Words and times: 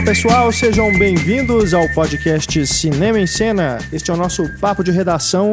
Olá 0.00 0.06
pessoal, 0.06 0.50
sejam 0.50 0.90
bem-vindos 0.98 1.74
ao 1.74 1.86
podcast 1.90 2.66
Cinema 2.66 3.20
em 3.20 3.26
Cena. 3.26 3.76
Este 3.92 4.10
é 4.10 4.14
o 4.14 4.16
nosso 4.16 4.48
papo 4.58 4.82
de 4.82 4.90
redação 4.90 5.52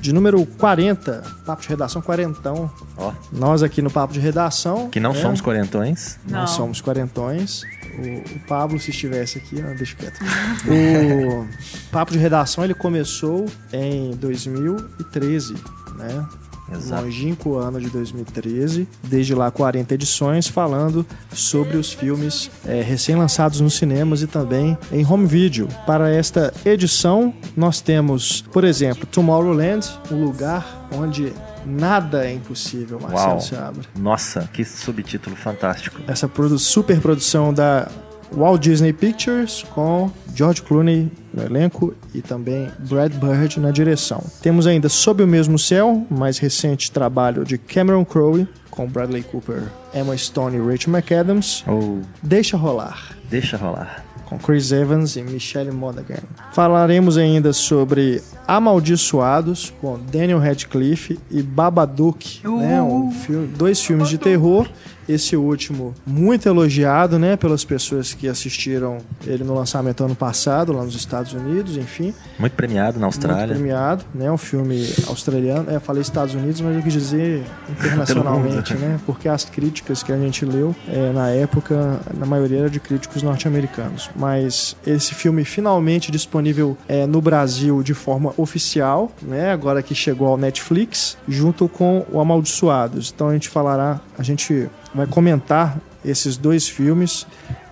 de 0.00 0.12
número 0.12 0.46
40. 0.46 1.20
Papo 1.44 1.62
de 1.62 1.68
redação 1.68 2.00
quarentão. 2.00 2.70
Ó, 2.96 3.12
Nós 3.32 3.60
aqui 3.60 3.82
no 3.82 3.90
papo 3.90 4.12
de 4.12 4.20
redação. 4.20 4.88
que 4.88 5.00
não 5.00 5.12
né? 5.12 5.20
somos 5.20 5.40
quarentões. 5.40 6.16
Não, 6.28 6.42
Não. 6.42 6.46
somos 6.46 6.80
quarentões. 6.80 7.64
O, 7.98 8.36
o 8.36 8.40
Pablo, 8.46 8.78
se 8.78 8.92
estivesse 8.92 9.38
aqui, 9.38 9.60
não, 9.60 9.74
deixa 9.74 9.96
quieto. 9.96 10.20
O 10.70 11.90
papo 11.90 12.12
de 12.12 12.18
redação 12.18 12.62
ele 12.62 12.74
começou 12.74 13.46
em 13.72 14.12
2013, 14.12 15.54
né? 15.96 16.24
Exato. 16.72 17.04
longínquo 17.04 17.56
ano 17.56 17.80
de 17.80 17.88
2013, 17.90 18.88
desde 19.02 19.34
lá 19.34 19.50
40 19.50 19.94
edições, 19.94 20.46
falando 20.46 21.06
sobre 21.32 21.76
os 21.76 21.92
filmes 21.92 22.50
eh, 22.66 22.82
recém-lançados 22.82 23.60
nos 23.60 23.74
cinemas 23.74 24.22
e 24.22 24.26
também 24.26 24.76
em 24.92 25.04
home 25.04 25.26
video. 25.26 25.68
Para 25.86 26.10
esta 26.10 26.52
edição, 26.64 27.32
nós 27.56 27.80
temos, 27.80 28.42
por 28.52 28.64
exemplo, 28.64 29.06
Tomorrowland, 29.06 29.86
um 30.10 30.24
lugar 30.24 30.88
onde 30.92 31.32
nada 31.66 32.26
é 32.26 32.32
impossível, 32.32 32.98
Marcelo 33.00 33.30
Uau. 33.32 33.40
Seabra. 33.40 33.82
Nossa, 33.96 34.48
que 34.52 34.64
subtítulo 34.64 35.36
fantástico. 35.36 36.00
Essa 36.06 36.28
produ 36.28 36.58
super 36.58 37.00
produção 37.00 37.52
da 37.52 37.88
Walt 38.32 38.60
Disney 38.62 38.92
Pictures 38.92 39.64
com 39.74 40.10
George 40.34 40.62
Clooney 40.62 41.10
no 41.32 41.42
elenco 41.42 41.94
e 42.14 42.20
também 42.22 42.68
Brad 42.88 43.12
Bird 43.14 43.60
na 43.60 43.70
direção. 43.70 44.22
Temos 44.42 44.66
ainda 44.66 44.88
Sob 44.88 45.22
o 45.22 45.26
Mesmo 45.26 45.58
Céu, 45.58 46.06
mais 46.10 46.38
recente 46.38 46.90
trabalho 46.90 47.44
de 47.44 47.58
Cameron 47.58 48.04
Crowe 48.04 48.46
com 48.70 48.86
Bradley 48.86 49.22
Cooper, 49.24 49.64
Emma 49.92 50.16
Stone 50.16 50.56
e 50.56 50.60
Rachel 50.60 50.92
McAdams. 50.94 51.64
Ou 51.66 52.00
Deixa 52.22 52.56
Rolar 52.56 53.16
deixa 53.28 53.56
rolar. 53.58 54.04
com 54.24 54.38
Chris 54.38 54.72
Evans 54.72 55.16
e 55.16 55.22
Michelle 55.22 55.70
Monaghan. 55.72 56.22
Falaremos 56.52 57.18
ainda 57.18 57.52
sobre 57.52 58.22
Amaldiçoados 58.46 59.72
com 59.80 59.98
Daniel 60.10 60.38
Radcliffe 60.38 61.18
e 61.30 61.42
Babadook, 61.42 62.40
Uh! 62.46 62.58
né? 62.58 62.80
Um 62.82 63.10
filme, 63.10 63.46
dois 63.48 63.80
filmes 63.82 64.08
de 64.08 64.16
terror. 64.18 64.66
Esse 65.08 65.36
último 65.36 65.94
muito 66.06 66.48
elogiado, 66.48 67.18
né, 67.18 67.36
pelas 67.36 67.64
pessoas 67.64 68.12
que 68.14 68.28
assistiram 68.28 68.98
ele 69.26 69.42
no 69.44 69.54
lançamento 69.54 70.04
ano 70.04 70.14
passado 70.14 70.72
lá 70.72 70.84
nos 70.84 70.94
Estados 70.94 71.32
Unidos, 71.32 71.76
enfim, 71.76 72.12
Muito 72.38 72.52
premiado 72.52 72.98
na 72.98 73.06
muito 73.06 73.16
Austrália. 73.16 73.54
premiado, 73.54 74.04
né, 74.14 74.30
um 74.30 74.36
filme 74.36 74.86
australiano. 75.06 75.70
É, 75.70 75.78
falei 75.80 76.02
Estados 76.02 76.34
Unidos, 76.34 76.60
mas 76.60 76.76
eu 76.76 76.82
quis 76.82 76.92
dizer 76.92 77.42
internacionalmente, 77.70 78.74
né, 78.74 78.98
porque 79.06 79.28
as 79.28 79.44
críticas 79.44 80.02
que 80.02 80.12
a 80.12 80.16
gente 80.18 80.44
leu 80.44 80.74
é, 80.88 81.12
na 81.12 81.30
época, 81.30 82.00
na 82.16 82.26
maioria 82.26 82.60
era 82.60 82.70
de 82.70 82.80
críticos 82.80 83.22
norte-americanos. 83.22 84.10
Mas 84.14 84.76
esse 84.86 85.14
filme 85.14 85.44
finalmente 85.44 86.10
disponível 86.10 86.76
é, 86.86 87.06
no 87.06 87.20
Brasil 87.20 87.82
de 87.82 87.94
forma 87.94 88.32
oficial, 88.36 89.10
né, 89.22 89.50
agora 89.52 89.82
que 89.82 89.94
chegou 89.94 90.28
ao 90.28 90.36
Netflix, 90.36 91.16
junto 91.26 91.68
com 91.68 92.04
o 92.12 92.20
Amaldiçoados. 92.20 93.12
Então 93.14 93.28
a 93.28 93.32
gente 93.32 93.48
falará, 93.48 94.00
a 94.18 94.22
gente 94.22 94.68
vai 94.98 95.06
comentar 95.06 95.80
esses 96.04 96.36
dois 96.36 96.68
filmes 96.68 97.26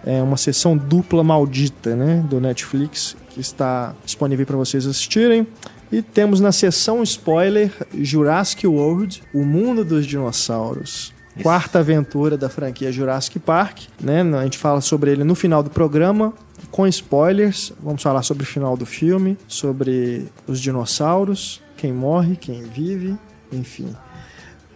é 0.06 0.22
uma 0.22 0.36
sessão 0.36 0.76
dupla 0.76 1.24
maldita, 1.24 1.96
né, 1.96 2.24
do 2.30 2.40
Netflix 2.40 3.16
que 3.30 3.40
está 3.40 3.94
disponível 4.04 4.46
para 4.46 4.56
vocês 4.56 4.86
assistirem. 4.86 5.46
E 5.90 6.00
temos 6.00 6.40
na 6.40 6.52
sessão 6.52 7.02
spoiler 7.02 7.72
Jurassic 7.94 8.66
World, 8.66 9.22
o 9.34 9.44
mundo 9.44 9.84
dos 9.84 10.06
dinossauros. 10.06 11.12
Isso. 11.34 11.42
Quarta 11.42 11.80
aventura 11.80 12.36
da 12.38 12.48
franquia 12.48 12.90
Jurassic 12.90 13.38
Park, 13.38 13.82
né? 14.00 14.22
A 14.22 14.44
gente 14.44 14.58
fala 14.58 14.80
sobre 14.80 15.10
ele 15.10 15.22
no 15.22 15.34
final 15.34 15.62
do 15.62 15.68
programa, 15.70 16.32
com 16.70 16.86
spoilers. 16.86 17.72
Vamos 17.80 18.02
falar 18.02 18.22
sobre 18.22 18.42
o 18.42 18.46
final 18.46 18.76
do 18.76 18.86
filme, 18.86 19.36
sobre 19.46 20.28
os 20.46 20.60
dinossauros, 20.60 21.60
quem 21.76 21.92
morre, 21.92 22.36
quem 22.36 22.62
vive, 22.62 23.16
enfim. 23.52 23.94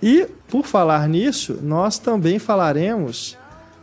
E, 0.03 0.27
por 0.49 0.67
falar 0.67 1.09
nisso, 1.09 1.59
nós 1.63 1.99
também 1.99 2.39
falaremos 2.39 3.37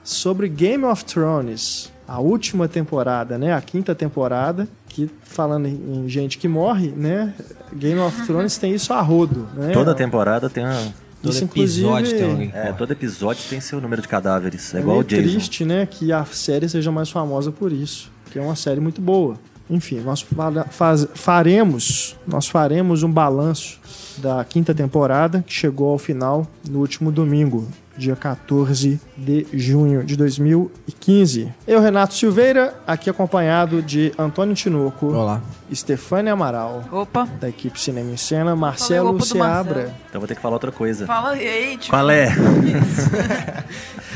sobre 0.04 0.48
Game 0.48 0.84
of 0.84 1.06
Thrones, 1.06 1.92
a 2.08 2.20
última 2.20 2.68
temporada, 2.68 3.38
né? 3.38 3.54
A 3.54 3.62
quinta 3.62 3.94
temporada, 3.94 4.68
que 4.88 5.10
falando 5.24 5.68
em 5.68 6.08
gente 6.08 6.38
que 6.38 6.48
morre, 6.48 6.88
né? 6.96 7.34
Game 7.74 8.00
of 8.00 8.26
Thrones 8.26 8.58
tem 8.58 8.74
isso 8.74 8.94
a 8.94 9.02
rodo, 9.02 9.48
né? 9.54 9.72
Toda 9.74 9.94
temporada 9.94 10.50
tem 10.50 10.64
uma. 10.64 11.08
Todo 11.22 11.34
Isso, 11.34 11.44
episódio 11.46 12.16
inclusive, 12.16 12.20
tem 12.20 12.32
alguém. 12.32 12.52
É, 12.54 12.72
todo 12.72 12.92
episódio 12.92 13.44
tem 13.50 13.60
seu 13.60 13.82
número 13.82 14.02
de 14.02 14.08
cadáveres. 14.08 14.74
É 14.74 14.78
É 14.78 14.82
igual 14.82 15.00
o 15.00 15.04
Jason. 15.04 15.24
triste, 15.24 15.66
né, 15.66 15.86
que 15.86 16.14
a 16.14 16.24
série 16.26 16.70
seja 16.70 16.92
mais 16.92 17.10
famosa 17.10 17.52
por 17.52 17.72
isso, 17.72 18.12
que 18.32 18.38
é 18.38 18.42
uma 18.42 18.56
série 18.56 18.80
muito 18.80 19.02
boa. 19.02 19.36
Enfim, 19.70 20.00
nós 20.02 20.26
faz- 20.72 21.08
faremos, 21.14 22.16
nós 22.26 22.48
faremos 22.48 23.04
um 23.04 23.12
balanço 23.12 23.80
da 24.18 24.44
quinta 24.46 24.74
temporada 24.74 25.44
que 25.46 25.54
chegou 25.54 25.90
ao 25.92 25.98
final 25.98 26.48
no 26.70 26.80
último 26.80 27.12
domingo, 27.12 27.68
dia 27.98 28.16
14 28.16 29.00
de 29.18 29.46
junho 29.54 30.04
de 30.04 30.16
2015. 30.16 31.52
Eu, 31.68 31.82
Renato 31.82 32.14
Silveira, 32.14 32.76
aqui 32.88 33.10
acompanhado 33.10 33.82
de 33.82 34.14
Antônio 34.18 34.56
Tinoco, 34.56 35.08
Olá. 35.08 35.42
Estefânia 35.70 36.32
Amaral, 36.34 36.84
Opa, 36.92 37.28
da 37.40 37.50
equipe 37.50 37.80
Cinema 37.80 38.12
em 38.12 38.18
Cena, 38.18 38.56
Marcelo 38.56 39.20
Seabra. 39.22 39.48
Marcelo. 39.82 39.94
Então 40.10 40.22
vou 40.22 40.28
ter 40.28 40.36
que 40.36 40.42
falar 40.42 40.54
outra 40.56 40.72
coisa. 40.72 41.06
fala 41.06 41.32
aí, 41.32 41.78
tipo, 41.78 41.90
Qual 41.92 42.10
é? 42.10 42.28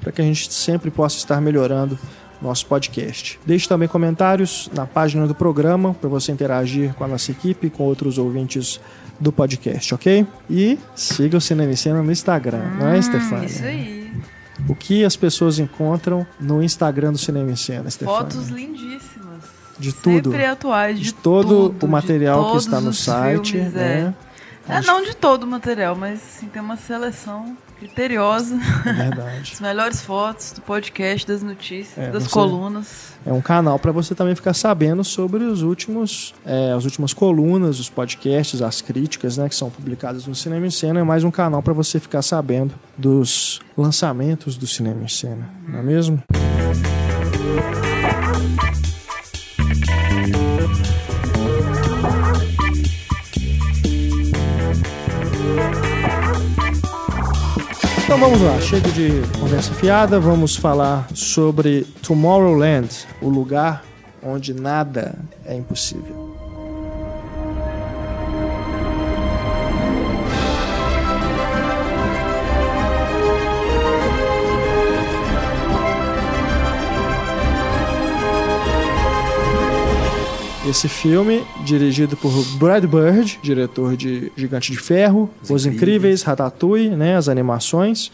para 0.02 0.12
que 0.12 0.22
a 0.22 0.26
gente 0.26 0.52
sempre 0.52 0.90
possa 0.90 1.18
estar 1.18 1.40
melhorando 1.40 1.98
nosso 2.42 2.66
podcast. 2.66 3.40
Deixe 3.46 3.68
também 3.68 3.88
comentários 3.88 4.70
na 4.74 4.86
página 4.86 5.28
do 5.28 5.36
programa 5.36 5.94
para 5.94 6.10
você 6.10 6.32
interagir 6.32 6.94
com 6.96 7.04
a 7.04 7.08
nossa 7.08 7.32
equipe 7.32 7.68
e 7.68 7.70
com 7.70 7.84
outros 7.84 8.18
ouvintes 8.18 8.80
do 9.20 9.32
podcast, 9.32 9.94
ok? 9.94 10.26
E 10.50 10.80
siga 10.96 11.38
o 11.38 11.42
Cinema 11.42 11.72
em 11.72 11.76
Cena 11.76 12.02
no 12.02 12.12
Instagram, 12.12 12.64
não 12.80 12.88
é, 12.90 13.00
Stefania? 13.00 13.44
Hum, 13.44 13.46
Isso 13.46 13.64
aí. 13.64 14.12
O 14.68 14.76
que 14.76 15.06
as 15.06 15.16
pessoas 15.16 15.60
encontram 15.60 16.26
no 16.40 16.62
Instagram 16.64 17.12
do 17.12 17.18
Cinema 17.18 17.52
em 17.52 17.56
Cena, 17.56 17.90
Stefania? 17.90 18.20
Fotos 18.22 18.50
lindíssimas. 18.50 19.01
De 19.82 19.94
tudo. 19.94 20.32
Sempre 20.32 20.46
atuais, 20.46 20.98
de, 21.00 21.06
de 21.06 21.14
todo 21.14 21.70
tudo, 21.70 21.86
o 21.86 21.90
material 21.90 22.52
que 22.52 22.58
está 22.58 22.80
no 22.80 22.94
site, 22.94 23.54
filmes, 23.54 23.74
né? 23.74 24.14
É. 24.28 24.32
É, 24.78 24.82
não 24.84 25.04
de 25.04 25.16
todo 25.16 25.44
o 25.44 25.48
material, 25.48 25.96
mas 25.96 26.20
assim, 26.20 26.48
tem 26.48 26.62
uma 26.62 26.78
seleção 26.78 27.58
criteriosa. 27.80 28.60
É 28.86 28.94
verdade. 28.94 29.52
As 29.54 29.60
melhores 29.60 30.02
fotos 30.02 30.52
do 30.52 30.62
podcast, 30.62 31.28
das 31.28 31.42
notícias, 31.42 31.98
É, 31.98 32.12
das 32.12 32.28
colunas. 32.28 33.12
É 33.26 33.34
um 33.34 33.42
canal 33.42 33.80
para 33.80 33.92
você 33.92 34.14
também 34.14 34.36
ficar 34.36 34.54
sabendo 34.54 35.04
sobre 35.04 35.44
os 35.44 35.64
últimos, 35.64 36.34
é, 36.46 36.72
as 36.72 36.86
últimas 36.86 37.12
colunas, 37.12 37.80
os 37.80 37.90
podcasts, 37.90 38.62
as 38.62 38.82
críticas, 38.82 39.36
né, 39.38 39.50
que 39.50 39.56
são 39.56 39.70
publicadas 39.70 40.28
no 40.28 40.36
Cinema 40.36 40.68
em 40.68 40.72
Cena. 40.72 41.00
É 41.00 41.04
mais 41.04 41.24
um 41.24 41.32
canal 41.32 41.62
para 41.64 41.74
você 41.74 42.00
ficar 42.00 42.22
sabendo 42.22 42.74
dos 42.96 43.60
lançamentos 43.76 44.58
do 44.58 44.68
Cinema 44.68 45.04
em 45.04 45.08
Cena, 45.08 45.50
não 45.68 45.80
é 45.80 45.84
mesmo? 45.84 46.24
Então 58.12 58.20
vamos 58.20 58.42
lá, 58.42 58.60
chega 58.60 58.92
de 58.92 59.22
conversa 59.40 59.74
fiada, 59.74 60.20
vamos 60.20 60.58
falar 60.58 61.08
sobre 61.14 61.88
Tomorrowland, 62.04 63.08
o 63.22 63.30
lugar 63.30 63.86
onde 64.22 64.54
nada 64.54 65.16
é 65.46 65.56
impossível. 65.56 66.21
Esse 80.72 80.88
filme, 80.88 81.44
dirigido 81.66 82.16
por 82.16 82.32
Brad 82.58 82.86
Bird, 82.86 83.38
diretor 83.44 83.98
de 83.98 84.32
Gigante 84.38 84.72
de 84.72 84.78
Ferro, 84.78 85.30
Os, 85.44 85.50
Os 85.50 85.66
Incríveis, 85.66 86.24
Ratatouille, 86.24 86.92
né, 86.92 87.18
as 87.18 87.28
animações, 87.28 88.10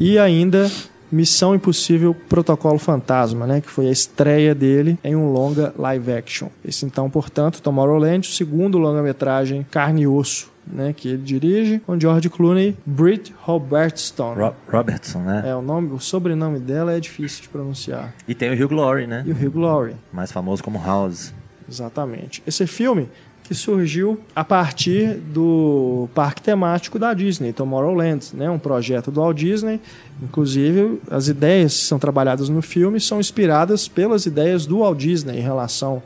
e 0.00 0.18
ainda 0.18 0.70
Missão 1.12 1.54
Impossível 1.54 2.14
Protocolo 2.14 2.78
Fantasma, 2.78 3.46
né, 3.46 3.60
que 3.60 3.68
foi 3.68 3.88
a 3.88 3.92
estreia 3.92 4.54
dele 4.54 4.98
em 5.04 5.14
um 5.14 5.30
longa 5.30 5.74
live 5.76 6.10
action. 6.10 6.48
Esse 6.64 6.86
então, 6.86 7.10
portanto, 7.10 7.60
Tomorrowland, 7.60 8.26
o 8.26 8.32
segundo 8.32 8.78
longa-metragem 8.78 9.66
carne 9.70 10.04
e 10.04 10.06
osso 10.06 10.50
né, 10.72 10.94
que 10.94 11.08
ele 11.08 11.22
dirige, 11.22 11.78
com 11.80 11.98
George 11.98 12.28
Clooney, 12.30 12.76
Britt 12.84 13.34
Robertson. 13.40 14.34
Ro 14.34 14.54
Robertson, 14.70 15.20
né? 15.20 15.42
É, 15.46 15.54
o 15.54 15.62
nome, 15.62 15.92
o 15.92 15.98
sobrenome 15.98 16.58
dela 16.58 16.92
é 16.92 17.00
difícil 17.00 17.42
de 17.42 17.48
pronunciar. 17.48 18.14
E 18.26 18.34
tem 18.34 18.50
o 18.50 18.52
Hugh 18.52 18.68
Glory, 18.68 19.06
né? 19.06 19.24
E 19.26 19.32
o 19.32 19.34
Hugh 19.34 19.50
Glory. 19.50 19.94
Mais 20.12 20.32
famoso 20.32 20.62
como 20.62 20.78
House. 20.78 21.32
Exatamente. 21.68 22.42
Esse 22.46 22.66
filme 22.66 23.08
que 23.48 23.54
surgiu 23.54 24.20
a 24.36 24.44
partir 24.44 25.14
do 25.14 26.06
parque 26.14 26.42
temático 26.42 26.98
da 26.98 27.14
Disney, 27.14 27.50
Tomorrowland, 27.50 28.26
né? 28.34 28.50
um 28.50 28.58
projeto 28.58 29.10
do 29.10 29.22
Walt 29.22 29.38
Disney. 29.38 29.80
Inclusive, 30.22 31.00
as 31.10 31.28
ideias 31.28 31.74
que 31.74 31.84
são 31.84 31.98
trabalhadas 31.98 32.50
no 32.50 32.60
filme 32.60 33.00
são 33.00 33.18
inspiradas 33.18 33.88
pelas 33.88 34.26
ideias 34.26 34.66
do 34.66 34.80
Walt 34.80 34.98
Disney 34.98 35.38
em 35.38 35.42
relação 35.42 36.02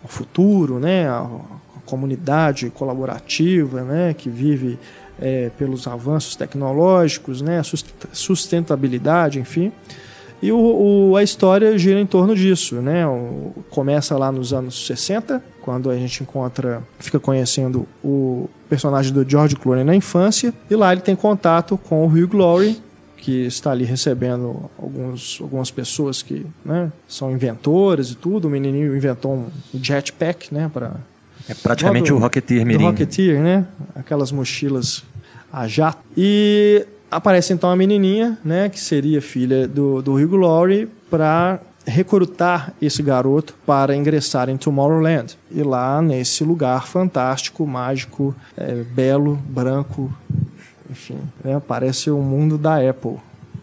ao 0.00 0.08
futuro, 0.08 0.78
né? 0.78 1.08
a 1.08 1.28
comunidade 1.84 2.70
colaborativa 2.70 3.82
né? 3.82 4.14
que 4.14 4.30
vive 4.30 4.78
é, 5.20 5.50
pelos 5.58 5.88
avanços 5.88 6.36
tecnológicos, 6.36 7.40
né? 7.42 7.62
sustentabilidade, 8.12 9.40
enfim. 9.40 9.72
E 10.42 10.52
o, 10.52 10.58
o, 11.10 11.16
a 11.16 11.22
história 11.22 11.76
gira 11.78 12.00
em 12.00 12.06
torno 12.06 12.34
disso, 12.34 12.76
né? 12.76 13.06
O, 13.06 13.52
começa 13.70 14.16
lá 14.16 14.30
nos 14.30 14.52
anos 14.52 14.86
60, 14.86 15.42
quando 15.62 15.90
a 15.90 15.96
gente 15.96 16.22
encontra, 16.22 16.82
fica 16.98 17.18
conhecendo 17.18 17.86
o 18.04 18.48
personagem 18.68 19.12
do 19.12 19.28
George 19.28 19.56
Clooney 19.56 19.84
na 19.84 19.94
infância, 19.94 20.52
e 20.70 20.76
lá 20.76 20.92
ele 20.92 21.00
tem 21.00 21.16
contato 21.16 21.78
com 21.78 22.06
o 22.06 22.08
Hugh 22.08 22.28
Glory, 22.28 22.80
que 23.16 23.46
está 23.46 23.72
ali 23.72 23.84
recebendo 23.84 24.70
alguns, 24.78 25.38
algumas 25.40 25.70
pessoas 25.70 26.22
que 26.22 26.46
né, 26.64 26.92
são 27.08 27.32
inventores 27.32 28.10
e 28.10 28.14
tudo. 28.14 28.46
O 28.46 28.50
menininho 28.50 28.96
inventou 28.96 29.32
um 29.32 29.48
jetpack, 29.82 30.54
né, 30.54 30.70
para 30.72 30.96
é 31.48 31.54
praticamente 31.54 32.12
o 32.12 32.18
Rocketeer 32.18 32.66
Mirim. 32.66 32.84
Rocketeer, 32.84 33.40
né? 33.40 33.66
Aquelas 33.94 34.32
mochilas 34.32 35.04
a 35.52 35.68
jato. 35.68 35.98
E 36.16 36.84
aparece 37.10 37.52
então 37.52 37.70
a 37.70 37.76
menininha, 37.76 38.38
né, 38.44 38.68
que 38.68 38.80
seria 38.80 39.20
filha 39.22 39.66
do, 39.66 40.02
do 40.02 40.14
Hugh 40.14 40.36
Laurie, 40.36 40.88
para 41.10 41.60
recrutar 41.86 42.72
esse 42.82 43.00
garoto 43.02 43.54
para 43.64 43.94
ingressar 43.94 44.48
em 44.48 44.56
Tomorrowland. 44.56 45.38
E 45.50 45.62
lá, 45.62 46.02
nesse 46.02 46.42
lugar 46.42 46.86
fantástico, 46.86 47.66
mágico, 47.66 48.34
é, 48.56 48.82
belo, 48.82 49.36
branco, 49.48 50.12
enfim, 50.90 51.18
né, 51.44 51.62
parece 51.66 52.10
o 52.10 52.18
mundo 52.18 52.58
da 52.58 52.76
Apple. 52.76 53.16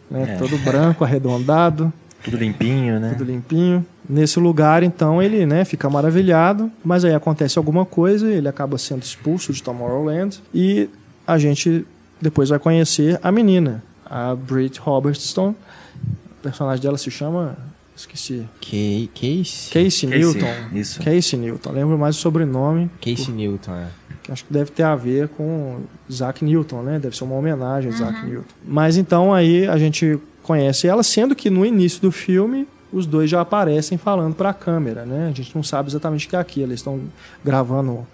Né, 0.10 0.36
é. 0.36 0.38
Todo 0.38 0.58
branco, 0.60 1.04
arredondado. 1.06 1.92
Tudo 2.24 2.38
limpinho, 2.38 3.00
né? 3.02 3.10
Tudo 3.18 3.26
limpinho. 3.30 3.86
Nesse 4.08 4.40
lugar, 4.40 4.82
então, 4.82 5.22
ele 5.22 5.46
né, 5.46 5.66
fica 5.66 5.90
maravilhado, 5.90 6.72
mas 6.84 7.04
aí 7.04 7.14
acontece 7.14 7.58
alguma 7.58 7.86
coisa, 7.86 8.32
ele 8.32 8.48
acaba 8.48 8.78
sendo 8.78 9.04
expulso 9.04 9.52
de 9.52 9.62
Tomorrowland 9.62 10.42
e 10.54 10.90
a 11.28 11.38
gente 11.38 11.86
depois 12.24 12.50
vai 12.50 12.58
conhecer 12.58 13.20
a 13.22 13.32
menina, 13.32 13.84
a 14.06 14.34
Brit 14.34 14.80
Robertson. 14.80 15.50
O 15.50 16.42
personagem 16.42 16.82
dela 16.82 16.98
se 16.98 17.12
chama. 17.12 17.58
Esqueci. 17.96 18.48
Casey? 18.60 19.10
Casey, 19.14 19.84
Casey 19.84 20.10
Newton. 20.10 20.48
Isso. 20.74 21.04
Casey 21.04 21.40
Newton. 21.40 21.72
Lembro 21.72 21.98
mais 21.98 22.18
o 22.18 22.20
sobrenome. 22.20 22.90
Casey 23.00 23.26
por... 23.26 23.36
Newton, 23.36 23.76
é. 23.76 23.88
Que 24.24 24.32
acho 24.32 24.46
que 24.46 24.54
deve 24.54 24.72
ter 24.72 24.84
a 24.84 24.96
ver 24.96 25.28
com 25.28 25.82
Isaac 26.10 26.44
Newton, 26.44 26.82
né? 26.82 26.98
Deve 26.98 27.16
ser 27.16 27.24
uma 27.26 27.36
homenagem 27.36 27.92
a 27.92 27.94
Isaac 27.94 28.20
uhum. 28.22 28.28
Newton. 28.28 28.54
Mas 28.66 28.98
então 28.98 29.34
aí 29.34 29.68
a 29.68 29.78
gente 29.78 30.18
conhece 30.42 30.88
ela, 30.88 31.04
sendo 31.04 31.36
que 31.36 31.50
no 31.50 31.66
início 31.66 32.02
do 32.02 32.12
filme 32.12 32.68
os 32.92 33.06
dois 33.06 33.30
já 33.30 33.42
aparecem 33.42 33.98
falando 33.98 34.34
para 34.34 34.50
a 34.50 34.54
câmera, 34.54 35.06
né? 35.06 35.28
A 35.30 35.36
gente 35.36 35.54
não 35.56 35.64
sabe 35.64 35.90
exatamente 35.90 36.26
o 36.26 36.30
que 36.30 36.36
é 36.36 36.40
aquilo. 36.40 36.68
Eles 36.68 36.80
estão 36.80 37.02
gravando 37.44 38.08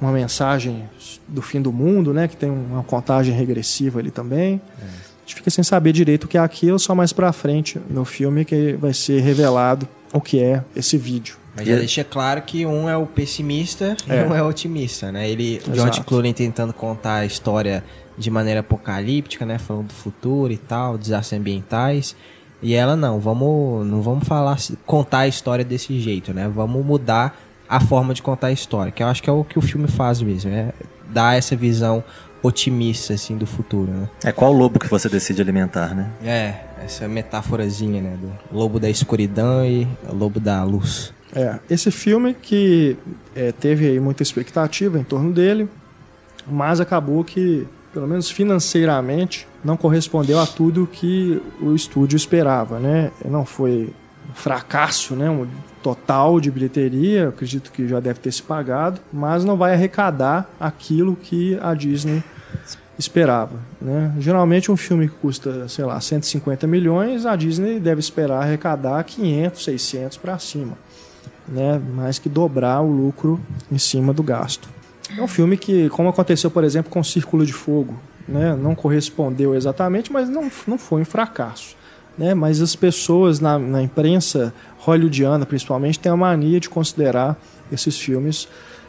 uma 0.00 0.12
mensagem 0.12 0.84
do 1.26 1.40
fim 1.40 1.60
do 1.60 1.72
mundo, 1.72 2.12
né? 2.12 2.28
Que 2.28 2.36
tem 2.36 2.50
uma 2.50 2.82
contagem 2.82 3.34
regressiva 3.34 3.98
ali 3.98 4.10
também. 4.10 4.60
É. 4.80 4.84
A 4.84 5.20
gente 5.26 5.36
fica 5.36 5.50
sem 5.50 5.64
saber 5.64 5.92
direito 5.92 6.24
o 6.24 6.28
que 6.28 6.36
é 6.36 6.40
aquilo, 6.40 6.78
só 6.78 6.94
mais 6.94 7.12
pra 7.12 7.32
frente 7.32 7.80
no 7.88 8.04
filme 8.04 8.44
que 8.44 8.74
vai 8.74 8.92
ser 8.92 9.20
revelado 9.20 9.88
o 10.12 10.20
que 10.20 10.38
é 10.38 10.62
esse 10.76 10.98
vídeo. 10.98 11.36
Mas 11.56 11.66
já 11.66 11.76
deixa 11.76 12.04
claro 12.04 12.42
que 12.42 12.66
um 12.66 12.88
é 12.88 12.96
o 12.96 13.06
pessimista 13.06 13.96
é. 14.08 14.22
e 14.22 14.26
um 14.26 14.34
é 14.34 14.42
o 14.42 14.48
otimista, 14.48 15.12
né? 15.12 15.28
Ele, 15.28 15.56
Exato. 15.56 15.74
George 15.74 16.00
Clooney 16.02 16.34
tentando 16.34 16.72
contar 16.72 17.16
a 17.16 17.26
história 17.26 17.84
de 18.18 18.30
maneira 18.30 18.60
apocalíptica, 18.60 19.46
né? 19.46 19.58
Falando 19.58 19.88
do 19.88 19.94
futuro 19.94 20.52
e 20.52 20.56
tal, 20.56 20.98
desastres 20.98 21.38
ambientais. 21.38 22.16
E 22.60 22.74
ela 22.74 22.96
não, 22.96 23.20
vamos, 23.20 23.86
não 23.86 24.02
vamos 24.02 24.26
falar, 24.26 24.58
contar 24.84 25.20
a 25.20 25.28
história 25.28 25.64
desse 25.64 25.98
jeito, 26.00 26.32
né? 26.32 26.48
Vamos 26.48 26.84
mudar 26.84 27.38
a 27.74 27.80
forma 27.80 28.14
de 28.14 28.22
contar 28.22 28.48
a 28.48 28.52
história, 28.52 28.92
que 28.92 29.02
eu 29.02 29.08
acho 29.08 29.20
que 29.20 29.28
é 29.28 29.32
o 29.32 29.42
que 29.42 29.58
o 29.58 29.62
filme 29.62 29.88
faz 29.88 30.22
mesmo, 30.22 30.48
é 30.48 30.72
dar 31.08 31.36
essa 31.36 31.56
visão 31.56 32.04
otimista 32.40 33.14
assim 33.14 33.36
do 33.36 33.46
futuro, 33.46 33.90
né? 33.90 34.08
É 34.22 34.30
qual 34.30 34.52
lobo 34.52 34.78
que 34.78 34.86
você 34.86 35.08
decide 35.08 35.42
alimentar, 35.42 35.92
né? 35.92 36.08
É, 36.22 36.54
essa 36.84 37.08
metáforazinha, 37.08 38.00
né, 38.00 38.16
do 38.16 38.56
lobo 38.56 38.78
da 38.78 38.88
escuridão 38.88 39.66
e 39.66 39.88
lobo 40.12 40.38
da 40.38 40.62
luz. 40.62 41.12
É, 41.34 41.58
esse 41.68 41.90
filme 41.90 42.32
que 42.32 42.96
é, 43.34 43.50
teve 43.50 43.88
aí 43.88 43.98
muita 43.98 44.22
expectativa 44.22 44.96
em 44.96 45.02
torno 45.02 45.32
dele, 45.32 45.68
mas 46.46 46.80
acabou 46.80 47.24
que, 47.24 47.66
pelo 47.92 48.06
menos 48.06 48.30
financeiramente, 48.30 49.48
não 49.64 49.76
correspondeu 49.76 50.38
a 50.38 50.46
tudo 50.46 50.86
que 50.86 51.42
o 51.60 51.74
estúdio 51.74 52.16
esperava, 52.16 52.78
né? 52.78 53.10
Não 53.24 53.44
foi 53.44 53.92
um 54.30 54.34
fracasso, 54.34 55.16
né? 55.16 55.28
Um 55.28 55.44
total 55.84 56.40
de 56.40 56.50
bilheteria, 56.50 57.28
acredito 57.28 57.70
que 57.70 57.86
já 57.86 58.00
deve 58.00 58.18
ter 58.18 58.32
se 58.32 58.42
pagado, 58.42 59.02
mas 59.12 59.44
não 59.44 59.54
vai 59.54 59.74
arrecadar 59.74 60.48
aquilo 60.58 61.14
que 61.14 61.58
a 61.60 61.74
Disney 61.74 62.24
esperava. 62.98 63.58
Né? 63.82 64.14
Geralmente 64.18 64.72
um 64.72 64.78
filme 64.78 65.10
que 65.10 65.14
custa, 65.16 65.68
sei 65.68 65.84
lá, 65.84 66.00
150 66.00 66.66
milhões, 66.66 67.26
a 67.26 67.36
Disney 67.36 67.78
deve 67.78 68.00
esperar 68.00 68.42
arrecadar 68.42 69.04
500, 69.04 69.62
600 69.62 70.16
para 70.16 70.38
cima. 70.38 70.72
Né? 71.46 71.78
Mais 71.94 72.18
que 72.18 72.30
dobrar 72.30 72.80
o 72.80 72.90
lucro 72.90 73.38
em 73.70 73.76
cima 73.76 74.14
do 74.14 74.22
gasto. 74.22 74.66
É 75.14 75.20
um 75.20 75.28
filme 75.28 75.58
que, 75.58 75.90
como 75.90 76.08
aconteceu, 76.08 76.50
por 76.50 76.64
exemplo, 76.64 76.90
com 76.90 77.04
Círculo 77.04 77.44
de 77.44 77.52
Fogo, 77.52 77.94
né? 78.26 78.56
não 78.56 78.74
correspondeu 78.74 79.54
exatamente, 79.54 80.10
mas 80.10 80.30
não, 80.30 80.50
não 80.66 80.78
foi 80.78 81.02
um 81.02 81.04
fracasso. 81.04 81.76
Né? 82.16 82.32
Mas 82.32 82.62
as 82.62 82.74
pessoas 82.74 83.40
na, 83.40 83.58
na 83.58 83.82
imprensa 83.82 84.54
hollywoodiana, 84.84 85.46
principalmente, 85.46 85.98
tem 85.98 86.12
a 86.12 86.16
mania 86.16 86.60
de 86.60 86.68
considerar 86.68 87.36
esses 87.72 87.98
filmes 87.98 88.46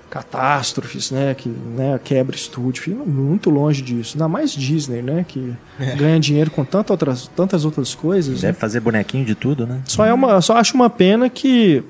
catástrofes, 0.10 1.10
né, 1.12 1.34
que 1.34 1.50
né, 1.50 2.00
quebra 2.04 2.36
estúdio, 2.36 2.96
muito 3.06 3.50
longe 3.50 3.82
disso. 3.82 4.16
Ainda 4.16 4.28
mais 4.28 4.52
Disney, 4.52 5.02
né, 5.02 5.26
que 5.28 5.54
é. 5.80 5.96
ganha 5.96 6.20
dinheiro 6.20 6.52
com 6.52 6.64
tantas 6.64 6.92
outras, 6.92 7.28
tantas 7.36 7.66
outras 7.66 7.96
coisas. 7.96 8.42
Deve 8.42 8.54
né? 8.54 8.60
fazer 8.60 8.80
bonequinho 8.80 9.26
de 9.26 9.36
tudo, 9.36 9.66
né? 9.66 9.82
Só 9.86 10.06
é 10.06 10.14
uma, 10.14 10.40
só 10.42 10.58
acho 10.58 10.76
uma 10.76 10.90
pena 10.90 11.30
que 11.30 11.84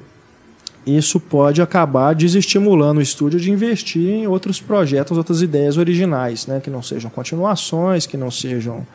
isso 0.86 1.20
pode 1.20 1.62
acabar 1.62 2.14
desestimulando 2.14 3.00
o 3.00 3.04
estúdio 3.04 3.40
de 3.40 3.52
investir 3.52 4.08
em 4.08 4.28
outros 4.28 4.62
projetos, 4.62 5.18
outras 5.18 5.42
ideias 5.42 5.78
originais, 5.78 6.48
né, 6.48 6.60
que 6.60 6.70
não 6.70 6.82
sejam 6.82 7.10
continuações, 7.10 8.06
que 8.06 8.16
não 8.16 8.32
sejam 8.32 8.86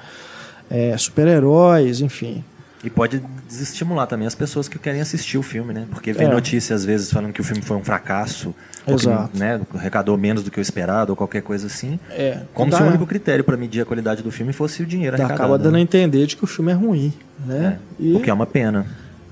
é, 0.70 0.96
super-heróis, 0.96 2.00
enfim. 2.00 2.44
E 2.82 2.88
pode 2.88 3.22
desestimular 3.46 4.06
também 4.06 4.26
as 4.26 4.34
pessoas 4.34 4.66
que 4.66 4.78
querem 4.78 5.02
assistir 5.02 5.36
o 5.36 5.42
filme, 5.42 5.74
né? 5.74 5.86
Porque 5.90 6.14
vem 6.14 6.26
é. 6.26 6.30
notícias 6.30 6.80
às 6.80 6.86
vezes 6.86 7.12
falando 7.12 7.32
que 7.32 7.40
o 7.40 7.44
filme 7.44 7.60
foi 7.60 7.76
um 7.76 7.84
fracasso, 7.84 8.54
Exato. 8.86 9.22
ou 9.22 9.28
que 9.28 9.38
né, 9.38 9.60
arrecadou 9.74 10.16
menos 10.16 10.42
do 10.42 10.50
que 10.50 10.58
o 10.58 10.62
esperado, 10.62 11.12
ou 11.12 11.16
qualquer 11.16 11.42
coisa 11.42 11.66
assim. 11.66 12.00
É. 12.10 12.40
Como 12.54 12.70
dá, 12.70 12.78
se 12.78 12.82
o 12.82 12.86
único 12.86 13.06
critério 13.06 13.44
para 13.44 13.56
medir 13.56 13.82
a 13.82 13.84
qualidade 13.84 14.22
do 14.22 14.30
filme 14.30 14.54
fosse 14.54 14.82
o 14.82 14.86
dinheiro 14.86 15.14
arrecadado. 15.14 15.42
Acaba 15.42 15.58
dando 15.58 15.74
né? 15.74 15.80
a 15.80 15.82
entender 15.82 16.26
de 16.26 16.36
que 16.36 16.44
o 16.44 16.46
filme 16.46 16.72
é 16.72 16.74
ruim, 16.74 17.12
né? 17.44 17.78
É. 18.00 18.02
E 18.02 18.14
o 18.14 18.20
que 18.20 18.30
é 18.30 18.32
uma 18.32 18.46
pena. 18.46 18.86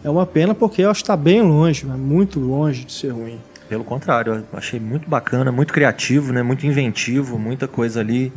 É 0.04 0.10
uma 0.10 0.26
pena 0.26 0.54
porque 0.54 0.82
eu 0.82 0.90
acho 0.90 1.00
que 1.00 1.04
está 1.04 1.16
bem 1.16 1.40
longe, 1.40 1.86
muito 1.86 2.38
longe 2.38 2.84
de 2.84 2.92
ser 2.92 3.08
ruim. 3.08 3.40
Pelo 3.66 3.84
contrário, 3.84 4.34
eu 4.34 4.58
achei 4.58 4.78
muito 4.78 5.08
bacana, 5.08 5.50
muito 5.50 5.72
criativo, 5.72 6.32
né? 6.32 6.42
Muito 6.42 6.66
inventivo, 6.66 7.38
muita 7.38 7.66
coisa 7.66 8.00
ali 8.00 8.32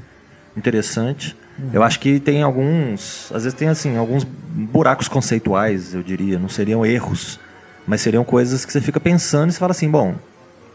interessante. 0.55 1.35
Uhum. 1.61 1.69
Eu 1.73 1.83
acho 1.83 1.99
que 1.99 2.19
tem 2.19 2.41
alguns, 2.41 3.31
às 3.33 3.43
vezes 3.43 3.57
tem 3.57 3.67
assim, 3.67 3.97
alguns 3.97 4.23
buracos 4.23 5.07
conceituais, 5.07 5.93
eu 5.93 6.01
diria, 6.01 6.39
não 6.39 6.49
seriam 6.49 6.85
erros, 6.85 7.39
mas 7.85 8.01
seriam 8.01 8.23
coisas 8.23 8.65
que 8.65 8.71
você 8.71 8.81
fica 8.81 8.99
pensando 8.99 9.49
e 9.49 9.53
você 9.53 9.59
fala 9.59 9.71
assim, 9.71 9.89
bom, 9.89 10.15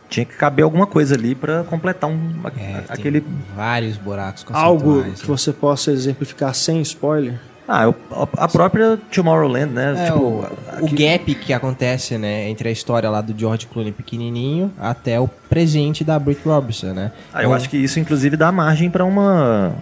tinha 0.08 0.24
que 0.24 0.34
caber 0.36 0.64
alguma 0.64 0.86
coisa 0.86 1.14
ali 1.14 1.34
para 1.34 1.64
completar 1.64 2.08
um, 2.08 2.34
é, 2.56 2.84
aquele 2.88 3.24
vários 3.54 3.96
buracos 3.96 4.44
conceituais. 4.44 4.64
Algo 4.64 5.02
que 5.02 5.08
né? 5.08 5.16
você 5.26 5.52
possa 5.52 5.90
exemplificar 5.90 6.54
sem 6.54 6.80
spoiler. 6.82 7.38
Ah, 7.68 7.92
a 8.38 8.46
própria 8.46 8.96
Tomorrowland, 9.12 9.72
né? 9.72 9.94
É, 9.98 10.04
tipo, 10.06 10.18
o, 10.20 10.44
aqui... 10.44 10.84
o, 10.84 10.96
gap 10.96 11.34
que 11.34 11.52
acontece, 11.52 12.16
né, 12.16 12.48
entre 12.48 12.68
a 12.68 12.70
história 12.70 13.10
lá 13.10 13.20
do 13.20 13.36
George 13.36 13.66
Clooney 13.66 13.90
pequenininho 13.92 14.72
até 14.78 15.18
o 15.18 15.26
presente 15.26 16.04
da 16.04 16.16
Brit 16.16 16.40
Robertson, 16.44 16.92
né? 16.92 17.10
Ah, 17.34 17.38
eu 17.38 17.46
então, 17.46 17.54
acho 17.54 17.68
que 17.68 17.76
isso 17.76 17.98
inclusive 17.98 18.36
dá 18.36 18.52
margem 18.52 18.88
para 18.88 19.04
uma 19.04 19.74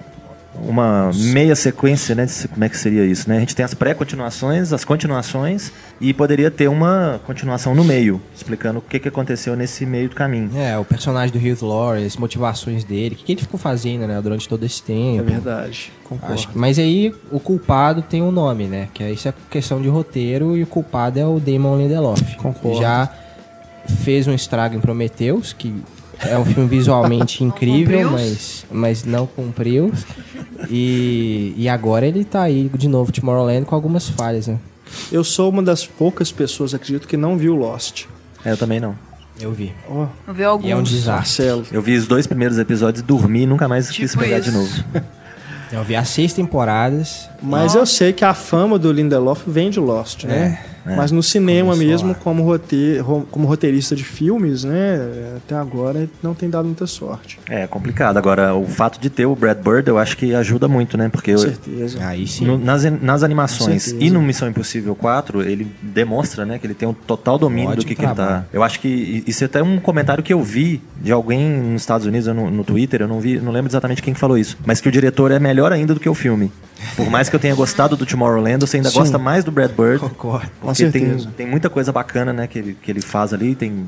uma 0.62 1.10
meia 1.14 1.54
sequência, 1.54 2.14
né? 2.14 2.26
De 2.26 2.48
como 2.48 2.64
é 2.64 2.68
que 2.68 2.76
seria 2.76 3.04
isso, 3.04 3.28
né? 3.28 3.36
A 3.36 3.40
gente 3.40 3.54
tem 3.54 3.64
as 3.64 3.74
pré-continuações, 3.74 4.72
as 4.72 4.84
continuações 4.84 5.72
e 6.00 6.12
poderia 6.12 6.50
ter 6.50 6.68
uma 6.68 7.20
continuação 7.26 7.74
no 7.74 7.84
meio, 7.84 8.20
explicando 8.34 8.78
o 8.78 8.82
que, 8.82 8.98
que 8.98 9.08
aconteceu 9.08 9.56
nesse 9.56 9.84
meio 9.86 10.08
do 10.08 10.14
caminho. 10.14 10.50
É, 10.56 10.76
o 10.78 10.84
personagem 10.84 11.32
do 11.32 11.38
Hugh 11.38 11.66
Laurie, 11.66 12.04
as 12.04 12.16
motivações 12.16 12.84
dele, 12.84 13.14
o 13.14 13.18
que, 13.18 13.24
que 13.24 13.32
ele 13.32 13.40
ficou 13.40 13.58
fazendo, 13.58 14.06
né, 14.06 14.20
durante 14.20 14.48
todo 14.48 14.64
esse 14.64 14.82
tempo. 14.82 15.20
É 15.20 15.22
verdade, 15.22 15.92
concordo. 16.04 16.34
Acho, 16.34 16.48
mas 16.54 16.78
aí 16.78 17.14
o 17.30 17.40
culpado 17.40 18.02
tem 18.02 18.22
um 18.22 18.30
nome, 18.30 18.64
né? 18.66 18.88
Que 18.92 19.04
isso 19.10 19.28
é 19.28 19.34
questão 19.50 19.80
de 19.80 19.88
roteiro 19.88 20.56
e 20.56 20.62
o 20.62 20.66
culpado 20.66 21.18
é 21.18 21.26
o 21.26 21.40
Damon 21.40 21.78
Lindelof. 21.78 22.36
Concordo. 22.36 22.80
Já 22.80 23.10
fez 24.02 24.26
um 24.26 24.34
estrago 24.34 24.74
em 24.74 24.80
Prometheus, 24.80 25.52
que 25.52 25.74
é 26.28 26.38
um 26.38 26.44
filme 26.44 26.68
visualmente 26.68 27.42
incrível, 27.42 28.10
mas, 28.10 28.66
mas 28.70 29.04
não 29.04 29.26
cumpriu. 29.26 29.92
E, 30.70 31.54
e 31.56 31.68
agora 31.68 32.06
ele 32.06 32.24
tá 32.24 32.42
aí 32.42 32.70
de 32.74 32.88
novo, 32.88 33.12
Tomorrowland, 33.12 33.64
com 33.66 33.74
algumas 33.74 34.08
falhas, 34.08 34.46
né? 34.46 34.58
Eu 35.10 35.24
sou 35.24 35.50
uma 35.50 35.62
das 35.62 35.86
poucas 35.86 36.30
pessoas, 36.30 36.74
acredito, 36.74 37.06
que 37.08 37.16
não 37.16 37.36
viu 37.36 37.54
Lost. 37.54 38.04
É, 38.44 38.52
eu 38.52 38.56
também 38.56 38.80
não. 38.80 38.96
Eu 39.40 39.52
vi. 39.52 39.72
Oh. 39.88 40.06
Eu 40.28 40.34
vi 40.34 40.44
alguns. 40.44 40.68
E 40.68 40.70
é 40.70 40.76
um 40.76 40.82
desastre. 40.82 41.46
Eu 41.72 41.82
vi 41.82 41.96
os 41.96 42.06
dois 42.06 42.26
primeiros 42.26 42.58
episódios, 42.58 43.02
dormi 43.02 43.42
e 43.42 43.46
nunca 43.46 43.66
mais 43.66 43.88
tipo 43.88 44.00
quis 44.00 44.14
pegar 44.14 44.38
isso. 44.38 44.50
de 44.50 44.56
novo. 44.56 44.84
Eu 45.72 45.82
vi 45.82 45.96
as 45.96 46.08
seis 46.08 46.32
temporadas. 46.32 47.28
Mas 47.42 47.74
Nossa. 47.74 47.78
eu 47.78 47.86
sei 47.86 48.12
que 48.12 48.24
a 48.24 48.32
fama 48.32 48.78
do 48.78 48.92
Lindelof 48.92 49.42
vem 49.46 49.70
de 49.70 49.80
Lost, 49.80 50.24
né? 50.24 50.60
É. 50.70 50.73
É, 50.86 50.96
Mas 50.96 51.10
no 51.10 51.22
cinema 51.22 51.74
mesmo, 51.74 52.14
como, 52.14 52.42
roteiro, 52.42 53.26
como 53.30 53.46
roteirista 53.46 53.96
de 53.96 54.04
filmes, 54.04 54.64
né? 54.64 55.36
Até 55.36 55.54
agora 55.54 56.08
não 56.22 56.34
tem 56.34 56.50
dado 56.50 56.66
muita 56.66 56.86
sorte. 56.86 57.38
É 57.48 57.66
complicado. 57.66 58.16
Agora, 58.16 58.54
o 58.54 58.66
fato 58.66 59.00
de 59.00 59.08
ter 59.08 59.26
o 59.26 59.34
Brad 59.34 59.58
Bird, 59.58 59.88
eu 59.88 59.98
acho 59.98 60.16
que 60.16 60.34
ajuda 60.34 60.68
muito, 60.68 60.98
né? 60.98 61.08
Porque 61.08 61.32
Com 61.32 61.38
certeza. 61.38 61.98
Eu, 61.98 62.06
Aí 62.06 62.26
sim. 62.26 62.44
No, 62.44 62.58
nas, 62.58 62.84
nas 63.00 63.22
animações 63.22 63.94
e 63.98 64.10
no 64.10 64.20
Missão 64.20 64.48
Impossível 64.48 64.94
4, 64.94 65.42
ele 65.42 65.66
demonstra, 65.80 66.44
né? 66.44 66.58
Que 66.58 66.66
ele 66.66 66.74
tem 66.74 66.88
um 66.88 66.94
total 66.94 67.38
domínio 67.38 67.70
Ótimo 67.70 67.82
do 67.82 67.86
que, 67.86 67.94
que 67.94 68.04
ele 68.04 68.14
tá. 68.14 68.44
Eu 68.52 68.62
acho 68.62 68.80
que 68.80 69.24
isso 69.26 69.42
é 69.42 69.46
até 69.46 69.62
um 69.62 69.78
comentário 69.78 70.22
que 70.22 70.32
eu 70.32 70.42
vi 70.42 70.82
de 71.00 71.12
alguém 71.12 71.48
nos 71.48 71.82
Estados 71.82 72.06
Unidos, 72.06 72.26
no, 72.28 72.50
no 72.50 72.64
Twitter, 72.64 73.02
eu 73.02 73.08
não 73.08 73.20
vi, 73.20 73.38
não 73.38 73.52
lembro 73.52 73.70
exatamente 73.70 74.02
quem 74.02 74.14
falou 74.14 74.36
isso. 74.36 74.58
Mas 74.66 74.80
que 74.80 74.88
o 74.88 74.92
diretor 74.92 75.30
é 75.30 75.38
melhor 75.38 75.72
ainda 75.72 75.94
do 75.94 76.00
que 76.00 76.08
o 76.08 76.14
filme. 76.14 76.50
Por 76.96 77.08
mais 77.08 77.28
que 77.28 77.36
eu 77.36 77.40
tenha 77.40 77.54
gostado 77.54 77.96
do 77.96 78.04
Tomorrowland, 78.04 78.60
você 78.60 78.76
ainda 78.76 78.90
Sim. 78.90 78.98
gosta 78.98 79.18
mais 79.18 79.44
do 79.44 79.50
Brad 79.50 79.70
Bird. 79.70 80.00
Concordo. 80.00 80.50
Porque 80.60 80.90
tem, 80.90 81.18
tem 81.36 81.46
muita 81.46 81.70
coisa 81.70 81.92
bacana, 81.92 82.32
né, 82.32 82.46
que 82.46 82.58
ele, 82.58 82.78
que 82.80 82.90
ele 82.90 83.00
faz 83.00 83.32
ali. 83.32 83.54
Tem 83.54 83.86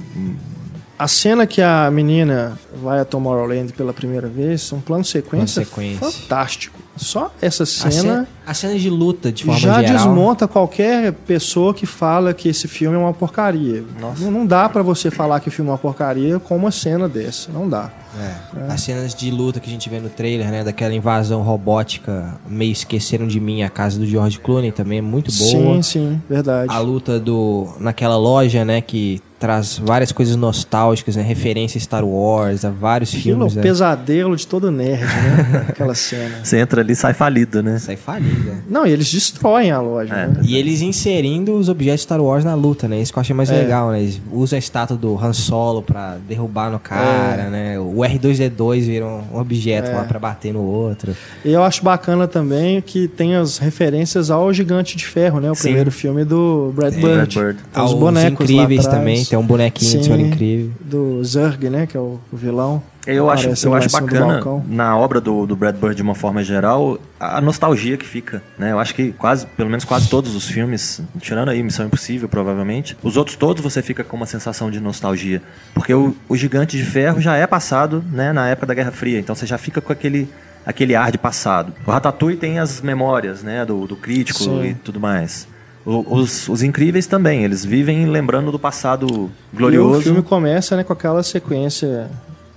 a 0.99 1.07
cena 1.07 1.47
que 1.47 1.61
a 1.61 1.91
menina 1.91 2.59
vai 2.83 3.01
a 3.01 3.05
Tomorrowland 3.05 3.73
pela 3.73 3.93
primeira 3.93 4.29
vez, 4.29 4.73
um 4.73 4.81
plano 4.81 5.05
sequência, 5.05 5.65
sequência. 5.65 6.11
fantástico. 6.11 6.79
Só 6.97 7.31
essa 7.41 7.67
cena. 7.67 7.89
A 7.89 7.93
cena, 7.93 8.29
a 8.47 8.55
cena 8.55 8.79
de 8.79 8.91
luta, 8.91 9.31
de 9.31 9.45
forma 9.45 9.61
já 9.61 9.83
geral. 9.83 9.97
desmonta 9.97 10.49
qualquer 10.49 11.13
pessoa 11.13 11.75
que 11.75 11.87
fala 11.87 12.33
que 12.33 12.49
esse 12.49 12.67
filme 12.67 12.97
é 12.97 12.99
uma 12.99 13.13
porcaria. 13.13 13.85
Não, 14.01 14.31
não 14.31 14.47
dá 14.47 14.69
para 14.69 14.83
você 14.83 15.11
falar 15.11 15.41
que 15.41 15.49
o 15.49 15.53
filme 15.53 15.71
é 15.71 15.73
uma 15.73 15.79
porcaria 15.79 16.39
com 16.39 16.57
uma 16.57 16.71
cena 16.71 17.09
dessa. 17.09 17.51
Não 17.53 17.69
dá. 17.69 17.91
É. 18.19 18.61
É. 18.61 18.73
As 18.73 18.81
cenas 18.81 19.15
de 19.15 19.31
luta 19.31 19.61
que 19.61 19.69
a 19.69 19.73
gente 19.73 19.89
vê 19.91 20.01
no 20.01 20.09
trailer, 20.09 20.51
né? 20.51 20.65
Daquela 20.65 20.95
invasão 20.95 21.43
robótica, 21.43 22.39
meio 22.49 22.73
esqueceram 22.73 23.27
de 23.27 23.39
mim, 23.39 23.63
a 23.63 23.69
casa 23.69 23.99
do 23.99 24.07
George 24.07 24.39
Clooney 24.39 24.73
também 24.73 24.99
é 24.99 25.03
muito 25.03 25.31
boa. 25.31 25.51
Sim, 25.51 25.83
sim, 25.83 26.23
verdade. 26.29 26.73
A 26.73 26.79
luta 26.79 27.21
do 27.21 27.69
naquela 27.79 28.17
loja, 28.17 28.65
né? 28.65 28.81
Que 28.81 29.21
traz 29.39 29.79
várias 29.79 30.13
coisas 30.13 30.35
nostálgicas, 30.37 31.17
né? 31.17 31.23
Referência 31.23 31.79
a 31.79 31.81
Star 31.81 32.05
Wars, 32.05 32.65
a 32.65 32.71
vários 32.71 33.11
Aquilo 33.11 33.23
filmes. 33.23 33.53
É 33.53 33.55
o 33.55 33.57
né? 33.57 33.63
pesadelo 33.63 34.37
de 34.37 34.47
todo 34.47 34.71
nerd, 34.71 35.03
né? 35.03 35.67
Aquela 35.69 35.95
cena. 35.95 36.41
Você 36.43 36.59
entra 36.59 36.81
ali 36.81 36.93
e 36.93 36.97
sai 36.97 37.13
falido, 37.13 37.63
né? 37.63 37.79
Sai 37.79 37.97
falido. 37.97 38.51
É. 38.51 38.55
Não, 38.69 38.87
e 38.87 38.91
eles 38.91 39.11
destroem 39.11 39.71
a 39.71 39.81
loja. 39.81 40.15
É. 40.15 40.27
Né? 40.29 40.41
E 40.43 40.57
eles 40.57 40.81
inserindo 40.81 41.55
os 41.55 41.69
objetos 41.69 42.03
Star 42.03 42.21
Wars 42.21 42.45
na 42.45 42.55
luta, 42.55 42.89
né? 42.89 43.01
Isso 43.01 43.13
que 43.13 43.19
eu 43.19 43.21
achei 43.21 43.37
mais 43.37 43.51
é. 43.51 43.59
legal, 43.59 43.91
né? 43.91 44.01
Eles 44.01 44.21
usam 44.33 44.57
a 44.57 44.59
estátua 44.59 44.97
do 44.97 45.19
Han 45.23 45.33
Solo 45.33 45.83
pra 45.83 46.17
derrubar 46.27 46.71
no 46.71 46.79
cara, 46.79 47.43
é. 47.43 47.51
né? 47.51 47.79
O 47.79 47.97
R2D2 47.97 48.81
vira 48.83 49.07
um 49.07 49.39
objeto 49.39 49.93
lá 49.93 50.05
pra 50.05 50.19
bater 50.19 50.53
no 50.53 50.63
outro. 50.63 51.15
E 51.45 51.53
eu 51.53 51.63
acho 51.63 51.85
bacana 51.85 52.27
também 52.27 52.81
que 52.81 53.07
tem 53.07 53.37
as 53.37 53.59
referências 53.59 54.31
ao 54.31 54.53
Gigante 54.53 54.97
de 54.97 55.05
Ferro, 55.05 55.41
né? 55.41 55.51
O 55.51 55.55
Sim. 55.55 55.63
primeiro 55.63 55.91
filme 55.91 56.25
do 56.25 56.73
Brad 56.75 56.95
Bird. 56.95 57.35
Brad 57.35 57.35
Bird. 57.35 57.59
Os 57.85 57.93
bonecos 57.93 58.49
incríveis 58.49 58.87
também 58.87 59.26
tem 59.31 59.39
um 59.39 59.47
bonequinho 59.47 59.91
Sim, 59.91 59.99
de 59.99 60.05
Senhor 60.05 60.21
Incrível. 60.21 60.73
Do 60.81 61.25
Zurg, 61.25 61.69
né? 61.69 61.87
Que 61.87 61.97
é 61.97 62.01
o, 62.01 62.19
o 62.33 62.37
vilão. 62.37 62.83
Eu 63.07 63.31
acho, 63.31 63.49
eu 63.65 63.75
acho 63.75 63.89
bacana 63.89 64.43
na 64.67 64.97
obra 64.97 65.21
do, 65.21 65.47
do 65.47 65.55
Brad 65.55 65.77
Bird 65.77 65.95
de 65.95 66.03
uma 66.03 66.15
forma 66.15 66.43
geral 66.43 66.99
a 67.21 67.41
nostalgia 67.41 67.97
que 67.97 68.05
fica, 68.05 68.43
né? 68.59 68.73
Eu 68.73 68.81
acho 68.81 68.95
que 68.97 69.13
quase, 69.13 69.47
pelo 69.47 69.71
menos 69.71 69.85
quase 69.85 70.09
todos 70.09 70.35
os 70.35 70.49
filmes, 70.49 71.01
tirando 71.21 71.51
aí 71.51 71.63
Missão 71.63 71.87
Impossível 71.87 72.29
provavelmente, 72.29 72.97
os 73.05 73.17
outros 73.17 73.37
todos 73.37 73.63
você 73.63 73.81
fica 73.81 74.03
com 74.03 74.17
uma 74.17 74.27
sensação 74.27 74.73
de 74.73 74.81
nostalgia, 74.81 75.41
porque 75.73 75.95
o, 75.95 76.17
o 76.29 76.37
Gigante 76.37 76.77
de 76.77 76.83
Ferro 76.83 77.21
já 77.21 77.37
é 77.37 77.47
passado, 77.47 78.05
né? 78.11 78.33
Na 78.33 78.49
época 78.49 78.67
da 78.67 78.75
Guerra 78.75 78.91
Fria, 78.91 79.21
então 79.21 79.37
você 79.37 79.47
já 79.47 79.57
fica 79.57 79.81
com 79.81 79.93
aquele 79.93 80.29
aquele 80.67 80.97
ar 80.97 81.13
de 81.13 81.19
passado. 81.19 81.73
O 81.87 81.91
Ratatouille 81.93 82.37
tem 82.37 82.59
as 82.59 82.81
memórias, 82.81 83.41
né? 83.45 83.65
Do, 83.65 83.87
do 83.87 83.95
crítico 83.95 84.41
Sim. 84.41 84.65
e 84.65 84.75
tudo 84.75 84.99
mais. 84.99 85.47
Os, 85.87 86.49
os 86.49 86.65
incríveis 86.65 87.07
também, 87.07 87.45
eles 87.45 87.65
vivem 87.65 88.07
lembrando 88.07 88.51
do 88.51 88.59
passado 88.59 89.31
glorioso. 89.55 89.95
E 89.95 89.99
o 89.99 90.03
filme 90.03 90.23
começa 90.23 90.77
né, 90.77 90.83
com 90.83 90.93
aquela 90.93 91.23
sequência 91.23 92.11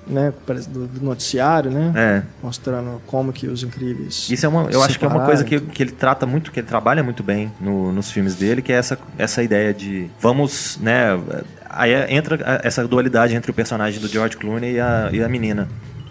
né, 0.07 0.33
do, 0.67 0.87
do, 0.87 1.05
noticiário, 1.05 1.69
né? 1.69 1.93
É. 1.95 2.23
Mostrando 2.41 2.99
como 3.05 3.31
que 3.31 3.47
os 3.47 3.61
incríveis. 3.61 4.27
Isso 4.31 4.45
é 4.47 4.49
uma, 4.49 4.67
eu 4.71 4.81
acho 4.81 4.97
que 4.97 5.05
é 5.05 5.07
uma 5.07 5.25
coisa 5.25 5.43
que, 5.43 5.59
que 5.59 5.83
ele 5.83 5.91
trata 5.91 6.25
muito, 6.25 6.51
que 6.51 6.59
ele 6.59 6.67
trabalha 6.67 7.03
muito 7.03 7.21
bem 7.21 7.51
no, 7.61 7.91
nos 7.93 8.09
filmes 8.09 8.33
dele, 8.33 8.63
que 8.63 8.73
é 8.73 8.77
essa, 8.77 8.97
essa 9.15 9.43
ideia 9.43 9.75
de 9.75 10.09
vamos, 10.19 10.79
né? 10.81 11.19
Aí 11.69 11.93
entra 12.11 12.59
essa 12.63 12.87
dualidade 12.87 13.35
entre 13.35 13.51
o 13.51 13.53
personagem 13.53 14.01
do 14.01 14.07
George 14.07 14.35
Clooney 14.37 14.73
e 14.73 14.79
a, 14.79 15.09
e 15.13 15.23
a 15.23 15.29
menina 15.29 15.69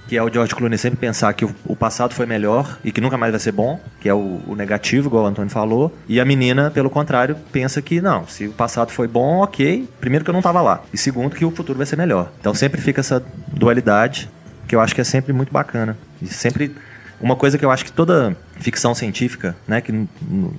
que 0.09 0.17
é 0.17 0.23
o 0.23 0.33
George 0.33 0.55
Clooney 0.55 0.79
sempre 0.79 0.99
pensar 0.99 1.33
que 1.35 1.45
o, 1.45 1.77
passado 1.77 2.15
foi 2.15 2.25
melhor 2.25 2.79
e 2.83 2.91
que 2.91 3.01
nunca 3.01 3.19
mais 3.19 3.31
vai 3.31 3.39
ser 3.39 3.53
bom, 3.53 3.79
que 4.01 4.09
é 4.09 4.15
o, 4.15 4.41
o, 4.47 4.57
negativo, 4.57 5.09
igual 5.09 5.25
o 5.25 5.27
Antônio 5.27 5.51
falou. 5.51 5.95
E 6.09 6.19
a 6.19 6.25
menina, 6.25 6.71
pelo 6.71 6.89
contrário, 6.89 7.37
pensa 7.53 7.83
que 7.83 8.01
não, 8.01 8.27
se 8.27 8.47
o 8.47 8.53
passado 8.53 8.91
foi 8.91 9.07
bom, 9.07 9.41
ok. 9.41 9.87
Primeiro 10.01 10.25
que 10.25 10.31
eu 10.31 10.33
não 10.33 10.41
estava 10.41 10.63
lá. 10.63 10.83
E 10.93 10.97
segundo 10.97 11.37
que 11.37 11.45
o 11.45 11.51
futuro 11.51 11.77
vai 11.77 11.87
ser 11.87 11.97
melhor. 11.97 12.33
Então 12.41 12.55
sempre 12.55 12.81
fica 12.81 13.01
essa 13.01 13.23
dualidade, 13.53 14.31
que 14.67 14.75
eu 14.75 14.81
acho 14.81 14.95
que 14.95 15.03
é 15.03 15.05
sempre 15.05 15.33
muito 15.33 15.53
bacana. 15.53 15.97
E 16.23 16.27
sempre. 16.27 16.75
Uma 17.21 17.35
coisa 17.35 17.59
que 17.59 17.65
eu 17.65 17.71
acho 17.71 17.85
que 17.85 17.91
toda 17.91 18.37
ficção 18.61 18.95
científica, 18.95 19.57
né, 19.67 19.81
que 19.81 19.91
no, 19.91 20.09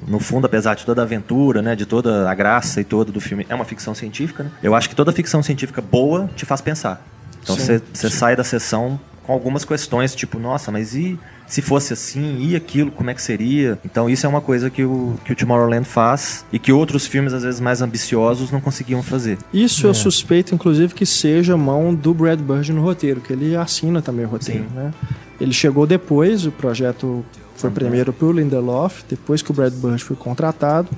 no, 0.05 0.19
fundo, 0.19 0.45
apesar 0.45 0.75
de 0.75 0.85
toda 0.85 1.01
a 1.01 1.05
aventura, 1.05 1.61
né, 1.61 1.73
de 1.73 1.85
toda 1.85 2.29
a 2.29 2.35
graça 2.35 2.81
e 2.81 2.83
toda 2.83 3.13
do 3.13 3.21
filme, 3.21 3.45
é 3.47 3.55
uma 3.55 3.63
ficção 3.63 3.95
científica, 3.95 4.43
né? 4.43 4.51
Eu 4.61 4.75
acho 4.75 4.89
que 4.89 4.95
toda 4.95 5.13
ficção 5.13 5.41
científica 5.41 5.81
boa 5.81 6.29
te 6.35 6.45
faz 6.45 6.59
pensar. 6.59 7.01
Então 7.41 7.55
você 7.55 8.09
sai 8.09 8.35
da 8.35 8.43
sessão 8.43 8.99
com 9.29 9.33
algumas 9.33 9.63
questões, 9.63 10.15
tipo, 10.15 10.39
nossa, 10.39 10.71
mas 10.71 10.95
e 10.95 11.19
se 11.45 11.61
fosse 11.61 11.93
assim, 11.93 12.39
e 12.39 12.55
aquilo, 12.55 12.89
como 12.89 13.11
é 13.11 13.13
que 13.13 13.21
seria? 13.21 13.77
Então 13.85 14.09
isso 14.09 14.25
é 14.25 14.29
uma 14.29 14.41
coisa 14.41 14.71
que 14.71 14.83
o, 14.83 15.19
que 15.23 15.31
o 15.31 15.35
Tomorrowland 15.35 15.87
faz 15.87 16.43
e 16.51 16.57
que 16.57 16.71
outros 16.71 17.05
filmes, 17.05 17.31
às 17.31 17.43
vezes, 17.43 17.59
mais 17.59 17.79
ambiciosos 17.79 18.49
não 18.49 18.59
conseguiam 18.59 19.03
fazer. 19.03 19.37
Isso 19.53 19.85
é. 19.85 19.89
eu 19.91 19.93
suspeito, 19.93 20.55
inclusive, 20.55 20.95
que 20.95 21.05
seja 21.05 21.55
mão 21.55 21.93
do 21.93 22.11
Brad 22.11 22.39
Bird 22.39 22.73
no 22.73 22.81
roteiro, 22.81 23.21
que 23.21 23.31
ele 23.31 23.55
assina 23.55 24.01
também 24.01 24.25
o 24.25 24.29
roteiro, 24.29 24.63
Sim. 24.67 24.75
né? 24.75 24.91
Ele 25.39 25.53
chegou 25.53 25.85
depois, 25.85 26.47
o 26.47 26.51
projeto 26.51 27.23
foi 27.55 27.69
primeiro 27.69 28.11
para 28.11 28.25
o 28.25 28.31
Lindelof, 28.31 29.03
depois 29.07 29.43
que 29.43 29.51
o 29.51 29.53
Brad 29.53 29.73
Bird 29.73 30.03
foi 30.03 30.15
contratado. 30.15 30.89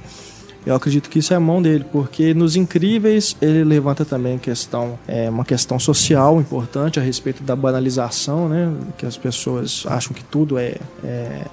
Eu 0.65 0.75
acredito 0.75 1.09
que 1.09 1.19
isso 1.19 1.33
é 1.33 1.35
a 1.35 1.39
mão 1.39 1.61
dele, 1.61 1.85
porque 1.91 2.33
nos 2.33 2.55
Incríveis 2.55 3.35
ele 3.41 3.63
levanta 3.63 4.05
também 4.05 4.37
questão, 4.37 4.99
é, 5.07 5.29
uma 5.29 5.43
questão 5.43 5.79
social 5.79 6.39
importante 6.39 6.99
a 6.99 7.03
respeito 7.03 7.41
da 7.43 7.55
banalização, 7.55 8.47
né? 8.47 8.71
Que 8.97 9.05
as 9.05 9.17
pessoas 9.17 9.83
acham 9.87 10.13
que 10.13 10.23
tudo 10.23 10.57
é, 10.57 10.75
é 11.03 11.45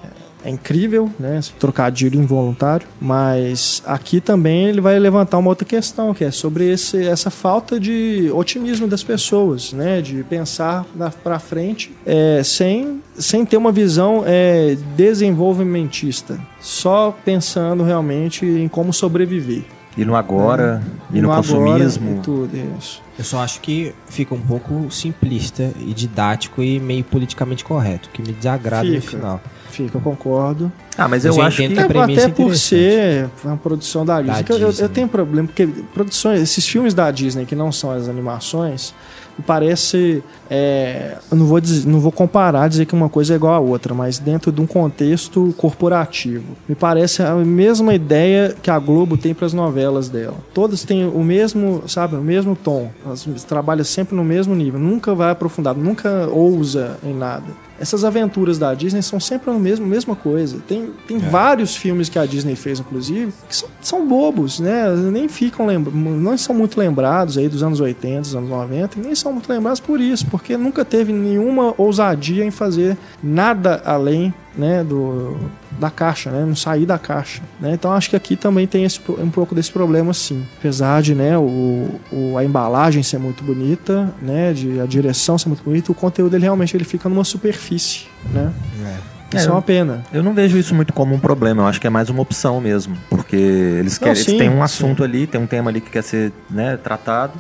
é 0.45 0.51
incrível, 0.51 1.11
né? 1.19 1.41
Trocadilho 1.59 2.21
involuntário. 2.21 2.87
Mas 3.01 3.83
aqui 3.87 4.21
também 4.21 4.67
ele 4.67 4.81
vai 4.81 4.99
levantar 4.99 5.39
uma 5.39 5.49
outra 5.49 5.65
questão, 5.65 6.15
que 6.15 6.25
é 6.25 6.31
sobre 6.31 6.71
esse, 6.71 7.07
essa 7.07 7.31
falta 7.31 7.79
de 7.79 8.31
otimismo 8.33 8.87
das 8.87 9.03
pessoas, 9.03 9.73
né? 9.73 10.01
De 10.01 10.23
pensar 10.25 10.87
para 11.23 11.39
frente 11.39 11.93
é, 12.07 12.43
sem, 12.43 13.03
sem 13.17 13.45
ter 13.45 13.57
uma 13.57 13.73
visão 13.73 14.23
é, 14.27 14.77
desenvolvimentista, 14.97 16.39
só 16.61 17.17
pensando 17.25 17.83
realmente 17.83 18.45
em 18.45 18.69
como 18.69 18.93
sobreviver. 18.93 19.78
E 19.99 20.05
no 20.05 20.15
agora, 20.15 20.81
é, 21.13 21.19
e 21.19 21.21
no, 21.21 21.29
no 21.29 21.35
consumismo. 21.35 22.21
E 22.21 22.23
tudo 22.23 22.57
isso. 22.79 23.03
Eu 23.19 23.25
só 23.25 23.41
acho 23.41 23.61
que 23.61 23.93
fica 24.07 24.33
um 24.33 24.41
pouco 24.41 24.89
simplista 24.93 25.73
e 25.81 25.93
didático 25.93 26.63
e 26.63 26.79
meio 26.79 27.03
politicamente 27.03 27.65
correto, 27.65 28.09
que 28.11 28.23
me 28.23 28.33
desagrada 28.33 28.85
fica. 28.85 28.97
no 28.97 29.03
final. 29.03 29.41
Fica, 29.71 29.99
eu 29.99 30.01
concordo. 30.01 30.73
Ah, 30.97 31.09
mas 31.09 31.25
eu, 31.25 31.35
eu 31.35 31.43
acho 31.43 31.57
que... 31.57 31.69
que 31.69 31.81
até 31.81 32.23
é 32.23 32.29
por 32.29 32.55
ser 32.57 33.29
uma 33.45 33.57
produção 33.57 34.07
da 34.07 34.23
Disney. 34.23 34.43
Da 34.45 34.55
eu, 34.55 34.69
Disney. 34.69 34.85
eu, 34.85 34.89
tenho 34.89 35.09
problema, 35.09 35.49
porque 35.49 35.67
produções, 35.93 36.41
esses 36.41 36.67
filmes 36.67 36.95
da 36.95 37.11
Disney 37.11 37.45
que 37.45 37.57
não 37.57 37.73
são 37.73 37.91
as 37.91 38.09
animações, 38.09 38.95
parece. 39.43 40.23
É, 40.51 41.17
não 41.31 41.47
vou, 41.47 41.61
dizer, 41.61 41.87
não 41.87 42.01
vou 42.01 42.11
comparar, 42.11 42.69
dizer 42.69 42.87
que 42.87 42.95
uma 42.95 43.09
coisa 43.09 43.35
é 43.35 43.37
igual 43.37 43.55
a 43.55 43.59
outra, 43.59 43.93
mas 43.93 44.19
dentro 44.19 44.51
de 44.51 44.61
um 44.61 44.67
contexto 44.67 45.55
corporativo. 45.59 46.57
Me 46.69 46.75
parece 46.75 47.23
a 47.23 47.35
mesma 47.35 47.95
ideia 47.95 48.55
que 48.63 48.71
a 48.71 48.79
Globo 48.79 49.17
tem 49.17 49.35
para 49.35 49.47
as 49.47 49.53
novelas 49.53 50.09
dela. 50.09 50.37
Todas 50.55 50.85
têm 50.85 51.07
o 51.07 51.23
mesmo, 51.23 51.83
sabe, 51.87 52.17
o 52.17 52.23
mesmo 52.23 52.57
tom. 52.57 52.91
Elas 53.05 53.27
trabalham 53.47 53.85
sempre 53.85 54.17
no 54.17 54.25
mesmo 54.25 54.55
nível, 54.55 54.81
nunca 54.81 55.15
vai 55.15 55.31
aprofundar, 55.31 55.75
nunca 55.75 56.27
ousa 56.29 56.97
em 57.05 57.15
nada 57.15 57.68
essas 57.81 58.05
aventuras 58.05 58.59
da 58.59 58.75
Disney 58.75 59.03
são 59.03 59.21
sempre 59.21 59.51
a 59.51 59.55
mesma, 59.55 59.87
mesma 59.87 60.17
coisa. 60.17 60.59
Tem, 60.67 60.91
tem 61.07 61.17
é. 61.17 61.21
vários 61.21 61.77
filmes 61.77 62.09
que 62.09 62.19
a 62.19 62.27
Disney 62.27 62.57
fez, 62.57 62.81
inclusive, 62.81 63.33
que 63.49 63.57
são, 63.57 63.69
são 63.81 64.07
bobos, 64.07 64.61
né? 64.61 64.95
Nem 65.13 65.29
ficam 65.29 65.67
não 65.69 66.37
são 66.37 66.55
muito 66.55 66.79
lembrados 66.79 67.39
aí 67.39 67.49
dos 67.49 67.63
anos 67.63 67.81
80, 67.81 68.21
dos 68.21 68.35
anos 68.35 68.51
90, 68.51 69.01
nem 69.01 69.15
são 69.15 69.33
muito 69.33 69.49
lembrados 69.49 69.81
por 69.81 70.01
isso, 70.01 70.27
porque 70.27 70.57
nunca 70.57 70.85
teve 70.85 71.13
nenhuma 71.13 71.75
ousadia 71.77 72.45
em 72.45 72.51
fazer 72.51 72.97
nada 73.23 73.83
além 73.85 74.33
né, 74.57 74.83
do, 74.83 75.37
da 75.79 75.91
caixa, 75.91 76.31
né, 76.31 76.45
não 76.45 76.57
sair 76.57 76.85
da 76.85 76.99
caixa. 76.99 77.41
Né? 77.61 77.73
Então 77.73 77.93
acho 77.93 78.11
que 78.11 78.17
aqui 78.17 78.37
também 78.37 78.67
tem 78.67 78.85
esse, 78.85 79.01
um 79.09 79.31
pouco 79.31 79.55
desse 79.55 79.71
problema, 79.71 80.13
sim. 80.13 80.45
Apesar 80.59 81.01
de 81.03 81.15
né, 81.15 81.39
o, 81.39 82.01
o, 82.11 82.37
a 82.37 82.45
embalagem 82.45 83.03
ser 83.03 83.19
muito 83.19 83.45
bonita, 83.45 84.13
né, 84.21 84.53
de 84.53 84.81
a 84.81 84.87
direção 84.87 85.39
ser 85.39 85.49
muito 85.49 85.63
bonita, 85.63 85.93
o 85.93 85.95
conteúdo 85.95 86.35
ele 86.35 86.43
realmente 86.43 86.77
ele 86.77 86.85
fica 86.85 87.09
numa 87.09 87.25
superfície, 87.25 88.07
né? 88.33 88.53
É. 88.85 89.19
Isso 89.37 89.47
é, 89.47 89.51
é 89.51 89.53
uma 89.53 89.61
pena. 89.61 90.03
Eu 90.11 90.23
não 90.23 90.33
vejo 90.33 90.57
isso 90.57 90.75
muito 90.75 90.93
como 90.93 91.15
um 91.15 91.21
problema, 91.21 91.63
eu 91.63 91.67
acho 91.67 91.79
que 91.79 91.87
é 91.87 91.91
mais 91.91 92.09
uma 92.09 92.23
opção 92.23 92.61
mesmo. 92.63 92.97
Porque 93.11 93.37
eles, 93.37 93.99
querem, 93.99 94.15
não, 94.15 94.23
sim, 94.23 94.31
eles 94.31 94.41
têm 94.41 94.51
um 94.51 94.63
assunto 94.63 94.99
sim. 94.99 95.05
ali, 95.05 95.27
tem 95.27 95.41
um 95.41 95.47
tema 95.47 95.71
ali 95.71 95.83
que 95.83 95.91
quer 95.91 96.03
ser 96.03 96.33
né, 96.51 96.79
tratado. 96.79 97.35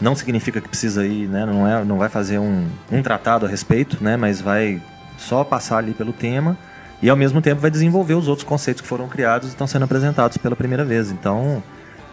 Não 0.00 0.16
significa 0.16 0.60
que 0.60 0.68
precisa 0.68 1.06
ir, 1.06 1.28
né? 1.28 1.44
Não, 1.44 1.68
é, 1.68 1.84
não 1.84 1.98
vai 1.98 2.08
fazer 2.08 2.38
um, 2.38 2.64
um 2.90 3.02
tratado 3.02 3.44
a 3.44 3.48
respeito, 3.48 3.98
né? 4.02 4.16
Mas 4.16 4.40
vai 4.40 4.80
só 5.18 5.44
passar 5.44 5.78
ali 5.78 5.92
pelo 5.92 6.12
tema 6.12 6.56
e 7.04 7.10
ao 7.10 7.16
mesmo 7.18 7.42
tempo 7.42 7.60
vai 7.60 7.70
desenvolver 7.70 8.14
os 8.14 8.28
outros 8.28 8.48
conceitos 8.48 8.80
que 8.80 8.88
foram 8.88 9.06
criados 9.08 9.48
e 9.48 9.50
estão 9.50 9.66
sendo 9.66 9.82
apresentados 9.82 10.38
pela 10.38 10.56
primeira 10.56 10.86
vez. 10.86 11.10
Então, 11.10 11.62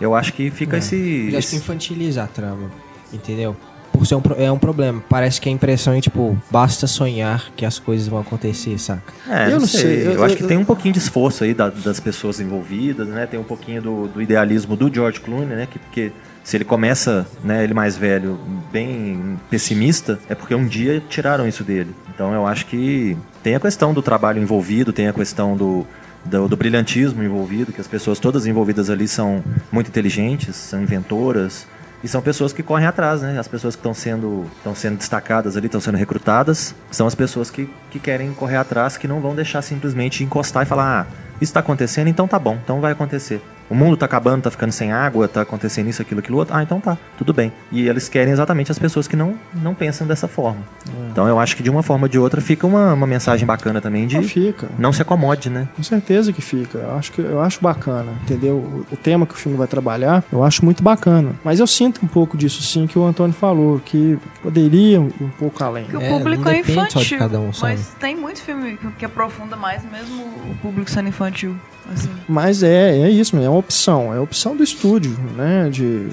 eu 0.02 0.14
acho 0.14 0.34
que 0.34 0.52
fica 0.52 0.76
é. 0.76 0.80
esse. 0.80 1.30
Eu 1.32 1.38
acho 1.38 1.50
que 1.52 1.56
infantiliza 1.56 2.24
a 2.24 2.28
trama, 2.28 2.70
entendeu? 3.14 3.56
Por 3.94 4.06
ser 4.06 4.16
um, 4.16 4.22
é 4.38 4.52
um 4.52 4.60
problema. 4.60 5.02
Parece 5.08 5.40
que 5.40 5.48
a 5.48 5.52
impressão 5.52 5.94
é 5.94 6.02
tipo, 6.02 6.38
basta 6.52 6.88
sonhar 6.88 7.54
que 7.56 7.66
as 7.66 7.80
coisas 7.80 8.10
vão 8.10 8.20
acontecer, 8.20 8.78
saca? 8.78 9.14
É, 9.30 9.54
eu 9.54 9.62
não 9.62 9.68
sei. 9.68 9.80
sei. 9.80 10.08
Eu, 10.08 10.12
eu, 10.12 10.24
acho 10.26 10.36
que 10.36 10.44
tem 10.44 10.58
um 10.58 10.66
pouquinho 10.66 10.94
de 10.94 11.00
esforço 11.00 11.46
aí 11.46 11.54
da, 11.54 11.70
das 11.70 12.02
pessoas 12.02 12.42
envolvidas, 12.42 13.08
né? 13.08 13.26
Tem 13.26 13.40
um 13.40 13.46
pouquinho 13.46 13.82
do, 13.82 14.08
do 14.10 14.22
idealismo 14.22 14.76
do 14.76 14.94
George 14.94 15.22
Clooney, 15.22 15.56
né? 15.56 15.68
Que, 15.72 15.80
porque 15.80 16.12
se 16.44 16.58
ele 16.58 16.66
começa, 16.66 17.26
né, 17.44 17.64
ele 17.64 17.74
mais 17.74 17.96
velho, 17.96 18.40
bem 18.72 19.40
pessimista, 19.50 20.20
é 20.28 20.36
porque 20.36 20.56
um 20.56 20.66
dia 20.66 21.02
tiraram 21.08 21.48
isso 21.48 21.64
dele. 21.64 21.96
Então 22.14 22.34
eu 22.34 22.48
acho 22.48 22.66
que 22.66 23.18
tem 23.44 23.56
a 23.56 23.60
questão 23.60 23.94
do 23.94 24.02
trabalho 24.02 24.42
envolvido, 24.42 24.92
tem 24.92 25.08
a 25.08 25.14
questão 25.14 25.56
do, 25.56 25.86
do, 26.26 26.48
do, 26.48 26.58
brilhantismo 26.58 27.24
envolvido, 27.24 27.72
que 27.72 27.82
as 27.82 27.88
pessoas 27.88 28.20
todas 28.20 28.48
envolvidas 28.48 28.90
ali 28.90 29.08
são 29.08 29.44
muito 29.72 29.88
inteligentes, 29.88 30.56
são 30.56 30.82
inventoras, 30.82 31.68
e 32.04 32.08
são 32.08 32.20
pessoas 32.20 32.52
que 32.52 32.64
correm 32.64 32.88
atrás, 32.88 33.22
né? 33.22 33.38
As 33.38 33.48
pessoas 33.48 33.76
que 33.76 33.80
estão 33.80 33.94
sendo, 33.94 34.46
estão 34.58 34.74
sendo 34.74 34.98
destacadas 34.98 35.56
ali, 35.56 35.68
estão 35.68 35.80
sendo 35.80 36.00
recrutadas, 36.00 36.74
são 36.90 37.06
as 37.06 37.14
pessoas 37.14 37.52
que, 37.52 37.70
que 37.92 38.00
querem 38.00 38.34
correr 38.34 38.56
atrás, 38.56 38.98
que 38.98 39.08
não 39.08 39.20
vão 39.20 39.36
deixar 39.36 39.62
simplesmente 39.62 40.24
encostar 40.24 40.64
e 40.64 40.66
falar, 40.66 41.02
ah, 41.02 41.14
isso 41.36 41.52
está 41.52 41.60
acontecendo, 41.60 42.08
então 42.08 42.28
tá 42.28 42.40
bom, 42.40 42.58
então 42.64 42.82
vai 42.82 42.92
acontecer 42.92 43.40
o 43.72 43.76
mundo 43.76 43.96
tá 43.96 44.06
acabando, 44.06 44.44
tá 44.44 44.52
ficando 44.52 44.74
sem 44.74 44.92
água, 44.92 45.30
tá 45.30 45.42
acontecendo 45.42 45.88
isso, 45.88 46.02
aquilo, 46.02 46.20
aquilo 46.20 46.38
outro. 46.38 46.54
Ah, 46.54 46.62
então 46.62 46.82
tá, 46.82 46.98
tudo 47.18 47.34
bem. 47.34 47.54
E 47.72 47.88
eles 47.88 48.10
querem 48.10 48.34
exatamente 48.34 48.70
as 48.70 48.78
pessoas 48.78 49.08
que 49.08 49.16
não, 49.16 49.36
não 49.54 49.74
pensam 49.74 50.06
dessa 50.06 50.28
forma. 50.28 50.60
É. 50.88 51.10
Então 51.10 51.26
eu 51.26 51.40
acho 51.40 51.56
que 51.56 51.64
de 51.64 51.70
uma 51.70 51.82
forma 51.82 52.06
ou 52.06 52.10
de 52.10 52.20
outra 52.20 52.42
fica 52.42 52.68
uma, 52.68 52.94
uma 52.94 53.08
mensagem 53.08 53.48
bacana 53.48 53.80
também 53.80 54.06
de 54.08 54.18
não, 54.18 54.24
fica. 54.24 54.68
não 54.78 54.92
se 54.92 55.02
acomode, 55.02 55.50
né? 55.50 55.70
Com 55.74 55.84
certeza 55.84 56.34
que 56.34 56.42
fica. 56.42 56.80
Eu 56.80 56.98
acho, 56.98 57.14
que, 57.14 57.22
eu 57.22 57.40
acho 57.42 57.62
bacana, 57.62 58.12
entendeu? 58.24 58.56
O, 58.56 58.86
o 58.92 58.98
tema 58.98 59.26
que 59.26 59.34
o 59.34 59.38
filme 59.38 59.58
vai 59.58 59.68
trabalhar, 59.68 60.22
eu 60.30 60.44
acho 60.44 60.66
muito 60.66 60.84
bacana. 60.84 61.34
Mas 61.42 61.62
eu 61.62 61.68
sinto 61.68 62.04
um 62.04 62.08
pouco 62.08 62.36
disso 62.36 62.62
sim 62.62 62.86
que 62.86 63.00
o 63.00 63.06
Antônio 63.06 63.34
falou, 63.34 63.80
que 63.80 64.20
poderia 64.44 64.98
ir 64.98 65.00
um 65.00 65.30
pouco 65.40 65.64
além. 65.64 65.86
Que 65.86 65.96
o 65.96 66.02
público 66.02 66.50
é, 66.50 66.58
é 66.58 66.60
infantil, 66.60 67.20
um, 67.22 67.52
mas 67.62 67.96
tem 68.00 68.18
muito 68.18 68.42
filme 68.42 68.78
que 69.00 69.06
aprofunda 69.06 69.56
mais 69.56 69.82
mesmo 69.90 70.24
o 70.24 70.56
público 70.62 70.92
sendo 70.92 71.08
infantil. 71.08 71.56
Assim. 71.94 72.10
Mas 72.28 72.64
é, 72.64 73.00
é 73.00 73.10
isso, 73.10 73.36
é 73.38 73.50
uma 73.50 73.58
opção. 73.58 74.14
É 74.14 74.18
a 74.18 74.22
opção 74.22 74.56
do 74.56 74.64
estúdio, 74.64 75.18
né? 75.36 75.70
De 75.70 76.10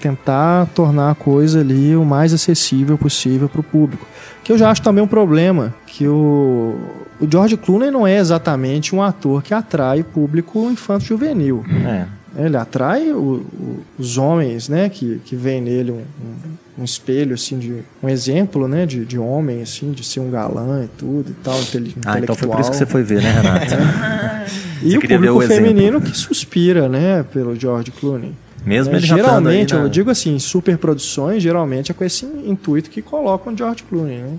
tentar 0.00 0.66
tornar 0.74 1.10
a 1.10 1.14
coisa 1.14 1.60
ali 1.60 1.96
o 1.96 2.04
mais 2.04 2.32
acessível 2.32 2.96
possível 2.96 3.48
para 3.48 3.60
o 3.60 3.64
público. 3.64 4.06
Que 4.44 4.52
eu 4.52 4.58
já 4.58 4.70
acho 4.70 4.82
também 4.82 5.02
um 5.02 5.08
problema, 5.08 5.74
que 5.86 6.06
o, 6.06 6.78
o 7.20 7.28
George 7.30 7.56
Clooney 7.56 7.90
não 7.90 8.06
é 8.06 8.16
exatamente 8.16 8.94
um 8.94 9.02
ator 9.02 9.42
que 9.42 9.52
atrai 9.52 10.00
o 10.00 10.04
público 10.04 10.70
infanto-juvenil. 10.70 11.64
É. 11.84 12.17
Ele 12.36 12.56
atrai 12.56 13.10
o, 13.12 13.18
o, 13.18 13.84
os 13.98 14.18
homens, 14.18 14.68
né, 14.68 14.88
que, 14.88 15.20
que 15.24 15.34
veem 15.34 15.60
nele 15.60 15.90
um, 15.92 15.96
um, 15.96 16.82
um, 16.82 16.84
espelho, 16.84 17.34
assim, 17.34 17.58
de 17.58 17.82
um 18.02 18.08
exemplo, 18.08 18.68
né, 18.68 18.86
de, 18.86 19.04
de 19.04 19.18
homem, 19.18 19.62
assim, 19.62 19.92
de 19.92 20.04
ser 20.04 20.20
um 20.20 20.30
galã 20.30 20.84
e 20.84 20.88
tudo 20.98 21.30
e 21.30 21.34
tal, 21.42 21.58
intelectual. 21.60 22.14
Ah, 22.14 22.18
então 22.18 22.34
foi 22.34 22.48
por 22.48 22.60
isso 22.60 22.70
que 22.70 22.76
você 22.76 22.86
foi 22.86 23.02
ver, 23.02 23.22
né, 23.22 23.30
Renato? 23.30 23.74
É. 23.74 24.46
e 24.86 24.98
o 24.98 25.00
público 25.00 25.38
o 25.38 25.40
feminino 25.40 26.00
que 26.00 26.16
suspira, 26.16 26.88
né, 26.88 27.24
pelo 27.32 27.58
George 27.58 27.90
Clooney. 27.90 28.32
Mesmo 28.64 28.94
é, 28.94 28.98
ele 28.98 29.06
geralmente, 29.06 29.74
eu 29.74 29.88
digo 29.88 30.10
assim, 30.10 30.38
superproduções, 30.38 31.42
geralmente 31.42 31.90
é 31.90 31.94
com 31.94 32.04
esse 32.04 32.26
intuito 32.26 32.90
que 32.90 33.00
colocam 33.00 33.56
George 33.56 33.82
Clooney, 33.84 34.18
né? 34.18 34.38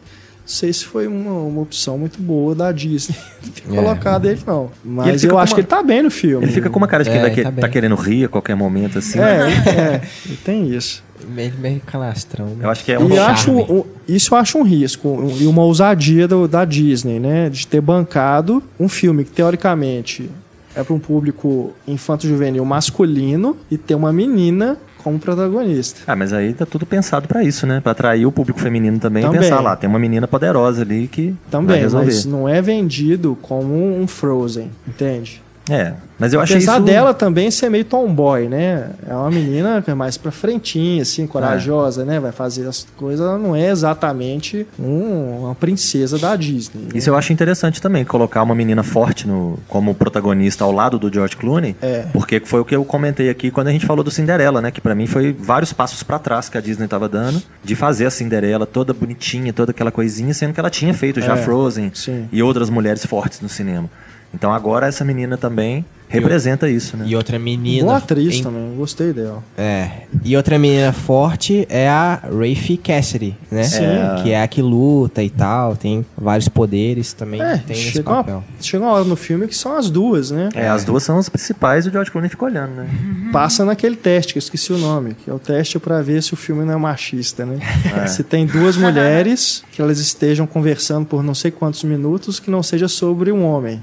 Não 0.50 0.56
sei 0.56 0.74
se 0.74 0.84
foi 0.84 1.06
uma, 1.06 1.32
uma 1.32 1.62
opção 1.62 1.96
muito 1.96 2.20
boa 2.20 2.56
da 2.56 2.72
Disney 2.72 3.16
ter 3.54 3.72
é. 3.72 3.76
colocado 3.76 4.26
ele, 4.26 4.42
não. 4.48 4.72
Mas 4.84 5.24
ele 5.24 5.32
eu 5.32 5.38
acho 5.38 5.52
uma... 5.52 5.56
que 5.56 5.62
ele 5.62 5.68
tá 5.68 5.84
bem 5.84 6.02
no 6.02 6.10
filme. 6.10 6.44
Ele 6.44 6.52
fica 6.52 6.72
com 6.72 6.80
uma 6.80 6.88
cara 6.88 7.04
de 7.04 7.12
que 7.12 7.16
é, 7.16 7.24
ele 7.24 7.44
tá, 7.44 7.52
tá, 7.52 7.70
querendo 7.70 7.94
rir 7.94 8.26
a 8.26 8.28
qualquer 8.28 8.56
momento, 8.56 8.98
assim. 8.98 9.20
É, 9.20 9.48
é, 9.70 10.02
tem 10.44 10.68
isso. 10.74 11.04
Meio, 11.28 11.54
meio 11.60 11.80
calastrão. 11.82 12.48
Né? 12.48 12.66
Eu 12.66 12.70
acho 12.72 12.84
que 12.84 12.92
é 12.92 12.98
um 12.98 13.08
e 13.12 13.20
acho, 13.20 13.86
Isso 14.08 14.34
eu 14.34 14.40
acho 14.40 14.58
um 14.58 14.64
risco 14.64 15.32
e 15.40 15.46
uma 15.46 15.62
ousadia 15.62 16.28
do, 16.28 16.48
da 16.48 16.66
Disney, 16.66 17.20
né? 17.20 17.48
De 17.48 17.68
ter 17.68 17.80
bancado 17.80 18.64
um 18.80 18.90
filme 18.90 19.26
que, 19.26 19.32
teoricamente, 19.32 20.32
é 20.76 20.84
para 20.84 20.96
um 20.96 21.00
público 21.00 21.74
infanto-juvenil 21.88 22.66
masculino 22.66 23.56
e 23.70 23.78
ter 23.78 23.94
uma 23.94 24.12
menina 24.12 24.80
como 25.04 25.20
protagonista. 25.20 26.02
Ah, 26.06 26.16
mas 26.16 26.34
aí 26.34 26.54
tá 26.54 26.66
tudo 26.66 26.86
pensado 26.86 27.28
para 27.28 27.44
isso, 27.44 27.66
né? 27.66 27.80
Para 27.80 27.92
atrair 27.94 28.26
o 28.26 28.32
público 28.32 28.60
feminino 28.60 29.00
também, 29.00 29.24
também. 29.24 29.40
e 29.40 29.44
pensar 29.44 29.62
lá, 29.62 29.76
tem 29.76 29.90
uma 29.90 30.00
menina 30.00 30.28
poderosa 30.28 30.82
ali 30.82 31.08
que 31.08 31.36
também, 31.50 31.76
vai 31.76 31.80
resolver. 31.80 32.06
mas 32.06 32.26
não 32.26 32.48
é 32.48 32.62
vendido 32.62 33.38
como 33.42 33.74
um 33.76 34.08
Frozen, 34.08 34.70
entende? 34.88 35.42
É, 35.70 35.94
mas 36.20 36.34
eu 36.34 36.42
achei 36.42 36.58
Apesar 36.58 36.76
isso... 36.78 36.86
dela 36.86 37.14
também 37.14 37.50
ser 37.50 37.70
meio 37.70 37.86
tomboy, 37.86 38.48
né? 38.48 38.90
É 39.08 39.14
uma 39.14 39.32
menina 39.32 39.84
é 39.86 39.94
mais 39.94 40.18
pra 40.18 40.32
frentinha, 40.32 41.02
assim, 41.02 41.26
corajosa, 41.26 42.02
é. 42.02 42.06
né? 42.06 42.20
Vai 42.20 42.32
fazer 42.32 42.68
as 42.68 42.86
coisas, 42.98 43.26
ela 43.26 43.38
não 43.38 43.56
é 43.56 43.70
exatamente 43.70 44.68
um, 44.78 45.44
uma 45.44 45.56
princesa 45.56 46.18
da 46.18 46.36
Disney. 46.36 46.84
Né? 46.84 46.90
Isso 46.96 47.10
eu 47.10 47.16
acho 47.16 47.32
interessante 47.32 47.82
também, 47.82 48.04
colocar 48.04 48.44
uma 48.44 48.54
menina 48.54 48.84
forte 48.84 49.28
no, 49.28 49.58
como 49.68 49.96
protagonista 49.96 50.64
ao 50.64 50.72
lado 50.72 51.00
do 51.00 51.12
George 51.12 51.38
Clooney. 51.38 51.76
É. 51.82 52.06
Porque 52.12 52.42
foi 52.44 52.60
o 52.60 52.66
que 52.66 52.76
eu 52.76 52.84
comentei 52.84 53.30
aqui 53.30 53.50
quando 53.50 53.68
a 53.68 53.72
gente 53.72 53.86
falou 53.86 54.04
do 54.04 54.12
Cinderela, 54.12 54.62
né? 54.62 54.72
Que 54.72 54.82
para 54.82 54.94
mim 54.94 55.08
foi 55.08 55.32
vários 55.32 55.72
passos 55.72 56.04
para 56.04 56.20
trás 56.20 56.50
que 56.50 56.58
a 56.58 56.62
Disney 56.62 56.88
tava 56.88 57.08
dando 57.08 57.42
de 57.64 57.76
fazer 57.76 58.06
a 58.06 58.12
Cinderela 58.12 58.66
toda 58.66 58.94
bonitinha, 58.94 59.54
toda 59.54 59.72
aquela 59.72 59.92
coisinha, 59.92 60.34
sendo 60.34 60.54
que 60.54 60.60
ela 60.60 60.70
tinha 60.70 60.94
feito 60.94 61.22
já 61.22 61.34
é. 61.34 61.38
Frozen 61.38 61.92
Sim. 61.94 62.28
e 62.32 62.44
outras 62.44 62.70
mulheres 62.70 63.06
fortes 63.06 63.40
no 63.40 63.48
cinema. 63.48 63.90
Então 64.34 64.54
agora 64.54 64.88
essa 64.88 65.04
menina 65.04 65.38
também 65.38 65.86
representa 66.10 66.68
e, 66.68 66.76
isso, 66.76 66.98
né? 66.98 67.06
E 67.08 67.16
outra 67.16 67.38
menina. 67.38 67.86
Boa 67.86 67.98
atriz 67.98 68.36
em... 68.36 68.44
também, 68.44 68.76
gostei 68.76 69.14
dela. 69.14 69.44
É. 69.58 69.92
E 70.24 70.36
outra 70.36 70.58
menina 70.58 70.92
forte 70.92 71.68
é 71.70 71.88
a 71.88 72.16
Rafe 72.24 72.78
Cassidy, 72.78 73.38
né? 73.50 73.64
Sim. 73.64 73.86
É. 73.86 74.22
Que 74.24 74.32
é 74.32 74.42
a 74.42 74.48
que 74.48 74.62
luta 74.62 75.24
e 75.24 75.30
tal, 75.30 75.76
tem 75.76 76.06
vários 76.18 76.50
poderes 76.50 77.14
também. 77.14 77.42
É, 77.42 77.58
tem 77.58 77.76
chega, 77.76 78.04
papel. 78.04 78.38
Uma, 78.38 78.44
chega 78.60 78.84
uma 78.84 78.94
hora 78.94 79.04
no 79.04 79.16
filme 79.16 79.48
que 79.48 79.56
são 79.56 79.78
as 79.78 79.90
duas, 79.90 80.32
né? 80.32 80.50
É, 80.56 80.68
as 80.68 80.84
duas 80.84 81.04
são 81.04 81.18
as 81.18 81.30
principais 81.30 81.86
e 81.86 81.90
o 81.90 81.92
George 81.92 82.12
Clooney 82.12 82.30
fica 82.30 82.46
olhando, 82.46 82.72
né? 82.72 82.90
Passa 83.32 83.64
naquele 83.64 83.96
teste, 83.96 84.34
que 84.34 84.40
eu 84.40 84.42
esqueci 84.42 84.74
o 84.74 84.78
nome, 84.78 85.14
que 85.14 85.30
é 85.30 85.34
o 85.34 85.40
teste 85.40 85.78
para 85.78 86.02
ver 86.02 86.24
se 86.24 86.34
o 86.34 86.38
filme 86.38 86.66
não 86.66 86.74
é 86.74 86.78
machista, 86.78 87.46
né? 87.46 87.60
É. 88.04 88.08
Se 88.08 88.24
tem 88.24 88.46
duas 88.46 88.76
mulheres 88.76 89.64
que 89.72 89.82
elas 89.82 90.00
estejam 90.00 90.48
conversando 90.48 91.06
por 91.06 91.22
não 91.22 91.36
sei 91.36 91.52
quantos 91.52 91.84
minutos 91.84 92.40
que 92.40 92.50
não 92.50 92.64
seja 92.64 92.88
sobre 92.88 93.32
um 93.32 93.46
homem. 93.46 93.82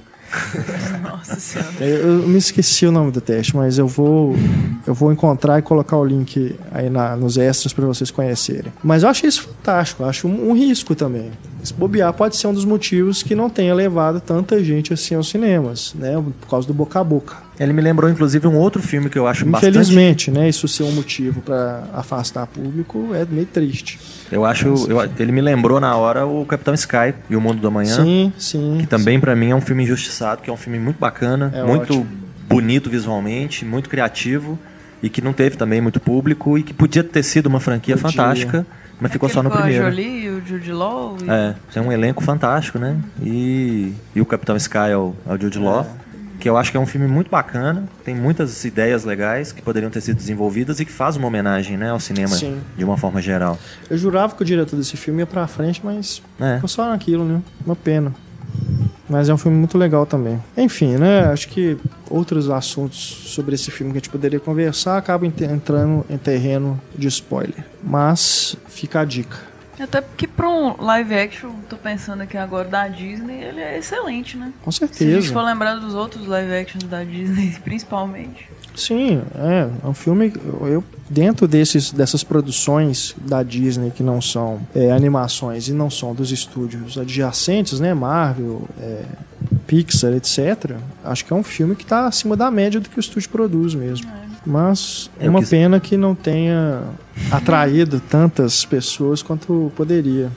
Nossa 1.02 1.38
senhora. 1.38 1.72
Eu, 1.80 2.20
eu, 2.20 2.28
me 2.28 2.38
esqueci 2.38 2.86
o 2.86 2.92
nome 2.92 3.10
do 3.10 3.20
teste, 3.20 3.56
mas 3.56 3.78
eu 3.78 3.86
vou 3.86 4.34
eu 4.86 4.94
vou 4.94 5.12
encontrar 5.12 5.58
e 5.58 5.62
colocar 5.62 5.96
o 5.96 6.04
link 6.04 6.54
aí 6.70 6.88
na, 6.88 7.16
nos 7.16 7.36
extras 7.36 7.72
para 7.72 7.84
vocês 7.86 8.10
conhecerem. 8.10 8.72
Mas 8.82 9.02
eu 9.02 9.08
achei 9.08 9.28
isso 9.28 9.42
fantástico, 9.42 10.04
acho 10.04 10.28
um, 10.28 10.50
um, 10.50 10.54
risco 10.54 10.94
também. 10.94 11.30
Esse 11.62 11.74
bobear 11.74 12.12
pode 12.12 12.36
ser 12.36 12.46
um 12.46 12.54
dos 12.54 12.64
motivos 12.64 13.22
que 13.22 13.34
não 13.34 13.50
tenha 13.50 13.74
levado 13.74 14.20
tanta 14.20 14.62
gente 14.62 14.92
assim 14.92 15.14
aos 15.14 15.28
cinemas, 15.28 15.94
né? 15.94 16.22
Por 16.40 16.48
causa 16.48 16.66
do 16.66 16.74
boca 16.74 17.00
a 17.00 17.04
boca. 17.04 17.45
Ele 17.58 17.72
me 17.72 17.80
lembrou, 17.80 18.10
inclusive, 18.10 18.46
um 18.46 18.56
outro 18.56 18.82
filme 18.82 19.08
que 19.08 19.18
eu 19.18 19.26
acho 19.26 19.48
Infelizmente, 19.48 20.30
bastante... 20.30 20.44
né? 20.44 20.48
Isso 20.48 20.68
ser 20.68 20.82
um 20.82 20.92
motivo 20.92 21.40
para 21.40 21.84
afastar 21.94 22.46
público 22.46 23.14
é 23.14 23.24
meio 23.24 23.46
triste. 23.46 23.98
Eu 24.30 24.44
acho... 24.44 24.68
Eu, 24.88 24.98
ele 25.18 25.32
me 25.32 25.40
lembrou, 25.40 25.80
na 25.80 25.94
hora, 25.96 26.26
o 26.26 26.44
Capitão 26.44 26.74
Sky 26.74 27.14
e 27.30 27.36
o 27.36 27.40
Mundo 27.40 27.60
do 27.60 27.68
Amanhã. 27.68 27.96
Sim, 27.96 28.32
sim. 28.38 28.76
Que 28.80 28.86
também, 28.86 29.18
para 29.18 29.34
mim, 29.34 29.50
é 29.50 29.54
um 29.54 29.60
filme 29.60 29.84
injustiçado, 29.84 30.42
que 30.42 30.50
é 30.50 30.52
um 30.52 30.56
filme 30.56 30.78
muito 30.78 30.98
bacana, 30.98 31.50
é 31.54 31.62
muito 31.62 31.94
ótimo. 31.94 32.06
bonito 32.48 32.90
visualmente, 32.90 33.64
muito 33.64 33.88
criativo 33.88 34.58
e 35.02 35.08
que 35.08 35.22
não 35.22 35.32
teve 35.32 35.56
também 35.56 35.80
muito 35.80 36.00
público 36.00 36.58
e 36.58 36.62
que 36.62 36.74
podia 36.74 37.04
ter 37.04 37.22
sido 37.22 37.46
uma 37.46 37.60
franquia 37.60 37.96
podia. 37.96 38.10
fantástica 38.10 38.66
mas 39.00 39.12
ficou 39.12 39.28
só 39.28 39.42
no 39.42 39.50
primeiro. 39.50 39.84
A 39.84 39.90
Jolie, 39.90 40.28
o 40.30 40.46
Jude 40.46 40.72
Law. 40.72 41.16
E... 41.22 41.30
É, 41.30 41.54
tem 41.72 41.82
um 41.82 41.92
elenco 41.92 42.22
fantástico, 42.22 42.78
né? 42.78 42.96
E, 43.22 43.92
e 44.14 44.20
o 44.20 44.26
Capitão 44.26 44.56
Sky 44.56 44.90
é 44.90 44.96
o, 44.96 45.14
é 45.28 45.34
o 45.34 45.40
Jude 45.40 45.58
Law. 45.58 45.82
É 45.82 46.05
que 46.38 46.48
eu 46.48 46.56
acho 46.56 46.70
que 46.70 46.76
é 46.76 46.80
um 46.80 46.86
filme 46.86 47.06
muito 47.06 47.30
bacana, 47.30 47.88
tem 48.04 48.14
muitas 48.14 48.64
ideias 48.64 49.04
legais 49.04 49.52
que 49.52 49.62
poderiam 49.62 49.90
ter 49.90 50.00
sido 50.00 50.16
desenvolvidas 50.16 50.80
e 50.80 50.84
que 50.84 50.92
faz 50.92 51.16
uma 51.16 51.28
homenagem 51.28 51.76
né, 51.76 51.90
ao 51.90 52.00
cinema 52.00 52.34
Sim. 52.34 52.60
de 52.76 52.84
uma 52.84 52.96
forma 52.96 53.20
geral. 53.20 53.58
Eu 53.88 53.98
jurava 53.98 54.34
que 54.34 54.42
o 54.42 54.44
diretor 54.44 54.76
desse 54.76 54.96
filme 54.96 55.20
ia 55.20 55.26
pra 55.26 55.46
frente, 55.46 55.80
mas 55.82 56.22
é. 56.40 56.54
ficou 56.56 56.68
só 56.68 56.88
naquilo, 56.88 57.24
né? 57.24 57.40
Uma 57.64 57.76
pena. 57.76 58.14
Mas 59.08 59.28
é 59.28 59.34
um 59.34 59.38
filme 59.38 59.56
muito 59.56 59.78
legal 59.78 60.04
também. 60.04 60.42
Enfim, 60.56 60.96
né? 60.96 61.26
Acho 61.26 61.48
que 61.48 61.76
outros 62.10 62.50
assuntos 62.50 62.98
sobre 62.98 63.54
esse 63.54 63.70
filme 63.70 63.92
que 63.92 63.98
a 63.98 64.00
gente 64.00 64.10
poderia 64.10 64.40
conversar 64.40 64.96
acabam 64.96 65.32
entrando 65.40 66.04
em 66.10 66.18
terreno 66.18 66.80
de 66.96 67.06
spoiler. 67.06 67.64
Mas 67.82 68.56
fica 68.68 69.00
a 69.00 69.04
dica. 69.04 69.36
Até 69.78 70.00
porque 70.00 70.26
para 70.26 70.48
um 70.48 70.82
live 70.82 71.14
action, 71.14 71.50
tô 71.68 71.76
pensando 71.76 72.22
aqui 72.22 72.36
agora 72.36 72.68
da 72.68 72.88
Disney, 72.88 73.42
ele 73.42 73.60
é 73.60 73.78
excelente, 73.78 74.36
né? 74.36 74.52
Com 74.62 74.72
certeza. 74.72 74.98
Se 74.98 75.16
a 75.16 75.20
gente 75.20 75.32
for 75.32 75.42
lembrar 75.42 75.74
dos 75.74 75.94
outros 75.94 76.26
live 76.26 76.52
actions 76.52 76.84
da 76.84 77.04
Disney, 77.04 77.56
principalmente. 77.62 78.48
Sim, 78.74 79.22
é, 79.34 79.70
é 79.84 79.88
um 79.88 79.94
filme. 79.94 80.32
Eu, 80.62 80.84
dentro 81.08 81.48
desses, 81.48 81.92
dessas 81.92 82.22
produções 82.22 83.14
da 83.18 83.42
Disney 83.42 83.90
que 83.90 84.02
não 84.02 84.20
são 84.20 84.60
é, 84.74 84.92
animações 84.92 85.68
e 85.68 85.72
não 85.72 85.90
são 85.90 86.14
dos 86.14 86.30
estúdios 86.30 86.98
adjacentes, 86.98 87.80
né? 87.80 87.94
Marvel, 87.94 88.68
é, 88.80 89.04
Pixar, 89.66 90.12
etc. 90.12 90.76
Acho 91.04 91.24
que 91.24 91.32
é 91.32 91.36
um 91.36 91.42
filme 91.42 91.74
que 91.74 91.82
está 91.82 92.06
acima 92.06 92.36
da 92.36 92.50
média 92.50 92.80
do 92.80 92.88
que 92.88 92.98
o 92.98 93.00
estúdio 93.00 93.30
produz 93.30 93.74
mesmo. 93.74 94.08
É. 94.10 94.25
Mas 94.46 95.10
é 95.18 95.28
uma 95.28 95.40
quis... 95.40 95.50
pena 95.50 95.80
que 95.80 95.96
não 95.96 96.14
tenha 96.14 96.82
atraído 97.30 97.98
tantas 97.98 98.64
pessoas 98.64 99.22
quanto 99.22 99.72
poderia. 99.74 100.30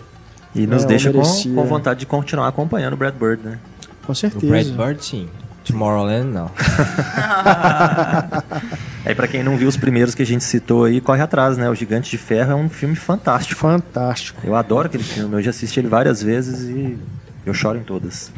E 0.56 0.66
nos 0.66 0.84
é, 0.84 0.88
deixa 0.88 1.14
com, 1.14 1.22
com, 1.22 1.66
vontade 1.66 2.00
de 2.00 2.08
continuar 2.08 2.48
acompanhando 2.48 2.94
o 2.94 2.98
Brad 2.98 3.14
Bird, 3.14 3.44
né? 3.44 3.60
Com 4.06 4.16
certeza. 4.16 4.46
O 4.46 4.50
Brad 4.50 4.68
Bird, 4.68 5.06
sim. 5.06 5.30
Tomorrowland, 5.64 6.26
não. 6.26 6.50
é 9.06 9.14
para 9.14 9.28
quem 9.28 9.44
não 9.44 9.56
viu 9.56 9.70
os 9.70 9.78
primeiros 9.78 10.16
que 10.16 10.24
a 10.24 10.26
gente 10.26 10.44
citou 10.44 10.86
aí, 10.86 11.00
corre 11.00 11.22
atrás, 11.22 11.56
né? 11.58 11.70
O 11.70 11.76
Gigante 11.76 12.10
de 12.10 12.18
Ferro 12.18 12.54
é 12.54 12.56
um 12.56 12.68
filme 12.68 12.96
fantástico. 12.96 13.62
Fantástico. 13.62 14.42
Eu 14.44 14.56
adoro 14.56 14.88
aquele 14.88 15.04
filme. 15.04 15.36
Eu 15.36 15.42
já 15.44 15.52
assisti 15.52 15.80
ele 15.80 15.88
várias 15.88 16.24
vezes 16.24 16.64
e 16.64 16.98
eu 17.46 17.54
choro 17.54 17.78
em 17.78 17.84
todas. 17.84 18.32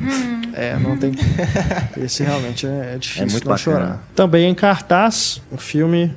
É, 0.54 0.78
não 0.78 0.98
tem. 0.98 1.14
Esse 1.98 2.24
realmente 2.24 2.66
é, 2.66 2.94
é 2.96 2.98
difícil 2.98 3.24
é 3.24 3.32
muito 3.32 3.46
não 3.46 3.56
bacana. 3.56 3.78
chorar. 3.78 4.04
Também 4.16 4.50
em 4.50 4.56
cartaz, 4.56 5.42
um 5.52 5.58
filme 5.58 6.14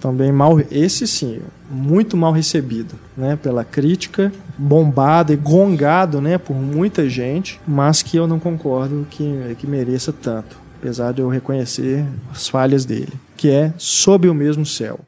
também 0.00 0.32
mal. 0.32 0.60
Esse 0.70 1.06
sim, 1.06 1.40
muito 1.70 2.16
mal 2.16 2.32
recebido, 2.32 2.94
né? 3.16 3.36
Pela 3.40 3.64
crítica, 3.64 4.32
bombado 4.56 5.32
e 5.32 5.36
gongado, 5.36 6.20
né? 6.20 6.38
Por 6.38 6.54
muita 6.54 7.08
gente, 7.08 7.60
mas 7.66 8.02
que 8.02 8.16
eu 8.16 8.26
não 8.26 8.38
concordo 8.38 9.06
que, 9.10 9.56
que 9.58 9.66
mereça 9.66 10.12
tanto, 10.12 10.56
apesar 10.78 11.12
de 11.12 11.20
eu 11.20 11.28
reconhecer 11.28 12.04
as 12.32 12.48
falhas 12.48 12.84
dele, 12.84 13.12
que 13.36 13.50
é 13.50 13.72
Sob 13.78 14.28
o 14.28 14.34
Mesmo 14.34 14.64
Céu. 14.66 15.00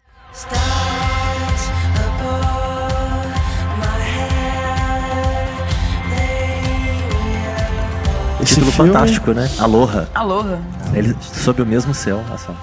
Título 8.56 8.72
filme... 8.72 8.90
fantástico, 8.90 9.32
né? 9.32 9.50
Aloha. 9.58 10.08
Aloha. 10.14 10.58
Ele 10.94 11.14
sob 11.20 11.60
o 11.60 11.66
mesmo 11.66 11.92
céu. 11.92 12.24
Nossa. 12.26 12.54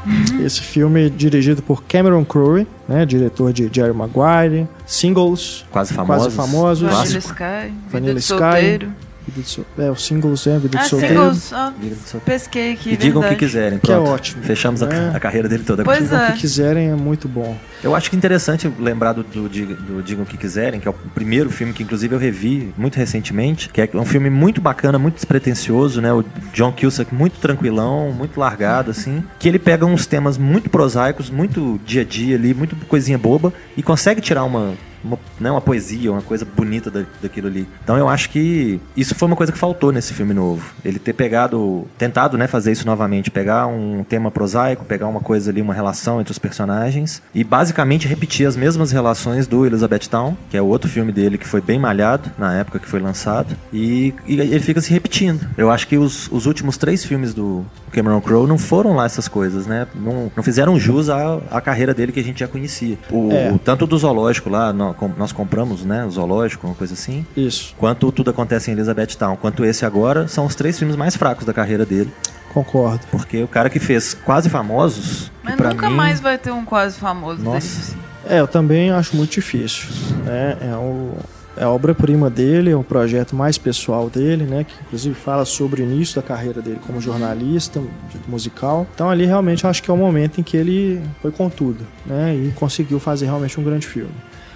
Esse 0.43 0.62
filme 0.62 1.08
dirigido 1.08 1.62
por 1.62 1.84
Cameron 1.84 2.25
Crowe, 2.25 2.65
né? 2.89 3.06
Diretor 3.06 3.53
de 3.53 3.69
Jerry 3.71 3.93
Maguire, 3.93 4.67
Singles. 4.88 5.63
Quase 5.69 5.93
famosos. 5.93 6.34
Quase 6.34 6.36
famosos. 6.36 6.89
Vanilla 6.89 7.19
Sky. 7.19 7.73
Vanilla 7.91 8.19
Sky. 8.19 8.89
Vida 9.26 9.42
de 9.42 9.48
sol... 9.48 9.66
É, 9.78 9.90
o 9.90 9.96
singles 9.96 10.48
é 10.48 10.60
Vida 10.60 10.80
ah, 10.80 10.84
de 10.84 10.90
Solteiro. 10.90 11.16
Singles, 11.16 11.54
ah, 11.54 11.74
Vida 11.80 11.96
de 11.96 12.02
Solteiro. 12.02 12.26
Pesquei 12.26 12.74
aqui, 12.74 12.94
E 12.94 12.98
digam 12.98 13.22
o 13.22 13.28
que 13.28 13.36
quiserem. 13.36 13.80
Pronto. 13.80 13.86
Que 13.86 13.92
é 13.92 13.98
ótimo. 13.98 14.44
Fechamos 14.44 14.82
é. 14.82 14.86
A, 14.86 15.18
a, 15.18 15.20
carreira 15.20 15.48
dele 15.48 15.64
toda. 15.64 15.84
Pois 15.84 16.04
digam 16.04 16.20
é. 16.20 16.30
o 16.30 16.34
que 16.34 16.40
quiserem 16.40 16.90
é 16.90 16.96
muito 16.96 17.28
bom. 17.28 17.58
Eu 17.84 17.96
acho 17.96 18.10
que 18.10 18.16
é 18.16 18.18
interessante 18.18 18.72
lembrar 18.80 19.14
do, 19.14 19.24
do, 19.24 19.50
do, 19.50 20.04
Digam 20.04 20.24
o 20.24 20.26
que 20.26 20.38
quiserem, 20.38 20.80
que 20.80 20.88
é 20.88 20.92
o 20.92 20.94
primeiro 20.94 21.50
filme 21.50 21.74
que 21.74 21.84
inclusive 21.84 22.16
eu 22.16 22.20
revi 22.20 22.74
muito 22.78 22.96
recentemente, 22.96 23.70
que 23.70 23.82
é 23.82 23.90
um 23.94 24.06
filme 24.06 24.30
muito 24.30 24.62
bacana, 24.62 24.98
muito 24.98 25.16
despretensioso, 25.16 26.02
né? 26.02 26.14
O 26.14 26.24
John 26.54 26.72
Cusack 26.72 27.14
muito 27.14 27.40
tranquilão, 27.40 28.12
muito 28.12 28.40
largado, 28.40 28.92
assim. 28.92 29.24
Que 29.40 29.48
ele 29.48 29.60
pega 29.60 29.86
uns 29.86 30.06
temas 30.06 30.38
muito 30.38 30.70
prosaicos, 30.70 31.30
muito 31.30 31.80
dia 31.86 32.02
a 32.02 32.06
dia 32.06 32.36
ali, 32.36 32.54
muito 32.54 32.76
coisinha 32.88 33.18
boba, 33.18 33.54
e 33.76 33.84
consegue 33.84 34.22
tirar 34.22 34.44
uma 34.44 34.74
uma, 35.04 35.20
né, 35.39 35.52
uma 35.52 35.62
poesia, 35.62 36.12
uma 36.12 36.22
coisa 36.22 36.46
bonita 36.46 36.89
da, 36.89 37.04
daquilo 37.22 37.48
ali. 37.48 37.68
Então 37.84 37.98
eu 37.98 38.08
acho 38.08 38.30
que 38.30 38.80
isso 38.96 39.16
foi 39.16 39.28
uma 39.28 39.36
coisa 39.36 39.52
que 39.52 39.58
faltou 39.58 39.92
nesse 39.92 40.13
filme 40.13 40.34
novo. 40.34 40.74
Ele 40.84 41.00
ter 41.00 41.13
pegado, 41.13 41.88
tentado 41.98 42.38
né, 42.38 42.48
fazer 42.48 42.72
isso 42.72 42.86
novamente, 42.86 43.32
pegar 43.32 43.68
um 43.68 44.04
tema 44.04 44.32
prosaico, 44.32 44.86
pegar 44.86 45.08
uma 45.08 45.20
coisa 45.20 45.52
ali, 45.52 45.62
uma 45.62 45.74
relação 45.74 46.20
entre 46.20 46.32
os 46.32 46.39
personagens 46.39 47.22
e 47.34 47.44
basicamente 47.44 48.08
repetir 48.08 48.48
as 48.48 48.56
mesmas 48.56 48.92
relações 48.92 49.48
do 49.48 49.66
Elizabeth 49.66 50.08
Town, 50.10 50.36
que 50.50 50.58
é 50.58 50.62
o 50.62 50.66
outro 50.66 50.89
filme 50.89 51.12
dele 51.12 51.38
que 51.38 51.48
foi 51.48 51.62
bem 51.62 51.80
malhado 51.80 52.32
na 52.38 52.54
época 52.54 52.80
que 52.80 52.88
foi 52.88 53.00
lançado, 53.00 53.56
e, 53.72 54.13
e 54.26 54.39
ele 54.39 54.60
fica 54.60 54.82
se 54.82 54.92
repetindo. 54.92 55.48
Eu 55.58 55.70
acho 55.70 55.88
que 55.88 55.98
os, 55.98 56.32
os 56.32 56.46
últimos 56.46 56.78
três 56.78 57.04
filmes 57.04 57.34
do 57.34 57.66
Cameron 57.92 58.22
Crowe 58.22 58.48
não 58.48 58.58
foram 58.58 58.96
lá 58.96 59.06
essas 59.06 59.28
coisas, 59.28 59.68
né? 59.68 59.88
Não, 59.96 60.32
não 60.36 60.44
fizeram 60.44 60.80
jus 60.80 61.10
à, 61.10 61.39
à 61.52 61.62
carreira 61.62 61.94
dele 61.94 62.12
que 62.12 62.20
a 62.20 62.24
gente 62.24 62.39
já 62.39 62.48
conhecia. 62.48 62.98
O, 63.12 63.32
é. 63.32 63.54
Tanto 63.63 63.86
do 63.86 63.98
zoológico 63.98 64.50
lá, 64.50 64.74
no, 64.74 64.92
nós 65.17 65.32
compramos, 65.32 65.84
né, 65.84 66.06
o 66.06 66.12
Zoológico, 66.12 66.67
uma 66.67 66.75
coisa 66.75 66.93
assim. 66.93 67.25
Isso. 67.36 67.73
Quanto 67.77 68.12
Tudo 68.12 68.29
Acontece 68.32 68.69
em 68.69 68.73
Elizabeth 68.73 69.15
Town, 69.17 69.36
quanto 69.36 69.65
esse 69.65 69.86
agora, 69.86 70.27
são 70.27 70.45
os 70.45 70.56
três 70.56 70.77
filmes 70.77 70.95
mais 70.95 71.15
fracos 71.15 71.45
da 71.45 71.53
carreira 71.53 71.86
dele. 71.86 72.12
Concordo. 72.53 73.01
Porque 73.10 73.41
o 73.41 73.47
cara 73.47 73.69
que 73.69 73.79
fez 73.79 74.13
Quase 74.13 74.49
Famosos... 74.49 75.32
Mas 75.43 75.58
nunca 75.58 75.89
mim... 75.89 75.95
mais 75.95 76.19
vai 76.19 76.38
ter 76.38 76.51
um 76.51 76.63
Quase 76.63 76.97
Famoso 76.97 77.41
Nossa. 77.41 77.91
Dele. 77.91 78.03
É, 78.29 78.39
eu 78.39 78.47
também 78.47 78.91
acho 78.91 79.15
muito 79.15 79.32
difícil. 79.32 79.89
Né? 80.23 80.58
É 80.62 80.75
o 80.75 81.13
é 81.56 81.63
a 81.63 81.69
obra-prima 81.69 82.29
dele, 82.29 82.71
é 82.71 82.75
o 82.75 82.84
projeto 82.84 83.36
mais 83.36 83.58
pessoal 83.58 84.10
dele, 84.10 84.43
né? 84.43 84.63
Que 84.63 84.73
inclusive 84.86 85.15
fala 85.15 85.45
sobre 85.45 85.82
o 85.82 85.86
início 85.86 86.15
da 86.15 86.27
carreira 86.27 86.62
dele 86.62 86.79
como 86.86 86.99
jornalista 86.99 87.82
musical. 88.27 88.88
Então 88.93 89.10
ali 89.10 89.25
realmente 89.25 89.65
acho 89.67 89.82
que 89.84 89.89
é 89.89 89.93
o 89.93 89.97
momento 89.97 90.39
em 90.39 90.43
que 90.43 90.58
ele 90.58 91.01
foi 91.21 91.32
com 91.32 91.49
tudo, 91.49 91.86
né? 92.06 92.36
E 92.36 92.51
conseguiu 92.56 92.99
fazer 92.99 93.25
realmente 93.25 93.60
um 93.60 93.63
grande 93.63 93.86
filme. 93.86 94.13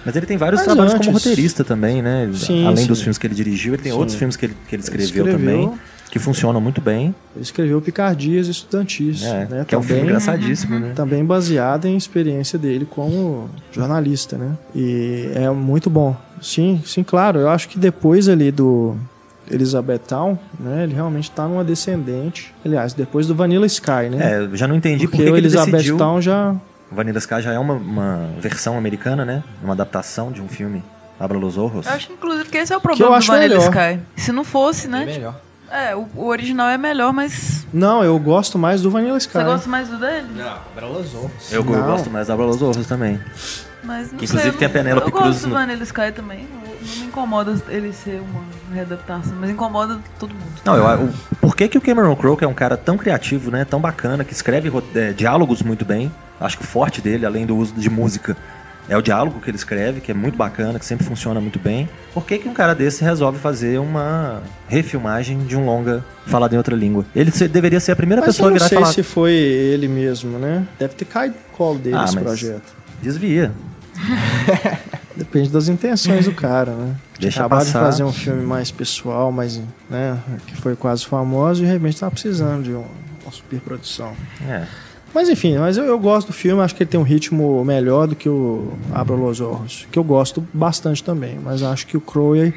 Mas 0.08 0.16
ele 0.16 0.24
tem 0.24 0.38
vários 0.38 0.60
Mas 0.60 0.64
trabalhos 0.64 0.94
antes... 0.94 1.06
como 1.06 1.18
roteirista 1.18 1.62
também, 1.62 2.00
né? 2.00 2.30
Sim, 2.32 2.64
Além 2.64 2.84
sim. 2.84 2.86
dos 2.86 3.00
filmes 3.00 3.18
que 3.18 3.26
ele 3.26 3.34
dirigiu, 3.34 3.74
ele 3.74 3.82
tem 3.82 3.92
sim. 3.92 3.98
outros 3.98 4.16
filmes 4.16 4.36
que 4.36 4.46
ele, 4.46 4.56
que 4.66 4.74
ele 4.74 4.82
escreveu, 4.82 5.26
ele 5.26 5.34
escreveu, 5.34 5.66
também, 5.68 5.78
que 6.10 6.18
funcionam 6.18 6.62
muito 6.62 6.80
bem. 6.80 7.14
Ele 7.36 7.42
escreveu 7.42 7.78
Picardias 7.82 8.48
Estudantis, 8.48 9.22
é, 9.22 9.40
né? 9.40 9.46
Que 9.46 9.50
também, 9.50 9.66
é 9.70 9.76
um 9.76 9.82
filme 9.82 10.02
engraçadíssimo, 10.04 10.78
né? 10.78 10.92
Também 10.96 11.22
baseado 11.22 11.84
em 11.84 11.94
experiência 11.94 12.58
dele 12.58 12.86
como 12.88 13.50
jornalista, 13.70 14.38
né? 14.38 14.56
E 14.74 15.30
é 15.34 15.50
muito 15.50 15.90
bom. 15.90 16.16
Sim, 16.40 16.80
sim, 16.86 17.02
claro. 17.02 17.40
Eu 17.40 17.50
acho 17.50 17.68
que 17.68 17.78
depois 17.78 18.30
ali 18.30 18.50
do 18.50 18.96
Elizabeth 19.50 19.98
Town, 19.98 20.38
né? 20.58 20.84
Ele 20.84 20.94
realmente 20.94 21.28
está 21.28 21.46
numa 21.46 21.62
descendente. 21.62 22.54
Aliás, 22.64 22.94
depois 22.94 23.26
do 23.26 23.34
Vanilla 23.34 23.66
Sky, 23.66 24.08
né? 24.10 24.32
É, 24.32 24.38
eu 24.38 24.56
já 24.56 24.66
não 24.66 24.74
entendi 24.74 25.06
porque, 25.06 25.18
porque 25.18 25.30
o 25.30 25.36
Elizabeth 25.36 25.72
decidiu... 25.72 25.98
Town 25.98 26.22
já 26.22 26.56
Vanilla 26.90 27.18
Sky 27.18 27.40
já 27.42 27.52
é 27.52 27.58
uma, 27.58 27.74
uma 27.74 28.30
versão 28.38 28.76
americana, 28.76 29.24
né? 29.24 29.42
Uma 29.62 29.74
adaptação 29.74 30.32
de 30.32 30.40
um 30.40 30.48
filme 30.48 30.82
Abra 31.20 31.36
los 31.36 31.58
Ojos. 31.58 31.86
Eu 31.86 31.92
acho, 31.92 32.12
inclusive, 32.12 32.48
que 32.48 32.56
esse 32.58 32.72
é 32.72 32.76
o 32.76 32.80
problema 32.80 33.18
do 33.18 33.26
Vanilla 33.26 33.56
melhor. 33.56 33.70
Sky. 33.70 34.00
Se 34.16 34.32
não 34.32 34.44
fosse, 34.44 34.88
né? 34.88 35.02
É 35.02 35.06
melhor. 35.06 35.40
É, 35.70 35.94
o, 35.94 36.08
o, 36.16 36.26
original 36.26 36.68
é 36.68 36.78
melhor, 36.78 37.12
mas. 37.12 37.66
Não, 37.72 38.02
eu 38.02 38.18
gosto 38.18 38.58
mais 38.58 38.80
do 38.80 38.90
Vanilla 38.90 39.18
Sky. 39.18 39.34
Você 39.34 39.44
gosta 39.44 39.68
mais 39.68 39.88
do 39.88 39.98
dele? 39.98 40.26
Não, 40.34 40.46
Abra 40.46 40.86
los 40.86 41.14
Ojos. 41.14 41.52
Eu 41.52 41.62
não. 41.62 41.82
gosto 41.82 42.08
mais 42.08 42.26
do 42.26 42.32
Abra 42.32 42.46
los 42.46 42.62
Ojos 42.62 42.86
também. 42.86 43.20
Mas 43.82 44.10
não 44.10 44.18
que, 44.18 44.24
inclusive 44.24 44.50
sei, 44.50 44.58
tem 44.58 44.66
a 44.66 44.70
Penélope 44.70 45.10
Cruz. 45.10 45.24
Eu 45.24 45.30
gosto 45.30 45.48
do 45.48 45.54
Vanilla 45.54 45.82
Sky 45.82 46.12
também. 46.14 46.48
Não 46.52 46.68
me 47.00 47.06
incomoda 47.06 47.54
ele 47.68 47.92
ser 47.92 48.20
uma 48.20 48.42
readaptação, 48.72 49.34
mas 49.38 49.50
incomoda 49.50 49.98
todo 50.18 50.30
mundo. 50.30 50.62
Não, 50.64 50.76
eu, 50.76 51.10
por 51.40 51.54
que, 51.54 51.68
que 51.68 51.76
o 51.76 51.80
Cameron 51.80 52.16
Crowe, 52.16 52.36
que 52.36 52.44
é 52.44 52.48
um 52.48 52.54
cara 52.54 52.76
tão 52.76 52.96
criativo, 52.96 53.50
né, 53.50 53.64
tão 53.64 53.80
bacana, 53.80 54.24
que 54.24 54.32
escreve 54.32 54.72
é, 54.94 55.12
diálogos 55.12 55.62
muito 55.62 55.84
bem, 55.84 56.10
acho 56.40 56.58
que 56.58 56.64
o 56.64 56.66
forte 56.66 57.00
dele, 57.00 57.26
além 57.26 57.46
do 57.46 57.56
uso 57.56 57.74
de 57.74 57.90
música, 57.90 58.36
É 58.90 58.96
o 58.96 59.02
diálogo 59.02 59.38
que 59.38 59.50
ele 59.50 59.56
escreve, 59.58 60.00
que 60.00 60.10
é 60.10 60.14
muito 60.14 60.34
bacana, 60.34 60.78
que 60.78 60.86
sempre 60.86 61.04
funciona 61.04 61.38
muito 61.42 61.58
bem. 61.58 61.86
Por 62.14 62.24
que, 62.24 62.38
que 62.38 62.48
um 62.48 62.54
cara 62.54 62.74
desse 62.74 63.04
resolve 63.04 63.38
fazer 63.38 63.78
uma 63.78 64.40
refilmagem 64.66 65.44
de 65.44 65.54
um 65.54 65.66
longa 65.66 66.02
falado 66.26 66.54
em 66.54 66.56
outra 66.56 66.74
língua? 66.74 67.04
Ele 67.14 67.30
deveria 67.30 67.80
ser 67.80 67.92
a 67.92 67.96
primeira 67.96 68.22
mas 68.22 68.34
pessoa 68.34 68.48
a 68.48 68.52
virar 68.54 68.64
e 68.64 68.68
falar. 68.70 68.80
Não 68.80 68.92
sei 68.94 69.04
se 69.04 69.10
foi 69.10 69.32
ele 69.34 69.88
mesmo, 69.88 70.38
né? 70.38 70.66
Deve 70.78 70.94
ter 70.94 71.04
caído 71.04 71.34
no 71.34 71.54
colo 71.54 71.78
dele 71.78 71.96
ah, 71.96 72.04
esse 72.04 72.16
projeto. 72.16 72.72
Desvia. 73.02 73.52
Depende 75.14 75.50
das 75.50 75.68
intenções 75.68 76.24
do 76.24 76.32
cara, 76.32 76.70
né? 76.72 76.94
Deixa 77.20 77.40
Acabar 77.40 77.58
passar. 77.58 77.80
de 77.80 77.84
fazer 77.84 78.04
um 78.04 78.12
filme 78.12 78.42
mais 78.42 78.70
pessoal, 78.70 79.30
mais, 79.30 79.60
né, 79.90 80.16
que 80.46 80.56
foi 80.56 80.74
quase 80.76 81.04
famoso 81.04 81.62
e 81.62 81.66
de 81.66 81.72
repente 81.72 81.98
tá 81.98 82.10
precisando 82.10 82.62
de 82.62 82.70
uma, 82.72 82.86
uma 83.22 83.32
superprodução. 83.32 84.12
É. 84.48 84.64
Mas 85.14 85.28
enfim, 85.28 85.56
mas 85.58 85.76
eu, 85.76 85.84
eu, 85.84 85.98
gosto 85.98 86.28
do 86.28 86.32
filme, 86.32 86.62
acho 86.62 86.74
que 86.74 86.82
ele 86.82 86.90
tem 86.90 87.00
um 87.00 87.04
ritmo 87.04 87.64
melhor 87.64 88.06
do 88.06 88.14
que 88.14 88.28
o 88.28 88.72
Abra 88.92 89.16
los 89.16 89.40
Orros, 89.40 89.86
que 89.90 89.98
eu 89.98 90.04
gosto 90.04 90.46
bastante 90.52 91.02
também, 91.02 91.38
mas 91.42 91.62
acho 91.62 91.86
que 91.86 91.96
o 91.96 92.00
Crowley 92.00 92.54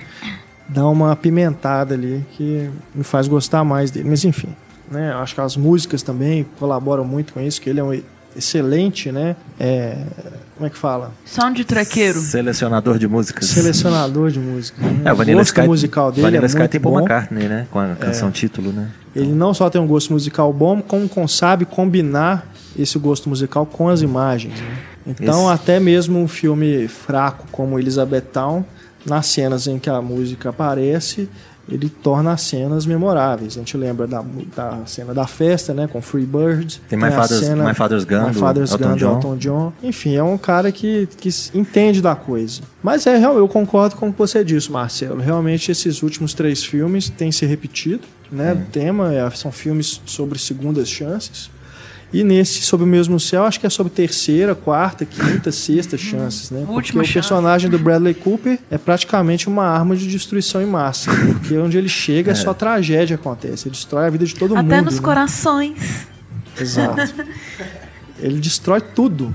dá 0.67 0.87
uma 0.87 1.15
pimentada 1.15 1.93
ali 1.93 2.25
que 2.31 2.69
me 2.93 3.03
faz 3.03 3.27
gostar 3.27 3.63
mais 3.63 3.89
dele. 3.89 4.09
Mas 4.09 4.25
enfim, 4.25 4.49
né, 4.89 5.13
acho 5.13 5.33
que 5.33 5.41
as 5.41 5.55
músicas 5.55 6.01
também 6.03 6.45
colaboram 6.59 7.05
muito 7.05 7.33
com 7.33 7.41
isso, 7.41 7.61
que 7.61 7.69
ele 7.69 7.79
é 7.79 7.83
um 7.83 8.01
excelente, 8.35 9.11
né? 9.11 9.35
É, 9.59 9.97
como 10.55 10.67
é 10.67 10.69
que 10.69 10.77
fala? 10.77 11.11
Soundtrackeiro. 11.25 12.19
Selecionador 12.19 12.97
de 12.97 13.07
músicas. 13.07 13.47
Selecionador 13.47 14.29
de 14.29 14.39
músicas. 14.39 14.79
Né? 14.83 15.01
É, 15.05 15.11
o 15.11 15.15
Vanilla 15.15 15.41
Sky, 15.41 15.61
musical 15.61 16.11
dele 16.11 16.21
Vanilla 16.23 16.45
é 16.45 16.47
Sky 16.47 16.59
muito 16.59 16.71
tem 16.71 16.81
Paul 16.81 16.95
bom. 16.95 16.99
McCartney, 17.01 17.47
né? 17.47 17.67
Com 17.71 17.79
a 17.79 17.95
canção 17.95 18.29
É. 18.29 18.31
título, 18.31 18.71
né? 18.71 18.89
Ele 19.15 19.31
não 19.33 19.53
só 19.53 19.69
tem 19.69 19.81
um 19.81 19.87
gosto 19.87 20.13
musical 20.13 20.51
bom, 20.53 20.81
como 20.81 21.07
com- 21.09 21.27
sabe 21.27 21.65
combinar 21.65 22.49
esse 22.77 22.97
gosto 22.97 23.27
musical 23.29 23.65
com 23.65 23.89
as 23.89 24.01
imagens. 24.01 24.59
né? 24.59 24.77
Então, 25.05 25.43
Esse- 25.51 25.53
até 25.61 25.79
mesmo 25.79 26.19
um 26.19 26.27
filme 26.27 26.87
fraco 26.87 27.45
como 27.51 27.77
Elizabethtown, 27.79 28.63
nas 29.05 29.25
cenas 29.27 29.67
em 29.67 29.79
que 29.79 29.89
a 29.89 30.01
música 30.01 30.49
aparece, 30.49 31.27
ele 31.69 31.89
torna 31.89 32.31
as 32.33 32.41
cenas 32.41 32.85
memoráveis. 32.85 33.55
A 33.55 33.59
gente 33.59 33.75
lembra 33.77 34.05
da, 34.07 34.23
da 34.55 34.79
cena 34.85 35.13
da 35.13 35.25
festa, 35.27 35.73
né, 35.73 35.87
com 35.91 36.01
Free 36.01 36.25
Bird. 36.25 36.79
Tem 36.87 36.97
My 36.99 37.05
a 37.05 37.11
Father's- 37.11 37.45
cena- 37.45 37.67
My 37.67 37.73
Father's 37.73 38.03
Gun, 38.03 38.27
My 38.27 38.33
Father's 38.33 38.71
Elton 38.71 38.89
Gun, 38.89 38.95
John. 38.95 39.13
Elton 39.15 39.37
John. 39.37 39.73
Enfim, 39.83 40.15
é 40.15 40.23
um 40.23 40.37
cara 40.37 40.71
que, 40.71 41.07
que 41.17 41.29
entende 41.53 42.01
da 42.01 42.15
coisa. 42.15 42.61
Mas 42.83 43.05
é 43.07 43.17
real, 43.17 43.37
eu 43.37 43.47
concordo 43.47 43.95
com 43.95 44.09
o 44.09 44.11
que 44.13 44.19
você 44.19 44.43
disse, 44.43 44.71
Marcelo. 44.71 45.19
Realmente, 45.19 45.71
esses 45.71 46.01
últimos 46.03 46.33
três 46.33 46.63
filmes 46.63 47.09
têm 47.09 47.31
se 47.31 47.45
repetido. 47.45 48.01
Né? 48.31 48.53
O 48.53 48.71
tema 48.71 49.13
é- 49.13 49.29
são 49.31 49.51
filmes 49.51 50.01
sobre 50.05 50.39
segundas 50.39 50.89
chances. 50.89 51.49
E 52.13 52.25
nesse, 52.25 52.61
sobre 52.61 52.83
o 52.83 52.87
mesmo 52.87 53.17
céu, 53.21 53.45
acho 53.45 53.57
que 53.57 53.65
é 53.65 53.69
sobre 53.69 53.89
terceira, 53.93 54.53
quarta, 54.53 55.05
quinta, 55.05 55.49
sexta 55.49 55.97
chances, 55.97 56.51
né? 56.51 56.59
Porque 56.59 56.73
Última 56.73 57.01
o 57.03 57.05
chance. 57.05 57.13
personagem 57.13 57.69
do 57.69 57.79
Bradley 57.79 58.13
Cooper 58.13 58.59
é 58.69 58.77
praticamente 58.77 59.47
uma 59.47 59.63
arma 59.65 59.95
de 59.95 60.05
destruição 60.07 60.61
em 60.61 60.65
massa. 60.65 61.09
Porque 61.09 61.57
onde 61.57 61.77
ele 61.77 61.87
chega, 61.87 62.35
só 62.35 62.53
tragédia 62.53 63.15
acontece. 63.15 63.67
Ele 63.69 63.75
destrói 63.75 64.07
a 64.07 64.09
vida 64.09 64.25
de 64.25 64.35
todo 64.35 64.57
Até 64.57 64.75
mundo. 64.75 64.85
nos 64.85 64.95
né? 64.95 65.01
corações. 65.01 66.05
Exato. 66.59 67.13
Ele 68.19 68.39
destrói 68.41 68.81
tudo. 68.81 69.33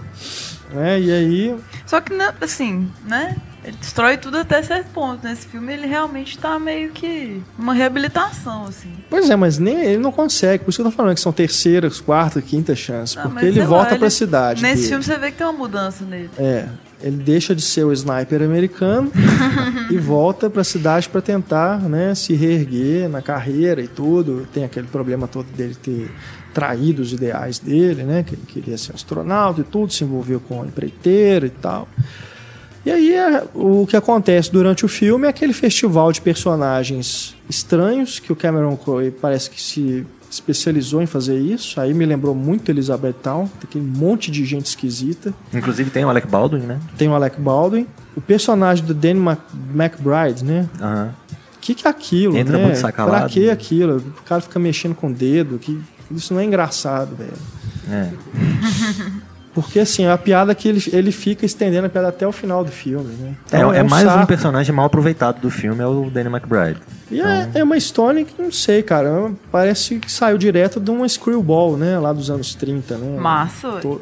Né? 0.71 1.01
E 1.01 1.11
aí, 1.13 1.57
Só 1.87 2.01
que, 2.01 2.13
né, 2.13 2.35
assim, 2.43 2.91
né? 3.07 3.37
Ele 3.67 3.77
destrói 3.81 4.17
tudo 4.17 4.39
até 4.39 4.63
certo 4.63 4.87
ponto. 4.93 5.27
Nesse 5.27 5.47
filme 5.49 5.73
ele 5.73 5.87
realmente 5.89 6.39
tá 6.39 6.57
meio 6.59 6.93
que 6.93 7.43
uma 7.59 7.75
reabilitação, 7.75 8.65
assim. 8.67 8.93
Pois 9.11 9.29
é, 9.29 9.35
mas 9.35 9.59
nem 9.59 9.83
ele 9.85 9.99
não 9.99 10.13
consegue. 10.13 10.63
Por 10.65 10.71
isso 10.71 10.79
que 10.81 10.87
eu 10.87 10.91
tô 10.91 10.97
falando 10.97 11.15
que 11.15 11.21
são 11.21 11.33
terceiras, 11.33 12.01
quarta, 12.01 12.41
quinta 12.41 12.77
chances. 12.77 13.17
Ah, 13.17 13.23
porque 13.29 13.45
ele 13.45 13.55
sei 13.55 13.63
lá, 13.63 13.69
volta 13.69 13.91
ele- 13.93 13.99
pra 13.99 14.11
cidade. 14.11 14.63
Nesse 14.63 14.77
dele. 14.77 14.89
filme 14.89 15.05
você 15.05 15.19
vê 15.19 15.31
que 15.33 15.39
tem 15.39 15.47
uma 15.47 15.53
mudança 15.53 16.05
nele. 16.05 16.31
É. 16.39 16.67
Ele 17.03 17.17
deixa 17.23 17.55
de 17.55 17.61
ser 17.61 17.85
o 17.85 17.93
sniper 17.93 18.41
americano 18.43 19.11
e 19.91 19.99
volta 19.99 20.49
pra 20.49 20.65
cidade 20.65 21.09
pra 21.09 21.21
tentar 21.21 21.79
né, 21.81 22.15
se 22.15 22.33
reerguer 22.35 23.09
na 23.09 23.21
carreira 23.21 23.83
e 23.83 23.89
tudo. 23.89 24.47
Tem 24.53 24.65
aquele 24.65 24.87
problema 24.87 25.27
todo 25.29 25.47
dele 25.53 25.75
ter 25.75 26.11
traído 26.55 27.03
os 27.03 27.13
ideais 27.13 27.59
dele, 27.59 28.03
né? 28.05 28.23
Que 28.23 28.35
ele 28.35 28.43
queria 28.47 28.79
ser 28.79 28.95
astronauta 28.95 29.61
e 29.61 29.65
tudo, 29.65 29.93
se 29.93 30.05
envolveu 30.05 30.41
com 30.41 30.63
a 30.63 30.67
empreiteira 30.67 31.47
e 31.47 31.51
tal. 31.51 31.87
E 32.87 32.91
aí 32.93 33.13
é, 33.15 33.43
o 33.53 33.85
que 33.85 33.97
acontece 33.97 34.51
durante 34.53 34.85
o 34.85 34.89
filme 34.89 35.27
é 35.27 35.31
aquele 35.31 35.53
festival 35.53 36.13
de 36.13 36.21
personagens 36.21 37.35
estranhos 37.51 38.21
que 38.21 38.33
o 38.33 38.37
Cameron 38.37 38.77
Crowe 38.77 39.11
parece 39.11 39.51
que 39.51 39.61
se 39.61 40.07
especializou 40.31 41.03
em 41.03 41.07
fazer 41.07 41.37
isso. 41.37 41.81
Aí 41.81 41.93
me 41.93 42.07
lembrou 42.07 42.33
muito 42.33 42.71
Elizabeth 42.71 43.15
Town, 43.15 43.49
tem 43.49 43.69
aquele 43.69 43.85
monte 43.85 44.31
de 44.31 44.45
gente 44.45 44.67
esquisita. 44.67 45.35
Inclusive 45.53 45.91
tem 45.91 46.05
o 46.05 46.09
Alec 46.09 46.29
Baldwin, 46.29 46.61
né? 46.61 46.79
Tem 46.97 47.09
o 47.09 47.15
Alec 47.15 47.41
Baldwin, 47.41 47.89
o 48.17 48.21
personagem 48.21 48.85
do 48.85 48.95
Danny 48.95 49.19
Mac- 49.19 49.41
McBride, 49.75 50.45
né? 50.45 50.69
Aham. 50.81 51.13
O 51.57 51.59
que, 51.67 51.75
que 51.75 51.89
é 51.89 51.91
aquilo, 51.91 52.37
Entra 52.37 52.57
né? 52.57 52.65
muito 52.67 52.79
sacalado, 52.79 53.19
pra 53.23 53.29
que 53.29 53.47
né? 53.47 53.51
aquilo? 53.53 53.97
O 53.97 54.23
cara 54.23 54.41
fica 54.41 54.61
mexendo 54.61 54.95
com 54.95 55.09
o 55.09 55.13
dedo, 55.13 55.59
que 55.59 55.77
isso 56.13 56.33
não 56.33 56.41
é 56.41 56.45
engraçado, 56.45 57.17
velho. 57.17 57.33
É. 57.91 58.11
Porque 59.57 59.81
assim, 59.81 60.05
a 60.07 60.19
piada 60.19 60.53
é 60.53 60.55
que 60.55 60.69
ele, 60.69 60.85
ele 60.93 61.11
fica 61.11 61.47
estendendo 61.47 61.87
a 61.87 61.89
piada 61.89 62.09
até 62.09 62.27
o 62.29 62.31
final 62.31 62.63
do 62.63 62.71
filme, 62.71 63.15
né? 63.15 63.33
É, 63.51 63.57
Então, 63.57 63.73
é 63.73 63.83
mais 63.83 64.05
um 64.07 64.11
saco. 64.11 64.27
personagem 64.27 64.75
mal 64.75 64.85
aproveitado 64.85 65.41
do 65.41 65.51
filme, 65.51 65.83
é 65.83 65.87
o 65.87 66.11
Danny 66.11 66.29
McBride. 66.29 66.79
E 67.11 67.23
é, 67.23 67.49
é 67.55 67.65
uma 67.65 67.79
história 67.79 68.23
que 68.23 68.35
não 68.41 68.53
sei, 68.53 68.83
cara. 68.83 69.31
Parece 69.51 69.99
que 69.99 70.13
saiu 70.13 70.37
direto 70.37 70.79
de 70.79 70.91
uma 70.91 71.09
screwball, 71.09 71.75
né? 71.79 71.99
Lá 71.99 72.13
dos 72.13 72.29
anos 72.31 72.55
30, 72.55 72.99
né? 72.99 73.19
Massa. 73.19 73.79
Tô- 73.81 73.99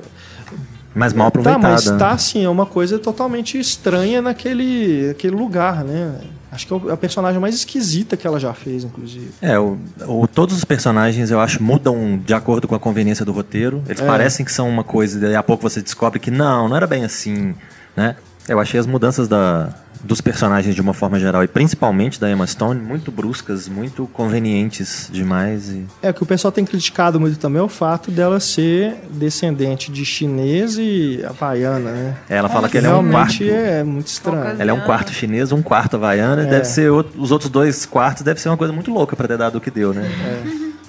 Mas 0.93 1.13
mal 1.13 1.31
Tá, 1.31 1.39
aproveitada. 1.41 1.69
mas 1.73 1.87
né? 1.87 1.99
tá 1.99 2.11
assim, 2.11 2.45
é 2.45 2.49
uma 2.49 2.67
coisa 2.67 2.99
totalmente 2.99 3.57
estranha 3.57 4.21
naquele, 4.21 5.07
naquele 5.09 5.37
lugar, 5.37 5.85
né? 5.85 6.15
Acho 6.55 6.67
que 6.67 6.73
é 6.73 6.77
o- 6.77 6.91
é 6.91 6.93
a 6.93 6.97
personagem 6.97 7.41
mais 7.41 7.55
esquisita 7.55 8.17
que 8.17 8.27
ela 8.27 8.39
já 8.39 8.55
fez, 8.55 8.85
inclusive. 8.85 9.31
É, 9.43 9.59
o, 9.59 9.77
o- 10.07 10.27
todos 10.29 10.57
os 10.57 10.65
personagens 10.65 11.31
eu 11.31 11.41
acho 11.41 11.63
mudam 11.63 12.19
de 12.25 12.33
acordo 12.33 12.69
com 12.69 12.75
a 12.75 12.79
conveniência 12.79 13.25
do 13.25 13.33
roteiro. 13.33 13.83
Eles 13.87 14.01
É. 14.01 14.07
parecem 14.07 14.45
que 14.47 14.53
são 14.53 14.69
uma 14.69 14.85
coisa 14.85 15.19
e 15.19 15.21
daí 15.21 15.35
a 15.37 15.43
pouco 15.43 15.63
você 15.63 15.83
descobre 15.83 16.19
que 16.21 16.31
não, 16.31 16.69
não 16.69 16.77
era 16.77 16.87
bem 16.87 17.05
assim, 17.05 17.55
né? 17.97 18.17
Eu 18.49 18.61
achei 18.61 18.79
as 18.79 18.87
mudanças 18.87 19.27
da, 19.27 19.71
dos 20.05 20.21
personagens 20.21 20.75
de 20.75 20.81
uma 20.81 20.93
forma 20.95 21.19
geral 21.19 21.43
e 21.43 21.49
principalmente 21.49 22.21
da 22.21 22.31
Emma 22.31 22.47
Stone 22.47 22.81
muito 22.81 23.11
bruscas, 23.11 23.69
muito 23.69 24.07
convenientes 24.13 25.09
demais 25.13 25.71
e 25.71 25.87
É, 26.03 26.11
o 26.11 26.15
que 26.15 26.23
o 26.23 26.27
pessoal 26.27 26.53
tem 26.53 26.65
criticado 26.65 27.19
muito 27.19 27.39
também 27.39 27.61
é 27.61 27.65
o 27.65 27.69
fato 27.69 28.11
dela 28.11 28.39
ser 28.39 28.95
descendente 29.11 29.91
de 29.91 30.05
chinês 30.05 30.77
e 30.79 31.25
havaiana, 31.27 31.91
né? 31.91 32.17
ela 32.29 32.49
fala 32.49 32.69
que 32.69 32.79
ela 32.79 32.89
é 32.89 32.95
um 32.95 33.11
quarto. 33.11 33.43
É 33.45 33.83
muito 33.83 34.07
estranho. 34.09 34.61
Ela 34.61 34.71
é 34.71 34.75
um 34.75 34.81
quarto 34.81 35.13
chinês, 35.13 35.53
um 35.53 35.63
quarto 35.63 35.97
havaiana, 35.97 36.43
e 36.43 36.47
É. 36.47 36.51
deve 36.51 36.65
ser 36.67 36.91
outro- 36.91 37.21
os 37.21 37.31
outros 37.31 37.51
dois 37.51 37.87
quartos 37.87 38.23
deve 38.23 38.41
ser 38.41 38.49
uma 38.51 38.57
coisa 38.57 38.73
muito 38.73 38.93
louca 38.93 39.17
pra 39.17 39.27
ter 39.27 39.39
dado 39.39 39.57
o 39.57 39.61
que 39.61 39.71
deu, 39.71 39.93
né? 39.95 40.03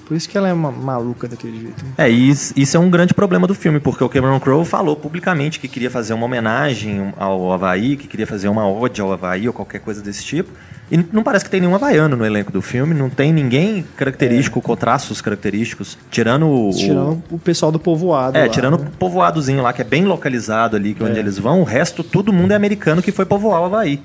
Por 0.06 0.16
isso 0.16 0.28
que 0.28 0.38
ela 0.38 0.48
é 0.48 0.52
uma 0.52 0.70
maluca 0.70 1.26
daquele 1.26 1.60
jeito. 1.60 1.84
né? 1.84 1.90
É, 1.98 2.10
e 2.10 2.28
isso 2.30 2.54
isso 2.56 2.76
é 2.76 2.80
um 2.80 2.88
grande 2.88 3.12
problema 3.12 3.46
do 3.46 3.54
filme, 3.54 3.80
porque 3.80 4.02
o 4.04 4.08
Cameron 4.08 4.38
Crowe 4.38 4.64
falou 4.64 4.94
publicamente 4.96 5.58
que 5.58 5.66
queria 5.66 5.90
fazer 5.90 6.14
uma 6.14 6.24
homenagem 6.26 7.12
ao 7.16 7.52
Havaí, 7.52 7.96
que 7.96 8.06
queria 8.06 8.26
fazer 8.26 8.48
uma 8.48 8.68
ode 8.68 9.00
ao 9.00 9.12
Havaí 9.12 9.46
ou 9.48 9.52
qualquer 9.52 9.80
coisa 9.80 10.00
desse 10.00 10.24
tipo. 10.24 10.50
E 10.88 10.96
não 11.12 11.24
parece 11.24 11.44
que 11.44 11.50
tem 11.50 11.60
nenhum 11.60 11.74
havaiano 11.74 12.16
no 12.16 12.24
elenco 12.24 12.52
do 12.52 12.62
filme, 12.62 12.94
não 12.94 13.10
tem 13.10 13.32
ninguém 13.32 13.84
característico, 13.96 14.62
com 14.62 14.76
traços 14.76 15.20
característicos, 15.20 15.98
tirando 16.12 16.46
o. 16.48 16.70
Tirando 16.70 17.22
o 17.28 17.38
pessoal 17.40 17.72
do 17.72 17.78
povoado. 17.80 18.38
É, 18.38 18.42
lá, 18.42 18.48
tirando 18.48 18.78
né? 18.78 18.86
o 18.86 18.96
povoadozinho 18.96 19.60
lá, 19.62 19.72
que 19.72 19.82
é 19.82 19.84
bem 19.84 20.04
localizado 20.04 20.76
ali, 20.76 20.94
que 20.94 21.02
é 21.02 21.06
onde 21.06 21.16
É. 21.16 21.20
eles 21.20 21.36
vão, 21.38 21.60
o 21.60 21.64
resto, 21.64 22.04
todo 22.04 22.32
mundo 22.32 22.52
é 22.52 22.54
americano 22.54 23.02
que 23.02 23.10
foi 23.10 23.26
povoar 23.26 23.60
o 23.62 23.64
Havaí. 23.64 24.00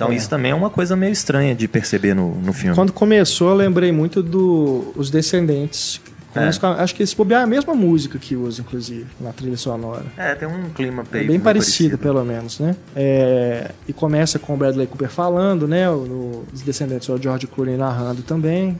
Então 0.00 0.12
É. 0.12 0.16
isso 0.16 0.30
também 0.30 0.52
é 0.52 0.54
uma 0.54 0.70
coisa 0.70 0.96
meio 0.96 1.12
estranha 1.12 1.54
de 1.54 1.68
perceber 1.68 2.14
no, 2.14 2.34
no 2.36 2.52
filme. 2.54 2.74
Quando 2.74 2.90
começou, 2.92 3.50
eu 3.50 3.54
lembrei 3.56 3.92
muito 3.92 4.22
do 4.22 4.92
Os 4.96 5.10
Descendentes. 5.10 6.00
É. 6.34 6.48
Acho 6.80 6.94
que 6.94 7.02
esse 7.02 7.14
bobear 7.16 7.40
é 7.40 7.44
a 7.44 7.46
mesma 7.46 7.74
música 7.74 8.16
que 8.16 8.36
usa, 8.36 8.60
inclusive, 8.60 9.06
na 9.20 9.32
trilha 9.32 9.56
sonora. 9.56 10.04
É, 10.16 10.34
tem 10.36 10.46
um 10.46 10.70
clima 10.70 11.02
É 11.02 11.18
bem, 11.18 11.26
bem 11.26 11.40
parecido, 11.40 11.98
pelo 11.98 12.24
menos, 12.24 12.60
né? 12.60 12.76
É, 12.94 13.72
e 13.88 13.92
começa 13.92 14.38
com 14.38 14.54
o 14.54 14.56
Bradley 14.56 14.86
Cooper 14.86 15.08
falando, 15.10 15.66
né? 15.66 15.90
Os 15.90 16.62
descendentes 16.62 17.08
o 17.08 17.18
George 17.18 17.48
Clooney 17.48 17.76
narrando 17.76 18.22
também, 18.22 18.78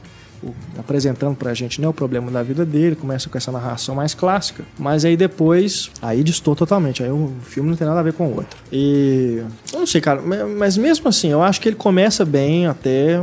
apresentando 0.77 1.35
pra 1.35 1.53
gente 1.53 1.79
né, 1.81 1.87
o 1.87 1.93
problema 1.93 2.31
da 2.31 2.41
vida 2.43 2.65
dele. 2.65 2.95
Começa 2.95 3.29
com 3.29 3.37
essa 3.37 3.51
narração 3.51 3.95
mais 3.95 4.13
clássica, 4.13 4.63
mas 4.79 5.05
aí 5.05 5.15
depois, 5.17 5.91
aí 6.01 6.23
distou 6.23 6.55
totalmente. 6.55 7.03
Aí 7.03 7.09
o 7.09 7.31
filme 7.43 7.69
não 7.69 7.77
tem 7.77 7.87
nada 7.87 7.99
a 7.99 8.03
ver 8.03 8.13
com 8.13 8.27
o 8.27 8.35
outro. 8.35 8.57
E 8.71 9.41
eu 9.73 9.79
não 9.79 9.87
sei, 9.87 10.01
cara, 10.01 10.21
ma- 10.21 10.45
mas 10.57 10.77
mesmo 10.77 11.07
assim, 11.07 11.29
eu 11.29 11.41
acho 11.41 11.59
que 11.61 11.69
ele 11.69 11.75
começa 11.75 12.25
bem 12.25 12.67
até 12.67 13.21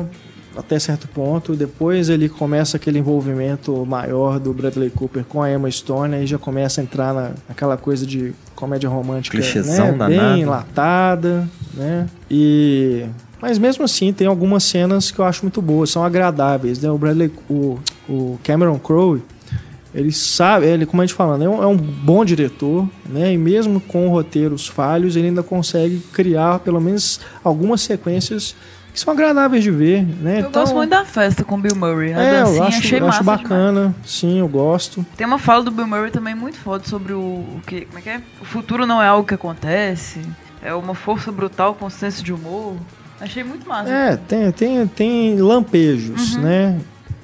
até 0.56 0.76
certo 0.78 1.06
ponto. 1.06 1.54
Depois 1.54 2.08
ele 2.08 2.28
começa 2.28 2.76
aquele 2.76 2.98
envolvimento 2.98 3.86
maior 3.86 4.40
do 4.40 4.52
Bradley 4.52 4.90
Cooper 4.90 5.24
com 5.24 5.40
a 5.40 5.48
Emma 5.52 5.70
Stone, 5.70 6.16
aí 6.16 6.26
já 6.26 6.36
começa 6.36 6.80
a 6.80 6.84
entrar 6.84 7.14
na, 7.14 7.30
naquela 7.48 7.76
coisa 7.76 8.04
de 8.04 8.32
comédia 8.56 8.88
romântica, 8.88 9.36
Clichêzão 9.36 9.96
né? 9.96 10.08
bem 10.08 10.40
enlatada, 10.40 11.48
né? 11.74 12.08
E 12.28 13.04
mas 13.40 13.58
mesmo 13.58 13.84
assim 13.84 14.12
tem 14.12 14.26
algumas 14.26 14.64
cenas 14.64 15.10
que 15.10 15.18
eu 15.18 15.24
acho 15.24 15.42
muito 15.42 15.62
boas, 15.62 15.90
são 15.90 16.04
agradáveis, 16.04 16.80
né? 16.80 16.90
O 16.90 16.98
Bradley, 16.98 17.30
o, 17.48 17.78
o 18.08 18.38
Cameron 18.42 18.78
Crowe, 18.78 19.22
Ele 19.94 20.12
sabe, 20.12 20.66
ele, 20.66 20.84
como 20.84 21.02
a 21.02 21.06
gente 21.06 21.14
falando, 21.14 21.44
é 21.44 21.48
um, 21.48 21.62
é 21.62 21.66
um 21.66 21.76
bom 21.76 22.24
diretor, 22.24 22.88
né? 23.08 23.32
E 23.32 23.38
mesmo 23.38 23.80
com 23.80 24.08
roteiros 24.08 24.66
falhos, 24.66 25.16
ele 25.16 25.28
ainda 25.28 25.42
consegue 25.42 26.00
criar 26.12 26.58
pelo 26.60 26.80
menos 26.80 27.20
algumas 27.42 27.80
sequências 27.80 28.54
que 28.92 29.04
são 29.04 29.12
agradáveis 29.12 29.62
de 29.62 29.70
ver, 29.70 30.04
né? 30.04 30.36
Eu 30.36 30.48
então, 30.48 30.62
gosto 30.62 30.74
muito 30.74 30.90
da 30.90 31.04
festa 31.04 31.44
com 31.44 31.60
Bill 31.60 31.76
Murray. 31.76 32.12
A 32.12 32.20
é, 32.20 32.40
dancinha, 32.40 32.58
eu 32.58 32.64
acho, 32.64 32.78
achei 32.78 33.00
eu 33.00 33.06
acho 33.06 33.22
bacana. 33.22 33.80
Demais. 33.80 33.96
Sim, 34.04 34.38
eu 34.40 34.48
gosto. 34.48 35.06
Tem 35.16 35.26
uma 35.26 35.38
fala 35.38 35.62
do 35.62 35.70
Bill 35.70 35.86
Murray 35.86 36.10
também 36.10 36.34
muito 36.34 36.58
foda 36.58 36.84
sobre 36.84 37.12
o, 37.12 37.20
o 37.20 37.62
que, 37.66 37.82
como 37.82 37.98
é 37.98 38.02
que 38.02 38.10
é? 38.10 38.20
O 38.40 38.44
futuro 38.44 38.86
não 38.86 39.00
é 39.00 39.06
algo 39.06 39.26
que 39.26 39.34
acontece. 39.34 40.20
É 40.60 40.74
uma 40.74 40.94
força 40.94 41.30
brutal 41.30 41.74
com 41.74 41.88
senso 41.88 42.24
de 42.24 42.32
humor. 42.32 42.76
Achei 43.20 43.42
muito 43.42 43.68
massa. 43.68 43.90
É, 43.90 44.16
tem, 44.16 44.52
tem, 44.52 44.86
tem 44.86 45.40
lampejos, 45.40 46.34
uhum. 46.34 46.42
né? 46.42 46.80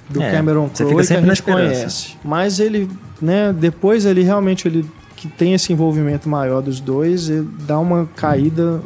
Do 0.08 0.22
é, 0.22 0.30
Cameron 0.30 0.68
Crowe 0.68 1.06
que 1.06 1.14
a 1.14 1.20
gente 1.20 1.42
conhece. 1.42 2.16
Mas 2.22 2.60
ele, 2.60 2.90
né, 3.20 3.52
depois 3.52 4.04
ele 4.04 4.22
realmente 4.22 4.68
ele 4.68 4.88
que 5.16 5.28
tem 5.28 5.54
esse 5.54 5.72
envolvimento 5.72 6.28
maior 6.28 6.60
dos 6.60 6.80
dois, 6.80 7.30
ele 7.30 7.48
dá 7.60 7.78
uma 7.78 8.06
caída 8.14 8.82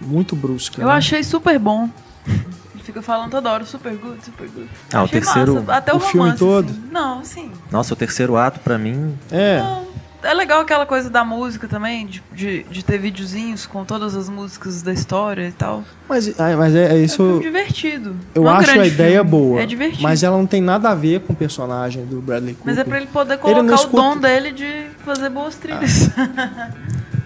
muito 0.00 0.36
brusca. 0.36 0.82
Eu 0.82 0.88
né? 0.88 0.92
achei 0.92 1.22
super 1.22 1.58
bom. 1.58 1.88
Ele 2.26 2.82
fica 2.82 3.00
falando 3.00 3.30
toda 3.30 3.50
hora, 3.50 3.64
super 3.64 3.94
good, 3.94 4.22
super 4.22 4.48
good. 4.48 4.68
Ah, 4.92 5.00
achei 5.00 5.04
o 5.04 5.08
terceiro. 5.22 5.54
Massa. 5.54 5.74
Até 5.74 5.92
o, 5.92 5.96
o 5.96 5.98
romance, 5.98 6.12
filme 6.12 6.36
todo? 6.36 6.68
Assim. 6.68 6.82
Não, 6.90 7.24
sim. 7.24 7.50
Nossa, 7.70 7.94
o 7.94 7.96
terceiro 7.96 8.36
ato, 8.36 8.60
pra 8.60 8.76
mim. 8.76 9.14
É. 9.30 9.60
Não, 9.60 9.86
é 10.22 10.34
legal 10.34 10.60
aquela 10.60 10.86
coisa 10.86 11.10
da 11.10 11.24
música 11.24 11.66
também, 11.66 12.06
de, 12.06 12.22
de, 12.32 12.62
de, 12.64 12.84
ter 12.84 12.98
videozinhos 12.98 13.66
com 13.66 13.84
todas 13.84 14.14
as 14.14 14.28
músicas 14.28 14.82
da 14.82 14.92
história 14.92 15.48
e 15.48 15.52
tal. 15.52 15.84
Mas, 16.08 16.34
mas 16.36 16.74
é, 16.74 16.94
é 16.94 16.98
isso. 16.98 17.38
É 17.38 17.42
divertido. 17.42 18.16
Eu 18.34 18.42
não 18.42 18.50
acho 18.50 18.70
é 18.70 18.80
a 18.80 18.86
ideia 18.86 19.16
filme. 19.16 19.30
boa. 19.30 19.60
É 19.60 19.66
divertido. 19.66 20.02
Mas 20.02 20.22
ela 20.22 20.36
não 20.36 20.46
tem 20.46 20.60
nada 20.60 20.90
a 20.90 20.94
ver 20.94 21.20
com 21.20 21.32
o 21.32 21.36
personagem 21.36 22.04
do 22.04 22.20
Bradley 22.20 22.54
Cooper. 22.54 22.74
Mas 22.74 22.78
é 22.78 22.84
pra 22.84 22.96
ele 22.98 23.06
poder 23.06 23.38
colocar 23.38 23.60
ele 23.60 23.70
o 23.70 23.74
escuta... 23.74 23.96
dom 23.96 24.16
dele 24.18 24.52
de 24.52 24.86
fazer 25.04 25.28
boas 25.28 25.56
trilhas. 25.56 26.10
Ah. 26.16 26.70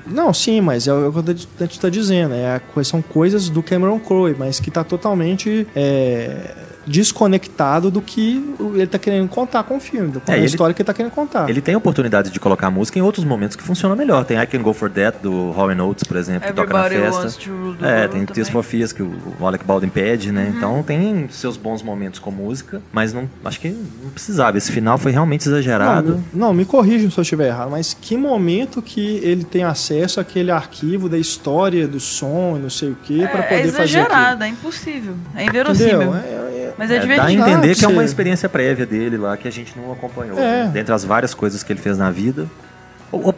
Não, 0.07 0.33
sim, 0.33 0.61
mas 0.61 0.87
é 0.87 0.93
o 0.93 1.13
que 1.13 1.31
a 1.31 1.33
gente 1.33 1.73
está 1.73 1.89
dizendo. 1.89 2.33
É, 2.33 2.61
são 2.85 3.03
coisas 3.03 3.49
do 3.49 3.63
Cameron 3.63 3.99
Crowe, 3.99 4.37
mas 4.39 4.61
que 4.61 4.69
está 4.69 4.85
totalmente 4.85 5.67
é, 5.75 6.55
desconectado 6.87 7.90
do 7.90 8.01
que 8.01 8.55
ele 8.75 8.83
está 8.83 8.99
querendo 8.99 9.29
contar 9.29 9.62
com 9.64 9.77
o 9.77 9.81
filme, 9.81 10.12
com 10.12 10.20
É, 10.31 10.35
a 10.35 10.37
ele- 10.38 10.46
história 10.46 10.75
que 10.75 10.81
ele 10.81 10.85
está 10.85 10.94
querendo 10.94 11.12
contar. 11.12 11.49
Ele 11.49 11.61
tem 11.61 11.75
a 11.75 11.79
oportunidade 11.79 12.31
de 12.31 12.38
colocar 12.40 12.70
música 12.70 12.99
em 12.99 13.03
outros 13.03 13.25
momentos 13.25 13.57
que 13.57 13.62
funciona 13.62 13.94
melhor. 13.96 14.25
Tem 14.25 14.38
I 14.38 14.46
Can 14.46 14.62
Go 14.62 14.72
For 14.72 14.90
That, 14.90 15.18
do 15.22 15.51
Hall 15.53 15.68
Oates, 15.68 16.05
por 16.05 16.16
exemplo, 16.16 16.46
que 16.49 16.53
toca 16.55 16.72
na 16.72 16.87
Everybody 16.87 17.22
festa. 17.22 17.40
to 17.44 17.77
É, 17.85 18.09
tem. 18.09 18.25
Tears 18.27 18.49
for 18.49 18.62
Fears, 18.62 18.92
que 18.92 19.03
o 19.03 19.14
Alec 19.46 19.64
Baldwin 19.64 19.88
pede, 19.88 20.33
né? 20.33 20.49
Uhum. 20.51 20.57
Então 20.57 20.83
tem 20.83 21.29
seus 21.31 21.57
bons 21.57 21.83
momentos 21.83 22.18
com 22.20 22.31
música, 22.31 22.81
mas 22.92 23.12
não, 23.12 23.29
acho 23.44 23.61
que 23.61 23.68
não 23.68 24.11
precisava. 24.11 24.57
Esse 24.59 24.72
final 24.72 24.99
foi 24.99 25.12
realmente 25.12 25.49
exagerado. 25.49 26.22
Não, 26.33 26.49
não, 26.49 26.55
me 26.55 26.64
corrijam 26.64 27.11
se 27.11 27.18
eu 27.18 27.22
estiver 27.22 27.49
errado, 27.49 27.70
mas 27.70 27.94
que 27.99 28.16
momento 28.16 28.81
que 28.83 29.18
ele 29.22 29.44
tem 29.44 29.64
acesso 29.64 30.20
àquele 30.20 30.51
arquivo 30.51 31.09
da 31.09 31.18
história, 31.18 31.87
do 31.87 32.01
som, 32.01 32.59
não 32.61 32.70
sei 32.70 32.90
o 32.90 32.94
que, 33.03 33.27
para 33.27 33.40
É, 33.40 33.42
poder 33.42 33.55
é 33.55 33.59
fazer 33.59 33.68
aquilo? 33.68 33.83
exagerado, 33.85 34.44
é 34.44 34.49
impossível. 34.49 35.14
É 35.35 35.42
Entendeu? 35.44 35.62
inverossímil. 35.62 36.14
É, 36.14 36.18
é- 36.18 36.75
Mas 36.79 36.91
é, 36.91 36.97
É, 36.97 37.17
dá 37.17 37.25
a 37.25 37.33
entender 37.33 37.75
que 37.75 37.85
é 37.85 37.89
uma 37.89 38.05
experiência 38.05 38.49
prévia 38.49 38.85
dele 38.87 39.17
lá 39.17 39.37
que 39.37 39.49
a 39.49 39.53
gente 39.53 39.73
não 39.77 39.93
acompanhou. 39.93 40.39
É. 40.39 40.65
né? 40.65 40.71
Dentre 40.73 40.93
as 40.95 41.05
várias 41.05 41.33
coisas 41.35 41.62
que 41.62 41.73
ele 41.73 41.81
fez 41.81 41.97
na 41.99 42.11
vida. 42.11 42.47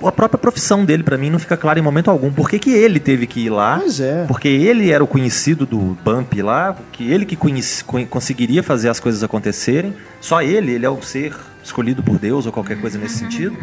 A 0.04 0.10
própria 0.10 0.38
profissão 0.38 0.84
dele, 0.84 1.02
pra 1.02 1.16
mim, 1.18 1.28
não 1.30 1.38
fica 1.38 1.56
clara 1.56 1.78
em 1.78 1.82
momento 1.82 2.10
algum. 2.10 2.32
Por 2.32 2.48
que, 2.48 2.58
que 2.58 2.70
ele 2.70 2.98
teve 2.98 3.26
que 3.26 3.40
ir 3.44 3.50
lá? 3.50 3.78
Pois 3.80 4.00
é. 4.00 4.24
Porque 4.26 4.48
ele 4.48 4.90
era 4.90 5.04
o 5.04 5.06
conhecido 5.06 5.66
do 5.66 5.78
Bump 6.02 6.32
lá, 6.42 6.74
que 6.90 7.08
ele 7.12 7.26
que 7.26 7.36
conhece- 7.36 7.84
con- 7.84 8.06
conseguiria 8.06 8.62
fazer 8.62 8.88
as 8.88 8.98
coisas 8.98 9.22
acontecerem. 9.22 9.94
Só 10.22 10.40
ele, 10.42 10.72
ele 10.72 10.86
é 10.86 10.90
o 10.90 11.00
ser 11.02 11.34
escolhido 11.62 12.02
por 12.02 12.18
Deus 12.18 12.46
ou 12.46 12.50
qualquer 12.50 12.80
coisa 12.80 12.98
nesse 12.98 13.18
sentido. 13.18 13.56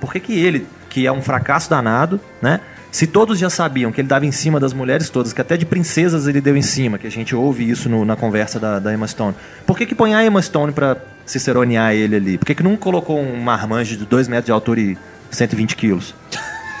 Por 0.00 0.12
que, 0.12 0.18
que 0.20 0.38
ele, 0.38 0.66
que 0.90 1.06
é 1.06 1.12
um 1.12 1.22
fracasso 1.22 1.70
danado, 1.70 2.20
né? 2.42 2.60
Se 2.92 3.06
todos 3.06 3.38
já 3.38 3.48
sabiam 3.48 3.90
que 3.90 4.00
ele 4.02 4.06
dava 4.08 4.26
em 4.26 4.30
cima 4.30 4.60
das 4.60 4.72
mulheres 4.74 5.08
todas, 5.08 5.32
que 5.32 5.40
até 5.40 5.56
de 5.56 5.64
princesas 5.64 6.26
ele 6.28 6.40
deu 6.42 6.54
em 6.56 6.62
cima, 6.62 6.98
que 6.98 7.06
a 7.06 7.10
gente 7.10 7.34
ouve 7.34 7.68
isso 7.68 7.88
no- 7.88 8.04
na 8.04 8.14
conversa 8.16 8.60
da, 8.60 8.78
da 8.78 8.92
Emma 8.92 9.08
Stone. 9.08 9.34
Por 9.66 9.78
que, 9.78 9.86
que 9.86 9.94
põe 9.94 10.14
a 10.14 10.22
Emma 10.24 10.40
Stone 10.42 10.72
pra 10.72 10.98
ciceronear 11.24 11.94
ele 11.94 12.14
ali? 12.16 12.36
Por 12.38 12.44
que, 12.44 12.54
que 12.54 12.62
não 12.62 12.76
colocou 12.76 13.18
um 13.18 13.40
marmanjo 13.40 13.96
de 13.96 14.04
2 14.04 14.28
metros 14.28 14.44
de 14.46 14.52
altura 14.52 14.78
e 14.80 14.98
120 15.30 15.74
quilos? 15.74 16.14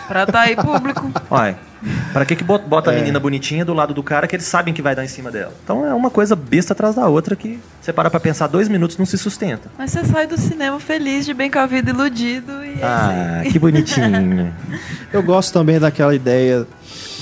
Pra 0.06 0.26
tá 0.26 0.40
aí 0.42 0.54
público. 0.54 1.10
Olha, 1.30 1.56
pra 2.12 2.24
que, 2.24 2.36
que 2.36 2.44
bot- 2.44 2.64
bota 2.66 2.90
a 2.90 2.94
É. 2.94 2.98
menina 2.98 3.18
bonitinha 3.20 3.64
do 3.64 3.74
lado 3.74 3.92
do 3.94 4.02
cara 4.02 4.26
que 4.26 4.36
eles 4.36 4.46
sabem 4.46 4.72
que 4.74 4.80
vai 4.82 4.94
dar 4.94 5.04
em 5.04 5.08
cima 5.08 5.30
dela? 5.30 5.52
Então 5.64 5.84
é 5.86 5.92
uma 5.94 6.10
coisa 6.10 6.34
besta 6.36 6.72
atrás 6.72 6.94
da 6.94 7.06
outra 7.08 7.34
que 7.36 7.58
você 7.80 7.92
para 7.92 8.08
pra 8.10 8.20
pensar 8.20 8.46
dois 8.46 8.68
minutos 8.68 8.96
não 8.96 9.06
se 9.06 9.18
sustenta. 9.18 9.70
Mas 9.78 9.90
você 9.90 10.04
sai 10.04 10.26
do 10.26 10.38
cinema 10.38 10.78
feliz, 10.80 11.24
de 11.26 11.34
bem 11.34 11.50
com 11.50 11.58
a 11.58 11.66
vida 11.66 11.90
iludido 11.90 12.64
e 12.64 12.80
é 12.80 12.84
Ah, 12.84 13.40
aí. 13.42 13.50
que 13.52 13.58
bonitinho. 13.58 14.52
Eu 15.12 15.22
gosto 15.22 15.52
também 15.52 15.78
daquela 15.78 16.14
ideia 16.14 16.66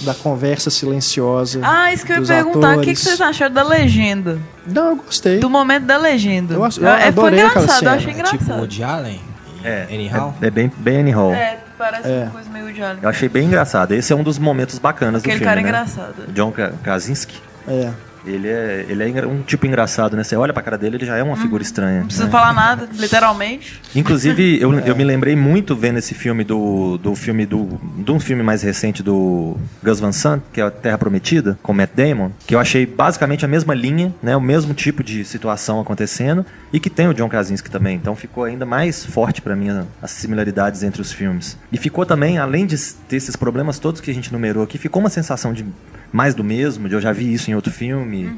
da 0.03 0.15
conversa 0.15 0.71
silenciosa. 0.71 1.61
Ah, 1.63 1.93
isso 1.93 2.07
que 2.07 2.13
eu 2.13 2.21
ia 2.21 2.27
perguntar. 2.27 2.69
O 2.79 2.81
que, 2.81 2.91
atores. 2.91 2.99
vocês 3.01 3.21
acharam 3.21 3.53
da 3.55 3.63
legenda? 3.63 4.39
Não, 4.67 4.91
eu 4.91 4.97
gostei. 4.97 5.39
Do 5.41 5.51
momento 5.51 5.85
da 5.85 5.97
legenda. 5.99 6.55
Eu 6.55 6.65
acho- 6.65 6.81
eu 6.81 6.89
É, 6.89 6.99
foi 7.01 7.09
adorei 7.09 7.41
aquela 7.43 7.65
engraçado, 7.65 7.85
eu 7.85 7.91
achei 7.91 8.11
É 8.11 8.15
tipo 8.23 8.29
engraçado. 8.35 8.59
Woody 8.61 8.83
Allen? 8.83 9.21
É, 9.63 9.87
Anyhow? 9.91 10.35
é, 10.41 10.47
é 10.47 10.51
bem, 10.51 10.73
bem 10.79 11.01
Annie 11.01 11.13
Hall. 11.13 11.35
É, 11.35 11.59
parece 11.81 12.09
É. 12.09 12.23
uma 12.25 12.31
coisa 12.31 12.51
meio 12.51 12.73
de 12.73 12.83
alien. 12.83 12.99
Eu 13.03 13.09
achei 13.09 13.29
bem 13.29 13.47
engraçado. 13.47 13.93
Esse 13.93 14.13
é 14.13 14.17
um 14.17 14.23
dos 14.23 14.39
momentos 14.39 14.79
bacanas 14.79 15.23
Aquele 15.23 15.37
do 15.37 15.39
filme, 15.39 15.45
cara 15.45 15.61
né? 15.63 15.69
engraçado. 15.69 16.33
John 16.33 16.53
Krasinski. 16.83 17.41
É. 17.67 17.91
Ele 18.27 18.49
é, 18.49 18.87
ele 18.89 19.03
é 19.03 19.27
um 19.27 19.43
tipo 19.43 19.67
engraçado, 19.67 20.17
né? 20.17 20.23
Você 20.23 20.37
olha 20.37 20.53
pra 20.53 20.63
cara 20.63 20.77
dele, 20.77 20.97
ele 20.97 21.07
já 21.07 21.17
é 21.17 21.23
uma 21.23 21.37
figura 21.37 21.63
estranha. 21.63 22.01
Não 22.01 22.07
precisa 22.07 22.27
né? 22.27 22.31
falar 22.31 22.53
nada, 22.53 22.89
literalmente. 22.93 23.81
Inclusive, 23.95 24.59
eu, 24.61 24.79
eu 24.81 24.97
me 24.97 25.05
lembrei 25.05 25.35
muito 25.35 25.75
vendo 25.75 25.99
esse 25.99 26.15
filme 26.15 26.45
do, 26.45 26.99
do 26.99 27.15
filme 27.15 27.47
do. 27.47 27.81
de 27.97 28.11
um 28.11 28.21
filme 28.21 28.43
mais 28.43 28.63
recente 28.63 29.03
do 29.03 29.57
Gus 29.83 30.01
Van 30.01 30.13
Sant, 30.13 30.43
que 30.53 30.61
é 30.61 30.65
a 30.65 30.71
Terra 30.71 30.99
Prometida, 30.99 31.59
com 31.63 31.73
Matt 31.73 31.91
Damon, 31.95 32.31
que 32.47 32.55
eu 32.55 32.59
achei 32.59 32.87
basicamente 32.87 33.45
a 33.45 33.49
mesma 33.49 33.75
linha, 33.75 34.15
né? 34.23 34.37
O 34.37 34.41
mesmo 34.41 34.75
tipo 34.75 35.03
de 35.03 35.25
situação 35.25 35.81
acontecendo, 35.81 36.45
e 36.73 36.79
que 36.79 36.91
tem 36.91 37.09
o 37.09 37.15
John 37.15 37.29
Krasinski 37.29 37.71
também. 37.71 37.97
Então 37.97 38.15
ficou 38.15 38.45
ainda 38.45 38.67
mais 38.67 39.05
forte 39.05 39.41
pra 39.41 39.57
mim 39.57 39.71
as 40.03 40.11
similaridades 40.11 40.83
entre 40.83 41.01
os 41.01 41.13
filmes. 41.13 41.57
E 41.71 41.79
ficou 41.79 42.05
também, 42.05 42.39
além 42.39 42.67
de 42.67 42.77
ter 43.09 43.17
esses 43.17 43.37
problemas 43.37 43.79
todos 43.79 44.01
que 44.01 44.11
a 44.11 44.15
gente 44.15 44.33
numerou 44.33 44.65
aqui, 44.65 44.79
ficou 44.79 45.01
uma 45.01 45.11
sensação 45.11 45.53
de 45.53 45.65
mais 46.13 46.35
do 46.35 46.43
mesmo, 46.45 46.89
de 46.89 46.95
eu 46.95 47.01
já 47.01 47.13
vi 47.13 47.33
isso 47.33 47.51
em 47.51 47.55
outro 47.55 47.73
filme. 47.73 48.31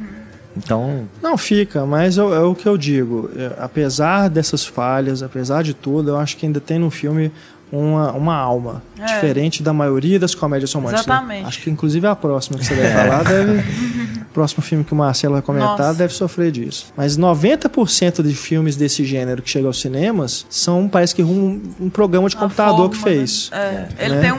Então, 0.56 1.08
Não 1.22 1.38
fica, 1.38 1.87
mas 1.87 2.18
é, 2.18 2.22
o- 2.22 2.35
é 2.35 2.40
o 2.40 2.54
que 2.54 2.66
eu 2.68 2.76
digo. 2.76 3.30
É, 3.37 3.52
apesar 3.58 4.28
dessas 4.28 4.64
falhas, 4.66 5.22
apesar 5.22 5.62
de 5.62 5.72
tudo, 5.72 6.11
eu 6.11 6.18
acho 6.18 6.37
que 6.37 6.44
ainda 6.44 6.61
tem 6.61 6.78
no 6.78 6.90
filme 6.90 7.32
uma, 7.72 8.12
uma 8.12 8.37
alma. 8.37 8.82
É. 9.00 9.06
Diferente 9.06 9.62
da 9.62 9.72
maioria 9.72 10.18
das 10.20 10.35
comédias 10.35 10.70
românticas. 10.74 11.06
Exatamente. 11.06 11.46
Acho 11.46 11.62
que 11.62 11.70
inclusive 11.70 12.06
a 12.06 12.14
próxima 12.14 12.58
que 12.58 12.66
você 12.66 12.74
vai 12.74 12.90
falar 12.92 13.22
deve. 13.24 13.62
O 14.32 14.35
próximo 14.35 14.62
filme 14.62 14.82
que 14.82 14.94
o 14.94 14.96
Marcelo 14.96 15.35
vai 15.35 15.42
comentar 15.42 15.76
Nossa. 15.76 15.92
deve 15.94 16.14
sofrer 16.14 16.50
disso. 16.50 16.90
Mas 16.96 17.18
90% 17.18 18.22
de 18.22 18.35
filmes 18.35 18.76
desse 18.76 19.04
gênero 19.04 19.42
que 19.42 19.50
chegam 19.50 19.68
aos 19.68 19.78
cinemas 19.78 20.46
são, 20.48 20.88
parece 20.88 21.14
que 21.14 21.22
um, 21.22 21.61
um 21.78 21.90
programa 21.90 22.26
de 22.30 22.37
A 22.37 22.40
computador 22.40 22.88
que 22.88 22.96
forma, 22.96 23.14
fez. 23.14 23.50
né? 23.52 23.88
É, 23.98 24.06
Ele 24.06 24.14
Né? 24.14 24.20
tem 24.22 24.32
um 24.32 24.38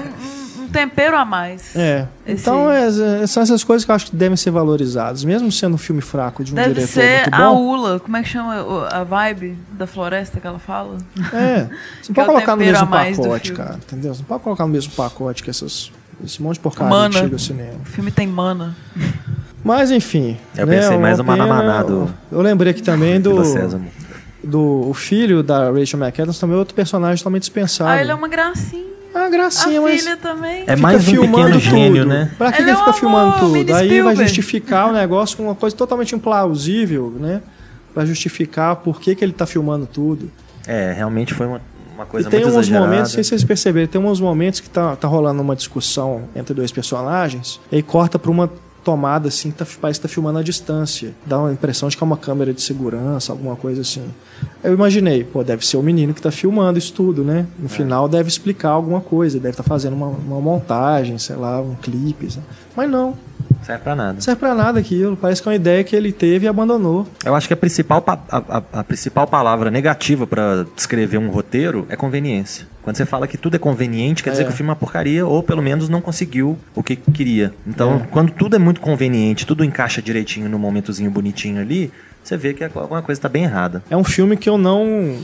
tempero 0.74 1.16
a 1.18 1.24
mais. 1.24 1.76
É. 1.76 2.08
Esse- 2.28 2.42
Então 2.42 2.70
é, 2.70 3.26
são 3.28 3.42
essas 3.44 3.64
coisas 3.64 3.86
que 3.86 3.92
eu 3.92 3.96
acho 3.96 4.08
que 4.08 4.16
devem 4.16 4.36
ser 4.36 4.52
valorizadas, 4.52 5.24
mesmo 5.24 5.52
sendo 5.52 5.76
um 5.76 5.78
filme 5.78 6.02
fraco 6.02 6.44
de 6.44 6.52
um 6.52 6.56
Deve 6.56 6.74
diretor 6.74 6.88
ser 6.92 7.22
muito 7.22 7.34
a 7.36 7.38
bom. 7.50 7.62
Ula, 7.62 8.00
como 8.00 8.18
é 8.18 8.24
que 8.24 8.30
chama 8.30 8.88
a 8.92 9.04
vibe 9.04 9.58
da 9.72 9.88
floresta 9.88 10.40
que 10.40 10.48
ela 10.48 10.60
fala? 10.60 10.98
É. 11.34 11.70
Você 12.02 12.12
não 12.12 12.12
é 12.12 12.14
pode 12.14 12.22
o 12.22 12.26
colocar 12.34 12.56
no 12.56 12.58
mesmo 12.66 12.78
a 12.78 12.86
do 13.12 13.18
pacote, 13.18 13.54
cara. 13.54 13.76
Entendeu? 13.76 14.14
Você 14.14 14.20
não 14.22 14.28
pode 14.28 14.44
colocar 14.44 14.66
no 14.66 14.74
mesmo 14.74 14.92
pacote 14.94 15.44
que 15.44 15.50
essas, 15.50 15.92
esse 16.26 16.42
monte 16.42 16.56
de 16.56 16.60
porcaria 16.62 16.90
Mana. 16.90 17.10
que 17.14 17.20
chega 17.20 17.36
ao 17.36 17.40
cinema. 17.40 17.80
O 17.82 17.86
filme 17.86 18.12
tem 18.12 18.28
mana. 18.28 18.76
Mas 19.64 19.92
enfim. 19.92 20.38
Eu 20.58 20.66
né, 20.66 20.80
pensei 20.82 20.98
mais 20.98 21.18
no 21.20 21.24
Manamaná 21.24 21.84
do- 21.84 22.14
Eu 22.32 22.42
lembrei 22.42 22.72
aqui 22.72 22.82
também 22.84 23.22
do. 23.22 23.44
Sésamo. 23.46 23.88
do 24.44 24.90
o 24.90 24.94
filho 24.94 25.42
da 25.42 25.72
Rachel 25.72 25.98
McAdams, 26.00 26.38
também 26.38 26.56
é 26.56 26.60
outro 26.60 26.76
personagem 26.76 27.18
totalmente 27.18 27.44
dispensável. 27.44 27.94
Ah, 27.94 28.02
ele 28.02 28.12
é 28.12 28.16
uma 28.16 28.28
gracinha. 28.28 28.84
Ah, 29.14 29.30
gracinha, 29.30 29.80
a 29.80 29.84
mas. 29.84 30.02
filha 30.02 30.18
também. 30.18 30.64
É 30.66 30.76
mais 30.76 31.08
um 31.08 31.22
pequeno 31.22 31.60
gênio, 31.60 32.06
né? 32.06 32.32
Pra 32.38 32.52
que, 32.52 32.58
Ele 32.62 32.64
que 32.66 32.70
ele 32.70 32.72
é 32.72 32.76
fica 32.76 32.90
um 32.90 32.94
filmando 32.94 33.36
amor, 33.36 33.40
tudo? 33.58 33.76
Aí 33.76 34.02
vai 34.02 34.16
justificar 34.16 34.90
o 34.90 34.94
negócio 34.94 35.38
com 35.38 35.44
uma 35.44 35.56
coisa 35.56 35.76
totalmente 35.76 36.16
implausível, 36.16 37.14
né? 37.20 37.42
Pra 37.94 38.06
justificar 38.06 38.78
por 38.78 39.00
que, 39.00 39.14
que 39.16 39.24
ele 39.24 39.34
tá 39.34 39.46
filmando 39.46 39.86
tudo. 39.86 40.32
É, 40.66 40.94
realmente 40.94 41.34
foi 41.34 41.46
uma, 41.46 41.62
uma 41.94 42.06
coisa 42.06 42.28
e 42.28 42.32
tem 42.32 42.40
muito 42.40 42.50
uns 42.50 42.56
exagerada. 42.56 42.86
momentos, 42.86 43.10
não 43.10 43.16
sei 43.16 43.24
se 43.24 43.30
vocês 43.30 43.44
perceberam, 43.44 43.88
tem 43.88 44.02
uns 44.02 44.20
momentos 44.20 44.60
que 44.60 44.70
tá, 44.70 44.96
tá 44.96 45.08
rolando 45.08 45.42
uma 45.42 45.56
discussão 45.56 46.24
entre 46.36 46.54
dois 46.54 46.72
personagens, 46.72 47.60
e 47.72 47.76
aí 47.76 47.84
corta 47.84 48.18
pra 48.18 48.32
uma 48.32 48.50
tomada 48.84 49.28
assim, 49.28 49.52
tá, 49.52 49.66
parece 49.82 50.00
que 50.00 50.08
tá 50.08 50.14
filmando 50.14 50.40
à 50.40 50.44
distância. 50.44 51.14
Dá 51.26 51.40
uma 51.40 51.52
impressão 51.52 51.90
de 51.90 51.98
que 51.98 52.04
é 52.04 52.06
uma 52.06 52.18
câmera 52.18 52.54
de 52.54 52.62
segurança, 52.62 53.32
alguma 53.32 53.56
coisa 53.56 53.82
assim. 53.82 54.04
Eu 54.64 54.74
imaginei, 54.74 55.24
pô, 55.24 55.44
deve 55.44 55.66
ser 55.66 55.78
o 55.78 55.84
menino 55.84 56.14
que 56.14 56.22
tá 56.22 56.32
filmando 56.32 56.78
isso 56.78 56.94
tudo, 56.94 57.24
né? 57.24 57.48
É. 57.60 57.64
No 57.64 57.70
final 57.70 58.08
deve 58.08 58.30
explicar 58.30 58.70
alguma 58.70 59.02
coisa, 59.02 59.40
deve 59.40 59.52
estar 59.52 59.64
fazendo 59.64 59.94
uma, 59.94 60.08
uma 60.08 60.42
montagem, 60.42 61.18
sei 61.18 61.36
lá, 61.36 61.62
um 61.62 61.76
clipe. 61.76 62.30
sabe? 62.32 62.46
Mas 62.76 62.90
não. 62.90 63.16
Serve 63.64 63.84
pra 63.84 63.96
nada. 63.96 64.20
serve 64.22 64.40
pra 64.40 64.54
nada 64.56 64.80
aquilo. 64.80 65.16
Parece 65.16 65.42
que 65.42 65.48
é 65.48 65.52
uma 65.52 65.56
ideia 65.56 65.84
que 65.84 65.96
ele 65.96 66.12
teve 66.12 66.46
e 66.46 66.48
abandonou. 66.48 67.08
Eu 67.26 67.36
acho 67.36 67.48
que 67.48 67.54
a 67.54 67.58
principal, 67.58 68.02
pa- 68.02 68.20
a, 68.30 68.38
a- 68.58 68.64
a 68.80 68.84
principal 68.84 69.28
palavra 69.28 69.70
negativa 69.72 70.26
pra 70.28 70.66
descrever 70.76 71.18
um 71.18 71.30
roteiro 71.30 71.86
é 71.90 71.96
conveniência. 71.96 72.68
Quando 72.82 72.98
você 72.98 73.06
fala 73.06 73.28
que 73.28 73.38
tudo 73.38 73.56
é 73.56 73.60
conveniente, 73.60 74.22
quer 74.24 74.32
dizer 74.32 74.44
É. 74.44 74.46
que 74.46 74.52
o 74.52 74.56
filme 74.56 74.70
é 74.70 74.72
uma 74.72 74.76
porcaria 74.76 75.26
ou 75.26 75.42
pelo 75.42 75.62
menos 75.62 75.88
não 75.88 76.02
conseguiu 76.02 76.58
o 76.76 76.84
que 76.84 76.96
queria. 76.98 77.54
Então, 77.66 78.02
quando 78.12 78.32
tudo 78.32 78.56
é 78.56 78.60
muito 78.60 78.82
conveniente, 78.82 79.46
tudo 79.46 79.64
encaixa 79.64 80.02
direitinho 80.02 80.50
no 80.50 80.60
momentozinho 80.60 81.10
bonitinho 81.10 81.62
ali, 81.62 81.92
você 82.22 82.36
vê 82.36 82.54
que 82.54 82.64
alguma 82.64 83.02
coisa 83.02 83.22
tá 83.22 83.30
bem 83.30 83.44
errada. 83.46 83.82
É 83.90 83.96
um 83.96 84.04
filme 84.04 84.36
que 84.36 84.50
eu 84.50 84.58
não 84.58 85.16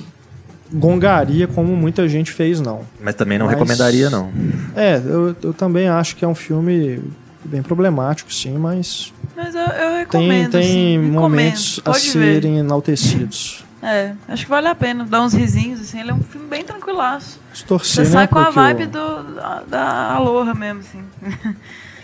gongaria 0.71 1.47
como 1.47 1.75
muita 1.75 2.07
gente 2.07 2.31
fez, 2.31 2.61
não. 2.61 2.81
Mas 3.01 3.15
também 3.15 3.37
não 3.39 3.47
Mas- 3.47 3.55
recomendaria, 3.55 4.09
não. 4.09 4.29
É, 4.75 4.97
eu, 5.03 5.35
eu 5.43 5.53
também 5.53 5.87
acho 5.89 6.15
que 6.15 6.23
é 6.23 6.27
um 6.27 6.35
filme 6.35 7.01
bem 7.49 7.61
problemático, 7.61 8.31
sim, 8.33 8.57
mas 8.57 9.13
Mas 9.35 9.53
eu, 9.55 9.61
eu 9.61 9.89
tem, 9.89 9.99
recomendo. 9.99 10.51
tem 10.51 10.63
sim, 10.63 10.91
recomendo. 10.97 11.13
momentos 11.21 11.79
a 11.83 11.91
Pode 11.91 12.03
ver. 12.05 12.11
serem 12.11 12.57
enaltecidos. 12.59 13.65
É, 13.81 14.13
acho 14.27 14.43
que 14.43 14.49
vale 14.49 14.67
a 14.67 14.75
pena 14.75 15.05
dar 15.05 15.21
uns 15.21 15.33
risinhos, 15.33 15.79
assim. 15.79 15.99
Ele 16.01 16.11
é 16.11 16.13
um 16.13 16.21
filme 16.21 16.47
bem 16.47 16.63
tranquilaço. 16.65 17.39
Torcer, 17.67 18.05
Você 18.05 18.09
né, 18.11 18.17
sai 18.17 18.27
com 18.27 18.39
a 18.39 18.49
vibe 18.49 18.83
o- 18.83 18.87
do, 18.87 19.23
da, 19.35 19.63
da 19.67 20.11
Aloha 20.15 20.53
mesmo, 20.53 20.81
assim. 20.81 21.03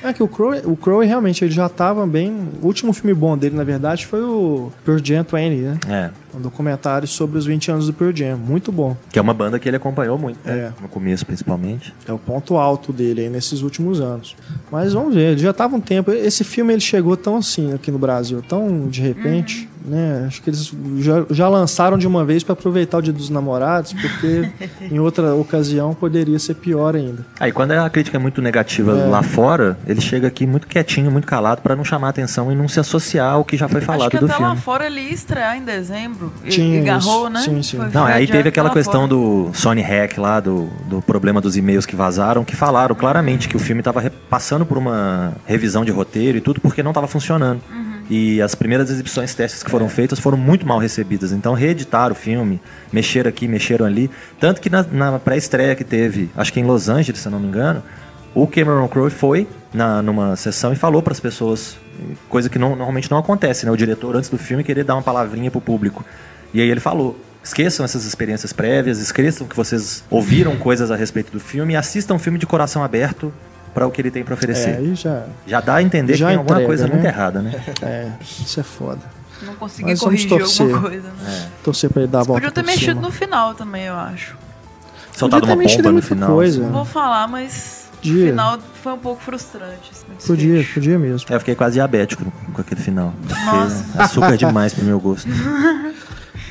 É 0.04 0.14
que 0.14 0.22
o 0.22 0.28
Crow, 0.28 0.54
o 0.66 0.76
Crow 0.76 1.02
realmente 1.02 1.44
ele 1.44 1.52
já 1.52 1.68
tava 1.68 2.06
bem. 2.06 2.32
O 2.62 2.68
último 2.68 2.94
filme 2.94 3.14
bom 3.14 3.38
dele, 3.38 3.56
na 3.56 3.64
verdade, 3.64 4.06
foi 4.06 4.22
o 4.22 4.72
Pearl 4.84 5.00
Jam 5.04 5.24
20, 5.24 5.36
né? 5.62 5.80
É. 5.88 6.10
Um 6.36 6.42
documentário 6.42 7.08
sobre 7.08 7.38
os 7.38 7.46
20 7.46 7.72
anos 7.72 7.88
do 7.88 7.94
Pearl 7.94 8.16
Jam. 8.16 8.38
Muito 8.38 8.72
bom. 8.72 8.96
Que 9.10 9.20
é 9.20 9.22
uma 9.22 9.34
banda 9.34 9.58
que 9.58 9.68
ele 9.68 9.78
acompanhou 9.78 10.18
muito, 10.18 10.38
né? 10.46 10.74
É. 10.78 10.82
No 10.82 10.88
começo, 10.88 11.26
principalmente. 11.26 11.94
É 12.08 12.14
o 12.14 12.20
ponto 12.20 12.58
alto 12.58 12.92
dele 12.92 13.22
aí 13.22 13.30
nesses 13.30 13.62
últimos 13.62 14.02
anos. 14.02 14.36
Mas 14.72 14.94
vamos 14.94 15.16
ver, 15.16 15.32
ele 15.32 15.42
já 15.42 15.54
tava 15.54 15.76
um 15.76 15.82
tempo. 15.82 16.12
Esse 16.12 16.44
filme 16.44 16.74
ele 16.74 16.82
chegou 16.82 17.16
tão 17.16 17.38
assim 17.38 17.74
aqui 17.74 17.92
no 17.92 17.98
Brasil, 17.98 18.42
tão 18.42 18.88
de 18.88 19.02
repente, 19.02 19.70
né? 19.88 20.26
Acho 20.28 20.42
que 20.42 20.50
eles 20.50 20.72
já, 21.00 21.26
já 21.30 21.48
lançaram 21.48 21.98
de 21.98 22.08
uma 22.08 22.26
vez 22.26 22.44
para 22.44 22.54
aproveitar 22.54 22.98
o 22.98 23.02
Dia 23.02 23.14
dos 23.14 23.30
Namorados, 23.30 23.94
porque 23.94 24.50
em 24.92 25.00
outra 25.00 25.34
ocasião 25.36 25.94
poderia 25.94 26.38
ser 26.40 26.56
pior 26.56 26.96
ainda. 26.96 27.26
Aí 27.40 27.52
quando 27.52 27.72
a 27.72 27.90
crítica 27.90 28.18
é 28.18 28.20
muito 28.20 28.42
negativa 28.42 28.92
É. 28.98 29.06
lá 29.08 29.22
fora, 29.24 29.78
ele 29.88 30.02
chega 30.02 30.28
aqui 30.28 30.46
muito 30.48 30.68
quietinho, 30.68 31.12
muito 31.12 31.28
calado, 31.28 31.62
pra 31.62 31.76
não 31.76 31.84
chamar 31.86 32.10
atenção 32.10 32.52
e 32.52 32.56
não 32.56 32.68
se 32.68 32.80
associar 32.80 33.34
ao 33.34 33.46
que 33.46 33.56
já 33.58 33.68
foi 33.68 33.78
acho 33.78 33.86
falado 33.88 34.10
que 34.12 34.18
do 34.18 34.26
até 34.26 34.36
filme. 34.36 34.50
lá 34.50 34.56
fora 34.56 34.86
ele 34.88 35.02
ia 35.02 35.14
estrear 35.14 35.56
em 35.58 35.64
dezembro. 35.64 36.32
Tinha 36.50 36.80
e 36.80 36.84
garrou, 36.84 37.24
isso. 37.26 37.30
né? 37.30 37.42
Sim, 37.42 37.64
sim. 37.64 37.78
Foi- 37.78 37.90
Não, 37.94 38.06
aí 38.06 38.28
teve 38.28 38.50
aquela 38.50 38.70
questão 38.70 39.02
fora. 39.02 39.08
do 39.08 39.50
Sony 39.54 39.82
Hack 39.82 40.18
lá, 40.18 40.40
do, 40.40 40.68
do 40.90 41.02
problema 41.02 41.40
dos 41.42 41.56
e-mails 41.58 41.86
que 41.86 41.96
vazaram, 41.96 42.44
que 42.44 42.56
falaram 42.56 42.96
claramente 42.96 43.48
que 43.48 43.56
o 43.56 43.60
filme 43.60 43.82
estava 43.82 44.12
passando 44.30 44.66
por 44.66 44.78
uma 44.78 45.34
revisão 45.46 45.86
de 45.86 45.92
roteiro 45.92 46.38
e 46.38 46.42
tudo 46.42 46.60
porque 46.60 46.82
não 46.84 46.92
estava 46.92 47.08
funcionando. 47.08 47.62
Uhum. 47.72 47.85
E 48.10 48.42
as 48.42 48.54
primeiras 48.54 48.90
exibições 48.90 49.34
testes 49.34 49.64
que 49.64 49.72
foram 49.72 49.90
feitas 49.90 50.20
foram 50.20 50.38
muito 50.38 50.66
mal 50.66 50.78
recebidas. 50.78 51.32
Então 51.32 51.54
reeditaram 51.54 52.14
o 52.14 52.16
filme, 52.16 52.62
mexeram 52.94 53.30
aqui, 53.30 53.48
mexeram 53.48 53.86
ali. 53.86 54.12
Tanto 54.40 54.62
que 54.62 54.70
na, 54.70 54.84
na 54.84 55.20
pré-estreia 55.20 55.76
que 55.76 55.84
teve, 55.84 56.30
acho 56.36 56.54
que 56.54 56.60
em 56.60 56.64
Los 56.64 56.88
Angeles, 56.88 57.20
se 57.22 57.28
eu 57.28 57.32
não 57.32 57.40
me 57.40 57.48
engano, 57.48 57.82
o 58.34 58.46
Cameron 58.46 58.88
Crowe 58.88 59.10
foi 59.10 59.48
na, 59.74 60.02
numa 60.02 60.36
sessão 60.36 60.72
e 60.72 60.76
falou 60.76 61.02
para 61.02 61.14
as 61.14 61.20
pessoas, 61.20 61.78
coisa 62.30 62.50
que 62.50 62.60
não- 62.60 62.76
normalmente 62.76 63.10
não 63.10 63.18
acontece, 63.18 63.66
né? 63.66 63.72
O 63.72 63.78
diretor, 63.78 64.16
antes 64.16 64.30
do 64.30 64.38
filme, 64.38 64.64
querer 64.64 64.84
dar 64.84 64.96
uma 64.96 65.02
palavrinha 65.02 65.50
pro 65.50 65.62
público. 65.62 66.06
E 66.54 66.62
aí 66.62 66.70
ele 66.70 66.80
falou: 66.80 67.20
esqueçam 67.44 67.84
essas 67.84 68.06
experiências 68.06 68.54
prévias, 68.54 69.00
esqueçam 69.00 69.48
que 69.48 69.56
vocês 69.56 70.04
ouviram 70.12 70.56
coisas 70.58 70.92
a 70.92 70.96
respeito 70.96 71.32
do 71.32 71.40
filme 71.40 71.74
e 71.74 71.76
assistam 71.76 72.16
o 72.16 72.20
filme 72.20 72.38
de 72.38 72.46
coração 72.46 72.84
aberto 72.84 73.34
para 73.76 73.86
o 73.86 73.92
que 73.92 74.02
ele 74.02 74.10
tem 74.10 74.24
para 74.24 74.34
É, 74.34 74.38
oferecer. 74.38 74.78
aí 74.78 74.96
já. 74.96 75.24
Já 75.46 75.62
dá 75.62 75.76
a 75.76 75.84
entender 75.84 76.16
Já 76.16 76.26
que 76.26 76.32
tem 76.32 76.38
alguma 76.38 76.56
entrega, 76.56 76.68
coisa 76.68 76.88
né? 76.88 76.94
muito 76.94 77.06
errada, 77.06 77.42
né? 77.42 77.62
É, 77.84 78.10
isso 78.22 78.60
é 78.60 78.64
foda. 78.64 79.02
Não 79.44 79.54
Mas 79.60 79.78
vamos 79.78 80.00
corrigir 80.00 80.30
torcer. 80.30 80.66
alguma 80.66 80.90
coisa, 80.90 81.10
né? 81.10 81.50
Torcer 81.64 81.90
pra 81.92 82.02
ele 82.04 82.12
dar 82.12 82.22
a 82.22 82.24
volta 82.24 82.42
Podiam 82.42 82.52
ter 82.52 82.64
mexido 82.64 82.92
cima. 82.94 83.02
no 83.02 83.12
final 83.12 83.54
também, 83.54 83.84
eu 83.84 83.94
acho. 83.96 84.36
Soltado 85.12 85.42
Podia 85.42 85.48
ter 85.48 85.60
uma 85.60 85.64
mexido 85.64 85.84
bomba 85.84 85.96
no 85.96 86.02
final. 86.02 86.30
coisa. 86.30 86.64
Não 86.64 86.72
vou 86.72 86.86
falar, 86.86 87.28
mas 87.28 87.90
Podia. 87.98 88.24
o 88.24 88.28
final 88.30 88.60
foi 88.82 88.94
um 88.94 88.98
pouco 88.98 89.22
frustrante. 89.22 89.92
assim, 89.92 90.06
Podia, 90.26 90.54
desfecho. 90.56 90.74
podia 90.76 90.98
mesmo. 90.98 91.28
É, 91.30 91.36
Eu 91.36 91.40
fiquei 91.40 91.54
quase 91.56 91.74
diabético 91.74 92.24
com 92.54 92.62
aquele 92.62 92.80
final. 92.82 93.14
Nossa. 93.46 93.86
Açúcar 94.02 94.34
é 94.34 94.38
demais 94.38 94.74
pro 94.74 94.86
meu 94.86 95.00
gosto. 95.02 95.28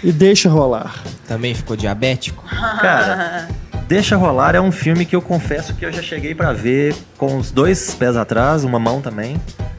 E 0.02 0.12
deixa 0.12 0.50
rolar. 0.50 1.02
Também 1.26 1.54
ficou 1.54 1.74
diabético? 1.76 2.44
Cara, 2.46 3.48
Deixa 3.86 4.16
Rolar 4.16 4.54
é 4.54 4.60
um 4.60 4.72
filme 4.72 5.04
que 5.04 5.14
eu 5.14 5.20
confesso 5.20 5.74
que 5.74 5.84
eu 5.84 5.92
já 5.92 6.00
cheguei 6.00 6.34
pra 6.34 6.52
ver 6.52 6.94
com 7.18 7.36
os 7.36 7.50
dois 7.50 7.94
pés 7.94 8.16
atrás, 8.16 8.64
uma 8.64 8.78
mão 8.78 9.00
também. 9.00 9.36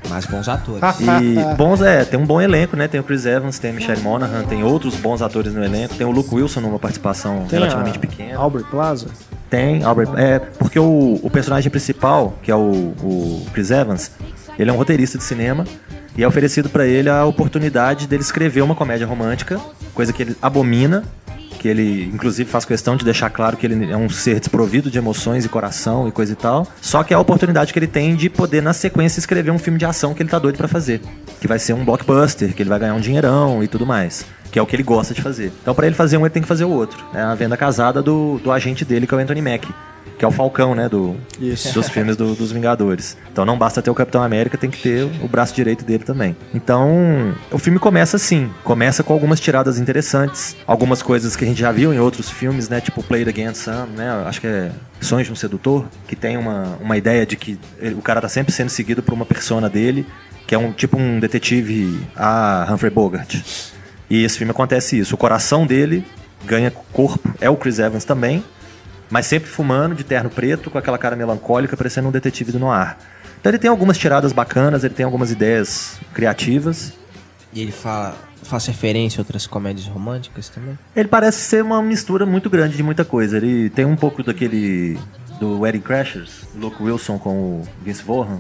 Mas 0.07 0.25
bons 0.25 0.47
atores. 0.47 0.83
E 0.99 1.35
bons, 1.57 1.81
é, 1.81 2.05
tem 2.05 2.19
um 2.19 2.25
bom 2.25 2.39
elenco, 2.39 2.77
né? 2.77 2.87
Tem 2.87 2.99
o 2.99 3.03
Chris 3.03 3.25
Evans, 3.25 3.57
tem 3.57 3.71
a 3.71 3.73
Michelle 3.73 4.01
Monaghan, 4.01 4.43
tem 4.43 4.63
outros 4.63 4.95
bons 4.95 5.21
atores 5.23 5.53
no 5.53 5.63
elenco. 5.63 5.95
Tem 5.95 6.05
o 6.05 6.11
Luke 6.11 6.33
Wilson 6.33 6.61
numa 6.61 6.77
participação 6.77 7.45
Tem 7.49 7.57
relativamente 7.57 7.97
a 7.97 8.01
pequena. 8.01 8.37
Albert 8.37 8.65
Plaza. 8.65 9.07
Tem, 9.49 9.83
Albert. 9.83 10.09
É, 10.15 10.37
porque 10.37 10.79
o, 10.79 11.19
o 11.23 11.29
personagem 11.31 11.71
principal, 11.71 12.37
que 12.43 12.51
é 12.51 12.55
o, 12.55 12.93
o 13.01 13.45
Chris 13.51 13.71
Evans, 13.71 14.11
ele 14.59 14.69
é 14.69 14.73
um 14.73 14.77
roteirista 14.77 15.17
de 15.17 15.23
cinema 15.23 15.65
e 16.15 16.23
é 16.23 16.27
oferecido 16.27 16.69
pra 16.69 16.85
ele 16.85 17.09
a 17.09 17.25
oportunidade 17.25 18.07
dele 18.07 18.21
escrever 18.21 18.61
uma 18.61 18.75
comédia 18.75 19.07
romântica, 19.07 19.59
coisa 19.93 20.13
que 20.13 20.21
ele 20.21 20.37
abomina, 20.41 21.03
que 21.65 21.69
ele 21.69 22.05
inclusive 22.13 22.47
faz 22.47 22.63
questão 22.63 22.95
de 22.95 23.03
deixar 23.03 23.27
claro 23.31 23.57
que 23.57 23.65
ele 23.65 23.91
é 23.91 23.97
um 23.97 24.07
ser 24.07 24.39
desprovido 24.39 24.91
de 24.91 24.99
emoções 24.99 25.45
e 25.45 25.49
coração 25.49 26.07
e 26.07 26.11
coisa 26.11 26.33
e 26.33 26.35
tal. 26.35 26.67
Só 26.79 27.03
que 27.03 27.11
é 27.11 27.17
a 27.17 27.19
oportunidade 27.19 27.73
que 27.73 27.79
ele 27.79 27.87
tem 27.87 28.15
de 28.15 28.29
poder 28.29 28.61
na 28.61 28.71
sequência 28.71 29.19
escrever 29.19 29.49
um 29.49 29.57
filme 29.57 29.79
de 29.79 29.85
ação 29.85 30.13
que 30.13 30.21
ele 30.21 30.29
tá 30.29 30.37
doido 30.37 30.57
pra 30.57 30.67
fazer, 30.67 31.01
que 31.41 31.47
vai 31.47 31.57
ser 31.57 31.73
um 31.73 31.83
blockbuster, 31.83 32.53
que 32.53 32.61
ele 32.61 32.69
vai 32.69 32.77
ganhar 32.77 32.93
um 32.93 32.99
dinheirão 32.99 33.63
e 33.63 33.67
tudo 33.67 33.83
mais. 33.83 34.23
Que 34.51 34.59
é 34.59 34.61
o 34.61 34.67
que 34.67 34.75
ele 34.75 34.83
gosta 34.83 35.15
de 35.15 35.23
fazer. 35.23 35.51
Então, 35.59 35.73
pra 35.73 35.87
ele 35.87 35.95
fazer 35.95 36.17
um, 36.17 36.21
ele 36.21 36.29
tem 36.29 36.43
que 36.43 36.47
fazer 36.47 36.65
o 36.65 36.69
outro. 36.69 37.03
É 37.15 37.21
a 37.21 37.33
venda 37.33 37.57
casada 37.57 37.99
do, 37.99 38.39
do 38.43 38.51
agente 38.51 38.85
dele, 38.85 39.07
que 39.07 39.15
é 39.15 39.17
o 39.17 39.19
Anthony 39.19 39.41
Mack 39.41 39.67
que 40.17 40.23
é 40.23 40.27
o 40.27 40.31
Falcão, 40.31 40.73
né, 40.73 40.87
do, 40.87 41.15
Isso. 41.39 41.73
dos 41.73 41.89
filmes 41.89 42.15
do- 42.15 42.35
dos 42.35 42.51
Vingadores. 42.51 43.17
Então 43.31 43.45
não 43.45 43.57
basta 43.57 43.81
ter 43.81 43.89
o 43.89 43.93
Capitão 43.95 44.23
América, 44.23 44.57
tem 44.57 44.69
que 44.69 44.81
ter 44.81 45.03
o 45.21 45.27
braço 45.27 45.53
direito 45.53 45.83
dele 45.83 46.03
também. 46.03 46.35
Então, 46.53 47.33
o 47.51 47.57
filme 47.57 47.77
começa 47.79 48.15
assim, 48.15 48.49
começa 48.63 49.03
com 49.03 49.11
algumas 49.13 49.39
tiradas 49.39 49.77
interessantes, 49.79 50.55
algumas 50.65 51.01
coisas 51.01 51.35
que 51.35 51.43
a 51.43 51.47
gente 51.47 51.59
já 51.59 51.71
viu 51.71 51.93
em 51.93 51.99
outros 51.99 52.29
filmes, 52.29 52.69
né, 52.69 52.79
tipo 52.79 53.03
Play 53.03 53.23
It 53.23 53.29
Again 53.29 53.53
Sam, 53.53 53.87
né, 53.95 54.23
acho 54.25 54.39
que 54.41 54.47
é 54.47 54.71
Sonhos 55.01 55.27
de 55.27 55.33
um 55.33 55.35
Sedutor, 55.35 55.85
que 56.07 56.15
tem 56.15 56.37
uma, 56.37 56.77
uma 56.81 56.95
ideia 56.97 57.25
de 57.25 57.35
que 57.35 57.59
ele- 57.79 57.95
o 57.95 58.01
cara 58.01 58.21
tá 58.21 58.29
sempre 58.29 58.53
sendo 58.53 58.69
seguido 58.69 59.03
por 59.03 59.13
uma 59.13 59.25
persona 59.25 59.69
dele, 59.69 60.05
que 60.47 60.55
é 60.55 60.57
um 60.57 60.71
tipo 60.71 60.97
um 60.97 61.19
detetive 61.19 61.99
a 62.15 62.67
Humphrey 62.71 62.91
Bogart. 62.91 63.35
E 64.09 64.23
esse 64.23 64.37
filme 64.37 64.51
acontece 64.51 64.97
isso, 64.97 65.15
o 65.15 65.17
coração 65.17 65.65
dele 65.65 66.05
ganha 66.45 66.71
corpo, 66.93 67.33
é 67.41 67.49
o 67.49 67.55
Chris 67.57 67.79
Evans 67.79 68.05
também, 68.05 68.43
mas 69.09 69.25
sempre 69.25 69.49
fumando, 69.49 69.95
de 69.95 70.03
terno 70.03 70.29
preto, 70.29 70.69
com 70.69 70.77
aquela 70.77 70.97
cara 70.97 71.15
melancólica, 71.15 71.75
parecendo 71.77 72.07
um 72.07 72.11
detetive 72.11 72.51
do 72.51 72.59
noir. 72.59 72.97
Então 73.39 73.51
ele 73.51 73.59
tem 73.59 73.69
algumas 73.69 73.97
tiradas 73.97 74.33
bacanas, 74.33 74.83
ele 74.83 74.93
tem 74.93 75.05
algumas 75.05 75.31
ideias 75.31 75.99
criativas. 76.13 76.93
E 77.53 77.61
ele 77.61 77.71
fala, 77.71 78.15
faz 78.43 78.65
referência 78.65 79.19
a 79.19 79.21
outras 79.21 79.45
comédias 79.45 79.87
românticas 79.87 80.49
também? 80.49 80.77
Ele 80.95 81.07
parece 81.07 81.41
ser 81.41 81.63
uma 81.63 81.81
mistura 81.81 82.25
muito 82.25 82.49
grande 82.49 82.75
de 82.75 82.83
muita 82.83 83.05
coisa. 83.05 83.37
Ele 83.37 83.69
tem 83.69 83.85
um 83.85 83.95
pouco 83.95 84.23
daquele 84.23 84.97
do 85.39 85.59
Wedding 85.59 85.81
Crashers, 85.81 86.43
Luke 86.55 86.81
Wilson 86.81 87.19
com 87.19 87.59
o 87.59 87.67
Vince 87.83 88.03
Vaughn, 88.03 88.39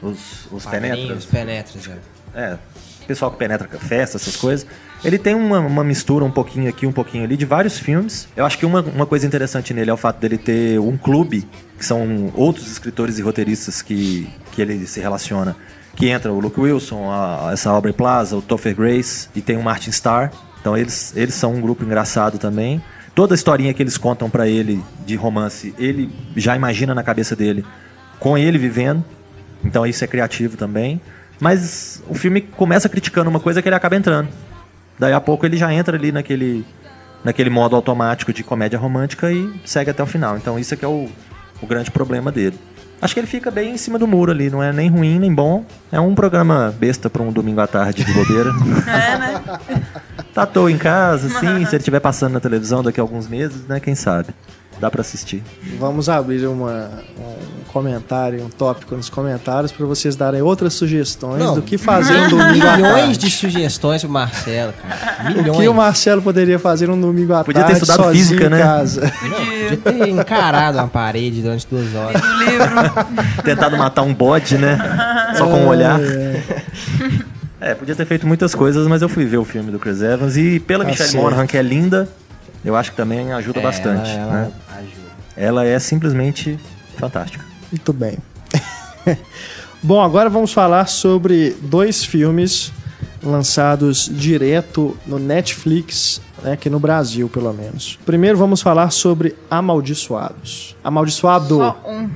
os, 0.00 0.46
os 0.50 0.66
penetras. 0.66 1.00
Padrinhos, 1.00 1.24
penetras, 1.26 1.90
é. 2.34 2.40
É, 2.40 2.58
pessoal 3.06 3.30
que 3.30 3.36
penetra 3.36 3.68
festa, 3.78 4.16
essas 4.16 4.36
coisas. 4.36 4.66
Ele 5.04 5.18
tem 5.18 5.34
uma, 5.34 5.58
uma 5.58 5.82
mistura 5.82 6.24
um 6.24 6.30
pouquinho 6.30 6.68
aqui, 6.68 6.86
um 6.86 6.92
pouquinho 6.92 7.24
ali, 7.24 7.36
de 7.36 7.44
vários 7.44 7.78
filmes. 7.78 8.28
Eu 8.36 8.46
acho 8.46 8.56
que 8.56 8.64
uma, 8.64 8.80
uma 8.80 9.04
coisa 9.04 9.26
interessante 9.26 9.74
nele 9.74 9.90
é 9.90 9.92
o 9.92 9.96
fato 9.96 10.20
dele 10.20 10.38
ter 10.38 10.78
um 10.78 10.96
clube, 10.96 11.46
que 11.76 11.84
são 11.84 12.32
outros 12.34 12.70
escritores 12.70 13.18
e 13.18 13.22
roteiristas 13.22 13.82
que, 13.82 14.28
que 14.52 14.62
ele 14.62 14.86
se 14.86 15.00
relaciona. 15.00 15.56
Que 15.96 16.08
entra 16.08 16.32
o 16.32 16.38
Luke 16.38 16.58
Wilson, 16.58 17.10
a, 17.10 17.50
essa 17.52 17.70
Aubrey 17.70 17.92
Plaza, 17.92 18.36
o 18.36 18.42
Topher 18.42 18.76
Grace 18.76 19.28
e 19.34 19.40
tem 19.40 19.56
o 19.56 19.62
Martin 19.62 19.90
Starr. 19.90 20.30
Então 20.60 20.76
eles, 20.76 21.12
eles 21.16 21.34
são 21.34 21.52
um 21.52 21.60
grupo 21.60 21.84
engraçado 21.84 22.38
também. 22.38 22.80
Toda 23.12 23.34
a 23.34 23.36
historinha 23.36 23.74
que 23.74 23.82
eles 23.82 23.98
contam 23.98 24.30
pra 24.30 24.46
ele 24.46 24.82
de 25.04 25.16
romance, 25.16 25.74
ele 25.78 26.10
já 26.36 26.54
imagina 26.54 26.94
na 26.94 27.02
cabeça 27.02 27.34
dele 27.34 27.64
com 28.20 28.38
ele 28.38 28.56
vivendo. 28.56 29.04
Então 29.64 29.84
isso 29.84 30.04
é 30.04 30.06
criativo 30.06 30.56
também. 30.56 31.00
Mas 31.40 32.00
o 32.08 32.14
filme 32.14 32.40
começa 32.40 32.88
criticando 32.88 33.28
uma 33.28 33.40
coisa 33.40 33.60
que 33.60 33.68
ele 33.68 33.74
acaba 33.74 33.96
entrando. 33.96 34.28
Daí 35.02 35.12
a 35.12 35.20
pouco 35.20 35.44
ele 35.44 35.56
já 35.56 35.74
entra 35.74 35.96
ali 35.96 36.12
naquele, 36.12 36.64
naquele 37.24 37.50
modo 37.50 37.74
automático 37.74 38.32
de 38.32 38.44
comédia 38.44 38.78
romântica 38.78 39.32
e 39.32 39.52
segue 39.64 39.90
até 39.90 40.00
o 40.00 40.06
final. 40.06 40.36
Então 40.36 40.56
isso 40.56 40.74
é 40.74 40.76
que 40.76 40.84
é 40.84 40.88
o, 40.88 41.08
o 41.60 41.66
grande 41.66 41.90
problema 41.90 42.30
dele. 42.30 42.56
Acho 43.00 43.12
que 43.12 43.18
ele 43.18 43.26
fica 43.26 43.50
bem 43.50 43.72
em 43.72 43.76
cima 43.76 43.98
do 43.98 44.06
muro 44.06 44.30
ali, 44.30 44.48
não 44.48 44.62
é 44.62 44.72
nem 44.72 44.88
ruim 44.88 45.18
nem 45.18 45.34
bom. 45.34 45.64
É 45.90 45.98
um 45.98 46.14
programa 46.14 46.72
besta 46.78 47.10
pra 47.10 47.20
um 47.20 47.32
domingo 47.32 47.60
à 47.60 47.66
tarde 47.66 48.04
de 48.04 48.12
bobeira. 48.12 48.52
É, 48.86 49.18
né? 49.18 49.42
tá 50.32 50.42
à 50.42 50.46
toa 50.46 50.70
em 50.70 50.78
casa, 50.78 51.26
assim, 51.26 51.66
se 51.66 51.74
ele 51.74 51.78
estiver 51.78 51.98
passando 51.98 52.34
na 52.34 52.40
televisão 52.40 52.80
daqui 52.80 53.00
a 53.00 53.02
alguns 53.02 53.26
meses, 53.26 53.66
né? 53.66 53.80
Quem 53.80 53.96
sabe. 53.96 54.28
Dá 54.82 54.90
pra 54.90 55.00
assistir. 55.00 55.42
Vamos 55.78 56.08
abrir 56.08 56.44
uma, 56.46 56.90
um 57.16 57.62
comentário, 57.72 58.44
um 58.44 58.48
tópico 58.48 58.96
nos 58.96 59.08
comentários 59.08 59.70
para 59.70 59.86
vocês 59.86 60.16
darem 60.16 60.42
outras 60.42 60.72
sugestões 60.74 61.38
Não. 61.38 61.54
do 61.54 61.62
que 61.62 61.78
fazer 61.78 62.14
um 62.18 62.28
domingo 62.36 62.66
à 62.66 62.76
Milhões 62.76 62.94
tarde. 63.02 63.18
de 63.18 63.30
sugestões 63.30 64.02
pro 64.02 64.10
Marcelo, 64.10 64.72
cara. 64.72 65.30
O 65.30 65.36
Milhões. 65.38 65.56
que 65.60 65.68
o 65.68 65.72
Marcelo 65.74 66.20
poderia 66.20 66.58
fazer 66.58 66.90
um 66.90 67.00
domingo 67.00 67.32
à 67.32 67.44
Podia 67.44 67.62
ter 67.62 67.68
tarde 67.68 67.80
estudado 67.80 68.02
sozinho 68.06 68.24
física, 68.24 68.46
em 68.46 68.50
né? 68.50 68.58
casa? 68.58 69.00
Podia 69.20 69.76
ter 69.76 70.08
encarado 70.08 70.78
uma 70.78 70.88
parede 70.88 71.40
durante 71.42 71.64
duas 71.70 71.94
horas. 71.94 72.20
Tentado 73.44 73.76
matar 73.76 74.02
um 74.02 74.12
bode, 74.12 74.58
né? 74.58 74.78
Só 75.38 75.46
com 75.46 75.58
um 75.60 75.68
olhar. 75.68 76.00
É, 76.00 76.42
É, 77.60 77.74
podia 77.76 77.94
ter 77.94 78.04
feito 78.04 78.26
muitas 78.26 78.52
coisas, 78.56 78.88
mas 78.88 79.00
eu 79.02 79.08
fui 79.08 79.24
ver 79.24 79.36
o 79.36 79.44
filme 79.44 79.70
do 79.70 79.78
Chris 79.78 80.02
Evans 80.02 80.36
e 80.36 80.58
pela 80.58 80.82
Tá 80.84 80.90
Michelle. 80.90 81.16
Monaghan, 81.18 81.46
que 81.46 81.56
é 81.56 81.62
linda, 81.62 82.08
eu 82.64 82.74
acho 82.74 82.90
que 82.90 82.96
também 82.96 83.32
ajuda 83.32 83.60
É, 83.60 83.62
bastante. 83.62 84.10
Ela, 84.10 84.20
ela 84.20 84.32
né? 84.32 84.40
ajuda. 84.40 84.71
Ela 85.36 85.64
é 85.64 85.78
simplesmente 85.78 86.58
fantástica. 86.96 87.44
Muito 87.70 87.92
bem. 87.92 88.18
Bom, 89.82 90.00
agora 90.00 90.30
vamos 90.30 90.52
falar 90.52 90.86
sobre 90.86 91.56
dois 91.60 92.04
filmes 92.04 92.72
lançados 93.22 94.10
direto 94.12 94.96
no 95.06 95.18
Netflix, 95.18 96.20
né, 96.42 96.52
aqui 96.52 96.68
no 96.68 96.78
Brasil, 96.78 97.28
pelo 97.28 97.52
menos. 97.52 97.98
Primeiro 98.04 98.36
vamos 98.36 98.60
falar 98.60 98.90
sobre 98.90 99.34
Amaldiçoados. 99.50 100.76
Amaldiçoado. 100.82 101.56
Só 101.56 101.80
um. 101.86 102.10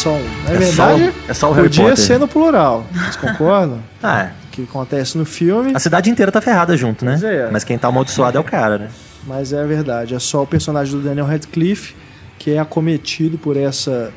É 0.00 0.02
só 0.02 0.10
um. 0.14 0.22
Na 0.44 0.50
É 0.50 0.56
verdade, 0.56 1.04
só- 1.04 1.30
é 1.30 1.34
só 1.34 1.50
o 1.50 1.52
Harry 1.52 1.68
podia 1.68 1.84
Potter. 1.90 2.04
ser 2.04 2.18
no 2.18 2.26
plural. 2.28 2.86
Vocês 2.92 3.16
concordam? 3.16 3.78
Ah, 4.02 4.22
é. 4.22 4.32
O 4.46 4.50
que 4.50 4.62
acontece 4.62 5.16
no 5.18 5.24
filme, 5.26 5.72
A 5.74 5.78
cidade 5.78 6.08
inteira 6.10 6.32
tá 6.32 6.40
ferrada 6.40 6.74
junto, 6.76 7.04
né? 7.04 7.20
É. 7.22 7.48
Mas 7.52 7.64
quem 7.64 7.76
tá 7.78 7.88
amaldiçoado 7.88 8.36
é 8.36 8.40
o 8.40 8.44
cara, 8.44 8.78
né? 8.78 8.88
mas 9.26 9.52
é 9.52 9.62
verdade. 9.66 10.14
É 10.14 10.18
só 10.18 10.42
o 10.42 10.46
personagem 10.46 10.96
do 10.96 11.02
Daniel 11.02 11.26
Radcliffe 11.26 11.94
que 12.38 12.52
é 12.52 12.58
acometido 12.58 13.36
por 13.36 13.54
essa, 13.54 14.10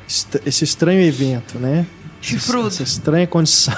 esse 0.46 0.64
estranho 0.64 1.02
evento, 1.02 1.60
né? 1.60 1.86
Chifrudo. 2.22 2.70
Essa 2.70 2.82
estranha 2.84 3.28
condição. 3.28 3.76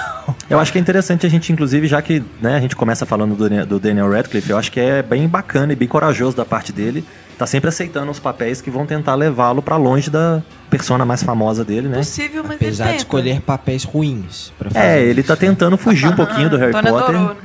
Eu 0.48 0.60
acho 0.60 0.70
que 0.72 0.78
é 0.78 0.80
interessante 0.80 1.26
a 1.26 1.28
gente, 1.28 1.52
inclusive, 1.52 1.86
já 1.88 2.00
que 2.00 2.22
né, 2.40 2.56
a 2.56 2.60
gente 2.60 2.76
começa 2.76 3.04
falando 3.04 3.34
do, 3.34 3.48
Dan- 3.48 3.66
do 3.66 3.78
Daniel 3.80 4.10
Radcliffe, 4.10 4.50
eu 4.50 4.56
acho 4.58 4.70
que 4.70 4.78
é 4.78 5.02
bem 5.02 5.26
bacana 5.26 5.72
e 5.72 5.76
bem 5.76 5.88
corajoso 5.88 6.36
da 6.36 6.44
parte 6.44 6.72
dele. 6.72 7.04
Tá 7.36 7.46
sempre 7.46 7.68
aceitando 7.68 8.10
os 8.10 8.18
papéis 8.18 8.62
que 8.62 8.70
vão 8.70 8.86
tentar 8.86 9.14
levá-lo 9.14 9.60
pra 9.60 9.76
longe 9.76 10.08
da 10.08 10.40
persona 10.70 11.04
mais 11.04 11.22
famosa 11.22 11.64
dele, 11.64 11.88
né? 11.88 11.98
Possível, 11.98 12.42
mas 12.46 12.56
Apesar 12.56 12.84
ele 12.86 12.92
de 12.94 12.98
escolher 12.98 13.40
papéis 13.42 13.84
ruins 13.84 14.52
pra 14.58 14.70
fazer. 14.70 14.86
É, 14.86 15.02
ele 15.02 15.22
tá 15.22 15.36
tentando 15.36 15.76
fugir 15.76 16.08
um 16.08 16.14
pouquinho 16.14 16.48
do 16.48 16.56
Harry 16.56 16.72
Potter, 16.72 16.94
adorou, 16.94 17.28
né? 17.34 17.36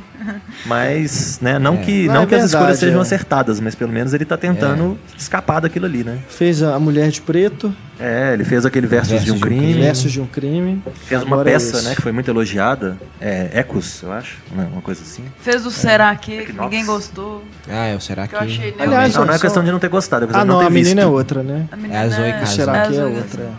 Mas 0.65 1.39
né, 1.41 1.57
não, 1.59 1.77
que, 1.77 2.07
Não, 2.07 2.15
não 2.15 2.21
é 2.23 2.25
que 2.25 2.35
as 2.35 2.45
escolhas 2.45 2.65
verdade, 2.67 2.79
sejam 2.79 2.99
é. 2.99 3.01
acertadas, 3.01 3.59
mas 3.59 3.75
pelo 3.75 3.91
menos 3.91 4.13
ele 4.13 4.25
tá 4.25 4.37
tentando 4.37 4.97
escapar 5.17 5.59
daquilo 5.61 5.85
ali, 5.85 6.03
né? 6.03 6.19
Fez 6.29 6.61
a 6.63 6.79
Mulher 6.79 7.09
de 7.09 7.21
Preto, 7.21 7.73
É, 7.99 8.33
ele 8.33 8.43
fez 8.43 8.65
aquele 8.65 8.87
Versus, 8.87 9.09
Versus 9.11 9.25
de 9.25 9.31
um 9.31 9.35
de 9.35 9.43
um 9.43 9.47
crime, 9.47 9.73
Versos 9.81 10.11
de 10.11 10.21
um 10.21 10.25
Crime. 10.25 10.81
fez 11.05 11.21
uma 11.23 11.35
Agora 11.35 11.49
é 11.49 11.53
peça, 11.53 11.81
né, 11.83 11.95
que 11.95 12.01
foi 12.01 12.11
muito 12.11 12.29
elogiada, 12.29 12.97
é, 13.19 13.49
Ecos, 13.53 14.01
eu 14.03 14.11
acho, 14.11 14.37
né, 14.55 14.67
uma 14.71 14.81
coisa 14.81 15.01
assim. 15.01 15.23
Fez 15.41 15.65
o 15.65 15.71
Será 15.71 16.15
que, 16.15 16.31
que 16.31 16.41
Equinox. 16.43 16.63
ninguém 16.69 16.85
gostou. 16.85 17.43
Ah, 17.69 17.85
é, 17.87 17.95
o 17.95 18.01
será 18.01 18.23
Que 18.27 18.29
que... 18.29 18.35
eu 18.35 18.39
achei 18.47 18.75
Aliás, 18.79 19.13
Não, 19.15 19.25
não 19.25 19.33
é 19.33 19.39
questão 19.39 19.63
de 19.63 19.71
não 19.71 19.79
ter 19.79 19.89
gostado, 19.89 20.25
é 20.25 20.27
questão 20.27 20.41
Ah, 20.41 20.43
de 20.43 20.49
não, 20.49 20.55
não 20.55 20.61
ter 20.61 20.67
a 20.67 20.69
menina 20.71 20.89
visto. 20.95 20.99
é 21.01 21.05
outra, 21.05 21.43
né? 21.43 21.67
A 21.71 21.75
menina 21.75 21.95
É 21.95 21.99
a 22.03 22.09
Zoe. 22.09 22.47
Será 22.47 22.77
é 22.77 22.87
que 22.87 22.97
é 22.97 23.03
outra? 23.05 23.49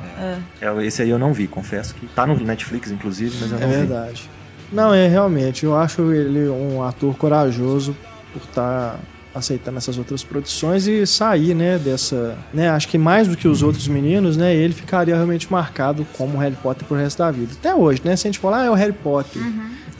É. 0.60 0.66
É, 0.66 0.86
esse 0.86 1.02
aí 1.02 1.10
eu 1.10 1.18
não 1.18 1.32
vi, 1.32 1.46
confesso 1.46 1.94
que 1.94 2.06
tá 2.08 2.26
no 2.26 2.36
Netflix, 2.38 2.90
inclusive, 2.90 3.36
mas 3.40 3.50
eu 3.52 3.58
É 3.58 3.60
não 3.60 3.68
vi. 3.68 3.74
verdade. 3.76 4.30
Não, 4.72 4.94
é 4.94 5.06
realmente. 5.06 5.64
Eu 5.64 5.76
acho 5.76 6.12
ele 6.12 6.48
um 6.48 6.82
ator 6.82 7.14
corajoso 7.16 7.94
por 8.32 8.42
estar 8.42 8.98
aceitando 9.34 9.78
essas 9.78 9.96
outras 9.96 10.22
produções 10.22 10.86
e 10.86 11.06
sair, 11.06 11.54
né, 11.54 11.78
dessa, 11.78 12.36
né, 12.52 12.68
acho 12.68 12.86
que 12.86 12.98
mais 12.98 13.26
do 13.26 13.34
que 13.34 13.48
os 13.48 13.62
outros 13.62 13.88
meninos, 13.88 14.36
né, 14.36 14.54
ele 14.54 14.74
ficaria 14.74 15.14
realmente 15.14 15.50
marcado 15.50 16.06
como 16.18 16.36
Harry 16.36 16.56
Potter 16.62 16.86
pro 16.86 16.96
resto 16.96 17.18
da 17.18 17.30
vida. 17.30 17.52
Até 17.58 17.74
hoje, 17.74 18.02
né, 18.04 18.14
se 18.14 18.26
a 18.26 18.30
gente 18.30 18.38
falar, 18.38 18.60
ah, 18.60 18.64
é 18.66 18.70
o 18.70 18.74
Harry 18.74 18.92
Potter, 18.92 19.40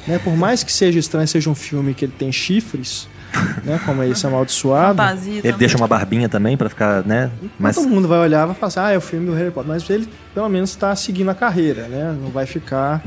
né, 0.06 0.18
por 0.18 0.36
mais 0.36 0.62
que 0.62 0.70
seja 0.70 0.98
estranho, 0.98 1.26
seja 1.26 1.48
um 1.48 1.54
filme 1.54 1.94
que 1.94 2.04
ele 2.04 2.12
tem 2.18 2.30
chifres, 2.30 3.08
né, 3.64 3.80
como 3.86 4.02
é 4.02 4.08
esse 4.10 4.26
amaldiçoado, 4.26 4.98
Fantasia 4.98 5.32
Ele 5.32 5.40
também. 5.40 5.58
deixa 5.58 5.78
uma 5.78 5.88
barbinha 5.88 6.28
também 6.28 6.54
pra 6.54 6.68
ficar, 6.68 7.02
né? 7.06 7.30
Mas 7.58 7.76
todo 7.76 7.88
mundo 7.88 8.06
vai 8.06 8.18
olhar 8.18 8.44
e 8.44 8.46
vai 8.48 8.54
falar 8.54 8.68
assim, 8.68 8.80
ah, 8.80 8.90
é 8.90 8.98
o 8.98 9.00
filme 9.00 9.24
do 9.24 9.32
Harry 9.32 9.50
Potter. 9.50 9.68
Mas 9.70 9.88
ele, 9.88 10.06
pelo 10.34 10.48
menos, 10.50 10.68
está 10.68 10.94
seguindo 10.94 11.30
a 11.30 11.34
carreira, 11.34 11.88
né? 11.88 12.14
Não 12.22 12.30
vai 12.30 12.44
ficar... 12.44 13.02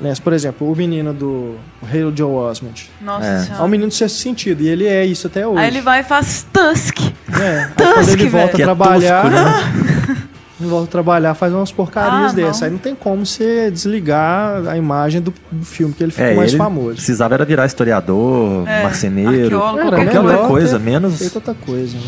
Né? 0.00 0.12
Por 0.22 0.32
exemplo, 0.32 0.70
o 0.70 0.76
menino 0.76 1.12
do 1.12 1.56
Halo 1.82 2.12
Joe 2.16 2.30
Osment. 2.32 2.88
Nossa 3.00 3.26
É. 3.26 3.34
É 3.34 3.38
um 3.40 3.44
senhora. 3.44 3.68
menino 3.68 3.88
de 3.88 3.94
sexto 3.96 4.16
sentido, 4.18 4.62
e 4.62 4.68
ele 4.68 4.86
é 4.86 5.04
isso 5.04 5.26
até 5.26 5.46
hoje. 5.46 5.58
Aí 5.60 5.68
ele 5.68 5.80
vai 5.80 6.00
e 6.00 6.04
faz 6.04 6.46
Tusk. 6.52 7.00
É, 7.00 7.66
Tusk, 7.76 7.76
quando 7.94 8.08
ele 8.10 8.28
volta 8.28 8.46
velho. 8.56 8.58
a 8.58 8.60
é 8.60 8.64
trabalhar, 8.64 9.22
tosco, 9.22 9.36
né? 9.36 10.22
ele 10.60 10.68
volta 10.70 10.84
a 10.84 10.90
trabalhar, 10.90 11.34
faz 11.34 11.52
umas 11.52 11.72
porcarias 11.72 12.30
Ah, 12.32 12.34
dessas. 12.34 12.62
Aí 12.62 12.70
não 12.70 12.78
tem 12.78 12.94
como 12.94 13.26
você 13.26 13.70
desligar 13.72 14.68
a 14.68 14.76
imagem 14.76 15.20
do, 15.20 15.34
do 15.50 15.64
filme 15.66 15.92
que 15.92 16.02
ele 16.04 16.12
ficou 16.12 16.26
É, 16.26 16.34
mais 16.34 16.50
ele 16.50 16.58
famoso. 16.58 16.94
precisava 16.94 17.34
era 17.34 17.44
virar 17.44 17.66
historiador, 17.66 18.68
É, 18.68 18.84
marceneiro, 18.84 19.58
qualquer 19.58 20.04
melhor 20.06 20.24
outra 20.24 20.46
coisa, 20.46 20.78
menos... 20.78 21.18
Feito 21.18 21.34
outra 21.36 21.54
coisa. 21.54 21.96
né? 21.96 22.04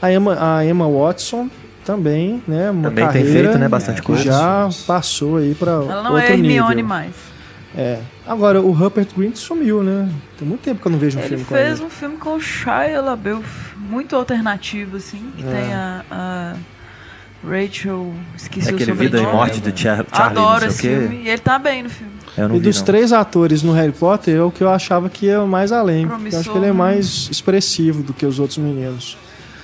A, 0.00 0.10
Emma, 0.10 0.56
a 0.56 0.64
Emma 0.64 0.88
Watson 0.88 1.50
também, 1.90 2.42
né? 2.46 2.70
Uma 2.70 2.84
Também 2.90 3.08
tem 3.08 3.24
feito, 3.24 3.58
né, 3.58 3.68
bastante 3.68 4.00
que 4.00 4.06
coisa. 4.06 4.22
já 4.22 4.68
passou 4.86 5.36
aí 5.38 5.54
para 5.54 5.72
Ela 5.72 6.02
não 6.02 6.12
outro 6.12 6.26
é 6.26 6.32
Hermione 6.32 6.74
nível. 6.76 6.88
mais. 6.88 7.12
É. 7.76 7.98
Agora, 8.26 8.60
o 8.60 8.72
Rupert 8.72 9.08
Grint 9.16 9.36
sumiu, 9.36 9.82
né? 9.82 10.08
Tem 10.38 10.46
muito 10.46 10.60
tempo 10.62 10.80
que 10.80 10.86
eu 10.86 10.92
não 10.92 10.98
vejo 10.98 11.18
um 11.18 11.20
Ele 11.20 11.28
filme 11.28 11.44
com 11.44 11.54
fez 11.54 11.78
ele. 11.78 11.86
um 11.86 11.90
filme 11.90 12.16
com 12.16 12.34
o 12.34 12.40
Shia 12.40 13.00
LaBeouf, 13.00 13.76
muito 13.76 14.16
alternativo, 14.16 14.96
assim. 14.96 15.30
Que 15.36 15.44
É. 15.44 15.46
tem 15.50 15.72
a, 15.74 16.04
a 16.10 16.54
Rachel, 17.48 18.12
esqueci 18.36 18.68
É 18.68 18.72
o 18.72 18.74
aquele 18.74 18.92
Vida 18.92 19.18
e. 19.18 19.22
Morte 19.22 19.60
de 19.60 19.80
Char 19.80 20.04
Charlie, 20.12 20.38
Adoro 20.38 20.66
esse 20.66 20.80
filme. 20.82 21.22
E 21.24 21.28
ele 21.28 21.38
tá 21.38 21.58
bem 21.58 21.84
no 21.84 21.90
filme. 21.90 22.12
Eu 22.36 22.48
não 22.48 22.56
E 22.56 22.58
vi, 22.58 22.64
dos 22.66 22.78
não. 22.78 22.84
três 22.84 23.12
atores 23.12 23.62
no 23.62 23.72
Harry 23.72 23.92
Potter, 23.92 24.36
é 24.36 24.42
o 24.42 24.50
que 24.50 24.62
eu 24.62 24.68
achava 24.70 25.08
que 25.08 25.26
ia 25.26 25.40
mais 25.46 25.72
além. 25.72 26.06
porque 26.06 26.34
Eu 26.34 26.40
acho 26.40 26.50
que 26.50 26.56
ele 26.58 26.66
é 26.66 26.68
né? 26.68 26.74
mais 26.74 27.28
expressivo 27.30 28.02
do 28.02 28.12
que 28.12 28.26
os 28.26 28.38
outros 28.38 28.58
meninos. 28.58 29.16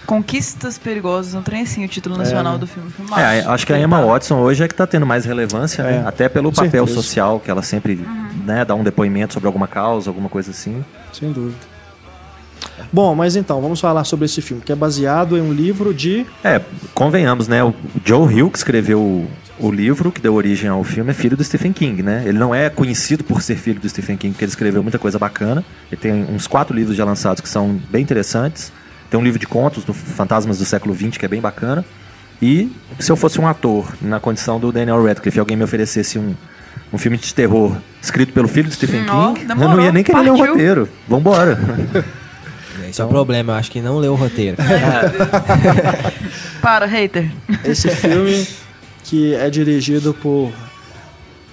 Conquistas 0.06 0.78
Perigosas, 0.78 1.34
não 1.34 1.42
tem 1.42 1.62
assim 1.62 1.84
o 1.84 1.88
título 1.88 2.16
nacional 2.16 2.54
né? 2.54 2.58
do 2.60 2.66
filme. 2.66 2.90
filme 2.90 3.10
É, 3.16 3.40
acho 3.46 3.66
que 3.66 3.72
a 3.72 3.78
Emma 3.78 4.00
Watson 4.00 4.38
hoje 4.38 4.62
é 4.62 4.68
que 4.68 4.74
tá 4.74 4.86
tendo 4.86 5.04
mais 5.04 5.24
relevância, 5.24 5.82
né? 5.82 6.02
É, 6.04 6.08
Até 6.08 6.28
pelo 6.28 6.50
com 6.50 6.56
papel 6.56 6.86
certeza. 6.86 7.02
social, 7.02 7.40
que 7.40 7.50
ela 7.50 7.62
sempre 7.62 7.94
Uhum. 7.96 8.28
né, 8.46 8.64
dá 8.64 8.74
um 8.74 8.84
depoimento 8.84 9.34
sobre 9.34 9.46
alguma 9.48 9.66
causa, 9.66 10.08
alguma 10.08 10.28
coisa 10.28 10.50
assim. 10.52 10.84
Sem 11.12 11.32
dúvida. 11.32 11.56
Bom, 12.92 13.14
mas 13.14 13.36
então, 13.36 13.60
vamos 13.60 13.80
falar 13.80 14.04
sobre 14.04 14.26
esse 14.26 14.40
filme, 14.42 14.62
que 14.62 14.70
é 14.72 14.76
baseado 14.76 15.36
em 15.36 15.40
um 15.40 15.52
livro 15.52 15.92
de. 15.94 16.26
É, 16.44 16.60
convenhamos, 16.94 17.48
né? 17.48 17.64
O 17.64 17.74
Joe 18.04 18.32
Hill, 18.32 18.50
que 18.50 18.58
escreveu 18.58 19.00
o, 19.00 19.28
o 19.58 19.70
livro 19.70 20.12
que 20.12 20.20
deu 20.20 20.34
origem 20.34 20.68
ao 20.68 20.84
filme, 20.84 21.10
é 21.10 21.14
filho 21.14 21.36
do 21.36 21.42
Stephen 21.44 21.72
King, 21.72 22.02
né? 22.02 22.22
Ele 22.26 22.38
não 22.38 22.54
é 22.54 22.68
conhecido 22.68 23.24
por 23.24 23.40
ser 23.42 23.56
filho 23.56 23.80
do 23.80 23.88
Stephen 23.88 24.16
King, 24.16 24.32
porque 24.32 24.44
ele 24.44 24.50
escreveu 24.50 24.82
muita 24.82 24.98
coisa 24.98 25.18
bacana. 25.18 25.64
Ele 25.90 26.00
tem 26.00 26.12
uns 26.24 26.46
quatro 26.46 26.74
livros 26.76 26.96
já 26.96 27.04
lançados 27.04 27.40
que 27.40 27.48
são 27.48 27.80
bem 27.90 28.02
interessantes. 28.02 28.72
Tem 29.10 29.18
um 29.18 29.22
livro 29.22 29.38
de 29.38 29.46
contos 29.46 29.84
do 29.84 29.94
Fantasmas 29.94 30.58
do 30.58 30.64
século 30.64 30.94
XX, 30.94 31.16
que 31.16 31.24
é 31.24 31.28
bem 31.28 31.40
bacana. 31.40 31.84
E 32.42 32.70
se 32.98 33.10
eu 33.10 33.16
fosse 33.16 33.40
um 33.40 33.46
ator, 33.46 33.94
na 34.00 34.20
condição 34.20 34.58
do 34.60 34.70
Daniel 34.72 35.02
Radcliffe, 35.04 35.38
e 35.38 35.40
alguém 35.40 35.56
me 35.56 35.64
oferecesse 35.64 36.18
um, 36.18 36.34
um 36.92 36.98
filme 36.98 37.16
de 37.16 37.32
terror 37.34 37.76
escrito 38.02 38.32
pelo 38.32 38.48
filho 38.48 38.68
do 38.68 38.74
Stephen 38.74 39.08
ó, 39.08 39.28
King, 39.32 39.42
eu 39.42 39.48
demorou, 39.48 39.76
não 39.76 39.84
ia 39.84 39.92
nem 39.92 40.04
querer 40.04 40.20
ler 40.20 40.30
o 40.32 40.36
partiu. 40.36 40.52
roteiro. 40.52 40.88
Vambora. 41.08 41.58
Esse 42.88 43.00
é 43.00 43.04
o 43.04 43.08
problema, 43.08 43.52
eu 43.52 43.56
acho 43.56 43.70
que 43.70 43.80
não 43.80 43.98
leu 43.98 44.12
o 44.12 44.16
roteiro. 44.16 44.56
Para, 46.60 46.86
hater. 46.86 47.30
Esse 47.64 47.88
filme 47.90 48.46
que 49.04 49.34
é 49.34 49.48
dirigido 49.50 50.12
por 50.14 50.52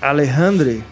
Alejandro 0.01 0.83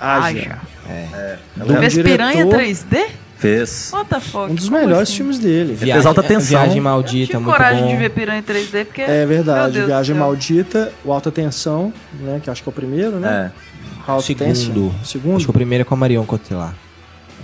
Aja. 0.00 0.58
Tu 0.84 0.90
É 0.90 1.38
um 1.62 2.02
Piranha 2.02 2.44
diretor- 2.44 2.60
3D? 2.60 3.06
Fez. 3.38 3.90
What 3.92 4.08
the 4.10 4.18
fuck? 4.20 4.50
Um 4.50 4.54
dos 4.56 4.68
melhores 4.68 5.08
assim? 5.08 5.18
filmes 5.18 5.38
dele. 5.38 5.76
fez 5.76 6.04
alta 6.04 6.22
tensão. 6.22 6.48
Viagem 6.48 6.66
Eu 6.66 6.70
tive 6.72 6.80
maldita, 6.80 7.40
coragem 7.40 7.82
bom. 7.84 7.88
de 7.90 7.96
ver 7.96 8.10
Piranha 8.10 8.42
3D 8.42 8.84
porque... 8.86 9.02
É 9.02 9.24
verdade. 9.24 9.80
Viagem 9.82 10.14
do. 10.14 10.18
Maldita, 10.18 10.92
o 11.04 11.12
Alta 11.12 11.30
Tensão, 11.30 11.92
né? 12.20 12.40
Que 12.42 12.50
acho 12.50 12.62
que 12.62 12.68
é 12.68 12.70
o 12.70 12.72
primeiro, 12.72 13.12
né? 13.20 13.52
É. 13.54 14.10
Alta 14.10 14.26
Segundo. 14.26 14.46
Tensão. 14.48 14.94
Segundo? 15.04 15.36
Acho 15.36 15.44
que 15.44 15.50
o 15.50 15.54
primeiro 15.54 15.82
é 15.82 15.84
com 15.84 15.94
a 15.94 15.96
Marion 15.96 16.24
Cotillard, 16.24 16.74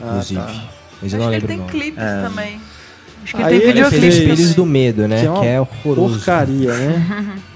Ah, 0.02 0.06
inclusive. 0.08 0.40
tá. 0.40 0.46
Mas 1.00 1.12
eu 1.12 1.18
Acho 1.18 1.18
não 1.18 1.30
que 1.30 1.36
ele 1.36 1.46
lembro 1.46 1.64
o 1.64 1.68
tem 1.70 1.80
clipes 1.80 2.02
É. 2.02 2.22
também. 2.22 2.60
Acho 3.22 3.36
que 3.36 3.42
Aí 3.42 3.54
ele 3.54 3.60
tem 3.60 3.70
ele 3.70 3.80
Ele 3.80 3.90
fez 3.90 4.14
Filhos 4.18 4.54
do 4.54 4.66
Medo, 4.66 5.06
né? 5.08 5.20
Que 5.20 5.26
é 5.26 5.30
uma 5.30 5.40
Que 5.40 5.46
é 5.46 5.60
horroroso. 5.60 6.14
Porcaria, 6.16 6.72
né? 6.74 7.36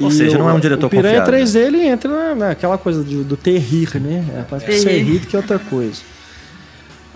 Ou 0.00 0.10
seja, 0.10 0.36
não 0.38 0.48
é 0.50 0.52
um 0.52 0.58
diretor 0.60 0.86
O 0.86 0.90
Piranha 0.90 1.20
confiável. 1.20 1.44
3D 1.46 1.56
ele 1.60 1.86
entra 1.86 2.10
na, 2.10 2.34
naquela 2.48 2.76
coisa 2.76 3.04
de- 3.04 3.22
do 3.22 3.36
terrir, 3.36 4.00
né? 4.00 4.24
É 4.30 4.44
mais 4.50 4.62
pra 4.62 4.74
Terrir. 4.74 5.20
do 5.20 5.26
que 5.26 5.36
outra 5.36 5.58
coisa. 5.58 6.00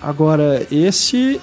Agora, 0.02 0.66
esse. 0.70 1.40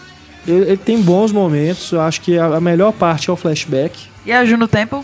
Ele, 0.48 0.66
ele 0.66 0.78
tem 0.78 1.02
bons 1.02 1.32
momentos. 1.32 1.92
Eu 1.92 2.02
acho 2.02 2.22
que 2.22 2.38
a, 2.38 2.46
a 2.58 2.62
melhor 2.62 2.92
parte 2.92 3.30
é 3.30 3.34
o 3.34 3.36
flashback. 3.36 4.08
E 4.26 4.32
a 4.32 4.44
Juno 4.46 4.68
Temple? 4.68 5.02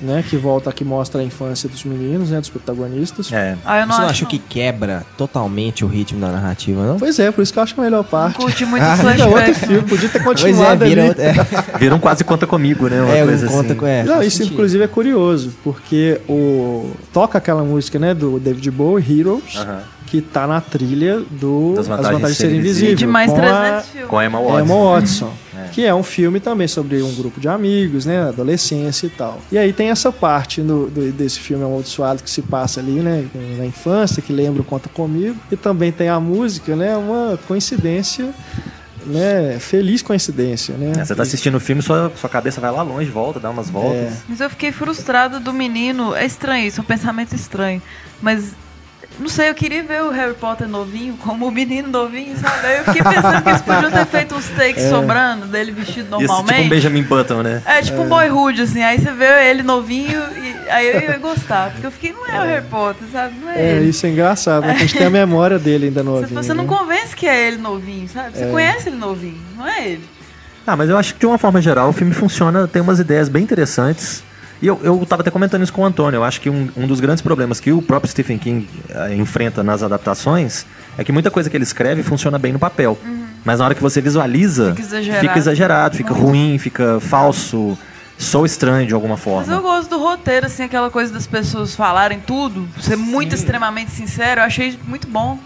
né? 0.00 0.22
Que 0.28 0.36
volta 0.36 0.68
aqui 0.68 0.84
mostra 0.84 1.20
a 1.22 1.24
infância 1.24 1.66
dos 1.68 1.82
meninos, 1.84 2.28
né? 2.28 2.38
Dos 2.40 2.50
protagonistas. 2.50 3.32
É. 3.32 3.56
Ah, 3.64 3.78
eu 3.80 3.86
não 3.86 3.94
Você 3.94 4.00
não 4.00 4.08
acho. 4.08 4.24
acha 4.24 4.26
que 4.26 4.38
quebra 4.38 5.02
totalmente 5.16 5.82
o 5.84 5.88
ritmo 5.88 6.20
da 6.20 6.28
narrativa, 6.28 6.84
não? 6.84 6.98
Pois 6.98 7.18
é, 7.18 7.30
por 7.30 7.40
isso 7.40 7.52
que 7.52 7.58
eu 7.58 7.62
acho 7.62 7.74
que 7.74 7.80
é 7.80 7.82
a 7.82 7.86
melhor 7.86 8.02
Não 8.02 8.04
parte. 8.04 8.36
curti 8.36 8.66
muito 8.66 8.82
Ah, 8.82 8.96
outro 9.00 9.24
flashback. 9.30 9.54
filme, 9.66 9.82
podia 9.88 10.08
ter 10.08 10.22
Pois 10.22 10.40
é, 10.44 10.46
continuado 10.48 10.84
vira 10.84 11.02
é, 11.16 11.32
Viram 11.78 11.98
quase 11.98 12.22
conta 12.22 12.46
comigo, 12.46 12.88
né? 12.88 13.00
Uma 13.00 13.16
é, 13.16 13.22
um 13.22 13.26
coisa 13.28 13.46
conta 13.46 13.66
assim. 13.68 13.74
com 13.76 13.86
é, 13.86 14.02
Não, 14.02 14.22
isso 14.22 14.38
sentido. 14.38 14.52
inclusive 14.54 14.84
é 14.84 14.88
curioso, 14.88 15.54
porque 15.62 16.20
o 16.28 16.90
toca 17.12 17.38
aquela 17.38 17.62
música, 17.62 17.98
né, 17.98 18.12
do 18.12 18.38
David 18.38 18.68
Bowie, 18.72 19.20
Heroes, 19.20 19.56
Aham. 19.56 19.80
Que 20.14 20.20
tá 20.20 20.46
na 20.46 20.60
trilha 20.60 21.20
do 21.28 21.70
Das 21.74 21.80
As 21.80 21.88
Vantagens 21.88 22.12
Vantagens 22.20 22.36
de 22.38 22.42
Ser 22.44 22.54
Invisível. 22.54 22.94
De 22.94 23.06
mais 23.06 23.30
com 23.32 23.36
300 23.36 23.58
a 23.60 23.80
filmes. 23.82 24.08
Com 24.08 24.18
a 24.18 24.24
Emma 24.24 24.38
Emma 24.38 24.48
Watson. 24.52 24.94
Watson, 24.94 25.32
É. 25.58 25.68
que 25.72 25.84
é 25.84 25.92
um 25.92 26.04
filme 26.04 26.38
também 26.38 26.68
sobre 26.68 27.02
um 27.02 27.12
grupo 27.16 27.40
de 27.40 27.48
amigos, 27.48 28.06
né, 28.06 28.28
adolescência 28.28 29.06
e 29.08 29.10
tal. 29.10 29.40
E 29.50 29.58
aí 29.58 29.72
tem 29.72 29.90
essa 29.90 30.12
parte 30.12 30.60
do, 30.62 30.86
do- 30.86 31.10
desse 31.10 31.40
filme 31.40 31.64
amaldiçoado 31.64 32.22
que 32.22 32.30
se 32.30 32.42
passa 32.42 32.78
ali, 32.78 33.00
né, 33.00 33.26
na 33.58 33.66
infância, 33.66 34.22
que 34.22 34.32
lembra 34.32 34.62
o 34.62 34.64
Conta 34.64 34.88
Comigo, 34.88 35.34
e 35.50 35.56
também 35.56 35.90
tem 35.90 36.08
a 36.08 36.20
música, 36.20 36.76
né, 36.76 36.96
uma 36.96 37.36
coincidência, 37.48 38.28
né, 39.06 39.58
feliz 39.58 40.00
coincidência, 40.00 40.76
né. 40.76 40.92
É, 40.96 41.04
você 41.04 41.14
tá 41.14 41.22
assistindo 41.24 41.56
o 41.56 41.60
filme, 41.60 41.82
sua, 41.82 42.12
sua 42.16 42.30
cabeça 42.30 42.60
vai 42.60 42.70
lá 42.70 42.82
longe, 42.82 43.10
volta, 43.10 43.40
dá 43.40 43.50
umas 43.50 43.68
voltas. 43.68 43.96
É. 44.00 44.12
Mas 44.28 44.40
eu 44.40 44.48
fiquei 44.48 44.70
frustrada 44.70 45.40
do 45.40 45.52
menino. 45.52 46.14
É 46.14 46.24
estranho 46.24 46.66
isso, 46.68 46.80
é 46.80 46.82
um 46.82 46.86
pensamento 46.86 47.34
estranho. 47.34 47.82
Mas. 48.22 48.52
Não 49.18 49.28
sei, 49.28 49.48
eu 49.48 49.54
queria 49.54 49.82
ver 49.84 50.02
o 50.02 50.10
Harry 50.10 50.34
Potter 50.34 50.66
novinho 50.66 51.16
como 51.18 51.46
o 51.46 51.50
menino 51.50 51.88
novinho, 51.88 52.36
sabe? 52.36 52.66
Aí 52.66 52.78
eu 52.78 52.84
fiquei 52.84 53.02
pensando 53.02 53.42
que 53.42 53.48
eles 53.48 53.62
podiam 53.62 53.90
ter 53.92 54.06
feito 54.06 54.34
uns 54.34 54.48
takes 54.48 54.82
sobrando 54.88 55.46
dele 55.46 55.70
vestido 55.70 56.08
Isso, 56.08 56.18
tipo 56.18 56.32
um 56.32 56.36
normalmente. 56.36 56.68
Benjamin 56.68 57.02
Button, 57.04 57.42
né? 57.42 57.62
É 57.64 57.80
tipo 57.80 58.02
um 58.02 58.08
boyhood, 58.08 58.62
assim, 58.62 58.82
aí 58.82 58.98
você 58.98 59.12
vê 59.12 59.48
ele 59.50 59.62
novinho 59.62 60.20
e 60.36 60.68
aí 60.68 60.86
eu 60.88 61.00
ia 61.02 61.18
gostar. 61.18 61.70
Porque 61.70 61.86
eu 61.86 61.92
fiquei, 61.92 62.12
não 62.12 62.26
é 62.26 62.40
o 62.40 62.44
Harry 62.44 62.66
Potter, 62.66 63.06
sabe? 63.12 63.34
Não 63.40 63.50
é, 63.50 63.56
É, 63.60 63.76
ele. 63.76 63.90
isso 63.90 64.04
é 64.04 64.08
engraçado, 64.10 64.66
né? 64.66 64.72
que 64.74 64.78
a 64.82 64.86
gente 64.86 64.98
tem 64.98 65.06
a 65.06 65.10
memória 65.10 65.60
dele 65.60 65.86
ainda 65.86 66.02
Você, 66.02 66.10
novinho. 66.10 66.42
você 66.42 66.52
não 66.54 66.64
né? 66.64 66.76
convence 66.76 67.14
que 67.14 67.26
é 67.28 67.46
ele 67.46 67.58
novinho, 67.58 68.08
sabe? 68.08 68.36
Você 68.36 68.46
conhece 68.46 68.88
ele 68.88 68.96
novinho, 68.96 69.40
não 69.56 69.66
é 69.66 69.86
ele. 69.90 70.04
Ah, 70.66 70.74
mas 70.74 70.90
eu 70.90 70.96
acho 70.98 71.14
que 71.14 71.20
de 71.20 71.26
uma 71.26 71.38
forma 71.38 71.62
geral 71.62 71.90
o 71.90 71.92
filme 71.92 72.12
funciona, 72.14 72.66
tem 72.66 72.82
umas 72.82 72.98
ideias 72.98 73.28
bem 73.28 73.42
interessantes. 73.44 74.24
E 74.64 74.66
eu, 74.66 74.80
eu 74.82 75.04
tava 75.04 75.20
até 75.20 75.30
comentando 75.30 75.62
isso 75.62 75.72
com 75.74 75.82
o 75.82 75.84
Antônio. 75.84 76.16
Eu 76.16 76.24
acho 76.24 76.40
que 76.40 76.48
um, 76.48 76.70
um 76.74 76.86
dos 76.86 76.98
grandes 76.98 77.20
problemas 77.20 77.60
que 77.60 77.70
o 77.70 77.82
próprio 77.82 78.10
Stephen 78.10 78.38
King 78.38 78.66
eh, 78.88 79.14
enfrenta 79.14 79.62
nas 79.62 79.82
adaptações 79.82 80.64
é 80.96 81.04
que 81.04 81.12
muita 81.12 81.30
coisa 81.30 81.50
que 81.50 81.56
ele 81.56 81.64
escreve 81.64 82.02
funciona 82.02 82.38
bem 82.38 82.50
no 82.50 82.58
papel. 82.58 82.96
Mas 83.44 83.58
na 83.58 83.66
hora 83.66 83.74
que 83.74 83.82
você 83.82 84.00
visualiza, 84.00 84.70
Fica 84.74 84.80
exagerado. 84.80 85.20
fica, 85.26 85.38
exagerado, 85.38 85.96
fica 85.98 86.14
ruim, 86.14 86.56
fica 86.56 86.98
falso, 86.98 87.76
sou 88.16 88.46
estranho 88.46 88.86
de 88.86 88.94
alguma 88.94 89.16
Mas 89.16 89.22
forma. 89.22 89.52
eu 89.52 89.60
gosto 89.60 89.90
do 89.90 89.98
roteiro, 89.98 90.46
assim, 90.46 90.62
aquela 90.62 90.90
coisa 90.90 91.12
das 91.12 91.26
pessoas 91.26 91.76
falarem 91.76 92.20
tudo, 92.20 92.66
ser 92.80 92.96
muito 92.96 93.34
extremamente 93.34 93.90
sincero, 93.90 94.40
eu 94.40 94.44
achei 94.46 94.78
muito 94.86 95.06
bom. 95.06 95.38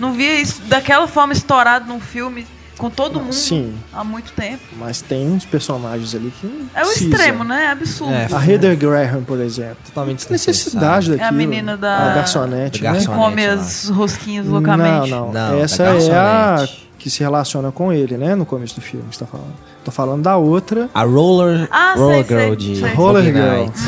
Não 0.00 0.12
via 0.14 0.40
isso 0.40 0.62
daquela 0.62 1.06
forma 1.06 1.32
estourado 1.32 1.86
num 1.86 2.00
filme 2.00 2.44
com 2.78 2.90
todo 2.90 3.20
mundo 3.20 3.32
Sim. 3.32 3.74
há 3.92 4.02
muito 4.04 4.32
tempo. 4.32 4.62
Mas 4.78 5.00
tem 5.00 5.30
uns 5.30 5.44
personagens 5.44 6.14
ali 6.14 6.32
que 6.40 6.46
É 6.74 6.82
o 6.82 6.86
precisam. 6.86 7.10
extremo, 7.12 7.44
né? 7.44 7.64
É 7.64 7.70
absurdo. 7.70 8.12
É, 8.12 8.28
A 8.32 8.44
Heather 8.50 8.76
Graham, 8.76 9.22
por 9.24 9.40
exemplo. 9.40 9.76
Totalmente 9.86 10.26
Que 10.26 10.32
necessidade 10.32 11.10
daquilo. 11.10 11.24
É 11.24 11.28
a 11.28 11.32
menina 11.32 11.76
da- 11.76 12.12
A 12.12 12.14
garçonete, 12.16 12.82
Da 12.82 12.92
né? 12.92 12.98
Que 12.98 13.04
garçonete. 13.06 13.24
come 13.34 13.46
lá. 13.46 13.52
as 13.54 13.88
rosquinhas 13.88 14.46
loucamente. 14.46 15.10
Não, 15.10 15.26
não. 15.26 15.32
Não, 15.32 15.58
Essa 15.60 15.84
é 15.84 16.16
a 16.16 16.68
que 16.98 17.10
se 17.10 17.20
relaciona 17.20 17.70
com 17.70 17.92
ele, 17.92 18.16
né? 18.16 18.34
No 18.34 18.46
começo 18.46 18.74
do 18.76 18.80
filme, 18.80 19.04
você 19.10 19.20
tá 19.20 19.26
falando. 19.26 19.52
Tô 19.84 19.90
falando 19.90 20.22
da 20.22 20.36
outra. 20.36 20.88
A 20.94 21.02
Roller, 21.04 21.68
Ah, 21.70 21.92
sei, 21.94 22.02
roller 22.02 22.26
sei, 22.26 22.38
Girl 22.38 22.54
de 22.54 22.76
sei. 22.80 22.94
Roller 22.94 23.24
Girl. 23.24 23.36
Nights. 23.46 23.82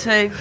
Sei. 0.00 0.32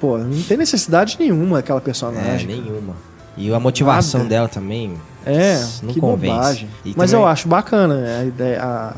Pô, 0.00 0.16
não 0.18 0.42
tem 0.42 0.56
necessidade 0.56 1.16
nenhuma 1.20 1.58
aquela 1.58 1.78
É, 1.78 1.82
personagem. 1.82 2.46
nenhuma. 2.46 2.94
E 3.36 3.52
a 3.52 3.60
motivação 3.60 4.20
Nada. 4.20 4.30
dela 4.30 4.48
também. 4.48 4.94
É, 5.26 5.58
não 5.82 5.92
que 5.92 6.00
convence. 6.00 6.32
bobagem. 6.34 6.68
E 6.84 6.94
Mas 6.96 7.10
também- 7.10 7.24
eu 7.24 7.28
acho 7.28 7.48
bacana 7.48 7.96
né, 8.00 8.20
a 8.20 8.24
ideia, 8.24 8.62
a, 8.62 8.92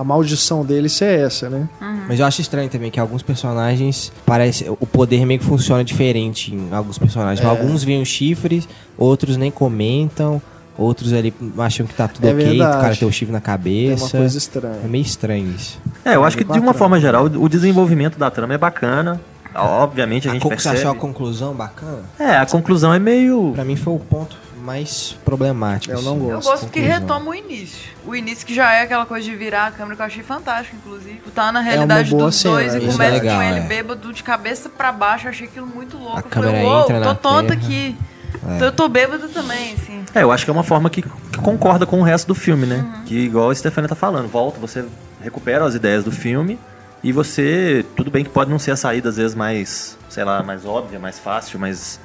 a 0.00 0.04
maldição 0.04 0.64
dele 0.64 0.88
ser 0.88 1.20
essa, 1.20 1.48
né? 1.48 1.68
Mas 2.06 2.20
eu 2.20 2.26
acho 2.26 2.40
estranho 2.40 2.68
também 2.68 2.90
que 2.90 3.00
alguns 3.00 3.22
personagens 3.22 4.12
parece 4.26 4.68
o 4.68 4.86
poder 4.86 5.24
meio 5.24 5.40
que 5.40 5.46
funciona 5.46 5.82
diferente 5.82 6.54
em 6.54 6.68
alguns 6.74 6.98
personagens. 6.98 7.44
É. 7.44 7.48
Alguns 7.48 7.82
veem 7.82 8.04
chifres, 8.04 8.68
outros 8.98 9.36
nem 9.38 9.50
comentam, 9.50 10.42
outros 10.76 11.12
ali 11.12 11.32
acham 11.56 11.86
que 11.86 11.94
tá 11.94 12.08
tudo 12.08 12.26
É 12.26 12.32
ok, 12.32 12.44
verdade. 12.44 12.76
o 12.76 12.80
cara 12.80 12.96
tem 12.96 13.08
o 13.08 13.12
chifre 13.12 13.32
na 13.32 13.38
É 13.38 13.40
cabeça. 13.40 14.04
uma 14.04 14.10
coisa 14.10 14.36
estranha. 14.36 14.80
É 14.84 14.88
meio 14.88 15.02
estranho 15.02 15.48
isso. 15.56 15.78
É, 16.04 16.16
eu 16.16 16.24
acho 16.24 16.36
que 16.36 16.44
de 16.44 16.58
uma 16.58 16.74
forma 16.74 16.98
geral 17.00 17.24
o 17.24 17.48
desenvolvimento 17.48 18.18
da 18.18 18.30
trama 18.30 18.52
é 18.54 18.58
bacana. 18.58 19.18
Obviamente 19.54 20.26
a 20.26 20.32
A 20.32 20.34
gente 20.34 20.42
con- 20.42 20.48
você 20.48 20.54
percebe. 20.56 20.78
achou 20.78 20.90
a 20.90 20.94
conclusão 20.96 21.54
bacana? 21.54 22.00
É, 22.18 22.36
a 22.36 22.44
conclusão 22.44 22.92
é 22.92 22.98
meio. 22.98 23.52
Pra 23.54 23.64
mim 23.64 23.76
foi 23.76 23.94
o 23.94 23.98
ponto 24.00 24.36
mais 24.64 25.16
problemático. 25.24 25.94
Eu 25.94 26.02
não 26.02 26.12
assim. 26.12 26.20
gosto. 26.20 26.46
Eu 26.46 26.52
gosto 26.52 26.70
que 26.70 26.80
retoma 26.80 27.30
o 27.30 27.34
início. 27.34 27.92
O 28.06 28.16
início 28.16 28.46
que 28.46 28.54
já 28.54 28.72
é 28.72 28.82
aquela 28.82 29.04
coisa 29.04 29.24
de 29.28 29.36
virar 29.36 29.66
a 29.66 29.70
câmera 29.70 29.96
que 29.96 30.02
eu 30.02 30.06
achei 30.06 30.22
fantástico, 30.22 30.76
inclusive. 30.76 31.20
Tá 31.34 31.52
na 31.52 31.60
realidade 31.60 32.10
boa 32.10 32.24
dos 32.26 32.36
cena, 32.36 32.54
dois 32.54 32.74
e 32.74 32.80
começa 32.80 33.04
é 33.04 33.10
legal, 33.10 33.36
com 33.36 33.42
ele 33.42 33.58
é. 33.58 33.62
bêbado 33.62 34.12
de 34.12 34.22
cabeça 34.22 34.68
pra 34.68 34.90
baixo. 34.90 35.26
Eu 35.26 35.30
achei 35.30 35.46
aquilo 35.46 35.66
muito 35.66 35.98
louco. 35.98 36.16
A 36.16 36.20
Eu 36.20 36.24
câmera 36.24 36.52
falei, 36.52 36.66
uou, 36.66 36.82
entra 36.82 37.00
tô 37.02 37.14
tonta 37.14 37.48
terra. 37.48 37.60
aqui. 37.62 37.96
Então 38.34 38.66
eu 38.66 38.72
tô 38.72 38.88
bêbado 38.88 39.28
também, 39.28 39.74
assim. 39.74 40.04
É, 40.14 40.22
eu 40.22 40.32
acho 40.32 40.44
que 40.44 40.50
é 40.50 40.52
uma 40.52 40.64
forma 40.64 40.88
que, 40.90 41.02
que 41.02 41.38
concorda 41.42 41.86
com 41.86 42.00
o 42.00 42.02
resto 42.02 42.26
do 42.28 42.34
filme, 42.34 42.66
né? 42.66 42.76
Uhum. 42.76 43.04
Que 43.04 43.18
igual 43.18 43.50
a 43.50 43.54
Stefania 43.54 43.88
tá 43.88 43.94
falando, 43.94 44.28
volta, 44.28 44.58
você 44.58 44.84
recupera 45.22 45.64
as 45.64 45.74
ideias 45.74 46.04
do 46.04 46.10
filme 46.10 46.58
e 47.02 47.12
você, 47.12 47.84
tudo 47.96 48.10
bem 48.10 48.24
que 48.24 48.30
pode 48.30 48.50
não 48.50 48.58
ser 48.58 48.72
a 48.72 48.76
saída 48.76 49.08
às 49.08 49.16
vezes 49.16 49.34
mais, 49.34 49.96
sei 50.08 50.24
lá, 50.24 50.42
mais 50.42 50.64
óbvia, 50.64 50.98
mais 50.98 51.18
fácil, 51.18 51.58
mais, 51.58 52.00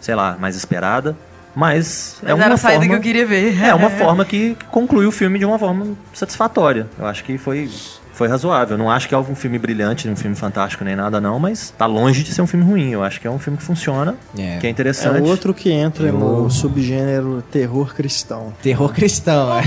sei 0.00 0.14
lá, 0.14 0.36
mais 0.38 0.56
esperada, 0.56 1.16
mas, 1.58 2.18
é 2.22 2.26
Mas 2.26 2.34
uma 2.36 2.44
era 2.44 2.54
a 2.54 2.56
saída 2.56 2.80
forma, 2.80 2.94
que 2.94 2.98
eu 2.98 3.02
queria 3.02 3.26
ver. 3.26 3.60
É 3.62 3.74
uma 3.74 3.90
forma 3.98 4.24
que, 4.24 4.56
conclui 4.70 5.06
o 5.06 5.10
filme 5.10 5.38
de 5.40 5.44
uma 5.44 5.58
forma 5.58 5.88
satisfatória. 6.14 6.86
Eu 6.96 7.04
acho 7.06 7.24
que 7.24 7.36
foi 7.36 7.68
foi 8.12 8.26
razoável. 8.26 8.76
Não 8.76 8.90
acho 8.90 9.08
que 9.08 9.14
é 9.14 9.18
um 9.18 9.34
filme 9.36 9.58
brilhante, 9.60 10.08
um 10.08 10.16
filme 10.16 10.34
fantástico 10.34 10.82
nem 10.84 10.96
nada 10.96 11.20
não, 11.20 11.38
mas 11.38 11.72
tá 11.78 11.86
longe 11.86 12.24
de 12.24 12.32
ser 12.34 12.42
um 12.42 12.48
filme 12.48 12.64
ruim. 12.64 12.90
Eu 12.90 13.02
acho 13.04 13.20
que 13.20 13.26
é 13.28 13.30
um 13.30 13.38
filme 13.38 13.56
que 13.56 13.62
funciona, 13.64 14.16
É. 14.36 14.58
que 14.58 14.66
é 14.66 14.68
É 14.68 14.72
interessante. 14.72 15.20
outro 15.22 15.52
que 15.54 15.70
entra 15.70 16.08
Eu- 16.08 16.14
no 16.14 16.50
subgênero 16.50 17.42
terror 17.50 17.94
cristão. 17.94 18.52
Terror 18.60 18.92
cristão, 18.92 19.56
é. 19.56 19.62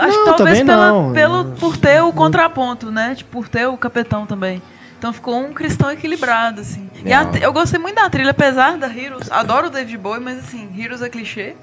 Acho 0.00 0.18
Não, 0.18 0.32
que 0.32 0.36
talvez 0.36 0.62
pela, 0.62 0.88
não. 0.92 1.12
pelo, 1.12 1.44
por 1.56 1.76
ter 1.76 2.02
o 2.02 2.12
contraponto, 2.12 2.90
né? 2.90 3.14
Tipo, 3.16 3.30
por 3.30 3.48
ter 3.48 3.66
o 3.66 3.76
capetão 3.76 4.26
também. 4.26 4.62
Então 4.98 5.12
ficou 5.12 5.38
um 5.38 5.52
cristão 5.52 5.90
equilibrado, 5.90 6.60
assim. 6.60 6.88
E 7.04 7.12
a 7.12 7.30
eu 7.40 7.52
gostei 7.52 7.78
muito 7.78 7.94
da 7.94 8.10
trilha, 8.10 8.32
apesar 8.32 8.76
da 8.76 8.88
Heroes. 8.88 9.30
Adoro 9.30 9.68
o 9.68 9.70
David 9.70 9.96
Bowie, 9.96 10.20
mas 10.20 10.38
assim, 10.38 10.68
Heroes 10.76 11.00
é 11.00 11.08
clichê. 11.08 11.54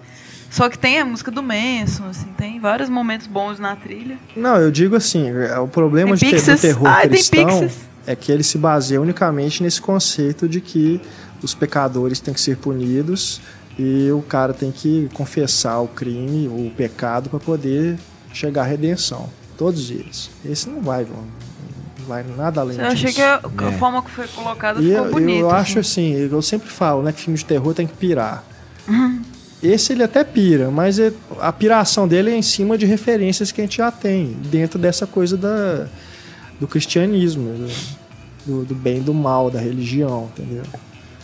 Só 0.50 0.70
que 0.70 0.80
tem 0.80 1.00
a 1.00 1.06
música 1.06 1.30
do 1.30 1.44
Manson, 1.44 2.08
assim, 2.10 2.28
tem 2.38 2.60
vários 2.62 2.88
momentos 2.88 3.28
bons 3.28 3.60
na 3.60 3.76
trilha. 3.76 4.18
Não, 4.38 4.56
eu 4.56 4.72
digo 4.72 4.96
assim, 4.96 5.30
é, 5.30 5.60
o 5.60 5.68
problema 5.68 6.16
Tem 6.16 6.30
de 6.34 6.42
ter, 6.42 6.56
do 6.56 6.62
terror 6.62 7.02
tem 7.02 7.10
cristão 7.10 7.70
é 8.08 8.16
que 8.16 8.32
ele 8.32 8.44
se 8.44 8.58
baseia 8.58 9.02
unicamente 9.02 9.64
nesse 9.64 9.82
conceito 9.82 10.48
de 10.48 10.62
que 10.62 11.02
os 11.42 11.54
pecadores 11.54 12.20
têm 12.20 12.34
que 12.34 12.40
ser 12.40 12.58
punidos 12.58 13.42
e 13.78 14.10
o 14.12 14.22
cara 14.22 14.54
tem 14.54 14.72
que 14.72 15.10
confessar 15.14 15.80
o 15.80 15.88
crime, 15.88 16.48
o 16.48 16.72
pecado 16.78 17.30
para 17.30 17.40
poder 17.40 17.98
chegar 18.32 18.62
à 18.62 18.66
redenção. 18.66 19.30
Todos 19.58 19.90
eles. 19.90 20.30
Esse 20.46 20.70
não 20.70 20.82
vai, 20.82 21.04
não 21.06 21.24
vai 22.08 22.24
nada 22.38 22.62
além 22.62 22.78
Eu 22.78 22.86
achei 22.86 23.06
disso. 23.06 23.16
que 23.16 23.22
a, 23.22 23.40
a 23.58 23.70
É. 23.70 23.72
forma 23.78 24.02
que 24.02 24.12
foi 24.12 24.28
colocada 24.28 24.82
E 24.82 24.90
ficou 24.90 25.06
eu, 25.06 25.12
bonita. 25.12 25.40
eu 25.40 25.52
acho 25.52 25.80
assim. 25.80 26.14
assim, 26.16 26.30
eu 26.32 26.42
sempre 26.42 26.70
falo, 26.70 27.02
né, 27.04 27.12
que 27.12 27.22
filme 27.22 27.38
de 27.38 27.46
terror 27.46 27.74
tem 27.74 27.86
que 27.88 27.94
pirar. 27.94 28.44
Esse 29.64 29.94
ele 29.94 30.04
até 30.04 30.24
pira, 30.24 30.70
mas 30.70 31.00
é- 31.00 31.12
a 31.40 31.52
piração 31.52 32.08
dele 32.08 32.30
é 32.32 32.38
em 32.38 32.42
cima 32.42 32.78
de 32.78 32.86
referências 32.86 33.52
que 33.52 33.62
a 33.62 33.64
gente 33.64 33.78
já 33.78 33.90
tem, 33.92 34.36
dentro 34.52 34.78
dessa 34.78 35.08
coisa 35.08 35.36
da, 35.36 35.88
do 36.60 36.68
cristianismo, 36.68 37.68
do, 38.46 38.64
do- 38.66 38.76
bem 38.76 38.98
e 38.98 39.00
do 39.00 39.14
mal, 39.14 39.50
da 39.50 39.60
religião, 39.60 40.30
entendeu? 40.38 40.62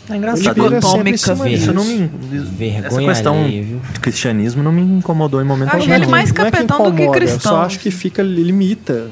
É 0.09 0.13
Ele 0.13 0.17
engraçado. 0.17 0.55
pira 0.55 0.81
sempre 0.81 1.11
em 1.11 1.13
Atômica, 1.13 1.17
cima 1.19 1.35
velho. 1.43 1.55
Isso 1.55 1.71
disso. 1.71 1.73
não 1.73 1.85
me. 1.85 2.07
Vergonha 2.47 2.87
essa 2.87 3.01
questão 3.01 3.43
alheia, 3.43 3.63
viu? 3.63 3.79
do 3.93 3.99
cristianismo 3.99 4.63
não 4.63 4.71
me 4.71 4.81
incomodou 4.81 5.39
em 5.41 5.45
momento 5.45 5.73
algum. 5.75 5.93
ele 5.93 6.07
mais 6.07 6.31
não 6.33 6.41
é 6.45 6.49
que 6.49 6.51
capetão 6.57 6.77
do 6.77 6.83
que 6.95 7.03
incomoda, 7.03 7.03
Eu 7.03 7.11
cristão. 7.27 7.51
só 7.51 7.61
acho 7.61 7.77
que 7.79 7.91
fica, 7.91 8.23
limita 8.23 9.09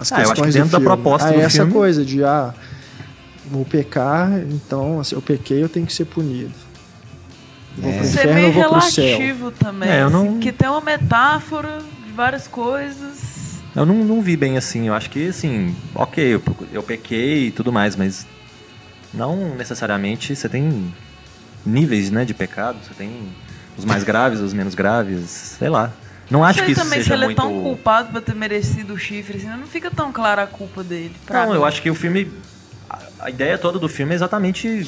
as 0.00 0.10
Ah, 0.12 0.16
eu 0.16 0.20
acho 0.22 0.28
questões 0.32 0.54
que 0.54 0.60
dentro 0.60 0.70
do 0.70 0.78
da 0.78 0.84
proposta 0.84 1.28
ah, 1.28 1.32
do 1.32 1.40
essa 1.40 1.56
filme- 1.58 1.72
coisa 1.72 2.04
de, 2.04 2.24
ah, 2.24 2.54
vou 3.50 3.64
pecar, 3.64 4.30
então, 4.50 5.02
se 5.04 5.14
eu 5.14 5.20
pequei, 5.22 5.62
eu 5.62 5.68
tenho 5.68 5.86
que 5.86 5.92
ser 5.92 6.04
punido. 6.06 6.52
Vou 7.78 7.90
É. 7.90 7.96
pro 7.98 8.04
Ser 8.06 8.10
inferno, 8.20 8.34
meio 8.34 8.46
eu 8.48 8.52
vou 8.52 8.64
pro 8.70 8.80
céu. 8.82 9.04
relativo 9.04 9.50
também. 9.52 9.88
É, 9.88 10.02
eu 10.02 10.06
assim, 10.06 10.14
não- 10.16 10.38
Que 10.40 10.50
tem 10.52 10.68
uma 10.68 10.80
metáfora 10.80 11.78
de 12.06 12.12
várias 12.12 12.48
coisas. 12.48 13.60
Eu 13.76 13.86
não, 13.86 14.04
não 14.04 14.20
vi 14.20 14.36
bem 14.36 14.56
assim. 14.56 14.88
Eu 14.88 14.94
acho 14.94 15.08
que, 15.10 15.28
assim, 15.28 15.74
ok, 15.94 16.34
eu, 16.34 16.42
eu 16.72 16.82
pequei 16.82 17.46
e 17.46 17.50
tudo 17.52 17.70
mais, 17.72 17.94
mas 17.94 18.26
não 19.14 19.54
necessariamente 19.54 20.34
você 20.34 20.48
tem 20.48 20.92
níveis 21.64 22.10
né, 22.10 22.24
de 22.24 22.34
pecado. 22.34 22.78
Você 22.82 22.92
tem 22.94 23.10
os 23.78 23.84
mais 23.84 24.02
graves, 24.02 24.40
os 24.40 24.52
menos 24.52 24.74
graves, 24.74 25.56
sei 25.58 25.68
lá. 25.68 25.92
Não 26.30 26.44
acho 26.44 26.62
que 26.64 26.72
isso 26.72 26.80
também 26.80 26.98
se 27.00 27.04
seja 27.04 27.14
ele 27.14 27.26
muito... 27.26 27.40
é 27.40 27.44
tão 27.44 27.60
culpado 27.60 28.12
por 28.12 28.22
ter 28.22 28.34
merecido 28.34 28.94
o 28.94 28.98
chifre, 28.98 29.38
assim, 29.38 29.48
não 29.48 29.66
fica 29.66 29.90
tão 29.90 30.12
clara 30.12 30.44
a 30.44 30.46
culpa 30.46 30.84
dele. 30.84 31.14
Não, 31.28 31.48
mim. 31.48 31.54
eu 31.54 31.64
acho 31.64 31.82
que 31.82 31.90
o 31.90 31.94
filme. 31.94 32.30
a- 33.18 33.28
ideia 33.30 33.58
toda 33.58 33.78
do 33.78 33.88
filme 33.88 34.12
é 34.12 34.14
exatamente 34.14 34.86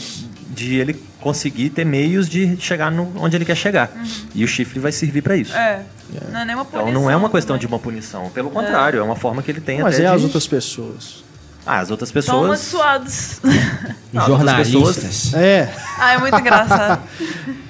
de 0.51 0.77
ele 0.77 0.95
conseguir 1.21 1.71
ter 1.71 1.85
meios 1.85 2.29
de 2.29 2.57
chegar 2.59 2.91
no, 2.91 3.13
onde 3.17 3.37
ele 3.37 3.45
quer 3.45 3.57
chegar. 3.57 3.91
E 4.35 4.45
o 4.45 4.49
chifre 4.49 4.79
vai 4.79 4.93
servir 4.93 5.23
pra 5.23 5.37
isso. 5.37 5.57
É. 5.57 5.83
Não 6.31 6.41
é 6.41 6.45
nem 6.45 6.55
uma 6.55 6.65
punição. 6.65 6.89
Então 6.89 7.03
não 7.03 7.11
é 7.11 7.17
uma 7.17 7.31
questão 7.31 7.57
de 7.57 7.67
também. 7.67 7.75
uma 7.75 7.83
punição. 7.83 8.31
Pelo 8.31 8.51
contrário, 8.51 9.01
é 9.01 9.03
uma 9.03 9.17
forma 9.17 9.43
que 9.43 9.51
ele 9.51 9.61
tem 9.61 9.81
Mas 9.81 9.95
até 9.95 10.05
é 10.05 10.09
de... 10.11 10.15
as 10.15 10.23
outras 10.23 10.47
pessoas. 10.47 11.25
Ah, 11.65 11.79
as 11.79 11.91
outras 11.91 12.11
pessoas... 12.11 12.73
Não, 12.73 14.23
as 14.23 14.29
outras 14.29 14.69
Jornalistas. 14.69 15.35
É. 15.35 15.73
ah, 15.99 16.13
é 16.13 16.19
muito 16.19 16.37
engraçado. 16.39 17.03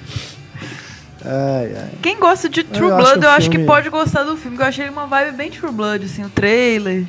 Ai, 1.25 1.75
ai. 1.77 1.89
Quem 2.01 2.19
gosta 2.19 2.49
de 2.49 2.63
True 2.63 2.89
Eu 2.89 2.95
acho 2.97 3.05
Blood, 3.05 3.19
o 3.19 3.23
eu 3.25 3.29
acho 3.31 3.49
que 3.49 3.55
filme- 3.57 3.65
pode 3.67 3.89
gostar 3.89 4.23
do 4.23 4.35
filme, 4.35 4.51
porque 4.57 4.63
eu 4.63 4.67
achei 4.67 4.89
uma 4.89 5.05
vibe 5.07 5.35
bem 5.37 5.49
True 5.51 5.71
Blood, 5.71 6.05
assim, 6.05 6.23
o 6.23 6.29
trailer, 6.29 7.05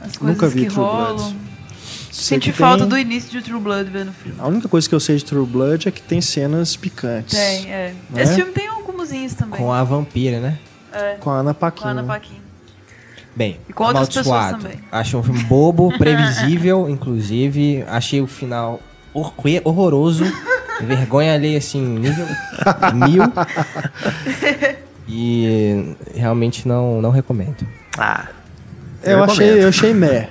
as 0.00 0.16
coisas 0.16 0.36
Nunca 0.36 0.48
vi 0.48 0.62
que 0.66 0.70
True 0.72 0.84
rolam. 0.84 1.16
Blood. 1.16 1.36
Senti 2.10 2.50
falta 2.50 2.78
tem- 2.80 2.88
do 2.88 2.98
início 2.98 3.28
de 3.30 3.42
True 3.42 3.60
Blood 3.60 3.90
vendo 3.90 4.08
o 4.08 4.12
filme. 4.12 4.38
A 4.40 4.46
única 4.46 4.68
coisa 4.68 4.88
que 4.88 4.94
eu 4.94 5.00
sei 5.00 5.16
de 5.16 5.24
True 5.24 5.44
Blood 5.44 5.86
é 5.86 5.90
que 5.90 6.00
tem 6.00 6.20
cenas 6.22 6.74
picantes. 6.74 7.38
Tem, 7.38 7.70
é. 7.70 7.92
Né? 8.08 8.22
Esse 8.22 8.36
filme 8.36 8.52
tem 8.52 8.68
algumozinhos 8.68 9.34
também. 9.34 9.60
Com 9.60 9.70
a 9.70 9.84
vampira, 9.84 10.40
né? 10.40 10.58
É, 10.92 11.14
Com 11.20 11.28
a 11.30 11.40
Ana 11.40 11.52
com 11.52 11.60
Paquin. 11.60 11.84
a 11.84 11.88
Ana 11.90 12.02
Paquin. 12.04 12.40
Bem, 13.36 13.60
E 13.68 13.72
com 13.74 13.84
outras 13.84 14.08
pessoas 14.08 14.26
Amaldiçoado. 14.28 14.62
também. 14.62 14.80
Achei 14.90 15.18
um 15.20 15.22
filme 15.22 15.42
bobo, 15.44 15.92
previsível, 15.98 16.88
inclusive. 16.88 17.84
Achei 17.86 18.22
o 18.22 18.26
final 18.26 18.80
hor- 19.12 19.34
horroroso. 19.62 20.24
vergonha 20.82 21.34
ali, 21.34 21.56
assim, 21.56 21.80
nível 21.80 22.26
mil. 22.94 23.22
E 25.08 25.94
realmente 26.14 26.66
não, 26.66 27.00
não 27.00 27.10
recomendo. 27.10 27.66
Ah, 27.96 28.26
Eu, 29.02 29.20
recomendo. 29.20 29.30
achei, 29.30 29.64
eu 29.64 29.68
achei 29.68 29.94
meh. 29.94 30.28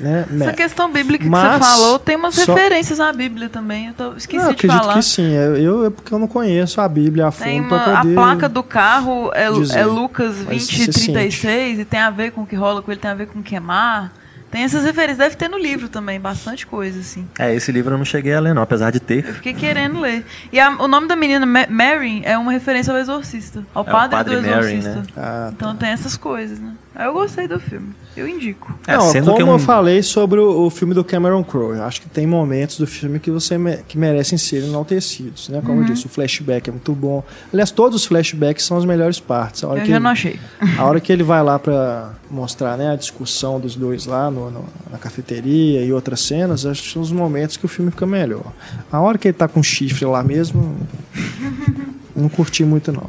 Né? 0.00 0.26
Essa 0.40 0.52
questão 0.54 0.90
bíblica 0.92 1.22
que 1.22 1.30
Mas 1.30 1.52
você 1.62 1.70
falou 1.70 1.98
tem 2.00 2.16
umas 2.16 2.34
só- 2.34 2.52
referências 2.52 2.98
à 2.98 3.12
Bíblia 3.12 3.48
também. 3.48 3.88
Eu 3.88 3.94
tô- 3.94 4.12
esqueci 4.16 4.38
Não, 4.42 4.46
eu 4.46 4.48
de 4.50 4.54
acredito 4.56 4.80
falar. 4.80 4.94
que 4.94 5.02
sim. 5.02 5.30
Eu, 5.32 5.56
eu- 5.56 5.86
é 5.86 5.90
porque 5.90 6.12
eu 6.12 6.18
não 6.18 6.26
conheço 6.26 6.80
a 6.80 6.88
Bíblia 6.88 7.28
a 7.28 7.30
fundo 7.30 7.44
Tem 7.44 7.60
uma, 7.60 8.00
a 8.00 8.04
placa 8.04 8.48
do 8.48 8.62
carro 8.64 9.30
é, 9.32 9.48
dizer. 9.52 9.78
é 9.78 9.84
Lucas 9.86 10.34
Mas 10.48 10.68
20, 10.68 10.92
você 10.94 11.00
36 11.02 11.78
e 11.78 11.84
tem 11.84 12.00
a 12.00 12.10
ver 12.10 12.32
com 12.32 12.40
o 12.42 12.46
que 12.46 12.56
rola 12.56 12.82
com 12.82 12.90
ele, 12.90 13.00
tem 13.00 13.10
a 13.10 13.14
ver 13.14 13.26
com 13.28 13.40
queimar. 13.40 14.10
Tem 14.54 14.62
essas 14.62 14.84
referências, 14.84 15.18
deve 15.18 15.34
ter 15.34 15.48
no 15.48 15.58
livro 15.58 15.88
também, 15.88 16.20
bastante 16.20 16.64
coisa, 16.64 17.00
assim. 17.00 17.26
é, 17.40 17.52
esse 17.52 17.72
livro 17.72 17.94
eu 17.94 17.98
não 17.98 18.04
cheguei 18.04 18.32
a 18.34 18.38
ler, 18.38 18.54
não, 18.54 18.62
apesar 18.62 18.92
de 18.92 19.00
ter. 19.00 19.26
Eu 19.26 19.34
fiquei 19.34 19.52
querendo 19.52 19.98
ler. 19.98 20.24
E 20.52 20.60
a- 20.60 20.76
o 20.80 20.86
nome 20.86 21.08
da 21.08 21.16
menina, 21.16 21.44
Ma- 21.44 21.66
Mary, 21.68 22.22
é 22.24 22.38
uma 22.38 22.52
referência 22.52 22.92
ao 22.92 22.98
Exorcista, 23.00 23.64
ao 23.74 23.82
É 23.82 23.90
padre, 23.90 24.16
Padre 24.16 24.36
do 24.36 24.42
Mary, 24.42 24.74
Exorcista. 24.76 24.94
né? 24.94 25.02
Ah, 25.16 25.50
Então 25.52 25.74
tem 25.74 25.88
essas 25.88 26.16
coisas, 26.16 26.60
né? 26.60 26.70
Aí 26.94 27.06
eu 27.06 27.12
gostei 27.12 27.48
do 27.48 27.58
filme. 27.58 27.88
Eu 28.16 28.28
indico. 28.28 28.72
É, 28.86 28.96
não, 28.96 29.10
sendo 29.10 29.24
como 29.32 29.36
que 29.38 29.42
um- 29.42 29.48
eu 29.54 29.58
falei 29.58 30.00
sobre 30.00 30.38
o, 30.38 30.66
o 30.66 30.70
filme 30.70 30.94
do 30.94 31.02
Cameron 31.02 31.42
Crowe, 31.42 31.76
eu 31.78 31.82
acho 31.82 32.00
que 32.00 32.08
tem 32.08 32.24
momentos 32.24 32.78
do 32.78 32.86
filme 32.86 33.18
que 33.18 33.32
você 33.32 33.58
me- 33.58 33.78
que 33.88 33.98
merecem 33.98 34.38
ser 34.38 34.62
enaltecidos, 34.62 35.48
né? 35.48 35.58
Uhum. 35.58 35.64
Como 35.64 35.80
eu 35.80 35.84
disse, 35.86 36.06
o 36.06 36.08
flashback 36.08 36.68
é 36.68 36.72
muito 36.72 36.92
bom. 36.92 37.24
Aliás, 37.52 37.72
todos 37.72 38.02
os 38.02 38.06
flashbacks 38.06 38.64
são 38.64 38.76
as 38.76 38.84
melhores 38.84 39.18
partes. 39.18 39.64
A 39.64 39.68
hora, 39.68 39.78
Eu 39.80 39.82
que 39.82 39.88
já 39.90 39.96
ele, 39.96 40.04
não 40.04 40.10
achei. 40.12 40.38
a 40.78 40.84
hora 40.84 41.00
que 41.00 41.12
ele 41.12 41.24
vai 41.24 41.42
lá 41.42 41.58
pra 41.58 42.12
mostrar 42.30 42.76
né, 42.78 42.92
a 42.92 42.96
discussão 42.96 43.58
dos 43.58 43.74
dois 43.74 44.06
lá 44.06 44.30
no- 44.30 44.50
no- 44.52 44.64
na 44.92 44.96
cafeteria 44.98 45.84
e 45.84 45.92
outras 45.92 46.20
cenas, 46.20 46.64
acho 46.64 46.80
que 46.84 46.92
são 46.92 47.02
os 47.02 47.10
momentos 47.10 47.56
que 47.56 47.64
o 47.64 47.68
filme 47.68 47.90
fica 47.90 48.06
melhor. 48.06 48.44
A 48.92 49.00
hora 49.00 49.18
que 49.18 49.26
ele 49.26 49.36
tá 49.36 49.48
com 49.48 49.60
chifre 49.60 50.04
lá 50.04 50.22
mesmo, 50.22 50.76
não 52.14 52.28
curti 52.28 52.64
muito 52.64 52.92
não. 52.92 53.08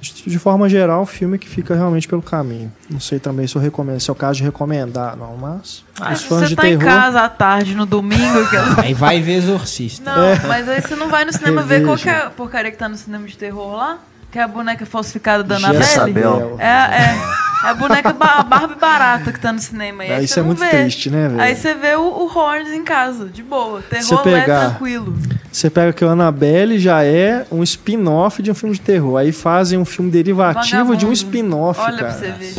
De 0.00 0.38
forma 0.38 0.68
geral, 0.68 1.02
o 1.02 1.06
filme 1.06 1.38
que 1.38 1.48
fica 1.48 1.74
realmente 1.74 2.08
pelo 2.08 2.22
caminho. 2.22 2.72
Não 2.88 2.98
sei 3.00 3.18
também 3.18 3.46
se 3.46 3.54
eu 3.56 3.60
recomendo, 3.62 4.00
se 4.00 4.08
é 4.08 4.12
o 4.12 4.16
caso 4.16 4.38
de 4.38 4.44
recomendar, 4.44 5.16
não, 5.16 5.36
mas 5.36 5.84
Ah, 6.00 6.12
os 6.12 6.22
fãs 6.22 6.40
você 6.40 6.46
de 6.48 6.56
tá 6.56 6.66
em 6.68 6.78
terror. 6.78 6.94
casa 6.94 7.20
à 7.20 7.28
tarde, 7.28 7.74
no 7.74 7.84
domingo, 7.84 8.48
que 8.48 8.56
eu- 8.56 8.62
Aí 8.84 8.94
vai 8.94 9.20
ver 9.20 9.34
Exorcista. 9.34 10.10
Não, 10.10 10.22
É. 10.24 10.40
mas 10.46 10.68
aí 10.68 10.80
você 10.80 10.96
não 10.96 11.08
vai 11.08 11.24
no 11.24 11.32
cinema 11.32 11.62
ver 11.62 11.84
qual 11.84 11.96
que 11.96 12.08
é 12.08 12.16
a 12.16 12.30
porcaria 12.30 12.70
que 12.70 12.76
tá 12.78 12.88
no 12.88 12.96
cinema 12.96 13.26
de 13.26 13.36
terror 13.36 13.76
lá? 13.76 13.98
Que 14.32 14.38
é 14.38 14.42
a 14.42 14.48
boneca 14.48 14.86
falsificada 14.86 15.42
da 15.42 15.56
Annabelle? 15.56 15.84
Jezabel. 15.84 16.56
É, 16.58 16.66
é. 16.66 17.40
É 17.62 17.68
a 17.68 17.74
boneca 17.74 18.12
ba 18.14 18.36
a 18.38 18.42
Barbie 18.42 18.76
barata 18.76 19.30
que 19.32 19.38
tá 19.38 19.52
no 19.52 19.58
cinema. 19.58 20.02
Ah, 20.04 20.16
aí 20.16 20.24
isso 20.24 20.32
você 20.34 20.40
é 20.40 20.42
muito 20.42 20.60
vê. 20.60 20.68
triste, 20.70 21.10
né, 21.10 21.28
velho? 21.28 21.40
Aí 21.42 21.54
você 21.54 21.74
vê 21.74 21.94
o, 21.94 22.00
o 22.02 22.26
Horns 22.38 22.70
em 22.70 22.82
casa, 22.84 23.26
de 23.26 23.42
boa. 23.42 23.82
Terror 23.82 24.14
lá 24.14 24.20
é 24.20 24.40
pegar- 24.40 24.60
tranquilo. 24.70 25.14
Você 25.52 25.68
pega 25.68 25.92
que 25.92 26.04
o 26.04 26.08
Annabelle 26.08 26.78
já 26.78 27.02
é 27.04 27.44
um 27.50 27.62
spin-off 27.62 28.40
de 28.42 28.50
um 28.50 28.54
filme 28.54 28.74
de 28.74 28.80
terror. 28.80 29.16
Aí 29.16 29.32
fazem 29.32 29.78
um 29.78 29.84
filme 29.84 30.10
derivativo 30.10 30.96
de 30.96 31.04
um 31.04 31.08
Vagabundo. 31.08 31.12
spin-off, 31.12 31.80
Olha 31.80 31.96
cara. 31.98 32.12
pra 32.12 32.18
você 32.18 32.30
ver. 32.32 32.54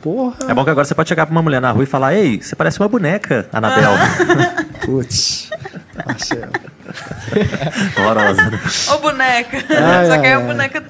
Porra. 0.00 0.36
É 0.48 0.54
bom 0.54 0.62
que 0.64 0.70
agora 0.70 0.84
você 0.84 0.94
pode 0.94 1.08
chegar 1.08 1.26
pra 1.26 1.32
uma 1.32 1.42
mulher 1.42 1.60
na 1.60 1.72
rua 1.72 1.82
e 1.82 1.86
falar: 1.86 2.14
Ei, 2.14 2.40
você 2.40 2.54
parece 2.54 2.78
uma 2.78 2.88
boneca, 2.88 3.48
Anabel. 3.52 3.90
Putz. 4.86 5.50
Marcelo. 6.06 6.52
Horrorosa, 7.98 8.50
né? 8.50 8.60
Ô 8.94 8.98
boneca. 8.98 9.56
Ai, 9.70 10.06
Só 10.06 10.18
que 10.18 10.26
aí 10.26 10.32
ai, 10.32 10.32
a 10.32 10.38
ai. 10.38 10.46
boneca. 10.46 10.84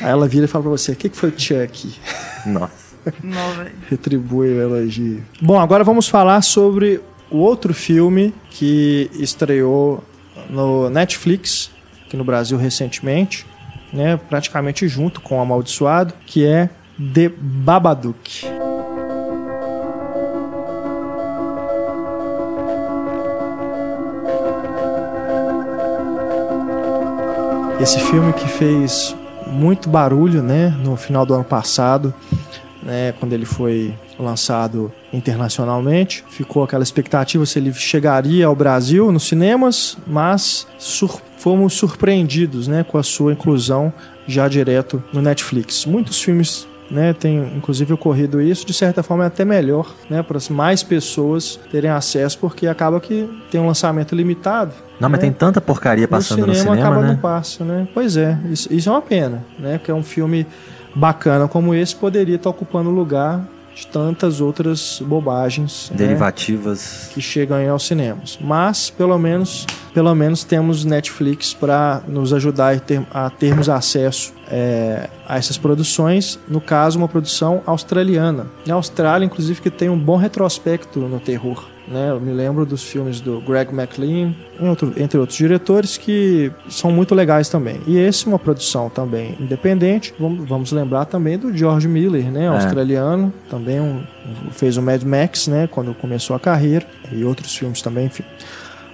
Aí 0.00 0.10
ela 0.10 0.28
vira 0.28 0.44
e 0.44 0.48
fala 0.48 0.62
pra 0.62 0.70
você: 0.70 0.92
o 0.92 0.96
que, 0.96 1.08
que 1.08 1.16
foi 1.16 1.30
o 1.30 1.34
Chuck? 1.36 1.94
Nossa. 2.46 2.92
Não. 3.22 3.66
Retribui 3.90 4.48
o 4.50 4.60
elogio. 4.62 5.22
Bom, 5.40 5.58
agora 5.58 5.82
vamos 5.82 6.08
falar 6.08 6.40
sobre 6.42 7.00
o 7.30 7.38
outro 7.38 7.74
filme 7.74 8.32
que 8.50 9.10
estreou 9.14 10.02
no 10.52 10.90
Netflix, 10.90 11.70
aqui 12.06 12.14
no 12.14 12.24
Brasil 12.24 12.58
recentemente, 12.58 13.46
né, 13.90 14.18
praticamente 14.28 14.86
junto 14.86 15.20
com 15.20 15.38
o 15.38 15.40
Amaldiçoado, 15.40 16.12
que 16.26 16.44
é 16.44 16.68
The 17.14 17.30
Babadook. 17.34 18.46
Esse 27.80 27.98
filme 27.98 28.32
que 28.34 28.46
fez 28.46 29.16
muito 29.46 29.88
barulho, 29.88 30.42
né, 30.42 30.68
no 30.84 30.96
final 30.96 31.24
do 31.24 31.34
ano 31.34 31.44
passado, 31.44 32.14
né, 32.82 33.12
quando 33.18 33.32
ele 33.32 33.46
foi 33.46 33.94
lançado 34.22 34.92
internacionalmente, 35.12 36.24
ficou 36.30 36.62
aquela 36.62 36.82
expectativa 36.82 37.44
se 37.46 37.58
ele 37.58 37.72
chegaria 37.72 38.46
ao 38.46 38.54
Brasil 38.54 39.10
nos 39.12 39.26
cinemas, 39.28 39.96
mas 40.06 40.66
sur- 40.78 41.20
fomos 41.36 41.74
surpreendidos, 41.74 42.68
né, 42.68 42.84
com 42.84 42.98
a 42.98 43.02
sua 43.02 43.32
inclusão 43.32 43.92
já 44.26 44.46
direto 44.48 45.02
no 45.12 45.20
Netflix. 45.20 45.84
Muitos 45.84 46.22
filmes 46.22 46.66
né, 46.90 47.12
tem 47.14 47.38
inclusive 47.56 47.92
ocorrido 47.94 48.40
isso, 48.40 48.66
de 48.66 48.74
certa 48.74 49.02
forma 49.02 49.24
é 49.24 49.26
até 49.26 49.44
melhor, 49.44 49.92
né, 50.10 50.22
para 50.22 50.36
as 50.36 50.48
mais 50.50 50.82
pessoas 50.82 51.58
terem 51.70 51.90
acesso, 51.90 52.38
porque 52.38 52.66
acaba 52.66 53.00
que 53.00 53.28
tem 53.50 53.60
um 53.60 53.66
lançamento 53.66 54.14
limitado. 54.14 54.72
Não, 55.00 55.08
mas 55.08 55.18
né? 55.18 55.26
tem 55.26 55.32
tanta 55.32 55.60
porcaria 55.60 56.06
passando 56.06 56.46
no 56.46 56.54
cinema, 56.54 56.76
acaba 56.76 57.00
né? 57.00 57.08
não 57.08 57.16
passa, 57.16 57.64
né? 57.64 57.88
Pois 57.94 58.16
é, 58.16 58.38
isso, 58.50 58.72
isso 58.72 58.88
é 58.88 58.92
uma 58.92 59.02
pena, 59.02 59.42
né? 59.58 59.78
Porque 59.78 59.90
é 59.90 59.94
um 59.94 60.02
filme 60.02 60.46
bacana 60.94 61.48
como 61.48 61.74
esse 61.74 61.96
poderia 61.96 62.36
estar 62.36 62.50
ocupando 62.50 62.90
o 62.90 62.92
lugar 62.92 63.40
de 63.74 63.86
tantas 63.86 64.40
outras 64.40 65.02
bobagens 65.04 65.90
né, 65.90 65.96
Derivativas. 65.96 67.08
que 67.12 67.20
chegam 67.20 67.56
aí 67.56 67.68
aos 67.68 67.86
cinemas. 67.86 68.38
Mas 68.40 68.90
pelo 68.90 69.18
menos, 69.18 69.66
pelo 69.94 70.14
menos 70.14 70.44
temos 70.44 70.84
Netflix 70.84 71.54
para 71.54 72.02
nos 72.06 72.32
ajudar 72.32 72.74
a, 72.74 72.78
ter- 72.80 73.06
a 73.12 73.30
termos 73.30 73.68
acesso 73.68 74.32
é, 74.50 75.08
a 75.26 75.36
essas 75.38 75.56
produções. 75.56 76.38
No 76.48 76.60
caso, 76.60 76.98
uma 76.98 77.08
produção 77.08 77.62
australiana. 77.66 78.46
Na 78.66 78.74
Austrália, 78.74 79.24
inclusive, 79.24 79.60
que 79.60 79.70
tem 79.70 79.88
um 79.88 79.98
bom 79.98 80.16
retrospecto 80.16 81.00
no 81.00 81.18
terror. 81.18 81.64
Né? 81.88 82.10
Eu 82.10 82.20
me 82.20 82.32
lembro 82.32 82.64
dos 82.64 82.82
filmes 82.84 83.20
do 83.20 83.40
Greg 83.40 83.72
McLean, 83.74 84.32
outro- 84.60 84.92
entre 84.96 85.18
outros 85.18 85.36
diretores, 85.36 85.96
que 85.98 86.50
são 86.68 86.92
muito 86.92 87.14
legais 87.14 87.48
também. 87.48 87.80
E 87.86 87.98
esse 87.98 88.24
é 88.24 88.28
uma 88.28 88.38
produção 88.38 88.88
também 88.88 89.36
independente. 89.40 90.14
Vamos, 90.18 90.48
vamos 90.48 90.72
lembrar 90.72 91.06
também 91.06 91.36
do 91.36 91.54
George 91.56 91.88
Miller, 91.88 92.30
né? 92.30 92.48
australiano, 92.48 93.32
também 93.50 93.80
um- 93.80 94.02
fez 94.52 94.76
o 94.76 94.82
Mad 94.82 95.02
Max, 95.02 95.48
né? 95.48 95.66
quando 95.70 95.92
começou 95.94 96.36
a 96.36 96.40
carreira, 96.40 96.86
e 97.10 97.24
outros 97.24 97.54
filmes 97.56 97.82
também, 97.82 98.06
enfim. 98.06 98.24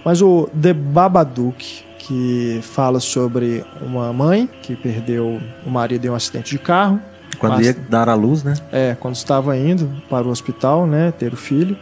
Mas 0.05 0.23
o 0.23 0.49
The 0.61 0.73
Babadook, 0.73 1.85
que 1.99 2.61
fala 2.63 3.01
sobre 3.01 3.63
uma 3.83 4.11
mãe 4.15 4.49
que 4.63 4.75
perdeu 4.75 5.39
o 5.67 5.71
marido 5.71 6.07
em 6.07 6.09
um 6.11 6.15
acidente 6.15 6.51
de 6.53 6.59
carro, 6.59 6.99
Quando 7.39 7.53
Basta. 7.53 7.67
ia 7.67 7.77
dar 7.89 8.09
à 8.09 8.15
luz, 8.15 8.43
né? 8.43 8.55
é, 8.73 8.97
quando 8.99 9.15
estava 9.15 9.57
indo 9.57 9.89
para 10.09 10.27
o 10.27 10.31
hospital, 10.31 10.87
né, 10.87 11.13
ter 11.17 11.33
o 11.33 11.37
filho, 11.37 11.77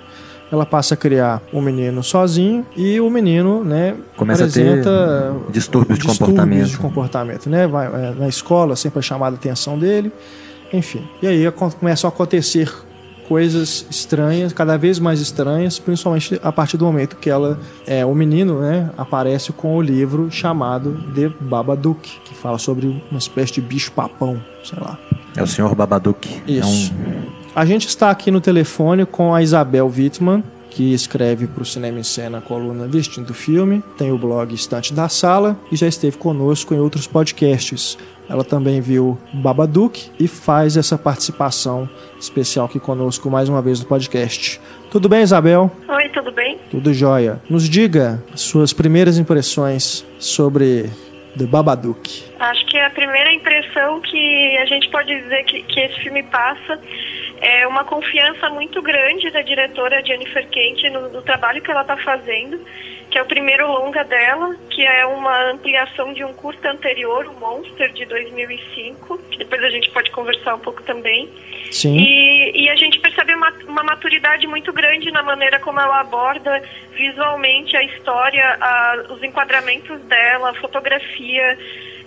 ela 0.50 0.64
passa 0.64 0.94
a 0.94 0.96
criar 0.96 1.42
o 1.52 1.60
menino 1.60 2.02
sozinho 2.02 2.64
e 2.76 3.00
o 3.00 3.10
menino, 3.10 3.64
né, 3.64 3.96
Começa 4.16 4.44
a 4.44 4.48
ter 4.48 4.68
apresenta 4.68 5.34
distúrbios 5.50 5.98
de 5.98 6.06
distúrbios 6.06 6.18
comportamento. 6.18 6.68
de 6.68 6.78
comportamento, 6.78 7.50
né, 7.50 7.66
vai, 7.66 7.86
é, 7.86 8.14
na 8.18 8.28
escola 8.28 8.76
sempre 8.76 9.00
é 9.00 9.02
chamada 9.02 9.36
a 9.36 9.38
atenção 9.38 9.78
dele, 9.78 10.12
enfim. 10.72 11.06
E 11.22 11.26
aí 11.26 11.50
começam 11.50 12.08
a 12.08 12.12
acontecer 12.12 12.72
coisas 13.28 13.86
estranhas, 13.90 14.52
cada 14.52 14.76
vez 14.76 14.98
mais 14.98 15.20
estranhas, 15.20 15.78
principalmente 15.78 16.38
a 16.42 16.52
partir 16.52 16.76
do 16.76 16.84
momento 16.84 17.16
que 17.16 17.28
ela, 17.28 17.58
é, 17.86 18.06
o 18.06 18.14
menino, 18.14 18.60
né, 18.60 18.90
aparece 18.96 19.52
com 19.52 19.76
o 19.76 19.82
livro 19.82 20.30
chamado 20.30 20.96
The 21.14 21.30
Babadook, 21.40 22.08
que 22.24 22.34
fala 22.34 22.58
sobre 22.58 23.02
uma 23.10 23.18
espécie 23.18 23.54
de 23.54 23.60
bicho 23.60 23.90
papão, 23.92 24.40
sei 24.62 24.78
lá. 24.80 24.98
É 25.36 25.42
o 25.42 25.46
senhor 25.46 25.74
Babadook. 25.74 26.42
Isso. 26.46 26.92
É 26.92 27.32
um... 27.32 27.35
A 27.56 27.64
gente 27.64 27.88
está 27.88 28.10
aqui 28.10 28.30
no 28.30 28.38
telefone 28.38 29.06
com 29.06 29.34
a 29.34 29.40
Isabel 29.40 29.86
Wittmann, 29.86 30.44
que 30.68 30.92
escreve 30.92 31.46
para 31.46 31.62
o 31.62 31.64
Cinema 31.64 31.98
em 31.98 32.02
Cena 32.02 32.36
a 32.36 32.40
coluna 32.42 32.86
Vestindo 32.86 33.32
Filme, 33.32 33.82
tem 33.96 34.12
o 34.12 34.18
blog 34.18 34.54
Estante 34.54 34.92
da 34.92 35.08
Sala 35.08 35.56
e 35.72 35.74
já 35.74 35.86
esteve 35.86 36.18
conosco 36.18 36.74
em 36.74 36.78
outros 36.78 37.06
podcasts. 37.06 37.96
Ela 38.28 38.44
também 38.44 38.82
viu 38.82 39.18
Babadook 39.32 40.10
e 40.20 40.28
faz 40.28 40.76
essa 40.76 40.98
participação 40.98 41.88
especial 42.20 42.66
aqui 42.66 42.78
conosco 42.78 43.30
mais 43.30 43.48
uma 43.48 43.62
vez 43.62 43.80
no 43.80 43.86
podcast. 43.86 44.60
Tudo 44.90 45.08
bem, 45.08 45.22
Isabel? 45.22 45.72
Oi, 45.88 46.10
tudo 46.10 46.30
bem? 46.32 46.58
Tudo 46.70 46.92
jóia. 46.92 47.40
Nos 47.48 47.66
diga 47.66 48.22
suas 48.34 48.74
primeiras 48.74 49.16
impressões 49.16 50.04
sobre 50.18 50.90
The 51.38 51.46
Babadook. 51.46 52.22
Acho 52.38 52.66
que 52.66 52.78
a 52.78 52.90
primeira 52.90 53.32
impressão 53.32 53.98
que 54.02 54.58
a 54.58 54.66
gente 54.66 54.90
pode 54.90 55.08
dizer 55.22 55.42
que, 55.44 55.62
que 55.62 55.80
esse 55.80 56.00
filme 56.00 56.22
passa 56.24 56.78
é 57.40 57.66
uma 57.66 57.84
confiança 57.84 58.48
muito 58.50 58.80
grande 58.82 59.30
da 59.30 59.42
diretora 59.42 60.04
Jennifer 60.04 60.46
Kent 60.48 60.84
no, 60.90 61.08
no 61.10 61.22
trabalho 61.22 61.62
que 61.62 61.70
ela 61.70 61.82
está 61.82 61.96
fazendo, 61.96 62.60
que 63.10 63.18
é 63.18 63.22
o 63.22 63.26
primeiro 63.26 63.66
longa 63.66 64.04
dela, 64.04 64.56
que 64.70 64.82
é 64.84 65.06
uma 65.06 65.50
ampliação 65.50 66.12
de 66.12 66.24
um 66.24 66.32
curta 66.32 66.70
anterior, 66.70 67.26
o 67.26 67.34
Monster, 67.34 67.92
de 67.92 68.04
2005, 68.06 69.18
que 69.30 69.38
depois 69.38 69.62
a 69.62 69.70
gente 69.70 69.90
pode 69.90 70.10
conversar 70.10 70.54
um 70.54 70.58
pouco 70.58 70.82
também. 70.82 71.28
Sim. 71.70 71.96
E, 71.96 72.64
e 72.64 72.68
a 72.68 72.76
gente 72.76 72.98
percebe 72.98 73.34
uma, 73.34 73.52
uma 73.66 73.82
maturidade 73.82 74.46
muito 74.46 74.72
grande 74.72 75.10
na 75.10 75.22
maneira 75.22 75.60
como 75.60 75.80
ela 75.80 76.00
aborda 76.00 76.62
visualmente 76.92 77.76
a 77.76 77.82
história, 77.82 78.56
a, 78.60 79.06
os 79.10 79.22
enquadramentos 79.22 80.00
dela, 80.02 80.50
a 80.50 80.54
fotografia 80.54 81.58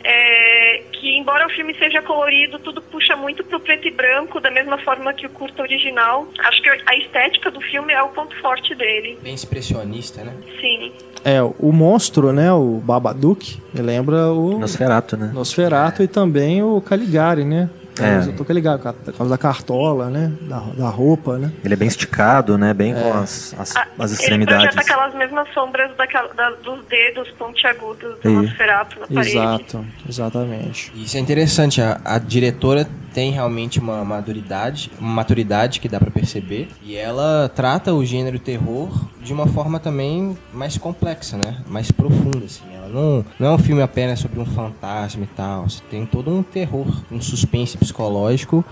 é, 0.04 0.84
que 0.91 1.18
embora 1.18 1.47
o 1.47 1.50
filme 1.50 1.76
seja 1.76 2.02
colorido, 2.02 2.60
tudo 2.60 2.82
puxa 2.82 3.16
muito 3.16 3.43
pro 3.43 3.60
preto 3.60 3.88
e 3.88 3.91
branco, 3.91 4.39
da 4.39 4.52
mesma 4.52 4.78
forma 4.80 5.14
que 5.14 5.26
o 5.26 5.30
curto 5.30 5.62
original. 5.62 6.28
Acho 6.39 6.62
que 6.62 6.70
a 6.70 6.95
estética 6.95 7.52
do 7.52 7.62
filme 7.62 7.93
é 7.93 8.02
o 8.02 8.10
ponto 8.10 8.36
forte 8.41 8.74
dele. 8.76 9.18
Bem 9.22 9.34
expressionista, 9.34 10.24
né? 10.24 10.34
Sim. 10.60 10.91
É, 11.24 11.41
o 11.41 11.72
monstro, 11.72 12.32
né, 12.32 12.52
o 12.54 12.82
Babadook, 12.82 13.58
me 13.74 13.82
lembra 13.82 14.32
o 14.32 14.58
Nosferato, 14.58 15.18
né? 15.18 15.32
Nosferato 15.34 16.02
e 16.02 16.08
também 16.08 16.64
o 16.64 16.80
Caligari, 16.82 17.43
né? 17.43 17.70
É. 18.04 18.28
Eu 18.28 18.34
tô 18.45 18.54
ligado, 18.54 18.93
por 18.93 19.14
causa 19.14 19.30
da 19.30 19.38
cartola, 19.38 20.10
né? 20.10 20.32
Da, 20.41 20.60
da 20.60 20.89
roupa, 20.89 21.38
né? 21.38 21.52
Ele 21.64 21.74
é 21.74 21.78
bem 21.78 21.88
esticado, 21.88 22.58
né? 22.58 22.74
Bem 22.74 22.93
com 22.93 23.14
as, 23.14 23.56
as, 23.58 23.76
Ah, 23.76 23.88
as 24.00 24.12
Ele 24.12 24.20
extremidades. 24.22 24.74
projeta 24.76 24.82
aquelas 24.93 25.16
mesmas 25.16 25.47
sombras 25.54 25.91
daquela, 25.97 26.34
da- 26.34 26.52
dos 26.64 26.86
dedos 26.88 27.30
pontiagudos 27.32 28.20
do. 28.22 28.30
Nosferatu 28.30 29.00
na 29.00 29.08
parede. 29.08 29.30
Exato, 29.38 29.86
exatamente. 30.08 30.91
Isso 30.95 31.18
é 31.18 31.20
interessante, 31.20 31.82
a, 31.82 32.00
a 32.06 32.18
diretora 32.20 32.88
tem 33.14 33.32
realmente 33.32 33.80
uma 33.80 34.06
maturidade, 34.06 34.91
uma 35.00 35.12
maturidade 35.12 35.80
que 35.80 35.89
dá 35.89 36.00
pra 36.00 36.12
perceber, 36.12 36.70
e 36.84 36.95
ela 36.95 37.50
trata 37.54 37.93
o 37.93 38.06
gênero 38.06 38.38
terror 38.38 38.89
de 39.22 39.34
uma 39.34 39.47
forma 39.47 39.80
também 39.80 40.38
mais 40.54 40.78
complexa, 40.78 41.36
né? 41.38 41.58
Mais 41.68 41.91
profunda, 41.91 42.45
assim. 42.45 42.64
Não, 42.92 43.26
não 43.40 43.48
é 43.48 43.52
um 43.52 43.58
filme 43.58 43.82
apenas 43.82 44.20
sobre 44.20 44.40
um 44.40 44.46
fantasma 44.46 45.24
e 45.24 45.28
tal, 45.28 45.70
você 45.70 45.82
tem 45.90 46.06
todo 46.06 46.30
um 46.34 46.44
terror, 46.44 46.88
um 47.12 47.22
suspense 47.22 47.78
psicológico 47.78 48.64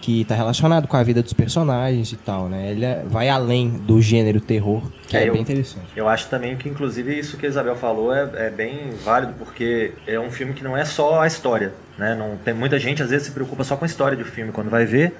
que 0.00 0.24
tá 0.24 0.34
relacionado 0.36 0.86
com 0.86 0.96
a 0.96 1.02
vida 1.02 1.20
dos 1.22 1.32
personagens 1.32 2.12
e 2.12 2.16
tal, 2.16 2.48
né? 2.48 2.70
Ele 2.70 2.84
é- 2.84 3.02
vai 3.06 3.28
além 3.28 3.70
do 3.70 4.00
gênero 4.00 4.40
terror, 4.40 4.82
que 5.08 5.16
É, 5.16 5.24
é, 5.24 5.28
eu- 5.28 5.32
bem 5.32 5.42
interessante. 5.42 5.86
Eu 5.96 6.08
acho 6.08 6.28
também 6.28 6.54
que, 6.56 6.68
inclusive, 6.68 7.18
isso 7.18 7.36
que 7.36 7.44
a 7.44 7.48
Isabel 7.48 7.74
falou 7.74 8.14
é, 8.14 8.28
é 8.46 8.50
bem 8.50 8.90
válido, 9.04 9.32
porque 9.38 9.92
é 10.06 10.20
um 10.20 10.30
filme 10.30 10.52
que 10.52 10.62
não 10.62 10.76
é 10.76 10.84
só 10.84 11.22
a 11.22 11.26
história, 11.26 11.72
né? 11.98 12.14
Não, 12.14 12.36
tem 12.36 12.54
muita 12.54 12.78
gente, 12.78 13.02
às 13.02 13.10
vezes, 13.10 13.26
se 13.26 13.32
preocupa 13.32 13.64
só 13.64 13.76
com 13.76 13.84
a 13.84 13.88
história 13.88 14.16
do 14.16 14.24
filme 14.24 14.52
quando 14.52 14.70
vai 14.70 14.84
ver. 14.84 15.12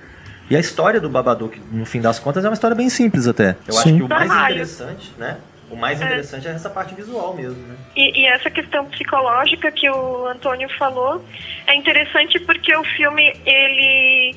E 0.49 0.55
a 0.55 0.61
história 0.61 1.01
do 1.01 1.09
Babadook, 1.09 1.61
no 1.72 1.84
fim 1.84 2.01
das 2.01 2.20
contas, 2.20 2.44
é 2.44 2.49
uma 2.49 2.55
história 2.55 2.76
bem 2.76 2.88
simples 2.88 3.26
até. 3.26 3.57
Eu 3.66 3.74
acho 3.76 3.88
Sim. 3.88 3.97
que 3.97 4.03
o 4.05 4.09
mais 4.09 4.30
interessante, 4.30 5.12
né? 5.18 5.38
O 5.70 5.76
mais 5.76 6.00
interessante 6.00 6.46
é 6.46 6.52
essa 6.52 6.70
parte 6.70 6.94
visual 6.94 7.34
mesmo, 7.34 7.60
né? 7.66 7.76
E, 7.96 8.20
e 8.20 8.26
essa 8.26 8.50
questão 8.50 8.84
psicológica 8.86 9.70
que 9.72 9.88
o 9.90 10.26
Antônio 10.26 10.68
falou 10.78 11.24
é 11.66 11.74
interessante 11.74 12.38
porque 12.40 12.74
o 12.74 12.84
filme, 12.84 13.34
ele. 13.44 14.36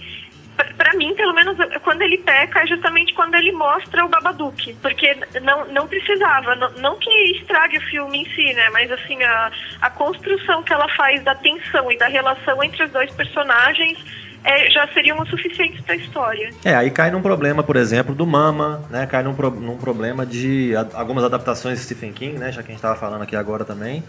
Pra 0.76 0.94
mim, 0.94 1.16
pelo 1.16 1.34
menos, 1.34 1.56
quando 1.84 2.02
ele 2.02 2.18
peca 2.18 2.62
é 2.62 2.68
justamente 2.68 3.14
quando 3.14 3.36
ele 3.36 3.52
mostra 3.54 4.04
o 4.04 4.10
Babadook. 4.10 4.74
Porque 4.82 5.16
não, 5.42 5.66
não 5.68 5.88
precisava, 5.88 6.54
não, 6.56 6.70
não 6.72 7.00
que 7.00 7.10
estrague 7.32 7.78
o 7.78 7.82
filme 7.82 8.24
em 8.24 8.26
si, 8.36 8.54
né? 8.54 8.70
Mas 8.72 8.92
assim, 8.92 9.24
a, 9.24 9.52
a 9.82 9.90
construção 9.90 10.62
que 10.64 10.74
ela 10.74 10.90
faz 10.96 11.24
da 11.24 11.36
tensão 11.36 11.90
e 11.90 11.98
da 11.98 12.08
relação 12.08 12.62
entre 12.62 12.84
os 12.84 12.92
dois 12.92 13.10
personagens 13.12 13.98
é, 14.44 14.70
já 14.70 14.88
seriam 14.90 15.20
o 15.20 15.26
suficientes 15.28 15.82
pra 15.82 15.96
história. 15.96 16.50
É, 16.64 16.74
aí 16.76 16.90
cai 16.92 17.12
num 17.12 17.22
problema, 17.22 17.62
por 17.64 17.76
exemplo, 17.76 18.16
do 18.16 18.26
Mama, 18.26 18.82
né? 18.90 19.06
Cai 19.06 19.22
num, 19.24 19.34
pro- 19.34 19.52
num 19.52 19.78
problema 19.78 20.26
de 20.26 20.76
a- 20.76 20.88
algumas 20.94 21.24
adaptações 21.24 21.78
de 21.80 21.86
Stephen 21.86 22.14
King, 22.14 22.38
né? 22.38 22.52
Já 22.52 22.62
que 22.62 22.68
a 22.70 22.72
gente 22.72 22.78
estava 22.78 22.96
falando 22.96 23.22
aqui 23.22 23.36
agora 23.36 23.64
também. 23.66 24.04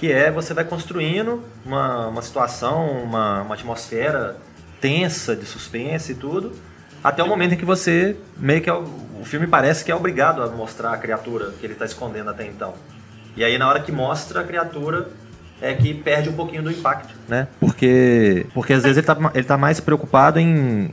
Que 0.00 0.12
é 0.12 0.30
você 0.30 0.54
vai 0.54 0.64
construindo 0.64 1.42
uma, 1.66 2.06
uma 2.08 2.22
situação, 2.22 2.88
uma, 3.02 3.42
uma 3.42 3.54
atmosfera 3.54 4.36
tensa 4.80 5.34
de 5.34 5.44
suspense 5.44 6.12
e 6.12 6.14
tudo, 6.14 6.52
até 7.02 7.22
o 7.22 7.26
momento 7.26 7.54
em 7.54 7.56
que 7.56 7.64
você 7.64 8.16
meio 8.36 8.60
que 8.60 8.70
é 8.70 8.72
o 8.72 9.24
filme 9.24 9.46
parece 9.46 9.84
que 9.84 9.90
é 9.90 9.94
obrigado 9.94 10.40
a 10.42 10.46
mostrar 10.48 10.92
a 10.92 10.96
criatura 10.96 11.50
que 11.58 11.66
ele 11.66 11.72
está 11.72 11.84
escondendo 11.84 12.30
até 12.30 12.46
então. 12.46 12.74
E 13.36 13.42
aí 13.44 13.58
na 13.58 13.68
hora 13.68 13.80
que 13.80 13.90
mostra 13.90 14.40
a 14.40 14.44
criatura 14.44 15.08
é 15.60 15.74
que 15.74 15.94
perde 15.94 16.28
um 16.28 16.32
pouquinho 16.32 16.62
do 16.62 16.70
impacto, 16.70 17.14
né? 17.28 17.48
Porque 17.58 18.46
porque 18.54 18.72
às 18.72 18.82
vezes 18.82 18.98
ele 18.98 19.06
tá, 19.06 19.16
ele 19.34 19.44
tá 19.44 19.56
mais 19.56 19.80
preocupado 19.80 20.38
em 20.38 20.90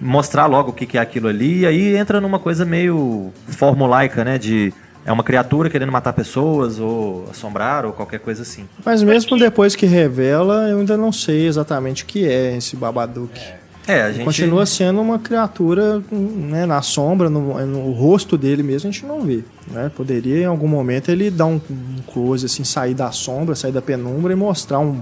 mostrar 0.00 0.46
logo 0.46 0.70
o 0.70 0.72
que, 0.72 0.86
que 0.86 0.98
é 0.98 1.00
aquilo 1.00 1.28
ali 1.28 1.60
e 1.60 1.66
aí 1.66 1.96
entra 1.96 2.20
numa 2.20 2.38
coisa 2.38 2.64
meio 2.64 3.32
formulaica, 3.48 4.24
né? 4.24 4.38
De 4.38 4.72
é 5.04 5.12
uma 5.12 5.24
criatura 5.24 5.70
querendo 5.70 5.90
matar 5.90 6.12
pessoas 6.12 6.78
ou 6.78 7.26
assombrar 7.30 7.86
ou 7.86 7.92
qualquer 7.92 8.20
coisa 8.20 8.42
assim. 8.42 8.68
Mas 8.84 9.02
mesmo 9.02 9.38
depois 9.38 9.74
que 9.74 9.86
revela, 9.86 10.68
eu 10.68 10.78
ainda 10.78 10.96
não 10.96 11.10
sei 11.10 11.46
exatamente 11.46 12.04
o 12.04 12.06
que 12.06 12.26
é 12.26 12.56
esse 12.56 12.76
Babadook. 12.76 13.38
É, 13.38 13.59
a 13.86 14.12
gente 14.12 14.24
Continua 14.24 14.66
sendo 14.66 15.00
uma 15.00 15.18
criatura 15.18 16.02
né, 16.12 16.64
na 16.66 16.80
sombra, 16.82 17.28
no, 17.28 17.58
no 17.66 17.90
rosto 17.92 18.36
dele 18.38 18.62
mesmo 18.62 18.88
a 18.88 18.92
gente 18.92 19.04
não 19.06 19.22
vê. 19.22 19.42
Né? 19.70 19.90
Poderia 19.96 20.42
em 20.42 20.44
algum 20.44 20.68
momento 20.68 21.10
ele 21.10 21.30
dar 21.30 21.46
um, 21.46 21.54
um 21.70 22.02
close, 22.12 22.46
assim, 22.46 22.62
sair 22.62 22.94
da 22.94 23.10
sombra, 23.10 23.54
sair 23.54 23.72
da 23.72 23.82
penumbra 23.82 24.32
e 24.32 24.36
mostrar 24.36 24.78
um- 24.78 25.00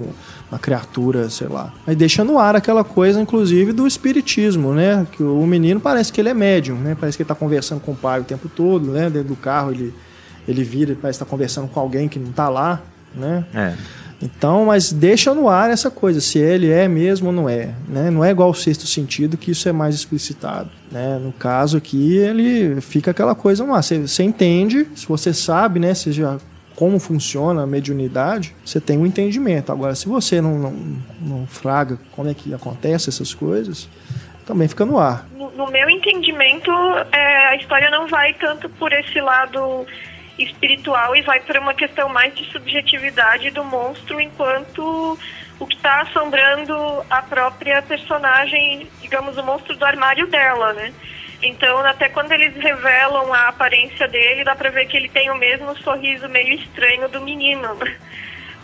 uma 0.50 0.58
criatura, 0.58 1.28
sei 1.28 1.48
lá. 1.48 1.74
Aí 1.86 1.94
deixa 1.94 2.24
no 2.24 2.38
ar 2.38 2.56
aquela 2.56 2.82
coisa, 2.84 3.20
inclusive, 3.20 3.72
do 3.72 3.86
espiritismo, 3.86 4.72
né? 4.72 5.06
Que 5.12 5.22
o 5.22 5.44
menino 5.46 5.80
parece 5.80 6.10
que 6.12 6.20
ele 6.20 6.28
é 6.30 6.34
médium, 6.34 6.76
né? 6.76 6.96
Parece 6.98 7.18
que 7.18 7.22
ele 7.22 7.28
tá 7.28 7.34
conversando 7.34 7.80
com 7.80 7.92
o 7.92 7.96
pai 7.96 8.20
o 8.20 8.24
tempo 8.24 8.48
todo, 8.48 8.92
né? 8.92 9.10
Dentro 9.10 9.28
do 9.28 9.36
carro 9.36 9.72
ele, 9.72 9.92
ele 10.46 10.64
vira, 10.64 10.96
parece 10.98 11.16
estar 11.16 11.26
conversando 11.26 11.68
com 11.68 11.78
alguém 11.80 12.08
que 12.08 12.18
não 12.18 12.32
tá 12.32 12.48
lá, 12.48 12.80
né? 13.14 13.44
É. 13.54 13.74
Então, 14.20 14.66
mas 14.66 14.92
deixa 14.92 15.32
no 15.32 15.48
ar 15.48 15.70
essa 15.70 15.90
coisa, 15.90 16.20
se 16.20 16.38
ele 16.38 16.70
é 16.70 16.88
mesmo 16.88 17.28
ou 17.28 17.32
não 17.32 17.48
é. 17.48 17.70
Né? 17.88 18.10
Não 18.10 18.24
é 18.24 18.30
igual 18.30 18.50
o 18.50 18.54
sexto 18.54 18.86
sentido, 18.86 19.36
que 19.36 19.52
isso 19.52 19.68
é 19.68 19.72
mais 19.72 19.94
explicitado. 19.94 20.70
Né? 20.90 21.18
No 21.22 21.32
caso 21.32 21.76
aqui, 21.76 22.16
ele 22.16 22.80
fica 22.80 23.12
aquela 23.12 23.34
coisa 23.34 23.64
ar. 23.72 23.82
Você, 23.82 23.98
você 23.98 24.24
entende, 24.24 24.88
se 24.94 25.06
você 25.06 25.32
sabe, 25.32 25.78
né, 25.78 25.94
seja 25.94 26.38
como 26.74 26.98
funciona 27.00 27.62
a 27.62 27.66
mediunidade, 27.66 28.54
você 28.64 28.80
tem 28.80 28.98
um 28.98 29.06
entendimento. 29.06 29.72
Agora, 29.72 29.94
se 29.94 30.08
você 30.08 30.40
não, 30.40 30.58
não, 30.58 30.72
não 31.20 31.46
fraga 31.46 31.98
como 32.12 32.28
é 32.28 32.34
que 32.34 32.54
acontece 32.54 33.08
essas 33.08 33.34
coisas, 33.34 33.88
também 34.46 34.68
fica 34.68 34.84
no 34.84 34.98
ar. 34.98 35.26
No, 35.36 35.50
no 35.50 35.70
meu 35.70 35.90
entendimento, 35.90 36.70
é, 37.12 37.48
a 37.48 37.56
história 37.56 37.90
não 37.90 38.06
vai 38.06 38.32
tanto 38.34 38.68
por 38.70 38.92
esse 38.92 39.20
lado 39.20 39.86
espiritual 40.38 41.16
e 41.16 41.22
vai 41.22 41.40
por 41.40 41.56
uma 41.56 41.74
questão 41.74 42.08
mais 42.08 42.34
de 42.34 42.44
subjetividade 42.52 43.50
do 43.50 43.64
monstro 43.64 44.20
enquanto 44.20 45.18
o 45.58 45.66
que 45.66 45.76
está 45.76 46.02
assombrando 46.02 46.74
a 47.10 47.20
própria 47.22 47.82
personagem, 47.82 48.88
digamos, 49.00 49.36
o 49.36 49.42
monstro 49.42 49.76
do 49.76 49.84
armário 49.84 50.26
dela, 50.28 50.72
né? 50.72 50.92
Então, 51.42 51.78
até 51.78 52.08
quando 52.08 52.32
eles 52.32 52.54
revelam 52.56 53.32
a 53.32 53.48
aparência 53.48 54.08
dele, 54.08 54.44
dá 54.44 54.54
pra 54.54 54.70
ver 54.70 54.86
que 54.86 54.96
ele 54.96 55.08
tem 55.08 55.30
o 55.30 55.36
mesmo 55.36 55.76
sorriso 55.78 56.28
meio 56.28 56.54
estranho 56.54 57.08
do 57.08 57.20
menino. 57.20 57.78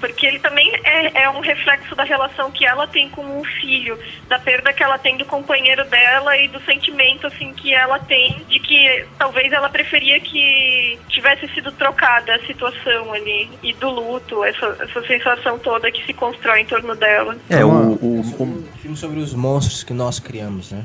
Porque 0.07 0.27
ele 0.27 0.39
também 0.39 0.71
é, 0.85 1.23
é 1.23 1.31
um 1.31 1.41
reflexo 1.41 1.95
da 1.95 2.05
relação 2.05 2.51
que 2.51 2.67
ela 2.67 2.87
tem 2.87 3.09
com 3.09 3.41
o 3.41 3.45
filho, 3.45 3.99
da 4.29 4.39
perda 4.39 4.73
que 4.73 4.83
ela 4.83 4.99
tem 4.99 5.17
do 5.17 5.25
companheiro 5.25 5.83
dela 5.87 6.37
e 6.37 6.47
do 6.49 6.61
sentimento 6.65 7.27
assim 7.27 7.53
que 7.55 7.73
ela 7.75 7.99
tem 7.99 8.45
de 8.49 8.59
que 8.61 9.07
talvez 9.19 9.51
ela 9.53 9.69
preferia 9.71 10.21
que 10.21 10.99
tivesse 11.09 11.49
sido 11.55 11.73
trocada 11.73 12.35
a 12.35 12.47
situação 12.47 13.13
ali 13.15 13.49
e 13.63 13.73
do 13.73 13.89
luto, 13.89 14.45
essa, 14.45 14.77
essa 14.81 15.07
sensação 15.07 15.59
toda 15.59 15.91
que 15.91 16.05
se 16.05 16.13
constrói 16.13 16.61
em 16.61 16.67
torno 16.67 16.95
dela. 16.95 17.37
É, 17.49 17.65
o, 17.65 17.69
o, 17.71 18.21
o- 18.39 18.43
Um 18.43 18.63
filme 18.83 18.97
sobre 18.97 19.19
os 19.21 19.33
monstros 19.35 19.83
que 19.83 19.95
nós 19.95 20.19
criamos, 20.21 20.71
né? 20.73 20.85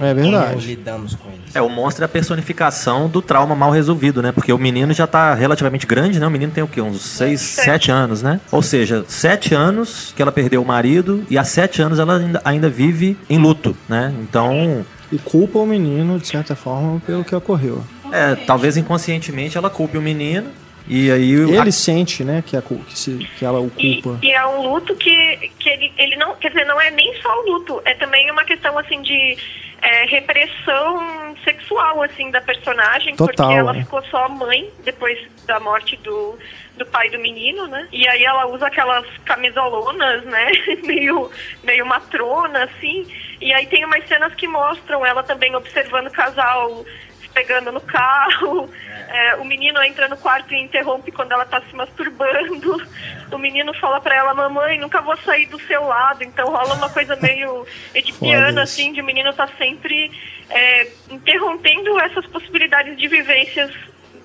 É 0.00 0.14
verdade. 0.14 0.54
Como 0.54 0.66
lidamos 0.66 1.14
com 1.14 1.28
eles. 1.28 1.54
É, 1.54 1.60
o 1.60 1.68
monstro 1.68 2.04
é 2.04 2.06
a 2.06 2.08
personificação 2.08 3.08
do 3.08 3.20
trauma 3.20 3.54
mal 3.54 3.70
resolvido, 3.70 4.22
né? 4.22 4.32
Porque 4.32 4.52
o 4.52 4.58
menino 4.58 4.92
já 4.92 5.06
tá 5.06 5.34
relativamente 5.34 5.86
grande, 5.86 6.20
né? 6.20 6.26
O 6.26 6.30
menino 6.30 6.52
tem 6.52 6.62
o 6.62 6.68
quê? 6.68 6.80
Uns 6.80 7.00
6, 7.00 7.40
7 7.40 7.90
anos, 7.90 8.22
né? 8.22 8.40
Ou 8.50 8.62
seja, 8.62 9.04
7 9.06 9.54
anos 9.54 10.12
que 10.14 10.22
ela 10.22 10.32
perdeu 10.32 10.62
o 10.62 10.66
marido 10.66 11.24
e 11.28 11.36
há 11.36 11.44
7 11.44 11.82
anos 11.82 11.98
ela 11.98 12.16
ainda, 12.16 12.40
ainda 12.44 12.68
vive 12.68 13.16
em 13.28 13.38
luto, 13.38 13.76
né? 13.88 14.14
Então. 14.20 14.84
E 15.10 15.18
culpa 15.18 15.58
o 15.58 15.66
menino, 15.66 16.18
de 16.18 16.26
certa 16.26 16.54
forma, 16.54 17.00
pelo 17.06 17.24
que 17.24 17.34
ocorreu. 17.34 17.82
É, 18.12 18.34
talvez 18.34 18.76
inconscientemente 18.76 19.56
ela 19.56 19.70
culpe 19.70 19.98
o 19.98 20.02
menino 20.02 20.48
e 20.88 21.10
aí 21.10 21.32
ele 21.32 21.68
a... 21.68 21.72
sente, 21.72 22.24
né, 22.24 22.42
que, 22.44 22.56
a, 22.56 22.62
que, 22.62 22.98
se, 22.98 23.18
que 23.38 23.44
ela 23.44 23.60
o 23.60 23.70
culpa. 23.70 24.18
E, 24.22 24.28
e, 24.28 24.32
é 24.32 24.46
um 24.46 24.62
luto 24.62 24.94
que, 24.96 25.50
que 25.58 25.68
ele, 25.68 25.92
ele 25.98 26.16
não, 26.16 26.34
quer 26.36 26.48
dizer, 26.48 26.64
não 26.66 26.80
é 26.80 26.90
nem 26.90 27.14
só 27.20 27.28
o 27.40 27.50
luto, 27.50 27.82
é 27.84 27.94
também 27.94 28.30
uma 28.30 28.44
questão 28.44 28.78
assim 28.78 29.02
de 29.02 29.36
é, 29.82 30.04
repressão 30.06 31.36
sexual 31.44 32.02
assim 32.02 32.30
da 32.30 32.40
personagem, 32.40 33.14
Total, 33.14 33.34
porque 33.34 33.58
ela 33.58 33.72
né? 33.72 33.82
ficou 33.82 34.02
só 34.04 34.28
mãe 34.28 34.70
depois 34.84 35.18
da 35.46 35.60
morte 35.60 35.96
do, 35.98 36.38
do 36.76 36.86
pai 36.86 37.10
do 37.10 37.18
menino, 37.18 37.66
né? 37.66 37.86
E 37.92 38.06
aí 38.08 38.24
ela 38.24 38.46
usa 38.46 38.66
aquelas 38.66 39.06
camisolonas, 39.24 40.24
né? 40.24 40.50
meio 40.84 41.30
meio 41.62 41.86
matrona 41.86 42.64
assim. 42.64 43.06
E 43.40 43.52
aí 43.52 43.66
tem 43.66 43.84
umas 43.84 44.06
cenas 44.08 44.34
que 44.34 44.48
mostram 44.48 45.04
ela 45.06 45.22
também 45.22 45.54
observando 45.54 46.08
o 46.08 46.12
casal 46.12 46.84
pegando 47.38 47.70
no 47.70 47.80
carro, 47.80 48.68
é, 49.08 49.36
o 49.36 49.44
menino 49.44 49.80
entra 49.80 50.08
no 50.08 50.16
quarto 50.16 50.52
e 50.52 50.60
interrompe 50.60 51.12
quando 51.12 51.30
ela 51.30 51.44
está 51.44 51.60
se 51.60 51.72
masturbando, 51.76 52.84
o 53.30 53.38
menino 53.38 53.72
fala 53.74 54.00
para 54.00 54.16
ela, 54.16 54.34
mamãe, 54.34 54.76
nunca 54.76 55.00
vou 55.00 55.16
sair 55.18 55.46
do 55.46 55.60
seu 55.60 55.84
lado, 55.84 56.24
então 56.24 56.50
rola 56.50 56.74
uma 56.74 56.90
coisa 56.90 57.14
meio 57.14 57.64
edipiana, 57.94 58.62
assim, 58.62 58.92
de 58.92 59.00
o 59.00 59.04
menino 59.04 59.32
tá 59.32 59.48
sempre 59.56 60.10
é, 60.50 60.88
interrompendo 61.10 61.96
essas 62.00 62.26
possibilidades 62.26 62.98
de 62.98 63.06
vivências 63.06 63.72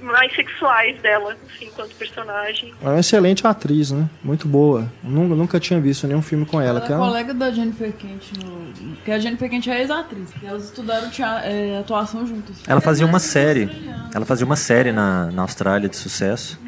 mais 0.04 0.36
sexuais 0.36 1.02
dela, 1.02 1.36
assim, 1.48 1.66
enquanto 1.66 1.96
personagem. 1.96 2.74
Ela 2.82 2.92
é 2.92 2.94
uma 2.96 3.00
excelente 3.00 3.48
atriz, 3.48 3.92
né? 3.92 4.08
Muito 4.24 4.48
boa. 4.48 4.92
Nunca, 5.02 5.36
nunca 5.36 5.60
tinha 5.60 5.80
visto 5.80 6.06
nenhum 6.08 6.22
filme 6.22 6.46
com 6.46 6.60
ela. 6.60 6.80
Ela 6.80 6.88
é 6.88 6.92
ela... 6.92 7.08
colega 7.08 7.34
da 7.34 7.52
Jennifer 7.52 7.92
Kent, 7.94 8.32
no... 8.44 8.96
que 8.98 9.12
a 9.12 9.18
Jennifer 9.18 9.50
Kent 9.50 9.68
é 9.68 9.82
ex-atriz. 9.82 10.30
Elas 10.44 10.66
estudaram 10.66 11.10
é, 11.44 11.80
atuação 11.80 12.28
juntas. 12.28 12.58
Ela 12.68 12.82
fazia 12.82 13.06
uma 13.06 13.20
série. 13.20 13.70
Ela 14.14 14.26
fazia 14.26 14.46
uma 14.46 14.56
série 14.56 14.92
na, 14.92 15.32
na 15.32 15.42
Austrália 15.44 15.88
de 15.88 15.96
sucesso. 15.96 16.60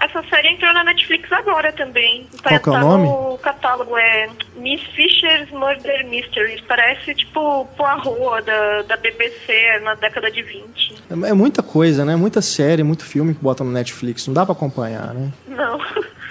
Essa 0.00 0.22
série 0.28 0.48
entrou 0.48 0.72
na 0.74 0.84
Netflix 0.84 1.30
agora 1.32 1.72
também. 1.72 2.26
Tá, 2.42 2.58
Qual 2.58 2.76
é 2.76 2.78
o 2.78 2.82
tá 2.82 2.88
nome? 2.88 3.04
no 3.08 3.38
catálogo, 3.38 3.96
é 3.96 4.28
Miss 4.56 4.82
Fisher's 4.94 5.50
Murder 5.50 6.06
Mysteries. 6.08 6.60
Parece 6.62 7.14
tipo 7.14 7.64
Poirot 7.76 8.44
da, 8.44 8.82
da 8.82 8.96
BBC 8.96 9.80
na 9.82 9.94
década 9.94 10.30
de 10.30 10.42
20. 10.42 10.94
É, 11.24 11.30
é 11.30 11.32
muita 11.32 11.62
coisa, 11.62 12.04
né? 12.04 12.16
Muita 12.16 12.42
série, 12.42 12.82
muito 12.82 13.04
filme 13.04 13.34
que 13.34 13.42
botam 13.42 13.64
no 13.66 13.72
Netflix. 13.72 14.26
Não 14.26 14.34
dá 14.34 14.44
pra 14.44 14.52
acompanhar, 14.52 15.14
né? 15.14 15.30
Não. 15.48 15.78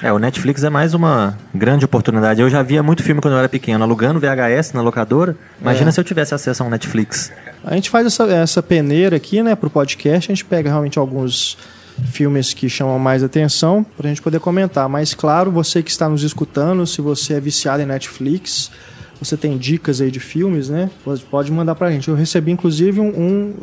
É, 0.04 0.12
o 0.12 0.20
Netflix 0.20 0.64
é 0.64 0.70
mais 0.70 0.94
uma 0.94 1.38
grande 1.56 1.86
oportunidade. 1.86 2.42
Eu 2.42 2.50
já 2.50 2.62
via 2.62 2.84
muito 2.84 3.02
filme 3.02 3.22
quando 3.22 3.34
eu 3.36 3.40
era 3.40 3.50
pequeno, 3.50 3.84
alugando 3.84 4.20
VHS 4.20 4.74
na 4.74 4.82
locadora. 4.82 5.36
Imagina 5.62 5.90
É. 5.90 5.92
se 5.94 6.00
eu 6.00 6.04
tivesse 6.04 6.36
acesso 6.36 6.62
a 6.62 6.66
um 6.66 6.70
Netflix. 6.70 7.32
A 7.64 7.74
gente 7.76 7.90
faz 7.90 8.06
essa, 8.06 8.24
essa 8.32 8.62
peneira 8.62 9.16
aqui, 9.16 9.42
né, 9.42 9.56
pro 9.56 9.70
podcast. 9.70 10.30
A 10.30 10.36
gente 10.36 10.44
pega 10.46 10.70
realmente 10.70 11.00
alguns 11.00 11.58
filmes 12.06 12.54
que 12.54 12.70
chamam 12.70 12.98
mais 13.00 13.24
atenção 13.24 13.86
pra 13.98 14.10
gente 14.10 14.22
poder 14.22 14.40
comentar. 14.40 14.88
Mas, 14.90 15.14
claro, 15.14 15.52
você 15.52 15.82
que 15.84 15.92
está 15.92 16.08
nos 16.10 16.24
escutando, 16.24 16.86
se 16.88 17.02
você 17.02 17.34
é 17.34 17.40
viciado 17.40 17.82
em 17.82 17.86
Netflix, 17.86 18.72
você 19.22 19.38
tem 19.38 19.58
dicas 19.58 20.02
aí 20.02 20.12
de 20.12 20.20
filmes, 20.20 20.70
né? 20.70 20.90
Pode- 21.30 21.52
mandar 21.52 21.76
pra 21.76 21.92
gente. 21.92 22.08
Eu 22.10 22.16
recebi, 22.16 22.52
inclusive, 22.52 23.00
um, 23.00 23.08
um- 23.08 23.54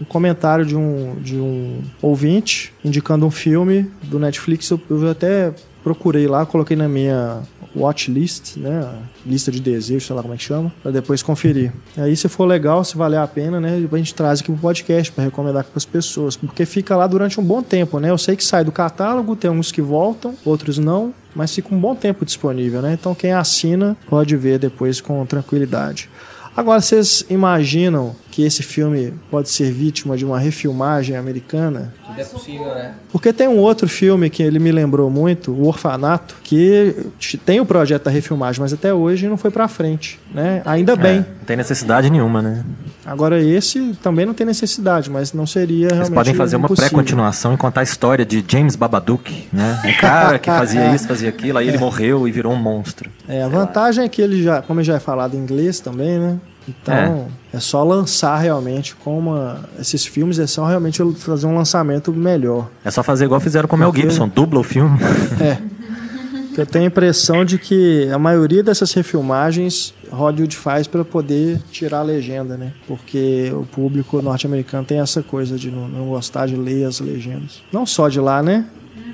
um 0.00 0.04
comentário 0.04 0.64
de 0.64 0.74
um, 0.74 1.16
de 1.20 1.36
um 1.36 1.82
ouvinte 2.00 2.72
indicando 2.82 3.26
um 3.26 3.30
filme 3.30 3.90
do 4.02 4.18
Netflix. 4.18 4.70
Eu, 4.70 4.80
eu 4.88 5.10
até 5.10 5.52
procurei 5.84 6.26
lá, 6.26 6.46
coloquei 6.46 6.74
na 6.76 6.88
minha 6.88 7.40
watch 7.74 8.10
list, 8.10 8.56
né? 8.56 8.88
Lista 9.24 9.50
de 9.50 9.60
desejos, 9.60 10.06
sei 10.06 10.16
lá 10.16 10.22
como 10.22 10.34
é 10.34 10.36
que 10.36 10.42
chama, 10.42 10.72
pra 10.82 10.90
depois 10.90 11.22
conferir. 11.22 11.72
Aí, 11.96 12.16
se 12.16 12.28
for 12.28 12.44
legal, 12.44 12.84
se 12.84 12.96
valer 12.96 13.18
a 13.18 13.26
pena, 13.26 13.60
né? 13.60 13.88
A 13.90 13.96
gente 13.96 14.14
traz 14.14 14.40
aqui 14.40 14.50
pro 14.52 14.60
podcast 14.60 15.12
pra 15.12 15.24
recomendar 15.24 15.64
para 15.64 15.76
as 15.76 15.84
pessoas, 15.84 16.36
porque 16.36 16.64
fica 16.66 16.96
lá 16.96 17.06
durante 17.06 17.38
um 17.40 17.44
bom 17.44 17.62
tempo, 17.62 17.98
né? 17.98 18.10
Eu 18.10 18.18
sei 18.18 18.36
que 18.36 18.44
sai 18.44 18.64
do 18.64 18.72
catálogo, 18.72 19.36
tem 19.36 19.50
uns 19.50 19.72
que 19.72 19.82
voltam, 19.82 20.34
outros 20.44 20.78
não, 20.78 21.14
mas 21.34 21.54
fica 21.54 21.74
um 21.74 21.78
bom 21.78 21.94
tempo 21.94 22.24
disponível, 22.24 22.82
né? 22.82 22.96
Então, 22.98 23.14
quem 23.14 23.32
assina 23.32 23.96
pode 24.08 24.36
ver 24.36 24.58
depois 24.58 25.00
com 25.00 25.24
tranquilidade. 25.26 26.08
Agora, 26.56 26.80
vocês 26.80 27.24
imaginam 27.30 28.14
que 28.30 28.44
esse 28.44 28.62
filme 28.62 29.12
pode 29.30 29.48
ser 29.50 29.72
vítima 29.72 30.16
de 30.16 30.24
uma 30.24 30.38
refilmagem 30.38 31.16
americana? 31.16 31.92
Tudo 32.06 32.20
é 32.20 32.24
possível, 32.24 32.66
né? 32.66 32.94
Porque 33.12 33.32
tem 33.32 33.48
um 33.48 33.58
outro 33.58 33.88
filme 33.88 34.30
que 34.30 34.42
ele 34.42 34.58
me 34.58 34.70
lembrou 34.70 35.10
muito, 35.10 35.50
O 35.52 35.66
Orfanato, 35.66 36.36
que 36.42 36.94
tem 37.44 37.60
o 37.60 37.66
projeto 37.66 38.04
da 38.04 38.10
refilmagem, 38.10 38.60
mas 38.60 38.72
até 38.72 38.92
hoje 38.94 39.28
não 39.28 39.36
foi 39.36 39.50
pra 39.50 39.66
frente, 39.68 40.18
né? 40.32 40.62
Ainda 40.64 40.94
bem. 40.96 41.16
É, 41.18 41.18
não 41.18 41.44
tem 41.46 41.56
necessidade 41.56 42.08
nenhuma, 42.10 42.40
né? 42.40 42.64
Agora 43.04 43.42
esse 43.42 43.94
também 44.02 44.24
não 44.26 44.34
tem 44.34 44.46
necessidade, 44.46 45.10
mas 45.10 45.32
não 45.32 45.46
seria 45.46 45.88
realmente 45.88 46.06
Eles 46.08 46.14
podem 46.14 46.34
fazer 46.34 46.56
uma 46.56 46.66
impossível. 46.66 46.88
pré-continuação 46.90 47.54
e 47.54 47.56
contar 47.56 47.80
a 47.80 47.84
história 47.84 48.24
de 48.24 48.44
James 48.46 48.76
Babadook, 48.76 49.48
né? 49.52 49.80
Um 49.84 50.00
cara 50.00 50.38
que 50.38 50.48
fazia 50.48 50.94
isso, 50.94 51.08
fazia 51.08 51.28
aquilo, 51.28 51.58
aí 51.58 51.68
ele 51.68 51.78
morreu 51.78 52.28
e 52.28 52.30
virou 52.30 52.52
um 52.52 52.56
monstro. 52.56 53.10
É, 53.28 53.42
a 53.42 53.48
vantagem 53.48 54.04
é 54.04 54.08
que 54.08 54.22
ele 54.22 54.42
já, 54.42 54.62
como 54.62 54.78
ele 54.80 54.86
já 54.86 54.94
é 54.96 55.00
falado 55.00 55.34
em 55.34 55.38
inglês 55.38 55.80
também, 55.80 56.18
né? 56.18 56.36
Então, 56.68 57.28
é, 57.52 57.58
só 57.58 57.82
lançar 57.82 58.38
realmente 58.38 58.94
com 58.94 59.18
uma... 59.18 59.64
Esses 59.78 60.06
filmes 60.06 60.38
é 60.38 60.46
só 60.46 60.66
realmente 60.66 61.02
fazer 61.16 61.46
um 61.46 61.56
lançamento 61.56 62.12
melhor. 62.12 62.68
É 62.84 62.90
só 62.90 63.02
fazer 63.02 63.24
igual 63.24 63.40
fizeram 63.40 63.68
com 63.68 63.76
o 63.76 63.78
Mel 63.78 63.92
Gibson, 63.94 64.28
dubla 64.28 64.60
o 64.60 64.62
filme. 64.62 64.98
É. 65.40 65.58
Eu 66.56 66.66
tenho 66.66 66.84
a 66.84 66.88
impressão 66.88 67.44
de 67.44 67.58
que 67.58 68.08
a 68.12 68.18
maioria 68.18 68.62
dessas 68.62 68.92
refilmagens 68.92 69.94
Hollywood 70.10 70.56
faz 70.56 70.86
para 70.86 71.04
poder 71.04 71.60
tirar 71.70 72.00
a 72.00 72.02
legenda, 72.02 72.56
né? 72.56 72.72
Porque 72.86 73.50
o 73.54 73.64
público 73.64 74.20
norte-americano 74.20 74.84
tem 74.84 75.00
essa 75.00 75.22
coisa 75.22 75.56
de 75.56 75.70
não, 75.70 75.88
não 75.88 76.08
gostar 76.08 76.46
de 76.46 76.56
ler 76.56 76.84
as 76.84 77.00
legendas. 77.00 77.62
Não 77.72 77.86
só 77.86 78.08
de 78.08 78.20
lá, 78.20 78.42
né? 78.42 78.66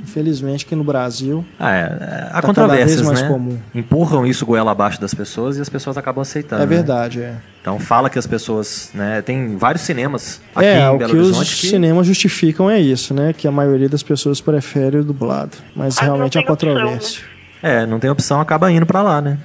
Infelizmente 0.07 0.65
que 0.65 0.75
no 0.77 0.85
Brasil 0.85 1.45
Ah, 1.59 1.75
é, 1.75 1.81
é, 1.81 1.85
há 1.85 1.91
Tá 2.27 2.31
cada 2.33 2.47
controvérsias, 2.47 2.95
vez 3.01 3.07
mais 3.07 3.23
né? 3.23 3.29
comum. 3.29 3.59
Empurram 3.75 4.25
isso 4.27 4.47
goela 4.47 4.71
abaixo 4.71 5.01
das 5.01 5.13
pessoas 5.13 5.57
e 5.59 5.61
as 5.61 5.69
pessoas 5.69 5.99
acabam 5.99 6.23
aceitando. 6.23 6.63
é 6.63 6.67
né? 6.67 6.75
verdade, 6.75 7.21
é. 7.23 7.35
Então 7.61 7.79
fala 7.81 8.09
que 8.09 8.19
as 8.19 8.27
pessoas, 8.27 8.91
né? 8.95 9.21
Tem 9.23 9.57
vários 9.57 9.83
cinemas 9.83 10.41
aqui 10.55 10.65
É, 10.67 10.79
em 10.81 10.89
o 10.95 10.99
Belo 10.99 11.11
que 11.11 11.17
os 11.19 11.27
Horizonte 11.29 11.57
que 11.57 11.67
cinemas 11.67 12.07
justificam 12.07 12.71
é 12.71 12.79
isso, 12.79 13.13
né? 13.13 13.33
Que 13.37 13.49
a 13.49 13.51
maioria 13.51 13.89
das 13.89 14.03
pessoas 14.05 14.41
prefere 14.41 14.99
o 14.99 15.05
dublado. 15.05 15.57
Mas 15.75 15.99
Ah, 15.99 16.03
realmente 16.05 16.39
há 16.39 16.43
tem 16.43 16.51
opção, 16.53 16.73
controvérsia. 16.75 17.25
é, 17.63 17.85
não 17.85 17.99
tem 17.99 18.09
opção, 18.09 18.41
acaba 18.41 18.71
indo 18.71 18.87
pra 18.87 19.03
lá, 19.03 19.21
né? 19.21 19.39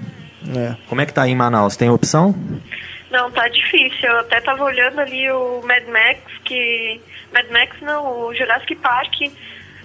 É. 0.56 0.76
Como 0.88 1.02
é 1.02 1.06
que 1.06 1.14
tá 1.14 1.24
aí 1.24 1.32
em 1.32 1.36
Manaus? 1.36 1.76
Tem 1.76 1.90
opção? 1.90 2.36
Não, 3.12 3.30
tá 3.32 3.48
difícil. 3.50 4.08
Eu 4.10 4.20
até 4.20 4.40
tava 4.42 4.64
olhando 4.64 5.00
ali 5.00 5.30
o 5.32 5.62
Mad 5.66 5.84
Max, 5.92 6.20
que. 6.46 7.02
Mad 7.34 7.46
Max 7.52 7.76
não, 7.82 8.28
o 8.28 8.34
Jurassic 8.34 8.76
Park. 8.76 9.14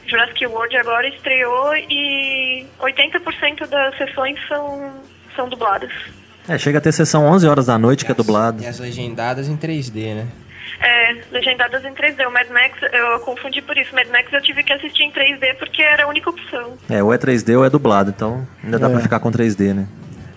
Jurassic 0.07 0.47
World 0.47 0.77
agora 0.77 1.09
estreou 1.09 1.75
e 1.77 2.67
80% 2.81 3.67
das 3.69 3.97
sessões 3.99 4.39
são, 4.49 4.93
são 5.35 5.49
dubladas. 5.49 5.91
É, 6.49 6.57
chega 6.59 6.79
a 6.79 6.81
ter 6.81 6.93
sessão 6.93 7.25
11 7.27 7.47
horas 7.49 7.67
da 7.67 7.77
noite 7.79 8.05
que 8.05 8.13
é 8.13 8.15
dublado. 8.15 8.63
E 8.63 8.67
as 8.67 8.79
legendadas 8.79 9.49
em 9.49 9.57
3D, 9.57 10.15
né? 10.15 10.27
É, 10.81 11.17
legendadas 11.33 11.85
em 11.85 11.93
3D. 11.93 12.27
O 12.27 12.31
Mad 12.33 12.49
Max, 12.51 12.77
eu 12.93 13.19
confundi 13.21 13.61
por 13.63 13.77
isso. 13.77 13.95
Mad 13.95 14.07
Max 14.09 14.33
eu 14.33 14.41
tive 14.43 14.63
que 14.63 14.73
assistir 14.73 15.03
em 15.05 15.11
3D 15.11 15.55
porque 15.59 15.83
era 15.83 16.05
a 16.05 16.07
única 16.09 16.31
opção. 16.31 16.75
É, 16.89 17.03
ou 17.03 17.13
é 17.13 17.19
3D 17.19 17.57
ou 17.57 17.65
é 17.65 17.71
dublado, 17.71 18.11
então 18.11 18.47
ainda 18.63 18.79
dá 18.79 18.87
É. 18.89 18.91
pra 18.91 19.01
ficar 19.01 19.19
com 19.21 19.31
3D, 19.33 19.73
né? 19.75 19.89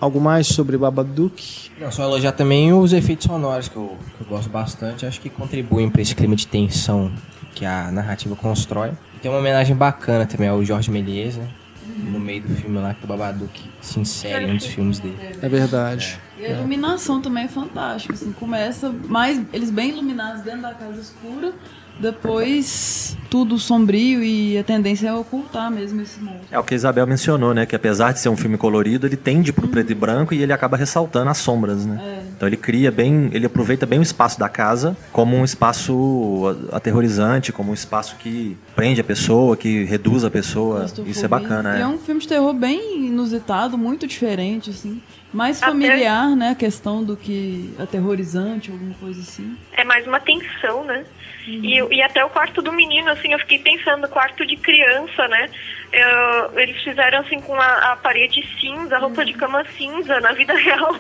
Algo 0.01 0.19
mais 0.21 0.47
sobre 0.47 0.77
Babadook? 0.77 1.69
Não, 1.77 1.91
só 1.91 2.03
elogiar 2.03 2.31
também 2.31 2.71
os 2.73 2.93
efeitos 2.93 3.25
sonoros, 3.27 3.67
que 3.67 3.75
eu, 3.75 3.97
que 4.17 4.23
eu 4.23 4.27
gosto 4.27 4.49
bastante. 4.49 5.05
Acho 5.05 5.19
que 5.19 5.29
contribuem 5.29 5.89
para 5.89 6.01
esse 6.01 6.15
clima 6.15 6.35
de 6.37 6.47
tensão 6.47 7.11
que 7.53 7.65
a 7.65 7.91
narrativa 7.91 8.33
constrói. 8.35 8.91
Tem 9.21 9.29
uma 9.29 9.39
homenagem 9.39 9.75
bacana 9.75 10.25
também 10.25 10.47
ao 10.47 10.63
Jorge 10.63 10.89
Méliès, 10.89 11.37
né? 11.37 11.47
No 12.11 12.19
meio 12.19 12.41
do 12.41 12.55
filme 12.55 12.79
lá, 12.79 12.93
que 12.93 13.03
o 13.03 13.07
Babadook 13.07 13.61
se 13.81 13.99
insere 13.99 14.45
em 14.45 14.51
um 14.51 14.57
dos 14.57 14.65
filmes 14.65 14.99
dele. 14.99 15.17
É 15.41 15.49
verdade. 15.49 16.19
E 16.37 16.45
a 16.45 16.51
iluminação 16.51 17.21
também 17.21 17.43
é 17.43 17.47
fantástica, 17.47 18.13
assim, 18.13 18.31
começa 18.31 18.89
mais 19.07 19.41
eles 19.51 19.69
bem 19.69 19.89
iluminados 19.89 20.41
dentro 20.43 20.61
da 20.61 20.73
casa 20.73 21.01
escura, 21.01 21.53
depois 21.99 23.17
tudo 23.29 23.59
sombrio 23.59 24.23
e 24.23 24.57
a 24.57 24.63
tendência 24.63 25.07
é 25.07 25.13
ocultar 25.13 25.69
mesmo 25.69 26.01
esse 26.01 26.19
monstro. 26.19 26.47
É 26.49 26.57
o 26.57 26.63
que 26.63 26.73
a 26.73 26.77
Isabel 26.77 27.05
mencionou, 27.05 27.53
né? 27.53 27.65
Que 27.65 27.75
apesar 27.75 28.11
de 28.11 28.19
ser 28.19 28.29
um 28.29 28.37
filme 28.37 28.57
colorido, 28.57 29.05
ele 29.05 29.15
tende 29.15 29.53
pro 29.53 29.67
preto 29.67 29.91
e 29.91 29.95
branco 29.95 30.33
e 30.33 30.41
ele 30.41 30.51
acaba 30.51 30.75
ressaltando 30.75 31.29
as 31.29 31.37
sombras, 31.37 31.85
né? 31.85 32.23
Então 32.35 32.47
ele 32.47 32.57
cria 32.57 32.91
bem, 32.91 33.29
ele 33.33 33.45
aproveita 33.45 33.85
bem 33.85 33.99
o 33.99 34.01
espaço 34.01 34.39
da 34.39 34.49
casa 34.49 34.97
como 35.11 35.35
um 35.35 35.43
espaço 35.43 36.57
aterrorizante, 36.71 37.51
como 37.51 37.71
um 37.71 37.73
espaço 37.73 38.15
que 38.15 38.57
prende 38.75 39.01
a 39.01 39.03
pessoa, 39.03 39.55
que 39.55 39.83
reduz 39.83 40.23
a 40.23 40.31
pessoa. 40.31 40.85
Isso 41.05 41.25
é 41.25 41.27
bacana, 41.27 41.75
E 41.75 41.79
é. 41.79 41.81
é 41.81 41.87
um 41.87 41.99
filme 41.99 42.21
de 42.21 42.27
terror 42.27 42.53
bem 42.53 43.07
inusitado, 43.07 43.77
muito 43.77 44.07
diferente, 44.07 44.69
assim. 44.69 45.01
Mais 45.31 45.59
familiar, 45.59 46.27
Até... 46.27 46.35
né? 46.35 46.49
A 46.49 46.55
questão 46.55 47.03
do 47.03 47.15
que 47.15 47.73
aterrorizante, 47.77 48.71
alguma 48.71 48.95
coisa 48.95 49.21
assim. 49.21 49.55
É 49.73 49.83
mais 49.83 50.07
uma 50.07 50.19
tensão, 50.19 50.83
né? 50.83 51.05
Uhum. 51.49 51.61
E, 51.63 51.95
e 51.95 52.01
até 52.01 52.23
o 52.23 52.29
quarto 52.29 52.61
do 52.61 52.71
menino, 52.71 53.09
assim, 53.09 53.33
eu 53.33 53.39
fiquei 53.39 53.59
pensando, 53.59 54.07
quarto 54.07 54.45
de 54.45 54.55
criança, 54.55 55.27
né? 55.27 55.49
Eu, 55.91 56.59
eles 56.59 56.79
fizeram 56.83 57.19
assim 57.19 57.39
com 57.41 57.55
a, 57.55 57.91
a 57.91 57.95
parede 57.95 58.47
cinza, 58.61 58.95
a 58.95 58.99
roupa 58.99 59.21
uhum. 59.21 59.25
de 59.25 59.33
cama 59.33 59.65
cinza, 59.75 60.19
na 60.19 60.31
vida 60.33 60.53
real. 60.53 60.95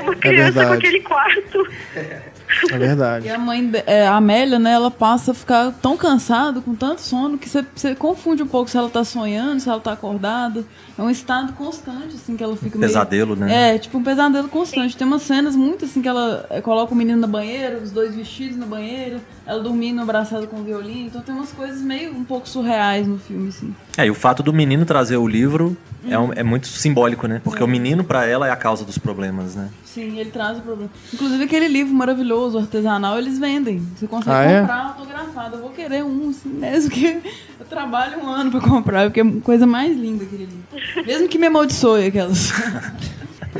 Uma 0.00 0.12
é 0.12 0.16
criança 0.16 0.62
é 0.62 0.66
com 0.66 0.72
aquele 0.74 1.00
quarto. 1.00 1.66
É 2.70 2.78
verdade. 2.78 3.26
E 3.26 3.30
a 3.30 3.38
mãe, 3.38 3.70
é, 3.86 4.06
a 4.06 4.16
Amélia, 4.16 4.58
né, 4.58 4.72
ela 4.72 4.90
passa 4.90 5.32
a 5.32 5.34
ficar 5.34 5.72
tão 5.82 5.96
cansada, 5.96 6.60
com 6.60 6.74
tanto 6.74 7.00
sono, 7.00 7.38
que 7.38 7.48
você 7.48 7.94
confunde 7.94 8.42
um 8.42 8.46
pouco 8.46 8.70
se 8.70 8.76
ela 8.76 8.88
tá 8.88 9.04
sonhando, 9.04 9.60
se 9.60 9.68
ela 9.68 9.80
tá 9.80 9.92
acordada. 9.92 10.64
É 10.98 11.02
um 11.02 11.10
estado 11.10 11.52
constante, 11.52 12.14
assim, 12.14 12.36
que 12.36 12.42
ela 12.42 12.56
fica 12.56 12.78
um 12.78 12.80
Pesadelo, 12.80 13.36
né? 13.36 13.74
É, 13.74 13.78
tipo 13.78 13.98
um 13.98 14.02
pesadelo 14.02 14.48
constante. 14.48 14.92
Sim. 14.92 14.98
Tem 14.98 15.06
umas 15.06 15.22
cenas 15.22 15.54
muito 15.54 15.84
assim 15.84 16.00
que 16.00 16.08
ela 16.08 16.46
é, 16.48 16.60
coloca 16.60 16.94
o 16.94 16.96
menino 16.96 17.20
na 17.20 17.26
banheira, 17.26 17.78
os 17.78 17.90
dois 17.90 18.14
vestidos 18.14 18.56
na 18.56 18.64
banheira, 18.64 19.18
ela 19.46 19.62
dormindo 19.62 20.00
abraçada 20.00 20.46
com 20.46 20.60
o 20.60 20.64
violino. 20.64 21.08
Então 21.08 21.20
tem 21.20 21.34
umas 21.34 21.52
coisas 21.52 21.82
meio 21.82 22.12
um 22.16 22.24
pouco 22.24 22.48
surreais 22.48 23.06
no 23.06 23.18
filme, 23.18 23.48
assim. 23.48 23.74
É, 23.98 24.06
e 24.06 24.10
o 24.10 24.14
fato 24.14 24.42
do 24.42 24.52
menino 24.52 24.86
trazer 24.86 25.16
o 25.16 25.26
livro. 25.26 25.76
É, 26.08 26.18
um, 26.18 26.32
é, 26.32 26.42
muito 26.42 26.66
simbólico, 26.66 27.26
né? 27.26 27.40
Porque 27.42 27.62
é. 27.62 27.64
o 27.64 27.68
menino, 27.68 28.04
para 28.04 28.26
ela, 28.26 28.46
é 28.46 28.50
a 28.50 28.56
causa 28.56 28.84
dos 28.84 28.98
problemas, 28.98 29.54
né? 29.54 29.70
Sim, 29.84 30.18
ele 30.18 30.30
traz 30.30 30.58
o 30.58 30.62
problema. 30.62 30.90
Inclusive 31.12 31.44
aquele 31.44 31.68
livro 31.68 31.94
maravilhoso, 31.94 32.58
artesanal, 32.58 33.18
eles 33.18 33.38
vendem. 33.38 33.78
Você 33.96 34.06
consegue 34.06 34.36
ah, 34.36 34.42
é? 34.42 34.60
comprar 34.60 34.84
autografado. 34.84 35.56
Eu 35.56 35.62
vou 35.62 35.70
querer 35.70 36.04
um, 36.04 36.30
assim, 36.30 36.48
mesmo 36.48 36.90
que 36.90 37.22
eu 37.58 37.66
trabalho 37.66 38.18
um 38.18 38.28
ano 38.28 38.50
para 38.50 38.60
comprar, 38.60 39.04
porque 39.04 39.20
é 39.20 39.24
a 39.24 39.40
coisa 39.42 39.66
mais 39.66 39.96
linda 39.96 40.24
aquele 40.24 40.46
livro. 40.46 41.06
Mesmo 41.06 41.28
que 41.28 41.38
me 41.38 41.46
amaldiçoe 41.46 42.06
aquelas. 42.06 42.52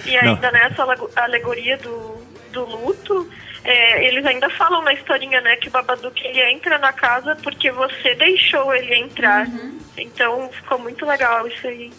E 0.04 0.16
ainda 0.16 0.52
Não. 0.52 0.60
nessa 0.60 0.84
alegoria 1.16 1.78
do, 1.78 2.16
do 2.52 2.64
luto, 2.64 3.28
é, 3.64 4.06
eles 4.06 4.24
ainda 4.26 4.48
falam 4.50 4.82
na 4.82 4.92
historinha, 4.92 5.40
né, 5.40 5.56
que 5.56 5.68
o 5.68 5.70
Babadook 5.70 6.24
ele 6.24 6.40
entra 6.52 6.78
na 6.78 6.92
casa 6.92 7.36
porque 7.42 7.70
você 7.70 8.14
deixou 8.14 8.74
ele 8.74 8.94
entrar. 8.94 9.46
Uhum. 9.46 9.78
Então 9.96 10.48
ficou 10.52 10.78
muito 10.78 11.04
legal 11.06 11.46
isso 11.48 11.66
aí. 11.66 11.90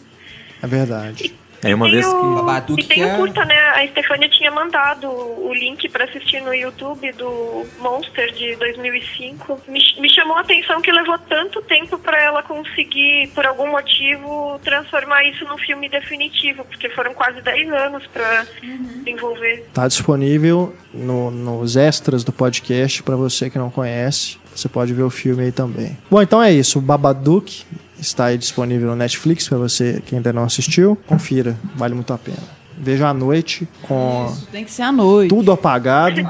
É 0.61 0.67
verdade. 0.67 1.35
É 1.63 1.73
uma 1.73 1.89
vez 1.89 2.05
que. 2.05 2.13
O, 2.13 2.79
e 2.79 2.83
tem 2.83 3.03
o 3.03 3.07
é... 3.07 3.15
curta, 3.15 3.43
né? 3.45 3.55
A 3.75 3.87
Stefania 3.87 4.29
tinha 4.29 4.51
mandado 4.51 5.07
o 5.09 5.51
link 5.53 5.89
para 5.89 6.05
assistir 6.05 6.39
no 6.41 6.53
YouTube 6.53 7.11
do 7.13 7.65
Monster 7.79 8.31
de 8.33 8.55
2005. 8.57 9.61
Me, 9.67 9.79
me 9.99 10.13
chamou 10.13 10.37
a 10.37 10.41
atenção 10.41 10.81
que 10.81 10.91
levou 10.91 11.17
tanto 11.17 11.61
tempo 11.63 11.97
para 11.97 12.21
ela 12.21 12.43
conseguir, 12.43 13.31
por 13.33 13.45
algum 13.45 13.71
motivo, 13.71 14.59
transformar 14.63 15.23
isso 15.23 15.45
num 15.45 15.57
filme 15.57 15.89
definitivo, 15.89 16.63
porque 16.65 16.89
foram 16.89 17.13
quase 17.13 17.41
10 17.41 17.71
anos 17.71 18.05
para 18.07 18.45
uhum. 18.63 19.01
desenvolver. 19.03 19.67
Tá 19.73 19.87
disponível 19.87 20.75
no, 20.93 21.31
nos 21.31 21.75
extras 21.75 22.23
do 22.23 22.31
podcast 22.31 23.01
para 23.01 23.15
você 23.15 23.49
que 23.49 23.57
não 23.57 23.71
conhece. 23.71 24.37
Você 24.55 24.69
pode 24.69 24.93
ver 24.93 25.03
o 25.03 25.09
filme 25.09 25.43
aí 25.43 25.51
também. 25.51 25.97
Bom, 26.09 26.21
então 26.21 26.41
é 26.41 26.51
isso. 26.51 26.79
O 26.79 26.81
Babadook 26.81 27.63
Está 27.99 28.25
aí 28.25 28.37
disponível 28.37 28.89
no 28.89 28.95
Netflix 28.95 29.47
para 29.47 29.57
você 29.57 30.01
que 30.05 30.15
ainda 30.15 30.31
não 30.31 30.43
assistiu. 30.43 30.97
Confira, 31.07 31.55
vale 31.75 31.93
muito 31.95 32.13
a 32.13 32.17
pena. 32.17 32.37
Veja 32.77 33.07
à 33.07 33.13
noite 33.13 33.67
com 33.81 34.27
Isso, 34.31 34.47
tem 34.51 34.63
que 34.63 34.71
ser 34.71 34.83
à 34.83 34.91
noite. 34.91 35.29
tudo 35.29 35.51
apagado, 35.51 36.21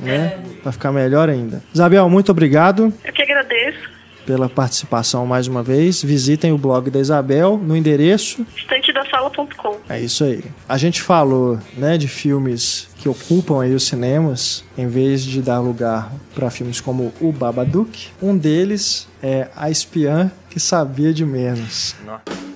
né? 0.00 0.38
Para 0.62 0.72
ficar 0.72 0.90
melhor 0.90 1.28
ainda. 1.28 1.62
Isabel, 1.72 2.08
muito 2.10 2.30
obrigado. 2.32 2.92
Eu 3.04 3.12
que 3.12 3.22
agradeço 3.22 3.95
pela 4.26 4.48
participação 4.48 5.24
mais 5.24 5.46
uma 5.46 5.62
vez. 5.62 6.02
Visitem 6.02 6.52
o 6.52 6.58
blog 6.58 6.90
da 6.90 6.98
Isabel 6.98 7.56
no 7.56 7.76
endereço 7.76 8.44
estantedasala.com. 8.56 9.76
É 9.88 10.00
isso 10.00 10.24
aí. 10.24 10.44
A 10.68 10.76
gente 10.76 11.00
falou, 11.00 11.58
né, 11.76 11.96
de 11.96 12.08
filmes 12.08 12.88
que 12.96 13.08
ocupam 13.08 13.62
aí 13.62 13.74
os 13.74 13.84
cinemas, 13.84 14.64
em 14.76 14.88
vez 14.88 15.22
de 15.22 15.40
dar 15.40 15.60
lugar 15.60 16.12
para 16.34 16.50
filmes 16.50 16.80
como 16.80 17.12
O 17.20 17.32
Babadook. 17.32 18.08
Um 18.20 18.36
deles 18.36 19.08
é 19.22 19.48
A 19.56 19.70
Espiã 19.70 20.30
que 20.50 20.58
Sabia 20.58 21.14
de 21.14 21.24
Menos. 21.24 21.94
Nossa. 22.04 22.55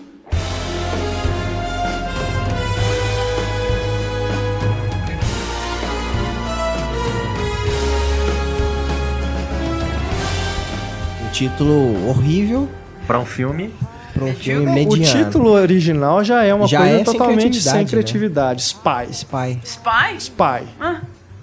Título 11.40 12.06
horrível. 12.06 12.68
Para 13.06 13.18
um 13.18 13.24
filme. 13.24 13.72
Para 14.12 14.24
um 14.24 14.34
filme 14.34 14.66
mediano. 14.70 14.92
O 14.92 15.24
título 15.24 15.50
original 15.52 16.22
já 16.22 16.44
é 16.44 16.52
uma 16.52 16.66
já 16.66 16.80
coisa 16.80 17.00
é 17.00 17.04
totalmente 17.04 17.60
sem 17.62 17.72
criatividade. 17.72 17.78
Sem 17.78 17.86
criatividade. 17.86 18.62
Né? 18.62 19.08
Spy. 19.08 19.14
Spy. 19.14 19.60
Spy? 19.64 20.16
Spy. 20.18 20.68
Ah. 20.78 21.00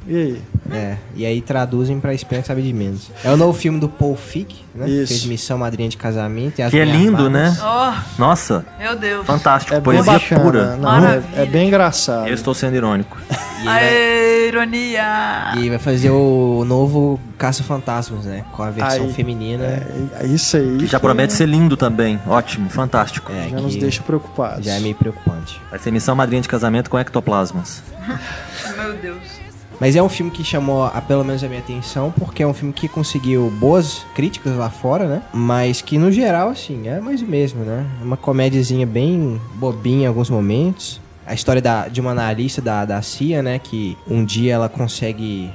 E 0.08 0.16
aí? 0.16 0.42
É, 0.72 0.98
e 1.16 1.26
aí 1.26 1.42
traduzem 1.42 2.00
pra 2.00 2.14
Espiã 2.14 2.42
que 2.42 2.48
sabe 2.48 2.62
de 2.62 2.74
menos. 2.74 3.12
É 3.24 3.32
o 3.32 3.38
novo 3.38 3.58
filme 3.58 3.80
do 3.80 3.90
Paul 3.90 4.16
Fick, 4.16 4.56
né? 4.74 4.90
Isso. 4.90 5.08
Fez 5.08 5.26
Missão 5.26 5.58
Madrinha 5.58 5.90
de 5.90 5.98
Casamento. 5.98 6.56
que 6.56 6.80
é 6.80 6.86
lindo, 6.86 7.30
né? 7.30 7.56
Oh, 7.62 8.20
Nossa. 8.22 8.66
Meu 8.80 8.96
Deus. 8.96 9.26
Fantástico. 9.26 9.76
É 9.76 9.82
poesia 9.82 10.14
bacana, 10.14 10.42
pura. 10.42 10.78
Não, 10.78 11.06
é, 11.06 11.24
é, 11.36 11.46
bem 11.46 11.68
engraçado. 11.68 12.28
Eu 12.28 12.34
estou 12.34 12.54
sendo 12.54 12.76
irônico. 12.76 13.18
Aê, 13.66 14.48
ironia! 14.48 15.54
E 15.58 15.70
vai 15.70 15.80
fazer 15.80 16.12
o 16.12 16.64
novo 16.66 17.20
Caça-Fantasmas, 17.38 18.26
né? 18.26 18.46
Com 18.52 18.64
a 18.64 18.70
versão 18.70 19.06
aí, 19.06 19.14
feminina. 19.14 19.64
É, 19.64 19.84
é, 20.22 20.28
isso 20.28 20.58
aí. 20.58 20.78
Que 20.78 20.86
já 20.88 21.00
promete 21.00 21.34
ser 21.34 21.48
lindo 21.48 21.76
também. 21.76 22.20
Ótimo, 22.28 22.70
fantástico. 22.70 23.32
É, 23.32 23.50
já 23.50 23.58
nos 23.60 23.76
deixa 23.76 24.04
preocupados. 24.04 24.66
Já 24.66 24.74
é 24.74 24.80
meio 24.80 24.96
preocupante. 24.96 25.60
Vai 25.70 25.80
ser 25.80 25.92
Missão 25.92 26.16
Madrinha 26.16 26.42
de 26.42 26.48
Casamento 26.48 26.90
com 26.90 27.00
ectoplasmas. 27.00 27.82
Meu 28.78 28.94
Deus. 28.98 29.37
Mas 29.80 29.96
é 29.96 30.02
um 30.02 30.10
filme 30.10 30.32
que 30.32 30.44
chamou, 30.44 30.86
a, 30.86 31.02
pelo 31.02 31.24
menos, 31.24 31.44
a 31.44 31.48
minha 31.48 31.60
atenção, 31.60 32.12
porque 32.18 32.42
é 32.42 32.48
um 32.48 32.54
filme 32.54 32.74
que 32.74 32.88
conseguiu 32.88 33.52
boas 33.60 34.06
críticas 34.16 34.56
lá 34.56 34.70
fora, 34.70 35.08
né? 35.08 35.22
Mas 35.34 35.82
que, 35.82 35.98
no 35.98 36.12
geral, 36.12 36.50
assim, 36.50 36.88
é 36.88 37.00
mais 37.00 37.22
o 37.22 37.26
mesmo, 37.26 37.64
né? 37.64 37.86
Uma 38.02 38.18
comédiazinha 38.18 38.86
bem 38.88 39.40
bobinha 39.56 40.04
em 40.04 40.08
alguns 40.08 40.30
momentos. 40.30 41.00
A 41.26 41.34
história 41.34 41.62
da, 41.62 41.88
de 41.88 42.02
uma 42.02 42.12
analista 42.12 42.62
da, 42.62 42.86
da 42.86 43.02
CIA, 43.02 43.44
né? 43.44 43.60
Que 43.60 43.98
um 44.08 44.26
dia 44.26 44.54
ela 44.54 44.70
consegue 44.70 45.52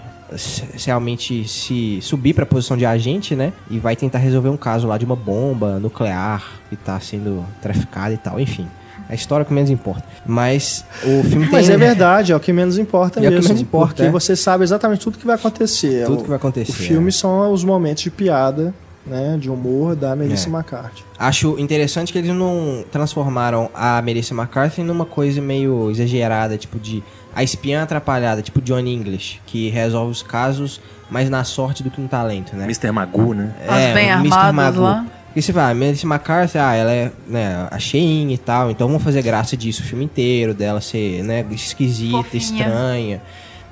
realmente 0.87 1.47
se 1.47 2.01
subir 2.01 2.33
para 2.33 2.45
a 2.45 2.47
posição 2.47 2.77
de 2.77 2.87
agente, 2.87 3.35
né? 3.35 3.53
E 3.71 3.79
vai 3.79 3.97
tentar 3.97 4.19
resolver 4.19 4.49
um 4.49 4.57
caso 4.57 4.87
lá 4.87 4.97
de 4.97 5.05
uma 5.05 5.17
bomba 5.17 5.79
nuclear 5.79 6.43
que 6.69 6.75
está 6.75 6.99
sendo 7.01 7.45
traficada 7.61 8.15
e 8.15 8.17
tal, 8.17 8.41
enfim. 8.41 8.69
A 9.13 9.15
história 9.15 9.43
é 9.43 9.45
o 9.45 9.47
que 9.47 9.53
menos 9.53 9.69
importa. 9.69 10.05
Mas 10.25 10.87
o 11.05 11.23
filme 11.23 11.45
tem. 11.45 11.53
Mas 11.53 11.69
é 11.69 11.77
verdade, 11.77 12.33
é 12.33 12.37
o 12.37 12.41
que 12.41 12.51
menos 12.51 12.79
importa 12.79 13.21
é 13.21 13.23
mesmo. 13.23 13.37
É 13.37 13.39
o 13.39 13.43
que 13.43 13.49
menos 13.49 13.63
importa. 13.63 13.89
Porque 13.89 14.03
é. 14.05 14.11
você 14.11 14.35
sabe 14.35 14.65
exatamente 14.65 15.03
tudo 15.03 15.19
que 15.19 15.27
vai 15.27 15.37
acontecer. 15.37 16.07
Tudo 16.07 16.21
o, 16.21 16.23
que 16.23 16.29
vai 16.31 16.39
acontecer. 16.39 16.73
O 16.73 16.75
filme 16.75 17.11
é. 17.11 17.13
são 17.13 17.53
os 17.53 17.63
momentos 17.63 18.03
de 18.03 18.11
piada. 18.11 18.73
Né, 19.05 19.37
de 19.37 19.51
humor 19.51 19.97
da 19.97 20.15
Melissa 20.15 20.49
é. 20.49 20.53
McCarthy. 20.53 21.03
Acho 21.19 21.59
interessante 21.59 22.13
que 22.13 22.19
eles 22.21 22.31
não 22.31 22.85
transformaram 22.89 23.69
a 23.75 24.01
Melissa 24.01 24.33
McCarthy 24.33 24.85
numa 24.85 25.05
coisa 25.05 25.43
meio 25.43 25.91
exagerada, 25.91 26.57
tipo 26.57 26.79
de 26.79 27.03
a 27.35 27.43
espiã 27.43 27.83
atrapalhada, 27.83 28.43
tipo 28.43 28.61
Johnny 28.61 28.95
English, 28.95 29.41
que 29.45 29.71
resolve 29.71 30.13
os 30.13 30.23
casos 30.23 30.81
mais 31.11 31.29
na 31.29 31.43
sorte 31.43 31.83
do 31.83 31.91
que 31.91 32.01
no 32.01 32.07
talento, 32.07 32.55
né? 32.55 32.63
Mr. 32.63 32.93
Magoo, 32.93 33.35
né? 33.35 33.53
É, 33.67 33.89
As 33.89 33.93
bem 33.93 34.09
Mr. 34.09 34.53
Magoo. 34.53 34.83
lá. 34.83 35.05
E 35.35 35.41
você 35.41 35.53
vai, 35.53 35.71
a 35.71 35.75
Melissa 35.75 36.07
McCarthy, 36.07 36.59
ah, 36.59 36.75
ela 36.75 36.93
é 36.93 37.11
né, 37.27 37.67
a 37.71 37.79
cheinha 37.79 38.35
e 38.35 38.39
tal, 38.39 38.71
então 38.71 38.87
vamos 38.87 39.03
fazer 39.03 39.23
graça 39.23 39.57
disso 39.57 39.83
o 39.83 39.85
filme 39.85 40.05
inteiro, 40.05 40.53
dela 40.53 40.81
ser 40.81 41.23
né, 41.23 41.45
esquisita, 41.51 42.19
Fofinha. 42.19 42.43
estranha. 42.43 43.23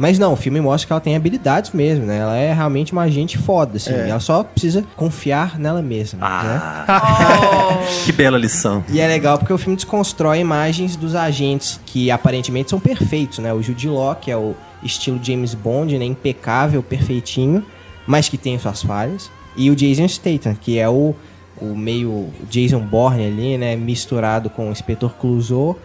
Mas 0.00 0.18
não, 0.18 0.32
o 0.32 0.36
filme 0.36 0.58
mostra 0.62 0.86
que 0.86 0.92
ela 0.94 1.00
tem 1.00 1.14
habilidades 1.14 1.72
mesmo, 1.72 2.06
né? 2.06 2.16
Ela 2.16 2.34
é 2.34 2.54
realmente 2.54 2.90
uma 2.90 3.02
agente 3.02 3.36
foda, 3.36 3.76
assim. 3.76 3.92
É. 3.92 4.08
Ela 4.08 4.18
só 4.18 4.42
precisa 4.42 4.82
confiar 4.96 5.58
nela 5.58 5.82
mesma. 5.82 6.20
Ah, 6.22 6.84
né? 6.88 7.82
oh. 7.82 8.00
que 8.06 8.10
bela 8.10 8.38
lição. 8.38 8.82
E 8.88 8.98
é 8.98 9.06
legal 9.06 9.36
porque 9.36 9.52
o 9.52 9.58
filme 9.58 9.76
desconstrói 9.76 10.38
imagens 10.38 10.96
dos 10.96 11.14
agentes 11.14 11.78
que 11.84 12.10
aparentemente 12.10 12.70
são 12.70 12.80
perfeitos, 12.80 13.40
né? 13.40 13.52
O 13.52 13.60
Jude 13.62 13.90
Law, 13.90 14.14
que 14.14 14.30
é 14.30 14.36
o 14.38 14.56
estilo 14.82 15.20
James 15.22 15.52
Bond, 15.52 15.98
né? 15.98 16.06
Impecável, 16.06 16.82
perfeitinho, 16.82 17.62
mas 18.06 18.26
que 18.26 18.38
tem 18.38 18.58
suas 18.58 18.82
falhas. 18.82 19.30
E 19.54 19.70
o 19.70 19.76
Jason 19.76 20.08
Statham, 20.08 20.54
que 20.58 20.78
é 20.78 20.88
o 20.88 21.14
o 21.60 21.76
meio 21.76 22.28
Jason 22.48 22.80
Bourne 22.80 23.26
ali, 23.26 23.58
né, 23.58 23.76
misturado 23.76 24.48
com 24.50 24.68
o 24.68 24.72
Inspetor 24.72 25.12
Clouseau, 25.14 25.78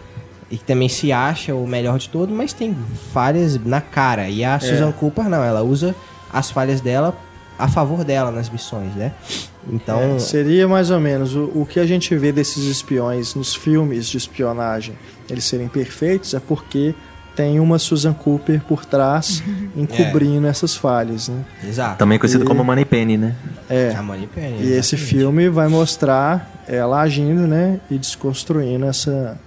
e 0.50 0.56
que 0.56 0.64
também 0.64 0.88
se 0.88 1.12
acha 1.12 1.54
o 1.54 1.66
melhor 1.66 1.98
de 1.98 2.08
todo, 2.08 2.32
mas 2.32 2.52
tem 2.52 2.76
falhas 3.12 3.58
na 3.64 3.80
cara. 3.80 4.28
E 4.28 4.44
a 4.44 4.54
é. 4.54 4.58
Susan 4.58 4.92
Cooper 4.92 5.28
não, 5.28 5.42
ela 5.42 5.62
usa 5.62 5.94
as 6.32 6.50
falhas 6.50 6.80
dela 6.80 7.16
a 7.58 7.68
favor 7.68 8.04
dela 8.04 8.30
nas 8.30 8.50
missões, 8.50 8.94
né? 8.94 9.12
Então 9.68 10.16
é, 10.16 10.18
seria 10.18 10.68
mais 10.68 10.90
ou 10.90 11.00
menos 11.00 11.34
o, 11.34 11.50
o 11.54 11.66
que 11.66 11.80
a 11.80 11.86
gente 11.86 12.14
vê 12.16 12.30
desses 12.30 12.64
espiões 12.64 13.34
nos 13.34 13.54
filmes 13.54 14.06
de 14.06 14.18
espionagem, 14.18 14.94
eles 15.28 15.44
serem 15.44 15.66
perfeitos 15.66 16.34
é 16.34 16.40
porque 16.40 16.94
tem 17.36 17.60
uma 17.60 17.78
Susan 17.78 18.14
Cooper 18.14 18.62
por 18.62 18.84
trás 18.84 19.42
encobrindo 19.76 20.46
é. 20.46 20.50
essas 20.50 20.74
falhas, 20.74 21.28
né? 21.28 21.44
Exato. 21.62 21.98
Também 21.98 22.18
conhecido 22.18 22.44
e... 22.44 22.46
como 22.46 22.64
Money 22.64 22.86
Penny, 22.86 23.18
né? 23.18 23.36
É. 23.68 23.94
A 23.94 24.02
Money 24.02 24.26
Penny, 24.26 24.62
e 24.62 24.72
esse 24.72 24.96
filme 24.96 25.48
vai 25.50 25.68
mostrar 25.68 26.64
ela 26.66 27.00
agindo, 27.00 27.46
né, 27.46 27.80
e 27.88 27.96
desconstruindo 27.96 28.86
essa 28.86 29.38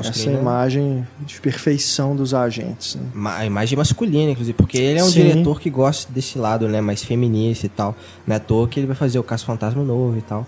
essa 0.00 0.30
imagem 0.30 1.04
de 1.26 1.40
perfeição 1.40 2.14
dos 2.14 2.32
agentes. 2.32 2.94
Né? 2.94 3.30
A 3.36 3.44
imagem 3.44 3.76
masculina, 3.76 4.30
inclusive, 4.30 4.56
porque 4.56 4.78
ele 4.78 5.00
é 5.00 5.02
um 5.02 5.08
Sim. 5.08 5.22
diretor 5.22 5.60
que 5.60 5.68
gosta 5.68 6.12
desse 6.12 6.38
lado, 6.38 6.68
né, 6.68 6.80
mais 6.80 7.02
feminista 7.02 7.66
e 7.66 7.68
tal. 7.68 7.96
Não 8.24 8.34
é 8.34 8.36
à 8.36 8.40
toa 8.40 8.68
que 8.68 8.78
ele 8.78 8.86
vai 8.86 8.94
fazer 8.94 9.18
o 9.18 9.24
Caso 9.24 9.44
Fantasma 9.44 9.82
novo 9.82 10.16
e 10.16 10.22
tal. 10.22 10.46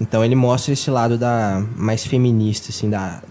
Então 0.00 0.24
ele 0.24 0.36
mostra 0.36 0.72
esse 0.72 0.88
lado 0.88 1.18
da 1.18 1.64
mais 1.76 2.06
feminista, 2.06 2.68
assim, 2.70 2.88
da, 2.88 3.22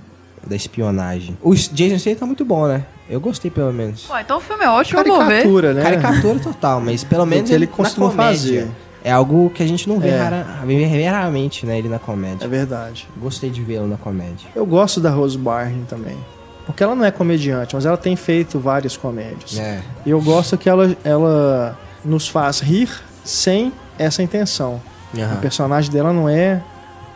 da 0.45 0.55
espionagem. 0.55 1.37
O 1.41 1.53
Jason 1.53 1.97
Statham 1.97 2.19
tá 2.19 2.25
muito 2.25 2.45
bom, 2.45 2.67
né? 2.67 2.85
Eu 3.09 3.19
gostei, 3.19 3.51
pelo 3.51 3.71
menos. 3.73 4.09
Ué, 4.09 4.21
então 4.21 4.37
o 4.37 4.39
filme 4.39 4.63
é 4.63 4.69
ótimo, 4.69 5.03
Caricatura, 5.03 5.67
eu 5.69 5.73
né? 5.73 5.83
Caricatura 5.83 6.39
total, 6.39 6.81
mas 6.81 7.03
pelo 7.03 7.25
menos 7.25 7.49
ele, 7.49 7.65
ele 7.65 7.67
costuma 7.67 8.11
fazer. 8.11 8.67
É 9.03 9.11
algo 9.11 9.49
que 9.49 9.61
a 9.61 9.67
gente 9.67 9.89
não 9.89 9.99
vê, 9.99 10.09
é. 10.09 10.17
rara, 10.17 10.45
vê 10.65 11.05
raramente, 11.05 11.65
né, 11.65 11.77
ele 11.77 11.89
na 11.89 11.99
comédia. 11.99 12.45
É 12.45 12.47
verdade. 12.47 13.07
Gostei 13.17 13.49
de 13.49 13.61
vê-lo 13.61 13.85
na 13.85 13.97
comédia. 13.97 14.47
Eu 14.55 14.65
gosto 14.65 15.01
da 15.01 15.09
Rose 15.09 15.37
Byrne 15.37 15.85
também. 15.89 16.17
Porque 16.65 16.81
ela 16.81 16.95
não 16.95 17.03
é 17.03 17.11
comediante, 17.11 17.75
mas 17.75 17.85
ela 17.85 17.97
tem 17.97 18.15
feito 18.15 18.57
várias 18.57 18.95
comédias. 18.95 19.57
É. 19.59 19.81
E 20.05 20.09
eu 20.09 20.21
gosto 20.21 20.57
que 20.57 20.69
ela, 20.69 20.95
ela 21.03 21.77
nos 22.05 22.29
faz 22.29 22.61
rir 22.61 22.89
sem 23.25 23.73
essa 23.99 24.23
intenção. 24.23 24.81
Uhum. 25.13 25.33
O 25.33 25.37
personagem 25.37 25.91
dela 25.91 26.13
não 26.13 26.29
é 26.29 26.63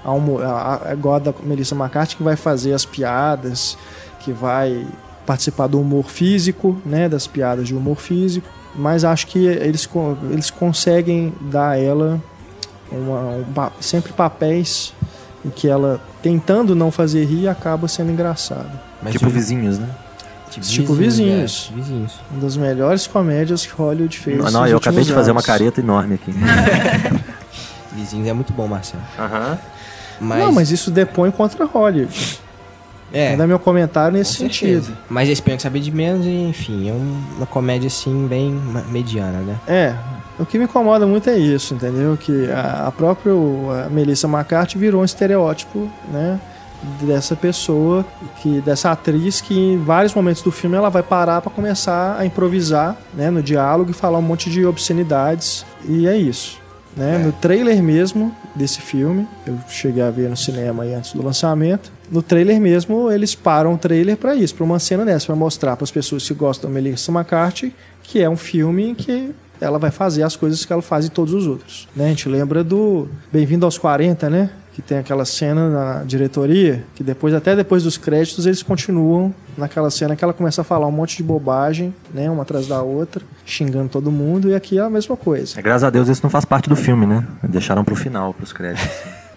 a, 0.07 0.49
a, 0.49 0.89
a, 0.89 0.93
igual 0.93 1.15
a 1.15 1.19
da 1.19 1.33
Melissa 1.43 1.75
McCarthy, 1.75 2.15
que 2.15 2.23
vai 2.23 2.35
fazer 2.35 2.73
as 2.73 2.85
piadas, 2.85 3.77
que 4.21 4.31
vai 4.31 4.87
participar 5.25 5.67
do 5.67 5.79
humor 5.79 6.05
físico, 6.09 6.77
né, 6.85 7.09
das 7.09 7.27
piadas 7.27 7.67
de 7.67 7.75
humor 7.75 7.97
físico 7.97 8.47
mas 8.77 9.03
acho 9.03 9.27
que 9.27 9.39
eles, 9.39 9.89
eles 10.31 10.51
conseguem 10.51 11.33
dar 11.41 11.71
a 11.71 11.79
ela 11.79 12.21
uma, 12.91 13.67
um, 13.67 13.71
sempre 13.81 14.13
papéis 14.13 14.93
em 15.43 15.49
que 15.49 15.67
ela, 15.67 15.99
tentando 16.21 16.75
não 16.75 16.91
fazer 16.91 17.25
rir, 17.25 17.47
acaba 17.47 17.87
sendo 17.87 18.11
engraçada. 18.11 18.71
Mas 19.01 19.13
tipo 19.13 19.29
vizinhos, 19.29 19.79
né? 19.79 19.89
Tipo, 20.51 20.65
tipo 20.65 20.93
vizinhos. 20.93 21.69
É, 21.71 21.75
vizinhos. 21.75 22.13
Uma 22.31 22.41
das 22.41 22.55
melhores 22.55 23.07
comédias 23.07 23.65
que 23.65 23.73
Hollywood 23.73 24.17
fez. 24.17 24.37
Não, 24.37 24.51
não 24.51 24.67
eu 24.67 24.77
acabei 24.77 25.03
de 25.03 25.11
fazer 25.11 25.31
uma 25.31 25.43
careta 25.43 25.81
enorme 25.81 26.15
aqui. 26.15 26.31
vizinhos 27.93 28.27
é 28.27 28.33
muito 28.33 28.53
bom, 28.53 28.67
Marcelo. 28.67 29.03
Aham. 29.17 29.57
Mas... 30.19 30.39
Não, 30.39 30.51
mas 30.51 30.71
isso 30.71 30.91
depõe 30.91 31.31
contra 31.31 31.65
Hollywood. 31.65 32.39
É. 33.13 33.29
Vou 33.29 33.37
dar 33.37 33.47
meu 33.47 33.59
comentário 33.59 34.17
nesse 34.17 34.33
sentido. 34.33 34.95
Mas 35.09 35.27
eles 35.27 35.39
pensam 35.39 35.59
saber 35.59 35.79
de 35.79 35.91
menos 35.91 36.25
e, 36.25 36.29
enfim, 36.29 36.89
é 36.89 36.93
uma 37.37 37.45
comédia 37.45 37.87
assim 37.87 38.27
bem 38.27 38.51
mediana, 38.89 39.39
né? 39.39 39.55
É. 39.67 39.95
O 40.37 40.45
que 40.45 40.57
me 40.57 40.65
incomoda 40.65 41.07
muito 41.07 41.29
é 41.29 41.37
isso, 41.37 41.73
entendeu? 41.73 42.17
Que 42.17 42.51
a, 42.51 42.87
a 42.87 42.91
própria 42.91 43.31
a 43.31 43.89
Melissa 43.89 44.27
McCarthy 44.27 44.77
virou 44.77 45.01
um 45.01 45.05
estereótipo, 45.05 45.89
né? 46.11 46.39
dessa 47.01 47.35
pessoa, 47.35 48.05
que 48.41 48.61
dessa 48.61 48.91
atriz 48.91 49.41
que 49.41 49.57
em 49.57 49.77
vários 49.83 50.13
momentos 50.13 50.41
do 50.41 50.51
filme 50.51 50.75
ela 50.75 50.89
vai 50.89 51.01
parar 51.01 51.41
para 51.41 51.51
começar 51.51 52.15
a 52.19 52.25
improvisar, 52.25 52.95
né, 53.13 53.29
no 53.29 53.41
diálogo 53.41 53.91
e 53.91 53.93
falar 53.93 54.19
um 54.19 54.21
monte 54.21 54.49
de 54.49 54.65
obscenidades 54.65 55.65
e 55.85 56.07
é 56.07 56.15
isso. 56.15 56.59
Né? 56.97 57.15
É. 57.15 57.17
No 57.19 57.31
trailer 57.31 57.81
mesmo 57.81 58.35
desse 58.55 58.81
filme, 58.81 59.27
eu 59.45 59.57
cheguei 59.69 60.03
a 60.03 60.09
ver 60.09 60.29
no 60.29 60.35
cinema 60.35 60.83
antes 60.83 61.13
do 61.13 61.23
lançamento. 61.23 61.91
No 62.11 62.21
trailer 62.21 62.59
mesmo, 62.59 63.11
eles 63.11 63.35
param 63.35 63.73
o 63.73 63.77
trailer 63.77 64.17
para 64.17 64.35
isso, 64.35 64.55
para 64.55 64.63
uma 64.63 64.79
cena 64.79 65.05
dessa, 65.05 65.27
para 65.27 65.35
mostrar 65.35 65.75
para 65.75 65.83
as 65.83 65.91
pessoas 65.91 66.27
que 66.27 66.33
gostam 66.33 66.69
da 66.69 66.73
Melissa 66.73 67.11
McCarthy 67.11 67.73
que 68.07 68.21
é 68.21 68.29
um 68.29 68.37
filme 68.37 68.95
que 68.95 69.31
ela 69.59 69.77
vai 69.77 69.91
fazer 69.91 70.23
as 70.23 70.35
coisas 70.35 70.63
que 70.63 70.71
ela 70.71 70.81
faz 70.81 71.05
em 71.05 71.09
todos 71.09 71.33
os 71.33 71.45
outros. 71.45 71.87
Né? 71.95 72.05
A 72.05 72.09
gente 72.09 72.29
lembra 72.29 72.63
do 72.63 73.07
Bem-vindo 73.31 73.65
aos 73.65 73.77
40, 73.77 74.29
né? 74.29 74.49
Que 74.77 74.81
tem 74.83 74.99
aquela 74.99 75.25
cena 75.25 75.69
na 75.71 76.03
diretoria, 76.03 76.83
que 76.93 77.03
depois, 77.03 77.33
até 77.33 77.55
depois 77.55 77.81
dos 77.81 77.97
créditos, 77.97 78.45
eles 78.45 78.61
continuam 78.61 79.33
naquela 79.57 79.89
cena 79.89 80.15
que 80.15 80.23
ela 80.23 80.33
começa 80.33 80.61
a 80.61 80.63
falar 80.63 80.85
um 80.85 80.91
monte 80.91 81.17
de 81.17 81.23
bobagem, 81.23 81.95
né, 82.13 82.29
uma 82.29 82.43
atrás 82.43 82.67
da 82.67 82.79
outra, 82.83 83.23
xingando 83.43 83.89
todo 83.89 84.11
mundo, 84.11 84.49
e 84.49 84.53
aqui 84.53 84.77
é 84.77 84.81
a 84.83 84.89
mesma 84.89 85.17
coisa. 85.17 85.59
É, 85.59 85.63
graças 85.63 85.83
a 85.83 85.89
Deus 85.89 86.07
isso 86.09 86.21
não 86.21 86.29
faz 86.29 86.45
parte 86.45 86.69
do 86.69 86.75
filme, 86.75 87.07
né? 87.07 87.25
Deixaram 87.41 87.83
pro 87.83 87.95
final, 87.95 88.35
pros 88.35 88.53
créditos. 88.53 88.87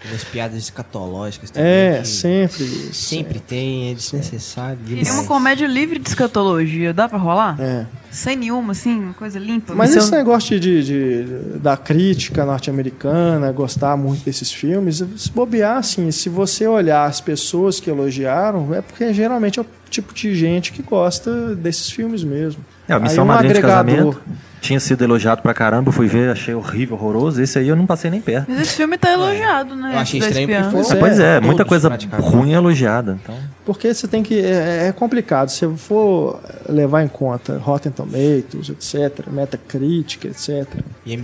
As 0.03 0.25
piadas 0.25 0.57
escatológicas 0.57 1.51
também. 1.51 1.69
É, 1.71 2.05
sempre. 2.05 2.65
Sempre, 2.65 2.95
sempre 2.95 3.39
tem, 3.39 3.91
é 3.91 3.95
desnecessário. 3.95 4.79
Queria 4.87 5.13
uma 5.13 5.25
comédia 5.25 5.67
livre 5.67 5.99
de 5.99 6.09
escatologia, 6.09 6.95
dá 6.95 7.07
pra 7.07 7.19
rolar? 7.19 7.61
É. 7.61 7.85
Sem 8.11 8.35
nenhuma, 8.35 8.73
assim, 8.73 8.99
uma 8.99 9.13
coisa 9.13 9.39
limpa. 9.39 9.75
Mas 9.75 9.95
esse 9.95 10.11
eu... 10.11 10.17
negócio 10.17 10.59
de, 10.59 10.83
de, 10.83 11.59
da 11.59 11.77
crítica 11.77 12.47
norte-americana, 12.47 13.53
gostar 13.53 13.95
muito 13.97 14.25
desses 14.25 14.51
filmes, 14.51 15.05
se 15.17 15.31
bobear, 15.31 15.77
assim, 15.77 16.11
se 16.11 16.31
você 16.31 16.67
olhar 16.67 17.05
as 17.05 17.21
pessoas 17.21 17.79
que 17.79 17.91
elogiaram, 17.91 18.75
é 18.75 18.81
porque 18.81 19.13
geralmente 19.13 19.59
é 19.59 19.63
o 19.63 19.67
tipo 19.91 20.15
de 20.15 20.35
gente 20.35 20.73
que 20.73 20.83
gosta 20.83 21.55
desses 21.55 21.91
filmes 21.91 22.25
mesmo. 22.25 22.65
É, 22.89 22.95
a 22.95 22.99
Missão 22.99 23.25
aí, 23.25 23.31
um 23.31 23.33
Madrinha 23.33 23.51
agregador, 23.51 23.85
de 23.85 23.93
Casamento 23.93 24.50
tinha 24.61 24.79
sido 24.79 25.03
elogiado 25.03 25.41
pra 25.43 25.55
caramba, 25.55 25.91
fui 25.91 26.07
ver, 26.07 26.31
achei 26.31 26.55
horrível, 26.55 26.97
horroroso. 26.97 27.43
Esse 27.43 27.59
aí 27.59 27.69
eu 27.69 27.77
não 27.77 27.87
passei 27.87 28.11
nem 28.11 28.21
perto. 28.21 28.47
Mas 28.49 28.61
esse 28.61 28.77
filme 28.77 28.99
tá 28.99 29.11
elogiado, 29.13 29.75
né? 29.75 29.95
Eu 29.95 29.99
achei 29.99 30.21
estranho 30.21 30.49
porque 30.49 30.85
foi. 30.85 30.97
É, 30.97 31.01
pois 31.01 31.19
é, 31.19 31.41
muita 31.41 31.65
coisa 31.65 31.99
ruim 32.19 32.53
elogiada. 32.53 33.19
Então. 33.23 33.35
Porque 33.65 33.93
você 33.93 34.07
tem 34.07 34.23
que. 34.23 34.39
É, 34.39 34.89
é, 34.89 34.93
complicado. 34.93 35.49
Se 35.49 35.65
eu 35.65 35.77
for 35.77 36.41
levar 36.69 37.03
em 37.03 37.09
conta 37.09 37.57
Rotten 37.57 37.91
Tomatoes, 37.91 38.69
etc., 38.69 39.27
Metacritic, 39.29 40.27
etc., 40.27 40.67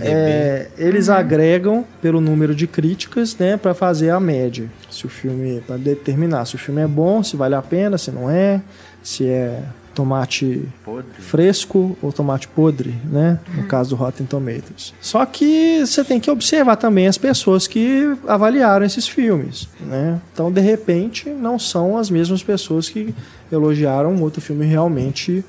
é, 0.01 0.67
eles 0.77 1.07
uhum. 1.07 1.13
agregam 1.13 1.85
pelo 2.01 2.19
número 2.19 2.55
de 2.55 2.65
críticas, 2.65 3.37
né, 3.37 3.55
para 3.55 3.73
fazer 3.73 4.09
a 4.09 4.19
média. 4.19 4.67
Se 4.89 5.05
o 5.05 5.09
filme. 5.09 5.61
para 5.65 5.77
determinar 5.77 6.45
se 6.45 6.55
o 6.55 6.57
filme 6.57 6.81
é 6.81 6.87
bom, 6.87 7.21
se 7.21 7.35
vale 7.35 7.55
a 7.55 7.61
pena, 7.61 7.97
se 7.97 8.11
não 8.11 8.29
é, 8.29 8.61
se 9.03 9.27
é 9.27 9.61
tomate 9.97 10.61
podre. 10.85 11.09
fresco 11.17 11.97
ou 12.03 12.13
tomate 12.13 12.47
podre, 12.47 12.93
né? 13.03 13.39
No 13.51 13.61
uhum. 13.63 13.67
caso 13.67 13.89
do 13.89 13.95
Rotten 13.95 14.27
Tomatoes. 14.27 14.93
Só 15.01 15.25
que 15.25 15.83
você 15.83 16.03
tem 16.03 16.19
que 16.19 16.29
observar 16.29 16.75
também 16.75 17.07
as 17.07 17.17
pessoas 17.17 17.65
que 17.65 18.15
avaliaram 18.27 18.85
esses 18.85 19.07
filmes, 19.07 19.67
né? 19.79 20.21
Então, 20.31 20.51
de 20.51 20.61
repente, 20.61 21.29
não 21.31 21.57
são 21.57 21.97
as 21.97 22.11
mesmas 22.11 22.43
pessoas 22.43 22.87
que 22.87 23.13
elogiaram 23.51 24.13
um 24.13 24.21
outro 24.21 24.39
filme 24.39 24.67
realmente 24.67 25.43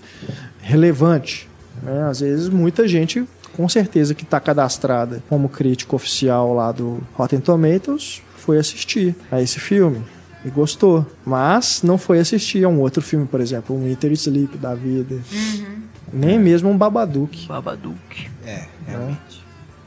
relevante. 0.63 1.47
Né? 1.83 2.09
Às 2.09 2.21
vezes, 2.21 2.49
muita 2.49 2.89
gente 2.89 3.29
com 3.55 3.69
certeza 3.69 4.15
que 4.15 4.23
está 4.23 4.41
cadastrada 4.41 5.23
como 5.29 5.49
crítico 5.49 5.95
oficial 5.95 6.55
lá 6.55 6.73
do 6.73 7.01
Rotten 7.13 7.41
Tomatoes 7.41 8.23
foi 8.37 8.57
assistir 8.57 9.15
a 9.31 9.43
esse 9.43 9.61
filme 9.61 10.03
e 10.49 10.51
gostou. 10.51 11.07
Mas 11.25 11.83
não 11.83 11.99
foi 11.99 12.19
assistir 12.19 12.65
a 12.65 12.69
um 12.69 12.81
outro 12.81 13.03
filme, 13.03 13.27
por 13.27 13.41
exemplo, 13.41 13.77
um 13.77 13.85
Winter 13.85 14.13
Sleep 14.13 14.57
da 14.57 14.75
vida. 14.75 15.17
Uhum. 15.33 15.83
Nem 16.13 16.37
é. 16.37 16.39
mesmo 16.39 16.71
um 16.71 16.77
Babadook. 16.77 17.47
Babadook. 17.47 18.29
É, 18.45 18.65
realmente. 18.87 19.45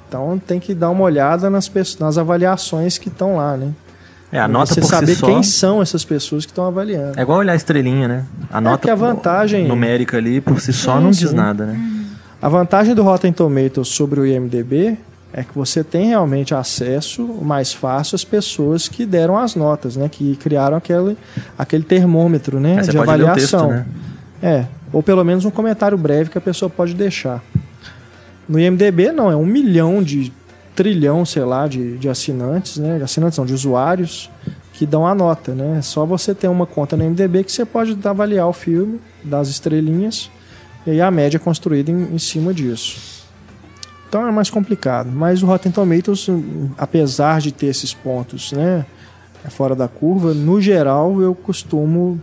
Então 0.07 0.41
tem 0.45 0.59
que 0.59 0.73
dar 0.73 0.89
uma 0.89 1.03
olhada 1.03 1.49
nas, 1.49 1.71
nas 1.99 2.17
avaliações 2.17 2.97
que 2.97 3.07
estão 3.07 3.37
lá, 3.37 3.57
né? 3.57 3.73
É, 4.31 4.39
a 4.39 4.47
nota 4.47 4.73
você 4.73 4.81
por 4.81 4.87
saber 4.87 5.15
si 5.15 5.19
só... 5.19 5.25
quem 5.25 5.43
são 5.43 5.81
essas 5.81 6.05
pessoas 6.05 6.45
que 6.45 6.51
estão 6.51 6.65
avaliando. 6.65 7.19
É 7.19 7.21
igual 7.21 7.39
olhar 7.39 7.53
a 7.53 7.55
estrelinha, 7.55 8.07
né? 8.07 8.25
A 8.49 8.59
é 8.59 8.61
nota 8.61 8.91
a 8.91 8.95
vantagem 8.95 9.67
numérica 9.67 10.17
ali 10.17 10.39
por 10.39 10.59
si 10.61 10.71
só 10.71 10.97
sim, 10.97 11.03
não 11.03 11.11
diz 11.11 11.29
sim. 11.29 11.35
nada, 11.35 11.65
né? 11.65 12.07
A 12.41 12.47
vantagem 12.47 12.95
do 12.95 13.03
Rotten 13.03 13.33
Tomatoes 13.33 13.89
sobre 13.89 14.19
o 14.19 14.25
IMDb 14.25 14.97
é 15.33 15.43
que 15.43 15.55
você 15.55 15.83
tem 15.83 16.07
realmente 16.07 16.53
acesso 16.53 17.23
mais 17.41 17.73
fácil 17.73 18.15
às 18.15 18.23
pessoas 18.23 18.87
que 18.87 19.05
deram 19.05 19.37
as 19.37 19.55
notas, 19.55 19.95
né? 19.95 20.09
Que 20.09 20.35
criaram 20.35 20.75
aquele, 20.75 21.17
aquele 21.57 21.83
termômetro, 21.83 22.59
né? 22.59 22.77
É, 22.79 22.81
de 22.81 22.97
avaliação. 22.97 23.69
Texto, 23.69 23.71
né? 23.71 23.85
É, 24.43 24.65
ou 24.91 25.01
pelo 25.01 25.23
menos 25.23 25.45
um 25.45 25.51
comentário 25.51 25.97
breve 25.97 26.29
que 26.29 26.37
a 26.37 26.41
pessoa 26.41 26.69
pode 26.69 26.93
deixar. 26.93 27.41
No 28.47 28.59
IMDB 28.59 29.11
não, 29.11 29.31
é 29.31 29.35
um 29.35 29.45
milhão 29.45 30.03
de 30.03 30.33
trilhão, 30.75 31.23
sei 31.25 31.43
lá, 31.43 31.67
de, 31.67 31.97
de 31.97 32.09
assinantes, 32.09 32.77
né? 32.77 32.97
De 32.97 33.03
assinantes 33.03 33.37
não, 33.37 33.45
de 33.45 33.53
usuários 33.53 34.29
que 34.73 34.85
dão 34.85 35.05
a 35.05 35.13
nota, 35.15 35.53
né? 35.53 35.77
É 35.77 35.81
só 35.81 36.05
você 36.05 36.33
ter 36.33 36.47
uma 36.47 36.65
conta 36.65 36.97
no 36.97 37.03
IMDB 37.03 37.43
que 37.43 37.51
você 37.51 37.63
pode 37.63 37.97
avaliar 38.03 38.47
o 38.47 38.53
filme, 38.53 38.99
das 39.23 39.47
estrelinhas, 39.47 40.29
e 40.85 40.91
aí 40.91 41.01
a 41.01 41.11
média 41.11 41.37
é 41.37 41.39
construída 41.39 41.91
em, 41.91 42.15
em 42.15 42.17
cima 42.17 42.53
disso. 42.53 43.10
Então 44.11 44.27
é 44.27 44.31
mais 44.31 44.49
complicado. 44.49 45.09
Mas 45.09 45.41
o 45.41 45.45
Rotten 45.45 45.71
Tomatoes, 45.71 46.27
apesar 46.77 47.39
de 47.39 47.53
ter 47.53 47.67
esses 47.67 47.93
pontos 47.93 48.51
né, 48.51 48.85
fora 49.51 49.73
da 49.73 49.87
curva, 49.87 50.33
no 50.33 50.59
geral 50.59 51.21
eu 51.21 51.33
costumo 51.33 52.21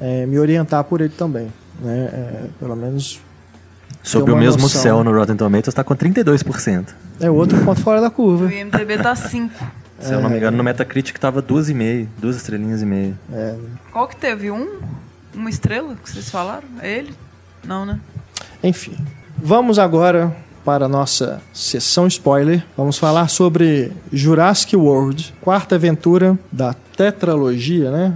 é, 0.00 0.24
me 0.24 0.38
orientar 0.38 0.84
por 0.84 1.00
ele 1.00 1.12
também. 1.12 1.48
Né? 1.80 2.10
É, 2.12 2.44
pelo 2.60 2.76
menos. 2.76 3.20
Sobre 4.04 4.32
o 4.32 4.36
mesmo 4.36 4.62
noção. 4.62 4.80
céu 4.80 5.02
no 5.02 5.12
Rotten 5.12 5.34
Tomatoes 5.34 5.66
está 5.66 5.82
com 5.82 5.96
32%. 5.96 6.90
É 7.18 7.28
outro 7.28 7.58
ponto 7.64 7.80
fora 7.80 8.00
da 8.00 8.08
curva. 8.08 8.44
O 8.44 8.50
IMDB 8.50 8.94
está 8.94 9.12
5%. 9.14 9.50
Se 9.98 10.12
é, 10.12 10.14
eu 10.14 10.20
não 10.20 10.30
me 10.30 10.36
engano, 10.36 10.56
no 10.56 10.62
Metacritic 10.62 11.16
estava 11.16 11.42
2,5, 11.42 12.06
duas 12.18 12.36
estrelinhas 12.36 12.82
e 12.82 12.86
meia. 12.86 13.18
É. 13.32 13.56
Qual 13.90 14.06
que 14.06 14.14
teve? 14.14 14.48
Um? 14.48 14.78
Uma 15.34 15.50
estrela 15.50 15.96
que 15.96 16.08
vocês 16.08 16.30
falaram? 16.30 16.68
É 16.80 16.98
ele? 16.98 17.12
Não, 17.64 17.84
né? 17.84 17.98
Enfim. 18.62 18.96
Vamos 19.36 19.76
agora 19.76 20.32
para 20.64 20.86
a 20.86 20.88
nossa 20.88 21.40
sessão 21.52 22.06
spoiler. 22.06 22.64
Vamos 22.76 22.98
falar 22.98 23.28
sobre 23.28 23.92
Jurassic 24.12 24.76
World, 24.76 25.34
quarta 25.40 25.74
aventura 25.74 26.38
da 26.50 26.74
tetralogia, 26.96 27.90
né? 27.90 28.14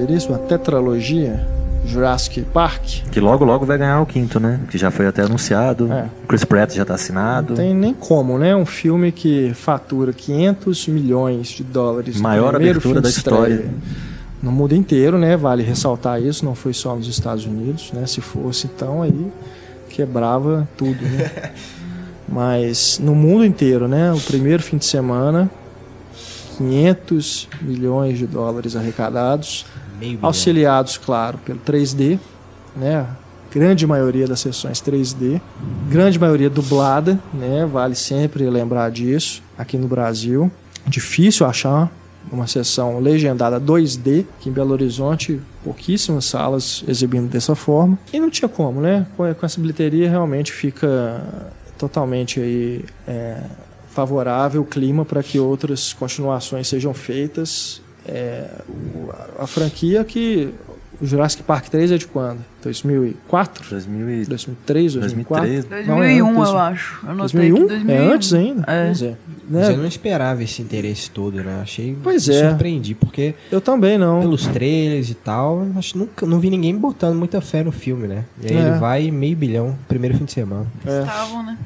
Dizer 0.00 0.10
isso? 0.10 0.28
Uma 0.28 0.38
tetralogia? 0.38 1.46
Jurassic 1.86 2.42
Park. 2.52 2.82
Que 3.10 3.20
logo, 3.20 3.44
logo 3.44 3.64
vai 3.64 3.78
ganhar 3.78 4.00
o 4.00 4.06
quinto, 4.06 4.40
né? 4.40 4.60
Que 4.68 4.76
já 4.76 4.90
foi 4.90 5.06
até 5.06 5.22
anunciado. 5.22 5.90
É. 5.92 6.08
Chris 6.26 6.44
Pratt 6.44 6.74
já 6.74 6.82
está 6.82 6.94
assinado. 6.94 7.50
Não 7.50 7.56
tem 7.56 7.74
nem 7.74 7.94
como, 7.94 8.38
né? 8.38 8.54
Um 8.56 8.66
filme 8.66 9.12
que 9.12 9.52
fatura 9.54 10.12
500 10.12 10.88
milhões 10.88 11.48
de 11.48 11.62
dólares. 11.62 12.20
Maior 12.20 12.54
abertura 12.54 13.00
da 13.00 13.08
história. 13.08 13.66
No 14.42 14.50
mundo 14.50 14.74
inteiro, 14.74 15.16
né? 15.16 15.36
Vale 15.36 15.62
ressaltar 15.62 16.20
isso, 16.20 16.44
não 16.44 16.54
foi 16.54 16.72
só 16.72 16.94
nos 16.94 17.06
Estados 17.06 17.46
Unidos, 17.46 17.92
né? 17.92 18.06
Se 18.06 18.20
fosse, 18.20 18.66
então 18.66 19.02
aí 19.02 19.32
quebrava 19.88 20.68
tudo, 20.76 21.02
né? 21.02 21.52
Mas 22.28 22.98
no 23.00 23.14
mundo 23.14 23.44
inteiro, 23.44 23.86
né? 23.86 24.12
O 24.12 24.20
primeiro 24.20 24.62
fim 24.62 24.76
de 24.76 24.84
semana, 24.84 25.48
500 26.58 27.48
milhões 27.62 28.18
de 28.18 28.26
dólares 28.26 28.74
arrecadados 28.74 29.64
auxiliados, 30.22 30.98
claro, 30.98 31.38
pelo 31.38 31.58
3D, 31.60 32.18
né? 32.76 33.06
Grande 33.50 33.86
maioria 33.86 34.26
das 34.26 34.40
sessões 34.40 34.82
3D, 34.82 35.40
grande 35.88 36.18
maioria 36.18 36.50
dublada, 36.50 37.18
né? 37.32 37.64
Vale 37.64 37.94
sempre 37.94 38.48
lembrar 38.50 38.90
disso 38.90 39.42
aqui 39.56 39.78
no 39.78 39.88
Brasil. 39.88 40.50
Difícil 40.86 41.46
achar 41.46 41.90
uma 42.30 42.46
sessão 42.46 42.98
legendada 42.98 43.60
2D, 43.60 44.26
que 44.40 44.48
em 44.48 44.52
Belo 44.52 44.72
Horizonte 44.72 45.40
pouquíssimas 45.62 46.24
salas 46.24 46.84
exibindo 46.86 47.28
dessa 47.30 47.54
forma. 47.54 47.98
E 48.12 48.20
não 48.20 48.28
tinha 48.28 48.48
como, 48.48 48.80
né? 48.80 49.06
Com, 49.16 49.24
essa 49.24 49.60
bilheteria 49.60 50.10
realmente 50.10 50.52
fica 50.52 51.24
totalmente 51.78 52.40
aí, 52.40 52.84
é, 53.06 53.42
favorável 53.90 54.62
o 54.62 54.64
clima 54.64 55.04
para 55.04 55.22
que 55.22 55.38
outras 55.38 55.92
continuações 55.92 56.68
sejam 56.68 56.92
feitas 56.92 57.80
é, 58.08 58.48
a 59.38 59.46
franquia 59.46 60.04
que 60.04 60.52
o 61.00 61.06
Jurassic 61.06 61.42
Park 61.42 61.68
3 61.68 61.92
é 61.92 61.98
de 61.98 62.06
quando? 62.06 62.38
2004? 62.62 63.68
2000 63.68 64.26
2003, 64.26 64.94
2004? 64.94 65.46
2003. 65.46 65.86
2001, 65.86 66.32
não, 66.32 66.44
é, 66.44 66.48
eu 66.48 66.58
acho. 66.58 67.06
Eu 67.06 67.16
2001? 67.16 67.66
2001? 67.66 67.90
É 67.90 67.98
antes 67.98 68.32
ainda? 68.32 68.64
É. 68.66 68.86
Pois 68.86 69.02
é. 69.02 69.14
Né? 69.48 69.72
eu 69.72 69.76
não 69.76 69.86
esperava 69.86 70.42
esse 70.42 70.60
interesse 70.62 71.10
todo, 71.10 71.36
né? 71.42 71.60
Achei. 71.62 71.96
Pois 72.02 72.28
é. 72.28 72.48
surpreendi, 72.48 72.94
porque. 72.94 73.34
Eu 73.50 73.60
também 73.60 73.98
não. 73.98 74.20
Pelos 74.20 74.46
trailers 74.46 75.10
e 75.10 75.14
tal, 75.14 75.66
acho 75.76 75.96
nunca 75.98 76.26
não 76.26 76.40
vi 76.40 76.50
ninguém 76.50 76.74
botando 76.76 77.16
muita 77.16 77.40
fé 77.40 77.62
no 77.62 77.72
filme, 77.72 78.08
né? 78.08 78.24
E 78.42 78.48
aí 78.48 78.56
é. 78.56 78.60
ele 78.60 78.78
vai 78.78 79.10
meio 79.10 79.36
bilhão 79.36 79.78
primeiro 79.86 80.16
fim 80.16 80.24
de 80.24 80.32
semana. 80.32 80.66
É. 80.84 81.00
Estavam, 81.00 81.44
né? 81.44 81.58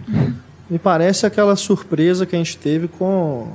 Me 0.68 0.78
parece 0.78 1.24
aquela 1.24 1.56
surpresa 1.56 2.26
que 2.26 2.34
a 2.34 2.38
gente 2.38 2.56
teve 2.56 2.86
com 2.86 3.48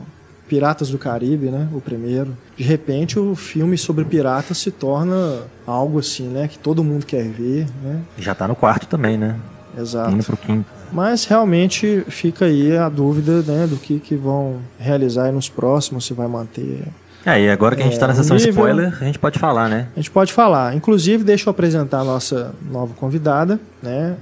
Piratas 0.47 0.89
do 0.89 0.97
Caribe, 0.97 1.47
né? 1.47 1.67
O 1.73 1.81
primeiro. 1.81 2.35
De 2.55 2.63
repente, 2.63 3.17
o 3.19 3.35
filme 3.35 3.77
sobre 3.77 4.05
piratas 4.05 4.57
se 4.57 4.71
torna 4.71 5.39
algo 5.65 5.99
assim, 5.99 6.27
né? 6.27 6.47
Que 6.47 6.57
todo 6.57 6.83
mundo 6.83 7.05
quer 7.05 7.23
ver, 7.23 7.67
né? 7.83 8.01
Já 8.17 8.35
tá 8.35 8.47
no 8.47 8.55
quarto 8.55 8.87
também, 8.87 9.17
né? 9.17 9.35
Exato. 9.77 10.11
Indo 10.11 10.23
pro 10.23 10.37
quinto. 10.37 10.65
Mas 10.91 11.25
realmente 11.25 12.05
fica 12.07 12.45
aí 12.45 12.77
a 12.77 12.87
dúvida, 12.87 13.41
né? 13.41 13.67
Do 13.67 13.77
que, 13.77 13.99
que 13.99 14.15
vão 14.15 14.59
realizar 14.79 15.31
nos 15.31 15.49
próximos, 15.49 16.05
se 16.05 16.13
vai 16.13 16.27
manter 16.27 16.83
é, 17.25 17.41
e 17.41 17.49
agora 17.49 17.75
que 17.75 17.81
a 17.81 17.85
gente 17.85 17.93
está 17.93 18.05
é, 18.05 18.09
na 18.09 18.13
sessão 18.13 18.37
nível, 18.37 18.51
spoiler, 18.51 18.95
a 19.01 19.03
gente 19.03 19.17
pode 19.17 19.39
falar, 19.39 19.67
né? 19.67 19.87
A 19.95 19.99
gente 19.99 20.11
pode 20.11 20.31
falar. 20.31 20.75
Inclusive, 20.75 21.23
deixa 21.23 21.49
eu 21.49 21.51
apresentar 21.51 22.01
a 22.01 22.03
nossa 22.03 22.53
nova 22.69 22.93
convidada, 22.93 23.59
né? 23.81 24.15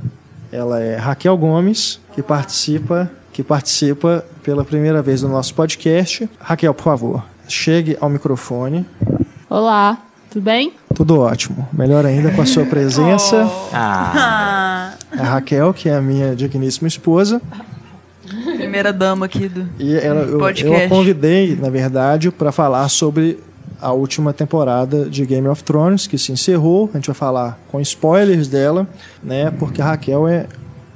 Ela 0.50 0.80
é 0.80 0.96
Raquel 0.96 1.36
Gomes, 1.38 2.00
que 2.14 2.24
participa 2.24 3.12
que 3.34 3.44
participa 3.44 4.24
pela 4.44 4.64
primeira 4.64 5.02
vez 5.02 5.22
do 5.22 5.28
nosso 5.28 5.56
podcast. 5.56 6.30
Raquel, 6.40 6.74
por 6.74 6.84
favor, 6.84 7.26
chegue 7.48 7.98
ao 8.00 8.08
microfone. 8.08 8.86
Olá, 9.50 9.98
tudo 10.30 10.44
bem? 10.44 10.74
Tudo 10.94 11.20
ótimo. 11.20 11.68
Melhor 11.74 12.06
ainda 12.06 12.32
com 12.32 12.42
a 12.42 12.46
sua 12.46 12.66
presença. 12.66 13.44
Oh. 13.54 13.76
Ah. 13.76 14.94
A 15.12 15.24
Raquel, 15.24 15.74
que 15.74 15.90
é 15.90 15.96
a 15.96 16.02
minha 16.02 16.36
digníssima 16.36 16.88
esposa. 16.88 17.42
Primeira 18.56 18.94
dama 18.94 19.26
aqui 19.26 19.48
do 19.48 19.68
e 19.80 19.96
ela, 19.96 20.22
eu, 20.22 20.38
podcast. 20.38 20.82
Eu 20.82 20.86
a 20.86 20.90
convidei, 20.90 21.56
na 21.56 21.70
verdade, 21.70 22.32
para 22.32 22.52
falar 22.52 22.88
sobre 22.90 23.40
a 23.82 23.92
última 23.92 24.32
temporada 24.32 25.06
de 25.10 25.26
Game 25.26 25.48
of 25.48 25.64
Thrones, 25.64 26.08
que 26.08 26.18
se 26.18 26.32
encerrou. 26.32 26.90
A 26.94 26.98
gente 26.98 27.08
vai 27.08 27.16
falar 27.16 27.60
com 27.72 27.80
spoilers 27.82 28.48
dela, 28.48 28.88
né? 29.24 29.52
Porque 29.52 29.82
a 29.82 29.86
Raquel 29.86 30.28
é 30.28 30.48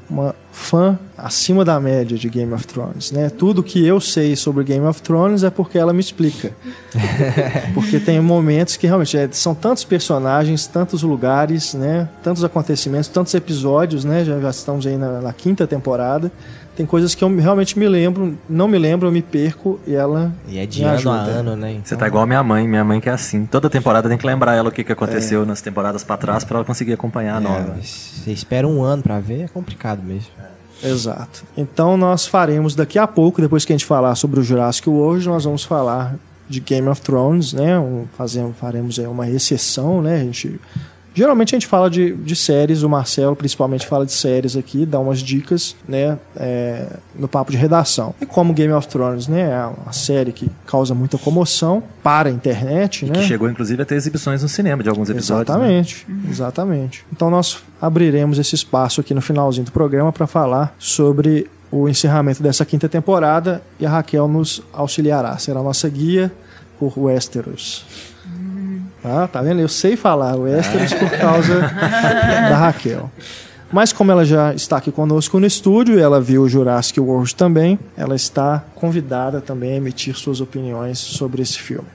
uma 0.10 0.34
fã 0.52 0.98
acima 1.18 1.64
da 1.64 1.80
média 1.80 2.18
de 2.18 2.30
Game 2.30 2.52
of 2.54 2.66
Thrones, 2.66 3.12
né? 3.12 3.30
Tudo 3.30 3.62
que 3.62 3.86
eu 3.86 4.00
sei 4.00 4.36
sobre 4.36 4.64
Game 4.64 4.86
of 4.86 5.02
Thrones 5.02 5.44
é 5.44 5.50
porque 5.50 5.78
ela 5.78 5.94
me 5.94 6.00
explica. 6.00 6.52
porque 7.74 8.00
tem 8.00 8.20
momentos 8.20 8.78
que 8.78 8.88
realmente 8.88 9.18
é, 9.18 9.28
são 9.32 9.54
tantos 9.54 9.84
personagens, 9.84 10.66
tantos 10.66 11.04
lugares, 11.04 11.74
né? 11.74 12.08
Tantos 12.24 12.44
acontecimentos, 12.44 13.10
tantos 13.10 13.34
episódios, 13.34 14.04
né? 14.04 14.24
Já, 14.24 14.40
já 14.40 14.50
estamos 14.50 14.88
aí 14.88 14.98
na, 14.98 15.22
na 15.22 15.34
quinta 15.34 15.68
temporada 15.68 16.32
tem 16.78 16.86
coisas 16.86 17.16
que 17.16 17.24
eu 17.24 17.38
realmente 17.38 17.78
me 17.78 17.88
lembro, 17.88 18.38
não 18.48 18.68
me 18.68 18.78
lembro, 18.78 19.08
eu 19.08 19.12
me 19.12 19.24
perco 19.24 19.80
e 19.88 19.96
ela. 19.96 20.32
E 20.48 20.60
é 20.60 20.66
de 20.68 20.84
ano 20.84 20.94
ajuda. 20.94 21.16
a 21.16 21.24
ano, 21.24 21.56
né? 21.56 21.72
Então... 21.72 21.86
Você 21.86 21.96
tá 21.96 22.06
igual 22.06 22.24
a 22.24 22.28
minha 22.28 22.44
mãe, 22.44 22.68
minha 22.68 22.84
mãe 22.84 23.02
que 23.02 23.10
é 23.10 23.12
assim. 23.12 23.48
Toda 23.48 23.68
temporada 23.68 24.08
tem 24.08 24.16
que 24.16 24.26
lembrar 24.28 24.54
ela 24.54 24.70
o 24.70 24.72
que, 24.72 24.84
que 24.84 24.92
aconteceu 24.92 25.42
é. 25.42 25.46
nas 25.46 25.60
temporadas 25.60 26.04
para 26.04 26.18
trás 26.18 26.44
para 26.44 26.58
ela 26.58 26.66
conseguir 26.66 26.94
acompanhar 26.94 27.38
a 27.38 27.38
é, 27.38 27.44
nova. 27.44 27.76
Você 27.82 28.32
espera 28.32 28.68
um 28.68 28.84
ano 28.84 29.02
para 29.02 29.20
ver, 29.20 29.46
é 29.46 29.48
complicado 29.48 30.04
mesmo. 30.04 30.30
Exato. 30.84 31.44
Então 31.58 31.98
nós 31.98 32.28
faremos 32.28 32.76
daqui 32.76 33.00
a 33.00 33.08
pouco, 33.08 33.42
depois 33.42 33.66
que 33.66 33.74
a 33.74 33.76
gente 33.76 33.86
falar 33.86 34.14
sobre 34.14 34.40
o 34.40 34.44
Jurassic 34.44 34.88
World, 34.88 35.28
nós 35.28 35.46
vamos 35.46 35.64
falar 35.64 36.16
de 36.48 36.60
Game 36.60 36.88
of 36.88 37.02
Thrones, 37.02 37.54
né? 37.54 37.80
Um, 37.80 38.06
fazemos, 38.16 38.56
faremos 38.56 39.00
aí 39.00 39.08
uma 39.08 39.28
exceção, 39.28 40.00
né? 40.00 40.22
A 40.22 40.24
gente 40.24 40.60
Geralmente 41.18 41.56
a 41.56 41.58
gente 41.58 41.66
fala 41.66 41.90
de, 41.90 42.14
de 42.14 42.36
séries, 42.36 42.84
o 42.84 42.90
Marcelo 42.90 43.36
principalmente 43.36 43.88
fala 43.88 44.06
de 44.06 44.14
séries 44.14 44.56
aqui, 44.56 44.86
dá 44.86 45.00
umas 45.00 45.18
dicas, 45.18 45.76
né, 45.88 46.16
é, 46.36 46.86
no 47.16 47.28
papo 47.28 47.52
de 47.52 47.58
redação. 47.58 48.14
E 48.22 48.26
como 48.28 48.54
Game 48.54 48.72
of 48.72 48.88
Thrones, 48.88 49.28
né, 49.28 49.50
é 49.50 49.66
uma 49.66 49.92
série 49.92 50.32
que 50.32 50.48
causa 50.68 50.94
muita 50.94 51.18
comoção 51.18 51.82
para 52.04 52.30
a 52.30 52.32
internet, 52.32 53.04
e 53.04 53.10
né? 53.10 53.22
Que 53.22 53.26
chegou 53.26 53.50
inclusive 53.50 53.82
a 53.82 53.86
ter 53.86 53.96
exibições 53.96 54.44
no 54.44 54.48
cinema 54.48 54.84
de 54.84 54.90
alguns 54.90 55.10
episódios. 55.10 55.48
Né? 55.48 55.80
Exatamente, 55.80 56.06
né? 56.08 56.30
exatamente. 56.30 57.06
Então 57.12 57.32
nós 57.32 57.64
abriremos 57.82 58.38
esse 58.38 58.54
espaço 58.54 59.02
aqui 59.02 59.16
no 59.16 59.22
finalzinho 59.22 59.66
do 59.66 59.72
programa 59.72 60.14
para 60.14 60.28
falar 60.28 60.76
sobre 60.78 61.50
o 61.72 61.90
encerramento 61.90 62.44
dessa 62.44 62.64
quinta 62.64 62.88
temporada 62.88 63.64
e 63.80 63.88
a 63.88 63.90
Raquel 63.90 64.28
nos 64.28 64.62
auxiliará. 64.72 65.36
Será 65.40 65.64
nossa 65.64 65.90
guia 65.90 66.32
por 66.80 66.94
Westeros. 66.96 68.07
Ah, 69.04 69.28
tá 69.32 69.42
vendo? 69.42 69.60
Eu 69.60 69.68
sei 69.68 69.96
falar 69.96 70.36
Westeros 70.36 70.94
por 70.94 71.10
causa 71.12 71.62
da 71.62 72.58
Raquel. 72.58 73.10
Mas 73.72 73.92
como 73.92 74.12
ela 74.12 74.24
já 74.24 74.54
está 74.54 74.78
aqui 74.78 74.92
conosco 74.92 75.40
no 75.40 75.46
estúdio, 75.46 76.00
ela 76.00 76.22
viu 76.22 76.44
o 76.44 76.50
Jurassic 76.50 77.00
World 77.00 77.36
também, 77.36 77.78
ela 77.98 78.16
está 78.16 78.64
convidada 78.76 79.42
também 79.42 79.74
a 79.74 79.76
emitir 79.76 80.16
suas 80.16 80.40
opiniões 80.40 80.98
sobre 81.00 81.42
esse 81.42 81.60
filme. 81.60 81.88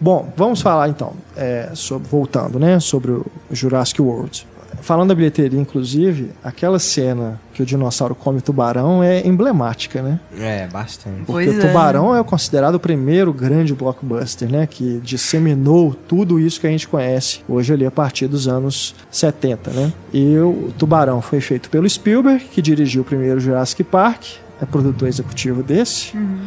Bom, 0.00 0.32
vamos 0.36 0.60
falar 0.60 0.88
então, 0.88 1.12
é, 1.36 1.70
sobre, 1.74 2.08
voltando, 2.08 2.58
né, 2.58 2.80
sobre 2.80 3.12
o 3.12 3.24
Jurassic 3.52 4.02
World. 4.02 4.46
Falando 4.82 5.10
da 5.10 5.14
bilheteria, 5.14 5.60
inclusive, 5.60 6.32
aquela 6.42 6.78
cena 6.80 7.40
que 7.54 7.62
o 7.62 7.66
dinossauro 7.66 8.16
come 8.16 8.38
o 8.38 8.42
tubarão 8.42 9.02
é 9.02 9.24
emblemática, 9.24 10.02
né? 10.02 10.18
É, 10.36 10.66
bastante. 10.66 11.22
Porque 11.24 11.46
pois 11.46 11.56
o 11.56 11.60
é. 11.60 11.68
tubarão 11.68 12.16
é. 12.16 12.18
é 12.18 12.24
considerado 12.24 12.74
o 12.74 12.80
primeiro 12.80 13.32
grande 13.32 13.74
blockbuster, 13.74 14.50
né? 14.50 14.66
Que 14.66 15.00
disseminou 15.00 15.94
tudo 15.94 16.40
isso 16.40 16.60
que 16.60 16.66
a 16.66 16.70
gente 16.70 16.88
conhece 16.88 17.42
hoje 17.48 17.72
ali 17.72 17.86
a 17.86 17.92
partir 17.92 18.26
dos 18.26 18.48
anos 18.48 18.94
70, 19.08 19.70
né? 19.70 19.92
E 20.12 20.36
o 20.38 20.72
tubarão 20.76 21.22
foi 21.22 21.40
feito 21.40 21.70
pelo 21.70 21.88
Spielberg, 21.88 22.44
que 22.46 22.60
dirigiu 22.60 23.02
o 23.02 23.04
primeiro 23.04 23.38
Jurassic 23.38 23.84
Park, 23.84 24.24
é 24.60 24.66
produtor 24.66 25.08
executivo 25.08 25.62
desse. 25.62 26.16
Uhum. 26.16 26.38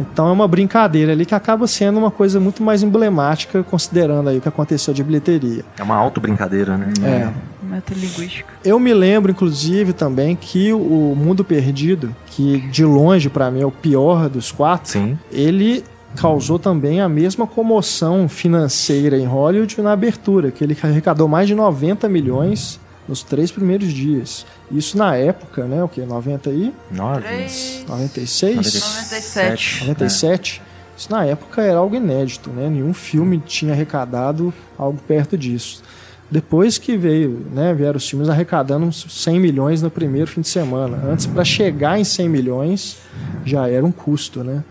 Então 0.00 0.28
é 0.28 0.32
uma 0.32 0.46
brincadeira 0.46 1.12
ali 1.12 1.24
que 1.24 1.34
acaba 1.34 1.66
sendo 1.66 1.98
uma 1.98 2.10
coisa 2.10 2.38
muito 2.38 2.62
mais 2.62 2.82
emblemática, 2.82 3.62
considerando 3.62 4.28
aí 4.28 4.38
o 4.38 4.40
que 4.40 4.48
aconteceu 4.48 4.92
de 4.92 5.02
bilheteria. 5.02 5.64
É 5.78 5.82
uma 5.82 5.96
auto-brincadeira, 5.96 6.76
né? 6.76 6.92
É. 7.02 7.55
Metalinguística. 7.66 8.52
Eu 8.64 8.78
me 8.78 8.94
lembro, 8.94 9.30
inclusive, 9.30 9.92
também 9.92 10.34
que 10.34 10.72
o 10.72 11.14
Mundo 11.16 11.44
Perdido, 11.44 12.14
que 12.26 12.60
de 12.70 12.84
longe 12.84 13.28
para 13.28 13.50
mim 13.50 13.60
é 13.60 13.66
o 13.66 13.70
pior 13.70 14.28
dos 14.28 14.50
quatro, 14.52 14.92
Sim. 14.92 15.18
ele 15.30 15.84
causou 16.16 16.58
também 16.58 17.00
a 17.00 17.08
mesma 17.08 17.46
comoção 17.46 18.28
financeira 18.28 19.18
em 19.18 19.26
Hollywood 19.26 19.80
na 19.82 19.92
abertura, 19.92 20.50
que 20.50 20.64
ele 20.64 20.76
arrecadou 20.82 21.28
mais 21.28 21.46
de 21.46 21.54
90 21.54 22.08
milhões 22.08 22.80
nos 23.06 23.22
três 23.22 23.50
primeiros 23.50 23.92
dias. 23.92 24.46
Isso 24.70 24.98
na 24.98 25.14
época, 25.14 25.64
né? 25.64 25.82
O 25.82 25.88
que? 25.88 26.00
90 26.00 26.50
e? 26.50 26.72
96? 26.90 28.56
97. 28.56 29.80
97. 29.86 30.62
Isso 30.96 31.10
na 31.10 31.24
época 31.24 31.62
era 31.62 31.78
algo 31.78 31.94
inédito, 31.94 32.50
né? 32.50 32.68
Nenhum 32.68 32.94
filme 32.94 33.38
tinha 33.38 33.72
arrecadado 33.72 34.52
algo 34.78 34.98
perto 35.06 35.36
disso. 35.36 35.82
Depois 36.30 36.76
que 36.76 36.96
veio, 36.96 37.46
né, 37.52 37.72
vieram 37.72 37.96
os 37.96 38.08
filmes 38.08 38.28
arrecadando 38.28 38.92
100 38.92 39.38
milhões 39.38 39.80
no 39.80 39.90
primeiro 39.90 40.28
fim 40.28 40.40
de 40.40 40.48
semana. 40.48 40.98
Antes, 41.08 41.26
para 41.26 41.44
chegar 41.44 41.98
em 41.98 42.04
100 42.04 42.28
milhões, 42.28 42.96
já 43.44 43.68
era 43.68 43.84
um 43.84 43.92
custo, 43.92 44.42
né? 44.42 44.64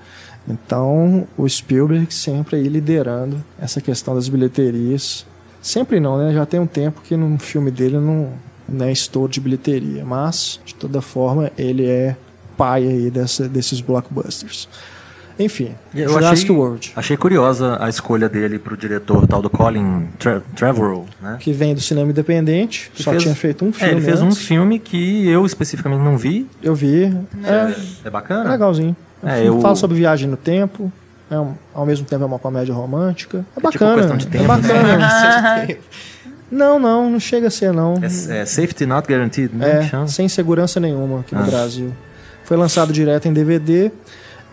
Então, 0.47 1.27
o 1.37 1.47
Spielberg 1.47 2.13
sempre 2.13 2.57
aí 2.57 2.67
liderando 2.67 3.43
essa 3.59 3.81
questão 3.81 4.13
das 4.13 4.27
bilheterias. 4.27 5.25
Sempre 5.61 5.99
não, 5.99 6.17
né? 6.17 6.33
Já 6.33 6.45
tem 6.45 6.59
um 6.59 6.67
tempo 6.67 7.01
que 7.01 7.15
no 7.15 7.39
filme 7.39 7.71
dele 7.71 7.97
não, 7.97 8.33
não 8.67 8.85
é 8.85 8.91
estouro 8.91 9.31
de 9.31 9.39
bilheteria, 9.39 10.05
mas 10.05 10.59
de 10.65 10.75
toda 10.75 11.01
forma 11.01 11.51
ele 11.57 11.85
é 11.85 12.15
pai 12.57 12.87
aí 12.87 13.09
dessa, 13.09 13.47
desses 13.47 13.81
blockbusters. 13.81 14.67
Enfim, 15.37 15.75
Eu 15.93 16.07
Jurassic 16.09 16.43
achei, 16.45 16.55
World, 16.55 16.93
achei 16.95 17.17
curiosa 17.17 17.77
a 17.81 17.89
escolha 17.89 18.29
dele 18.29 18.57
pro 18.57 18.77
diretor 18.77 19.27
tal 19.27 19.41
do 19.41 19.49
Colin 19.49 20.07
Tre 20.17 20.39
Trevorrow, 20.55 21.05
né? 21.21 21.35
que 21.39 21.51
vem 21.51 21.75
do 21.75 21.81
cinema 21.81 22.09
independente, 22.09 22.89
Que 22.95 23.03
só 23.03 23.11
fez- 23.11 23.23
tinha 23.23 23.35
feito 23.35 23.65
um 23.65 23.69
É, 23.69 23.71
filme. 23.73 23.93
ele 23.95 24.01
fez 24.01 24.21
um 24.21 24.27
antes. 24.27 24.37
filme 24.39 24.79
que 24.79 25.27
eu 25.27 25.45
especificamente 25.45 25.99
não 26.01 26.17
vi. 26.17 26.47
Eu 26.63 26.73
vi. 26.73 27.05
É, 27.43 27.75
É 28.05 28.09
bacana? 28.09 28.49
legalzinho. 28.49 28.95
O 29.21 29.27
É, 29.27 29.41
filme 29.41 29.57
eu- 29.57 29.61
Fala 29.61 29.75
sobre 29.75 29.97
viagem 29.97 30.29
no 30.29 30.37
tempo. 30.37 30.89
É 31.29 31.37
um- 31.39 31.53
ao 31.73 31.85
mesmo 31.85 32.05
tempo 32.05 32.23
é 32.23 32.27
uma 32.27 32.39
comédia 32.39 32.73
romântica. 32.73 33.39
É 33.39 33.41
tipo 33.59 33.61
bacana. 33.71 33.95
questão 33.97 34.17
de 34.17 34.27
é 34.27 34.29
tempo, 34.29 34.45
bacana. 34.47 35.67
Não, 36.51 36.79
não, 36.79 37.09
não 37.09 37.19
chega 37.19 37.47
a 37.47 37.51
ser 37.51 37.73
não. 37.73 37.95
É, 38.01 38.41
é 38.41 38.45
Safety 38.45 38.85
Not 38.85 39.11
Guaranteed, 39.11 39.51
né? 39.53 39.89
É, 39.91 40.07
sem 40.07 40.29
segurança 40.29 40.79
nenhuma 40.79 41.21
aqui 41.21 41.33
no 41.33 41.41
Ah. 41.41 41.45
Brasil. 41.45 41.91
Foi 42.43 42.55
lançado 42.55 42.93
direto 42.93 43.27
em 43.27 43.33
DVD. 43.33 43.91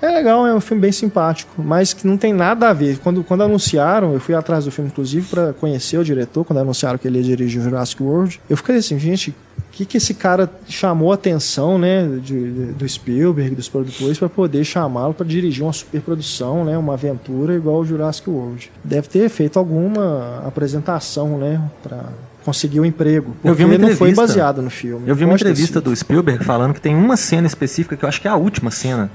É 0.03 0.11
legal, 0.11 0.45
é 0.45 0.53
um 0.53 0.61
filme 0.61 0.81
bem 0.81 0.91
simpático, 0.91 1.63
mas 1.63 1.93
que 1.95 2.05
não 2.05 2.17
tem 2.17 2.33
nada 2.33 2.69
a 2.69 2.73
ver. 2.73 2.99
Quando, 2.99 3.23
quando 3.23 3.45
anunciaram, 3.45 4.13
eu 4.13 4.19
fui 4.19 4.35
atrás 4.35 4.65
do 4.65 4.73
filme, 4.73 4.91
inclusive, 4.91 5.29
para 5.29 5.53
conhecer 5.53 5.97
o 5.97 6.03
diretor, 6.05 6.45
quando 6.45 6.59
anunciaram 6.59 6.99
que 6.99 7.07
ele 7.07 7.19
ia 7.19 7.25
dirigir 7.25 7.63
Jurassic 7.63 8.03
World. 8.03 8.41
Eu 8.51 8.57
fiquei 8.57 8.75
assim, 8.77 8.99
gente, 8.99 9.31
o 9.31 9.35
que, 9.71 9.87
que 9.87 9.99
esse 9.99 10.13
cara 10.15 10.51
chamou 10.69 11.13
a 11.13 11.15
atenção, 11.15 11.79
né, 11.79 12.05
de, 12.21 12.53
de- 12.53 12.73
do 12.73 12.89
Spielberg, 12.89 13.55
dos 13.55 13.69
produtores, 13.69 14.19
para 14.19 14.29
poder 14.29 14.65
chamá-lo 14.65 15.15
para 15.15 15.25
dirigir 15.25 15.63
uma 15.63 15.73
superprodução, 15.73 16.65
né, 16.65 16.77
uma 16.77 16.95
aventura 16.95 17.55
igual 17.55 17.79
o 17.79 17.85
Jurassic 17.85 18.29
World. 18.29 18.73
Deve 18.83 19.07
ter 19.07 19.29
feito 19.29 19.57
alguma 19.57 20.43
apresentação, 20.45 21.39
né, 21.39 21.63
para 21.81 22.07
conseguir 22.45 22.81
o 22.81 22.85
emprego. 22.85 23.37
Eu 23.45 23.55
vi 23.55 23.65
uma 23.65 23.73
não 23.73 23.89
foi 23.89 24.11
entrevista. 24.11 24.23
baseado 24.23 24.63
no 24.63 24.71
filme. 24.71 25.09
Eu 25.09 25.15
vi 25.15 25.25
uma 25.25 25.35
entrevista 25.35 25.79
sido. 25.79 25.91
do 25.91 25.97
Spielberg 25.97 26.45
falando 26.45 26.75
que 26.75 26.81
tem 26.81 26.95
uma 26.95 27.17
cena 27.17 27.47
específica, 27.47 27.97
que 27.97 28.05
eu 28.05 28.09
acho 28.09 28.21
que 28.21 28.29
é 28.29 28.31
a 28.31 28.37
última 28.37 28.71
cena 28.71 29.11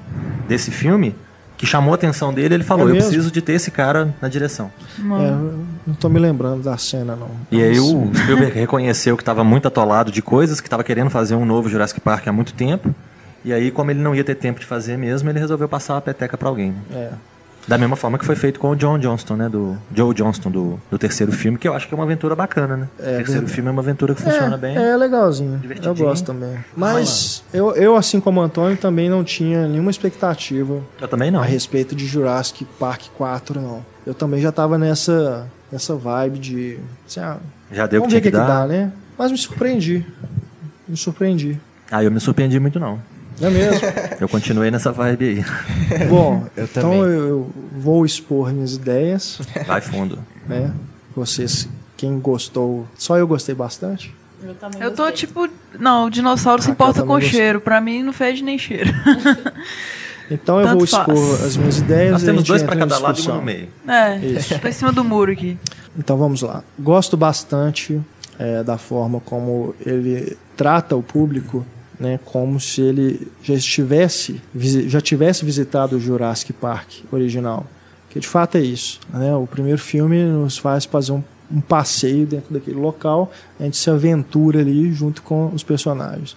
desse 0.48 0.72
filme, 0.72 1.16
que 1.58 1.66
chamou 1.66 1.92
a 1.92 1.96
atenção 1.96 2.34
dele. 2.34 2.56
Ele 2.56 2.64
falou: 2.64 2.88
É 2.88 2.92
Eu 2.92 2.96
preciso 2.96 3.32
de 3.32 3.42
ter 3.42 3.54
esse 3.54 3.72
cara 3.72 4.14
na 4.22 4.28
direção. 4.28 4.72
É, 5.00 5.32
não 5.88 5.96
tô 6.00 6.10
me 6.10 6.20
lembrando 6.20 6.64
da 6.64 6.78
cena, 6.78 7.16
não. 7.16 7.32
E 7.52 7.62
aí 7.62 7.80
o 7.80 8.12
Spielberg 8.16 8.54
reconheceu 8.58 9.16
que 9.18 9.24
estava 9.24 9.44
muito 9.44 9.68
atolado 9.68 10.12
de 10.12 10.22
coisas, 10.22 10.62
que 10.62 10.68
estava 10.68 10.84
querendo 10.84 11.10
fazer 11.10 11.36
um 11.36 11.46
novo 11.46 11.70
Jurassic 11.70 12.00
Park 12.00 12.28
há 12.28 12.32
muito 12.32 12.54
tempo. 12.54 12.94
E 13.46 13.54
aí, 13.54 13.72
como 13.72 13.92
ele 13.92 14.00
não 14.02 14.14
ia 14.14 14.24
ter 14.24 14.36
tempo 14.36 14.60
de 14.60 14.66
fazer 14.66 14.98
mesmo, 14.98 15.30
ele 15.30 15.40
resolveu 15.40 15.70
passar 15.70 15.96
a 15.98 16.02
peteca 16.02 16.38
para 16.38 16.50
alguém. 16.50 16.72
né? 16.72 16.82
É. 16.92 17.37
Da 17.68 17.78
mesma 17.78 17.96
forma 17.98 18.18
que 18.18 18.26
foi 18.26 18.36
feito 18.36 18.60
com 18.60 18.70
o 18.70 18.76
John 18.76 18.98
Johnston, 18.98 19.36
né? 19.36 19.50
Do 19.50 19.78
Joe 19.94 20.14
Johnston, 20.14 20.50
do, 20.50 20.80
do 20.90 20.98
terceiro 20.98 21.32
filme, 21.34 21.58
que 21.58 21.68
eu 21.68 21.74
acho 21.74 21.88
que 21.88 21.94
é 21.94 21.98
uma 21.98 22.06
aventura 22.06 22.36
bacana, 22.36 22.78
né? 22.78 22.88
o 22.94 22.98
terceiro 22.98 23.26
verdade. 23.26 23.52
filme 23.52 23.68
é 23.68 23.72
uma 23.72 23.82
aventura 23.82 24.16
que 24.16 24.22
funciona 24.22 24.56
é, 24.56 24.58
bem. 24.58 24.78
É 24.78 24.96
legalzinho. 24.96 25.62
Eu 25.84 25.94
gosto 25.94 26.26
também. 26.26 26.58
Mas 26.76 27.44
eu, 27.54 27.76
eu, 27.76 27.96
assim 27.98 28.22
como 28.22 28.40
o 28.40 28.44
Antônio, 28.44 28.78
também 28.78 29.10
não 29.10 29.24
tinha 29.24 29.68
nenhuma 29.68 29.92
expectativa 29.92 30.82
Eu 31.02 31.08
também 31.08 31.30
não. 31.30 31.42
a 31.42 31.46
respeito 31.46 31.94
de 31.94 32.06
Jurassic 32.06 32.66
Park 32.80 33.08
4, 33.18 33.60
não. 33.60 33.86
Eu 34.06 34.14
também 34.14 34.40
já 34.40 34.52
tava 34.52 34.78
nessa, 34.78 35.46
nessa 35.70 35.94
vibe 35.96 36.40
de. 36.40 36.80
Assim, 37.06 37.20
ah, 37.20 37.38
Já 37.72 37.86
deu 37.86 38.00
o 38.00 38.04
que 38.04 38.10
tinha 38.10 38.22
que 38.22 38.32
que, 38.32 38.32
que 38.32 38.38
dar. 38.38 38.62
dá, 38.62 38.68
né? 38.68 38.94
Mas 39.18 39.32
me 39.32 39.38
surpreendi. 39.38 40.06
Me 40.88 40.96
surpreendi. 40.96 41.60
Ah, 41.92 42.04
eu 42.04 42.12
me 42.12 42.20
surpreendi 42.20 42.60
muito, 42.60 42.80
não. 42.80 43.00
Não 43.40 43.48
é 43.50 43.52
mesmo? 43.52 43.82
Eu 44.20 44.28
continuei 44.30 44.72
nessa 44.72 44.92
vibe 44.92 45.26
aí. 45.90 46.06
Bom, 46.10 46.46
Eu 46.56 46.64
então 46.66 46.84
também. 46.84 47.00
eu, 47.00 47.10
eu 47.28 47.52
vou 47.78 48.06
expor 48.06 48.52
minhas 48.52 48.74
ideias, 48.74 49.40
Vai 49.66 49.80
fundo. 49.82 50.20
né? 50.48 50.72
Vocês, 51.16 51.68
quem 51.96 52.20
gostou, 52.20 52.88
só 52.98 53.18
eu 53.18 53.28
gostei 53.28 53.54
bastante. 53.56 54.14
Eu 54.44 54.54
também 54.56 54.82
Eu 54.82 54.92
tô 54.92 55.04
gostei. 55.04 55.28
tipo. 55.28 55.50
Não, 55.80 56.06
o 56.06 56.10
dinossauro 56.10 56.62
se 56.62 56.70
Raquel 56.70 56.86
importa 56.88 57.02
com 57.02 57.08
gostou. 57.08 57.30
cheiro. 57.32 57.60
Pra 57.62 57.82
mim 57.82 58.04
não 58.04 58.14
fede 58.14 58.44
nem 58.44 58.58
cheiro. 58.58 58.92
Então 60.30 60.60
eu 60.60 60.66
Tanto 60.66 60.76
vou 60.76 60.84
expor 60.84 61.38
faz. 61.38 61.44
as 61.46 61.56
minhas 61.58 61.78
ideias. 61.78 62.12
Nós 62.12 62.24
temos 62.24 62.44
dois 62.44 62.62
para 62.62 62.76
cada 62.76 62.98
lado 62.98 63.18
e 63.18 63.30
um 63.32 63.36
no 63.36 63.42
meio. 63.42 63.70
É, 63.88 64.18
Isso. 64.18 64.60
tô 64.60 64.68
em 64.68 64.72
cima 64.74 64.92
do 64.92 65.02
muro 65.02 65.32
aqui. 65.32 65.58
Então 65.98 66.18
vamos 66.18 66.42
lá. 66.42 66.64
Gosto 66.78 67.16
bastante 67.16 68.02
é, 68.38 68.62
da 68.62 68.78
forma 68.78 69.22
como 69.22 69.74
ele 69.86 70.38
trata 70.58 70.98
o 70.98 71.02
público, 71.02 71.66
né, 72.00 72.20
como 72.26 72.60
se 72.60 72.82
ele 72.82 73.28
já 73.42 73.54
estivesse, 73.54 74.42
já 74.88 75.02
tivesse 75.02 75.44
visitado 75.44 75.98
o 75.98 76.00
Jurassic 76.00 76.54
Park 76.54 76.90
original. 77.12 77.66
Que 78.10 78.20
de 78.20 78.28
fato 78.28 78.58
é 78.58 78.62
isso. 78.62 79.00
Né? 79.14 79.36
O 79.36 79.48
primeiro 79.48 79.80
filme 79.80 80.24
nos 80.24 80.58
faz 80.58 80.86
fazer 80.86 81.12
um, 81.12 81.24
um 81.52 81.62
passeio 81.62 82.26
dentro 82.26 82.54
daquele 82.54 82.80
local, 82.80 83.32
a 83.60 83.64
gente 83.64 83.78
se 83.78 83.90
aventura 83.90 84.60
ali 84.60 84.92
junto 84.94 85.22
com 85.22 85.48
os 85.54 85.64
personagens. 85.64 86.36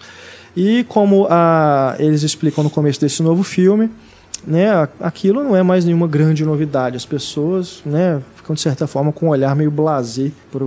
E 0.56 0.84
como 0.84 1.26
a, 1.30 1.94
eles 1.98 2.22
explicam 2.22 2.64
no 2.64 2.70
começo 2.70 3.00
desse 3.00 3.22
novo 3.22 3.42
filme, 3.42 3.90
né, 4.46 4.88
aquilo 4.98 5.44
não 5.44 5.54
é 5.54 5.62
mais 5.62 5.84
nenhuma 5.84 6.08
grande 6.08 6.44
novidade. 6.44 6.96
As 6.96 7.04
pessoas 7.04 7.82
né, 7.84 8.20
ficam, 8.36 8.54
de 8.54 8.60
certa 8.60 8.86
forma, 8.86 9.12
com 9.12 9.26
um 9.26 9.28
olhar 9.30 9.54
meio 9.54 9.70
blasé 9.70 10.32
para 10.50 10.64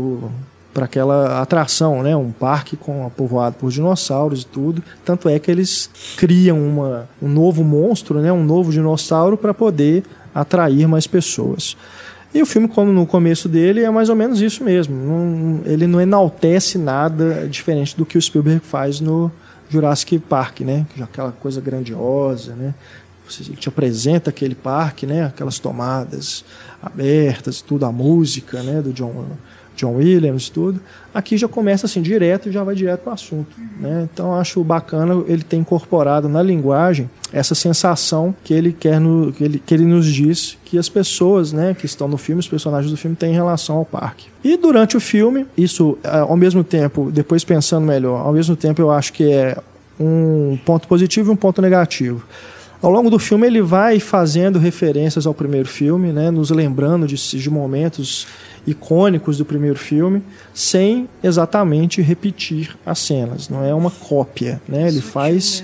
aquela 0.75 1.41
atração, 1.41 2.01
né, 2.01 2.15
um 2.15 2.31
parque 2.31 2.75
com 2.75 3.09
povoado 3.15 3.55
por 3.59 3.71
dinossauros 3.71 4.41
e 4.41 4.45
tudo. 4.45 4.83
Tanto 5.05 5.29
é 5.29 5.37
que 5.37 5.51
eles 5.51 5.89
criam 6.17 6.57
uma, 6.59 7.07
um 7.21 7.27
novo 7.27 7.63
monstro, 7.63 8.19
né, 8.19 8.31
um 8.31 8.43
novo 8.43 8.71
dinossauro 8.71 9.37
para 9.37 9.53
poder 9.53 10.03
atrair 10.33 10.87
mais 10.87 11.05
pessoas. 11.05 11.77
E 12.33 12.41
o 12.41 12.45
filme, 12.47 12.67
como 12.67 12.91
no 12.91 13.05
começo 13.05 13.47
dele, 13.47 13.83
é 13.83 13.89
mais 13.91 14.09
ou 14.09 14.15
menos 14.15 14.41
isso 14.41 14.63
mesmo. 14.63 14.95
Não- 14.95 15.61
ele 15.65 15.85
não 15.85 16.01
enaltece 16.01 16.79
nada 16.79 17.47
diferente 17.47 17.95
do 17.95 18.05
que 18.05 18.17
o 18.17 18.21
Spielberg 18.21 18.59
faz 18.65 18.99
no 18.99 19.31
Jurassic 19.69 20.17
Park, 20.17 20.61
né? 20.61 20.87
Aquela 20.99 21.31
coisa 21.31 21.61
grandiosa, 21.61 22.55
né? 22.55 22.73
Você 23.29 23.43
te 23.53 23.69
apresenta 23.69 24.31
aquele 24.31 24.55
parque, 24.55 25.05
né? 25.05 25.25
Aquelas 25.25 25.59
tomadas 25.59 26.43
abertas, 26.81 27.61
tudo 27.61 27.85
a 27.85 27.91
música, 27.91 28.63
né? 28.63 28.81
Do 28.81 28.91
John 28.91 29.25
John 29.75 29.95
Williams, 29.95 30.49
tudo. 30.49 30.79
Aqui 31.13 31.37
já 31.37 31.47
começa 31.47 31.85
assim 31.85 32.01
direto 32.01 32.49
e 32.49 32.51
já 32.51 32.63
vai 32.63 32.75
direto 32.75 33.01
para 33.01 33.11
o 33.11 33.13
assunto, 33.13 33.55
né? 33.79 34.07
Então 34.11 34.33
acho 34.35 34.63
bacana 34.63 35.23
ele 35.27 35.43
ter 35.43 35.57
incorporado 35.57 36.27
na 36.27 36.41
linguagem 36.41 37.09
essa 37.31 37.55
sensação 37.55 38.33
que 38.43 38.53
ele 38.53 38.71
quer 38.71 38.99
no, 38.99 39.31
que 39.31 39.43
ele 39.43 39.61
que 39.63 39.73
ele 39.73 39.85
nos 39.85 40.05
diz 40.05 40.57
que 40.65 40.77
as 40.77 40.89
pessoas, 40.89 41.51
né, 41.51 41.75
que 41.77 41.85
estão 41.85 42.07
no 42.07 42.17
filme, 42.17 42.39
os 42.39 42.47
personagens 42.47 42.91
do 42.91 42.97
filme 42.97 43.15
têm 43.15 43.31
em 43.31 43.35
relação 43.35 43.77
ao 43.77 43.85
parque. 43.85 44.27
E 44.43 44.57
durante 44.57 44.97
o 44.97 44.99
filme, 44.99 45.45
isso 45.57 45.97
eh, 46.03 46.19
ao 46.19 46.37
mesmo 46.37 46.63
tempo, 46.63 47.11
depois 47.11 47.43
pensando 47.43 47.85
melhor, 47.85 48.25
ao 48.25 48.33
mesmo 48.33 48.55
tempo 48.55 48.81
eu 48.81 48.91
acho 48.91 49.13
que 49.13 49.31
é 49.31 49.57
um 49.99 50.57
ponto 50.65 50.87
positivo 50.87 51.31
e 51.31 51.33
um 51.33 51.35
ponto 51.35 51.61
negativo. 51.61 52.25
Ao 52.81 52.91
longo 52.91 53.09
do 53.09 53.17
filme 53.17 53.47
ele 53.47 53.61
vai 53.61 53.99
fazendo 53.99 54.59
referências 54.59 55.25
ao 55.25 55.33
primeiro 55.33 55.69
filme, 55.69 56.11
né, 56.11 56.29
nos 56.29 56.49
lembrando 56.49 57.07
de, 57.07 57.15
de 57.15 57.49
momentos 57.49 58.27
icônicos 58.65 59.37
do 59.37 59.45
primeiro 59.45 59.77
filme, 59.77 60.23
sem 60.53 61.09
exatamente 61.23 62.01
repetir 62.01 62.75
as 62.85 62.99
cenas. 62.99 63.49
Não 63.49 63.63
é 63.63 63.73
uma 63.73 63.91
cópia, 63.91 64.61
né? 64.67 64.87
Ele 64.87 65.01
faz 65.01 65.63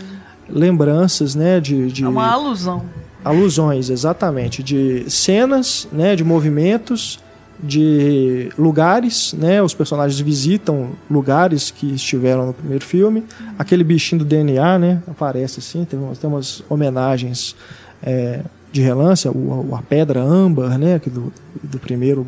lembranças, 0.50 1.36
né, 1.36 1.60
de, 1.60 1.92
de 1.92 2.04
É 2.04 2.08
uma 2.08 2.32
alusão. 2.32 2.84
alusões, 3.24 3.90
exatamente, 3.90 4.64
de 4.64 5.10
cenas, 5.10 5.88
né, 5.92 6.16
de 6.16 6.24
movimentos, 6.24 7.20
de 7.62 8.50
lugares, 8.58 9.34
né? 9.38 9.62
Os 9.62 9.74
personagens 9.74 10.20
visitam 10.20 10.92
lugares 11.12 11.72
que 11.72 11.94
estiveram 11.94 12.48
no 12.48 12.54
primeiro 12.54 12.86
filme. 12.86 13.26
Aquele 13.58 13.84
bichinho 13.84 14.20
do 14.20 14.26
DNA, 14.26 14.80
né? 14.80 15.04
Aparece 15.06 15.60
assim, 15.60 15.84
tem 15.84 16.00
umas, 16.00 16.18
tem 16.18 16.30
umas 16.30 16.64
homenagens 16.70 17.56
é, 18.02 18.42
de 18.72 18.82
relance, 18.82 19.28
o, 19.28 19.76
a 19.76 19.82
pedra 19.82 20.22
âmbar, 20.22 20.78
né? 20.78 21.00
Que 21.00 21.10
do, 21.10 21.34
do 21.62 21.78
primeiro 21.80 22.26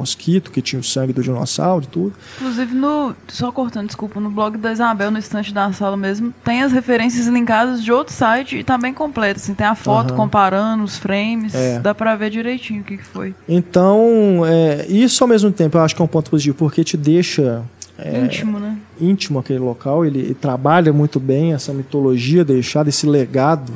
mosquito 0.00 0.50
que 0.50 0.60
tinha 0.62 0.80
o 0.80 0.82
sangue 0.84 1.12
do 1.12 1.22
dinossauro 1.22 1.84
e 1.84 1.86
tudo. 1.86 2.12
Inclusive, 2.36 2.74
no. 2.74 3.14
Só 3.28 3.52
cortando, 3.52 3.86
desculpa, 3.86 4.18
no 4.20 4.30
blog 4.30 4.56
da 4.58 4.72
Isabel, 4.72 5.10
no 5.10 5.18
estante 5.18 5.52
da 5.54 5.72
sala 5.72 5.96
mesmo, 5.96 6.32
tem 6.44 6.62
as 6.62 6.72
referências 6.72 7.26
linkadas 7.26 7.82
de 7.84 7.92
outro 7.92 8.12
site 8.12 8.58
e 8.58 8.64
tá 8.64 8.76
bem 8.78 8.92
completo. 8.94 9.38
Assim, 9.40 9.54
tem 9.54 9.66
a 9.66 9.74
foto 9.74 10.08
Aham. 10.10 10.16
comparando 10.16 10.84
os 10.84 10.98
frames, 10.98 11.54
É. 11.54 11.78
dá 11.78 11.94
pra 11.94 12.16
ver 12.16 12.30
direitinho 12.30 12.80
o 12.80 12.84
que, 12.84 12.96
que 12.96 13.04
foi. 13.06 13.34
Então, 13.48 14.42
é, 14.46 14.86
isso 14.88 15.22
ao 15.22 15.28
mesmo 15.28 15.50
tempo 15.52 15.76
eu 15.76 15.82
acho 15.82 15.94
que 15.94 16.02
é 16.02 16.04
um 16.04 16.08
ponto 16.08 16.30
positivo, 16.30 16.56
porque 16.56 16.82
te 16.82 16.96
deixa 16.96 17.62
é, 17.98 18.24
Íntimo, 18.24 18.58
né? 18.58 18.76
íntimo 18.98 19.38
aquele 19.38 19.58
local, 19.58 20.04
ele, 20.06 20.18
ele 20.20 20.34
trabalha 20.34 20.92
muito 20.92 21.20
bem 21.20 21.52
essa 21.52 21.72
mitologia 21.72 22.42
deixada, 22.44 22.88
esse 22.88 23.06
legado 23.06 23.72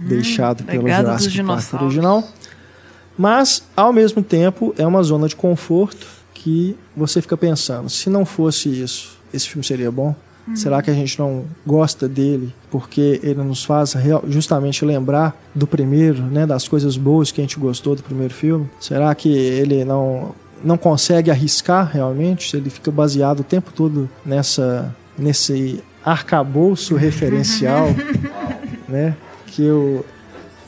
deixado 0.00 0.64
pelo 0.64 0.84
legado 0.84 1.04
dos 1.14 1.24
Jurassic 1.24 1.36
Park 1.36 1.46
dinossauros. 1.46 1.86
original. 1.86 2.28
Mas, 3.18 3.64
ao 3.76 3.92
mesmo 3.92 4.22
tempo, 4.22 4.72
é 4.78 4.86
uma 4.86 5.02
zona 5.02 5.26
de 5.26 5.34
conforto 5.34 6.06
que 6.32 6.76
você 6.96 7.20
fica 7.20 7.36
pensando, 7.36 7.90
se 7.90 8.08
não 8.08 8.24
fosse 8.24 8.68
isso, 8.68 9.18
esse 9.34 9.48
filme 9.48 9.64
seria 9.64 9.90
bom? 9.90 10.14
Será 10.54 10.80
que 10.80 10.90
a 10.90 10.94
gente 10.94 11.18
não 11.18 11.44
gosta 11.66 12.08
dele 12.08 12.54
porque 12.70 13.20
ele 13.22 13.42
nos 13.42 13.64
faz 13.64 13.94
justamente 14.28 14.84
lembrar 14.84 15.36
do 15.54 15.66
primeiro, 15.66 16.22
né, 16.22 16.46
das 16.46 16.66
coisas 16.66 16.96
boas 16.96 17.30
que 17.30 17.40
a 17.40 17.44
gente 17.44 17.58
gostou 17.58 17.94
do 17.94 18.02
primeiro 18.02 18.32
filme? 18.32 18.68
Será 18.80 19.14
que 19.14 19.28
ele 19.28 19.84
não 19.84 20.34
não 20.62 20.76
consegue 20.76 21.30
arriscar 21.30 21.90
realmente? 21.92 22.56
Ele 22.56 22.70
fica 22.70 22.90
baseado 22.90 23.40
o 23.40 23.44
tempo 23.44 23.72
todo 23.74 24.08
nessa 24.24 24.94
nesse 25.18 25.82
arcabouço 26.04 26.94
referencial, 26.94 27.88
né, 28.88 29.16
que 29.48 29.68
o 29.68 30.04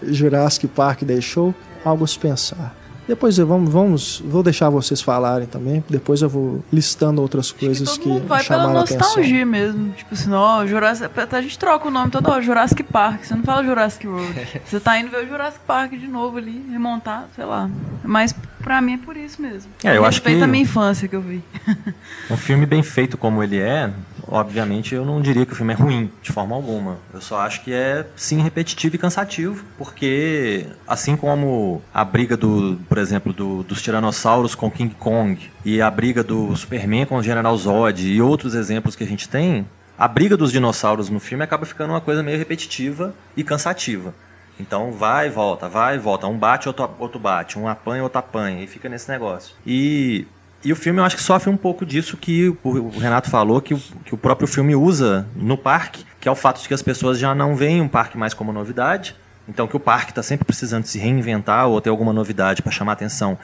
Jurassic 0.02 0.66
Park 0.68 1.02
deixou? 1.04 1.54
Algo 1.84 2.04
a 2.04 2.06
se 2.06 2.18
pensar. 2.18 2.74
Depois 3.10 3.36
vamos, 3.38 3.72
vamos, 3.72 4.22
vou 4.24 4.40
deixar 4.40 4.70
vocês 4.70 5.02
falarem 5.02 5.44
também. 5.44 5.82
Depois 5.90 6.22
eu 6.22 6.28
vou 6.28 6.62
listando 6.72 7.20
outras 7.20 7.50
coisas 7.50 7.98
que, 7.98 8.04
que 8.04 8.20
vai 8.20 8.40
chamaram 8.40 8.68
pela 8.68 8.80
nostalgia 8.82 9.42
atenção. 9.42 9.46
mesmo. 9.46 9.92
Tipo 9.94 10.14
assim, 10.14 10.32
ó, 10.32 10.64
Jurassic, 10.64 11.10
a 11.32 11.42
gente 11.42 11.58
troca 11.58 11.88
o 11.88 11.90
nome 11.90 12.12
toda 12.12 12.30
hora, 12.30 12.40
Jurassic 12.40 12.84
Park. 12.84 13.24
Você 13.24 13.34
não 13.34 13.42
fala 13.42 13.64
Jurassic 13.64 14.06
World. 14.06 14.46
Você 14.64 14.78
tá 14.78 14.96
indo 14.96 15.10
ver 15.10 15.24
o 15.24 15.26
Jurassic 15.26 15.60
Park 15.66 15.90
de 15.90 16.06
novo 16.06 16.38
ali, 16.38 16.64
remontar, 16.70 17.26
sei 17.34 17.44
lá. 17.44 17.68
Mas 18.04 18.32
pra 18.62 18.80
mim 18.80 18.94
é 18.94 18.98
por 18.98 19.16
isso 19.16 19.42
mesmo. 19.42 19.72
É, 19.82 19.96
eu 19.96 20.04
acho 20.04 20.22
que 20.22 20.28
a 20.28 20.46
minha 20.46 20.62
infância 20.62 21.08
que 21.08 21.16
eu 21.16 21.20
vi. 21.20 21.42
um 22.30 22.36
filme 22.36 22.64
bem 22.64 22.84
feito 22.84 23.18
como 23.18 23.42
ele 23.42 23.58
é, 23.58 23.92
obviamente 24.30 24.94
eu 24.94 25.04
não 25.04 25.20
diria 25.20 25.44
que 25.44 25.52
o 25.52 25.56
filme 25.56 25.72
é 25.72 25.76
ruim, 25.76 26.10
de 26.22 26.32
forma 26.32 26.54
alguma. 26.54 26.98
Eu 27.12 27.20
só 27.20 27.40
acho 27.40 27.62
que 27.62 27.72
é, 27.72 28.06
sim, 28.16 28.40
repetitivo 28.40 28.94
e 28.94 28.98
cansativo, 28.98 29.64
porque 29.76 30.66
assim 30.86 31.16
como 31.16 31.82
a 31.92 32.04
briga 32.04 32.36
do, 32.36 32.78
por 32.88 32.98
exemplo, 32.98 33.32
do, 33.32 33.62
dos 33.62 33.82
tiranossauros 33.82 34.54
com 34.54 34.70
King 34.70 34.94
Kong 34.94 35.50
e 35.64 35.82
a 35.82 35.90
briga 35.90 36.22
do 36.22 36.54
Superman 36.56 37.06
com 37.06 37.16
o 37.16 37.22
General 37.22 37.56
Zod 37.56 38.06
e 38.06 38.22
outros 38.22 38.54
exemplos 38.54 38.94
que 38.94 39.04
a 39.04 39.06
gente 39.06 39.28
tem, 39.28 39.66
a 39.98 40.08
briga 40.08 40.36
dos 40.36 40.50
dinossauros 40.52 41.10
no 41.10 41.20
filme 41.20 41.44
acaba 41.44 41.66
ficando 41.66 41.92
uma 41.92 42.00
coisa 42.00 42.22
meio 42.22 42.38
repetitiva 42.38 43.14
e 43.36 43.44
cansativa. 43.44 44.14
Então 44.58 44.92
vai 44.92 45.26
e 45.26 45.30
volta, 45.30 45.68
vai 45.68 45.96
e 45.96 45.98
volta. 45.98 46.26
Um 46.26 46.38
bate, 46.38 46.68
outro, 46.68 46.90
outro 46.98 47.18
bate. 47.18 47.58
Um 47.58 47.66
apanha, 47.66 48.02
outro 48.02 48.18
apanha. 48.18 48.62
E 48.62 48.66
fica 48.66 48.88
nesse 48.88 49.10
negócio. 49.10 49.54
E 49.66 50.26
e 50.62 50.72
o 50.72 50.76
filme 50.76 51.00
eu 51.00 51.04
acho 51.04 51.16
que 51.16 51.22
sofre 51.22 51.48
um 51.48 51.56
pouco 51.56 51.86
disso 51.86 52.16
que 52.16 52.54
o 52.62 52.90
Renato 52.98 53.30
falou, 53.30 53.60
que 53.62 53.72
o, 53.72 53.78
que 54.04 54.14
o 54.14 54.18
próprio 54.18 54.46
filme 54.46 54.74
usa 54.76 55.26
no 55.34 55.56
parque, 55.56 56.04
que 56.20 56.28
é 56.28 56.30
o 56.30 56.34
fato 56.34 56.60
de 56.60 56.68
que 56.68 56.74
as 56.74 56.82
pessoas 56.82 57.18
já 57.18 57.34
não 57.34 57.56
veem 57.56 57.80
um 57.80 57.88
parque 57.88 58.18
mais 58.18 58.34
como 58.34 58.52
novidade. 58.52 59.16
Então 59.48 59.66
que 59.66 59.76
o 59.76 59.80
parque 59.80 60.10
está 60.10 60.22
sempre 60.22 60.44
precisando 60.44 60.84
se 60.84 60.98
reinventar 60.98 61.66
ou 61.66 61.80
ter 61.80 61.88
alguma 61.88 62.12
novidade 62.12 62.62
para 62.62 62.70
chamar 62.70 62.92
atenção 62.92 63.38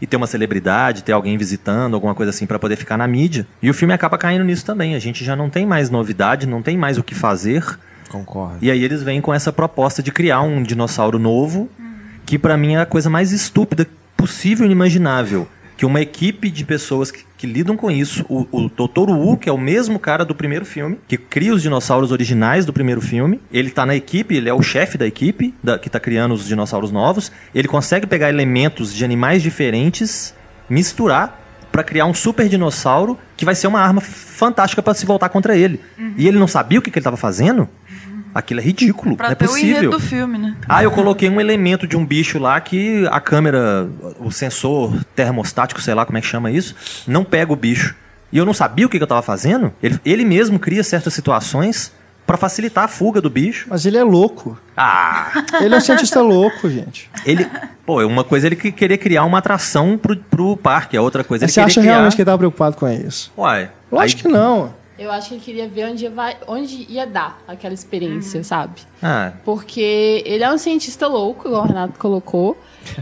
e 0.00 0.06
ter 0.06 0.16
uma 0.16 0.28
celebridade, 0.28 1.02
ter 1.02 1.12
alguém 1.12 1.36
visitando, 1.36 1.94
alguma 1.94 2.14
coisa 2.14 2.30
assim 2.30 2.46
para 2.46 2.58
poder 2.58 2.76
ficar 2.76 2.96
na 2.96 3.06
mídia. 3.06 3.46
E 3.60 3.68
o 3.68 3.74
filme 3.74 3.92
acaba 3.92 4.16
caindo 4.16 4.44
nisso 4.44 4.64
também. 4.64 4.94
A 4.94 4.98
gente 4.98 5.24
já 5.24 5.34
não 5.34 5.50
tem 5.50 5.66
mais 5.66 5.90
novidade, 5.90 6.46
não 6.46 6.62
tem 6.62 6.78
mais 6.78 6.96
o 6.96 7.02
que 7.02 7.16
fazer. 7.16 7.64
Concordo. 8.08 8.58
E 8.62 8.70
aí 8.70 8.82
eles 8.82 9.02
vêm 9.02 9.20
com 9.20 9.34
essa 9.34 9.52
proposta 9.52 10.02
de 10.02 10.12
criar 10.12 10.40
um 10.40 10.62
dinossauro 10.62 11.18
novo, 11.18 11.68
que 12.24 12.38
para 12.38 12.56
mim 12.56 12.74
é 12.76 12.80
a 12.80 12.86
coisa 12.86 13.10
mais 13.10 13.32
estúpida 13.32 13.86
possível 14.16 14.64
e 14.64 14.66
inimaginável 14.66 15.48
que 15.80 15.86
uma 15.86 16.02
equipe 16.02 16.50
de 16.50 16.62
pessoas 16.62 17.10
que, 17.10 17.24
que 17.38 17.46
lidam 17.46 17.74
com 17.74 17.90
isso, 17.90 18.22
o, 18.28 18.46
o 18.52 18.68
Dr. 18.68 19.08
Wu, 19.12 19.38
que 19.38 19.48
é 19.48 19.52
o 19.52 19.56
mesmo 19.56 19.98
cara 19.98 20.26
do 20.26 20.34
primeiro 20.34 20.66
filme, 20.66 20.98
que 21.08 21.16
cria 21.16 21.54
os 21.54 21.62
dinossauros 21.62 22.12
originais 22.12 22.66
do 22.66 22.72
primeiro 22.72 23.00
filme, 23.00 23.40
ele 23.50 23.70
tá 23.70 23.86
na 23.86 23.96
equipe, 23.96 24.34
ele 24.34 24.46
é 24.46 24.52
o 24.52 24.60
chefe 24.60 24.98
da 24.98 25.06
equipe 25.06 25.54
da, 25.64 25.78
que 25.78 25.88
tá 25.88 25.98
criando 25.98 26.34
os 26.34 26.46
dinossauros 26.46 26.92
novos, 26.92 27.32
ele 27.54 27.66
consegue 27.66 28.06
pegar 28.06 28.28
elementos 28.28 28.92
de 28.92 29.06
animais 29.06 29.42
diferentes, 29.42 30.34
misturar 30.68 31.40
para 31.72 31.82
criar 31.82 32.04
um 32.04 32.12
super 32.12 32.46
dinossauro 32.46 33.18
que 33.34 33.46
vai 33.46 33.54
ser 33.54 33.66
uma 33.66 33.80
arma 33.80 34.02
fantástica 34.02 34.82
para 34.82 34.92
se 34.92 35.06
voltar 35.06 35.30
contra 35.30 35.56
ele. 35.56 35.80
Uhum. 35.98 36.12
E 36.14 36.28
ele 36.28 36.38
não 36.38 36.46
sabia 36.46 36.78
o 36.78 36.82
que, 36.82 36.90
que 36.90 36.98
ele 36.98 37.00
estava 37.00 37.16
fazendo? 37.16 37.66
Aquilo 38.34 38.60
é 38.60 38.62
ridículo. 38.62 39.16
Pra 39.16 39.26
não 39.26 39.32
é 39.32 39.34
ter 39.34 39.46
possível. 39.46 39.90
o 39.90 39.92
do 39.92 40.00
filme, 40.00 40.38
né? 40.38 40.56
Ah, 40.68 40.82
eu 40.82 40.90
coloquei 40.90 41.28
um 41.28 41.40
elemento 41.40 41.86
de 41.86 41.96
um 41.96 42.04
bicho 42.04 42.38
lá 42.38 42.60
que 42.60 43.06
a 43.10 43.20
câmera, 43.20 43.88
o 44.18 44.30
sensor 44.30 44.96
termostático, 45.14 45.80
sei 45.80 45.94
lá 45.94 46.06
como 46.06 46.18
é 46.18 46.20
que 46.20 46.26
chama 46.26 46.50
isso, 46.50 46.74
não 47.06 47.24
pega 47.24 47.52
o 47.52 47.56
bicho. 47.56 47.94
E 48.32 48.38
eu 48.38 48.46
não 48.46 48.54
sabia 48.54 48.86
o 48.86 48.88
que, 48.88 48.96
que 48.96 49.02
eu 49.02 49.06
estava 49.06 49.22
fazendo. 49.22 49.72
Ele, 49.82 49.98
ele 50.04 50.24
mesmo 50.24 50.58
cria 50.58 50.84
certas 50.84 51.12
situações 51.12 51.92
para 52.30 52.36
facilitar 52.36 52.84
a 52.84 52.88
fuga 52.88 53.20
do 53.20 53.28
bicho. 53.28 53.66
Mas 53.68 53.84
ele 53.84 53.98
é 53.98 54.04
louco. 54.04 54.56
Ah! 54.76 55.32
Ele 55.60 55.74
é 55.74 55.78
um 55.78 55.80
cientista 55.80 56.20
louco, 56.20 56.70
gente. 56.70 57.10
Ele, 57.26 57.44
pô, 57.84 58.06
uma 58.06 58.22
coisa 58.22 58.46
é 58.46 58.48
ele 58.48 58.56
querer 58.56 58.98
criar 58.98 59.24
uma 59.24 59.38
atração 59.38 59.98
pro, 59.98 60.16
pro 60.16 60.56
parque, 60.56 60.96
a 60.96 61.02
outra 61.02 61.24
coisa 61.24 61.44
é 61.44 61.46
ele 61.46 61.52
Você 61.52 61.60
acha 61.60 61.80
criar... 61.80 61.94
realmente 61.94 62.14
que 62.14 62.22
ele 62.22 62.24
estava 62.24 62.38
preocupado 62.38 62.76
com 62.76 62.88
isso? 62.88 63.32
Uai. 63.36 63.68
Lógico 63.90 64.20
aí... 64.20 64.22
que 64.22 64.28
não. 64.28 64.72
Eu 65.00 65.10
acho 65.10 65.28
que 65.30 65.34
ele 65.36 65.40
queria 65.40 65.66
ver 65.66 65.86
onde, 65.86 66.06
vai, 66.08 66.36
onde 66.46 66.84
ia 66.86 67.06
dar 67.06 67.42
aquela 67.48 67.72
experiência, 67.72 68.36
uhum. 68.36 68.44
sabe? 68.44 68.82
Ah. 69.02 69.32
Porque 69.46 70.22
ele 70.26 70.44
é 70.44 70.52
um 70.52 70.58
cientista 70.58 71.06
louco, 71.06 71.48
igual 71.48 71.64
o 71.64 71.66
Renato 71.66 71.98
colocou. 71.98 72.54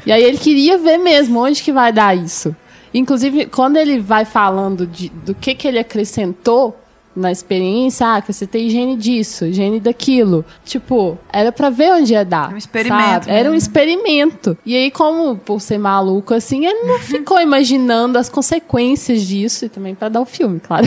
e 0.06 0.12
aí 0.12 0.22
ele 0.22 0.38
queria 0.38 0.78
ver 0.78 0.96
mesmo 0.96 1.44
onde 1.44 1.60
que 1.60 1.72
vai 1.72 1.92
dar 1.92 2.16
isso. 2.16 2.54
Inclusive, 2.94 3.46
quando 3.46 3.78
ele 3.78 3.98
vai 3.98 4.24
falando 4.24 4.86
de, 4.86 5.08
do 5.08 5.34
que, 5.34 5.56
que 5.56 5.66
ele 5.66 5.80
acrescentou 5.80 6.78
na 7.18 7.32
experiência, 7.32 8.14
ah, 8.14 8.22
que 8.22 8.32
você 8.32 8.46
tem 8.46 8.66
higiene 8.66 8.96
disso, 8.96 9.46
higiene 9.46 9.80
daquilo. 9.80 10.44
Tipo, 10.64 11.18
era 11.32 11.50
para 11.50 11.68
ver 11.68 11.92
onde 11.92 12.12
ia 12.12 12.24
dar. 12.24 12.52
Um 12.52 12.56
experimento. 12.56 13.28
Era 13.28 13.50
um 13.50 13.54
experimento. 13.54 14.56
E 14.64 14.76
aí, 14.76 14.90
como 14.90 15.36
por 15.36 15.60
ser 15.60 15.78
maluco 15.78 16.32
assim, 16.32 16.64
ele 16.64 16.84
não 16.84 16.98
ficou 17.02 17.40
imaginando 17.40 18.18
as 18.18 18.28
consequências 18.28 19.22
disso 19.22 19.64
e 19.64 19.68
também 19.68 19.94
para 19.94 20.08
dar 20.08 20.20
o 20.20 20.26
filme, 20.26 20.60
claro. 20.60 20.86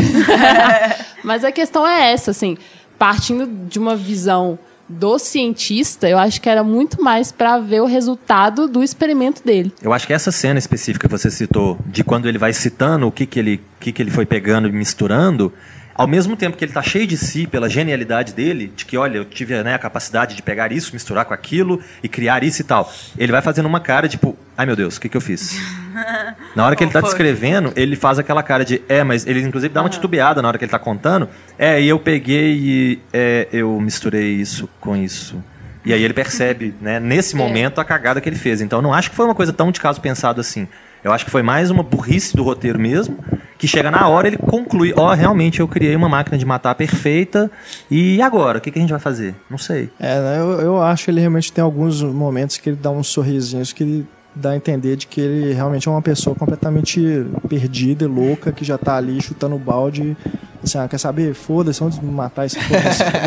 Mas 1.24 1.44
a 1.44 1.52
questão 1.52 1.86
é 1.86 2.12
essa, 2.12 2.32
assim, 2.32 2.58
partindo 2.98 3.46
de 3.68 3.78
uma 3.78 3.96
visão 3.96 4.58
do 4.92 5.18
cientista, 5.18 6.10
eu 6.10 6.18
acho 6.18 6.42
que 6.42 6.50
era 6.50 6.64
muito 6.64 7.02
mais 7.02 7.32
para 7.32 7.58
ver 7.58 7.82
o 7.82 7.86
resultado 7.86 8.68
do 8.68 8.84
experimento 8.84 9.44
dele. 9.44 9.72
Eu 9.82 9.94
acho 9.94 10.06
que 10.06 10.14
essa 10.14 10.32
cena 10.32 10.60
específica 10.60 11.08
que 11.08 11.12
você 11.12 11.32
citou, 11.32 11.80
de 11.86 12.04
quando 12.04 12.28
ele 12.28 12.38
vai 12.38 12.52
citando 12.52 13.08
o 13.08 13.12
que, 13.12 13.26
que, 13.26 13.40
ele, 13.40 13.62
que, 13.80 13.92
que 13.92 14.02
ele 14.02 14.12
foi 14.12 14.26
pegando 14.26 14.68
e 14.68 14.72
misturando, 14.72 15.54
ao 15.96 16.08
mesmo 16.08 16.36
tempo 16.36 16.58
que 16.58 16.64
ele 16.64 16.72
está 16.72 16.82
cheio 16.82 17.06
de 17.06 17.18
si 17.18 17.48
pela 17.48 17.70
genialidade 17.70 18.34
dele, 18.34 18.72
de 18.76 18.86
que, 18.86 18.98
olha, 18.98 19.18
eu 19.18 19.26
tive 19.26 19.62
né, 19.64 19.74
a 19.74 19.80
capacidade 19.80 20.36
de 20.36 20.42
pegar 20.42 20.72
isso, 20.72 20.92
misturar 20.94 21.26
com 21.26 21.34
aquilo 21.34 21.82
e 22.02 22.08
criar 22.08 22.44
isso 22.44 22.62
e 22.62 22.64
tal, 22.64 22.92
ele 23.18 23.32
vai 23.32 23.42
fazendo 23.42 23.66
uma 23.66 23.80
cara 23.80 24.08
tipo, 24.08 24.38
ai 24.58 24.66
meu 24.66 24.76
Deus, 24.76 24.98
o 24.98 25.02
que, 25.02 25.10
que 25.10 25.18
eu 25.18 25.22
fiz? 25.22 25.60
na 26.56 26.66
hora 26.66 26.76
que 26.76 26.84
ele 26.84 26.90
está 26.90 27.02
descrevendo, 27.02 27.74
ele 27.76 27.96
faz 27.96 28.20
aquela 28.20 28.44
cara 28.44 28.64
de, 28.64 28.82
é, 28.88 29.04
mas 29.04 29.26
ele 29.26 29.42
inclusive 29.42 29.74
dá 29.74 29.82
uma 29.82 29.90
titubeada 29.90 30.42
na 30.42 30.48
hora 30.48 30.58
que 30.58 30.64
ele 30.64 30.70
está 30.70 30.80
contando, 30.80 31.30
é, 31.58 31.82
e 31.82 31.88
eu 31.88 32.00
peguei 32.00 32.54
e 32.54 33.00
é, 33.12 33.48
eu 33.52 33.80
misturei 33.80 34.34
isso 34.34 34.70
com 34.80 34.96
isso. 34.96 35.42
E 35.84 35.94
aí 35.94 36.04
ele 36.04 36.14
percebe, 36.14 36.76
né, 36.80 37.00
nesse 37.00 37.34
é. 37.36 37.38
momento, 37.38 37.82
a 37.82 37.86
cagada 37.86 38.22
que 38.22 38.30
ele 38.30 38.36
fez. 38.36 38.62
Então, 38.62 38.82
não 38.82 38.94
acho 38.94 39.10
que 39.10 39.16
foi 39.16 39.26
uma 39.26 39.36
coisa 39.36 39.52
tão 39.52 39.72
de 39.72 39.80
caso 39.80 40.00
pensado 40.00 40.40
assim. 40.40 40.68
Eu 41.04 41.12
acho 41.12 41.26
que 41.26 41.32
foi 41.32 41.42
mais 41.42 41.72
uma 41.72 41.84
burrice 41.84 42.36
do 42.36 42.44
roteiro 42.44 42.80
mesmo, 42.80 43.18
que 43.58 43.68
chega 43.68 43.90
na 43.90 44.08
hora 44.08 44.28
ele 44.28 44.38
conclui, 44.38 44.94
ó, 44.96 45.12
oh, 45.12 45.14
realmente 45.14 45.60
eu 45.60 45.68
criei 45.68 45.96
uma 45.96 46.10
máquina 46.10 46.38
de 46.38 46.46
matar 46.46 46.76
perfeita, 46.76 47.50
e 47.90 48.22
agora? 48.22 48.58
O 48.58 48.62
que, 48.62 48.72
que 48.72 48.80
a 48.80 48.82
gente 48.82 48.92
vai 48.92 49.00
fazer? 49.00 49.36
Não 49.50 49.58
sei. 49.58 49.90
É, 50.00 50.38
eu, 50.40 50.62
eu 50.62 50.82
acho 50.82 51.06
que 51.06 51.12
ele 51.12 51.20
realmente 51.20 51.52
tem 51.52 51.64
alguns 51.64 52.02
momentos 52.02 52.58
que 52.58 52.70
ele 52.70 52.78
dá 52.82 52.92
uns 52.92 53.08
sorrisinhos 53.08 53.74
que 53.74 53.84
ele 53.84 54.08
dá 54.34 54.52
a 54.52 54.56
entender 54.56 54.96
de 54.96 55.08
que 55.08 55.20
ele 55.20 55.54
realmente 55.54 55.88
é 55.88 55.92
uma 55.92 56.02
pessoa 56.02 56.36
completamente 56.36 57.26
perdida 57.50 58.06
e 58.06 58.08
louca, 58.08 58.52
que 58.52 58.64
já 58.64 58.78
tá 58.78 58.96
ali 58.96 59.22
chutando 59.22 59.58
balde, 59.58 60.16
assim, 60.64 60.78
ah, 60.78 60.88
quer 60.88 60.98
saber? 60.98 61.34
Foda-se, 61.34 61.80
vamos 61.80 62.00
matar 62.02 62.46
essa 62.46 62.60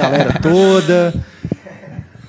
galera 0.01 0.39
toda 0.41 1.13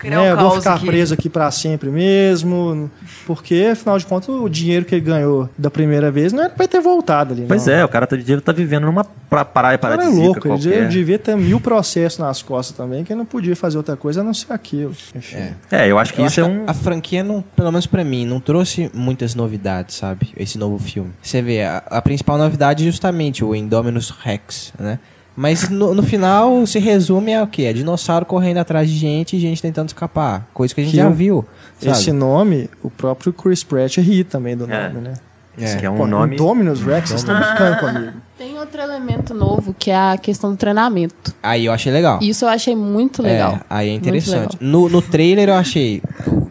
criar 0.06 0.22
né, 0.22 0.34
um 0.34 0.38
vou 0.38 0.52
ficar 0.57 0.76
aqui. 0.76 0.86
preso 0.86 1.14
aqui 1.14 1.30
para 1.30 1.49
sempre 1.52 1.90
mesmo, 1.90 2.90
porque 3.26 3.69
afinal 3.72 3.98
de 3.98 4.06
contas 4.06 4.30
o 4.30 4.48
dinheiro 4.48 4.86
que 4.86 4.95
ele 4.95 5.02
ganhou 5.02 5.49
da 5.57 5.69
primeira 5.69 6.11
vez 6.11 6.32
não 6.32 6.44
era 6.44 6.53
para 6.53 6.68
ter 6.68 6.80
voltado 6.80 7.34
ali. 7.34 7.45
Pois 7.48 7.68
não. 7.68 7.73
é, 7.73 7.86
o 7.86 7.88
cara 7.88 8.07
tá, 8.07 8.15
tá 8.44 8.52
vivendo 8.52 8.86
numa 8.86 9.03
praia 9.03 9.77
paradisíaca 9.77 10.22
é 10.22 10.26
louco, 10.26 10.41
qualquer. 10.41 10.77
ele 10.77 10.88
devia 10.88 11.19
ter 11.19 11.36
mil 11.36 11.60
processos 11.60 12.19
nas 12.19 12.41
costas 12.41 12.76
também, 12.76 13.03
que 13.03 13.11
ele 13.11 13.18
não 13.18 13.26
podia 13.26 13.56
fazer 13.56 13.77
outra 13.77 13.95
coisa 13.95 14.22
a 14.22 14.23
não 14.23 14.34
ser 14.34 14.53
aquilo. 14.53 14.95
Enfim. 15.15 15.36
É, 15.36 15.53
é 15.72 15.91
eu 15.91 15.98
acho 15.98 16.14
que 16.14 16.22
eu 16.22 16.26
isso 16.26 16.41
acho 16.41 16.49
é 16.49 16.53
um... 16.53 16.64
A 16.68 16.73
franquia, 16.73 17.23
não, 17.23 17.44
pelo 17.56 17.72
menos 17.72 17.88
para 17.88 18.03
mim, 18.03 18.26
não 18.26 18.40
trouxe 18.40 18.90
muitas 18.94 19.36
novidades, 19.36 19.95
sabe? 19.95 20.30
Esse 20.38 20.57
novo 20.57 20.77
filme. 20.80 21.11
Você 21.22 21.41
vê, 21.41 21.64
a, 21.64 21.77
a 21.88 22.02
principal 22.02 22.38
novidade 22.38 22.84
é 22.84 22.86
justamente 22.86 23.44
o 23.44 23.56
Indominus 23.56 24.10
Rex, 24.10 24.73
né? 24.80 24.99
Mas 25.36 25.70
no, 25.70 25.94
no, 25.94 26.02
final 26.02 26.66
se 26.66 26.80
resume 26.80 27.36
a 27.36 27.44
o 27.44 27.48
quê? 27.48 27.64
É 27.64 27.74
dinossauro 27.74 28.26
correndo 28.26 28.57
atrás 28.57 28.90
de 28.90 28.95
gente 28.95 29.36
e 29.36 29.40
gente 29.40 29.62
tentando 29.62 29.90
escapar. 29.90 30.48
Coisa 30.53 30.74
que 30.74 30.82
a 30.82 30.84
gente 30.84 30.91
que 30.91 30.98
já 30.98 31.10
viu. 31.10 31.45
Sabe? 31.80 31.91
Esse 31.91 32.12
nome, 32.12 32.70
o 32.82 32.90
próprio 32.90 33.34
Chris 33.34 33.64
Pratt 33.64 33.98
ri 33.98 34.24
também 34.24 34.56
do 34.56 34.72
é. 34.72 34.88
nome, 34.88 35.02
né? 35.02 35.14
É. 35.57 35.76
Que 35.76 35.86
é 35.86 35.90
um 35.90 35.98
Pô, 35.98 36.07
nome. 36.07 36.36
Dominus 36.36 36.82
Rex, 36.82 37.10
vocês 37.10 37.22
estão 37.22 37.36
brincando 37.38 37.80
comigo. 37.80 38.14
Tem 38.38 38.60
outro 38.60 38.82
elemento 38.82 39.34
novo 39.34 39.74
que 39.78 39.90
é 39.90 39.95
a 39.95 40.18
questão 40.18 40.52
do 40.52 40.57
treinamento. 40.57 41.34
Aí 41.41 41.66
eu 41.66 41.72
achei 41.72 41.91
legal. 41.91 42.20
Isso 42.22 42.44
eu 42.44 42.49
achei 42.49 42.76
muito 42.76 43.22
legal. 43.22 43.53
É, 43.53 43.60
aí 43.70 43.90
é 43.90 43.94
interessante. 43.94 44.57
No, 44.60 44.90
no 44.90 45.02
trailer 45.02 45.48
eu 45.48 45.56
achei 45.56 46.02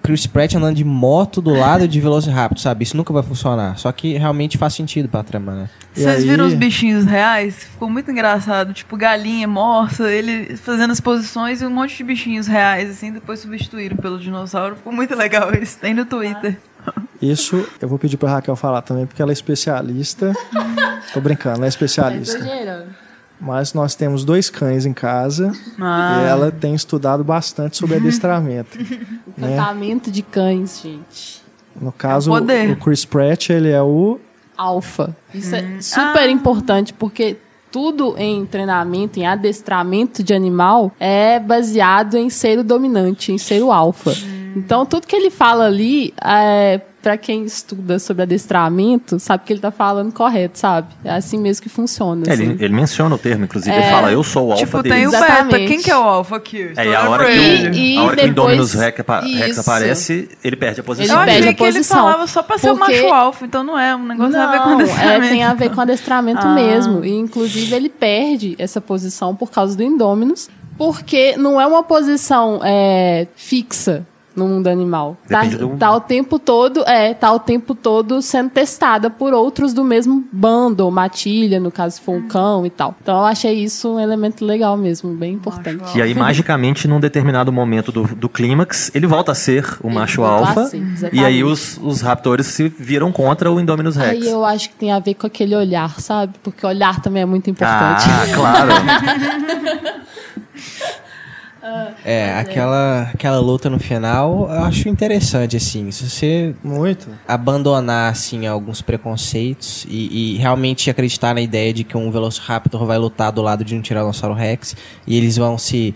Chris 0.03 0.27
Pratt 0.27 0.55
andando 0.55 0.77
de 0.77 0.85
moto 0.85 1.43
do 1.43 1.51
lado 1.51 1.87
de 1.87 2.01
Velociraptor, 2.01 2.59
sabe? 2.59 2.85
Isso 2.85 2.97
nunca 2.97 3.13
vai 3.13 3.23
funcionar. 3.23 3.79
Só 3.79 3.93
que 3.93 4.17
realmente 4.17 4.57
faz 4.57 4.73
sentido 4.73 5.11
pra 5.11 5.23
trama, 5.23 5.53
né? 5.53 5.71
Vocês 5.95 6.23
aí- 6.23 6.29
viram 6.29 6.47
os 6.47 6.55
bichinhos 6.55 7.05
reais? 7.05 7.55
Ficou 7.65 7.89
muito 7.89 8.11
engraçado. 8.11 8.73
Tipo, 8.73 8.97
galinha 8.97 9.47
morsa, 9.47 10.11
ele 10.11 10.57
fazendo 10.57 10.91
as 10.91 11.01
posições 11.01 11.63
e 11.63 11.67
um 11.67 11.71
monte 11.71 11.97
de 11.97 12.03
bichinhos 12.05 12.47
reais, 12.47 12.91
assim, 12.91 13.13
depois 13.13 13.41
substituíram 13.41 13.97
pelo 13.97 14.19
dinossauro. 14.19 14.75
Ficou 14.77 14.93
muito 14.93 15.15
legal 15.15 15.55
isso. 15.55 15.79
Tem 15.79 15.95
no 15.95 16.05
Twitter. 16.05 16.59
Isso 17.23 17.67
eu 17.81 17.89
vou 17.89 17.99
pedir 17.99 18.17
pra 18.17 18.29
Raquel 18.29 18.57
falar 18.57 18.83
também, 18.83 19.07
porque 19.07 19.23
ela 19.23 19.31
é 19.31 19.35
especialista. 19.35 20.33
Tô 21.15 21.21
brincando, 21.21 21.57
ela 21.59 21.67
é 21.67 21.69
especialista. 21.69 22.39
Mas 23.41 23.73
nós 23.75 23.95
temos 23.95 24.25
dois 24.25 24.49
cães 24.51 24.87
em 24.87 24.93
casa 24.93 25.53
Ah. 25.81 26.21
e 26.23 26.29
ela 26.29 26.51
tem 26.53 26.75
estudado 26.75 27.23
bastante 27.25 27.77
sobre 27.77 27.97
adestramento. 27.97 28.79
né? 29.37 29.55
Encantamento 29.55 30.11
de 30.11 30.23
cães, 30.23 30.81
gente. 30.83 31.43
No 31.81 31.91
caso, 31.93 32.35
É 32.35 32.39
poder. 32.41 32.71
o 32.71 32.77
Chris 32.77 33.05
Pratt, 33.05 33.51
ele 33.51 33.71
é 33.71 33.83
o 33.83 34.21
Alfa. 34.57 35.17
Isso 35.35 35.55
Hum. 35.55 35.59
é 35.79 35.81
super 35.81 36.23
Ah. 36.23 36.31
importante 36.31 36.93
porque 36.93 37.37
tudo 37.73 38.15
em 38.17 38.47
treinamento, 38.47 39.19
em 39.19 39.27
adestramento 39.27 40.23
de 40.23 40.33
animal 40.33 40.93
é 41.01 41.41
baseado 41.41 42.17
em 42.17 42.31
ser 42.31 42.59
o 42.61 42.63
dominante, 42.65 43.33
em 43.33 43.39
ser 43.39 43.63
o 43.63 43.73
alfa. 43.73 44.13
Então, 44.57 44.85
tudo 44.87 45.07
que 45.07 45.15
ele 45.17 45.31
fala 45.31 45.67
ali, 45.67 46.13
é, 46.25 46.81
para 47.03 47.17
quem 47.19 47.45
estuda 47.45 47.99
sobre 47.99 48.23
adestramento, 48.23 49.19
sabe 49.19 49.45
que 49.45 49.53
ele 49.53 49.61
tá 49.61 49.71
falando 49.71 50.11
correto, 50.13 50.59
sabe? 50.59 50.89
É 51.05 51.11
assim 51.11 51.39
mesmo 51.39 51.63
que 51.63 51.69
funciona. 51.69 52.23
É, 52.27 52.33
assim. 52.33 52.43
ele, 52.45 52.65
ele 52.65 52.75
menciona 52.75 53.15
o 53.15 53.19
termo, 53.19 53.45
inclusive. 53.45 53.75
Ele 53.77 53.91
fala, 53.91 54.11
eu 54.11 54.23
sou 54.23 54.49
o 54.49 54.53
alfa 54.53 54.65
Tipo, 54.65 54.83
dele. 54.83 54.95
tem 54.95 55.07
o 55.07 55.11
beta. 55.11 55.59
Quem 55.67 55.81
que 55.83 55.91
é 55.91 55.97
o 55.97 56.03
alfa 56.03 56.37
aqui? 56.37 56.73
É, 56.77 56.87
e 56.87 56.95
a 56.95 57.09
hora, 57.11 57.25
que, 57.27 57.31
ele. 57.33 57.69
o, 57.69 57.75
E- 57.75 57.97
a 57.99 58.03
hora 58.05 58.15
e 58.15 58.17
que 58.21 58.25
o 58.25 58.29
Indominus 58.31 58.73
depois- 58.73 58.95
Rex, 58.97 59.39
Rex 59.39 59.59
aparece, 59.59 60.29
ele 60.43 60.57
perde 60.57 60.81
a 60.81 60.83
Eu 60.83 60.85
posição. 60.85 61.17
Ele 61.17 61.25
perde 61.27 61.41
achei 61.49 61.55
que 61.55 61.65
ele 61.65 61.85
falava 61.85 62.27
só 62.27 62.43
pra 62.43 62.57
ser 62.59 62.71
o 62.71 62.77
macho 62.79 63.07
alfa, 63.13 63.45
então 63.45 63.63
não 63.63 63.79
é 63.79 63.95
um 63.95 64.07
negócio 64.07 64.41
a 64.41 64.47
ver 64.47 64.59
com 64.61 64.71
Não, 64.71 64.81
é, 64.81 64.83
adestramento. 64.85 65.29
tem 65.29 65.45
a 65.45 65.55
ver 65.55 65.71
com 65.75 65.81
adestramento 65.81 66.47
Ah. 66.47 66.55
mesmo. 66.55 67.05
E, 67.05 67.13
inclusive, 67.15 67.75
ele 67.75 67.89
perde 67.91 68.55
essa 68.59 68.81
posição 68.81 69.35
por 69.37 69.51
causa 69.51 69.77
do 69.77 69.83
Indôminos, 69.83 70.49
porque 70.79 71.37
não 71.37 71.61
é 71.61 71.67
uma 71.67 71.83
posição 71.83 72.61
é, 72.65 73.27
fixa 73.37 74.07
no 74.37 74.49
mundo 74.49 74.67
animal. 74.67 75.17
Tá, 75.29 75.45
do- 75.45 75.77
tá 75.77 75.95
o 75.95 76.01
tempo 76.01 76.39
todo, 76.39 76.83
é, 76.89 77.15
tá 77.15 77.33
o 77.33 77.39
tempo 77.39 77.75
todo 77.75 78.21
sendo 78.21 78.51
testada 78.51 79.09
por 79.09 79.33
outros 79.33 79.73
do 79.73 79.85
mesmo 79.85 80.25
bando, 80.33 80.85
ou 80.85 80.91
matilha, 80.91 81.59
no 81.61 81.71
caso 81.71 82.01
for 82.03 82.17
um 82.17 82.29
cão 82.29 82.67
e 82.67 82.71
tal. 82.71 82.95
Então 83.03 83.17
eu 83.19 83.25
achei 83.25 83.53
isso 83.55 83.95
um 83.95 84.01
elemento 84.01 84.45
legal 84.45 84.77
mesmo, 84.77 85.13
bem 85.15 85.35
importante. 85.35 85.97
E 85.97 86.03
aí, 86.03 86.15
magicamente, 86.15 86.89
num 86.89 86.99
determinado 87.01 87.53
momento 87.53 87.93
do, 87.93 88.03
do 88.15 88.29
clímax, 88.29 88.91
ele 88.95 89.07
volta 89.07 89.33
a 89.33 89.35
ser 89.35 89.65
o 89.83 89.87
Ele 89.89 89.95
macho 89.95 90.25
alfa. 90.25 90.65
ser, 90.67 91.11
E 91.13 91.25
aí 91.25 91.45
os, 91.45 91.79
os 91.83 92.01
raptores 92.01 92.47
se 92.47 92.69
viram 92.69 93.13
contra 93.13 93.51
o 93.53 93.61
Indominus 93.61 93.97
Rex. 93.97 94.23
Aí 94.25 94.29
eu 94.31 94.45
acho 94.45 94.69
que 94.71 94.75
tem 94.75 94.91
a 94.93 94.99
ver 94.99 95.15
com 95.15 95.27
aquele 95.27 95.55
olhar, 95.55 96.01
sabe? 96.01 96.35
Porque 96.43 96.67
olhar 96.67 97.01
também 97.01 97.23
é 97.23 97.27
muito 97.27 97.49
importante. 97.51 98.05
Ah, 98.09 98.27
claro. 98.35 98.71
É, 102.05 102.35
aquela, 102.39 103.11
aquela 103.15 103.39
luta 103.39 103.71
no 103.71 103.79
final, 103.79 104.49
eu 104.51 104.63
acho 104.65 104.89
interessante, 104.89 105.57
assim. 105.57 105.91
Se 105.91 106.09
você 106.09 106.55
muito. 106.63 107.09
abandonar, 107.27 108.13
assim, 108.13 108.47
alguns 108.47 108.83
preconceitos 108.83 109.87
e, 109.89 110.35
e 110.35 110.39
realmente 110.39 110.91
acreditar 110.91 111.35
na 111.35 111.41
ideia 111.41 111.73
de 111.73 111.85
que 111.85 111.97
um 111.97 112.11
Velociraptor 112.11 112.85
vai 112.85 112.99
lutar 112.99 113.33
do 113.33 113.41
lado 113.43 113.65
de 113.65 113.75
um 113.75 113.81
Tiranossauro 113.81 114.35
Rex 114.35 114.77
e 115.07 115.17
eles 115.17 115.37
vão 115.37 115.57
se 115.57 115.95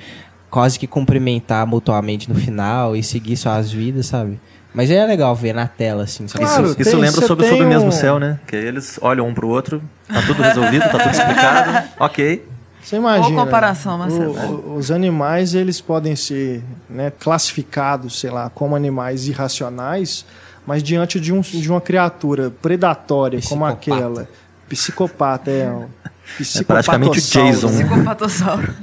quase 0.51 0.79
que 0.79 0.87
cumprimentar 0.87 1.67
mutuamente 1.67 2.29
no 2.29 2.35
final 2.35 2.97
e 2.97 3.03
seguir 3.03 3.37
suas 3.37 3.71
vidas, 3.71 4.07
sabe? 4.07 4.41
Mas 4.73 4.91
é 4.91 5.05
legal 5.05 5.35
ver 5.35 5.55
na 5.55 5.67
tela, 5.67 6.05
assim, 6.05 6.29
sabe? 6.29 6.45
Claro. 6.45 6.65
Isso, 6.67 6.81
isso 6.81 6.91
tem- 6.91 7.01
lembra 7.01 7.27
sobre, 7.27 7.49
sobre 7.49 7.65
o 7.65 7.69
mesmo 7.69 7.91
céu, 7.91 8.19
né? 8.19 8.39
Que 8.47 8.55
eles 8.57 8.99
olham 9.03 9.27
um 9.27 9.35
pro 9.35 9.49
outro, 9.49 9.83
tá 10.07 10.23
tudo 10.23 10.43
resolvido, 10.43 10.83
tá 10.85 10.99
tudo 10.99 11.11
explicado. 11.11 11.89
Ok. 11.99 12.48
Você 12.89 12.97
imagina. 12.97 13.29
Boa 13.35 13.45
comparação, 13.45 13.99
Marcelo. 13.99 14.33
o- 14.33 14.73
o- 14.73 14.77
os 14.77 14.91
animais, 14.91 15.53
eles 15.55 15.79
podem 15.79 16.17
ser 16.17 16.63
né, 16.89 17.13
classificados, 17.19 18.19
sei 18.19 18.31
lá, 18.31 18.49
como 18.49 18.75
animais 18.75 19.29
irracionais, 19.29 20.25
mas 20.67 20.83
diante 20.83 21.21
de, 21.21 21.31
um, 21.31 21.43
de 21.43 21.71
uma 21.71 21.83
criatura 21.83 22.51
predatória 22.51 23.41
como 23.47 23.67
aquela, 23.67 24.27
psicopata, 24.71 25.51
é 25.51 25.71
um 25.71 25.83
É 25.83 26.63
praticamente 26.63 27.19
o 27.19 27.23
Jason. 27.23 27.69
né? 27.69 27.85
Psicopatossauro. 27.85 28.75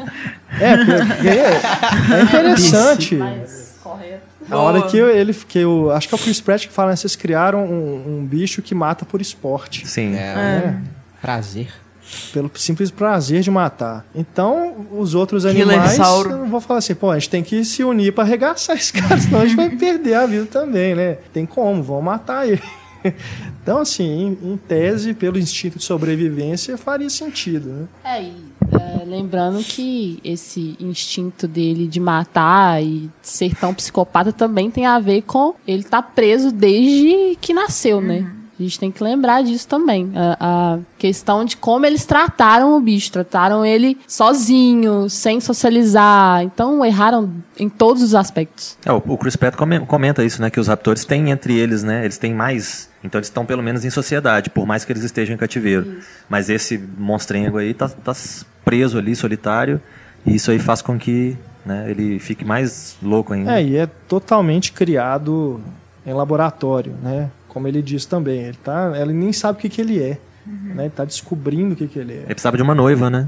É, 0.60 0.78
porque 0.78 1.28
é, 1.28 1.62
é 2.16 2.22
interessante. 2.22 3.18
Correto. 3.82 4.22
A 4.52 4.58
hora 4.58 4.84
que 4.84 4.98
eu- 4.98 5.10
ele 5.10 5.34
que 5.34 5.58
eu 5.58 5.92
acho 5.92 6.08
que 6.08 6.14
é 6.14 6.18
o 6.18 6.22
Chris 6.22 6.40
Pratt 6.40 6.68
que 6.68 6.74
fala, 6.74 6.92
né, 6.92 6.96
vocês 6.96 7.16
criaram 7.16 7.66
um, 7.66 8.20
um 8.20 8.26
bicho 8.26 8.62
que 8.62 8.76
mata 8.76 9.04
por 9.04 9.20
esporte, 9.20 9.88
Sim. 9.88 10.14
É, 10.16 10.36
né? 10.36 10.82
prazer. 11.20 11.70
Pelo 12.34 12.52
simples 12.56 12.92
prazer 12.92 13.42
de 13.42 13.52
matar. 13.52 14.06
Então, 14.14 14.88
os 14.92 15.16
outros 15.16 15.46
animais, 15.46 15.94
sauro. 15.94 16.32
eu 16.32 16.46
vou 16.46 16.62
falar 16.62 16.80
assim, 16.80 16.96
pô, 16.96 17.12
a 17.12 17.20
gente 17.20 17.30
tem 17.30 17.44
que 17.44 17.64
se 17.64 17.84
unir 17.84 18.14
pra 18.14 18.24
arregaçar 18.24 18.76
esse 18.78 18.94
cara, 18.94 19.20
senão 19.20 19.42
a 19.42 19.46
gente 19.46 19.56
vai 19.56 19.70
perder 19.70 20.16
a 20.16 20.26
vida 20.26 20.46
também, 20.46 20.96
né? 20.96 21.18
Tem 21.34 21.46
como, 21.46 21.82
vão 21.84 22.02
matar 22.02 22.48
ele. 22.48 22.62
Então, 23.62 23.80
assim, 23.80 24.04
em, 24.44 24.52
em 24.52 24.58
tese, 24.58 25.16
pelo 25.16 25.40
instinto 25.40 25.80
de 25.80 25.84
sobrevivência, 25.84 26.78
faria 26.78 27.10
sentido, 27.10 27.68
né? 27.68 27.88
É, 28.04 28.22
e, 28.22 28.34
é, 28.72 29.04
lembrando 29.06 29.64
que 29.64 30.20
esse 30.24 30.76
instinto 30.80 31.48
dele 31.48 31.88
de 31.88 32.00
matar 32.00 32.84
e 32.84 33.10
ser 33.24 33.56
tão 33.56 33.74
psicopata 33.74 34.32
também 34.32 34.70
tem 34.70 34.86
a 34.86 35.00
ver 35.00 35.24
com 35.24 35.56
ele 35.68 35.82
estar 35.82 36.04
preso 36.04 36.52
desde 36.52 37.36
que 37.42 37.56
nasceu, 37.56 38.00
né? 38.00 38.32
A 38.58 38.64
gente 38.64 38.80
tem 38.80 38.90
que 38.92 39.04
lembrar 39.04 39.44
disso 39.44 39.68
também. 39.68 40.12
A, 40.16 40.76
a 40.76 40.80
questão 40.98 41.44
de 41.44 41.58
como 41.58 41.86
eles 41.86 42.06
trataram 42.06 42.76
o 42.78 42.80
bicho. 42.80 43.12
Trataram 43.12 43.66
ele 43.66 43.98
sozinho, 44.08 45.10
sem 45.10 45.42
socializar. 45.42 46.42
Então, 46.44 46.86
erraram 46.86 47.30
em 47.60 47.68
todos 47.68 48.02
os 48.02 48.16
aspectos. 48.16 48.78
É, 48.86 48.92
o, 48.94 49.02
o 49.08 49.18
Chris 49.18 49.36
Pratt 49.36 49.56
come- 49.56 49.82
comenta 49.82 50.24
isso, 50.24 50.42
né? 50.42 50.50
Que 50.50 50.60
os 50.60 50.68
raptores 50.68 51.04
têm 51.06 51.32
entre 51.32 51.54
eles, 51.58 51.84
né? 51.84 52.04
Eles 52.06 52.18
têm 52.18 52.34
mais. 52.34 52.90
Então 53.04 53.20
eles 53.20 53.28
estão 53.28 53.46
pelo 53.46 53.62
menos 53.62 53.84
em 53.86 53.90
sociedade, 53.90 54.50
por 54.50 54.66
mais 54.66 54.84
que 54.86 54.92
eles 54.92 55.04
estejam 55.04 55.36
em 55.36 55.38
cativeiro. 55.38 55.98
Mas 56.30 56.50
esse 56.50 56.78
monstrengo 56.98 57.58
aí 57.58 57.74
tá, 57.74 57.90
tá 57.90 58.14
preso 58.64 58.98
ali, 58.98 59.16
solitário. 59.16 59.80
E 60.26 60.34
isso 60.36 60.50
aí 60.50 60.60
faz 60.60 60.82
com 60.82 60.98
que 60.98 61.38
né, 61.66 61.86
ele 61.90 62.20
fique 62.20 62.44
mais 62.46 62.96
louco 63.04 63.34
ainda. 63.34 63.60
É, 63.60 63.64
e 63.64 63.76
é 63.78 63.86
totalmente 64.08 64.72
criado 64.72 65.62
em 66.06 66.14
laboratório, 66.14 66.94
né? 67.04 67.30
Como 67.56 67.68
ele 67.70 67.82
diz 67.82 68.06
também. 68.06 68.42
Ele, 68.42 68.58
tá, 68.62 68.92
ele 69.00 69.14
nem 69.14 69.32
sabe 69.32 69.58
o 69.58 69.62
que, 69.62 69.70
que 69.70 69.80
ele 69.80 69.98
é. 69.98 70.18
Né? 70.46 70.84
Ele 70.84 70.90
tá 70.90 71.06
descobrindo 71.06 71.74
o 71.74 71.76
que, 71.76 71.88
que 71.88 71.98
ele 71.98 72.12
é. 72.12 72.18
Ele 72.18 72.26
precisava 72.26 72.58
de 72.58 72.62
uma 72.62 72.76
noiva, 72.76 73.10
né? 73.10 73.28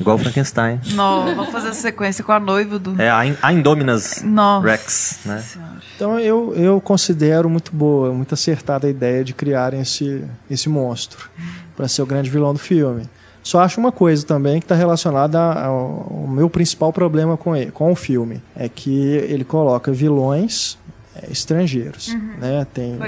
Igual 0.00 0.16
o 0.16 0.18
Frankenstein. 0.18 0.80
Não, 0.94 1.26
vamos 1.34 1.50
fazer 1.52 1.68
essa 1.68 1.82
sequência 1.82 2.24
com 2.24 2.32
a 2.32 2.40
noiva 2.40 2.78
do. 2.78 3.00
É 3.00 3.10
a, 3.10 3.26
In- 3.26 3.36
a 3.42 3.52
Indominus 3.52 4.22
Nossa 4.22 4.66
Rex, 4.66 5.18
né? 5.26 5.40
Senhora. 5.40 5.72
Então 5.94 6.18
eu, 6.18 6.54
eu 6.56 6.80
considero 6.80 7.50
muito 7.50 7.70
boa, 7.70 8.12
muito 8.14 8.32
acertada 8.32 8.86
a 8.86 8.90
ideia 8.90 9.22
de 9.22 9.34
criarem 9.34 9.80
esse, 9.82 10.24
esse 10.50 10.68
monstro 10.70 11.28
para 11.76 11.86
ser 11.86 12.00
o 12.00 12.06
grande 12.06 12.30
vilão 12.30 12.54
do 12.54 12.58
filme. 12.58 13.02
Só 13.42 13.60
acho 13.60 13.78
uma 13.78 13.92
coisa 13.92 14.26
também 14.26 14.58
que 14.58 14.64
está 14.64 14.74
relacionada 14.74 15.38
ao, 15.38 15.74
ao 16.10 16.26
meu 16.26 16.48
principal 16.50 16.92
problema 16.92 17.36
com, 17.36 17.54
ele, 17.54 17.70
com 17.70 17.92
o 17.92 17.94
filme. 17.94 18.42
É 18.56 18.68
que 18.68 18.90
ele 18.90 19.44
coloca 19.44 19.92
vilões 19.92 20.76
é, 21.22 21.30
estrangeiros. 21.30 22.14
Né? 22.38 22.66
Tem 22.72 22.98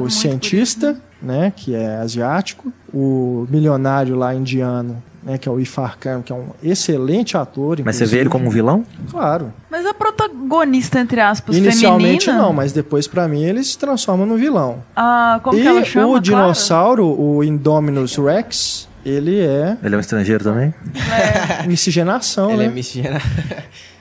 o 0.00 0.10
cientista, 0.10 1.00
né, 1.20 1.52
que 1.54 1.74
é 1.74 1.96
asiático, 1.96 2.72
o 2.92 3.46
milionário 3.50 4.16
lá 4.16 4.34
indiano, 4.34 5.02
né, 5.22 5.36
que 5.36 5.48
é 5.48 5.52
o 5.52 5.58
Ifar 5.60 5.98
Khan, 5.98 6.22
que 6.22 6.32
é 6.32 6.34
um 6.34 6.48
excelente 6.62 7.36
ator. 7.36 7.80
Mas 7.84 7.96
você 7.96 8.06
vê 8.06 8.18
ele 8.18 8.26
inclusive. 8.26 8.30
como 8.30 8.46
um 8.46 8.50
vilão? 8.50 8.84
Claro. 9.10 9.52
Mas 9.70 9.84
a 9.84 9.92
protagonista, 9.92 11.00
entre 11.00 11.20
aspas, 11.20 11.56
Inicialmente 11.56 12.26
feminina... 12.26 12.46
não, 12.46 12.52
mas 12.52 12.72
depois 12.72 13.06
pra 13.06 13.26
mim 13.26 13.42
ele 13.42 13.62
se 13.62 13.76
transforma 13.76 14.24
no 14.24 14.36
vilão. 14.36 14.82
Ah, 14.94 15.40
como 15.42 15.58
e 15.58 15.62
que 15.62 15.66
ela 15.66 15.84
chama? 15.84 16.06
o 16.06 16.10
Clara? 16.10 16.22
dinossauro, 16.22 17.06
o 17.20 17.42
Indominus 17.42 18.16
Rex, 18.16 18.88
ele 19.04 19.40
é 19.40 19.76
Ele 19.82 19.94
é 19.94 19.98
um 19.98 20.00
estrangeiro 20.00 20.44
também? 20.44 20.72
miscigenação, 21.66 22.50
Ele 22.52 22.64
é 22.64 22.68
né? 22.68 22.74
miscigenação. 22.74 23.28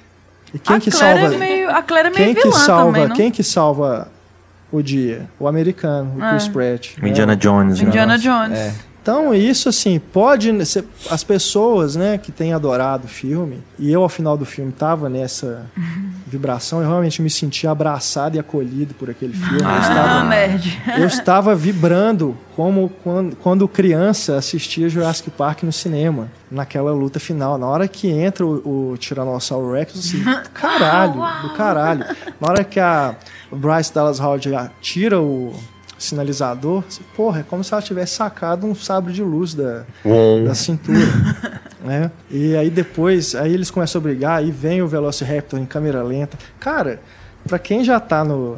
E 0.58 0.60
quem 0.60 0.76
a 0.76 0.80
que 0.80 0.92
Claire 0.92 1.20
salva? 1.22 1.36
É 1.36 1.38
meio, 1.38 1.70
a 1.70 1.82
Claire 1.84 2.08
é 2.08 2.12
meio 2.12 2.26
Quem 2.26 2.36
que 2.36 2.42
vilã 2.50 2.58
salva? 2.60 2.86
também, 2.86 3.08
não? 3.08 3.16
quem 3.16 3.32
que 3.32 3.44
salva 3.44 4.08
o 4.72 4.82
dia? 4.82 5.30
O 5.40 5.48
americano, 5.48 6.14
o 6.18 6.30
Chris 6.30 6.48
É. 6.48 6.50
Pratt. 6.50 6.98
O 7.02 7.08
Indiana 7.08 7.34
né? 7.34 7.40
Jones. 7.40 7.80
né? 7.82 7.88
Indiana 7.88 8.18
Jones. 8.18 8.74
Então, 9.08 9.34
isso 9.34 9.70
assim, 9.70 10.00
pode. 10.00 10.52
As 11.10 11.24
pessoas 11.24 11.96
né, 11.96 12.18
que 12.18 12.30
têm 12.30 12.52
adorado 12.52 13.06
o 13.06 13.08
filme, 13.08 13.64
e 13.80 13.90
eu 13.90 14.04
ao 14.04 14.10
final 14.10 14.36
do 14.36 14.44
filme 14.44 14.74
tava 14.74 15.08
nessa, 15.08 15.66
vibração. 16.28 16.82
Eu 16.82 16.90
realmente 16.90 17.22
me 17.22 17.30
senti 17.30 17.66
abraçado 17.66 18.36
e 18.36 18.40
acolhido 18.40 18.94
por 18.96 19.10
aquele 19.10 19.32
filme. 19.32 19.62
Eu 19.62 19.66
Ah, 19.66 19.80
estava, 19.80 20.24
merde. 20.28 20.82
eu 20.98 21.08
estava 21.08 21.56
vibrando 21.56 22.38
como 22.54 22.90
quando, 23.02 23.36
quando 23.38 23.66
criança 23.66 24.36
assistia 24.36 24.90
Jurassic 24.90 25.30
Park 25.32 25.64
no 25.64 25.72
cinema, 25.72 26.28
naquela 26.52 26.92
luta 26.92 27.18
final. 27.18 27.58
Na 27.58 27.66
hora 27.68 27.88
que 27.88 28.10
entra 28.10 28.46
o, 28.46 28.92
o 28.92 28.98
Tiranossauro 28.98 29.72
Rex, 29.72 29.98
assim, 29.98 30.22
caralho, 30.54 31.14
do 31.44 31.54
caralho. 31.54 32.04
Na 32.42 32.50
hora 32.50 32.64
que 32.66 32.78
a 32.78 33.16
Bryce 33.50 33.94
Dallas 33.94 34.20
Howard 34.20 34.50
tira 34.82 35.22
o 35.22 35.54
sinalizador, 35.98 36.84
porra, 37.16 37.40
é 37.42 37.44
como 37.44 37.64
se 37.64 37.74
ela 37.74 37.82
tivesse 37.82 38.16
sacado 38.16 38.66
um 38.68 38.76
sabre 38.76 39.14
de 39.14 39.24
luz 39.24 39.54
da, 39.54 39.84
da 40.46 40.54
cintura. 40.56 41.00
né? 41.84 42.12
E 42.30 42.56
aí 42.56 42.70
depois, 42.70 43.34
aí 43.36 43.54
eles 43.54 43.72
começam 43.72 44.00
a 44.00 44.04
brigar, 44.04 44.40
aí 44.40 44.52
vem 44.52 44.82
o 44.82 44.88
Velociraptor 44.88 45.60
em 45.60 45.66
câmera 45.66 46.04
lenta. 46.04 46.38
Cara, 46.60 47.00
pra 47.48 47.58
quem 47.58 47.84
já 47.84 48.00
tá 48.00 48.24
no, 48.24 48.58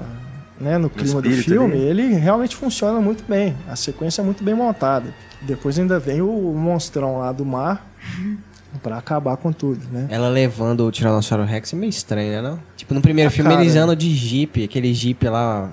né, 0.59 0.77
no 0.77 0.89
clima 0.89 1.21
do 1.21 1.29
filme, 1.31 1.75
ali. 1.75 1.83
ele 1.83 2.13
realmente 2.15 2.55
funciona 2.55 2.99
muito 2.99 3.23
bem. 3.27 3.55
A 3.67 3.75
sequência 3.75 4.21
é 4.21 4.25
muito 4.25 4.43
bem 4.43 4.53
montada. 4.53 5.13
Depois 5.41 5.79
ainda 5.79 5.99
vem 5.99 6.21
o 6.21 6.53
monstrão 6.53 7.19
lá 7.19 7.31
do 7.31 7.45
mar 7.45 7.87
pra 8.83 8.97
acabar 8.97 9.35
com 9.37 9.51
tudo, 9.51 9.79
né? 9.91 10.07
Ela 10.09 10.29
levando 10.29 10.85
o 10.85 10.91
Tiranossauro 10.91 11.43
Rex 11.43 11.73
é 11.73 11.75
meio 11.75 11.89
estranho, 11.89 12.31
né? 12.31 12.41
Não? 12.41 12.59
Tipo, 12.75 12.93
no 12.93 13.01
primeiro 13.01 13.29
Ah, 13.29 13.31
filme 13.31 13.49
cara. 13.49 13.61
eles 13.61 13.75
andam 13.75 13.95
de 13.95 14.13
Jeep, 14.13 14.63
aquele 14.63 14.93
Jeep 14.93 15.27
lá. 15.27 15.69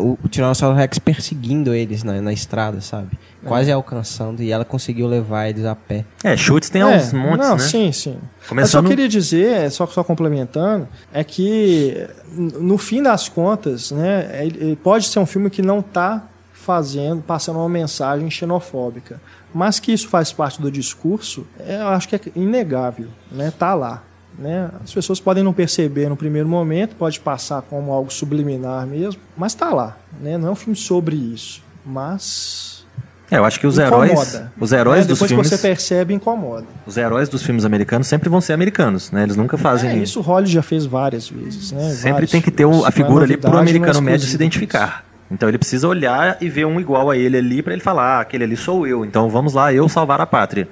O, 0.00 0.18
o 0.24 0.28
Tiranossauro 0.28 0.76
Rex 0.76 0.98
perseguindo 0.98 1.74
eles 1.74 2.02
na, 2.02 2.20
na 2.20 2.32
estrada, 2.32 2.80
sabe? 2.80 3.18
Quase 3.44 3.72
alcançando 3.72 4.42
e 4.42 4.50
ela 4.52 4.64
conseguiu 4.64 5.06
levar 5.06 5.48
eles 5.48 5.64
a 5.64 5.74
pé. 5.74 6.04
É, 6.22 6.36
chutes 6.36 6.68
tem 6.68 6.82
É, 6.82 6.86
uns 6.86 7.12
montes, 7.12 7.48
não, 7.48 7.56
né? 7.56 7.62
Sim, 7.62 7.90
sim. 7.92 8.18
Começando- 8.48 8.82
só 8.84 8.88
queria 8.88 9.08
dizer, 9.08 9.70
só, 9.70 9.86
só 9.86 10.04
complementando, 10.04 10.86
é 11.12 11.24
que 11.24 12.06
no 12.34 12.76
fim 12.76 13.02
das 13.02 13.28
contas, 13.28 13.90
né, 13.92 14.44
ele, 14.44 14.58
ele 14.60 14.76
pode 14.76 15.06
ser 15.06 15.18
um 15.18 15.26
filme 15.26 15.48
que 15.48 15.62
não 15.62 15.78
está 15.80 16.22
fazendo, 16.52 17.22
passando 17.22 17.58
uma 17.58 17.68
mensagem 17.68 18.30
xenofóbica, 18.30 19.20
mas 19.54 19.80
que 19.80 19.90
isso 19.92 20.08
faz 20.08 20.30
parte 20.32 20.60
do 20.60 20.70
discurso, 20.70 21.46
é, 21.58 21.80
eu 21.80 21.88
acho 21.88 22.06
que 22.08 22.16
é 22.16 22.20
inegável, 22.36 23.08
né, 23.32 23.50
tá 23.58 23.72
lá. 23.74 24.02
Né? 24.38 24.70
As 24.82 24.92
pessoas 24.92 25.20
podem 25.20 25.42
não 25.44 25.52
perceber 25.52 26.08
no 26.08 26.16
primeiro 26.16 26.48
momento, 26.48 26.96
pode 26.96 27.20
passar 27.20 27.60
como 27.62 27.92
algo 27.92 28.10
subliminar 28.12 28.86
mesmo, 28.86 29.20
mas 29.36 29.54
tá 29.54 29.70
lá. 29.70 29.96
Né? 30.20 30.38
Não 30.38 30.48
é 30.48 30.50
um 30.52 30.54
filme 30.54 30.76
sobre 30.76 31.14
isso, 31.14 31.62
mas 31.84 32.86
É, 33.30 33.36
eu 33.36 33.44
acho 33.44 33.60
que 33.60 33.66
os 33.66 33.78
incomoda. 33.78 34.06
heróis, 34.06 34.42
os 34.58 34.72
heróis 34.72 35.00
né? 35.02 35.08
dos 35.08 35.18
Depois 35.18 35.28
filmes, 35.30 35.48
que 35.50 35.56
você 35.56 35.60
percebe, 35.62 36.14
incomoda. 36.14 36.64
os 36.86 36.96
heróis 36.96 37.28
dos 37.28 37.42
filmes 37.42 37.64
americanos 37.64 38.06
sempre 38.06 38.28
vão 38.28 38.40
ser 38.40 38.54
americanos, 38.54 39.10
né? 39.12 39.24
Eles 39.24 39.36
nunca 39.36 39.58
fazem 39.58 39.90
É, 39.90 39.96
isso 39.98 40.20
o 40.20 40.22
Holly 40.22 40.46
já 40.46 40.62
fez 40.62 40.86
várias 40.86 41.28
vezes, 41.28 41.70
né? 41.72 41.90
Sempre 41.90 42.12
Vários 42.12 42.30
tem 42.30 42.40
que 42.40 42.50
ter 42.50 42.64
o- 42.64 42.70
filmes. 42.70 42.86
a 42.88 42.90
figura 42.90 43.24
é 43.24 43.26
ali 43.26 43.36
pro 43.36 43.50
novidade, 43.50 43.70
americano 43.78 44.02
médio 44.04 44.26
se 44.26 44.34
identificar. 44.34 45.04
Então 45.30 45.48
ele 45.48 45.58
precisa 45.58 45.86
olhar 45.86 46.38
e 46.40 46.48
ver 46.48 46.64
um 46.66 46.80
igual 46.80 47.08
a 47.08 47.16
ele 47.16 47.36
ali 47.36 47.62
pra 47.62 47.72
ele 47.72 47.82
falar, 47.82 48.16
ah, 48.18 48.20
aquele 48.20 48.42
ali 48.42 48.56
sou 48.56 48.84
eu. 48.84 49.04
Então 49.04 49.28
vamos 49.28 49.54
lá, 49.54 49.72
eu 49.72 49.88
salvar 49.88 50.20
a 50.20 50.26
pátria. 50.26 50.66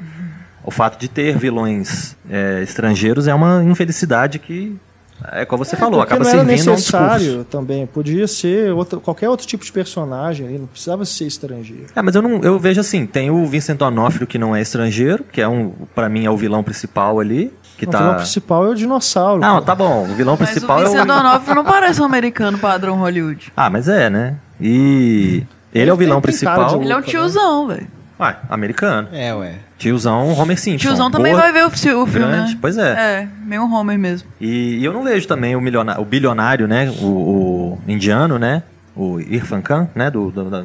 O 0.69 0.70
fato 0.70 1.01
de 1.01 1.09
ter 1.09 1.35
vilões 1.35 2.15
é, 2.28 2.61
estrangeiros 2.62 3.27
é 3.27 3.32
uma 3.32 3.65
infelicidade 3.65 4.39
que 4.39 4.77
é 5.32 5.47
como 5.47 5.65
você 5.65 5.77
falou, 5.78 6.01
Porque 6.01 6.12
acaba 6.12 6.24
não 6.24 6.31
era 6.31 6.47
servindo 6.47 6.69
a 6.69 6.73
um 6.73 6.74
necessário 6.74 7.45
também. 7.45 7.86
Podia 7.86 8.28
ser 8.28 8.70
outro, 8.74 9.01
qualquer 9.01 9.31
outro 9.31 9.47
tipo 9.47 9.65
de 9.65 9.73
personagem 9.73 10.47
ali, 10.47 10.59
não 10.59 10.66
precisava 10.66 11.07
ser 11.07 11.27
estrangeiro. 11.27 11.86
É, 11.97 12.03
mas 12.03 12.15
eu 12.15 12.20
não, 12.20 12.43
eu 12.43 12.59
vejo 12.59 12.82
assim, 12.82 13.07
tem 13.07 13.31
o 13.31 13.47
Vincent 13.47 13.78
D'Onofrio 13.78 14.27
que 14.27 14.36
não 14.36 14.55
é 14.55 14.61
estrangeiro, 14.61 15.24
que 15.32 15.40
é 15.40 15.49
um, 15.49 15.73
para 15.95 16.07
mim 16.07 16.27
é 16.27 16.31
o 16.31 16.36
vilão 16.36 16.62
principal 16.62 17.19
ali, 17.19 17.51
que 17.78 17.86
o 17.86 17.89
tá. 17.89 18.01
vilão 18.01 18.15
principal 18.16 18.66
é 18.66 18.69
o 18.69 18.74
dinossauro. 18.74 19.40
Não, 19.40 19.57
pô. 19.57 19.62
tá 19.62 19.74
bom. 19.74 20.03
O 20.03 20.15
vilão 20.15 20.36
Mas 20.39 20.51
o 20.51 20.53
principal 20.53 20.81
é 20.81 20.85
Vincent 20.85 21.03
o. 21.03 21.07
D'Onofrio 21.07 21.55
não 21.55 21.65
parece 21.65 22.03
um 22.03 22.05
americano 22.05 22.59
padrão 22.59 22.99
Hollywood. 22.99 23.51
Ah, 23.57 23.70
mas 23.70 23.89
é, 23.89 24.11
né? 24.11 24.36
E 24.61 25.45
ele 25.74 25.89
é 25.89 25.95
o 25.95 25.97
Ele 25.97 26.05
vilão 26.05 26.16
cara 26.16 26.20
principal. 26.20 26.78
de 26.78 26.85
Ele 26.85 26.93
é 26.93 26.97
um 26.97 27.01
né? 27.01 27.07
tiozão, 27.07 27.69
velho. 27.69 27.98
Ué, 28.20 28.36
americano. 28.51 29.09
É, 29.12 29.32
ué. 29.35 29.55
Tiozão 29.78 30.32
Homer 30.36 30.59
Simpson. 30.59 30.89
Tiozão 30.89 31.11
também 31.11 31.32
Gordo, 31.32 31.45
vai 31.45 31.53
ver 31.53 31.65
o, 31.65 31.69
o 31.69 31.70
filme, 31.70 32.09
grande, 32.11 32.53
né? 32.53 32.59
Pois 32.61 32.77
é. 32.77 32.90
É, 33.23 33.28
meio 33.45 33.62
um 33.62 33.73
Homer 33.73 33.99
mesmo. 33.99 34.28
E, 34.40 34.78
e 34.78 34.85
eu 34.85 34.93
não 34.93 35.05
vejo 35.05 35.27
também 35.28 35.55
o, 35.55 35.61
milionário, 35.61 36.03
o 36.03 36.05
bilionário, 36.05 36.66
né? 36.66 36.90
O, 37.01 37.07
o 37.07 37.78
indiano, 37.86 38.39
né? 38.39 38.62
O 38.97 39.20
Irfan 39.20 39.61
Khan, 39.61 39.89
né? 39.95 40.11
Do, 40.11 40.31
do- 40.31 40.51
da- 40.51 40.65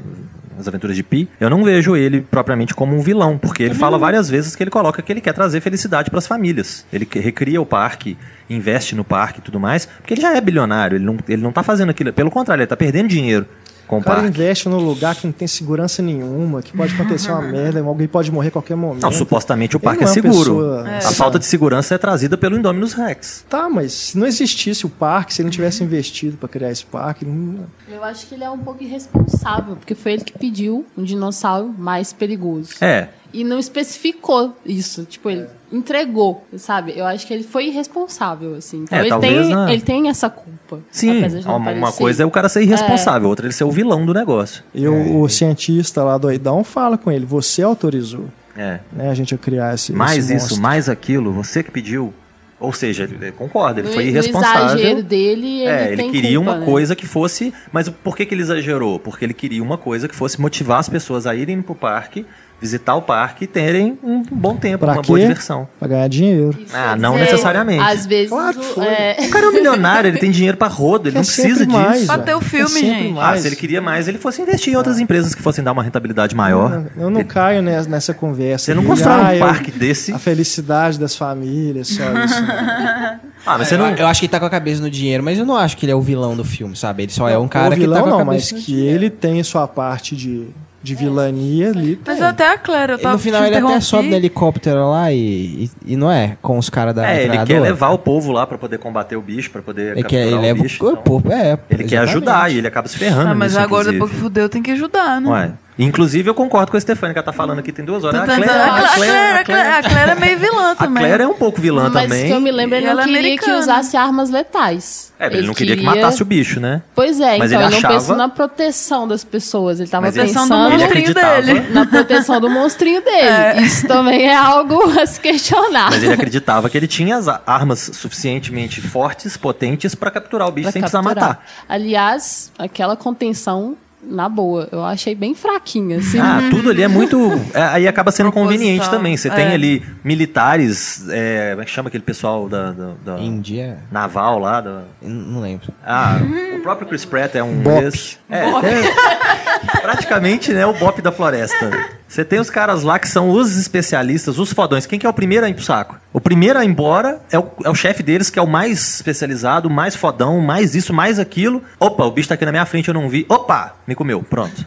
Aventuras 0.65 0.95
de 0.95 1.01
Pi. 1.03 1.27
Eu 1.39 1.49
não 1.49 1.63
vejo 1.63 1.95
ele 1.95 2.21
propriamente 2.21 2.75
como 2.75 2.95
um 2.95 3.01
vilão, 3.01 3.38
porque 3.39 3.63
ele 3.63 3.73
fala 3.73 3.97
várias 3.97 4.30
vezes 4.30 4.55
que 4.55 4.61
ele 4.63 4.69
coloca 4.69 5.01
que 5.01 5.11
ele 5.11 5.19
quer 5.19 5.34
trazer 5.34 5.59
felicidade 5.61 6.11
para 6.11 6.19
as 6.19 6.27
famílias. 6.27 6.85
Ele 6.93 7.07
recria 7.11 7.59
o 7.59 7.65
parque, 7.65 8.15
investe 8.47 8.95
no 8.95 9.03
parque 9.03 9.39
e 9.39 9.41
tudo 9.41 9.59
mais, 9.59 9.88
porque 9.88 10.13
ele 10.13 10.21
já 10.21 10.35
é 10.38 10.39
bilionário. 10.39 10.95
Ele 10.95 11.03
não, 11.03 11.17
ele 11.27 11.41
não 11.41 11.51
tá 11.51 11.63
fazendo 11.63 11.89
aquilo. 11.89 12.13
Pelo 12.13 12.30
contrário, 12.30 12.61
ele 12.61 12.67
tá 12.67 12.77
perdendo 12.77 13.07
dinheiro 13.09 13.47
com 13.88 13.97
O 13.99 14.03
cara 14.03 14.26
investe 14.27 14.68
num 14.69 14.77
lugar 14.77 15.15
que 15.15 15.26
não 15.27 15.31
tem 15.34 15.47
segurança 15.47 16.01
nenhuma, 16.01 16.61
que 16.61 16.76
pode 16.76 16.93
acontecer 16.93 17.31
uma 17.31 17.41
merda, 17.51 17.81
alguém 17.81 18.07
pode 18.07 18.31
morrer 18.31 18.47
a 18.47 18.51
qualquer 18.51 18.76
momento. 18.76 19.03
Não, 19.03 19.11
supostamente 19.11 19.76
o 19.76 19.80
parque 19.80 20.03
é 20.03 20.07
é 20.07 20.10
seguro. 20.10 20.34
pessoa- 20.38 20.84
A 20.88 20.91
É. 20.97 21.01
falta 21.01 21.38
de 21.39 21.45
segurança 21.45 21.93
é 21.95 21.97
trazida 21.97 22.38
pelo 22.38 22.57
Indominus 22.57 22.93
Rex. 22.93 23.45
Tá, 23.49 23.69
mas 23.69 23.91
se 23.93 24.18
não 24.18 24.26
existisse 24.26 24.85
o 24.85 24.89
parque, 24.89 25.34
se 25.34 25.41
ele 25.41 25.45
não 25.47 25.51
tivesse 25.51 25.84
investido 25.84 26.38
pra 26.38 26.47
criar 26.49 26.72
esse 26.72 26.85
parque, 26.85 27.26
não... 27.26 27.65
Eu 27.89 28.03
acho 28.03 28.26
que 28.27 28.35
ele 28.35 28.43
é 28.43 28.49
um 28.49 28.57
pouco 28.60 28.84
irresponsável, 28.84 29.76
porque 29.76 29.95
foi 29.95 30.14
ele 30.14 30.23
que 30.23 30.38
pediu 30.38 30.85
um 30.97 31.03
dinossauro 31.03 31.73
mais 31.77 32.11
perigoso. 32.14 32.72
É, 32.81 33.10
E 33.34 33.43
não 33.43 33.57
especificou 33.57 34.55
isso. 34.65 35.05
Tipo, 35.05 35.30
ele 35.30 35.47
entregou, 35.72 36.45
sabe? 36.57 36.93
Eu 36.95 37.05
acho 37.05 37.26
que 37.26 37.34
ele 37.34 37.43
foi 37.43 37.65
irresponsável, 37.68 38.55
assim. 38.55 38.84
Então 38.84 38.97
É, 38.99 39.07
ele, 39.07 39.19
tem, 39.19 39.69
ele 39.73 39.81
tem 39.81 40.07
essa 40.10 40.30
culpa. 40.30 40.80
sim. 40.91 41.18
apesar 41.19 41.39
de 41.39 41.47
não 41.47 41.57
Uma, 41.57 41.91
coisa 41.91 42.22
é 42.23 42.26
o 42.26 42.31
cara 42.31 42.47
ser 42.47 42.61
irresponsável, 42.61 43.27
outra 43.27 43.45
é 43.45 43.47
ele 43.47 43.53
ser 43.53 43.64
o 43.64 43.72
vilão 43.72 44.05
do 44.05 44.14
negócio. 44.14 44.64
E 44.73 44.88
o, 44.88 45.22
o 45.22 45.27
cientista 45.30 46.03
lá 46.03 46.18
doidão 46.18 46.64
fala 46.64 46.97
com 46.97 47.11
ele, 47.11 47.26
você 47.26 47.61
autorizou 47.64 48.26
É. 48.55 48.80
né, 48.91 49.10
a 49.10 49.14
gente 49.15 49.34
a 49.34 49.38
criar 49.38 49.73
esse 49.73 49.91
Mais 49.91 50.26
esse 50.26 50.34
isso, 50.35 50.43
monstro. 50.45 50.61
mais 50.61 50.88
aquilo, 50.89 51.31
você 51.34 51.64
que 51.64 51.72
pediu. 51.72 52.14
Ou 52.60 52.72
seja, 52.72 53.03
ele 53.03 53.18
ele 53.19 53.31
concorda, 53.34 53.81
ele 53.81 53.89
No- 53.89 53.93
foi 53.93 54.03
no 54.05 54.10
irresponsável. 54.11 54.68
exagero 54.77 55.03
dele, 55.03 55.47
ele 55.64 55.65
é, 55.65 55.88
ele 55.88 55.97
tem 55.97 56.11
queria 56.11 56.38
culpa, 56.38 56.51
uma 56.51 56.60
né? 56.60 56.65
coisa 56.65 56.95
que 56.95 57.05
fosse. 57.05 57.53
Mas 57.73 57.89
por 57.89 58.15
que, 58.15 58.26
que 58.26 58.34
ele 58.34 58.41
exagerou? 58.41 58.99
Porque 58.99 59.26
ele 59.26 59.34
queria 59.34 59.61
uma 59.61 59.77
coisa 59.77 60.07
que 60.07 60.15
fosse 60.15 60.39
motivar 60.39 60.80
as 60.80 60.88
pessoas 60.88 61.27
a 61.27 61.35
irem 61.35 61.61
pro 61.61 61.76
parque, 61.76 62.26
visitar 62.64 62.95
o 62.95 63.02
parque 63.02 63.44
e 63.44 63.48
terem 63.48 63.99
um 64.02 64.23
bom 64.31 64.56
tempo, 64.56 64.85
Pra 64.85 64.94
uma 64.94 65.02
quê? 65.02 65.07
boa 65.07 65.19
diversão. 65.19 65.68
Pra 65.77 65.88
ganhar 65.88 66.07
dinheiro. 66.07 66.57
Ah, 66.73 66.95
não 66.95 67.11
Dizer, 67.14 67.26
necessariamente. 67.26 67.84
Às 67.84 68.06
vezes. 68.06 68.30
Claro 68.30 68.57
que 68.57 68.65
foi. 68.65 68.85
é, 68.85 69.18
O 69.19 69.30
cara 69.30 69.45
é 69.45 69.49
um 69.49 69.53
milionário, 69.53 70.07
ele 70.07 70.18
tem 70.18 70.31
dinheiro 70.31 70.56
pra 70.57 70.68
rodo, 70.69 71.10
ele 71.10 71.18
É 71.18 71.19
não 71.19 71.26
precisa 71.26 71.60
sempre 71.60 71.73
mais, 71.73 71.94
disso. 72.02 72.07
Pra 72.07 72.18
ter 72.19 72.34
o 72.35 72.40
filme, 72.41 72.80
É 72.80 72.84
gente. 72.84 73.10
Ah, 73.11 73.22
mais. 73.22 73.41
se 73.41 73.48
ele 73.48 73.56
queria 73.57 73.81
mais, 73.81 74.07
ele 74.07 74.18
fosse 74.18 74.41
investir 74.41 74.72
em 74.73 74.76
outras 74.77 74.98
empresas 74.99 75.35
que 75.35 75.41
fossem 75.41 75.61
dar 75.64 75.73
uma 75.73 75.84
rentabilidade 75.84 76.34
maior. 76.35 76.85
Eu 76.95 77.10
não 77.10 77.23
caio 77.23 77.61
nessa, 77.61 78.14
conversa. 78.14 78.65
Você 78.65 78.73
não 78.73 78.85
constrói 78.85 79.14
ah, 79.14 79.23
um 79.30 79.34
eu- 79.34 79.40
parque 79.40 79.69
desse. 79.72 80.14
A 80.14 80.19
felicidade 80.19 80.98
das 80.98 81.15
famílias, 81.15 81.90
só 81.90 82.03
isso. 82.23 82.41
né? 82.41 83.19
Ah, 83.45 83.57
mas 83.57 83.68
você 83.68 83.76
não. 83.77 83.90
Eu, 83.90 83.98
eu 83.98 84.07
acho 84.07 84.22
que 84.22 84.26
ele 84.27 84.31
tá 84.31 84.40
com 84.40 84.45
a 84.45 84.49
cabeça 84.49 84.81
no 84.81 84.90
dinheiro, 84.90 85.22
mas 85.22 85.38
eu 85.38 85.45
não 85.45 85.57
acho 85.57 85.76
que 85.76 85.85
ele 85.85 85.91
é 85.91 85.95
o 85.95 86.02
vilão 86.02 86.35
do 86.35 86.45
filme, 86.45 86.76
sabe? 86.77 87.03
Ele 87.03 87.11
só 87.11 87.27
é 87.27 87.38
um 87.38 87.48
cara 87.48 87.76
o 87.76 87.77
vilão 87.77 87.98
que 87.98 88.03
tá 88.03 88.10
com 88.10 88.15
a 88.15 88.19
não, 88.19 88.26
cabeça 88.26 88.53
mas 88.56 88.61
no 88.61 88.65
que 88.65 88.72
dinheiro. 88.73 88.95
ele 88.95 89.10
tem 89.10 89.44
sua 89.44 89.68
parte 89.68 90.15
de, 90.15 90.48
de 90.84 90.93
vilania 90.95 91.69
ali. 91.69 91.97
Mas 92.05 92.18
tem. 92.19 92.27
até 92.27 92.51
a 92.53 92.57
Claire, 92.57 92.91
eu 92.91 92.97
E 92.97 93.01
tava 93.01 93.14
no 93.14 93.19
final 93.19 93.45
ele 93.45 93.55
até 93.55 93.80
sobe 93.80 94.10
no 94.10 94.15
helicóptero 94.15 94.89
lá 94.91 95.11
e, 95.14 95.69
e, 95.88 95.93
e 95.93 95.95
não 95.95 96.11
é 96.11 96.35
com 96.41 96.57
os 96.57 96.69
caras 96.69 96.93
da 96.93 97.10
É, 97.10 97.23
ele 97.23 97.38
quer 97.45 97.61
levar 97.61 97.89
o 97.91 97.97
povo 97.97 98.31
lá 98.34 98.45
pra 98.45 98.57
poder 98.57 98.77
combater 98.80 99.15
o 99.15 99.22
bicho, 99.22 99.49
pra 99.49 99.61
poder 99.61 99.93
Ele 99.93 100.03
quer, 100.03 100.27
ele 100.27 100.35
o 100.35 100.41
leva 100.41 100.61
bicho. 100.61 100.84
o 100.85 100.89
então. 100.91 101.01
povo, 101.01 101.31
é. 101.31 101.57
Ele 101.69 101.84
quer 101.85 102.03
exatamente. 102.03 102.10
ajudar 102.10 102.51
e 102.51 102.57
ele 102.57 102.68
acaba 102.68 102.88
se 102.89 102.97
ferrando 102.97 103.30
Ah, 103.31 103.34
mas 103.35 103.53
nisso, 103.53 103.64
agora, 103.64 103.84
inclusive. 103.84 103.93
depois 103.93 104.11
que 104.11 104.18
fudeu, 104.18 104.49
tem 104.49 104.61
que 104.61 104.72
ajudar, 104.72 105.22
né? 105.22 105.30
Ué. 105.30 105.51
Inclusive, 105.77 106.29
eu 106.29 106.33
concordo 106.35 106.71
com 106.71 106.77
a 106.77 106.81
Stefania, 106.81 107.13
que 107.13 107.19
ela 107.19 107.25
tá 107.25 107.33
falando 107.33 107.59
aqui 107.59 107.71
tem 107.71 107.83
duas 107.83 108.03
horas. 108.03 108.21
A 108.21 108.25
Claire, 108.25 108.49
a 108.49 108.53
a 108.53 108.77
a 108.77 108.87
Claire, 108.95 108.95
Claire- 108.95 109.11
a 109.37 109.39
a 109.39 109.43
Claire- 109.43 109.69
a 109.69 109.89
Claire 109.89 110.11
é 110.11 110.15
meio 110.15 110.37
vilã 110.39 110.71
a 110.71 110.75
também. 110.75 111.03
Claire 111.03 111.23
é 111.23 111.27
um 111.27 111.33
pouco 111.33 111.59
vilã 111.61 111.89
Mas 111.89 112.03
também. 112.03 112.25
que 112.27 112.31
eu 112.31 112.39
me 112.41 112.51
lembro, 112.51 112.75
ele 112.77 112.85
não 112.93 112.99
é 112.99 113.03
queria 113.03 113.21
que 113.21 113.27
americana. 113.27 113.57
usasse 113.59 113.97
armas 113.97 114.29
letais. 114.29 115.11
É, 115.19 115.27
ele, 115.27 115.47
não 115.47 115.53
queria 115.53 115.75
que 115.77 115.83
matasse 115.83 116.21
o 116.21 116.25
bicho, 116.25 116.59
né? 116.59 116.81
Pois 116.93 117.19
é, 117.19 117.37
Mas 117.37 117.51
então 117.51 117.61
ele 117.61 117.67
ele, 117.67 117.71
não 117.71 117.77
achava- 117.77 117.93
pensou 117.93 118.15
na 118.15 118.27
proteção 118.29 119.07
das 119.07 119.23
pessoas. 119.23 119.79
Ele 119.79 119.89
tava 119.89 120.07
Mas 120.07 120.17
ele- 120.17 120.25
Proteção 120.25 120.43
do 120.47 120.69
pensando 120.69 121.33
Ele 121.37 121.53
dele. 121.59 121.73
na 121.73 121.85
proteção 121.85 122.41
do 122.41 122.49
monstrinho 122.49 123.01
dele. 123.05 123.21
É. 123.27 123.61
Isso 123.61 123.87
também 123.87 124.27
é 124.27 124.35
algo 124.35 124.79
a 124.99 125.05
se 125.05 125.19
questionar. 125.19 125.89
Mas 125.91 126.03
ele 126.03 126.13
acreditava 126.13 126.69
que 126.69 126.77
ele 126.77 126.87
tinha 126.87 127.15
as 127.17 127.27
a- 127.27 127.41
armas 127.47 127.89
suficientemente 127.93 128.81
fortes, 128.81 129.37
potentes, 129.37 129.95
pra 129.95 130.11
capturar 130.11 130.47
o 130.47 130.51
bicho 130.51 130.65
Pra 130.65 130.71
sem 130.71 130.81
precisar 130.81 131.01
capturar. 131.01 131.27
matar. 131.29 131.45
Aliás, 131.67 132.51
aquela 132.59 132.95
contenção, 132.97 133.75
na 134.05 134.27
boa, 134.30 134.67
eu 134.71 134.84
achei 134.84 135.15
bem 135.15 135.34
fraquinha, 135.34 135.97
assim. 135.97 136.19
Ah, 136.19 136.39
tudo 136.51 136.69
ali 136.69 136.84
é 136.84 136.88
muito. 136.88 137.17
é, 137.53 137.61
aí 137.63 137.88
acaba 137.88 138.11
sendo 138.11 138.31
conveniente 138.31 138.89
também. 138.89 139.15
Você 139.17 139.30
tem 139.30 139.45
É. 139.47 139.53
ali 139.53 139.84
militares. 140.03 141.05
é, 141.09 141.51
como 141.51 141.61
é 141.61 141.65
que 141.65 141.71
chama 141.71 141.88
aquele 141.89 142.03
pessoal 142.03 142.47
da, 142.49 142.71
da- 142.71 142.93
da- 143.05 143.19
Índia. 143.19 143.80
naval 143.91 144.39
lá? 144.39 144.61
da- 144.61 144.84
Não 145.01 145.41
lembro. 145.41 145.67
Ah, 145.85 146.17
o 146.57 146.61
próprio 146.61 146.88
Chris 146.88 147.05
Pratt 147.05 147.35
é 147.35 147.43
um 147.43 147.53
Bop. 147.61 147.81
desses. 147.81 148.19
É, 148.30 148.39
é 148.45 149.81
praticamente 149.81 150.51
né, 150.53 150.65
o 150.65 150.73
Bop 150.73 151.01
da 151.01 151.11
floresta. 151.11 151.71
Você 152.14 152.23
tem 152.23 152.40
os 152.40 152.48
caras 152.48 152.84
lá 152.84 152.99
que 152.99 153.07
são 153.07 153.31
os 153.31 153.57
especialistas, 153.57 154.38
os 154.38 154.53
fodões. 154.53 154.85
Quem 154.85 154.99
que 154.99 155.06
é 155.07 155.10
o 155.10 155.14
primeiro 155.14 155.48
a 155.48 155.49
ir 155.49 155.56
pro 155.56 155.64
saco? 155.64 155.98
O 156.14 156.22
primeiro 156.22 156.60
a 156.60 156.64
ir 156.64 156.69
embora 156.69 157.19
é 157.31 157.40
o, 157.40 157.48
é 157.64 157.69
o 157.72 157.73
chefe 157.73 158.03
deles, 158.03 158.30
que 158.30 158.38
é 158.38 158.41
o 158.41 158.45
mais 158.45 158.98
especializado, 158.98 159.68
mais 159.68 159.95
fodão, 159.95 160.40
mais 160.40 160.76
isso, 160.76 160.94
mais 160.94 161.18
aquilo. 161.18 161.64
Opa, 161.80 162.06
o 162.06 162.11
bicho 162.11 162.30
tá 162.30 162.35
aqui 162.35 162.45
na 162.45 162.52
minha 162.52 162.68
frente, 162.68 162.88
eu 162.88 162.94
não 162.94 163.10
vi. 163.10 163.26
Opa, 163.27 163.77
me 163.88 163.95
comeu, 163.95 164.22
pronto. 164.22 164.64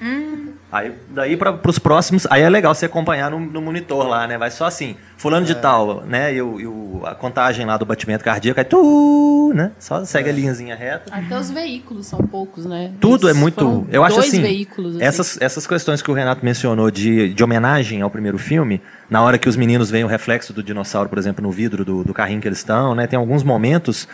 Aí, 0.76 0.92
daí 1.10 1.36
para 1.36 1.58
os 1.68 1.78
próximos, 1.78 2.26
aí 2.30 2.42
é 2.42 2.48
legal 2.48 2.74
você 2.74 2.86
acompanhar 2.86 3.30
no, 3.30 3.38
no 3.40 3.60
monitor 3.62 4.06
lá, 4.06 4.26
né? 4.26 4.36
Vai 4.36 4.50
só 4.50 4.66
assim, 4.66 4.96
fulano 5.16 5.46
de 5.46 5.54
tal, 5.54 6.02
né? 6.06 6.34
E, 6.34 6.42
o, 6.42 6.60
e 6.60 6.66
o- 6.66 7.02
a 7.04 7.14
contagem 7.14 7.64
lá 7.66 7.76
do 7.76 7.84
batimento 7.86 8.22
cardíaco, 8.24 8.58
aí 8.60 8.64
tu, 8.64 9.52
né? 9.54 9.72
Só 9.78 10.04
segue 10.04 10.28
a 10.30 10.32
linhazinha 10.32 10.74
reta. 10.74 11.12
Até 11.14 11.38
os 11.38 11.50
veículos 11.50 12.06
são 12.06 12.18
poucos, 12.20 12.64
né? 12.66 12.92
Tudo 13.00 13.26
é 13.28 13.30
Eles 13.30 13.40
muito. 13.40 13.56
foram 13.64 13.86
Eu 13.90 14.02
acho 14.04 14.18
assim. 14.20 14.40
veículos. 14.42 14.96
assim. 14.96 15.04
Essas, 15.04 15.38
essas 15.40 15.66
questões 15.66 16.02
que 16.02 16.10
o 16.10 16.14
Renato 16.14 16.44
mencionou 16.44 16.90
de, 16.90 17.32
de 17.32 17.44
homenagem 17.44 18.02
ao 18.02 18.10
primeiro 18.10 18.38
filme, 18.38 18.80
na 19.08 19.22
hora 19.22 19.38
que 19.38 19.48
os 19.48 19.56
meninos 19.56 19.90
veem 19.90 20.04
o 20.04 20.08
reflexo 20.08 20.52
do 20.52 20.62
dinossauro, 20.62 21.08
por 21.08 21.18
exemplo, 21.18 21.42
no 21.42 21.50
vidro 21.50 21.84
do, 21.84 22.02
do 22.04 22.12
carrinho 22.14 22.40
que 22.40 22.48
eles 22.48 22.58
estão, 22.58 22.94
né? 22.94 23.06
Tem 23.06 23.18
alguns 23.18 23.42
momentos 23.42 24.08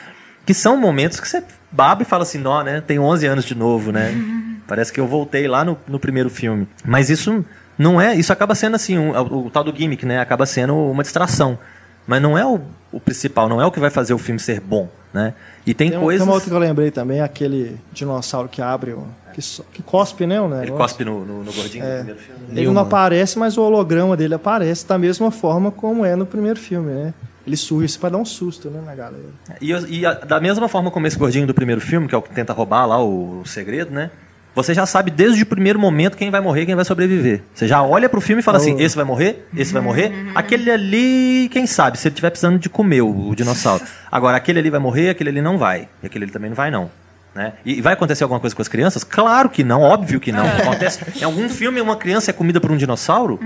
que 0.45 0.53
são 0.53 0.77
momentos 0.77 1.21
que 1.21 1.29
você 1.29 1.43
baba 1.71 2.03
e 2.03 2.05
fala 2.05 2.25
assim, 2.25 2.39
nó, 2.39 2.63
né? 2.63 2.83
Tenho 2.87 3.03
11 3.03 3.27
anos 3.27 3.45
de 3.45 3.55
novo, 3.55 3.93
né? 3.93 4.11
Parece 4.67 4.93
que 4.93 5.01
eu 5.01 5.07
voltei 5.07 5.47
lá 5.49 5.65
no, 5.65 5.77
no 5.87 5.99
primeiro 5.99 6.31
filme. 6.31 6.67
Mas 6.85 7.11
isso 7.11 7.45
não 7.79 8.01
é. 8.01 8.15
Isso 8.15 8.33
acaba 8.33 8.55
sendo 8.55 8.77
assim, 8.77 8.99
um- 8.99 9.11
o, 9.47 9.51
tal 9.51 9.65
do 9.65 9.75
gimmick, 9.77 10.05
né? 10.07 10.19
Acaba 10.21 10.47
sendo 10.47 10.75
uma 10.75 11.03
distração. 11.03 11.59
Mas 12.07 12.21
não 12.21 12.37
é 12.37 12.45
o, 12.45 12.61
o 12.91 12.99
principal, 13.01 13.49
não 13.49 13.61
é 13.61 13.67
o 13.67 13.71
que 13.71 13.79
vai 13.79 13.91
fazer 13.91 14.13
o 14.13 14.19
filme 14.19 14.41
ser 14.41 14.61
bom, 14.61 14.89
né? 15.15 15.35
E 15.65 15.73
tem, 15.73 15.91
Tem, 15.91 16.01
coisas. 16.01 16.21
tem 16.21 16.29
uma 16.29 16.35
outra 16.35 16.49
que 16.51 16.55
eu 16.55 16.59
lembrei 16.59 16.91
também, 16.91 17.21
aquele 17.21 17.79
dinossauro 17.93 18.49
que 18.49 18.61
abre, 18.61 18.93
o- 18.93 19.07
que, 19.33 19.41
so- 19.41 19.65
que 19.73 19.83
cospe, 19.85 20.27
né? 20.27 20.41
O 20.41 20.45
negócio. 20.49 20.65
Ele 20.65 20.73
cospe 20.77 21.05
no, 21.05 21.25
no, 21.25 21.45
no 21.45 21.53
gordinho 21.53 21.85
do 21.85 21.95
primeiro 21.97 22.19
filme. 22.19 22.41
Ele 22.61 22.71
não 22.73 22.83
aparece, 22.83 23.39
mas 23.39 23.57
o 23.57 23.63
holograma 23.63 24.17
dele 24.17 24.35
aparece 24.35 24.87
da 24.87 24.99
mesma 24.99 25.31
forma 25.31 25.71
como 25.71 26.05
é 26.05 26.17
no 26.17 26.27
primeiro 26.27 26.59
filme, 26.59 26.91
né? 26.93 27.15
Ele 27.47 27.57
surge 27.57 27.87
isso 27.87 27.99
pra 28.01 28.09
dar 28.09 28.19
um 28.19 28.25
susto, 28.25 28.69
né, 28.71 28.81
na 28.85 28.95
galera. 28.95 29.25
E, 29.61 29.71
e 29.71 30.05
a- 30.07 30.15
da 30.15 30.41
mesma 30.41 30.69
forma 30.69 30.91
como 30.91 31.07
esse 31.07 31.17
gordinho 31.19 31.47
do 31.47 31.55
primeiro 31.55 31.81
filme, 31.81 32.07
que 32.09 32.15
é 32.15 32.19
o 32.19 32.23
que 32.23 32.31
tenta 32.31 32.53
roubar 32.53 32.85
lá 32.87 33.01
o, 33.03 33.41
o 33.41 33.47
segredo, 33.47 33.93
né? 33.93 34.11
Você 34.55 34.75
já 34.75 34.85
sabe 34.85 35.11
desde 35.11 35.43
o 35.43 35.47
primeiro 35.47 35.79
momento 35.79 36.17
quem 36.17 36.31
vai 36.31 36.41
morrer, 36.41 36.67
quem 36.67 36.75
vai 36.75 36.85
sobreviver. 36.85 37.43
Você 37.55 37.67
já 37.67 37.83
olha 37.83 38.09
pro 38.09 38.21
filme 38.21 38.41
e 38.41 38.43
fala 38.43 38.59
assim: 38.59 38.75
Oh. 38.75 38.81
esse 38.81 38.95
vai 38.95 39.05
morrer, 39.05 39.47
esse 39.57 39.73
vai 39.73 39.83
morrer. 39.83 40.13
Aquele 40.35 40.71
ali, 40.71 41.49
quem 41.51 41.67
sabe, 41.67 41.99
se 41.99 42.09
ele 42.09 42.13
estiver 42.13 42.31
precisando 42.31 42.59
de 42.59 42.69
comer 42.69 43.03
o, 43.03 43.29
o 43.29 43.35
dinossauro. 43.35 43.83
Agora, 44.11 44.37
aquele 44.37 44.59
ali 44.59 44.71
vai 44.71 44.81
morrer, 44.81 45.11
aquele 45.11 45.31
ali 45.31 45.41
não 45.41 45.57
vai. 45.57 45.89
E 46.03 46.07
aquele 46.07 46.25
ali 46.25 46.33
também 46.33 46.51
não 46.51 46.57
vai, 46.57 46.71
não. 46.71 46.91
Né? 47.35 47.55
E 47.65 47.81
vai 47.81 47.95
acontecer 47.95 48.25
alguma 48.25 48.39
coisa 48.39 48.55
com 48.55 48.61
as 48.61 48.69
crianças? 48.69 49.03
Claro 49.03 49.49
que 49.49 49.65
não, 49.65 49.81
óbvio 49.81 50.21
que 50.21 50.31
não. 50.31 50.47
Acontece. 50.47 51.01
Em 51.19 51.25
algum 51.25 51.49
filme, 51.49 51.81
uma 51.81 51.97
criança 51.97 52.31
é 52.31 52.35
comida 52.35 52.61
por 52.61 52.71
um 52.71 52.77
dinossauro? 52.77 53.41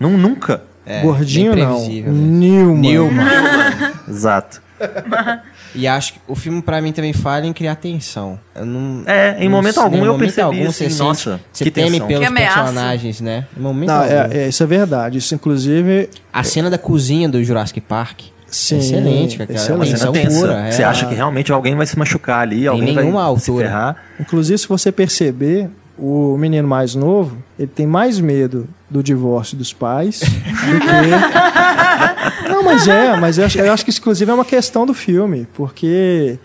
Não, 0.00 0.10
nunca. 0.10 0.62
É, 0.84 1.02
Gordinho 1.02 1.54
não. 1.54 1.86
Newman. 1.86 2.78
Newman. 2.78 3.26
Exato. 4.08 4.60
E 5.74 5.86
acho 5.86 6.14
que 6.14 6.20
o 6.26 6.34
filme 6.34 6.62
pra 6.62 6.80
mim 6.80 6.92
também 6.92 7.12
falha 7.12 7.46
em 7.46 7.52
criar 7.52 7.74
tensão. 7.76 8.38
Eu 8.54 8.64
não, 8.64 9.02
É, 9.06 9.36
em 9.38 9.44
não 9.44 9.50
momento 9.56 9.74
sei, 9.74 9.82
algum 9.82 9.96
em 9.96 10.00
eu 10.00 10.06
momento 10.12 10.20
percebi 10.20 10.40
algum 10.42 10.68
assim, 10.68 10.88
você 10.88 11.02
nossa, 11.02 11.40
você 11.52 11.64
que 11.64 11.70
teme 11.70 11.90
tensão. 11.92 12.06
pelos 12.08 12.26
Que 12.28 12.34
personagens, 12.34 13.20
né? 13.20 13.46
Em 13.56 13.60
momento 13.60 13.88
Não, 13.88 13.96
algum. 13.96 14.12
é, 14.12 14.28
é, 14.32 14.48
isso 14.48 14.62
é 14.62 14.66
verdade. 14.66 15.18
Isso, 15.18 15.34
inclusive, 15.34 16.08
A 16.32 16.42
cena 16.42 16.70
da 16.70 16.78
cozinha 16.78 17.28
do 17.28 17.42
Jurassic 17.44 17.80
Park. 17.80 18.20
Sim, 18.50 18.78
excelente, 18.78 19.36
cara. 19.36 19.52
excelente. 19.52 20.02
Uma 20.02 20.12
tensa. 20.12 20.40
pura. 20.40 20.68
é. 20.68 20.70
Você 20.72 20.82
acha 20.82 21.06
que 21.06 21.14
realmente 21.14 21.52
alguém 21.52 21.74
vai 21.76 21.84
se 21.86 21.98
machucar 21.98 22.40
ali, 22.40 22.66
alguém 22.66 22.94
vai 22.94 23.04
nenhuma 23.04 23.20
se 23.22 23.26
altura. 23.28 23.66
ferrar. 23.66 23.96
inclusive, 24.18 24.56
se 24.58 24.66
você 24.66 24.90
perceber, 24.90 25.68
o 25.98 26.36
menino 26.38 26.68
mais 26.68 26.94
novo, 26.94 27.36
ele 27.58 27.68
tem 27.68 27.86
mais 27.86 28.20
medo 28.20 28.68
do 28.88 29.02
divórcio 29.02 29.56
dos 29.56 29.72
pais 29.72 30.20
do 30.20 30.80
que... 30.80 32.48
Não, 32.48 32.62
mas 32.62 32.88
é, 32.88 33.16
mas 33.16 33.38
eu 33.38 33.46
acho, 33.46 33.58
eu 33.58 33.72
acho 33.72 33.84
que 33.84 33.90
inclusive, 33.90 34.30
é 34.30 34.34
uma 34.34 34.44
questão 34.44 34.86
do 34.86 34.94
filme, 34.94 35.46
porque 35.54 36.38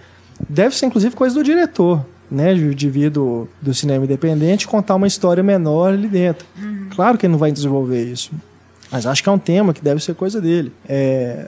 deve 0.49 0.75
ser, 0.75 0.88
inclusive, 0.88 1.15
coisa 1.15 1.35
do 1.35 1.43
diretor, 1.43 2.05
né, 2.30 2.53
de, 2.53 2.73
de 2.73 2.89
vir 2.89 3.09
do, 3.09 3.47
do 3.61 3.73
cinema 3.73 4.03
independente, 4.03 4.67
contar 4.67 4.95
uma 4.95 5.07
história 5.07 5.43
menor 5.43 5.93
ali 5.93 6.07
dentro. 6.07 6.45
Claro 6.95 7.17
que 7.17 7.25
ele 7.25 7.31
não 7.31 7.39
vai 7.39 7.51
desenvolver 7.51 8.03
isso, 8.03 8.31
mas 8.91 9.05
acho 9.05 9.23
que 9.23 9.30
é 9.30 9.31
um 9.31 9.39
tema 9.39 9.73
que 9.73 9.81
deve 9.81 10.03
ser 10.03 10.15
coisa 10.15 10.41
dele. 10.41 10.71
É, 10.88 11.47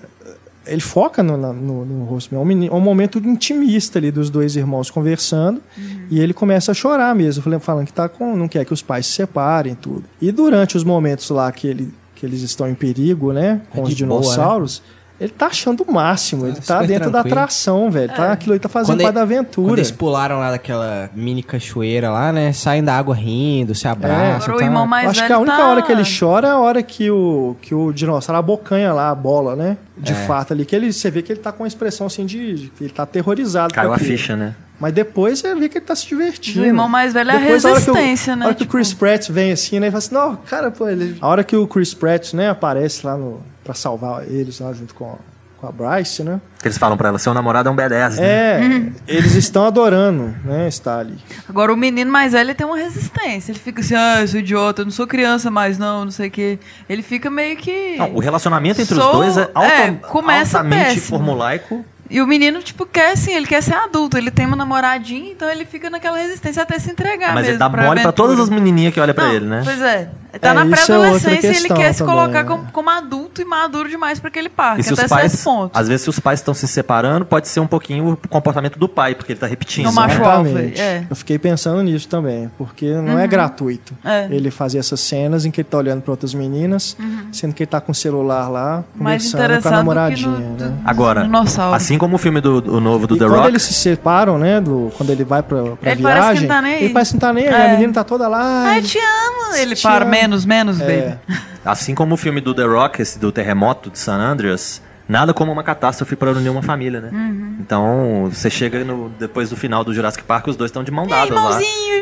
ele 0.67 0.81
foca 0.81 1.21
no, 1.23 1.35
no, 1.37 1.85
no 1.85 2.05
rosto. 2.05 2.33
É 2.33 2.37
um, 2.37 2.65
é 2.65 2.71
um 2.73 2.79
momento 2.79 3.17
intimista 3.19 3.99
ali 3.99 4.11
dos 4.11 4.29
dois 4.29 4.55
irmãos 4.55 4.89
conversando 4.89 5.61
e 6.09 6.19
ele 6.19 6.33
começa 6.33 6.71
a 6.71 6.75
chorar 6.75 7.13
mesmo, 7.15 7.43
falando- 7.59 7.85
que 7.85 7.93
tá 7.93 8.07
com, 8.09 8.35
não 8.35 8.47
quer 8.47 8.65
que 8.65 8.73
os 8.73 8.81
pais 8.81 9.05
se 9.05 9.13
separem 9.13 9.73
e 9.73 9.75
tudo. 9.75 10.03
E 10.21 10.31
durante 10.31 10.75
os 10.77 10.83
momentos 10.83 11.29
lá 11.29 11.51
que, 11.51 11.67
ele, 11.67 11.93
que 12.15 12.25
eles 12.25 12.41
estão 12.41 12.67
em 12.69 12.75
perigo, 12.75 13.31
né, 13.33 13.61
com 13.71 13.81
É 13.81 13.83
os 13.83 13.95
de 13.95 14.05
boa, 14.05 14.21
dinossauros, 14.21 14.81
ele 15.19 15.29
tá 15.31 15.47
achando 15.47 15.83
o 15.87 15.91
máximo. 15.93 16.45
Ele 16.45 16.55
tá 16.57 16.75
super 16.75 16.87
dentro 16.87 17.05
da 17.09 17.19
tranquilo. 17.21 17.39
atração, 17.39 17.89
velho. 17.89 18.13
Tá, 18.13 18.31
aquilo 18.33 18.53
aí 18.53 18.59
tá 18.59 18.67
fazendo 18.67 18.97
Quando 18.97 19.01
parte 19.03 19.13
da 19.15 19.21
ele- 19.21 19.29
Quando 19.29 19.39
aventura. 19.45 19.79
eles 19.79 19.91
pularam 19.91 20.39
lá 20.39 20.51
daquela 20.51 21.09
mini 21.15 21.41
cachoeira 21.41 22.09
lá, 22.09 22.31
né? 22.33 22.51
Saem 22.51 22.83
da 22.83 22.97
água 22.97 23.15
rindo, 23.15 23.73
se 23.73 23.87
abraçam. 23.87 24.55
O 24.55 24.57
tá? 24.57 24.63
irmão 24.65 24.85
mais 24.85 25.09
acho 25.09 25.25
que 25.25 25.31
a 25.33 25.39
única 25.39 25.55
tá... 25.57 25.67
hora 25.67 25.81
que 25.81 25.91
ele 25.91 26.03
chora 26.19 26.47
é 26.47 26.51
a 26.51 26.57
hora 26.57 26.83
que 26.83 27.09
o, 27.09 27.55
que 27.61 27.73
o 27.73 27.93
dinossauro 27.93 28.37
abocanha 28.39 28.91
lá 28.93 29.09
a 29.09 29.15
bola, 29.15 29.55
né? 29.55 29.77
De 29.97 30.11
É. 30.11 30.15
fato 30.15 30.51
ali. 30.53 30.65
Que 30.65 30.75
ele, 30.75 30.91
você 30.91 31.09
vê 31.09 31.21
que 31.21 31.31
ele 31.31 31.39
tá 31.39 31.51
com 31.53 31.63
uma 31.63 31.67
expressão 31.67 32.07
assim 32.07 32.25
de. 32.25 32.53
de 32.55 32.67
que 32.69 32.83
ele 32.83 32.91
tá 32.93 33.03
aterrorizado. 33.03 33.73
Caiu 33.73 33.93
a 33.93 33.97
ficha, 33.97 34.35
né? 34.35 34.53
Mas 34.77 34.91
depois 34.91 35.39
você 35.39 35.55
vê 35.55 35.69
que 35.69 35.77
ele 35.77 35.85
tá 35.85 35.95
se 35.95 36.05
divertindo. 36.05 36.59
O 36.61 36.65
irmão 36.65 36.89
mais 36.89 37.13
velho 37.13 37.29
é 37.29 37.33
a 37.33 37.35
hora 37.37 37.45
que 37.45 37.51
o- 37.51 37.53
resistência, 37.93 38.35
né? 38.35 38.43
A 38.43 38.47
hora 38.49 38.55
que 38.55 38.63
o 38.63 38.65
Tipo- 38.65 38.75
Chris 38.77 38.93
Pratt 38.93 39.29
vem 39.29 39.53
assim, 39.53 39.79
né? 39.79 39.87
E 39.87 39.91
fala 39.91 39.99
assim, 39.99 40.13
não, 40.13 40.35
cara, 40.35 40.69
pô, 40.69 40.89
ele... 40.89 41.15
A 41.21 41.27
hora 41.29 41.45
que 41.45 41.55
o 41.55 41.65
Chris 41.65 41.93
Pratt, 41.93 42.33
né, 42.33 42.49
aparece 42.49 43.05
lá 43.07 43.15
no... 43.15 43.39
Pra 43.65 43.73
salvar 43.73 44.23
eles 44.31 44.59
lá 44.59 44.71
junto 44.71 44.93
com, 44.95 45.17
com 45.57 45.67
a 45.67 45.71
Bryce, 45.71 46.23
né? 46.23 46.39
Que 46.61 46.67
eles 46.67 46.77
falam 46.77 46.95
pra 46.95 47.09
ela, 47.09 47.17
seu 47.19 47.33
namorado 47.33 47.67
é 47.67 47.71
um 47.71 47.75
B10, 47.75 48.15
né? 48.17 48.21
É, 48.21 48.91
eles 49.07 49.33
estão 49.35 49.65
adorando, 49.65 50.35
né, 50.45 50.67
estar 50.67 50.99
ali. 50.99 51.17
Agora 51.49 51.73
o 51.73 51.75
menino 51.75 52.11
mais 52.11 52.31
velho 52.33 52.47
ele 52.47 52.53
tem 52.55 52.65
uma 52.65 52.77
resistência. 52.77 53.51
Ele 53.51 53.57
fica 53.59 53.81
assim, 53.81 53.95
ah, 53.95 54.21
eu 54.21 54.27
sou 54.27 54.39
idiota, 54.39 54.81
eu 54.81 54.85
não 54.85 54.91
sou 54.91 55.07
criança 55.07 55.49
mais, 55.49 55.77
não, 55.79 56.05
não 56.05 56.11
sei 56.11 56.27
o 56.27 56.31
quê. 56.31 56.59
Ele 56.87 57.01
fica 57.01 57.29
meio 57.31 57.57
que. 57.57 57.95
Não, 57.97 58.13
o 58.15 58.19
relacionamento 58.19 58.79
entre 58.79 58.93
Sou- 58.95 59.07
os 59.09 59.11
dois 59.33 59.37
é, 59.37 59.49
alta, 59.53 59.67
é, 59.73 59.91
começa 59.93 60.59
altamente 60.59 60.85
péssimo. 60.95 61.17
formulaico. 61.17 61.83
E 62.09 62.21
o 62.21 62.27
menino, 62.27 62.61
tipo, 62.61 62.85
quer 62.85 63.13
assim, 63.13 63.33
ele 63.33 63.47
quer 63.47 63.61
ser 63.63 63.73
adulto, 63.75 64.17
ele 64.17 64.29
tem 64.29 64.45
uma 64.45 64.55
namoradinha, 64.55 65.31
então 65.31 65.49
ele 65.49 65.65
fica 65.65 65.89
naquela 65.89 66.17
resistência 66.17 66.61
até 66.63 66.77
se 66.77 66.91
entregar 66.91 67.27
mas 67.33 67.41
mesmo. 67.43 67.51
ele 67.51 67.57
dá 67.57 67.69
pra 67.69 67.83
mole 67.85 68.01
pra 68.01 68.11
todas 68.11 68.39
as 68.39 68.49
menininhas 68.49 68.93
que 68.93 68.99
olham 68.99 69.13
pra 69.15 69.33
ele, 69.33 69.45
né? 69.45 69.61
Pois 69.63 69.81
é. 69.81 70.09
Tá 70.41 70.49
É, 70.49 70.53
na 70.53 70.65
é 70.65 70.69
pré-adolescência 70.69 71.47
e 71.47 71.55
ele 71.55 71.69
quer 71.69 71.93
se 71.93 71.99
também, 71.99 72.13
colocar 72.13 72.43
né? 72.43 72.49
como, 72.49 72.65
como 72.71 72.89
adulto 72.89 73.41
e 73.41 73.45
maduro 73.45 73.87
demais 73.89 74.19
pra 74.19 74.27
aquele 74.27 74.49
parque, 74.49 74.81
E 74.81 74.83
se 74.83 74.91
os 74.91 74.99
até 74.99 75.07
pais, 75.07 75.31
certo 75.31 75.43
ponto. 75.45 75.71
às 75.79 75.87
vezes 75.87 76.01
se 76.01 76.09
os 76.09 76.19
pais 76.19 76.41
estão 76.41 76.53
se 76.53 76.67
separando, 76.67 77.25
pode 77.25 77.47
ser 77.47 77.61
um 77.61 77.67
pouquinho 77.67 78.11
o 78.11 78.27
comportamento 78.27 78.77
do 78.77 78.89
pai, 78.89 79.15
porque 79.15 79.31
ele 79.31 79.39
tá 79.39 79.47
repetindo. 79.47 79.85
Não 79.85 79.93
né? 79.93 80.13
Exatamente. 80.13 80.81
é. 80.81 80.97
Uhum. 80.99 81.07
Eu 81.11 81.15
fiquei 81.15 81.39
pensando 81.39 81.81
nisso 81.83 82.09
também, 82.09 82.51
porque 82.57 82.85
não 82.95 83.17
é 83.17 83.25
gratuito. 83.27 83.95
É. 84.03 84.27
Ele 84.29 84.51
fazer 84.51 84.77
essas 84.79 84.99
cenas 84.99 85.45
em 85.45 85.51
que 85.51 85.61
ele 85.61 85.69
tá 85.69 85.77
olhando 85.77 86.01
para 86.01 86.11
outras 86.11 86.33
meninas, 86.33 86.97
sendo 87.31 87.53
que 87.53 87.63
ele 87.63 87.67
tá 87.71 87.79
com 87.79 87.93
o 87.93 87.95
celular 87.95 88.49
lá, 88.49 88.83
Uhum. 88.95 89.03
Mais 89.03 89.31
conversando 89.31 89.61
com 89.61 89.67
a 89.69 89.71
namoradinha, 89.71 90.29
no, 90.29 90.39
né? 90.39 90.55
do, 90.57 90.73
Agora, 90.83 91.23
dinossauro. 91.23 91.71
Assim 91.95 91.99
como 91.99 92.15
o 92.15 92.17
filme 92.19 92.41
do, 92.41 92.61
do 92.61 92.79
novo 92.81 93.07
do 93.07 93.15
e 93.15 93.19
The 93.19 93.25
quando 93.25 93.35
Rock, 93.37 93.47
eles 93.49 93.61
se 93.63 93.73
separam, 93.73 94.37
né, 94.37 94.59
do, 94.61 94.91
quando 94.97 95.09
ele 95.09 95.23
vai 95.23 95.41
pra, 95.41 95.63
pra 95.75 95.91
Ele 95.91 96.01
parece 96.03 96.19
que 96.21 96.25
viagem, 96.33 96.41
não 96.47 96.55
tá 96.55 96.61
nem 96.61 96.75
ele 96.83 96.93
parece 96.93 97.09
que 97.11 97.15
não 97.15 97.19
tá 97.21 97.33
nem 97.33 97.47
aí, 97.47 97.53
É. 97.53 97.65
a 97.69 97.71
menina 97.73 97.93
tá 97.93 98.03
toda 98.03 98.27
lá. 98.27 98.63
Ai, 98.67 98.81
te 98.81 98.97
amo! 98.97 99.55
Ele 99.57 99.75
Te 99.75 99.83
para, 99.83 100.03
amo. 100.03 100.11
menos, 100.11 100.45
menos, 100.45 100.79
É. 100.81 101.17
baby. 101.27 101.39
assim 101.63 101.95
como 101.95 102.13
o 102.15 102.17
filme 102.17 102.41
do 102.41 102.53
The 102.53 102.63
Rock, 102.63 103.01
esse 103.01 103.17
do 103.19 103.31
terremoto 103.31 103.89
de 103.89 103.97
San 103.99 104.17
Andreas, 104.19 104.81
nada 105.07 105.33
como 105.33 105.51
uma 105.51 105.63
catástrofe 105.63 106.15
para 106.15 106.31
unir 106.31 106.49
uma 106.49 106.61
família, 106.61 106.99
né? 107.01 107.09
Uhum. 107.11 107.55
Então, 107.59 108.27
você 108.31 108.49
chega 108.49 108.83
no, 108.83 109.09
depois 109.09 109.49
do 109.49 109.55
final 109.57 109.83
do 109.83 109.93
Jurassic 109.93 110.23
Park, 110.23 110.47
os 110.47 110.55
dois 110.55 110.69
estão 110.69 110.83
de 110.83 110.91
mão 110.91 111.07
dada 111.07 111.33
lá. 111.33 111.59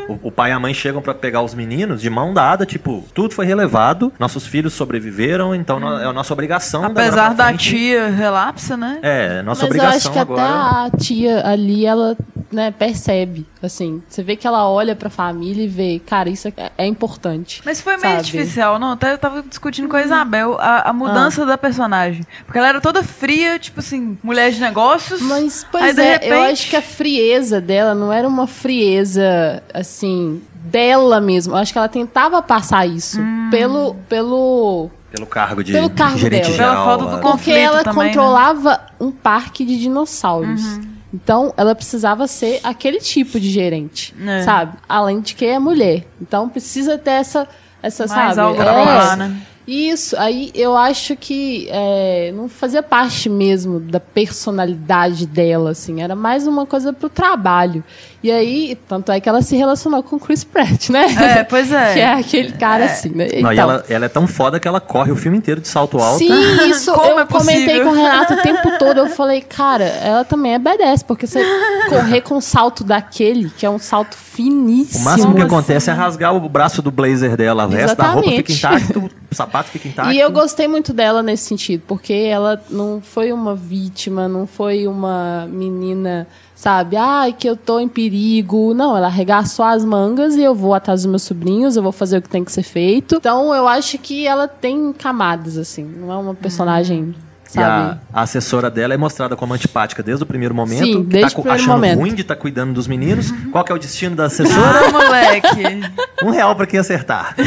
O, 0.09 0.19
o 0.27 0.31
pai 0.31 0.49
e 0.51 0.53
a 0.53 0.59
mãe 0.59 0.73
chegam 0.73 1.01
pra 1.01 1.13
pegar 1.13 1.41
os 1.41 1.53
meninos 1.53 2.01
de 2.01 2.09
mão 2.09 2.33
dada, 2.33 2.65
tipo, 2.65 3.05
tudo 3.13 3.33
foi 3.33 3.45
relevado, 3.45 4.11
nossos 4.19 4.45
filhos 4.45 4.73
sobreviveram, 4.73 5.55
então 5.55 5.79
no- 5.79 5.97
é 5.99 6.05
a 6.05 6.13
nossa 6.13 6.33
obrigação. 6.33 6.83
Apesar 6.83 7.33
da 7.33 7.53
tia 7.53 8.09
relapsa, 8.09 8.75
né? 8.75 8.99
É, 9.01 9.41
nossa 9.41 9.61
Mas 9.65 9.75
eu 9.75 9.77
obrigação 9.77 9.97
acho 9.97 10.11
que 10.11 10.19
agora. 10.19 10.41
até 10.41 10.95
a 10.95 10.97
tia 10.97 11.47
ali, 11.47 11.85
ela 11.85 12.17
né, 12.51 12.69
percebe, 12.71 13.47
assim. 13.63 14.03
Você 14.07 14.21
vê 14.21 14.35
que 14.35 14.45
ela 14.45 14.69
olha 14.69 14.95
pra 14.95 15.09
família 15.09 15.63
e 15.63 15.67
vê, 15.67 15.99
cara, 16.05 16.29
isso 16.29 16.47
é, 16.49 16.53
é 16.77 16.85
importante. 16.85 17.61
Mas 17.65 17.81
foi 17.81 17.93
meio 17.93 18.01
sabe? 18.03 18.15
artificial, 18.17 18.77
não? 18.77 18.91
Até 18.91 19.11
eu 19.13 19.17
tava 19.17 19.41
discutindo 19.41 19.87
com 19.87 19.95
a 19.95 20.01
Isabel 20.03 20.57
a, 20.59 20.89
a 20.89 20.93
mudança 20.93 21.45
da 21.47 21.57
personagem. 21.57 22.23
Porque 22.45 22.59
ela 22.59 22.67
era 22.67 22.79
toda 22.81 22.92
fria, 23.01 23.57
tipo 23.57 23.79
assim, 23.79 24.17
mulher 24.21 24.51
de 24.51 24.59
negócios. 24.59 25.21
Mas, 25.21 25.63
Aí, 25.63 25.69
pois 25.71 25.95
de 25.95 26.01
é, 26.01 26.11
repente- 26.13 26.29
eu 26.31 26.41
acho 26.43 26.69
que 26.69 26.75
a 26.75 26.81
frieza 26.81 27.59
dela 27.61 27.95
não 27.95 28.11
era 28.13 28.27
uma 28.27 28.45
frieza, 28.45 29.63
assim, 29.73 30.41
dela 30.65 31.19
mesmo. 31.21 31.53
Eu 31.53 31.57
acho 31.57 31.71
que 31.71 31.77
ela 31.77 31.87
tentava 31.89 32.41
passar 32.41 32.85
isso 32.87 33.19
Hum. 33.19 33.47
pelo, 33.49 33.95
pelo 34.07 34.89
Pelo 35.11 35.27
cargo 35.27 35.63
de 35.63 35.71
Pelo 35.71 35.89
cargo 35.91 36.17
gerente 36.17 36.43
dela. 36.45 36.53
geral. 36.55 36.73
Pela 36.73 36.85
falta 36.85 37.03
do 37.05 37.11
lá. 37.11 37.19
con- 37.21 37.31
Porque 37.37 37.51
ela 37.51 37.83
também, 37.83 37.99
né? 37.99 38.05
controlava 38.09 38.81
um 38.99 39.11
parque 39.11 39.63
de 39.63 39.79
dinossauros. 39.79 40.63
Uhum. 40.63 40.93
Então, 41.13 41.53
ela 41.55 41.75
precisava 41.75 42.25
ser 42.25 42.59
aquele 42.63 42.97
tipo 42.99 43.39
de 43.39 43.47
gerente, 43.51 44.15
É. 44.25 44.41
sabe? 44.41 44.73
Além 44.89 45.21
de 45.21 45.35
que 45.35 45.45
é 45.45 45.59
mulher. 45.59 46.07
Então, 46.19 46.49
precisa 46.49 46.97
ter 46.97 47.11
essa, 47.11 47.47
essa, 47.83 48.07
Mais 48.07 48.33
sabe? 48.35 48.39
algo 48.39 48.59
É. 48.59 48.63
pra 48.63 48.71
rolar, 48.79 49.15
né? 49.17 49.37
Isso, 49.65 50.17
aí 50.17 50.51
eu 50.53 50.75
acho 50.75 51.15
que 51.15 51.67
é, 51.71 52.33
não 52.35 52.49
fazia 52.49 52.83
parte 52.83 53.29
mesmo 53.29 53.79
da 53.79 53.99
personalidade 53.99 55.25
dela, 55.25 55.71
assim, 55.71 56.01
era 56.01 56.15
mais 56.15 56.45
uma 56.45 56.65
coisa 56.65 56.91
pro 56.91 57.07
trabalho. 57.07 57.83
E 58.21 58.31
aí, 58.31 58.77
tanto 58.87 59.11
é 59.11 59.19
que 59.19 59.27
ela 59.27 59.41
se 59.41 59.55
relacionou 59.55 60.01
com 60.01 60.15
o 60.15 60.19
Chris 60.19 60.43
Pratt, 60.45 60.89
né? 60.89 61.05
É, 61.39 61.43
pois 61.43 61.71
é. 61.71 61.91
que 61.93 61.99
é 61.99 62.13
aquele 62.13 62.51
cara 62.53 62.85
assim, 62.85 63.09
né? 63.09 63.27
Não, 63.41 63.51
e 63.51 63.53
Então, 63.53 63.71
ela, 63.71 63.85
ela 63.89 64.05
é 64.05 64.09
tão 64.09 64.27
foda 64.27 64.59
que 64.59 64.67
ela 64.67 64.79
corre 64.79 65.11
o 65.11 65.15
filme 65.15 65.37
inteiro 65.37 65.59
de 65.59 65.67
salto 65.67 65.97
alto. 65.97 66.19
Sim, 66.19 66.31
isso 66.69 66.93
Como 66.93 67.05
eu 67.05 67.19
é 67.19 67.25
comentei 67.25 67.81
com 67.81 67.89
o 67.89 67.93
Renato 67.93 68.33
o 68.33 68.41
tempo 68.41 68.69
todo. 68.79 68.97
Eu 68.97 69.09
falei, 69.09 69.41
cara, 69.41 69.83
ela 69.83 70.23
também 70.23 70.53
é 70.53 70.59
badass, 70.59 71.03
porque 71.03 71.27
você 71.27 71.41
correr 71.89 72.21
com 72.21 72.35
um 72.35 72.41
salto 72.41 72.83
daquele, 72.83 73.49
que 73.49 73.65
é 73.65 73.69
um 73.69 73.79
salto 73.79 74.15
O 74.33 74.35
finíssimo. 74.35 75.05
máximo 75.05 75.33
que 75.33 75.41
Como 75.41 75.45
acontece 75.45 75.89
é 75.89 75.93
rasgar 75.93 76.35
o 76.35 76.49
braço 76.49 76.81
do 76.81 76.89
blazer 76.91 77.37
dela. 77.37 77.65
O 77.65 77.69
resto 77.69 77.97
da 77.97 78.11
roupa 78.11 78.29
fica 78.29 78.51
intacto, 78.51 79.11
o 79.31 79.35
sapato 79.35 79.69
fica 79.69 79.87
intacto. 79.87 80.11
E 80.11 80.19
eu 80.19 80.31
gostei 80.31 80.67
muito 80.67 80.91
dela 80.93 81.21
nesse 81.21 81.45
sentido, 81.45 81.83
porque 81.87 82.13
ela 82.13 82.61
não 82.69 82.99
foi 83.01 83.31
uma 83.31 83.55
vítima, 83.55 84.27
não 84.27 84.47
foi 84.47 84.87
uma 84.87 85.47
menina, 85.51 86.27
sabe, 86.55 86.97
ai, 86.97 87.33
que 87.33 87.47
eu 87.47 87.55
tô 87.55 87.79
em 87.79 87.87
perigo. 87.87 88.73
Não, 88.73 88.97
ela 88.97 89.07
arregaçou 89.07 89.65
as 89.65 89.85
mangas 89.85 90.35
e 90.35 90.41
eu 90.41 90.55
vou 90.55 90.73
atrás 90.73 91.01
dos 91.01 91.09
meus 91.09 91.23
sobrinhos, 91.23 91.75
eu 91.75 91.83
vou 91.83 91.91
fazer 91.91 92.17
o 92.17 92.21
que 92.21 92.29
tem 92.29 92.43
que 92.43 92.51
ser 92.51 92.63
feito. 92.63 93.15
Então 93.15 93.53
eu 93.53 93.67
acho 93.67 93.97
que 93.99 94.25
ela 94.25 94.47
tem 94.47 94.91
camadas, 94.93 95.57
assim, 95.57 95.83
não 95.83 96.11
é 96.11 96.17
uma 96.17 96.33
personagem, 96.33 97.13
E 97.55 97.59
a, 97.59 97.63
sabe? 97.63 97.99
a 98.13 98.21
assessora 98.21 98.69
dela 98.69 98.93
é 98.93 98.97
mostrada 98.97 99.35
como 99.35 99.53
antipática 99.53 100.01
desde 100.01 100.23
o 100.23 100.25
primeiro 100.25 100.53
momento. 100.55 100.83
Sim, 100.85 101.03
que 101.03 101.09
desde 101.09 101.33
tá 101.33 101.39
o 101.39 101.43
primeiro 101.43 101.63
achando 101.63 101.75
momento. 101.75 101.99
ruim 101.99 102.13
de 102.13 102.21
estar 102.21 102.35
cuidando 102.35 102.73
dos 102.73 102.87
meninos. 102.87 103.31
Qual 103.51 103.63
que 103.63 103.71
é 103.71 103.75
o 103.75 103.79
destino 103.79 104.15
da 104.15 104.25
assessora? 104.25 104.87
Ah, 104.87 104.91
moleque. 104.91 105.81
um 106.23 106.29
real 106.29 106.55
pra 106.55 106.65
quem 106.65 106.79
acertar. 106.79 107.35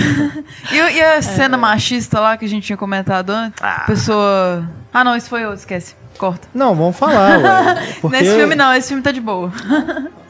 E, 0.73 0.77
e 0.77 1.01
a 1.01 1.23
cena 1.23 1.57
machista 1.57 2.19
lá 2.19 2.37
que 2.37 2.45
a 2.45 2.49
gente 2.49 2.65
tinha 2.65 2.77
comentado 2.77 3.31
antes? 3.31 3.63
Ah. 3.63 3.85
Pessoa. 3.87 4.69
Ah, 4.93 5.05
não, 5.05 5.17
isso 5.17 5.29
foi 5.29 5.45
outro, 5.45 5.61
esquece. 5.61 5.95
Corta. 6.19 6.49
Não, 6.55 6.75
vamos 6.75 6.97
falar, 6.97 7.39
ué. 7.39 7.95
Porque 8.01 8.17
Nesse 8.17 8.37
filme 8.37 8.55
não, 8.55 8.75
esse 8.75 8.89
filme 8.89 9.03
tá 9.03 9.13
de 9.13 9.21
boa. 9.21 9.53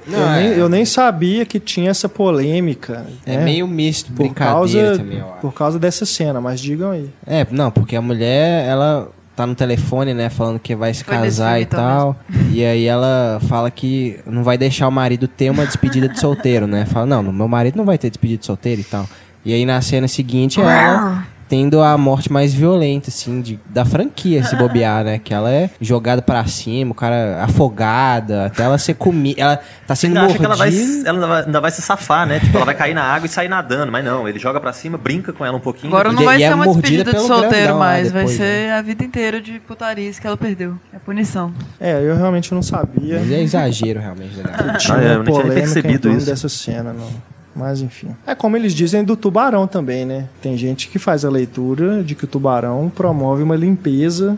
eu, 0.06 0.30
nem, 0.30 0.46
eu 0.58 0.68
nem 0.68 0.84
sabia 0.84 1.46
que 1.46 1.58
tinha 1.60 1.90
essa 1.90 2.08
polêmica. 2.08 3.06
É 3.24 3.36
né? 3.36 3.44
meio 3.44 3.66
misto, 3.66 4.08
por 4.12 4.24
brincadeira 4.24 4.88
causa, 4.88 4.98
também, 4.98 5.18
eu 5.18 5.26
acho. 5.30 5.40
por 5.40 5.54
causa 5.54 5.78
dessa 5.78 6.04
cena, 6.04 6.40
mas 6.40 6.60
digam 6.60 6.90
aí. 6.90 7.08
É, 7.26 7.46
não, 7.50 7.70
porque 7.70 7.96
a 7.96 8.02
mulher, 8.02 8.66
ela 8.66 9.08
tá 9.36 9.46
no 9.46 9.54
telefone, 9.54 10.14
né, 10.14 10.30
falando 10.30 10.58
que 10.58 10.74
vai 10.74 10.94
se 10.94 11.04
Foi 11.04 11.14
casar 11.14 11.60
e 11.60 11.64
então, 11.64 11.78
tal. 11.78 12.16
E 12.50 12.64
aí 12.64 12.86
ela 12.86 13.38
fala 13.46 13.70
que 13.70 14.18
não 14.26 14.42
vai 14.42 14.56
deixar 14.56 14.88
o 14.88 14.90
marido 14.90 15.28
ter 15.28 15.50
uma 15.50 15.66
despedida 15.66 16.08
de 16.08 16.18
solteiro, 16.18 16.66
né? 16.66 16.86
Fala, 16.86 17.04
não, 17.04 17.22
meu 17.22 17.46
marido 17.46 17.76
não 17.76 17.84
vai 17.84 17.98
ter 17.98 18.08
despedida 18.08 18.40
de 18.40 18.46
solteiro 18.46 18.80
e 18.80 18.84
tal. 18.84 19.06
E 19.44 19.52
aí 19.52 19.66
na 19.66 19.80
cena 19.82 20.08
seguinte 20.08 20.58
ela 20.58 21.26
tendo 21.48 21.80
a 21.80 21.96
morte 21.96 22.30
mais 22.32 22.52
violenta, 22.52 23.08
assim, 23.08 23.40
de, 23.40 23.58
da 23.68 23.84
franquia, 23.84 24.42
se 24.42 24.56
bobear, 24.56 25.04
né? 25.04 25.18
Que 25.18 25.32
ela 25.32 25.50
é 25.50 25.70
jogada 25.80 26.20
pra 26.20 26.44
cima, 26.46 26.92
o 26.92 26.94
cara 26.94 27.42
afogada, 27.42 28.46
até 28.46 28.64
ela 28.64 28.78
ser 28.78 28.94
comida. 28.94 29.40
Ela 29.40 29.60
tá 29.86 29.94
sendo 29.94 30.16
Ainda 30.18 30.28
acha 30.30 30.38
que 30.38 30.44
ela, 30.44 30.56
vai, 30.56 30.70
mordida. 30.70 31.08
ela 31.08 31.16
ainda 31.18 31.26
vai- 31.26 31.44
ainda 31.44 31.60
vai 31.60 31.70
se 31.70 31.82
safar, 31.82 32.26
né? 32.26 32.40
Tipo, 32.40 32.56
ela 32.56 32.66
vai 32.66 32.74
cair 32.74 32.94
na 32.94 33.02
água 33.04 33.26
e 33.26 33.28
sair 33.28 33.48
nadando. 33.48 33.92
Mas 33.92 34.04
não, 34.04 34.28
ele 34.28 34.38
joga 34.38 34.60
pra 34.60 34.72
cima, 34.72 34.98
brinca 34.98 35.32
com 35.32 35.44
ela 35.44 35.56
um 35.56 35.60
pouquinho. 35.60 35.92
Agora 35.92 36.12
não 36.12 36.24
vai 36.24 36.38
e 36.38 36.42
é 36.42 36.48
ser 36.48 36.54
uma 36.54 36.64
mordida 36.64 36.82
despedida 36.82 37.10
de 37.10 37.16
pelo 37.16 37.26
solteiro 37.26 37.78
mais, 37.78 38.10
vai 38.12 38.26
ser 38.26 38.70
a 38.72 38.82
vida 38.82 39.04
inteira 39.04 39.40
de 39.40 39.60
putarice 39.60 40.20
que 40.20 40.26
ela 40.26 40.36
perdeu. 40.36 40.74
É 40.92 40.98
punição. 40.98 41.52
É, 41.80 41.92
eu 42.02 42.16
realmente 42.16 42.52
não 42.52 42.62
sabia. 42.62 43.18
Mas 43.20 43.30
é 43.30 43.42
exagero, 43.42 44.00
realmente. 44.00 44.36
Né? 44.36 44.44
Tinha 44.78 44.96
Ah, 44.96 45.02
é, 45.02 45.14
eu 45.14 45.22
não 45.22 45.32
tinha 45.32 45.52
percebido 45.54 46.10
isso. 46.10 46.26
dessa 46.26 46.48
cena, 46.48 46.92
não. 46.92 47.35
Mas 47.56 47.80
enfim. 47.80 48.08
É 48.26 48.34
como 48.34 48.54
eles 48.56 48.74
dizem 48.74 49.02
do 49.02 49.16
tubarão 49.16 49.66
também, 49.66 50.04
né? 50.04 50.28
Tem 50.42 50.56
gente 50.58 50.88
que 50.88 50.98
faz 50.98 51.24
a 51.24 51.30
leitura 51.30 52.04
de 52.04 52.14
que 52.14 52.24
o 52.24 52.28
tubarão 52.28 52.92
promove 52.94 53.42
uma 53.42 53.56
limpeza 53.56 54.36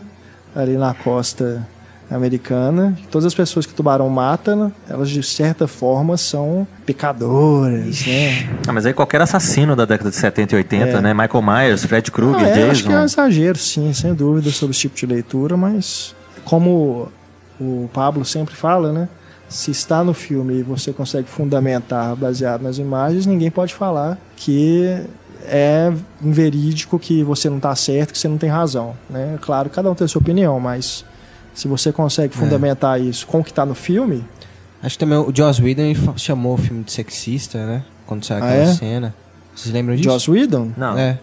ali 0.55 0.77
na 0.77 0.93
costa 0.93 1.67
americana. 2.09 2.97
Todas 3.11 3.25
as 3.25 3.35
pessoas 3.35 3.65
que 3.65 3.73
o 3.73 3.75
tubarão 3.75 4.09
mata, 4.09 4.71
elas 4.89 5.09
de 5.09 5.21
certa 5.21 5.67
forma 5.67 6.17
são 6.17 6.65
pecadoras, 6.85 8.05
né? 8.07 8.49
Ah, 8.67 8.71
mas 8.73 8.85
aí 8.85 8.93
qualquer 8.93 9.21
assassino 9.21 9.75
da 9.75 9.85
década 9.85 10.09
de 10.09 10.15
70 10.15 10.55
e 10.55 10.57
80, 10.57 10.85
É. 10.97 11.01
né? 11.01 11.13
Michael 11.13 11.41
Myers, 11.43 11.85
Fred 11.85 12.11
Krueger, 12.11 12.45
Ah, 12.45 12.49
é, 12.57 12.69
acho 12.71 12.83
que 12.83 12.89
é 12.89 12.97
um 12.97 13.01
Jason. 13.01 13.21
exagero, 13.21 13.57
sim, 13.57 13.93
sem 13.93 14.13
dúvida, 14.13 14.49
sobre 14.51 14.71
esse 14.71 14.81
tipo 14.81 14.95
de 14.95 15.05
leitura, 15.05 15.55
mas 15.57 16.15
como 16.45 17.09
o 17.59 17.89
Pablo 17.93 18.23
sempre 18.25 18.55
fala, 18.55 18.91
né? 18.91 19.09
Se 19.49 19.71
está 19.71 20.03
no 20.03 20.13
filme 20.13 20.59
e 20.59 20.63
você 20.63 20.93
consegue 20.93 21.27
fundamentar 21.27 22.15
baseado 22.15 22.61
nas 22.61 22.77
imagens, 22.77 23.25
ninguém 23.25 23.49
pode 23.49 23.73
falar 23.73 24.17
que 24.37 24.85
é 25.45 25.91
inverídico, 26.21 26.99
que 26.99 27.23
você 27.23 27.49
não 27.49 27.57
está 27.57 27.75
certo, 27.75 28.13
que 28.13 28.19
você 28.19 28.27
não 28.27 28.37
tem 28.37 28.49
razão. 28.49 28.95
Né? 29.09 29.37
Claro, 29.41 29.69
cada 29.69 29.89
um 29.89 29.95
tem 29.95 30.05
a 30.05 30.07
sua 30.07 30.21
opinião, 30.21 30.59
mas 30.59 31.03
se 31.53 31.67
você 31.67 31.91
consegue 31.91 32.35
fundamentar 32.35 33.01
isso 33.01 33.25
com 33.25 33.39
o 33.39 33.43
que 33.43 33.49
está 33.51 33.65
no 33.65 33.75
filme, 33.75 34.23
Acho 34.81 34.95
que 34.97 34.99
também 34.99 35.17
o 35.17 35.29
Joss 35.35 35.61
Whedon 35.61 35.93
chamou 36.15 36.53
o 36.53 36.57
filme 36.57 36.83
de 36.85 36.93
sexista, 36.93 37.65
né? 37.65 37.83
Quando 38.07 38.23
saiu 38.25 38.41
Ah, 38.43 38.47
aquela 38.47 38.63
é? 38.63 38.73
cena. 38.73 39.15
Vocês 39.53 39.73
lembram 39.73 39.93
disso? 39.93 40.09
Joss 40.09 40.31
Whedon, 40.31 40.71
Não. 40.77 40.97
É. 40.97 41.19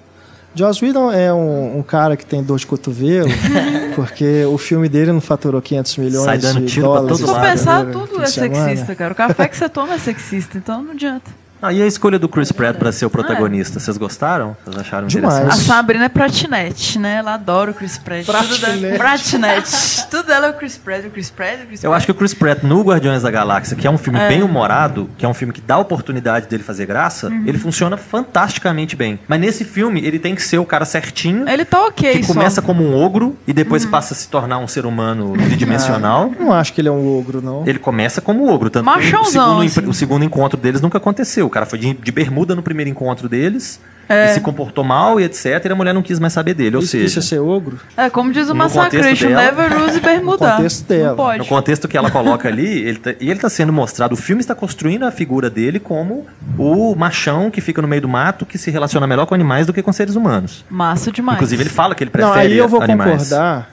Joss 0.56 0.82
Whedon 0.82 1.12
é 1.12 1.32
um, 1.32 1.78
um 1.78 1.82
cara 1.82 2.16
que 2.16 2.24
tem 2.24 2.42
dor 2.42 2.58
de 2.58 2.66
cotovelo, 2.66 3.28
porque 3.94 4.44
o 4.46 4.56
filme 4.56 4.88
dele 4.88 5.12
não 5.12 5.20
faturou 5.20 5.60
500 5.60 5.96
milhões 5.98 6.24
Sai 6.24 6.38
dando 6.38 6.60
de 6.60 6.72
tiro 6.72 6.90
pra 6.90 7.00
dólares. 7.00 7.18
todo 7.18 7.26
Se 7.26 7.32
for 7.34 7.40
lado, 7.40 7.50
pensar, 7.50 7.86
tudo 7.86 8.22
é 8.22 8.26
sexista, 8.26 8.94
cara. 8.94 9.12
O 9.12 9.16
café 9.16 9.48
que 9.48 9.56
você 9.56 9.68
toma 9.68 9.94
é 9.94 9.98
sexista, 9.98 10.56
então 10.56 10.82
não 10.82 10.92
adianta. 10.92 11.30
Ah, 11.62 11.72
e 11.72 11.82
a 11.82 11.86
escolha 11.86 12.18
do 12.18 12.28
Chris 12.28 12.52
Pratt 12.52 12.76
pra 12.76 12.92
ser 12.92 13.06
o 13.06 13.10
protagonista? 13.10 13.80
Vocês 13.80 13.96
gostaram? 13.96 14.56
Vocês 14.64 14.76
acharam 14.78 15.06
Demais. 15.08 15.34
A 15.34 15.38
interessante? 15.42 15.64
Sabrina 15.66 16.04
é 16.04 16.08
pratinete, 16.08 16.98
né? 16.98 17.16
Ela 17.16 17.34
adora 17.34 17.70
o 17.70 17.74
Chris 17.74 17.96
Pratt. 17.98 18.26
Tudo 18.26 18.58
dela, 18.60 18.98
Pratinete. 18.98 20.06
Tudo 20.10 20.26
dela 20.26 20.46
é 20.48 20.50
o 20.50 20.54
Chris 20.54 20.76
Pratt, 20.76 21.06
o 21.06 21.10
Chris 21.10 21.30
Pratt, 21.30 21.62
o 21.64 21.66
Chris 21.66 21.82
Eu 21.82 21.90
Pratt. 21.90 21.96
acho 21.98 22.06
que 22.06 22.12
o 22.12 22.14
Chris 22.14 22.34
Pratt 22.34 22.62
no 22.62 22.82
Guardiões 22.82 23.22
da 23.22 23.30
Galáxia, 23.30 23.76
que 23.76 23.86
é 23.86 23.90
um 23.90 23.96
filme 23.98 24.18
É. 24.18 24.28
bem 24.28 24.42
humorado, 24.42 25.08
que 25.16 25.24
é 25.24 25.28
um 25.28 25.34
filme 25.34 25.52
que 25.52 25.60
dá 25.60 25.76
a 25.76 25.78
oportunidade 25.78 26.46
dele 26.46 26.62
fazer 26.62 26.84
graça, 26.86 27.28
Uhum. 27.28 27.44
ele 27.46 27.58
funciona 27.58 27.96
fantasticamente 27.96 28.94
bem. 28.94 29.18
Mas 29.26 29.40
nesse 29.40 29.64
filme, 29.64 30.04
ele 30.04 30.18
tem 30.18 30.34
que 30.34 30.42
ser 30.42 30.58
o 30.58 30.64
cara 30.66 30.84
certinho, 30.84 31.48
Ele 31.48 31.64
tá 31.64 31.84
ok, 31.86 32.18
que 32.18 32.24
só. 32.24 32.34
começa 32.34 32.60
como 32.60 32.82
um 32.84 32.94
ogro 33.02 33.36
e 33.46 33.52
depois 33.52 33.84
Uhum. 33.84 33.90
passa 33.90 34.12
a 34.12 34.16
se 34.16 34.28
tornar 34.28 34.58
um 34.58 34.68
ser 34.68 34.84
humano 34.84 35.32
tridimensional. 35.32 36.30
Não 36.38 36.52
acho 36.52 36.72
que 36.72 36.80
ele 36.80 36.88
é 36.88 36.92
um 36.92 37.18
ogro, 37.18 37.40
não. 37.40 37.64
Ele 37.66 37.78
começa 37.78 38.20
como 38.20 38.48
ogro, 38.52 38.68
tanto 38.70 38.84
que 38.84 38.90
o 38.90 38.94
Machãozão, 38.94 39.60
segundo, 39.62 39.80
assim. 39.80 39.90
o 39.90 39.94
segundo 39.94 40.24
encontro 40.24 40.58
deles 40.60 40.80
nunca 40.80 40.98
aconteceu. 40.98 41.45
O 41.46 41.50
cara 41.50 41.66
foi 41.66 41.78
de, 41.78 41.94
de 41.94 42.12
bermuda 42.12 42.54
no 42.54 42.62
primeiro 42.62 42.90
encontro 42.90 43.28
deles, 43.28 43.80
É. 44.08 44.26
e 44.30 44.34
se 44.34 44.40
comportou 44.40 44.84
mal 44.84 45.18
e 45.20 45.24
etc. 45.24 45.64
E 45.64 45.68
a 45.68 45.74
mulher 45.74 45.92
não 45.92 46.02
quis 46.02 46.18
mais 46.20 46.32
saber 46.32 46.54
dele. 46.54 46.76
Ou 46.76 46.82
Isso, 46.82 46.92
seja, 46.92 47.04
isso 47.06 47.18
é 47.18 47.22
ser 47.22 47.38
ogro? 47.40 47.78
É, 47.96 48.08
como 48.08 48.32
diz 48.32 48.48
o 48.48 48.54
Massacration, 48.54 49.30
never 49.30 49.76
use 49.84 49.98
bermuda. 50.00 50.46
No 50.46 50.52
contexto 50.56 50.86
dela. 50.86 51.08
Não 51.10 51.16
pode. 51.16 51.38
No 51.40 51.44
contexto 51.46 51.88
que 51.88 51.96
ela 51.96 52.10
coloca 52.10 52.48
ali, 52.48 52.66
ele 52.86 52.98
tá, 52.98 53.10
e 53.20 53.24
ele 53.26 53.32
está 53.34 53.48
sendo 53.48 53.72
mostrado, 53.72 54.14
o 54.14 54.16
filme 54.16 54.40
está 54.40 54.54
construindo 54.54 55.04
a 55.04 55.10
figura 55.10 55.48
dele 55.50 55.80
como 55.80 56.26
o 56.58 56.94
machão 56.94 57.50
que 57.50 57.60
fica 57.60 57.82
no 57.82 57.88
meio 57.88 58.02
do 58.02 58.08
mato, 58.08 58.46
que 58.46 58.58
se 58.58 58.70
relaciona 58.70 59.06
melhor 59.06 59.26
com 59.26 59.34
animais 59.34 59.66
do 59.66 59.72
que 59.72 59.82
com 59.82 59.92
seres 59.92 60.14
humanos. 60.14 60.64
Massa 60.70 61.10
demais. 61.10 61.36
Inclusive, 61.36 61.62
ele 61.64 61.70
fala 61.70 61.94
que 61.94 62.04
ele 62.04 62.10
prefere 62.10 62.32
Não, 62.34 62.40
aí 62.40 62.56
eu 62.56 62.68
vou 62.68 62.80
animais. 62.82 63.22
concordar 63.24 63.70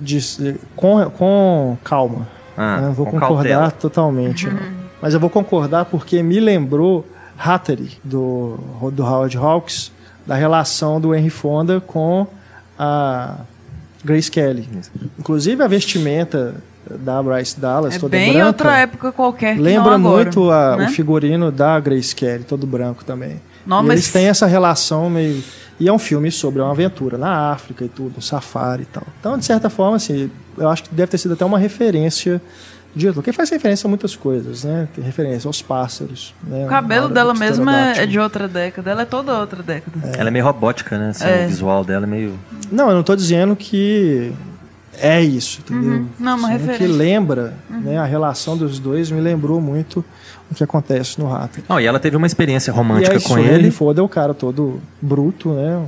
de- 0.00 0.56
com, 0.76 1.04
com 1.10 1.76
calma. 1.84 2.26
Ah, 2.56 2.80
né? 2.80 2.92
Vou 2.94 3.06
com 3.06 3.12
concordar 3.20 3.48
cautela. 3.50 3.70
totalmente. 3.70 4.46
Uhum. 4.48 4.87
Mas 5.00 5.14
eu 5.14 5.20
vou 5.20 5.30
concordar 5.30 5.84
porque 5.86 6.22
me 6.22 6.40
lembrou 6.40 7.06
Hattery, 7.38 7.98
do, 8.02 8.58
do 8.92 9.02
Howard 9.04 9.36
Hawks, 9.36 9.92
da 10.26 10.34
relação 10.34 11.00
do 11.00 11.14
Henry 11.14 11.30
Fonda 11.30 11.80
com 11.80 12.26
a 12.78 13.36
Grace 14.04 14.30
Kelly. 14.30 14.68
Inclusive 15.18 15.62
a 15.62 15.66
vestimenta 15.68 16.56
da 16.90 17.22
Bryce 17.22 17.60
Dallas, 17.60 17.96
É 17.96 17.98
toda 17.98 18.16
bem 18.16 18.32
branca, 18.32 18.46
outra 18.46 18.78
época 18.78 19.12
qualquer 19.12 19.56
que 19.56 19.60
lembra 19.62 19.98
não 19.98 20.08
agora, 20.08 20.24
muito 20.24 20.50
a- 20.50 20.76
né? 20.76 20.86
o 20.86 20.88
figurino 20.90 21.52
da 21.52 21.78
Grace 21.78 22.14
Kelly, 22.14 22.44
todo 22.44 22.66
branco 22.66 23.04
também. 23.04 23.40
Não, 23.66 23.82
mas- 23.82 23.92
Eles 23.92 24.12
têm 24.12 24.26
essa 24.28 24.46
relação 24.46 25.10
meio. 25.10 25.42
E 25.80 25.86
é 25.86 25.92
um 25.92 25.98
filme 25.98 26.30
sobre 26.32 26.60
uma 26.60 26.70
aventura 26.72 27.16
na 27.18 27.52
África 27.52 27.84
e 27.84 27.88
tudo, 27.88 28.14
um 28.18 28.20
safari 28.20 28.82
e 28.82 28.86
tal. 28.86 29.04
Então, 29.20 29.38
de 29.38 29.44
certa 29.44 29.70
forma, 29.70 29.96
assim, 29.96 30.28
eu 30.56 30.68
acho 30.68 30.84
que 30.84 30.94
deve 30.94 31.10
ter 31.10 31.18
sido 31.18 31.34
até 31.34 31.44
uma 31.44 31.58
referência 31.58 32.42
de 32.98 33.12
Porque 33.12 33.32
faz 33.32 33.48
referência 33.50 33.86
a 33.86 33.88
muitas 33.88 34.16
coisas, 34.16 34.64
né? 34.64 34.88
Tem 34.94 35.02
referência 35.02 35.48
aos 35.48 35.62
pássaros. 35.62 36.34
Né? 36.42 36.64
O 36.64 36.68
cabelo 36.68 37.08
dela 37.08 37.32
do 37.32 37.38
mesmo 37.38 37.68
é, 37.70 38.02
é 38.02 38.06
de 38.06 38.18
outra 38.18 38.48
década. 38.48 38.90
Ela 38.90 39.02
é 39.02 39.06
toda 39.06 39.38
outra 39.38 39.62
década. 39.62 39.96
Ela 40.18 40.28
é 40.28 40.30
meio 40.30 40.44
robótica, 40.44 40.98
né? 40.98 41.10
Assim, 41.10 41.24
É. 41.24 41.44
O 41.44 41.48
visual 41.48 41.84
dela 41.84 42.04
é 42.04 42.08
meio. 42.08 42.38
Não, 42.70 42.88
eu 42.88 42.94
não 42.94 43.00
estou 43.00 43.16
dizendo 43.16 43.54
que 43.54 44.32
é 45.00 45.22
isso, 45.22 45.60
entendeu? 45.60 45.90
Uhum. 45.92 46.06
Não, 46.18 46.36
uma 46.36 46.48
Sendo 46.48 46.58
referência. 46.58 46.86
que 46.86 46.92
lembra, 46.92 47.54
né? 47.70 47.98
A 47.98 48.04
relação 48.04 48.56
dos 48.56 48.78
dois 48.78 49.10
me 49.10 49.20
lembrou 49.20 49.60
muito 49.60 50.04
o 50.50 50.54
que 50.54 50.64
acontece 50.64 51.20
no 51.20 51.28
Rato. 51.28 51.60
Não, 51.68 51.80
e 51.80 51.86
ela 51.86 52.00
teve 52.00 52.16
uma 52.16 52.26
experiência 52.26 52.70
E 52.70 52.74
romântica 52.74 53.14
aí, 53.16 53.22
com 53.22 53.38
ele. 53.38 53.54
Henry 53.66 53.70
Ford 53.70 53.96
é 53.96 54.02
o 54.02 54.08
cara 54.08 54.34
todo 54.34 54.80
bruto, 55.00 55.52
né? 55.52 55.86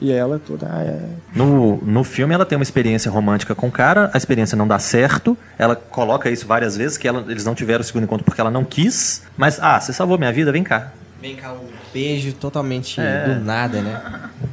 E 0.00 0.12
ela 0.12 0.38
toda. 0.38 0.68
Ah, 0.70 0.82
é. 0.82 1.00
No, 1.34 1.78
no 1.78 2.04
filme 2.04 2.34
ela 2.34 2.44
tem 2.44 2.56
uma 2.58 2.62
experiência 2.62 3.10
romântica 3.10 3.54
com 3.54 3.68
o 3.68 3.70
cara, 3.70 4.10
a 4.12 4.16
experiência 4.18 4.56
não 4.56 4.68
dá 4.68 4.78
certo. 4.78 5.36
Ela 5.58 5.74
coloca 5.74 6.28
isso 6.30 6.46
várias 6.46 6.76
vezes, 6.76 6.98
que 6.98 7.08
ela- 7.08 7.24
eles 7.28 7.44
não 7.44 7.54
tiveram 7.54 7.80
o 7.80 7.84
segundo 7.84 8.04
encontro 8.04 8.24
porque 8.24 8.40
ela 8.40 8.50
não 8.50 8.62
quis. 8.64 9.22
Mas, 9.36 9.58
ah, 9.60 9.80
você 9.80 9.92
salvou 9.92 10.18
minha 10.18 10.32
vida, 10.32 10.52
vem 10.52 10.62
cá. 10.62 10.92
Vem 11.20 11.34
cá, 11.34 11.52
um 11.54 11.66
beijo 11.94 12.34
totalmente 12.34 13.00
do 13.00 13.40
nada, 13.42 13.80
né? 13.80 14.02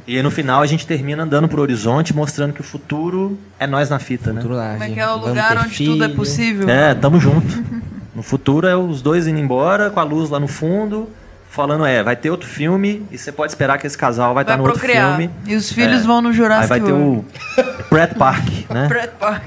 E 0.06 0.16
aí, 0.16 0.22
no 0.22 0.30
final 0.30 0.62
a 0.62 0.66
gente 0.66 0.86
termina 0.86 1.22
andando 1.22 1.46
pro 1.46 1.60
horizonte, 1.60 2.16
mostrando 2.16 2.54
que 2.54 2.62
o 2.62 2.64
futuro 2.64 3.38
é 3.58 3.66
nós 3.66 3.90
na 3.90 3.98
fita, 3.98 4.32
né? 4.32 4.40
Futuro 4.40 4.56
lá, 4.58 4.72
Como 4.72 4.84
é 4.84 4.90
que 4.90 4.98
é 5.00 5.06
o 5.08 5.16
lugar 5.16 5.58
onde 5.58 5.84
tudo 5.84 6.02
é 6.04 6.06
filho. 6.06 6.16
possível? 6.16 6.68
É, 6.70 6.94
tamo 6.94 7.20
junto. 7.20 7.62
No 8.14 8.22
futuro 8.22 8.66
é 8.66 8.74
os 8.74 9.02
dois 9.02 9.26
indo 9.26 9.38
embora, 9.38 9.90
com 9.90 10.00
a 10.00 10.02
luz 10.04 10.30
lá 10.30 10.40
no 10.40 10.48
fundo, 10.48 11.08
falando, 11.54 11.86
é, 11.86 12.02
vai 12.02 12.16
ter 12.16 12.30
outro 12.30 12.48
filme 12.48 13.06
e 13.10 13.16
você 13.16 13.30
pode 13.30 13.52
esperar 13.52 13.78
que 13.78 13.86
esse 13.86 13.96
casal 13.96 14.34
vai 14.34 14.42
estar 14.42 14.54
Vai 14.54 14.58
no 14.58 14.64
outro 14.64 14.80
procriar. 14.80 15.16
filme. 15.16 15.30
E 15.46 15.54
os 15.54 15.70
filhos 15.70 16.02
É. 16.02 16.04
vão 16.06 16.20
no 16.20 16.28
Aí 16.30 16.34
Jurassic 16.34 16.68
vai 16.68 16.80
ter 16.80 16.92
World. 16.92 17.24
o 17.58 17.84
Brett 17.90 18.14
Park, 18.16 18.48
né? 18.70 18.86
Brett 18.88 19.14
Park. 19.18 19.44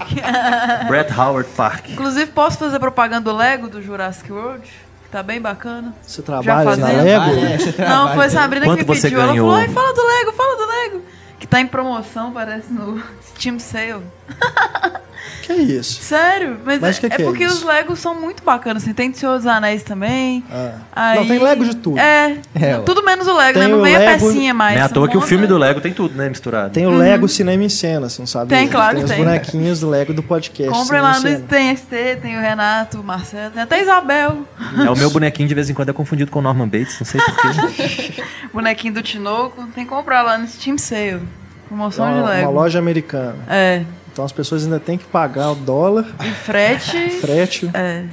Brett 0.87 1.13
Howard 1.19 1.49
Park. 1.55 1.89
Inclusive, 1.89 2.31
posso 2.31 2.57
fazer 2.57 2.79
propaganda 2.79 3.29
do 3.31 3.35
Lego 3.37 3.67
do 3.67 3.81
Jurassic 3.81 4.31
World? 4.31 4.61
Que 5.03 5.09
tá 5.11 5.21
bem 5.21 5.39
bacana. 5.41 5.93
Você 6.01 6.21
trabalha 6.21 6.75
na? 6.75 6.87
Lego? 6.87 7.39
É, 7.45 7.57
você 7.57 7.81
Não, 7.81 8.13
foi 8.13 8.29
Sabrina 8.29 8.65
Quanto 8.65 8.85
que 8.85 8.91
me 8.91 9.01
pediu. 9.01 9.19
Ela 9.21 9.31
ganhou? 9.31 9.47
falou, 9.51 9.61
ai, 9.61 9.69
fala 9.69 9.93
do 9.93 10.05
Lego, 10.05 10.31
fala 10.33 10.55
do 10.57 10.67
Lego. 10.71 11.01
Que 11.39 11.45
tá 11.47 11.61
em 11.61 11.67
promoção, 11.67 12.31
parece, 12.31 12.71
no 12.73 13.01
Steam 13.35 13.59
Sale. 13.59 14.01
Que 15.47 15.53
isso? 15.53 16.01
Sério, 16.03 16.57
mas, 16.65 16.81
Mas 16.81 16.97
é, 16.97 16.99
que 16.99 17.09
que 17.15 17.21
é 17.21 17.23
é 17.23 17.25
porque 17.25 17.45
isso? 17.45 17.55
os 17.59 17.63
Legos 17.63 17.99
são 17.99 18.13
muito 18.13 18.43
bacanas. 18.43 18.83
Assim, 18.83 18.91
tem 18.93 19.09
de 19.09 19.17
Senhor 19.17 19.37
dos 19.37 19.47
Anéis 19.47 19.81
também. 19.81 20.43
Ah. 20.51 20.71
Aí- 20.93 21.19
Não, 21.19 21.25
tem 21.27 21.39
Lego 21.39 21.63
de 21.63 21.73
tudo. 21.75 21.97
É, 21.97 22.37
É, 22.53 22.77
tudo 22.79 23.01
menos 23.01 23.25
o 23.27 23.33
Lego, 23.35 23.57
Tem 23.57 23.69
né? 23.69 23.73
Não 23.73 23.81
vem 23.81 23.95
a 23.95 23.99
Lego- 23.99 24.25
pecinha 24.27 24.53
mais. 24.53 24.75
Não 24.75 24.81
é 24.81 24.85
à 24.85 24.89
toa 24.89 25.07
que 25.07 25.15
o 25.17 25.21
filme 25.21 25.47
do 25.47 25.57
Lego 25.57 25.79
tem 25.79 25.93
tudo, 25.93 26.15
né? 26.15 26.27
Misturado. 26.27 26.73
Tem 26.73 26.85
o 26.85 26.91
Lego 26.97 27.29
Cinema 27.29 27.63
em 27.63 27.69
Cena, 27.69 28.09
você 28.09 28.21
não 28.21 28.27
sabe? 28.27 28.49
Tem, 28.49 28.67
claro 28.67 28.97
Tem 28.97 29.05
que 29.05 29.05
os 29.05 29.11
tem. 29.15 29.23
bonequinhos 29.23 29.79
do 29.79 29.89
Lego 29.89 30.13
do 30.13 30.21
podcast. 30.21 30.85
Cinema 30.85 31.01
lá 31.13 31.19
no 31.21 31.41
tem 31.43 31.73
ST, 31.77 32.17
tem 32.21 32.37
o 32.37 32.41
Renato, 32.41 32.99
o 32.99 33.03
Marcelo, 33.03 33.51
tem 33.51 33.63
até 33.63 33.75
a 33.75 33.81
Isabel. 33.81 34.39
É 34.85 34.89
o 34.89 34.97
meu 34.97 35.09
bonequinho 35.09 35.47
de 35.47 35.55
vez 35.55 35.69
em 35.69 35.73
quando 35.73 35.87
é 35.89 35.93
confundido 35.93 36.29
com 36.29 36.39
o 36.39 36.41
Norman 36.41 36.67
Bates, 36.67 36.99
não 36.99 37.05
sei 37.07 37.21
porquê. 37.21 38.21
Bonequinho 38.53 38.93
do 38.95 39.01
Tinoco. 39.01 39.63
Tem 39.73 39.85
que 39.85 39.89
comprar 39.89 40.21
lá 40.23 40.37
no 40.37 40.45
Steam 40.45 40.77
Sale. 40.77 41.21
Promoção 41.67 42.05
É 42.05 42.09
de 42.11 42.15
uma, 42.17 42.23
uma 42.23 42.29
Lego. 42.31 42.51
loja 42.51 42.79
americana. 42.79 43.35
É. 43.49 43.83
Então 44.17 44.25
as 44.25 44.31
pessoas 44.31 44.63
ainda 44.63 44.79
têm 44.79 44.97
que 44.97 45.05
pagar 45.05 45.51
o 45.51 45.55
dólar, 45.55 46.03
E 46.25 46.31
frete. 46.31 47.09
frete. 47.21 47.69
é. 47.71 48.05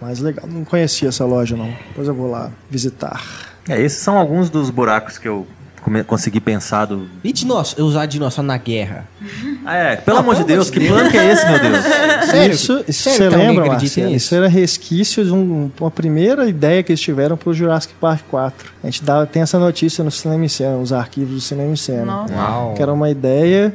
Mas 0.00 0.18
legal, 0.18 0.44
não 0.48 0.64
conhecia 0.64 1.08
essa 1.08 1.24
loja 1.24 1.56
não. 1.56 1.68
Depois 1.88 2.08
eu 2.08 2.14
vou 2.14 2.28
lá 2.28 2.50
visitar. 2.68 3.22
É, 3.68 3.80
esses 3.80 4.02
são 4.02 4.18
alguns 4.18 4.50
dos 4.50 4.70
buracos 4.70 5.18
que 5.18 5.28
eu 5.28 5.46
consegui 6.08 6.40
pensar 6.40 6.86
do. 6.86 7.08
E 7.22 7.32
dinossauro, 7.32 7.84
usar 7.86 8.06
dinossauro 8.06 8.46
na 8.48 8.56
guerra? 8.58 9.06
Ah, 9.64 9.76
é, 9.76 9.96
pelo 9.96 10.16
Ah, 10.16 10.20
amor 10.20 10.34
de 10.34 10.42
Deus, 10.42 10.68
amor 10.68 11.04
que 11.04 11.10
que 11.12 11.16
é 11.16 11.32
esse, 11.32 11.48
meu 11.48 11.60
Deus? 11.60 11.84
Sério? 12.28 12.52
Isso, 12.54 12.84
você 12.88 13.24
alguém 13.24 13.38
lembra, 13.48 13.66
Marcelo? 13.66 14.10
Isso 14.10 14.34
era 14.34 14.48
resquício 14.48 15.24
de 15.24 15.32
um- 15.32 15.70
uma 15.80 15.90
primeira 15.92 16.48
ideia 16.48 16.82
que 16.82 16.90
eles 16.90 17.00
tiveram 17.00 17.36
para 17.36 17.50
o 17.50 17.54
Jurassic 17.54 17.94
Park 18.00 18.22
4. 18.28 18.72
A 18.82 18.86
gente 18.86 19.04
dá, 19.04 19.24
tem 19.24 19.42
essa 19.42 19.60
notícia 19.60 20.02
no 20.02 20.10
Cinema 20.10 20.44
em 20.44 20.48
Cena, 20.48 20.76
os 20.76 20.92
arquivos 20.92 21.34
do 21.36 21.40
Cinema 21.40 21.70
em 21.72 21.76
Cena. 21.76 22.26
Que 22.74 22.82
era 22.82 22.92
uma 22.92 23.08
ideia 23.08 23.72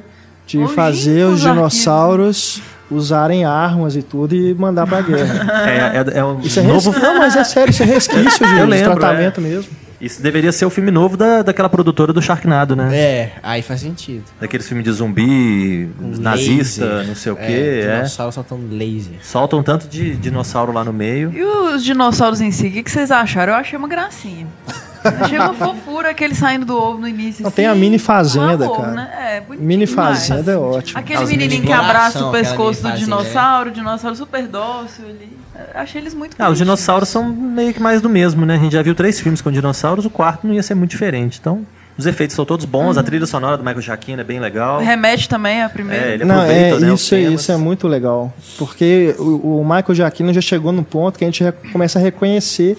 de 0.51 0.57
Longínquos 0.57 0.75
fazer 0.75 1.25
os 1.25 1.31
arquivos. 1.33 1.41
dinossauros 1.41 2.61
usarem 2.89 3.45
armas 3.45 3.95
e 3.95 4.01
tudo 4.03 4.35
e 4.35 4.53
mandar 4.53 4.85
pra 4.85 5.01
guerra. 5.01 5.63
É, 5.67 5.97
é, 6.15 6.19
é 6.19 6.23
um 6.25 6.39
Isso 6.41 6.59
é 6.59 6.63
novo. 6.63 6.91
res... 6.91 7.01
Não, 7.01 7.17
mas 7.17 7.35
é 7.35 7.43
sério, 7.43 7.71
isso 7.71 7.83
é 7.83 7.85
resquício 7.85 8.45
de, 8.47 8.57
Eu 8.59 8.65
lembro, 8.65 8.95
tratamento 8.97 9.39
mesmo. 9.39 9.71
Isso 10.01 10.19
deveria 10.21 10.51
ser 10.51 10.65
o 10.65 10.69
filme 10.71 10.89
novo 10.89 11.15
da, 11.15 11.43
daquela 11.43 11.69
produtora 11.69 12.11
do 12.11 12.19
Sharknado, 12.19 12.75
né? 12.75 12.89
É, 12.97 13.31
aí 13.43 13.61
faz 13.61 13.81
sentido. 13.81 14.23
Daqueles 14.41 14.67
filmes 14.67 14.83
de 14.83 14.91
zumbi, 14.91 15.91
nazista, 16.19 16.85
Laser. 16.85 17.07
não 17.07 17.15
sei 17.15 17.31
o 17.31 17.37
É, 17.39 17.45
quê. 17.45 17.81
É, 17.85 17.95
Dinossauro 17.97 18.31
soltando 18.33 18.75
laser. 18.75 19.13
Soltam 19.21 19.61
tanto 19.61 19.87
de 19.87 20.15
dinossauro 20.15 20.71
lá 20.73 20.83
no 20.83 20.91
meio. 20.91 21.31
E 21.31 21.43
os 21.43 21.83
dinossauros 21.83 22.41
em 22.41 22.49
si, 22.49 22.65
o 22.67 22.71
que, 22.71 22.81
que 22.81 22.89
vocês 22.89 23.11
acharam? 23.11 23.53
Eu 23.53 23.59
achei 23.59 23.77
uma 23.77 23.87
gracinha. 23.87 24.47
achei 25.03 25.37
uma 25.37 25.53
fofura 25.53 26.09
aquele 26.11 26.35
saindo 26.35 26.65
do 26.65 26.77
ovo 26.77 26.99
no 26.99 27.07
início. 27.07 27.41
Não, 27.43 27.47
assim, 27.49 27.55
tem 27.55 27.67
a 27.67 27.75
mini 27.75 27.97
fazenda, 27.99 28.65
amor, 28.65 28.77
cara. 28.77 28.91
Né? 28.91 29.09
É, 29.19 29.41
bonitinho 29.41 29.67
Mini 29.67 29.85
demais. 29.85 30.27
fazenda 30.27 30.51
é 30.51 30.57
ótimo. 30.57 30.99
Aquele 30.99 31.25
menininho 31.25 31.63
que 31.63 31.71
abraça 31.71 32.25
o 32.25 32.31
pescoço 32.31 32.81
do 32.81 32.89
fazenda, 32.89 32.99
dinossauro, 33.05 33.69
o 33.69 33.73
dinossauro 33.73 34.15
super 34.15 34.47
dócil 34.47 35.05
ali. 35.05 35.37
Eu 35.73 35.79
Achei 35.81 36.01
eles 36.01 36.13
muito 36.13 36.35
Ah, 36.39 36.49
os 36.49 36.57
dinossauros 36.57 37.09
são 37.09 37.23
meio 37.25 37.73
que 37.73 37.79
mais 37.81 38.01
do 38.01 38.09
mesmo, 38.09 38.45
né? 38.45 38.55
A 38.55 38.57
gente 38.57 38.73
já 38.73 38.81
viu 38.81 38.95
três 38.95 39.19
filmes 39.19 39.41
com 39.41 39.51
dinossauros, 39.51 40.05
o 40.05 40.09
quarto 40.09 40.47
não 40.47 40.53
ia 40.53 40.63
ser 40.63 40.73
muito 40.75 40.89
diferente. 40.91 41.37
Então, 41.39 41.65
os 41.97 42.05
efeitos 42.07 42.35
são 42.35 42.45
todos 42.45 42.65
bons, 42.65 42.97
a 42.97 43.03
trilha 43.03 43.25
sonora 43.27 43.57
do 43.57 43.63
Michael 43.63 43.81
Giacchino 43.81 44.21
é 44.21 44.23
bem 44.23 44.39
legal. 44.39 44.79
Remete 44.79 45.29
também 45.29 45.61
a 45.61 45.69
primeira. 45.69 46.05
É, 46.05 46.13
ele 46.15 46.25
Não, 46.25 46.35
aproveita, 46.41 46.77
é, 46.77 46.79
né, 46.79 46.93
isso, 46.93 47.13
é- 47.13 47.19
isso 47.21 47.51
é 47.51 47.57
muito 47.57 47.87
legal. 47.87 48.33
Porque 48.57 49.13
o, 49.19 49.59
o 49.59 49.63
Michael 49.63 49.93
Giacchino 49.93 50.33
já 50.33 50.41
chegou 50.41 50.71
no 50.71 50.83
ponto 50.83 51.19
que 51.19 51.25
a 51.25 51.27
gente 51.27 51.43
começa 51.71 51.99
a 51.99 52.01
reconhecer 52.01 52.77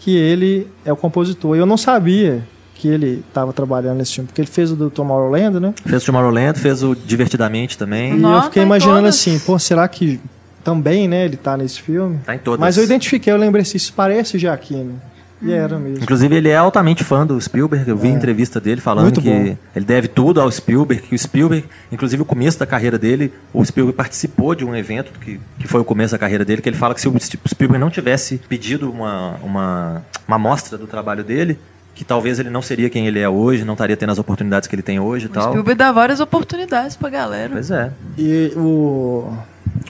que 0.00 0.16
ele 0.16 0.66
é 0.84 0.92
o 0.92 0.96
compositor. 0.96 1.56
E 1.56 1.58
eu 1.58 1.66
não 1.66 1.76
sabia 1.76 2.42
que 2.74 2.86
ele 2.86 3.24
estava 3.28 3.52
trabalhando 3.52 3.98
nesse 3.98 4.14
filme, 4.14 4.28
porque 4.28 4.40
ele 4.40 4.48
fez 4.48 4.70
o 4.70 4.76
do 4.76 4.88
Tomorrowland, 4.88 5.58
né? 5.58 5.74
Fez 5.84 6.02
o 6.02 6.06
Tomorrowland, 6.06 6.58
fez 6.58 6.82
o 6.82 6.94
Divertidamente 6.94 7.76
também. 7.76 8.10
E 8.10 8.14
eu 8.14 8.18
Nossa, 8.18 8.46
fiquei 8.46 8.62
em 8.62 8.66
imaginando 8.66 8.98
todas. 9.00 9.14
assim, 9.16 9.38
pô, 9.40 9.58
será 9.58 9.86
que 9.88 10.20
também, 10.62 11.08
né, 11.08 11.24
ele 11.24 11.36
tá 11.36 11.56
nesse 11.56 11.80
filme? 11.82 12.20
Tá 12.24 12.34
em 12.34 12.38
todas. 12.38 12.60
Mas 12.60 12.76
eu 12.76 12.84
identifiquei, 12.84 13.32
eu 13.32 13.36
lembrei 13.36 13.62
assim, 13.62 13.76
isso 13.76 13.92
parece 13.94 14.38
Giacchino. 14.38 15.00
E 15.40 15.52
era 15.52 15.78
mesmo. 15.78 16.02
Inclusive, 16.02 16.34
ele 16.34 16.48
é 16.48 16.56
altamente 16.56 17.04
fã 17.04 17.24
do 17.26 17.40
Spielberg. 17.40 17.88
Eu 17.88 17.96
vi 17.96 18.08
entrevista 18.08 18.60
dele 18.60 18.80
falando 18.80 19.04
Muito 19.04 19.20
que 19.20 19.30
bom. 19.30 19.56
ele 19.76 19.84
deve 19.84 20.08
tudo 20.08 20.40
ao 20.40 20.50
Spielberg, 20.50 21.02
que 21.02 21.14
o 21.14 21.18
Spielberg, 21.18 21.64
inclusive 21.92 22.22
o 22.22 22.24
começo 22.24 22.58
da 22.58 22.66
carreira 22.66 22.98
dele, 22.98 23.32
o 23.52 23.64
Spielberg 23.64 23.96
participou 23.96 24.54
de 24.54 24.64
um 24.64 24.74
evento 24.74 25.12
que, 25.20 25.40
que 25.58 25.68
foi 25.68 25.80
o 25.80 25.84
começo 25.84 26.12
da 26.12 26.18
carreira 26.18 26.44
dele, 26.44 26.60
que 26.60 26.68
ele 26.68 26.76
fala 26.76 26.94
que 26.94 27.00
se 27.00 27.08
o 27.08 27.14
Spielberg 27.48 27.78
não 27.80 27.90
tivesse 27.90 28.38
pedido 28.48 28.90
uma, 28.90 29.36
uma, 29.42 30.02
uma 30.26 30.36
amostra 30.36 30.76
do 30.76 30.86
trabalho 30.86 31.22
dele, 31.22 31.58
que 31.94 32.04
talvez 32.04 32.38
ele 32.38 32.50
não 32.50 32.62
seria 32.62 32.88
quem 32.88 33.06
ele 33.06 33.18
é 33.18 33.28
hoje, 33.28 33.64
não 33.64 33.74
estaria 33.74 33.96
tendo 33.96 34.10
as 34.10 34.18
oportunidades 34.18 34.68
que 34.68 34.74
ele 34.74 34.82
tem 34.82 35.00
hoje 35.00 35.26
e 35.26 35.28
O 35.28 35.32
tal. 35.32 35.48
Spielberg 35.50 35.78
dá 35.78 35.90
várias 35.90 36.20
oportunidades 36.20 36.96
pra 36.96 37.10
galera. 37.10 37.50
Pois 37.52 37.70
é. 37.70 37.90
E 38.16 38.52
o, 38.56 39.32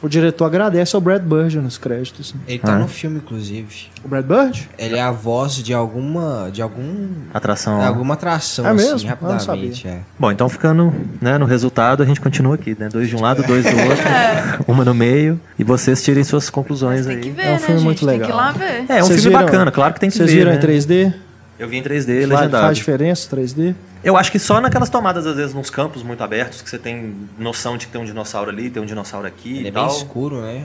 o 0.03 0.09
diretor 0.09 0.45
agradece 0.45 0.95
ao 0.95 1.01
Brad 1.03 1.23
Bird 1.23 1.59
nos 1.59 1.77
créditos. 1.79 2.35
Ele 2.47 2.59
tá 2.59 2.75
Ah. 2.75 2.79
no 2.79 2.89
filme, 2.89 3.19
inclusive. 3.19 3.87
O 4.05 4.09
Brad 4.09 4.25
Bird? 4.25 4.69
Ele 4.79 4.97
é 4.97 5.03
a 5.03 5.11
voz 5.11 5.55
de 5.57 5.75
alguma. 5.75 6.51
de 6.53 6.63
algum. 6.63 7.09
Atração. 7.35 7.81
alguma 7.83 8.15
atração, 8.15 8.67
É 8.67 8.71
assim, 8.71 8.77
mesmo? 8.93 9.11
Eu 9.11 9.17
não 9.21 9.31
rapidamente. 9.33 9.87
É. 9.89 10.01
Bom, 10.19 10.31
então 10.31 10.49
ficando 10.49 10.93
né, 11.21 11.37
no 11.39 11.47
resultado, 11.47 12.03
a 12.03 12.07
gente 12.07 12.21
continua 12.21 12.55
aqui, 12.55 12.77
né? 12.79 12.89
Dois 12.89 13.09
de 13.09 13.17
um 13.17 13.21
lado, 13.21 13.43
dois 13.43 13.65
do 13.65 13.71
outro, 13.77 14.65
uma 14.67 14.85
no 14.85 14.95
meio, 14.95 15.41
e 15.59 15.65
vocês 15.65 16.03
tirem 16.03 16.23
suas 16.25 16.49
conclusões 16.51 17.07
Tem 17.07 17.17
aí. 17.17 17.23
que 17.23 17.31
ver, 17.31 17.43
É 17.43 17.49
um 17.49 17.53
né, 17.53 17.59
filme 17.59 17.75
gente? 17.81 17.85
muito 17.85 18.07
Tem 18.07 18.15
que 18.21 18.23
legal. 18.27 18.31
ir 18.31 18.33
lá 18.35 18.53
ver. 18.53 18.85
É, 18.89 18.99
é 18.99 19.03
um 19.03 19.07
Vocês 19.07 19.21
filme 19.23 19.37
viram- 19.37 19.45
bacana, 19.47 19.71
claro 19.71 19.95
que 19.95 20.01
tem 20.01 20.11
que 20.11 20.17
Vocês 20.17 20.31
ver. 20.31 20.37
viram 20.39 20.51
né? 20.53 20.57
em 20.57 20.61
3D? 20.61 21.13
Eu 21.59 21.69
vi 21.69 21.77
em 21.79 21.83
3D, 21.83 22.07
Faz, 22.21 22.29
legendado. 22.29 22.65
faz 22.65 22.77
diferença 22.77 23.37
3D? 23.37 23.75
Eu 24.05 24.17
acho 24.17 24.31
que 24.31 24.39
só 24.39 24.61
naquelas 24.61 24.89
tomadas, 24.89 25.27
às 25.27 25.37
vezes, 25.37 25.53
nos 25.55 25.71
campos 25.71 26.03
muito 26.05 26.23
abertos, 26.23 26.63
que 26.63 26.71
você 26.71 26.79
tem 26.79 27.15
noção 27.39 27.77
de 27.77 27.87
que 27.87 27.93
tem 27.93 28.01
um 28.01 28.05
dinossauro 28.05 28.51
ali, 28.51 28.71
tem 28.71 28.81
um 28.83 28.87
dinossauro 28.87 29.27
aqui 29.27 29.57
Ele 29.57 29.65
e 29.65 29.69
é 29.69 29.71
bem 29.73 29.85
tal. 29.85 29.89
escuro, 29.89 30.41
né? 30.41 30.65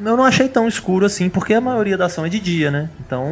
Eu 0.00 0.16
não 0.16 0.24
achei 0.24 0.48
tão 0.48 0.66
escuro 0.68 1.06
assim, 1.06 1.28
porque 1.28 1.54
a 1.54 1.60
maioria 1.60 1.96
da 1.96 2.06
ação 2.06 2.24
é 2.26 2.28
de 2.28 2.38
dia, 2.40 2.70
né? 2.70 2.88
Então, 3.04 3.26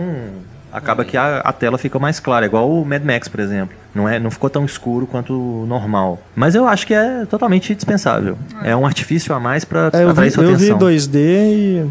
acaba 0.72 1.04
que 1.04 1.16
a, 1.16 1.38
a 1.38 1.52
tela 1.52 1.76
fica 1.78 1.98
mais 1.98 2.18
clara, 2.20 2.46
igual 2.46 2.70
o 2.70 2.84
Mad 2.84 3.02
Max, 3.04 3.26
por 3.28 3.40
exemplo. 3.40 3.74
Não, 3.94 4.08
é, 4.08 4.18
não 4.20 4.30
ficou 4.30 4.50
tão 4.50 4.64
escuro 4.64 5.06
quanto 5.06 5.32
o 5.32 5.66
normal. 5.66 6.20
Mas 6.36 6.54
eu 6.54 6.66
acho 6.68 6.86
que 6.86 6.92
é 6.94 7.24
totalmente 7.26 7.74
dispensável. 7.74 8.36
É 8.62 8.76
um 8.76 8.84
artifício 8.86 9.34
a 9.34 9.40
mais 9.40 9.64
pra 9.64 9.90
É, 9.92 10.02
eu 10.02 10.06
vi, 10.06 10.10
atrair 10.12 10.30
sua 10.32 10.44
eu 10.44 10.56
vi 10.56 10.70
atenção. 10.72 10.78
2D 10.78 11.16
e 11.16 11.90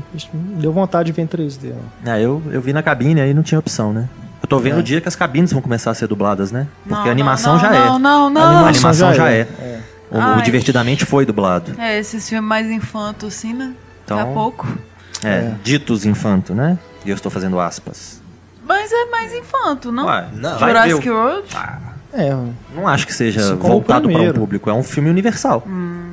deu 0.60 0.72
vontade 0.72 1.08
de 1.08 1.12
ver 1.14 1.22
em 1.24 1.28
3D. 1.28 1.74
ó. 1.74 2.10
É, 2.12 2.22
eu, 2.22 2.42
eu 2.52 2.62
vi 2.62 2.72
na 2.74 2.84
cabine, 2.84 3.20
aí 3.22 3.34
não 3.34 3.44
tinha 3.44 3.60
opção, 3.60 3.92
né? 3.92 4.08
Eu 4.46 4.48
tô 4.48 4.60
vendo 4.60 4.76
É. 4.76 4.80
o 4.80 4.84
dia 4.84 5.02
que 5.02 5.08
as 5.08 5.16
cabines 5.16 5.52
vão 5.52 5.60
começar 5.60 5.90
a 5.90 5.94
ser 5.96 6.08
dubladas, 6.08 6.52
né? 6.52 6.68
Porque 6.84 6.94
Não, 7.02 7.08
a 7.08 7.12
animação 7.12 7.54
não, 7.54 7.60
já 7.60 7.70
não, 7.72 7.76
é. 7.76 7.86
Não, 7.86 8.00
não, 8.00 8.30
não. 8.30 8.66
A 8.66 8.70
animação 8.70 9.12
já 9.12 9.28
é. 9.32 9.48
O, 10.12 10.18
o 10.18 10.22
Ai. 10.22 10.42
Divertidamente 10.44 11.04
foi 11.04 11.26
dublado. 11.26 11.74
É, 11.80 11.98
esses 11.98 12.30
filmes 12.30 12.48
mais 12.48 12.70
infantos, 12.70 13.34
assim, 13.36 13.54
né? 13.56 13.74
Daqui 14.06 14.20
a 14.20 14.24
Então- 14.24 14.34
pouco. 14.36 14.68
É, 15.24 15.30
É. 15.30 15.52
ditos 15.64 16.06
infanto, 16.06 16.54
né? 16.54 16.78
E 17.04 17.10
eu 17.10 17.16
estou 17.16 17.32
fazendo 17.32 17.60
aspas. 17.60 18.22
Mas 18.68 18.92
é 18.92 19.06
mais 19.06 19.34
infanto, 19.34 19.92
não? 19.92 20.06
Ué, 20.06 20.26
Não. 20.36 20.60
Jurassic 20.60 21.10
o- 21.10 21.14
World? 21.16 21.48
É, 22.14 22.30
Não 22.76 22.88
acho 22.88 23.08
que 23.08 23.14
seja 23.16 23.56
o 23.56 23.58
voltado 23.58 24.08
para 24.08 24.22
um 24.22 24.32
público. 24.32 24.70
É 24.70 24.74
um 24.74 24.84
filme 24.84 25.10
universal. 25.10 25.64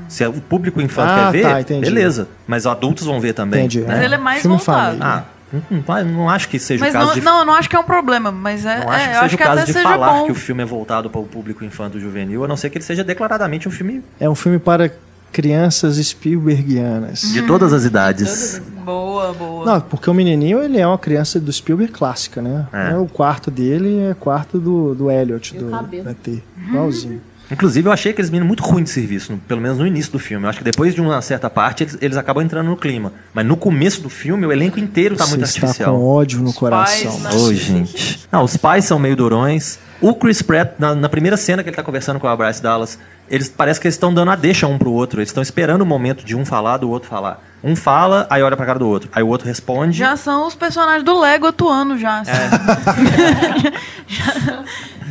Se 0.09 0.27
o 0.27 0.33
público 0.41 0.81
infanto 0.81 1.13
Ah, 1.13 1.31
quer 1.31 1.33
ver, 1.33 1.65
tá, 1.67 1.75
beleza. 1.81 2.29
Mas 2.47 2.67
adultos 2.67 3.05
vão 3.07 3.21
ver 3.21 3.35
também. 3.35 3.61
entendi. 3.61 3.81
né? 3.83 3.89
Mas 3.89 4.03
ele 4.05 4.15
é 4.15 4.19
mais 4.19 4.41
Filme 4.41 4.57
voltado. 4.57 4.85
família. 4.99 5.07
Ah, 5.07 5.23
não, 5.53 5.63
não- 5.87 6.05
não 6.05 6.31
acho 6.31 6.49
que 6.49 6.59
seja 6.59 6.83
Mas 6.85 6.95
o 6.95 6.99
caso 6.99 7.07
não, 7.09 7.15
de 7.15 7.21
não, 7.21 7.39
eu 7.41 7.45
não 7.45 7.53
acho 7.55 7.69
que 7.69 7.77
é 7.77 7.79
um 7.79 7.85
problema, 7.85 8.33
mas 8.33 8.65
é, 8.65 8.85
Não 8.85 8.93
é, 8.93 8.97
acho 8.97 9.05
que 9.05 9.11
eu 9.11 9.15
seja 9.15 9.25
acho 9.25 9.35
o 9.35 9.39
que 9.39 9.45
caso 9.45 9.67
de 9.67 9.73
seja 9.73 9.83
falar 9.89 10.13
bom. 10.21 10.25
que 10.27 10.33
o 10.33 10.35
filme 10.35 10.63
é 10.63 10.67
voltado 10.67 11.11
para 11.11 11.21
o 11.21 11.25
público 11.27 11.65
infanto 11.65 12.01
juvenil, 12.01 12.45
a 12.45 12.49
não 12.49 12.57
ser 12.57 12.71
que 12.71 12.79
ele 12.79 12.85
seja 12.85 13.05
declaradamente 13.05 13.69
um 13.69 13.71
filme 13.71 14.03
é 14.19 14.29
um 14.29 14.35
filme 14.35 14.59
para 14.59 14.91
crianças 15.31 15.97
Spielbergianas. 15.97 17.25
Uhum. 17.25 17.33
de 17.33 17.43
todas 17.43 17.73
as 17.73 17.85
idades. 17.85 18.61
Boa, 18.85 19.33
boa. 19.33 19.65
Não, 19.65 19.81
porque 19.81 20.11
o 20.11 20.15
menininho 20.15 20.63
ele 20.63 20.79
é 20.79 20.87
uma 20.87 20.99
criança 20.99 21.41
do 21.41 21.53
Spielberg 21.53 21.93
clássica, 21.93 22.43
né? 22.43 22.67
É. 22.73 22.95
O 22.97 23.07
quarto 23.07 23.51
dele 23.51 24.11
é 24.11 24.15
quarto 24.15 24.59
do, 24.59 24.95
do 24.95 25.11
Elliot, 25.11 25.55
E 25.57 25.59
do 25.59 25.71
da 25.71 26.13
T. 26.15 26.43
Igualzinho. 26.69 27.21
Inclusive, 27.51 27.87
eu 27.89 27.93
achei 27.93 28.13
aqueles 28.13 28.31
meninos 28.31 28.47
muito 28.47 28.63
ruins 28.63 28.85
de 28.85 28.91
serviço, 28.91 29.33
no- 29.33 29.39
pelo 29.39 29.61
menos 29.61 29.77
no 29.79 29.87
início 29.87 30.11
do 30.13 30.19
filme. 30.19 30.47
Eu 30.47 30.51
acho 30.51 30.59
que 30.59 30.65
depois 30.65 30.95
de 30.95 31.01
uma 31.01 31.21
certa 31.21 31.51
parte, 31.51 31.83
eles, 31.85 31.99
eles 32.01 32.17
acabam 32.17 32.43
entrando 32.43 32.67
no 32.69 32.77
clima. 32.77 33.13
Mas 33.35 33.45
no 33.45 33.57
começo 33.57 34.01
do 34.01 34.09
filme, 34.09 34.47
o 34.47 34.53
elenco 34.53 34.81
inteiro 34.81 35.17
tá 35.17 35.25
Você 35.25 35.31
muito 35.37 35.45
está 35.47 35.67
artificial. 35.67 35.95
com 35.95 36.05
ódio 36.05 36.39
no 36.41 36.53
pais, 36.55 37.03
coração. 37.03 37.19
né? 37.21 37.31
Ô, 37.35 37.53
gente. 37.53 38.21
Não, 38.33 38.43
os 38.45 38.57
pais 38.57 38.85
são 38.87 38.99
meio 38.99 39.15
durões. 39.17 39.79
O 40.01 40.15
Chris 40.15 40.41
Pratt, 40.43 40.73
na, 40.79 40.95
na 40.95 41.09
primeira 41.09 41.37
cena 41.37 41.63
que 41.63 41.69
ele 41.69 41.77
tá 41.77 41.83
conversando 41.83 42.19
com 42.19 42.27
a 42.27 42.35
Bryce 42.37 42.63
Dallas, 42.63 42.99
eles 43.33 43.49
parece 43.49 43.81
que 43.81 43.87
eles 43.87 43.95
estão 43.95 44.13
dando 44.13 44.31
a 44.31 44.37
deixa 44.37 44.67
um 44.67 44.77
pro 44.77 44.93
outro. 44.93 45.19
Eles 45.21 45.31
estão 45.31 45.43
esperando 45.43 45.81
o 45.81 45.87
momento 45.87 46.23
de 46.23 46.37
um 46.37 46.45
falar, 46.45 46.77
do 46.77 46.91
outro 46.91 47.09
falar. 47.09 47.41
Um 47.65 47.75
fala, 47.75 48.27
aí 48.29 48.43
olha 48.43 48.55
pra 48.59 48.67
cara 48.67 48.79
do 48.79 48.87
outro. 48.87 49.09
Aí 49.11 49.23
o 49.23 49.29
outro 49.29 49.49
responde. 49.49 49.97
Já 49.97 50.19
são 50.19 50.47
os 50.47 50.55
personagens 50.55 51.03
do 51.03 51.19
Lego 51.19 51.47
atuando 51.47 51.97
já. 51.97 52.21
assim. 52.29 52.35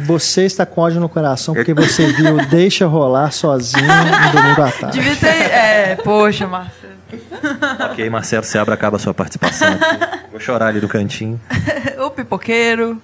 Você 0.05 0.45
está 0.45 0.67
com 0.67 0.81
ódio 0.81 1.01
no 1.01 1.09
coração 1.09 1.55
porque 1.55 1.73
você 1.73 2.13
viu 2.13 2.37
Deixa 2.45 2.85
Rolar 2.85 3.31
sozinho 3.31 3.87
no 3.87 4.31
domingo 4.39 4.61
à 4.61 4.69
tarde. 4.79 4.99
Devia 4.99 5.15
ter. 5.15 5.27
É, 5.27 5.95
poxa, 5.95 6.45
Marcelo. 6.45 7.00
Ok, 7.91 8.09
Marcelo 8.09 8.43
Seabra 8.43 8.73
acaba 8.73 8.97
a 8.97 8.99
sua 8.99 9.13
participação. 9.13 9.67
aqui. 9.67 10.19
Vou 10.31 10.39
chorar 10.39 10.67
ali 10.67 10.79
do 10.79 10.87
cantinho. 10.87 11.39
o 11.99 12.09
pipoqueiro. 12.09 13.01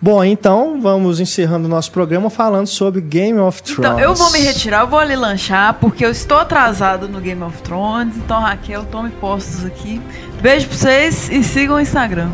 Bom, 0.00 0.22
então 0.24 0.80
vamos 0.80 1.20
encerrando 1.20 1.66
o 1.66 1.68
nosso 1.68 1.90
programa 1.90 2.30
falando 2.30 2.66
sobre 2.66 3.00
Game 3.00 3.38
of 3.38 3.62
Thrones. 3.62 3.90
Então, 3.90 4.00
eu 4.00 4.14
vou 4.14 4.30
me 4.30 4.38
retirar, 4.38 4.80
eu 4.80 4.86
vou 4.86 4.98
ali 4.98 5.16
lanchar, 5.16 5.74
porque 5.74 6.04
eu 6.04 6.10
estou 6.10 6.38
atrasado 6.38 7.08
no 7.08 7.20
Game 7.20 7.42
of 7.42 7.60
Thrones. 7.62 8.16
Então, 8.16 8.40
Raquel, 8.40 8.84
tome 8.84 9.10
postos 9.10 9.64
aqui. 9.64 10.00
Beijo 10.40 10.68
pra 10.68 10.76
vocês 10.76 11.28
e 11.30 11.42
sigam 11.42 11.76
o 11.76 11.80
Instagram. 11.80 12.30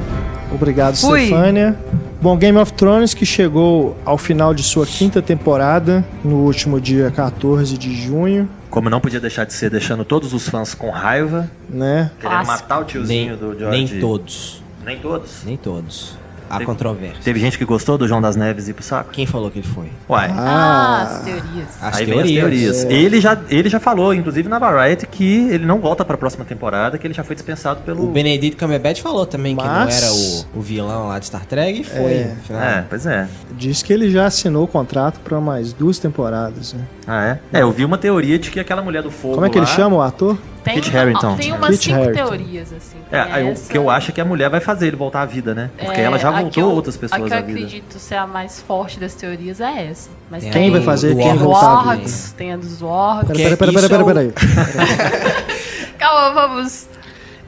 Obrigado, 0.53 0.97
Fui. 0.97 1.27
Stefânia. 1.27 1.77
Bom, 2.21 2.37
Game 2.37 2.57
of 2.57 2.73
Thrones 2.73 3.13
que 3.13 3.27
chegou 3.27 3.97
ao 4.05 4.17
final 4.17 4.55
de 4.55 4.63
sua 4.63 4.87
quinta 4.87 5.21
temporada 5.21 6.05
no 6.25 6.37
último 6.37 6.81
dia 6.81 7.11
14 7.11 7.77
de 7.77 7.95
junho, 7.95 8.49
Como 8.75 8.91
não 8.91 9.01
podia 9.01 9.21
deixar 9.21 9.45
de 9.45 9.53
ser, 9.53 9.71
deixando 9.71 10.05
todos 10.05 10.35
os 10.35 10.49
fãs 10.49 10.75
com 10.75 10.91
raiva, 10.91 11.49
né? 11.71 12.11
querendo 12.19 12.45
Clássico. 12.45 12.53
matar 12.63 12.81
o 12.81 12.85
tiozinho 12.85 13.29
Nem, 13.29 13.37
do 13.39 13.57
George. 13.57 13.71
nem 13.95 14.01
todos. 14.01 14.63
Nem 14.85 14.99
todos. 14.99 15.45
Nem 15.45 15.57
todos. 15.57 16.19
Há 16.55 16.59
Teve- 16.59 16.67
controvérsia. 16.67 17.21
Teve 17.23 17.41
gente 17.41 17.59
que 17.59 17.65
gostou 17.65 17.99
do 17.99 18.07
João 18.07 18.21
das 18.21 18.37
Neves 18.37 18.69
ir 18.69 18.73
pro 18.75 18.83
saco? 18.85 19.11
Quem 19.11 19.27
falou 19.27 19.51
que 19.51 19.59
ele 19.59 19.67
foi? 19.67 19.89
Uai. 20.09 20.31
Ah, 20.37 20.45
Ah, 20.45 21.03
as 21.03 21.23
teorias. 21.25 21.69
As 21.83 21.97
Aí 21.97 22.05
vem 22.07 22.21
as 22.21 22.29
teorias. 22.31 22.85
Ele, 22.85 23.21
já, 23.21 23.39
ele 23.51 23.69
já 23.69 23.81
falou, 23.81 24.15
inclusive 24.15 24.49
na 24.49 24.59
Variety, 24.59 25.07
que 25.07 25.49
ele 25.51 25.65
não 25.67 25.79
volta 25.81 26.05
pra 26.05 26.17
próxima 26.17 26.45
temporada, 26.45 26.97
que 26.99 27.07
ele 27.07 27.15
já 27.15 27.25
foi 27.25 27.35
dispensado 27.35 27.81
pelo. 27.83 28.05
O 28.05 28.07
Benedito 28.13 28.57
Cumberbatch 28.57 29.01
falou 29.01 29.27
também 29.27 29.57
que 29.57 29.63
não 29.65 29.71
Mas- 29.71 30.03
era 30.03 30.13
o, 30.55 30.59
o 30.59 30.63
vilão 30.63 31.09
lá 31.09 31.19
de 31.19 31.27
Star 31.27 31.45
Trek 31.45 31.81
e 31.81 31.85
foi. 31.85 32.13
É. 32.13 32.35
É, 32.51 32.85
pois 32.89 33.07
é. 33.07 33.27
diz 33.57 33.83
que 33.83 33.93
ele 33.93 34.11
já 34.11 34.27
assinou 34.27 34.65
o 34.65 34.69
contrato 34.69 35.21
para 35.21 35.41
mais 35.41 35.73
duas 35.73 35.99
temporadas. 35.99 36.73
Né? 36.75 36.81
Ah, 37.07 37.25
é? 37.53 37.59
É, 37.59 37.63
eu 37.63 37.73
vi 37.73 37.85
uma 37.85 37.99
teoria 37.99 38.39
de 38.39 38.51
que 38.51 38.61
aquela 38.61 38.83
mulher 38.83 39.03
do 39.03 39.11
fogo. 39.11 39.35
Como 39.35 39.47
é 39.47 39.51
que 39.51 39.59
ele 39.59 39.67
lá- 39.67 39.73
chama 39.73 39.97
o 39.97 40.03
ator? 40.03 40.39
Tem, 40.65 40.75
Kit 40.81 40.97
Harington. 40.97 41.37
Tem 41.37 41.53
umas 41.53 41.71
Kit 41.73 41.85
cinco 41.85 42.03
Harington. 42.03 42.25
teorias, 42.25 42.73
assim. 42.73 42.97
É, 43.13 43.23
Tem 43.23 43.33
aí 43.35 43.45
o 43.45 43.49
essa- 43.51 43.71
que 43.71 43.77
eu 43.79 43.91
acho 43.91 44.11
é 44.11 44.15
que 44.15 44.21
a 44.21 44.25
mulher 44.25 44.49
vai 44.49 44.61
fazer 44.61 44.87
ele 44.89 44.97
voltar 44.97 45.21
à 45.23 45.27
vida, 45.27 45.55
né? 45.55 45.71
Porque 45.79 46.01
é, 46.01 46.05
ela 46.05 46.19
já 46.19 46.31
a 46.31 46.33
que 46.33 46.41
voltou 46.43 46.63
eu- 46.63 46.71
outras 46.71 46.97
A 46.97 46.99
pessoas 46.99 47.23
que 47.23 47.33
eu 47.35 47.39
à 47.39 47.41
vida. 47.43 47.59
acredito 47.59 47.99
ser 47.99 48.15
a 48.17 48.27
mais 48.27 48.61
forte 48.61 48.99
das 48.99 49.15
teorias 49.15 49.61
é 49.61 49.89
essa. 49.91 50.09
Mas 50.31 50.43
Tem 50.43 50.51
Quem 50.53 50.71
vai 50.71 50.81
fazer? 50.81 51.15
do 51.15 51.21
Quem 51.21 51.37
voltar 51.37 51.91
à 51.91 51.95
vida? 51.97 52.11
Tem 52.37 52.53
a 52.53 52.57
dos 52.57 52.81
Wargs. 52.83 53.27
Porque 53.27 53.43
Pera, 53.43 53.57
pera, 53.57 53.73
pera, 53.73 53.87
isso 53.87 53.89
pera, 53.91 54.01
é 54.01 54.05
o- 54.05 54.07
pera, 54.07 54.21
aí. 54.21 54.33
Calma, 55.99 56.31
vamos. 56.33 56.87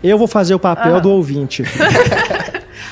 Eu 0.03 0.19
vou 0.19 0.29
fazer 0.29 0.55
o 0.55 0.59
papel 0.59 1.01
do 1.01 1.11
ouvinte. 1.11 1.63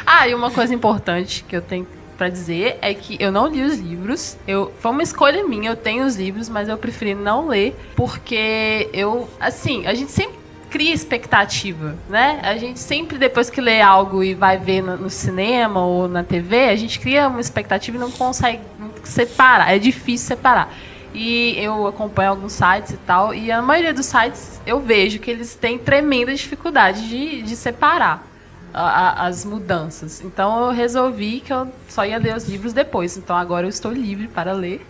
Ah, 0.07 0.29
e 0.29 0.35
uma 0.35 0.51
coisa 0.51 0.75
importante 0.75 1.45
que 1.49 1.57
eu 1.57 1.63
tenho 1.63 1.87
pra 2.17 2.29
dizer 2.29 2.79
é 2.81 2.95
que 2.95 3.17
eu 3.21 3.31
não 3.31 3.47
li 3.47 3.63
os 3.63 3.79
livros. 3.79 4.37
Eu 4.47 4.73
foi 4.81 4.91
uma 4.91 5.03
escolha 5.03 5.47
minha, 5.47 5.71
eu 5.71 5.77
tenho 5.77 6.05
os 6.05 6.17
livros, 6.17 6.49
mas 6.49 6.69
eu 6.69 6.77
preferi 6.77 7.15
não 7.15 7.49
ler 7.49 7.77
porque 7.95 8.89
eu, 8.93 9.29
assim, 9.41 9.87
a 9.87 9.95
gente 9.95 10.11
sempre 10.13 10.45
cria 10.71 10.93
expectativa, 10.93 11.97
né? 12.09 12.41
A 12.43 12.57
gente 12.57 12.81
sempre 12.81 13.17
depois 13.17 13.49
que 13.49 13.61
lê 13.61 13.81
algo 13.81 14.25
e 14.25 14.35
vai 14.35 14.59
ver 14.59 14.83
no, 14.83 14.97
no 14.97 15.11
cinema 15.11 15.85
ou 15.85 16.09
na 16.09 16.25
TV, 16.25 16.69
a 16.69 16.77
gente 16.77 16.99
cria 16.99 17.29
uma 17.29 17.41
expectativa 17.41 17.97
e 17.97 18.01
não 18.01 18.11
consegue 18.11 18.61
separar. 19.05 19.73
É 19.73 19.79
difícil 19.79 20.27
separar. 20.27 20.75
E 21.15 21.55
eu 21.59 21.87
acompanho 21.87 22.31
alguns 22.31 22.55
sites 22.55 22.91
e 22.91 22.97
tal, 22.97 23.33
e 23.33 23.53
a 23.53 23.63
maioria 23.63 23.95
dos 23.95 24.07
sites 24.07 24.61
eu 24.67 24.81
vejo 24.81 25.21
que 25.21 25.31
eles 25.31 25.55
têm 25.55 25.79
tremenda 25.79 26.35
dificuldade 26.35 27.09
de, 27.09 27.43
de 27.43 27.55
separar 27.55 28.34
a- 28.75 28.81
a- 29.23 29.27
as 29.29 29.45
mudanças. 29.45 30.21
Então 30.25 30.67
eu 30.67 30.73
resolvi 30.73 31.41
que 31.41 31.53
eu 31.53 31.69
só 31.89 32.05
ia 32.05 32.19
ler 32.19 32.37
os 32.37 32.49
livros 32.49 32.73
depois. 32.73 33.17
Então 33.17 33.37
agora 33.37 33.65
eu 33.67 33.71
estou 33.71 33.93
livre 33.93 34.27
para 34.29 34.53
ler. 34.53 34.85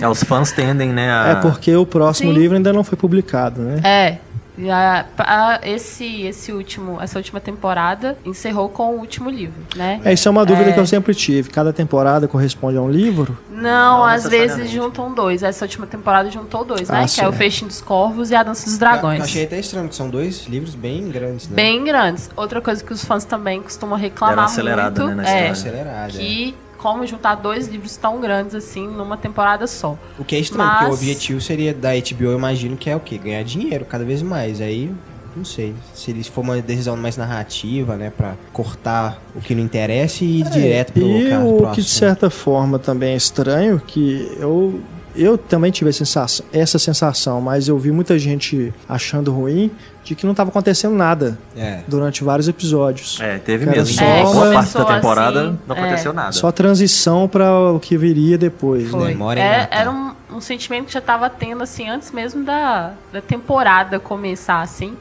É, 0.00 0.08
os 0.08 0.22
fãs 0.22 0.52
tendem, 0.52 0.90
né, 0.92 1.10
a... 1.10 1.28
É 1.28 1.34
porque 1.36 1.74
o 1.74 1.84
próximo 1.84 2.32
Sim. 2.32 2.38
livro 2.38 2.56
ainda 2.56 2.72
não 2.72 2.84
foi 2.84 2.96
publicado, 2.96 3.60
né? 3.60 3.80
É. 3.82 4.18
E 4.58 4.70
a- 4.70 5.04
a- 5.18 5.60
esse, 5.64 6.22
esse 6.22 6.50
último, 6.52 6.98
essa 7.00 7.18
última 7.18 7.40
temporada 7.40 8.16
encerrou 8.24 8.68
com 8.68 8.94
o 8.94 8.98
último 8.98 9.28
livro, 9.28 9.60
né? 9.76 10.00
É, 10.04 10.12
isso 10.12 10.26
é 10.28 10.30
uma 10.30 10.46
dúvida 10.46 10.70
É. 10.70 10.72
que 10.72 10.80
eu 10.80 10.86
sempre 10.86 11.14
tive. 11.14 11.50
Cada 11.50 11.72
temporada 11.72 12.26
corresponde 12.26 12.76
a 12.78 12.80
um 12.80 12.90
livro? 12.90 13.36
Não, 13.50 13.98
Não 13.98 14.04
às 14.04 14.26
vezes 14.26 14.70
juntam 14.70 15.12
dois. 15.12 15.42
Essa 15.42 15.64
última 15.64 15.86
temporada 15.86 16.30
juntou 16.30 16.64
dois, 16.64 16.88
Ah, 16.90 17.00
né? 17.02 17.06
Que 17.06 17.20
é 17.20 17.28
o. 17.28 17.32
Festim 17.32 17.66
dos 17.66 17.80
Corvos 17.82 18.30
e 18.30 18.34
a 18.34 18.42
Dança 18.42 18.64
dos 18.64 18.74
Eu 18.74 18.78
Dragões. 18.80 19.20
achei 19.22 19.44
até 19.44 19.58
estranho, 19.58 19.88
que 19.88 19.94
são 19.94 20.08
dois 20.08 20.46
livros 20.46 20.74
bem 20.74 21.08
grandes, 21.10 21.48
né? 21.48 21.54
Bem 21.54 21.84
grandes. 21.84 22.30
Outra 22.34 22.60
coisa 22.62 22.82
que 22.82 22.92
os 22.92 23.04
fãs 23.04 23.24
também 23.24 23.60
costumam 23.62 23.98
reclamar 23.98 24.46
acelerada, 24.46 25.04
muito 25.04 25.16
né, 25.16 25.22
na 25.22 25.28
é 25.30 25.52
história. 25.52 25.80
acelerado. 25.80 26.14
é. 26.16 26.18
que 26.18 26.54
como 26.78 27.06
juntar 27.06 27.34
dois 27.36 27.68
livros 27.68 27.96
tão 27.96 28.20
grandes 28.20 28.54
assim 28.54 28.86
numa 28.86 29.16
temporada 29.16 29.66
só. 29.66 29.96
O 30.18 30.24
que 30.24 30.36
é 30.36 30.38
estranho, 30.38 30.68
Mas- 30.68 30.78
porque 30.80 30.90
o 30.90 30.94
objetivo 30.94 31.40
seria 31.40 31.72
da 31.74 31.90
HBO, 31.94 32.24
eu 32.30 32.38
imagino 32.38 32.76
que 32.76 32.88
é 32.90 32.96
o 32.96 33.00
quê? 33.00 33.18
Ganhar 33.18 33.42
dinheiro 33.44 33.84
cada 33.84 34.04
vez 34.04 34.22
mais. 34.22 34.60
Aí, 34.60 34.92
não 35.36 35.44
sei. 35.44 35.74
Se 35.94 36.10
eles 36.10 36.26
for 36.28 36.40
uma 36.42 36.60
decisão 36.62 36.96
mais 36.96 37.16
narrativa, 37.16 37.96
né? 37.96 38.10
Pra 38.16 38.34
cortar 38.52 39.20
o 39.34 39.40
que 39.40 39.54
não 39.54 39.62
interessa 39.62 40.24
e 40.24 40.40
ir 40.40 40.50
direto 40.50 40.92
pro, 40.92 41.02
É, 41.04 41.18
e 41.20 41.28
cara, 41.30 41.44
o 41.44 41.56
pro 41.58 41.70
que 41.72 41.82
de 41.82 41.88
certa 41.88 42.30
forma 42.30 42.78
também 42.78 43.12
é 43.12 43.16
estranho, 43.16 43.80
que 43.86 44.30
eu, 44.38 44.80
eu 45.16 45.36
também 45.38 45.70
tive 45.70 45.92
sensação, 45.92 46.44
essa 46.52 46.78
sensação, 46.78 47.40
mas 47.40 47.68
eu 47.68 47.78
vi 47.78 47.90
muita 47.90 48.18
gente 48.18 48.72
achando 48.88 49.32
ruim 49.32 49.70
de 50.04 50.14
que 50.14 50.24
não 50.24 50.32
estava 50.32 50.50
acontecendo 50.50 50.94
nada 50.94 51.36
É. 51.56 51.80
durante 51.88 52.22
vários 52.22 52.46
episódios. 52.48 53.18
É, 53.20 53.38
teve 53.38 53.64
Cara, 53.66 53.78
mesmo. 53.78 53.94
só 53.98 54.04
Boa 54.22 54.44
uma- 54.46 54.52
parte 54.54 54.74
da 54.74 54.84
temporada 54.84 55.40
assim, 55.48 55.58
não 55.66 55.76
é. 55.76 55.80
aconteceu 55.80 56.12
nada. 56.12 56.32
Só 56.32 56.52
transição 56.52 57.26
para 57.28 57.50
o 57.72 57.80
que 57.80 57.96
viria 57.96 58.38
depois, 58.38 58.88
Foi. 58.90 59.00
né? 59.00 59.06
Memória 59.08 59.40
É- 59.40 59.68
era 59.70 59.90
um, 59.90 60.12
um 60.32 60.40
sentimento 60.40 60.86
que 60.86 60.92
já 60.92 61.00
estava 61.00 61.28
tendo 61.28 61.62
assim 61.62 61.88
antes 61.88 62.12
mesmo 62.12 62.44
da, 62.44 62.92
da 63.12 63.20
temporada 63.20 63.98
começar 63.98 64.60
assim, 64.60 64.94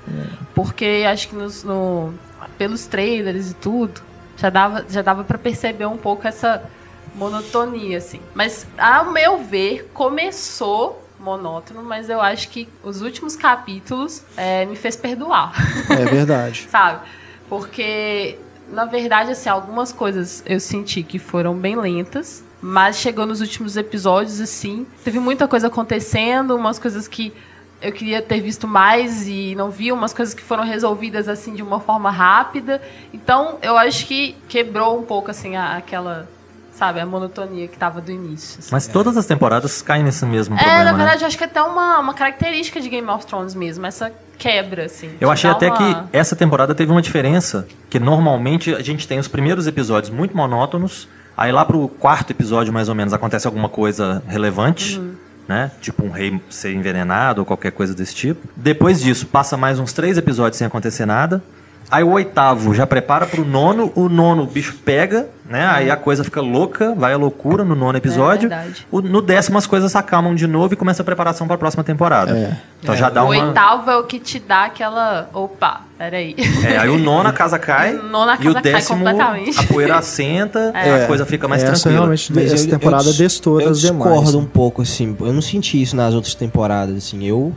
porque 0.53 1.03
acho 1.07 1.27
que 1.29 1.35
nos, 1.35 1.63
no, 1.63 2.13
pelos 2.57 2.85
trailers 2.85 3.51
e 3.51 3.53
tudo 3.53 4.01
já 4.37 4.49
dava 4.49 4.85
já 4.89 5.01
dava 5.01 5.23
para 5.23 5.37
perceber 5.37 5.85
um 5.85 5.97
pouco 5.97 6.27
essa 6.27 6.61
monotonia 7.15 7.97
assim. 7.97 8.19
Mas 8.33 8.67
ao 8.77 9.11
meu 9.11 9.37
ver 9.43 9.89
começou 9.93 11.01
monótono, 11.19 11.81
mas 11.81 12.09
eu 12.09 12.21
acho 12.21 12.49
que 12.49 12.67
os 12.83 13.01
últimos 13.01 13.35
capítulos 13.35 14.23
é, 14.37 14.65
me 14.65 14.75
fez 14.75 14.95
perdoar. 14.95 15.53
É 15.89 16.05
verdade. 16.05 16.67
sabe? 16.69 16.99
Porque, 17.49 18.37
na 18.69 18.85
verdade, 18.85 19.31
assim, 19.31 19.49
algumas 19.49 19.91
coisas 19.91 20.43
eu 20.45 20.59
senti 20.59 21.01
que 21.03 21.17
foram 21.17 21.55
bem 21.55 21.75
lentas, 21.75 22.43
mas 22.61 22.97
chegou 22.97 23.25
nos 23.25 23.41
últimos 23.41 23.77
episódios, 23.77 24.41
assim, 24.41 24.85
teve 25.03 25.19
muita 25.19 25.47
coisa 25.47 25.67
acontecendo, 25.67 26.55
umas 26.55 26.77
coisas 26.79 27.07
que 27.07 27.33
eu 27.81 27.91
queria 27.91 28.21
ter 28.21 28.39
visto 28.41 28.67
mais 28.67 29.27
e 29.27 29.53
não 29.55 29.69
vi, 29.69 29.91
umas 29.91 30.13
coisas 30.13 30.33
que 30.33 30.41
foram 30.41 30.63
resolvidas, 30.63 31.27
assim, 31.27 31.53
de 31.53 31.61
uma 31.61 31.79
forma 31.79 32.09
rápida. 32.09 32.81
Então, 33.13 33.57
eu 33.61 33.77
acho 33.77 34.05
que 34.07 34.35
quebrou 34.47 34.99
um 34.99 35.03
pouco, 35.03 35.29
assim, 35.29 35.55
a- 35.55 35.77
aquela, 35.77 36.27
sabe, 36.77 36.99
a 36.99 37.05
monotonia 37.05 37.67
que 37.67 37.77
tava 37.77 38.01
do 38.01 38.11
início. 38.11 38.59
assim. 38.59 38.69
Mas 38.71 38.85
todas 38.87 39.15
as 39.17 39.25
temporadas 39.25 39.81
caem 39.81 40.03
nesse 40.03 40.25
mesmo 40.25 40.55
É, 40.55 40.57
problema, 40.57 40.83
na 40.83 40.91
né? 40.91 40.97
verdade, 40.97 41.23
eu 41.23 41.27
acho 41.27 41.37
que 41.37 41.43
é 41.43 41.47
até 41.47 41.61
uma, 41.61 41.99
uma 41.99 42.13
característica 42.13 42.81
de 42.81 42.89
Game 42.89 43.07
of 43.09 43.25
Thrones 43.25 43.55
mesmo, 43.55 43.85
essa 43.85 44.11
quebra, 44.37 44.85
assim. 44.85 45.11
Eu 45.21 45.31
achei 45.31 45.49
até 45.49 45.69
uma- 45.69 45.77
que 45.77 46.17
essa 46.17 46.35
temporada 46.35 46.75
teve 46.75 46.91
uma 46.91 47.01
diferença, 47.01 47.67
que 47.89 47.99
normalmente 47.99 48.75
a 48.75 48.81
gente 48.81 49.07
tem 49.07 49.17
os 49.19 49.27
primeiros 49.27 49.67
episódios 49.67 50.09
muito 50.11 50.35
monótonos, 50.35 51.07
aí 51.37 51.51
lá 51.51 51.63
pro 51.63 51.87
quarto 51.87 52.31
episódio, 52.31 52.73
mais 52.73 52.89
ou 52.89 52.95
menos, 52.95 53.13
acontece 53.13 53.47
alguma 53.47 53.69
coisa 53.69 54.21
relevante, 54.27 54.99
Uhum. 54.99 55.13
né? 55.47 55.71
Tipo 55.81 56.03
um 56.05 56.09
rei 56.11 56.41
ser 56.49 56.73
envenenado 56.73 57.41
ou 57.41 57.45
qualquer 57.45 57.71
coisa 57.71 57.93
desse 57.95 58.13
tipo. 58.13 58.47
Depois 58.55 58.99
disso, 59.01 59.25
passa 59.27 59.55
mais 59.55 59.79
uns 59.79 59.93
três 59.93 60.17
episódios 60.17 60.57
sem 60.57 60.67
acontecer 60.67 61.05
nada. 61.05 61.41
Aí 61.91 62.03
o 62.03 62.09
oitavo 62.11 62.73
já 62.73 62.87
prepara 62.87 63.25
pro 63.27 63.45
nono, 63.45 63.91
o 63.95 64.09
nono 64.09 64.43
o 64.43 64.47
bicho 64.47 64.75
pega, 64.83 65.27
né? 65.47 65.67
Aí 65.67 65.91
a 65.91 65.95
coisa 65.95 66.23
fica 66.23 66.41
louca, 66.41 66.95
vai 66.95 67.13
a 67.13 67.17
loucura 67.17 67.63
no 67.63 67.75
nono 67.75 67.95
episódio. 67.97 68.51
É. 68.51 68.65
O- 68.91 69.01
no 69.01 69.21
décimo 69.21 69.57
as 69.57 69.67
coisas 69.67 69.91
se 69.91 69.97
acalmam 69.97 70.33
de 70.33 70.47
novo 70.47 70.73
e 70.73 70.77
começa 70.77 71.03
a 71.03 71.05
preparação 71.05 71.45
para 71.45 71.55
a 71.55 71.59
próxima 71.59 71.83
temporada. 71.83 72.35
É. 72.35 72.57
Então 72.81 72.95
já 72.95 73.09
dá 73.09 73.23
o 73.23 73.31
uma. 73.31 73.45
oitavo 73.47 73.91
é 73.91 73.97
o 73.97 74.03
que 74.03 74.19
te 74.19 74.39
dá 74.39 74.65
aquela. 74.65 75.29
Opa, 75.31 75.81
peraí. 75.97 76.35
É, 76.67 76.77
aí 76.77 76.89
o 76.89 76.97
nono 76.97 77.29
a 77.29 77.33
casa 77.33 77.59
cai. 77.59 77.93
O 77.97 78.03
nono 78.03 78.31
a 78.31 78.35
e 78.35 78.37
o 78.47 78.53
casa 78.53 78.61
cai 78.61 78.61
décimo 78.73 79.07
a 79.07 79.63
poeira 79.71 79.95
assenta, 79.97 80.71
É, 80.75 81.03
a 81.03 81.07
coisa 81.07 81.23
fica 81.25 81.47
mais 81.47 81.61
essa 81.63 81.73
tranquila. 81.73 81.93
realmente, 82.05 82.33
Mas 82.33 82.51
essa 82.51 82.65
eu- 82.65 82.69
temporada 82.71 83.03
eu, 83.03 83.09
dis- 83.09 83.17
destoa 83.17 83.61
eu 83.61 83.69
das 83.69 83.79
demais. 83.81 84.03
discordo 84.11 84.37
né? 84.39 84.43
um 84.43 84.47
pouco, 84.47 84.81
assim. 84.81 85.15
Eu 85.19 85.31
não 85.33 85.41
senti 85.41 85.79
isso 85.79 85.95
nas 85.95 86.15
outras 86.15 86.33
temporadas, 86.33 86.95
assim. 86.97 87.23
Eu 87.23 87.55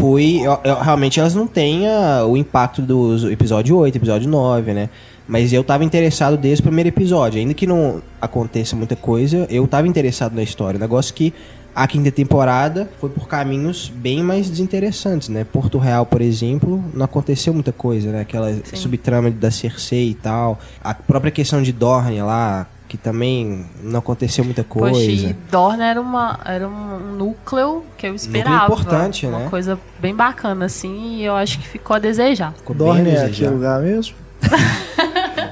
fui... 0.00 0.40
eu- 0.40 0.58
eu- 0.64 0.80
realmente 0.80 1.18
elas 1.20 1.34
não 1.34 1.46
têm 1.46 1.86
ah, 1.88 2.24
o 2.26 2.36
impacto 2.36 2.82
dos 2.82 3.24
episódio 3.24 3.76
8, 3.76 3.96
episódio 3.96 4.28
9, 4.28 4.72
né? 4.72 4.88
Mas 5.26 5.52
eu 5.52 5.62
tava 5.62 5.84
interessado 5.84 6.36
desde 6.36 6.60
o 6.60 6.64
primeiro 6.64 6.88
episódio. 6.88 7.38
Ainda 7.38 7.52
que 7.54 7.66
não 7.66 8.00
aconteça 8.20 8.74
muita 8.74 8.96
coisa, 8.96 9.46
eu 9.50 9.66
tava 9.66 9.86
interessado 9.86 10.34
na 10.34 10.42
história. 10.42 10.78
O 10.78 10.80
negócio 10.80 11.12
que 11.14 11.34
a 11.74 11.86
quinta 11.86 12.10
temporada 12.10 12.88
foi 12.98 13.10
por 13.10 13.28
caminhos 13.28 13.92
bem 13.94 14.22
mais 14.22 14.48
desinteressantes, 14.48 15.28
né? 15.28 15.44
Porto 15.44 15.76
Real, 15.78 16.04
por 16.06 16.20
exemplo, 16.22 16.82
não 16.94 17.04
aconteceu 17.04 17.52
muita 17.54 17.72
coisa, 17.72 18.10
né? 18.10 18.22
Aquela 18.22 18.52
subtrama 18.74 19.30
da 19.30 19.50
Cersei 19.50 20.08
e 20.10 20.14
tal. 20.14 20.58
A 20.82 20.94
própria 20.94 21.30
questão 21.30 21.62
de 21.62 21.72
Dorne 21.72 22.20
lá, 22.22 22.66
que 22.88 22.96
também 22.96 23.66
não 23.82 23.98
aconteceu 23.98 24.42
muita 24.44 24.64
coisa. 24.64 24.98
Poxa, 24.98 25.10
e 25.10 25.32
Dorne 25.50 25.82
era, 25.82 26.00
uma, 26.00 26.40
era 26.44 26.66
um 26.66 26.98
núcleo 27.16 27.84
que 27.98 28.06
eu 28.06 28.14
esperava. 28.14 28.64
importante, 28.64 29.26
uma 29.26 29.40
né? 29.40 29.48
coisa 29.50 29.78
bem 30.00 30.14
bacana, 30.14 30.64
assim, 30.64 31.16
e 31.18 31.24
eu 31.24 31.34
acho 31.34 31.58
que 31.58 31.68
ficou 31.68 31.94
a 31.94 31.98
desejar. 31.98 32.52
Ficou 32.54 32.74
bem 32.74 32.86
Dorne 32.86 33.10
é 33.10 33.24
aquele 33.26 33.50
lugar 33.50 33.82
mesmo? 33.82 34.16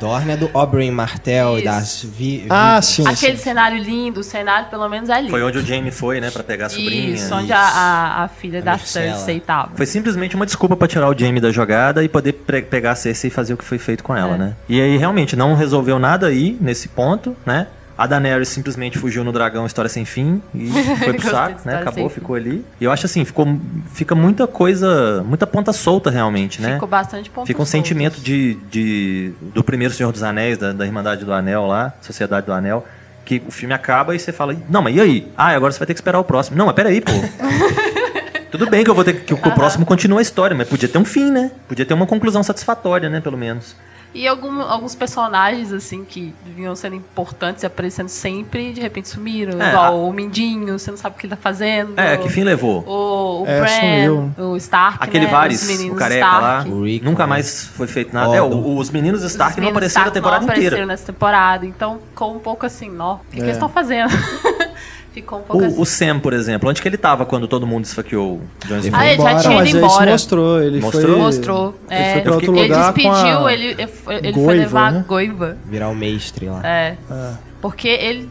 Dorne 0.07 0.33
é 0.33 0.37
do 0.37 0.51
Oberyn 0.55 0.91
Martell 0.91 1.55
e 1.59 1.63
Isso. 1.63 1.65
das 1.65 2.03
vi, 2.03 2.39
vi- 2.39 2.47
Ah, 2.51 2.81
sim. 2.81 3.07
Aquele 3.07 3.37
sim. 3.37 3.43
cenário 3.43 3.79
lindo, 3.83 4.21
o 4.21 4.23
cenário 4.25 4.69
pelo 4.69 4.89
menos 4.89 5.09
é 5.11 5.19
lindo. 5.19 5.31
Foi 5.31 5.43
onde 5.43 5.59
o 5.59 5.67
Jamie 5.67 5.91
foi, 5.91 6.21
né, 6.21 6.31
pra 6.31 6.43
pegar 6.43 6.67
a 6.67 6.69
sobrinha. 6.69 7.15
Isso, 7.15 7.35
onde 7.35 7.53
a, 7.53 7.59
a, 7.61 8.25
a 8.25 8.29
filha 8.29 8.61
A 8.61 8.63
da. 8.63 8.79
Cersei 8.79 9.41
tava. 9.41 9.73
Foi 9.75 9.87
simplesmente 9.87 10.37
uma 10.37 10.47
desculpa 10.47 10.77
pra 10.77 10.87
tirar 10.87 11.09
o 11.09 11.19
Jamie 11.19 11.41
da 11.41 11.51
jogada 11.51 12.05
e 12.05 12.09
poder 12.09 12.33
pre- 12.33 12.63
pegar 12.63 12.93
a 12.93 12.95
Cersei 12.95 13.29
e 13.29 13.31
fazer 13.33 13.55
o 13.55 13.57
que 13.57 13.65
foi 13.65 13.79
feito 13.79 14.05
com 14.05 14.17
ela, 14.17 14.35
É. 14.35 14.39
né? 14.39 14.53
E 14.69 14.81
aí 14.81 14.97
realmente 14.97 15.35
não 15.37 15.55
resolveu 15.55 15.99
nada 15.99 16.27
aí 16.29 16.57
nesse 16.61 16.89
ponto, 16.89 17.37
né? 17.45 17.67
A 17.99 18.07
Daenerys 18.07 18.49
simplesmente 18.49 18.99
fugiu 18.99 19.25
no 19.25 19.33
dragão 19.33 19.65
História 19.65 19.89
Sem 19.89 20.05
Fim 20.05 20.43
e 20.55 20.69
foi 21.03 21.15
pro 21.15 21.31
saco, 21.31 21.61
né? 21.65 21.79
Acabou, 21.79 22.09
Fim. 22.11 22.15
ficou 22.17 22.37
ali. 22.37 22.65
E 22.81 22.85
eu 22.85 22.93
acho 22.93 23.07
assim, 23.07 23.25
ficou, 23.25 23.59
fica 23.95 24.15
muita 24.15 24.47
coisa, 24.47 25.25
muita 25.27 25.47
ponta 25.47 25.73
solta 25.73 26.11
realmente, 26.11 26.61
né? 26.61 26.75
Ficou 26.75 26.89
bastante 26.89 27.31
ponto 27.31 27.47
Fica 27.47 27.63
um 27.63 27.65
sentimento 27.67 28.21
de, 28.21 28.55
de- 28.71 29.33
do 29.55 29.65
primeiro 29.65 29.95
Senhor 29.95 30.13
dos 30.13 30.23
Anéis, 30.23 30.59
da, 30.59 30.73
da 30.73 30.85
Irmandade 30.85 31.25
do 31.25 31.33
Anel 31.33 31.67
lá, 31.67 31.95
Sociedade 32.03 32.45
do 32.45 32.53
Anel, 32.53 32.87
que 33.25 33.43
o 33.49 33.51
filme 33.51 33.73
acaba 33.75 34.15
e 34.15 34.19
você 34.19 34.31
fala, 34.31 34.55
não, 34.69 34.83
mas 34.83 34.95
e 34.95 35.01
aí? 35.01 35.33
Ah, 35.37 35.49
agora 35.49 35.73
você 35.73 35.79
vai 35.79 35.87
ter 35.87 35.95
que 35.95 35.99
esperar 36.01 36.19
o 36.21 36.25
próximo. 36.25 36.57
Não, 36.59 36.67
mas 36.67 36.75
peraí, 36.75 37.01
pô. 37.01 37.13
Tudo 38.53 38.71
bem 38.71 38.85
que 38.85 38.91
eu 38.91 38.95
vou 38.95 39.05
ter 39.05 39.15
que, 39.21 39.35
que 39.35 39.49
o 39.49 39.53
próximo 39.55 39.85
continue 39.85 40.19
a 40.19 40.23
história, 40.23 40.57
mas 40.57 40.69
podia 40.69 40.89
ter 40.89 40.99
um 40.99 41.05
fim, 41.05 41.31
né? 41.31 41.51
Podia 41.69 41.85
ter 41.85 41.95
uma 41.95 42.07
conclusão 42.07 42.43
satisfatória, 42.43 43.09
né, 43.09 43.21
pelo 43.21 43.37
menos. 43.37 43.75
E 44.17 44.27
algum- 44.27 44.63
alguns 44.63 44.95
personagens, 44.95 45.73
assim, 45.73 46.05
que 46.05 46.35
vinham 46.55 46.75
sendo 46.75 46.97
importantes 46.97 47.63
e 47.63 47.67
aparecendo 47.67 48.09
sempre, 48.09 48.73
de 48.73 48.81
repente 48.81 49.09
sumiram. 49.09 49.61
É, 49.61 49.69
igual 49.69 49.85
a- 49.85 49.91
o 49.91 50.13
Mindinho, 50.13 50.79
você 50.79 50.91
não 50.91 50.97
sabe 50.97 51.17
o 51.17 51.19
que 51.19 51.27
ele 51.27 51.37
tá 51.37 51.41
fazendo. 51.41 51.93
É, 51.99 52.17
que 52.17 52.29
fim 52.31 52.43
levou? 52.43 52.83
O, 52.87 53.43
o 53.43 53.47
É, 53.47 53.61
Bran, 53.61 53.69
sumiu. 53.69 54.33
o 54.53 54.57
Stark, 54.57 54.99
Aquele 55.05 55.27
né? 55.27 55.31
Varys, 55.31 55.63
os 55.63 55.69
meninos 55.69 55.97
o 55.97 55.99
careca 55.99 56.25
Stark. 56.27 56.69
lá, 56.71 56.75
O 56.77 56.83
Rickon, 56.85 57.05
nunca 57.05 57.25
né? 57.25 57.29
mais 57.31 57.67
foi 57.67 57.87
feito 57.87 58.15
nada. 58.15 58.35
É, 58.35 58.41
o- 58.41 58.77
os 58.79 58.89
meninos 58.91 59.23
Os 59.23 59.33
Stark 59.33 59.57
não 59.57 59.67
meninos 59.67 59.77
apareceram 59.77 60.01
a 60.01 60.09
Stark 60.09 60.15
temporada 60.15 60.41
não 60.41 60.49
apareceram 60.49 60.77
inteira. 60.77 60.87
nessa 60.87 61.07
temporada, 61.13 61.67
então 61.67 61.99
ficou 62.11 62.35
um 62.35 62.39
pouco 62.39 62.65
assim, 62.65 62.91
ó, 62.99 63.15
o 63.17 63.19
que, 63.31 63.37
que 63.37 63.43
eles 63.43 63.53
estão 63.53 63.69
fazendo? 63.69 64.09
ficou 65.23 65.39
um 65.39 65.43
pouco 65.43 65.65
assim. 65.65 65.79
O, 65.79 65.81
o 65.81 65.87
Sam, 65.87 66.19
por 66.21 66.33
exemplo, 66.35 66.69
onde 66.69 66.83
que 66.83 66.89
ele 66.89 66.99
tava 66.99 67.25
quando 67.25 67.49
todo 67.49 67.67
mundo 67.67 67.85
esfaqueou 67.87 68.35
o 68.35 68.67
Jon 68.69 68.79
Snow? 68.79 69.01
Ah, 69.01 69.07
ele 69.07 69.23
já 69.23 69.39
tinha 69.39 69.65
ido 69.65 69.79
embora. 69.79 70.11
mostrou. 70.11 70.63
Ele 70.63 70.81
Mostrou? 70.81 71.03
foi... 71.15 71.17
Mostrou. 71.23 71.75
Ele 71.91 72.01
É, 72.03 72.13
foi 72.13 72.21
pra 72.23 72.35
outro 72.35 72.53
ele 72.57 72.63
lugar 72.63 72.93
com 72.93 72.99
despediu, 72.99 73.47
a 73.47 73.53
ele, 73.53 73.65
ele 73.73 73.87
foi 73.87 74.15
ele 74.17 74.33
foi 74.33 74.43
Goiva, 74.43 74.53
levar 74.63 74.93
né? 74.93 74.99
a 74.99 75.03
Goiva. 75.03 75.57
virar 75.65 75.89
o 75.89 75.95
mestre 75.95 76.47
lá. 76.47 76.61
É. 76.67 76.97
Ah, 77.11 77.35
Porque 77.63 77.89
ele 77.89 78.29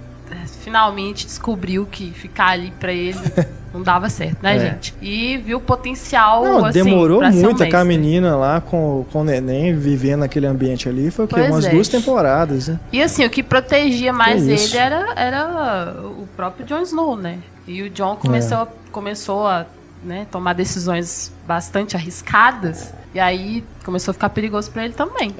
finalmente 0.66 1.26
descobriu 1.28 1.86
que 1.90 2.12
ficar 2.12 2.48
ali 2.50 2.74
pra 2.80 2.92
ele 2.92 3.20
não 3.72 3.84
dava 3.84 4.10
certo, 4.10 4.42
né, 4.42 4.56
É. 4.56 4.60
gente? 4.60 4.96
E 5.02 5.38
viu 5.38 5.58
o 5.58 5.62
potencial, 5.62 6.44
Não, 6.44 6.66
assim, 6.66 6.84
demorou 6.84 7.22
um 7.24 7.32
muito 7.32 7.62
a 7.62 7.66
mestre. 7.66 7.84
menina 7.84 8.36
lá 8.36 8.60
com, 8.62 9.06
com 9.12 9.22
o 9.22 9.24
neném 9.24 9.76
vivendo 9.76 10.22
naquele 10.22 10.48
ambiente 10.48 10.90
ali. 10.90 11.12
Foi 11.12 11.26
o 11.26 11.28
quê? 11.28 11.36
Pois 11.36 11.50
Umas 11.52 11.66
é. 11.66 11.70
duas 11.70 11.88
temporadas, 11.88 12.68
né? 12.70 12.80
E 12.92 13.02
assim, 13.02 13.24
o 13.26 13.30
que 13.30 13.44
protegia 13.44 14.12
mais 14.12 14.48
ele 14.48 14.78
era, 14.78 15.14
era 15.16 15.94
o 16.04 16.26
próprio 16.36 16.66
Jon 16.66 16.82
Snow, 16.82 17.16
né? 17.16 17.38
E 17.68 17.82
o 17.84 17.90
Jon 17.90 18.16
começou, 18.16 18.58
É. 18.58 18.62
a, 18.62 18.68
começou 18.92 19.46
a 19.48 19.66
né, 20.06 20.28
tomar 20.32 20.54
decisões 20.54 21.32
bastante 21.48 21.96
arriscadas. 21.96 22.94
E 23.14 23.20
aí 23.20 23.64
começou 23.86 24.12
a 24.12 24.14
ficar 24.14 24.28
perigoso 24.30 24.70
pra 24.72 24.84
ele 24.84 24.94
também. 24.94 25.34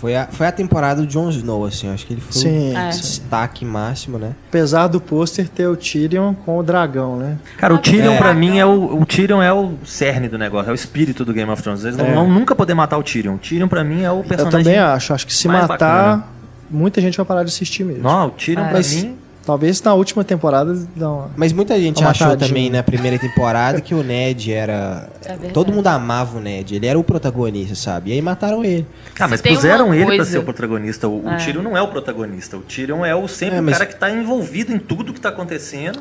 Foi, 0.00 0.14
a, 0.14 0.26
foi 0.26 0.46
a 0.46 0.52
temporada 0.52 1.00
do 1.00 1.06
Jon 1.06 1.30
Snow, 1.30 1.64
assim. 1.64 1.86
eu 1.86 1.94
Acho 1.94 2.06
que 2.06 2.12
ele 2.12 2.20
foi 2.20 2.32
Sim, 2.42 2.74
o 2.74 2.76
É. 2.78 2.88
destaque 2.90 3.64
máximo, 3.64 4.18
né? 4.18 4.32
Apesar 4.48 4.86
do 4.86 5.00
pôster 5.00 5.48
ter 5.48 5.66
o 5.66 5.76
Tyrion 5.76 6.34
com 6.34 6.58
o 6.58 6.62
dragão, 6.62 7.16
né? 7.16 7.38
Cara, 7.56 7.72
o 7.72 7.78
Ah, 7.78 7.80
Tyrion 7.80 8.12
é. 8.12 8.18
pra 8.18 8.34
mim 8.34 8.58
é 8.58 8.66
o, 8.66 9.00
o 9.00 9.06
Tyrion 9.06 9.40
é 9.42 9.50
o 9.52 9.74
cerne 9.84 10.28
do 10.28 10.36
negócio, 10.36 10.68
é 10.68 10.72
o 10.72 10.74
espírito 10.74 11.24
do 11.24 11.32
Game 11.32 11.50
of 11.50 11.62
Thrones. 11.62 11.84
Eles 11.84 11.96
não 11.96 12.04
É. 12.06 12.14
vão 12.14 12.28
nunca 12.28 12.54
poder 12.54 12.74
matar 12.74 12.98
o 12.98 13.02
Tyrion. 13.02 13.34
O 13.36 13.38
Tyrion 13.38 13.66
pra 13.68 13.82
mim 13.82 14.02
é 14.02 14.12
o 14.12 14.18
Eu 14.18 14.24
personagem. 14.24 14.62
também 14.64 14.78
acho. 14.78 15.14
Acho 15.14 15.26
que 15.26 15.32
se 15.34 15.48
matar, 15.48 15.68
bacana. 15.68 16.24
muita 16.70 17.00
gente 17.00 17.16
vai 17.16 17.24
parar 17.24 17.44
de 17.44 17.48
assistir 17.50 17.82
mesmo. 17.84 18.02
Não, 18.02 18.26
o 18.26 18.30
Tyrion 18.30 18.64
É. 18.64 18.68
pra 18.68 18.78
mim. 18.80 19.16
Talvez 19.50 19.82
na 19.82 19.94
última 19.94 20.22
temporada 20.22 20.78
uma... 20.96 21.28
Mas 21.36 21.52
muita 21.52 21.76
gente 21.76 22.00
Uma 22.00 22.10
achou 22.10 22.36
também 22.36 22.70
na 22.70 22.84
primeira 22.84 23.18
temporada 23.18 23.80
que 23.80 23.92
o 23.92 24.00
Ned 24.04 24.52
era. 24.52 25.08
É. 25.24 25.34
Todo 25.48 25.72
mundo 25.72 25.88
amava 25.88 26.38
o 26.38 26.40
Ned, 26.40 26.76
ele 26.76 26.86
era 26.86 26.96
o 26.96 27.02
protagonista, 27.02 27.74
sabe? 27.74 28.10
E 28.10 28.12
aí 28.12 28.22
mataram 28.22 28.64
ele. 28.64 28.86
Ah, 29.18 29.26
mas 29.26 29.40
tem 29.40 29.52
puseram 29.56 29.92
ele 29.92 30.04
pra 30.06 30.16
coisa- 30.18 30.30
ser 30.30 30.38
o 30.38 30.44
protagonista. 30.44 31.08
O, 31.08 31.24
o 31.24 31.28
É. 31.28 31.36
Tyrion 31.38 31.62
não 31.62 31.76
é 31.76 31.82
o 31.82 31.88
protagonista. 31.88 32.56
O 32.56 32.60
Tyrion 32.60 33.04
é 33.04 33.12
o 33.12 33.26
sempre 33.26 33.56
É, 33.56 33.60
o 33.60 33.64
mas- 33.64 33.72
cara 33.76 33.86
que 33.86 33.96
tá 33.96 34.08
envolvido 34.08 34.72
em 34.72 34.78
tudo 34.78 35.12
que 35.12 35.20
tá 35.20 35.30
acontecendo. 35.30 35.98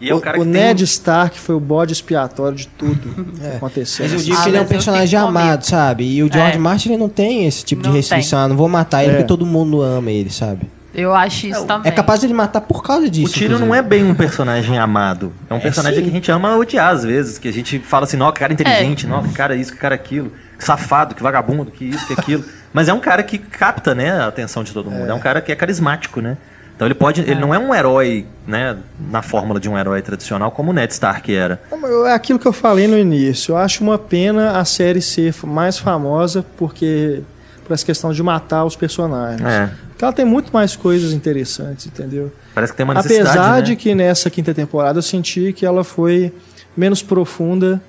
E 0.00 0.08
é 0.08 0.14
o 0.14 0.18
o 0.18 0.20
cara 0.20 0.38
o 0.38 0.42
que 0.42 0.46
Ned 0.48 0.76
tem... 0.76 0.84
Stark 0.84 1.36
foi 1.38 1.56
o 1.56 1.60
bode 1.60 1.92
expiatório 1.92 2.56
de 2.56 2.68
tudo 2.68 3.24
que 3.34 3.46
aconteceu. 3.56 4.04
Mas 4.04 4.12
eu 4.12 4.18
digo 4.20 4.36
Ah, 4.36 4.42
que 4.44 4.48
ele 4.50 4.56
é 4.56 4.60
um 4.60 4.66
personagem 4.66 5.18
amado, 5.18 5.64
sabe? 5.66 6.04
E 6.04 6.22
o 6.22 6.32
George 6.32 6.56
É. 6.56 6.60
Martin 6.60 6.90
ele 6.90 6.98
não 6.98 7.08
tem 7.08 7.44
esse 7.44 7.64
tipo 7.64 7.82
Não 7.82 7.90
de 7.90 7.96
restrição. 7.96 8.38
Ah, 8.38 8.46
não 8.46 8.56
vou 8.56 8.68
matar 8.68 9.02
ele 9.02 9.10
É. 9.12 9.14
porque 9.16 9.26
todo 9.26 9.44
mundo 9.44 9.82
ama 9.82 10.12
ele, 10.12 10.30
sabe? 10.30 10.66
Eu 10.94 11.14
acho 11.14 11.46
isso 11.48 11.64
também. 11.66 11.90
É 11.90 11.94
capaz 11.94 12.20
de 12.20 12.26
ele 12.26 12.34
matar 12.34 12.60
por 12.60 12.82
causa 12.82 13.06
O 13.06 13.10
disso. 13.10 13.34
Tyrion 13.34 13.58
não 13.58 13.74
é 13.74 13.82
bem 13.82 14.04
um 14.04 14.14
personagem 14.14 14.78
amado. 14.78 15.32
É 15.50 15.54
um 15.54 15.58
É, 15.58 15.60
personagem 15.60 15.98
sim. 15.98 16.04
que 16.04 16.10
a 16.10 16.12
gente 16.12 16.30
ama 16.30 16.56
odiar 16.56 16.90
às 16.90 17.04
vezes. 17.04 17.38
Que 17.38 17.48
a 17.48 17.52
gente 17.52 17.78
fala 17.80 18.04
assim, 18.04 18.20
ó, 18.20 18.30
que 18.30 18.40
cara 18.40 18.52
inteligente, 18.52 19.06
que 19.06 19.34
cara 19.34 19.56
isso, 19.56 19.72
que 19.72 19.78
cara 19.78 19.94
aquilo. 19.94 20.30
Que 20.56 20.64
safado, 20.64 21.14
que 21.14 21.22
vagabundo, 21.22 21.70
que 21.70 21.84
isso, 21.84 22.06
que 22.06 22.12
aquilo. 22.12 22.44
Mas 22.72 22.88
é 22.88 22.92
um 22.92 23.00
cara 23.00 23.22
que 23.22 23.38
capta, 23.38 23.94
né, 23.94 24.12
a 24.12 24.26
atenção 24.28 24.62
de 24.62 24.72
todo 24.72 24.90
mundo. 24.90 25.10
É, 25.10 25.14
um 25.14 25.18
cara 25.18 25.40
que 25.40 25.50
é 25.50 25.56
carismático, 25.56 26.20
né? 26.20 26.36
Então 26.76 26.86
ele 26.86 26.94
pode. 26.94 27.20
Ele 27.20 27.36
não 27.36 27.54
é 27.54 27.58
um 27.58 27.74
herói, 27.74 28.26
né, 28.46 28.76
na 29.10 29.22
fórmula 29.22 29.60
de 29.60 29.68
um 29.68 29.78
herói 29.78 30.02
tradicional, 30.02 30.50
como 30.50 30.70
o 30.70 30.74
Ned 30.74 30.92
Stark 30.92 31.32
era. 31.34 31.60
É 32.06 32.12
aquilo 32.12 32.38
que 32.38 32.46
eu 32.46 32.52
falei 32.52 32.86
no 32.86 32.98
início. 32.98 33.52
Eu 33.52 33.56
acho 33.56 33.82
uma 33.82 33.98
pena 33.98 34.58
a 34.58 34.64
série 34.64 35.00
ser 35.00 35.34
mais 35.44 35.78
famosa 35.78 36.44
porque 36.56 37.22
por 37.64 37.72
essa 37.72 37.84
questão 37.86 38.12
de 38.12 38.22
matar 38.22 38.64
os 38.64 38.76
personagens. 38.76 39.40
É. 39.46 39.70
Porque 40.04 40.06
ela 40.06 40.12
tem 40.12 40.24
muito 40.24 40.52
mais 40.52 40.76
coisas 40.76 41.12
interessantes, 41.12 41.86
entendeu? 41.86 42.30
Parece 42.54 42.72
que 42.72 42.76
tem 42.76 42.84
uma 42.84 42.94
necessidade. 42.94 43.28
Apesar 43.28 43.56
né? 43.56 43.62
de 43.62 43.76
que 43.76 43.94
nessa 43.94 44.28
quinta 44.28 44.52
temporada 44.52 44.98
eu 44.98 45.02
senti 45.02 45.52
que 45.52 45.64
ela 45.64 45.82
foi 45.82 46.32
menos 46.76 47.02
profunda 47.02 47.80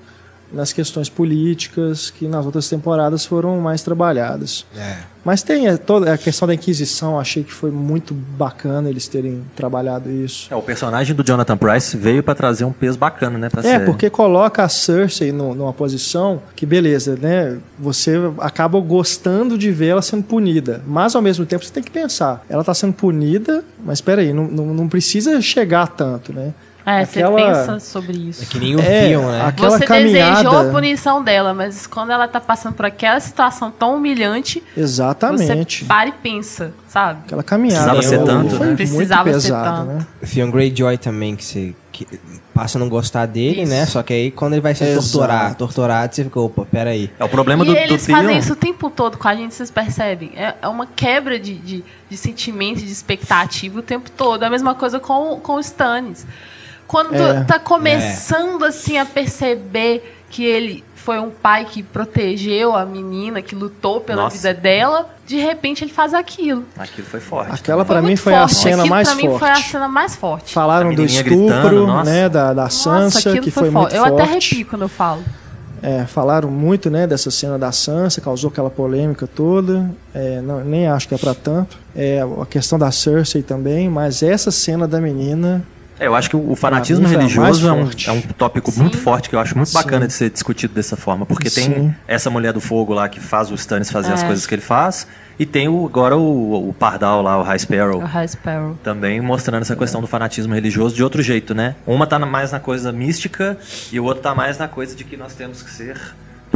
nas 0.54 0.72
questões 0.72 1.10
políticas 1.10 2.10
que 2.10 2.28
nas 2.28 2.46
outras 2.46 2.70
temporadas 2.70 3.26
foram 3.26 3.60
mais 3.60 3.82
trabalhadas. 3.82 4.66
É. 4.78 4.98
Mas 5.24 5.42
tem 5.42 5.68
é, 5.68 5.76
toda 5.76 6.14
a 6.14 6.18
questão 6.20 6.48
da 6.48 6.54
Inquisição, 6.54 7.20
achei 7.20 7.44
que 7.44 7.52
foi 7.52 7.72
muito 7.72 8.14
bacana 8.14 8.90
eles 8.92 9.08
terem 9.08 9.42
trabalhado 9.56 10.10
isso. 10.12 10.48
É, 10.54 10.56
o 10.56 10.62
personagem 10.62 11.16
do 11.16 11.24
Jonathan 11.24 11.58
Price 11.58 11.98
veio 11.98 12.22
pra 12.22 12.36
trazer 12.36 12.64
um 12.64 12.72
peso 12.72 12.98
bacana, 13.00 13.38
né, 13.40 13.50
É, 13.58 13.62
série. 13.62 13.86
porque 13.86 14.08
coloca 14.08 14.64
a 14.64 14.70
Cersei 14.70 15.32
no- 15.32 15.56
numa 15.56 15.74
posição 15.74 16.44
que, 16.56 16.64
beleza, 16.64 17.18
né? 17.20 17.58
Você 17.80 18.14
acaba 18.40 18.80
gostando 18.80 19.58
de 19.58 19.72
ver 19.72 19.88
ela 19.88 20.02
sendo 20.04 20.24
punida. 20.24 20.84
Mas, 20.86 21.16
ao 21.16 21.24
mesmo 21.24 21.44
tempo, 21.44 21.66
você 21.66 21.72
tem 21.74 21.82
que 21.84 21.90
pensar. 21.92 22.46
Ela 22.48 22.64
tá 22.64 22.74
sendo 22.76 22.94
punida, 22.94 23.64
mas 23.84 23.98
espera 23.98 24.22
aí, 24.22 24.32
não, 24.32 24.46
não, 24.46 24.66
não 24.76 24.88
precisa 24.88 25.42
chegar 25.42 25.88
tanto, 25.88 26.32
né? 26.32 26.54
É, 26.86 27.02
Aquela- 27.02 27.32
você 27.32 27.36
pensa 27.46 27.80
sobre 27.80 28.14
isso. 28.16 28.44
É 28.44 28.46
que 28.46 28.60
nem 28.60 28.76
o 28.76 28.80
É, 28.80 29.08
Theon, 29.08 29.26
né? 29.32 29.42
aquela 29.48 29.70
você 29.80 29.86
caminhada. 29.86 30.36
desejou 30.44 30.58
a 30.60 30.72
punição 30.72 31.24
dela, 31.24 31.52
mas 31.54 31.88
quando 31.88 32.12
ela 32.12 32.28
tá 32.28 32.40
passando 32.40 32.76
por 32.76 32.86
aquela 32.86 33.20
situação 33.20 33.72
tão 33.72 33.96
humilhante, 33.96 34.62
Exatamente. 34.78 35.80
você 35.80 35.86
para 35.86 36.10
e 36.10 36.12
pensa, 36.12 36.74
sabe? 36.88 37.22
Aquela 37.26 37.42
caminhada 37.44 37.92
Precisava 37.94 38.02
ser 38.04 38.18
foi 38.18 38.26
tanto, 38.26 38.56
foi 38.56 38.68
né? 38.68 38.76
Precisava 38.76 39.24
muito 39.30 39.42
ser 39.42 39.48
pesada, 39.48 39.78
tanto. 39.78 39.88
né? 39.94 40.08
O 40.22 40.28
Theon 40.28 40.52
Greyjoy 40.52 40.98
também, 40.98 41.36
que 41.36 41.44
você 41.44 41.76
que 41.92 42.06
passa 42.54 42.78
a 42.78 42.80
não 42.82 42.90
gostar 42.90 43.26
dele, 43.26 43.62
Isso. 43.62 43.72
né? 43.72 43.86
Só 43.86 44.04
que 44.04 44.12
aí 44.14 44.30
quando 44.30 44.52
ele 44.52 44.62
vai 44.62 44.76
ser 44.76 44.84
Exato. 44.90 45.02
torturado, 45.02 45.56
torturado, 45.56 46.14
você 46.14 46.24
fica, 46.26 46.40
opa, 46.42 46.66
peraí. 46.70 47.10
É 47.18 47.24
o 47.24 47.30
problema 47.30 47.64
e 47.64 47.68
do, 47.68 47.72
do 47.74 47.78
eles 47.80 48.06
fazem 48.06 48.38
isso 48.38 48.52
o 48.52 48.56
tempo 48.56 48.90
todo 48.90 49.18
com 49.18 49.28
a 49.30 49.34
gente, 49.34 49.54
vocês 49.56 49.72
percebem? 49.72 50.34
É, 50.36 50.56
é 50.62 50.68
uma 50.68 50.86
quebra 50.86 51.40
de, 51.40 51.54
de, 51.56 51.86
de 52.10 52.18
sentimento, 52.18 52.80
de 52.80 52.92
expectativa 52.92 53.80
o 53.80 53.82
tempo 53.82 54.12
todo. 54.12 54.44
É 54.44 54.48
a 54.48 54.50
mesma 54.50 54.76
coisa 54.76 55.00
com, 55.00 55.40
com 55.40 55.54
o 55.54 55.60
Stannis. 55.62 56.28
Quando 56.88 57.16
É. 57.16 57.44
tá 57.44 57.58
começando 57.60 58.64
assim 58.64 58.98
a 58.98 59.06
perceber 59.06 60.18
que 60.30 60.44
ele 60.44 60.84
foi 60.96 61.20
um 61.20 61.30
pai 61.30 61.66
que 61.66 61.84
protegeu 61.84 62.76
a 62.76 62.84
menina, 62.86 63.42
que 63.42 63.54
lutou 63.56 64.02
pela 64.02 64.24
Nossa. 64.24 64.38
vida 64.38 64.54
dela, 64.56 65.08
de 65.26 65.38
repente 65.38 65.84
ele 65.84 65.92
faz 65.94 66.14
aquilo. 66.16 66.66
Aquilo 66.78 67.06
foi 67.08 67.20
forte. 67.20 67.52
Aquela 67.54 67.86
pra 67.86 68.02
mim 68.02 68.16
foi 68.16 68.34
a 68.34 68.40
forte. 68.48 68.56
cena 68.56 68.76
Aquilo 68.78 68.90
mais 68.90 69.08
pra 69.10 69.16
mim 69.18 69.24
forte. 69.28 69.40
foi 69.40 69.50
a 69.50 69.56
cena 69.56 69.88
mais 69.88 70.16
forte. 70.16 70.54
Falaram 70.54 70.90
A 70.90 70.94
do 70.96 71.04
estupro, 71.04 71.36
gritando, 71.38 72.04
né, 72.04 72.28
da, 72.28 72.54
da 72.54 72.70
Sansa, 72.70 73.30
Nossa, 73.30 73.40
que 73.42 73.52
foi, 73.52 73.64
foi, 73.66 73.72
forte. 73.72 73.94
muito 73.94 73.96
Eu 73.96 74.04
até 74.04 74.18
forte. 74.26 74.30
arrepio 74.54 74.66
quando 74.66 74.82
eu 74.84 74.90
falo. 74.90 75.24
É, 75.84 76.06
falaram 76.06 76.50
muito, 76.50 76.90
né, 76.90 77.06
dessa 77.06 77.30
cena 77.30 77.60
da 77.60 77.72
Sansa, 77.72 78.20
causou 78.20 78.50
aquela 78.50 78.72
polêmica 78.72 79.28
toda. 79.28 79.88
É, 80.14 80.42
não- 80.42 80.64
nem 80.64 80.88
acho 80.88 81.08
que 81.08 81.14
é 81.14 81.18
pra 81.20 81.36
tanto. 81.36 81.78
É, 81.96 82.22
a 82.42 82.46
questão 82.48 82.80
da 82.80 82.90
Cersei 82.92 83.44
também, 83.44 83.88
mas 83.88 84.24
essa 84.24 84.50
cena 84.50 84.88
da 84.88 85.00
menina, 85.00 85.64
É, 86.00 86.08
eu 86.08 86.16
acho 86.16 86.30
que 86.30 86.36
o 86.36 86.56
fanatismo 86.56 87.08
religioso 87.08 87.68
é 87.68 87.72
um, 87.72 87.90
é 88.08 88.12
um 88.12 88.22
tópico 88.22 88.72
Sim. 88.72 88.82
muito 88.82 88.98
forte 88.98 89.30
que 89.30 89.36
eu 89.36 89.40
acho 89.40 89.56
muito 89.56 89.70
Sim. 89.70 89.76
bacana 89.76 90.08
de 90.08 90.14
ser 90.14 90.30
discutido 90.30 90.74
dessa 90.74 90.96
forma. 90.98 91.26
Porque 91.26 91.50
tem 91.50 91.64
Sim. 91.66 91.96
essa 92.08 92.30
mulher 92.30 92.52
do 92.52 92.60
fogo 92.60 92.94
lá 92.94 93.08
que 93.08 93.20
faz 93.20 93.50
o 93.50 93.56
Stannis 93.56 93.90
fazer 93.90 94.12
as 94.12 94.24
É. 94.24 94.26
coisas 94.28 94.46
que 94.46 94.54
ele 94.56 94.62
faz. 94.62 95.08
E 95.38 95.46
tem 95.46 95.68
o, 95.68 95.86
agora 95.86 96.16
o, 96.18 96.70
o 96.70 96.74
Pardal 96.74 97.22
lá, 97.22 97.38
o 97.38 97.44
High 97.44 97.60
Sparrow. 97.60 98.02
O 98.02 98.06
High 98.06 98.28
Sparrow. 98.28 98.78
Também 98.84 99.20
mostrando 99.22 99.62
essa 99.62 99.76
questão 99.76 100.00
do 100.02 100.08
fanatismo 100.08 100.54
religioso 100.54 100.96
de 100.96 101.04
outro 101.04 101.22
jeito, 101.22 101.54
né? 101.54 101.76
Uma 101.86 102.08
tá 102.08 102.18
mais 102.20 102.52
na 102.52 102.60
coisa 102.60 102.92
mística 102.92 103.58
e 103.92 104.00
o 104.00 104.06
outro 104.06 104.24
tá 104.24 104.34
mais 104.34 104.58
na 104.58 104.68
coisa 104.68 104.96
de 104.96 105.04
que 105.04 105.18
nós 105.18 105.34
temos 105.34 105.62
que 105.62 105.72
ser 105.72 106.00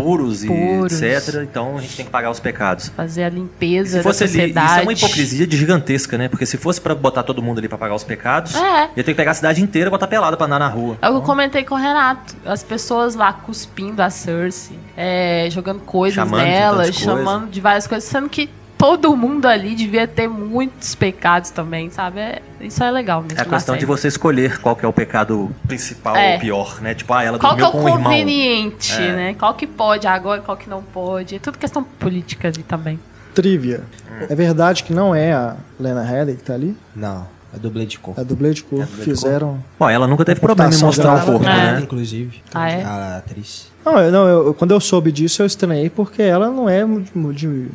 puros, 0.01 0.45
Puros. 0.45 1.01
e 1.01 1.05
etc. 1.05 1.41
Então 1.43 1.77
a 1.77 1.81
gente 1.81 1.95
tem 1.95 2.05
que 2.05 2.11
pagar 2.11 2.29
os 2.31 2.39
pecados. 2.39 2.89
Fazer 2.89 3.23
a 3.23 3.29
limpeza 3.29 3.97
se 3.97 4.03
fosse 4.03 4.19
da 4.19 4.25
ali, 4.25 4.33
sociedade. 4.33 4.67
isso 4.71 4.79
é 4.79 4.83
uma 4.83 4.93
hipocrisia 4.93 5.47
de 5.47 5.57
gigantesca, 5.57 6.17
né? 6.17 6.27
Porque 6.27 6.45
se 6.45 6.57
fosse 6.57 6.79
pra 6.79 6.95
botar 6.95 7.23
todo 7.23 7.41
mundo 7.41 7.59
ali 7.59 7.67
pra 7.67 7.77
pagar 7.77 7.95
os 7.95 8.03
pecados, 8.03 8.55
É. 8.55 8.83
ia 8.95 9.03
ter 9.03 9.11
que 9.11 9.13
pegar 9.15 9.31
a 9.31 9.35
cidade 9.35 9.61
inteira 9.61 9.87
e 9.89 9.91
botar 9.91 10.07
pelada 10.07 10.35
pra 10.37 10.45
andar 10.45 10.59
na 10.59 10.67
rua. 10.67 10.97
É 11.01 11.07
o 11.09 11.11
que 11.13 11.17
eu 11.17 11.21
comentei 11.21 11.63
com 11.63 11.75
o 11.75 11.77
Renato. 11.77 12.35
As 12.45 12.63
pessoas 12.63 13.15
lá 13.15 13.31
cuspindo 13.33 14.01
a 14.01 14.09
Cersei, 14.09 14.77
é, 14.95 15.47
jogando 15.51 15.81
coisas 15.81 16.15
Chamando 16.15 16.39
de 16.43 16.45
nela, 16.49 16.77
tantas 16.83 16.95
chamando 16.95 17.49
de 17.49 17.61
várias 17.61 17.87
coisas, 17.87 18.07
sendo 18.09 18.29
que 18.29 18.49
todo 18.79 19.13
mundo 19.15 19.45
ali 19.45 19.75
devia 19.75 20.07
ter 20.07 20.29
muitos 20.29 20.95
pecados 20.95 21.49
também, 21.49 21.89
sabe? 21.91 22.19
É- 22.21 22.41
isso 22.61 22.81
é 22.81 22.89
legal 22.89 23.21
mesmo. 23.21 23.37
É 23.37 23.41
a 23.41 23.45
questão 23.45 23.75
de 23.75 23.81
série. 23.81 23.85
você 23.85 24.07
escolher 24.07 24.57
qual 24.59 24.73
que 24.75 24.85
é 24.85 24.87
o 24.87 24.93
pecado 24.93 25.51
principal 25.67 26.15
É. 26.15 26.33
ou 26.35 26.39
pior, 26.39 26.81
né? 26.81 26.95
Tipo, 26.95 27.13
ah, 27.13 27.23
ela 27.23 27.37
Qual 27.37 27.55
que 27.55 27.61
é 27.61 27.65
dormiu 27.65 27.79
o 27.81 27.83
com 27.83 27.91
o 27.91 27.93
irmão. 27.93 28.11
conveniente, 28.11 28.93
É. 28.93 29.15
né? 29.15 29.33
Qual 29.37 29.53
que 29.53 29.67
pode 29.67 30.07
agora, 30.07 30.41
qual 30.41 30.55
que 30.57 30.69
não 30.69 30.81
pode. 30.81 31.35
É 31.35 31.39
tudo 31.39 31.57
questão 31.57 31.83
política 31.83 32.47
ali 32.47 32.63
também. 32.63 32.97
trivia. 33.35 33.83
É 34.29 34.33
verdade 34.35 34.83
que 34.83 34.91
não 34.93 35.13
é 35.13 35.31
a 35.31 35.55
Lena 35.79 36.03
Headey 36.03 36.35
que 36.35 36.43
tá 36.43 36.53
ali? 36.53 36.75
Não, 36.95 37.25
é 37.53 37.57
dublê 37.59 37.85
de 37.85 37.97
cor. 37.99 38.15
É 38.17 38.23
dublê 38.23 38.53
de 38.53 38.63
cor. 38.63 38.79
dublê 38.85 38.97
de 38.97 39.03
Fizeram. 39.03 39.63
Bom, 39.79 39.89
ela 39.89 40.07
nunca 40.07 40.25
teve 40.25 40.39
problema 40.41 40.73
em 40.73 40.77
mostrar 40.79 41.15
o 41.15 41.25
corpo, 41.25 41.45
É. 41.47 41.73
né? 41.73 41.79
Inclusive. 41.81 42.41
Ah, 42.53 42.69
é? 42.69 42.83
A 42.83 43.17
atriz. 43.17 43.71
Não, 43.85 43.97
eu, 43.99 44.11
não 44.11 44.27
eu- 44.27 44.53
quando 44.53 44.71
eu 44.71 44.79
soube 44.81 45.09
disso, 45.11 45.41
eu 45.41 45.45
estranhei 45.45 45.89
porque 45.89 46.21
ela 46.21 46.49
não 46.49 46.67
é 46.67 46.83
de, 46.85 47.33
de- 47.33 47.69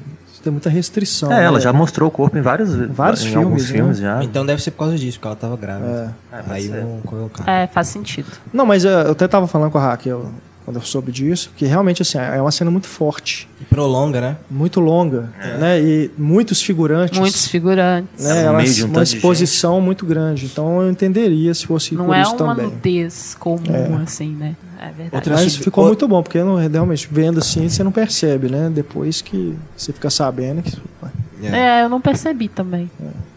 tem 0.45 0.53
muita 0.53 0.71
restrição. 0.71 1.33
É, 1.33 1.45
ela 1.45 1.57
né? 1.59 1.61
já 1.65 1.73
mostrou 1.73 2.09
o 2.09 2.13
corpo 2.13 2.37
em 2.39 2.43
vários, 2.43 2.75
Vários 2.91 3.23
em 3.23 3.31
filmes, 3.31 3.45
alguns 3.47 3.63
né? 3.71 3.77
filmes 3.77 3.99
já. 3.99 4.23
Então 4.25 4.45
deve 4.47 4.63
ser 4.63 4.71
por 4.71 4.79
causa 4.81 4.97
disso, 4.99 5.19
porque 5.19 5.27
ela 5.29 5.37
tava 5.37 5.57
grávida. 5.57 6.15
É, 6.33 6.37
pode 6.39 6.51
Aí 6.53 6.69
vão 6.69 7.01
colocar. 7.05 7.51
É, 7.51 7.67
faz 7.67 7.89
sentido. 7.89 8.29
Não, 8.53 8.65
mas 8.67 8.85
eh, 8.85 8.89
eu 9.07 9.13
até 9.13 9.27
tava 9.27 9.47
falando 9.47 9.71
com 9.71 9.79
a 9.79 9.83
Raquel 9.83 10.31
quando 10.65 10.77
eu 10.77 10.83
soube 10.83 11.13
disso, 11.13 11.51
que 11.55 11.67
realmente 11.67 12.01
assim, 12.01 12.17
é 12.17 12.41
uma 12.41 12.51
cena 12.51 12.71
muito 12.71 12.87
forte, 12.87 13.47
E 13.61 13.65
prolonga, 13.67 14.19
né? 14.19 14.37
muito 14.51 14.81
longa, 14.81 15.29
né? 15.61 15.79
E 15.79 16.11
muitos 16.17 16.63
figurantes. 16.63 17.19
Muitos 17.19 17.47
figurantes. 17.49 18.25
né? 18.25 18.31
Ela 18.31 18.63
Ela- 18.63 18.63
um 18.63 18.87
uma 18.87 19.03
exposição 19.03 19.79
muito 19.83 20.07
grande. 20.07 20.47
Então 20.47 20.81
eu 20.81 20.91
entenderia 20.91 21.53
se 21.53 21.67
fosse 21.67 21.95
Não 21.95 22.07
por 22.07 22.17
é 22.17 22.23
isso 22.23 22.35
uma 22.37 22.55
também. 22.55 22.71
nudez 22.71 23.37
comum, 23.39 24.01
assim, 24.03 24.31
né? 24.35 24.57
É 24.89 24.93
verdade. 24.93 25.15
Outra- 25.17 25.35
Mas 25.35 25.57
ficou 25.57 25.85
o- 25.85 25.87
muito 25.89 26.07
bom, 26.09 26.23
porque 26.23 26.43
não- 26.43 26.57
realmente, 26.57 27.09
vendo 27.11 27.39
assim, 27.39 27.69
você 27.69 27.83
não 27.83 27.93
percebe, 27.93 28.49
né? 28.49 28.71
Depois 28.73 29.21
que 29.21 29.55
você 29.77 29.93
fica 29.93 30.11
sabendo 30.11 30.63
que 30.63 30.77
ué, 31.03 31.11
É, 31.53 31.85
eu 31.85 31.89
não 31.89 32.01
percebi 32.01 32.49
também. 32.49 32.91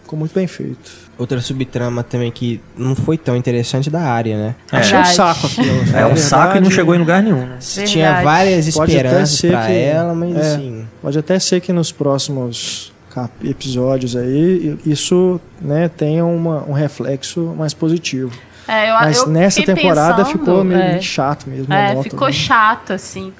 ficou 0.03 0.17
muito 0.17 0.33
bem 0.33 0.47
feito. 0.47 1.07
Outra 1.17 1.41
subtrama 1.41 2.03
também 2.03 2.31
que 2.31 2.61
não 2.77 2.95
foi 2.95 3.17
tão 3.17 3.35
interessante 3.35 3.89
da 3.89 4.01
área, 4.01 4.37
né? 4.37 4.55
É. 4.71 4.77
Achei 4.77 4.97
um 4.99 5.03
saco 5.05 5.47
aquilo. 5.47 5.67
É 5.95 6.01
na 6.01 6.07
um 6.07 6.15
saco 6.15 6.57
e 6.57 6.59
não 6.61 6.69
chegou 6.71 6.93
em 6.95 6.99
lugar 6.99 7.21
nenhum, 7.23 7.45
né? 7.45 7.57
Tinha 7.59 8.21
várias 8.21 8.73
Pode 8.73 8.91
até 8.97 9.07
esperanças 9.23 9.41
que- 9.41 9.47
ela, 9.73 10.13
mas 10.13 10.35
é. 10.35 10.39
assim. 10.39 10.85
Pode 11.01 11.17
até 11.19 11.39
ser 11.39 11.59
que 11.61 11.73
nos 11.73 11.91
próximos 11.91 12.93
episódios 13.43 14.15
aí 14.15 14.77
isso 14.85 15.41
né, 15.59 15.89
tenha 15.89 16.23
uma, 16.23 16.63
um 16.69 16.71
reflexo 16.73 17.53
mais 17.57 17.73
positivo. 17.73 18.31
É, 18.67 18.89
eu, 18.89 18.93
Mas 18.95 19.17
eu 19.19 19.27
nessa 19.27 19.63
temporada 19.63 20.23
pensando, 20.25 20.39
ficou 20.39 20.63
meio 20.63 20.81
é, 20.81 21.01
chato 21.01 21.49
mesmo. 21.49 21.73
É, 21.73 21.89
monótono, 21.89 22.03
ficou 22.03 22.27
né? 22.27 22.33
chato, 22.33 22.93
assim. 22.93 23.33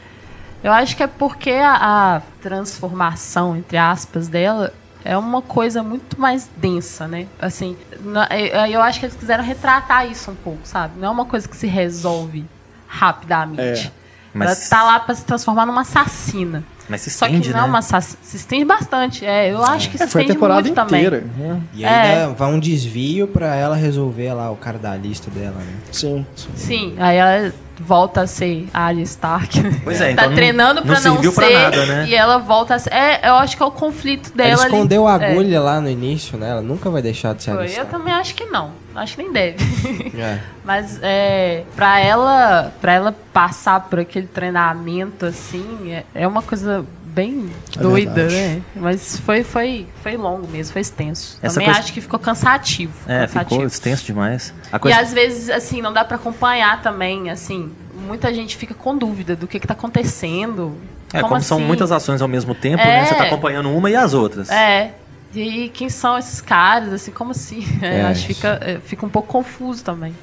Eu 0.63 0.71
acho 0.71 0.95
que 0.95 1.03
é 1.03 1.07
porque 1.07 1.51
a, 1.51 2.15
a 2.17 2.21
transformação, 2.41 3.55
entre 3.55 3.77
aspas, 3.77 4.27
dela 4.27 4.73
é 5.03 5.17
uma 5.17 5.41
coisa 5.41 5.83
muito 5.83 6.19
mais 6.19 6.49
densa, 6.57 7.07
né? 7.07 7.27
Assim, 7.39 7.77
na- 8.01 8.27
eu, 8.69 8.81
acho 8.81 8.99
que 8.99 9.05
eles 9.05 9.15
quiseram 9.15 9.43
retratar 9.43 10.09
isso 10.09 10.31
um 10.31 10.35
pouco, 10.35 10.59
sabe? 10.63 10.99
Não 10.99 11.07
é 11.07 11.11
uma 11.11 11.25
coisa 11.25 11.47
que 11.47 11.55
se 11.55 11.67
resolve 11.67 12.45
rapidamente. 12.87 13.91
Mas- 14.33 14.49
Ela 14.49 14.69
tá 14.69 14.83
lá 14.83 14.99
pra 14.99 15.15
se 15.15 15.23
transformar 15.25 15.65
numa 15.65 15.81
assassina. 15.81 16.63
Mas 16.89 17.01
se 17.01 17.09
Só 17.09 17.25
estende, 17.25 17.49
que 17.49 17.53
não 17.53 17.67
né? 17.71 17.79
é. 17.79 18.01
Se 18.01 18.37
estende 18.37 18.63
bastante. 18.65 19.25
É, 19.25 19.51
eu 19.51 19.61
acho 19.63 19.89
que 19.89 19.97
se 19.97 20.03
É, 20.03 20.07
foi 20.07 20.21
estende 20.21 20.35
temporada 20.37 20.61
muito 20.61 20.75
também. 20.75 21.05
inteira. 21.05 21.25
Né? 21.37 21.61
E 21.73 21.85
ainda 21.85 22.07
É. 22.07 22.27
vai 22.33 22.49
um 22.49 22.59
desvio 22.59 23.27
pra 23.27 23.55
ela 23.55 23.75
resolver 23.75 24.33
lá 24.33 24.49
o 24.51 24.55
cara 24.55 24.77
da 24.77 24.95
lista 24.95 25.29
dela, 25.29 25.55
né? 25.57 25.73
Sim, 25.91 26.25
sim. 26.35 26.49
Sim, 26.55 26.95
aí 26.97 27.17
ela 27.17 27.53
volta 27.79 28.21
a 28.21 28.27
ser 28.27 28.67
Arya 28.73 29.03
Stark. 29.03 29.61
Pois 29.83 29.99
é, 30.01 30.07
tá 30.15 30.23
então 30.23 30.25
não- 30.29 30.35
treinando 30.35 30.81
pra 30.81 30.99
não 30.99 31.21
ser. 31.21 31.31
pra 31.33 31.49
nada, 31.49 31.85
né? 31.85 32.05
E 32.07 32.15
ela 32.15 32.37
volta 32.37 32.75
a 32.75 32.79
ser. 32.79 32.93
É, 32.93 33.29
eu 33.29 33.35
acho 33.35 33.55
que 33.57 33.63
é 33.63 33.65
o 33.65 33.71
conflito 33.71 34.35
dela. 34.35 34.49
ela 34.51 34.63
ali. 34.63 34.73
escondeu 34.73 35.07
a 35.07 35.17
É. 35.21 35.31
agulha 35.31 35.61
lá 35.61 35.79
no 35.81 35.89
início, 35.89 36.37
né? 36.37 36.49
Ela 36.49 36.61
nunca 36.61 36.89
vai 36.89 37.01
deixar 37.01 37.33
de 37.35 37.43
ser 37.43 37.51
Foi, 37.51 37.59
eu 37.59 37.61
alistada. 37.63 37.89
também 37.89 38.13
acho 38.13 38.33
que 38.35 38.45
não. 38.45 38.71
Acho 38.95 39.15
que 39.15 39.23
nem 39.23 39.31
deve. 39.31 39.57
É. 40.17 40.39
Mas 40.65 40.99
é, 41.01 41.63
pra 41.75 41.99
ela 41.99 42.73
para 42.81 42.93
ela 42.93 43.15
passar 43.31 43.79
por 43.81 43.99
aquele 43.99 44.27
treinamento 44.27 45.25
assim, 45.25 45.91
é, 45.91 46.03
é 46.13 46.27
uma 46.27 46.41
coisa 46.41 46.83
bem 47.17 47.49
É 47.75 47.81
doida, 47.81 48.13
verdade. 48.13 48.35
né? 48.35 48.61
Mas 48.75 49.19
foi, 49.19 49.43
foi, 49.43 49.87
foi 50.03 50.15
longo 50.15 50.47
mesmo, 50.47 50.71
foi 50.73 50.81
extenso. 50.81 51.39
Essa 51.41 51.55
também 51.55 51.65
coisa- 51.67 51.79
acho 51.79 51.91
que 51.93 51.99
ficou 52.01 52.19
cansativo. 52.19 52.93
É, 53.07 53.21
cansativo. 53.21 53.49
ficou 53.49 53.65
extenso 53.65 54.05
demais. 54.05 54.53
A 54.71 54.77
E 54.77 54.79
coisa... 54.79 54.99
às 54.99 55.11
vezes, 55.11 55.49
assim, 55.49 55.81
não 55.81 55.91
dá 55.91 56.05
pra 56.05 56.15
acompanhar 56.17 56.81
também, 56.83 57.29
assim. 57.31 57.71
Muita 58.07 58.31
gente 58.33 58.55
fica 58.55 58.73
com 58.75 58.95
dúvida 58.95 59.35
do 59.35 59.47
que, 59.47 59.59
que 59.59 59.65
tá 59.67 59.73
acontecendo. 59.73 60.77
É, 61.11 61.21
como, 61.21 61.41
são 61.41 61.57
assim? 61.57 61.65
muitas 61.67 61.91
ações 61.91 62.21
ao 62.21 62.27
mesmo 62.27 62.53
tempo, 62.53 62.81
É. 62.83 62.85
né? 63.01 63.05
Você 63.05 63.15
tá 63.15 63.23
acompanhando 63.23 63.69
uma 63.71 63.89
e 63.89 63.95
as 63.95 64.13
outras. 64.13 64.49
É. 64.51 64.91
E 65.35 65.69
quem 65.73 65.89
são 65.89 66.17
esses 66.17 66.39
caras, 66.39 66.93
assim, 66.93 67.11
como 67.11 67.31
assim? 67.31 67.65
É, 67.81 67.99
É, 67.99 68.01
acho 68.03 68.27
que 68.27 68.33
fica, 68.33 68.59
é, 68.61 68.77
fica 68.79 69.05
um 69.05 69.09
pouco 69.09 69.27
confuso 69.27 69.83
também. 69.83 70.15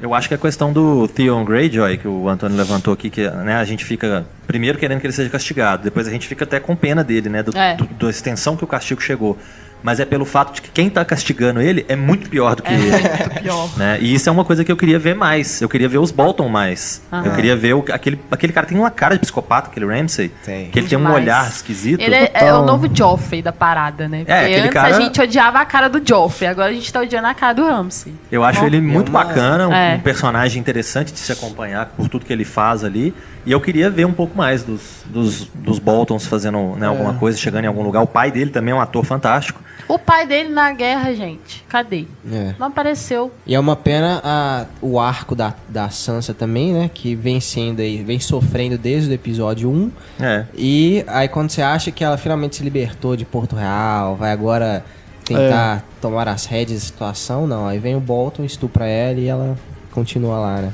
Eu 0.00 0.14
acho 0.14 0.28
que 0.28 0.34
a 0.34 0.38
questão 0.38 0.72
do 0.72 1.06
Theon 1.08 1.44
Greyjoy, 1.44 1.98
que 1.98 2.08
o 2.08 2.26
Antônio 2.28 2.56
levantou 2.56 2.94
aqui, 2.94 3.10
que 3.10 3.28
né, 3.28 3.56
a 3.56 3.64
gente 3.64 3.84
fica 3.84 4.24
primeiro 4.46 4.78
querendo 4.78 4.98
que 5.00 5.06
ele 5.06 5.12
seja 5.12 5.28
castigado, 5.28 5.82
depois 5.82 6.08
a 6.08 6.10
gente 6.10 6.26
fica 6.26 6.44
até 6.44 6.58
com 6.58 6.74
pena 6.74 7.04
dele, 7.04 7.28
né? 7.28 7.42
Do, 7.42 7.56
É. 7.56 7.76
do- 7.76 7.84
da 7.86 8.08
extensão 8.08 8.56
que 8.56 8.64
o 8.64 8.66
castigo 8.66 9.00
chegou. 9.00 9.36
Mas 9.82 9.98
é 10.00 10.04
pelo 10.04 10.24
fato 10.24 10.52
de 10.54 10.62
que 10.62 10.70
quem 10.70 10.90
tá 10.90 11.04
castigando 11.04 11.60
ele 11.60 11.84
é 11.88 11.96
muito 11.96 12.28
pior 12.28 12.54
do 12.54 12.62
que 12.62 12.70
É 12.70 12.74
ele. 12.74 12.90
muito 12.90 13.40
pior. 13.42 13.70
Né? 13.76 13.98
E 14.00 14.14
isso 14.14 14.28
é 14.28 14.32
uma 14.32 14.44
coisa 14.44 14.64
que 14.64 14.70
eu 14.70 14.76
queria 14.76 14.98
ver 14.98 15.14
mais. 15.14 15.62
Eu 15.62 15.68
queria 15.68 15.88
ver 15.88 15.98
os 15.98 16.10
Bolton 16.10 16.48
mais. 16.48 17.02
Aham. 17.12 17.24
Eu 17.26 17.32
queria 17.34 17.56
ver 17.56 17.74
o- 17.74 17.84
aquele, 17.92 18.20
aquele 18.30 18.52
cara 18.52 18.66
tem 18.66 18.76
uma 18.78 18.90
cara 18.90 19.14
de 19.14 19.20
psicopata, 19.20 19.70
aquele 19.70 19.86
Ramsay. 19.86 20.30
Tem. 20.44 20.70
Que 20.70 20.78
ele 20.78 20.88
tem 20.88 20.98
um 20.98 21.02
Demais. 21.02 21.22
olhar 21.22 21.48
esquisito. 21.48 22.00
Ele 22.00 22.14
é, 22.14 22.30
é 22.34 22.52
o 22.52 22.62
novo 22.64 22.88
Joffrey 22.94 23.40
da 23.42 23.52
parada, 23.52 24.06
né? 24.08 24.18
Porque 24.18 24.32
aquele 24.32 24.60
antes 24.60 24.72
cara- 24.72 24.96
a 24.96 25.00
gente 25.00 25.20
odiava 25.20 25.60
a 25.60 25.64
cara 25.64 25.88
do 25.88 26.02
Joffrey, 26.06 26.48
agora 26.50 26.70
a 26.70 26.74
gente 26.74 26.92
tá 26.92 27.00
odiando 27.00 27.26
a 27.28 27.34
cara 27.34 27.52
do 27.54 27.64
Ramsay. 27.64 28.12
Eu 28.30 28.44
acho 28.44 28.60
Bom, 28.60 28.66
ele 28.66 28.80
muito 28.80 29.08
uma- 29.08 29.24
bacana, 29.24 29.68
um, 29.68 29.72
É. 29.72 29.94
um 29.96 30.00
personagem 30.00 30.60
interessante 30.60 31.12
de 31.12 31.18
se 31.18 31.32
acompanhar 31.32 31.86
por 31.96 32.08
tudo 32.08 32.24
que 32.26 32.32
ele 32.32 32.44
faz 32.44 32.84
ali. 32.84 33.14
E 33.46 33.52
eu 33.52 33.60
queria 33.60 33.88
ver 33.88 34.04
um 34.04 34.12
pouco 34.12 34.36
mais 34.36 34.62
dos, 34.62 34.80
dos, 35.06 35.44
dos 35.54 35.78
Boltons 35.78 36.26
fazendo 36.26 36.76
né, 36.76 36.86
alguma 36.86 37.14
coisa, 37.14 37.38
chegando 37.38 37.64
em 37.64 37.68
algum 37.68 37.82
lugar. 37.82 38.02
O 38.02 38.06
pai 38.06 38.30
dele 38.30 38.50
também 38.50 38.72
é 38.72 38.74
um 38.74 38.80
ator 38.80 39.04
fantástico. 39.04 39.60
O 39.94 39.98
pai 39.98 40.26
dele 40.26 40.48
na 40.48 40.72
guerra, 40.72 41.12
gente. 41.14 41.64
Cadê? 41.68 42.06
É. 42.30 42.54
Não 42.58 42.68
apareceu. 42.68 43.32
E 43.46 43.54
é 43.54 43.60
uma 43.60 43.74
pena 43.76 44.20
a, 44.24 44.66
o 44.80 44.98
arco 45.00 45.34
da, 45.34 45.54
da 45.68 45.88
Sansa 45.90 46.32
também, 46.32 46.72
né? 46.72 46.90
Que 46.92 47.14
vem 47.14 47.40
sendo 47.40 47.80
aí, 47.80 48.02
vem 48.02 48.20
sofrendo 48.20 48.78
desde 48.78 49.10
o 49.10 49.12
episódio 49.14 49.70
1. 49.70 49.90
É. 50.20 50.44
E 50.54 51.04
aí 51.06 51.28
quando 51.28 51.50
você 51.50 51.62
acha 51.62 51.90
que 51.90 52.04
ela 52.04 52.16
finalmente 52.16 52.56
se 52.56 52.62
libertou 52.62 53.16
de 53.16 53.24
Porto 53.24 53.56
Real, 53.56 54.14
vai 54.16 54.32
agora 54.32 54.84
tentar 55.24 55.84
tomar 56.00 56.28
as 56.28 56.44
rédeas 56.44 56.80
da 56.80 56.86
situação, 56.86 57.46
não. 57.46 57.66
Aí 57.66 57.78
vem 57.78 57.96
o 57.96 58.00
Bolton, 58.00 58.44
estupra 58.44 58.86
ela 58.86 59.18
e 59.18 59.26
ela 59.26 59.56
continua 59.92 60.38
lá, 60.38 60.56
né? 60.62 60.72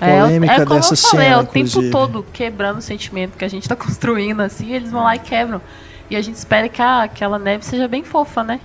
A 0.00 0.08
É, 0.08 0.20
polêmica 0.20 0.52
é 0.52 0.64
como 0.64 0.76
dessa 0.76 0.94
eu 0.94 0.98
falei, 0.98 1.26
cena, 1.26 1.36
é 1.36 1.42
o 1.42 1.44
tempo 1.46 1.58
inclusive. 1.68 1.90
todo 1.90 2.26
quebrando 2.32 2.78
o 2.78 2.82
sentimento 2.82 3.36
que 3.36 3.44
a 3.44 3.48
gente 3.48 3.68
tá 3.68 3.74
construindo, 3.76 4.40
assim, 4.40 4.72
eles 4.72 4.90
vão 4.90 5.02
lá 5.02 5.16
e 5.16 5.18
quebram. 5.18 5.60
E 6.10 6.16
a 6.16 6.22
gente 6.22 6.34
espera 6.36 6.68
que 6.68 6.82
a, 6.82 7.02
aquela 7.04 7.38
neve 7.38 7.64
seja 7.64 7.86
bem 7.88 8.02
fofa, 8.04 8.42
né? 8.42 8.60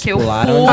Que 0.00 0.10
eu 0.10 0.18
pulo, 0.18 0.66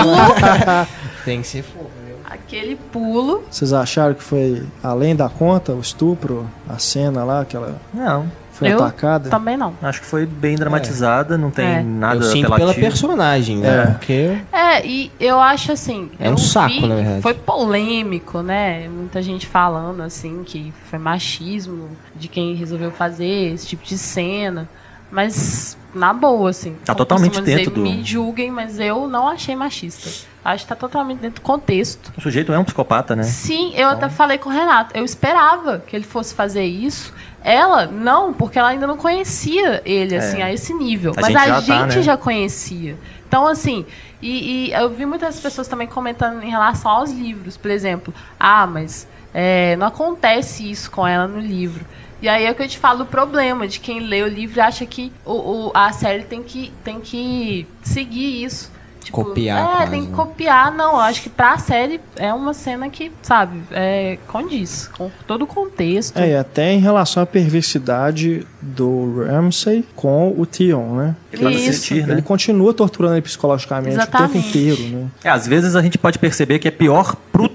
Tem 1.26 1.42
que 1.42 1.48
ser 1.48 1.64
fofo, 1.64 1.90
viu? 2.06 2.16
aquele 2.30 2.76
pulo. 2.76 3.44
Vocês 3.50 3.74
acharam 3.74 4.14
que 4.16 4.24
foi 4.24 4.64
além 4.82 5.16
da 5.16 5.30
conta, 5.30 5.74
o 5.74 5.80
estupro, 5.80 6.50
a 6.68 6.78
cena 6.80 7.24
lá, 7.24 7.46
que 7.46 7.56
ela 7.56 7.80
Não, 7.94 8.26
foi 8.54 8.72
Eu 8.72 8.78
atacada? 8.78 9.30
Também 9.30 9.56
não. 9.58 9.74
acho 9.82 10.02
que 10.02 10.08
foi 10.08 10.26
bem 10.26 10.56
dramatizada, 10.56 11.38
não 11.38 11.52
tem 11.52 11.66
É. 11.66 11.84
nada 11.84 12.16
Eu 12.16 12.24
sinto 12.24 12.52
pela 12.56 12.74
personagem, 12.74 13.58
né? 13.58 13.84
É. 13.84 13.86
Porque 13.92 14.38
É, 14.52 14.86
e 14.86 15.12
eu 15.20 15.40
acho 15.40 15.72
assim. 15.72 16.10
É 16.20 16.30
um 16.30 16.32
eu 16.34 16.38
saco, 16.38 16.74
vi 16.74 16.88
na 16.88 16.96
verdade. 16.96 17.22
Foi 17.22 17.34
polêmico, 17.36 18.42
né? 18.42 18.88
Muita 18.90 19.22
gente 19.22 19.46
falando 19.46 20.02
assim 20.02 20.44
que 20.44 20.74
foi 20.90 20.98
machismo 20.98 21.90
de 22.16 22.28
quem 22.28 22.56
resolveu 22.56 22.90
fazer 22.92 23.54
esse 23.54 23.68
tipo 23.68 23.84
de 23.84 23.98
cena. 23.98 24.68
Mas, 25.12 25.78
na 25.94 26.14
boa, 26.14 26.50
assim. 26.50 26.76
Tá 26.86 26.94
totalmente 26.96 27.42
dentro 27.42 27.72
do- 27.72 27.82
Me 27.82 28.04
julguem, 28.04 28.50
mas 28.52 28.80
eu 28.80 29.08
não 29.08 29.28
achei 29.28 29.56
machista. 29.56 30.10
Acho 30.44 30.66
que 30.66 30.70
tá 30.70 30.76
totalmente 30.76 31.20
dentro 31.20 31.42
do 31.42 31.46
contexto. 31.46 32.12
O 32.18 32.22
sujeito 32.22 32.52
é 32.52 32.60
um 32.60 32.64
psicopata, 32.66 33.16
né? 33.16 33.24
Sim, 33.24 33.72
eu 33.76 33.88
até 33.88 34.10
falei 34.10 34.38
com 34.38 34.50
o 34.50 34.52
Renato. 34.52 34.96
Eu 34.98 35.06
esperava 35.06 35.80
que 35.80 35.96
ele 35.96 36.04
fosse 36.04 36.34
fazer 36.34 36.66
isso. 36.66 37.14
Ela, 37.44 37.86
não, 37.86 38.34
porque 38.34 38.58
ela 38.60 38.70
ainda 38.70 38.86
não 38.88 38.98
conhecia 38.98 39.82
ele, 39.86 40.16
assim, 40.16 40.42
a 40.42 40.52
esse 40.52 40.74
nível. 40.74 41.14
É. 41.16 41.20
A 41.20 41.22
Mas 41.22 41.28
gente 41.34 41.38
a 41.38 41.46
já 41.48 41.54
tá, 41.62 41.62
gente 41.88 41.96
né? 41.98 42.02
já 42.02 42.18
conhecia. 42.18 42.98
Então, 43.28 43.48
assim, 43.48 43.86
e, 44.22 44.68
e 44.70 44.74
eu 44.74 44.90
vi 44.90 45.06
muitas 45.06 45.40
pessoas 45.40 45.68
também 45.68 45.88
comentando 45.88 46.42
em 46.44 46.50
relação 46.50 46.92
aos 46.92 47.12
livros. 47.12 47.56
Por 47.58 47.72
exemplo, 47.72 48.14
ah, 48.40 48.66
mas 48.68 49.08
é, 49.34 49.76
não 49.78 49.88
acontece 49.88 50.70
isso 50.70 50.92
com 50.92 51.06
ela 51.08 51.28
no 51.28 51.40
livro. 51.40 51.86
E 52.24 52.30
aí 52.30 52.46
é 52.46 52.52
o 52.52 52.56
que 52.56 52.64
eu 52.64 52.68
te 52.70 52.78
falo 52.78 53.04
o 53.04 53.06
problema 53.06 53.68
de 53.68 53.82
quem 53.82 54.00
lê 54.00 54.24
o 54.24 54.28
livro 54.30 54.62
acha 54.62 54.86
que 54.86 55.12
o, 55.26 55.34
o- 55.68 55.72
a 55.74 55.92
série 55.92 56.24
tem 56.24 56.42
que, 56.42 56.72
tem 56.82 57.02
que 57.02 57.68
seguir 57.84 58.46
isso. 58.46 58.72
Tipo, 59.04 59.26
Copiar 59.26 59.60
É, 59.60 59.76
quase, 59.80 59.92
tem 59.92 60.04
que 60.06 60.10
né? 60.12 60.16
copiar. 60.16 60.72
Não, 60.74 60.94
eu 60.94 61.00
acho 61.02 61.22
que 61.24 61.30
pra 61.30 61.58
série 61.58 62.00
é 62.16 62.34
uma 62.34 62.54
cena 62.54 62.88
que, 62.90 63.12
sabe, 63.22 63.62
é, 63.72 64.18
condiz 64.30 64.88
com 64.98 65.12
todo 65.28 65.42
o 65.42 65.48
contexto. 65.48 66.18
É, 66.18 66.30
e 66.30 66.36
até 66.38 66.72
em 66.72 66.80
relação 66.80 67.22
à 67.22 67.26
perversidade 67.26 68.48
do 68.62 69.26
Ramsay 69.28 69.84
com 69.94 70.34
o 70.38 70.46
Theon, 70.46 70.96
né? 70.96 71.16
Ele 71.34 71.50
Isso. 71.50 71.70
assistir, 71.72 72.08
né? 72.08 72.14
Ele 72.14 72.22
continua 72.22 72.74
torturando 72.74 73.16
ele 73.16 73.22
psicologicamente 73.22 73.98
o 73.98 74.00
tempo 74.00 74.16
Exatamente. 74.18 74.48
inteiro, 74.48 74.84
né? 74.84 75.08
É, 75.26 75.30
às 75.30 75.46
vezes 75.46 75.76
a 75.76 75.82
gente 75.82 75.98
pode 75.98 76.18
perceber 76.18 76.60
que 76.60 76.70
é 76.70 76.72
pior 76.72 77.18
pro, 77.34 77.50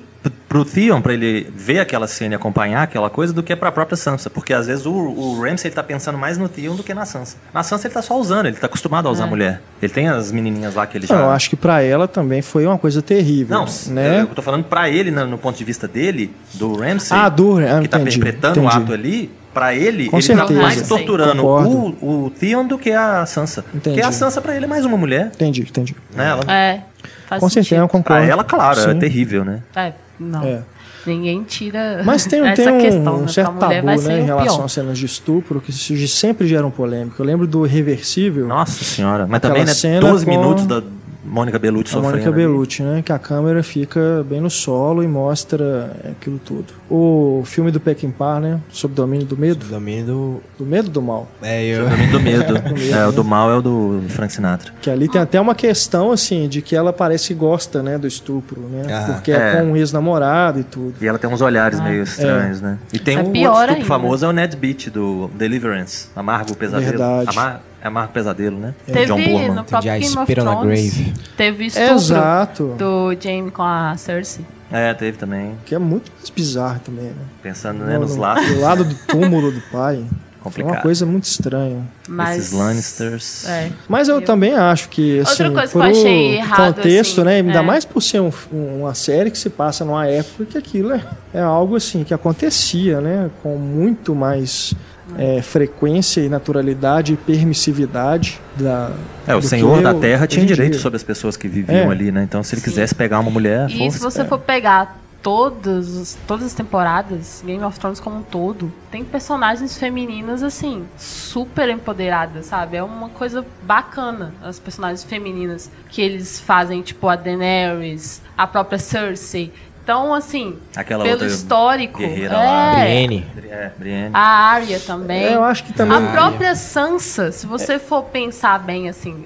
pro 0.49 0.65
Theon, 0.65 1.01
pra 1.03 1.13
ele 1.13 1.47
ver 1.55 1.79
aquela 1.79 2.07
cena 2.07 2.35
e 2.35 2.37
acompanhar 2.37 2.83
aquela 2.83 3.11
coisa, 3.11 3.33
do 3.35 3.43
que 3.43 3.55
pra 3.55 3.71
própria 3.71 3.97
Sansa. 3.97 4.31
Porque 4.31 4.55
às 4.55 4.67
vezes 4.67 4.87
o, 4.87 4.93
o 4.93 5.41
Ramsay 5.43 5.69
ele 5.69 5.75
tá 5.75 5.83
pensando 5.83 6.17
mais 6.17 6.39
no 6.39 6.49
Theon 6.49 6.75
do 6.75 6.83
que 6.83 6.95
na 6.95 7.05
Sansa. 7.05 7.37
Na 7.53 7.63
Sansa 7.63 7.87
ele 7.87 7.95
tá 7.95 8.01
só 8.01 8.19
usando, 8.19 8.47
ele 8.47 8.57
tá 8.57 8.67
acostumado 8.67 9.07
a 9.09 9.11
usar 9.11 9.25
a 9.25 9.27
mulher. 9.27 9.61
Ele 9.83 9.93
tem 9.93 10.09
as 10.09 10.33
menininhas 10.33 10.75
lá 10.75 10.87
que 10.87 10.97
ele 10.97 11.07
já... 11.07 11.15
Não, 11.15 11.25
eu 11.25 11.31
acho 11.31 11.51
que 11.51 11.57
pra 11.57 11.83
ela 11.83 12.09
também 12.09 12.41
foi 12.41 12.67
uma 12.67 12.79
coisa 12.79 13.03
terrível, 13.03 13.59
Não, 13.59 13.67
né? 13.93 14.23
eu 14.23 14.27
tô 14.29 14.41
falando 14.41 14.65
pra 14.65 14.89
ele, 14.89 15.11
no, 15.11 15.27
no 15.27 15.37
ponto 15.39 15.57
de 15.59 15.65
vista 15.65 15.87
dele, 15.87 16.35
do 16.55 16.77
Ramsay, 16.77 17.17
Ah, 17.19 17.29
do 17.29 17.59
ah, 17.59 17.81
que 17.83 17.89
tá 17.89 17.99
entendi, 18.01 18.17
interpretando 18.19 18.63
o 18.63 18.69
ato 18.69 18.93
ali, 18.93 19.31
pra 19.53 19.75
ele, 19.75 20.09
Com 20.09 20.17
ele 20.17 20.23
certeza. 20.27 20.55
tá 20.55 20.63
mais 20.63 20.89
torturando 20.89 21.43
Concordo. 21.43 21.97
o, 22.01 22.25
o 22.27 22.31
Theon 22.31 22.67
do 22.67 22.79
que 22.79 22.91
a 22.93 23.27
Sansa. 23.27 23.65
Entendi. 23.75 23.97
Porque 23.97 24.01
a 24.01 24.13
Sansa 24.13 24.41
pra 24.41 24.57
ele 24.57 24.65
é 24.65 24.69
mais 24.69 24.85
uma 24.87 24.97
mulher, 24.97 25.27
Entendi, 25.35 25.61
entendi. 25.63 25.95
né? 26.15 26.31
Ela, 26.31 26.43
É, 26.53 26.81
faz 27.27 27.41
Com 27.41 27.49
certeza, 27.51 27.75
eu 27.77 27.81
sentido. 27.81 27.91
concordo. 27.93 28.23
pra 28.25 28.33
ela, 28.33 28.45
claro, 28.45 28.81
é 28.81 28.93
Sim. 28.95 28.99
terrível, 28.99 29.45
né? 29.45 29.63
É, 29.77 29.93
não. 30.19 30.43
É. 30.45 30.63
Ninguém 31.07 31.43
tira 31.45 32.03
Mas 32.05 32.27
tem, 32.27 32.41
essa 32.47 32.63
tem 32.63 32.73
um, 32.73 32.81
questão, 32.81 33.17
um 33.17 33.21
né? 33.23 33.29
certo 33.29 33.55
tabu, 33.59 33.87
né, 33.87 34.21
em 34.21 34.25
relação 34.25 34.57
pior. 34.57 34.65
às 34.67 34.73
cenas 34.73 34.99
de 34.99 35.07
estupro, 35.07 35.61
que 35.61 35.73
se- 35.73 36.07
sempre 36.09 36.47
geram 36.47 36.71
polêmica. 36.71 37.17
Eu 37.23 37.25
lembro 37.25 37.47
do 37.47 37.63
Reversível, 37.63 38.47
Nossa 38.49 38.85
senhora. 38.85 39.27
Mas 39.27 39.41
também, 39.41 39.65
né? 39.65 39.73
cena 39.73 40.01
12 40.01 40.25
com- 40.25 40.31
minutos 40.31 40.67
da 40.67 40.83
Mônica 41.29 41.59
Bellucci 41.59 41.91
a 41.91 41.93
sofrendo. 41.93 42.13
Mônica 42.13 42.29
ali. 42.31 42.37
Bellucci, 42.37 42.83
né? 42.83 43.03
Que 43.03 43.13
a 43.13 43.19
câmera 43.19 43.63
fica 43.63 44.25
bem 44.29 44.41
no 44.41 44.51
solo 44.51 45.03
e 45.03 45.07
mostra 45.07 45.97
aquilo 46.11 46.39
tudo. 46.39 46.67
O 46.91 47.43
filme 47.45 47.71
do 47.71 47.79
Peckinpah, 47.79 48.41
né? 48.41 48.61
Sob 48.71 48.95
domínio 48.95 49.27
do 49.27 49.37
medo. 49.37 49.65
domínio 49.67 50.07
do. 50.07 50.43
Do 50.59 50.67
medo 50.67 50.91
do 50.91 51.03
mal. 51.03 51.29
É, 51.43 51.65
eu. 51.65 51.89
Também 51.89 52.11
do 52.11 52.21
medo. 52.21 52.53
medo, 52.75 52.95
é, 52.95 53.05
o 53.05 53.11
né? 53.11 53.13
do 53.13 53.25
mal 53.25 53.51
é 53.51 53.57
o 53.57 53.63
do 53.63 54.03
Frank 54.09 54.33
Sinatra. 54.33 54.73
Que 54.81 54.91
ali 54.91 55.09
tem 55.09 55.21
até 55.21 55.41
uma 55.41 55.55
questão, 55.55 56.11
assim, 56.13 56.49
de 56.49 56.63
que 56.63 56.75
ela 56.75 56.93
parece 56.93 57.29
que 57.29 57.35
gosta, 57.35 57.83
né? 57.83 57.99
Do 57.99 58.07
estupro, 58.07 58.61
né? 58.63 58.83
Ah. 58.91 59.13
Porque 59.15 59.33
é, 59.33 59.37
É. 59.37 59.57
com 59.57 59.73
um 59.73 59.77
ex-namorado 59.77 60.61
e 60.61 60.65
tudo. 60.65 60.95
E 61.01 61.07
ela 61.07 61.19
tem 61.19 61.29
uns 61.31 61.41
olhares 61.41 61.81
meio 61.81 62.03
estranhos, 62.03 62.61
né? 62.61 62.79
E 62.93 62.99
tem 62.99 63.17
é 63.17 63.21
um 63.21 63.27
outro 63.27 63.39
estupro 63.43 63.75
ainda. 63.75 63.85
famoso, 63.85 64.25
é 64.25 64.29
o 64.29 64.33
Ned 64.33 64.57
Beat, 64.57 64.89
do 64.91 65.29
Deliverance. 65.35 66.09
Amargo 66.17 66.57
Pesadelo. 66.57 66.91
Verdade. 66.91 67.31
Amar, 67.31 67.63
é 67.83 67.87
Amargo 67.89 68.13
Pesadelo, 68.13 68.59
né? 68.59 68.75
Teve 68.87 69.07
John 69.07 69.17
Boorman. 69.23 69.49
no 69.55 69.65
próprio 69.65 69.83
Já 69.93 69.99
Game 69.99 70.19
of 70.19 70.35
Thrones, 70.35 70.95
Grave. 70.95 71.15
teve 71.37 71.67
estupro 71.67 71.95
Exato. 71.95 72.75
do 72.79 73.17
Jamie 73.21 73.51
com 73.51 73.63
a 73.63 73.97
Cersei. 73.97 74.45
É, 74.71 74.93
teve 74.95 75.17
também. 75.17 75.55
Que 75.65 75.75
é 75.75 75.79
muito 75.79 76.11
mais 76.17 76.29
bizarro 76.29 76.81
também, 76.85 77.07
né? 77.07 77.15
Pensando 77.43 77.85
né, 77.85 77.95
No- 77.95 78.01
nos 78.01 78.17
no- 78.17 78.23
laços. 78.23 78.47
Do 78.49 78.61
lado 78.61 78.85
do 78.85 78.95
túmulo 79.07 79.51
do 79.53 79.61
pai. 79.73 80.05
É 80.39 80.41
Complicado. 80.51 80.73
uma 80.77 80.81
coisa 80.83 81.05
muito 81.05 81.25
estranha. 81.25 81.83
Mas, 82.09 82.39
Esses 82.39 82.53
Lannisters. 82.53 83.47
É. 83.49 83.73
Mas 83.89 84.09
eu, 84.09 84.15
Eu- 84.21 84.23
também 84.25 84.55
acho 84.55 84.89
que, 84.89 85.19
assim, 85.19 85.43
Outra 85.43 85.51
coisa 85.59 85.73
que 85.73 85.79
eu 85.79 85.83
achei 85.83 86.37
errado, 86.37 86.75
contexto, 86.77 87.21
assim, 87.21 87.25
né? 87.29 87.37
Ainda 87.39 87.59
é. 87.59 87.63
mais 87.63 87.85
por 87.85 88.01
ser 88.01 88.21
um- 88.21 88.31
uma 88.53 88.95
série 88.95 89.33
que 89.33 89.37
se 89.37 89.51
passa 89.51 89.85
numa 89.85 90.07
época 90.07 90.45
que 90.47 90.57
aquilo 90.57 90.93
é, 90.93 91.03
é 91.35 91.41
algo, 91.41 91.75
assim, 91.75 92.05
que 92.05 92.15
acontecia, 92.15 93.01
né? 93.01 93.29
Com 93.43 93.57
muito 93.57 94.15
mais 94.15 94.73
é, 95.19 95.43
frequência 95.43 96.21
e 96.21 96.29
naturalidade 96.29 97.13
e 97.15 97.17
permissividade 97.17 98.41
da... 98.57 98.93
É, 99.27 99.35
o 99.35 99.43
Senhor 99.43 99.83
da 99.83 99.93
Terra 99.93 100.27
tinha 100.27 100.47
direito 100.47 100.73
dia. 100.73 100.81
sobre 100.81 100.97
as 100.97 101.03
pessoas 101.03 101.37
que 101.37 101.49
viviam 101.49 101.77
É. 101.77 101.87
ali, 101.91 102.11
né? 102.13 102.23
Então, 102.23 102.43
se 102.43 102.55
ele 102.55 102.61
Sim. 102.63 102.71
quisesse 102.71 102.95
pegar 102.95 103.21
uma 103.21 103.31
mulher, 103.31 103.67
E 103.69 103.73
se 103.91 103.99
força. 103.99 104.11
você 104.11 104.25
for 104.25 104.39
pegar 104.39 104.99
todas, 105.21 106.17
todas 106.27 106.47
as 106.47 106.55
temporadas, 106.55 107.43
Game 107.45 107.63
of 107.63 107.79
Thrones 107.79 108.01
como 108.01 108.19
um 108.19 108.23
todo, 108.23 108.73
tem 108.91 109.05
personagens 109.05 109.77
femininas, 109.77 110.43
assim, 110.43 110.85
super 110.97 111.69
empoderadas, 111.69 112.47
sabe? 112.47 112.77
É 112.77 112.83
uma 112.83 113.09
coisa 113.11 113.45
bacana, 113.63 114.33
as 114.43 114.59
personagens 114.59 115.05
femininas 115.05 115.71
que 115.91 116.01
eles 116.01 116.39
fazem, 116.41 116.81
tipo 116.83 117.07
a 117.09 117.17
Daenerys, 117.17 118.23
a 118.37 118.47
própria 118.47 118.79
Cersei. 118.79 119.53
Então, 119.89 120.13
assim, 120.13 120.59
Aquela 120.77 121.03
pelo 121.03 121.15
outra 121.15 121.29
histórico, 121.29 121.97
guerreira 122.01 122.37
lá. 122.37 122.79
é, 122.79 122.85
Brienne. 122.85 123.27
É, 123.51 123.71
Brienne. 123.75 124.11
a 124.13 124.21
Arya 124.21 124.79
também. 124.81 125.25
É, 125.25 125.35
eu 125.35 125.43
acho 125.43 125.65
que 125.65 125.73
também... 125.73 125.97
A 125.97 126.11
própria 126.13 126.55
Sansa, 126.55 127.33
se 127.33 127.47
você 127.47 127.79
for 127.79 128.03
pensar 128.03 128.59
bem, 128.59 128.91
assim, 128.91 129.25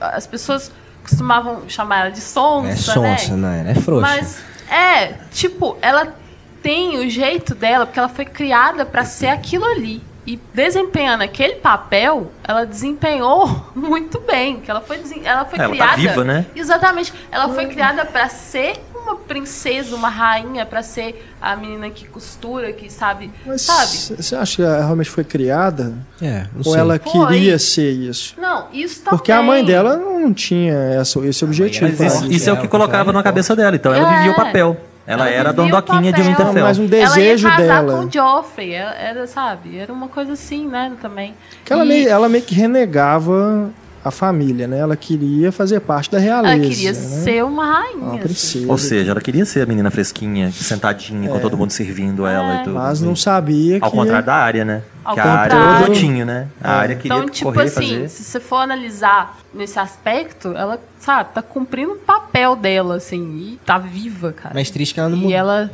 as 0.00 0.26
pessoas 0.26 0.72
costumavam 1.02 1.68
chamar 1.68 2.00
ela 2.00 2.10
de 2.10 2.22
Sonsa, 2.22 2.70
É 2.70 2.76
sonsa, 2.76 3.36
né? 3.36 3.36
né? 3.36 3.60
Ela 3.60 3.70
é 3.72 3.74
frouxa. 3.74 4.00
Mas, 4.08 4.42
é, 4.70 5.12
tipo, 5.30 5.76
ela 5.82 6.14
tem 6.62 6.96
o 7.00 7.10
jeito 7.10 7.54
dela, 7.54 7.84
porque 7.84 7.98
ela 7.98 8.08
foi 8.08 8.24
criada 8.24 8.86
pra 8.86 9.04
ser 9.04 9.26
aquilo 9.26 9.66
ali. 9.66 10.00
E 10.26 10.38
desempenhando 10.54 11.22
aquele 11.22 11.54
papel, 11.56 12.30
ela 12.44 12.64
desempenhou 12.64 13.46
muito 13.76 14.18
muito 14.20 14.60
que 14.60 14.70
ela 14.70 14.80
foi, 14.80 15.00
ela 15.24 15.44
foi 15.44 15.58
Ela 15.58 15.68
tá 15.68 15.88
criada. 15.88 15.96
viva, 15.96 16.24
né? 16.24 16.46
Exatamente. 16.56 17.12
Ela 17.30 17.48
foi 17.50 17.66
criada 17.66 18.04
pra 18.06 18.28
ser 18.30 18.82
uma 19.02 19.16
princesa, 19.16 19.94
uma 19.94 20.08
rainha, 20.08 20.64
pra 20.66 20.82
ser 20.82 21.28
a 21.40 21.54
menina 21.56 21.90
que 21.90 22.06
costura, 22.08 22.72
que 22.72 22.90
sabe, 22.92 23.30
Mas 23.46 23.62
sabe? 23.62 24.22
você 24.22 24.34
acha 24.36 24.56
que 24.56 24.62
ela 24.62 24.78
realmente 24.78 25.10
foi 25.10 25.24
criada? 25.24 25.92
É, 26.20 26.40
não 26.52 26.58
Ou 26.64 26.72
sei. 26.72 26.80
ela 26.80 26.98
Foi. 26.98 27.26
queria 27.26 27.58
ser 27.58 27.90
isso? 27.90 28.34
Não, 28.40 28.66
isso 28.72 29.00
também. 29.02 29.10
Porque 29.18 29.32
a 29.32 29.42
mãe 29.42 29.64
dela 29.64 29.96
não 29.96 30.32
tinha 30.32 30.74
essa, 30.74 31.18
esse 31.26 31.44
objetivo. 31.44 31.86
Mas 31.98 32.14
isso, 32.14 32.32
isso 32.32 32.50
é 32.50 32.52
o 32.52 32.56
que 32.60 32.68
colocava 32.68 33.12
na 33.12 33.22
cabeça 33.22 33.54
dela. 33.56 33.76
Então 33.76 33.92
ela 33.94 34.12
É. 34.12 34.16
vivia 34.18 34.32
o 34.32 34.36
papel. 34.36 34.76
Ela, 35.06 35.26
Ela 35.26 35.30
era 35.34 35.48
a 35.48 35.52
dondoquinha 35.52 36.12
de 36.12 36.20
papel. 36.20 36.26
Winterfell. 36.26 36.64
Mas 36.64 36.78
um 36.78 36.84
ela 36.84 36.96
ia 36.96 37.06
desejo 37.06 37.48
casar 37.48 37.82
dela. 37.82 37.92
com 37.98 38.04
o 38.06 38.12
Joffrey, 38.12 38.72
era, 38.74 38.90
era, 38.94 39.26
sabe? 39.26 39.78
Era 39.78 39.90
uma 39.90 40.06
coisa 40.08 40.32
assim, 40.34 40.66
né, 40.68 40.92
também. 41.00 41.34
Que 41.64 41.72
ela, 41.72 41.82
E- 41.82 41.88
meio, 41.88 42.08
ela 42.10 42.28
meio 42.28 42.44
que 42.44 42.54
renegava 42.54 43.70
a 44.04 44.10
família, 44.10 44.66
né? 44.66 44.78
Ela 44.78 44.96
queria 44.96 45.50
fazer 45.50 45.80
parte 45.80 46.10
da 46.10 46.18
realeza. 46.18 46.54
Ela 46.54 46.64
queria 46.68 46.92
né? 46.92 46.98
ser 46.98 47.44
uma 47.44 47.66
rainha. 47.66 47.96
uma 47.96 48.10
assim. 48.14 48.18
princesa. 48.20 48.70
Ou 48.70 48.78
seja, 48.78 49.10
ela 49.10 49.20
queria 49.20 49.44
ser 49.44 49.62
a 49.62 49.66
menina 49.66 49.90
fresquinha, 49.90 50.50
sentadinha, 50.52 51.28
com 51.28 51.38
todo 51.40 51.56
mundo 51.56 51.70
servindo 51.70 52.26
ela 52.26 52.56
e 52.56 52.64
tudo. 52.64 52.76
É. 52.76 52.80
Mas 52.80 53.00
não 53.00 53.16
sabia 53.16 53.78
Ao 53.80 53.90
que... 53.90 53.96
contrário 53.96 54.26
da 54.26 54.34
área, 54.34 54.64
né? 54.64 54.82
Ao 55.04 55.14
que 55.14 55.20
a 55.20 55.24
área 55.24 55.54
é 55.54 55.56
contrário. 55.56 55.84
o 55.84 55.88
gatinho, 55.88 56.26
né? 56.26 56.48
A 56.62 56.72
área 56.72 56.96
queria 56.96 57.16
Então, 57.16 57.28
tipo 57.28 57.52
correr 57.52 57.64
e 57.64 57.68
assim, 57.68 57.80
fazer. 57.94 58.08
se 58.08 58.24
você 58.24 58.40
for 58.40 58.56
analisar 58.56 59.38
nesse 59.54 59.78
aspecto, 59.78 60.48
ela, 60.56 60.78
sabe, 61.00 61.30
tá 61.34 61.42
cumprindo 61.42 61.92
o 61.92 61.96
papel 61.98 62.54
dela, 62.56 62.96
assim, 62.96 63.22
e 63.38 63.60
tá 63.64 63.78
viva, 63.78 64.32
cara. 64.32 64.54
Mas 64.54 64.70
triste 64.70 64.94
que 64.94 65.00
ela 65.00 65.08
não 65.08 65.16
e 65.16 65.20
mudou. 65.22 65.36
ela. 65.36 65.70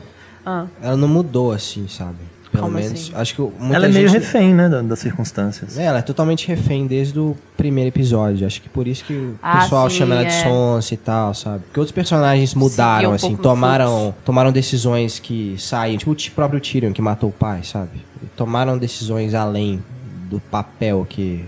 Ah, 0.46 0.66
Ela 0.82 0.96
não 0.96 1.08
mudou 1.08 1.52
assim, 1.52 1.88
sabe? 1.88 2.18
Pelo 2.54 2.66
Como 2.66 2.76
menos. 2.78 2.92
assim? 2.92 3.12
Acho 3.16 3.34
que 3.34 3.40
muita 3.42 3.74
Ela 3.74 3.86
é 3.86 3.88
meio 3.88 4.08
gente- 4.08 4.20
refém, 4.20 4.54
né? 4.54 4.68
da- 4.68 4.80
Das 4.80 5.00
circunstâncias. 5.00 5.76
É, 5.76 5.86
ela 5.86 5.98
é 5.98 6.02
totalmente 6.02 6.46
refém 6.46 6.86
desde 6.86 7.18
o 7.18 7.36
primeiro 7.56 7.88
episódio. 7.88 8.46
Acho 8.46 8.62
que 8.62 8.68
por 8.68 8.86
isso 8.86 9.04
que 9.04 9.12
o 9.12 9.36
Ah, 9.42 9.62
pessoal 9.62 9.90
sim, 9.90 9.96
chama 9.96 10.14
ela 10.14 10.24
de 10.24 10.30
é. 10.34 10.42
sonsa 10.44 10.94
e 10.94 10.96
tal, 10.96 11.34
sabe? 11.34 11.64
Porque 11.64 11.80
outros 11.80 11.92
personagens 11.92 12.54
mudaram, 12.54 13.10
um 13.10 13.14
assim, 13.14 13.34
tomaram, 13.34 14.14
tomaram 14.24 14.52
decisões 14.52 15.18
que 15.18 15.56
saem, 15.58 15.96
tipo 15.96 16.12
o 16.12 16.16
próprio 16.32 16.60
Tyrion 16.60 16.92
que 16.92 17.02
matou 17.02 17.30
o 17.30 17.32
pai, 17.32 17.64
sabe? 17.64 17.90
Tomaram 18.36 18.78
decisões 18.78 19.34
além 19.34 19.82
do 20.30 20.38
papel 20.38 21.04
que 21.10 21.44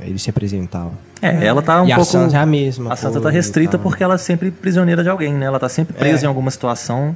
ele 0.00 0.18
se 0.18 0.30
apresentava. 0.30 0.92
É, 1.20 1.46
ela 1.46 1.60
tá 1.60 1.82
um 1.82 1.86
e 1.86 1.92
a 1.92 1.96
pouco. 1.96 2.10
Sansa 2.10 2.36
é 2.36 2.40
a 2.40 2.46
mesma. 2.46 2.92
A 2.92 2.96
Sansa 2.96 3.20
tá 3.20 3.28
restrita 3.30 3.78
porque 3.78 4.02
ela 4.02 4.14
é 4.14 4.18
sempre 4.18 4.50
prisioneira 4.50 5.02
de 5.02 5.08
alguém, 5.10 5.32
né? 5.34 5.44
Ela 5.46 5.58
tá 5.58 5.68
sempre 5.68 5.92
presa 5.94 6.22
É. 6.22 6.24
em 6.24 6.28
alguma 6.28 6.50
situação. 6.50 7.14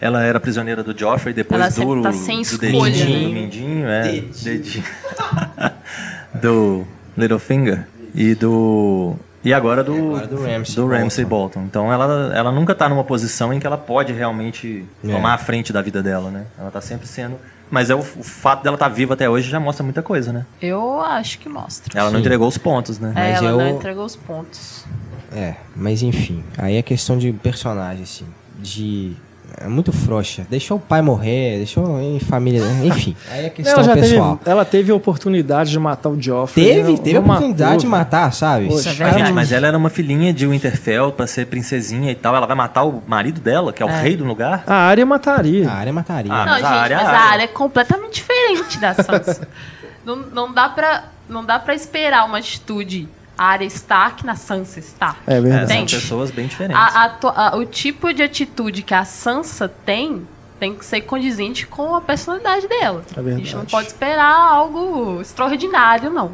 Ela 0.00 0.22
era 0.22 0.38
prisioneira 0.38 0.82
do 0.82 0.96
Joffrey, 0.96 1.34
depois 1.34 1.60
Ela 1.60 1.70
do, 1.86 2.02
tá 2.02 2.12
sem 2.12 2.36
do 2.36 2.42
escolha, 2.42 2.92
dedinho, 2.92 3.18
né? 3.18 3.24
do 3.28 3.32
mindinho, 3.34 3.88
é, 3.88 4.02
dedinho. 4.42 4.84
do 6.40 6.86
Littlefinger 7.16 7.86
e 8.14 8.34
do 8.34 9.16
e 9.44 9.52
agora 9.54 9.82
do 9.84 9.94
agora 10.16 10.26
do 10.26 10.42
Ramsay 10.42 10.74
do 10.74 10.86
Ramsay 10.88 11.24
Bolton. 11.24 11.60
Bolton. 11.60 11.66
Então 11.66 11.92
ela, 11.92 12.32
ela 12.34 12.52
nunca 12.52 12.74
tá 12.74 12.88
numa 12.88 13.04
posição 13.04 13.52
em 13.52 13.58
que 13.60 13.66
ela 13.66 13.78
pode 13.78 14.12
realmente 14.12 14.84
É. 15.04 15.10
tomar 15.10 15.34
a 15.34 15.38
frente 15.38 15.72
da 15.72 15.80
vida 15.80 16.02
dela, 16.02 16.30
né? 16.30 16.46
Ela 16.58 16.70
tá 16.70 16.80
sempre 16.80 17.06
sendo, 17.06 17.36
mas 17.70 17.88
é 17.90 17.94
o, 17.94 17.98
o 18.00 18.02
fato 18.02 18.62
dela 18.62 18.74
estar 18.76 18.88
viva 18.88 19.14
até 19.14 19.28
hoje 19.28 19.48
já 19.48 19.58
mostra 19.60 19.82
muita 19.84 20.02
coisa, 20.02 20.32
né? 20.32 20.44
eu 20.60 21.00
acho 21.00 21.38
que 21.38 21.48
mostra. 21.48 21.98
Ela 21.98 22.10
não 22.10 22.18
Sim. 22.18 22.24
entregou 22.24 22.48
os 22.48 22.58
pontos, 22.58 22.98
né? 22.98 23.12
É, 23.16 23.32
Mas 23.32 23.42
ela 23.42 23.50
eu- 23.50 23.58
não 23.58 23.76
entregou 23.76 24.04
os 24.04 24.16
pontos. 24.16 24.84
É, 25.32 25.54
mas 25.76 26.02
enfim. 26.02 26.42
Aí 26.56 26.76
é 26.76 26.82
questão 26.82 27.18
de 27.18 27.32
personagem, 27.32 28.02
assim. 28.04 28.24
De. 28.60 29.14
É 29.60 29.68
muito 29.68 29.92
frouxa. 29.92 30.46
Deixou 30.48 30.76
o 30.76 30.80
pai 30.80 31.02
morrer, 31.02 31.56
deixou 31.58 32.00
em 32.00 32.20
família. 32.20 32.62
Enfim. 32.84 33.16
Aí 33.30 33.46
é 33.46 33.50
questão 33.50 33.74
Ela 33.74 33.82
já 33.82 33.94
teve, 33.94 34.08
pessoal. 34.10 34.40
ela 34.46 34.64
teve 34.64 34.92
a 34.92 34.94
oportunidade 34.94 35.70
de 35.70 35.78
matar 35.78 36.10
o 36.10 36.20
Joffrey. 36.20 36.64
Teve, 36.64 36.92
né? 36.92 36.98
teve 36.98 37.16
a 37.16 37.20
Não 37.20 37.26
oportunidade 37.28 37.64
matou, 37.70 37.80
de 37.80 37.86
matar, 37.86 38.32
sabe? 38.32 38.68
Poxa, 38.68 38.90
é 38.90 38.94
Mas, 38.98 39.14
gente, 39.14 39.32
mas 39.32 39.52
ela 39.52 39.66
era 39.66 39.76
uma 39.76 39.90
filhinha 39.90 40.32
de 40.32 40.46
Winterfell 40.46 41.12
pra 41.12 41.26
ser 41.26 41.46
princesinha 41.46 42.10
e 42.12 42.14
tal. 42.14 42.34
Ela 42.36 42.46
vai 42.46 42.56
matar 42.56 42.84
o 42.84 43.02
marido 43.06 43.40
dela, 43.40 43.72
que 43.72 43.82
é 43.82 43.86
o 43.86 43.88
rei 43.88 44.16
do 44.16 44.24
lugar. 44.24 44.62
A 44.66 44.74
área 44.74 45.04
mataria. 45.04 45.68
A 45.68 45.74
área 45.74 45.92
mataria. 45.92 46.32
Ah, 46.32 46.44
não, 46.44 46.52
mas 46.52 46.56
gente, 46.62 46.66
a 46.66 46.70
área 46.80 46.94
é 46.94 46.96
mas 46.98 47.06
a 47.06 47.10
a 47.10 47.12
área. 47.18 47.32
área 47.32 47.42
é 47.44 47.48
completamente 47.48 48.14
diferente 48.14 48.78
da 48.78 48.94
Sansa. 48.94 49.48
não, 50.04 50.16
não 50.16 50.52
dá 50.52 50.68
pra, 50.68 51.04
não 51.28 51.44
dá 51.44 51.58
pra 51.58 51.74
esperar 51.74 52.24
uma 52.26 52.38
atitude 52.38 53.08
a 53.38 53.44
área 53.44 53.64
Stark 53.66 54.26
na 54.26 54.34
Sansa 54.34 54.80
Stark. 54.80 55.20
É 55.26 55.36
É, 55.36 55.40
verdade. 55.40 55.72
são 55.90 56.00
pessoas 56.00 56.30
bem 56.32 56.46
diferentes. 56.48 56.76
A- 56.82 57.16
a 57.22 57.48
a- 57.52 57.56
o 57.56 57.64
tipo 57.64 58.12
de 58.12 58.22
atitude 58.22 58.82
que 58.82 58.92
a 58.92 59.04
Sansa 59.04 59.68
tem 59.86 60.26
tem 60.58 60.74
que 60.74 60.84
ser 60.84 61.02
condizente 61.02 61.68
com 61.68 61.94
a 61.94 62.00
personalidade 62.00 62.66
dela. 62.66 63.04
É 63.16 63.20
a 63.20 63.22
gente 63.22 63.24
verdade. 63.24 63.54
não 63.54 63.64
pode 63.66 63.86
esperar 63.86 64.34
algo 64.52 65.20
extraordinário, 65.20 66.10
não. 66.10 66.32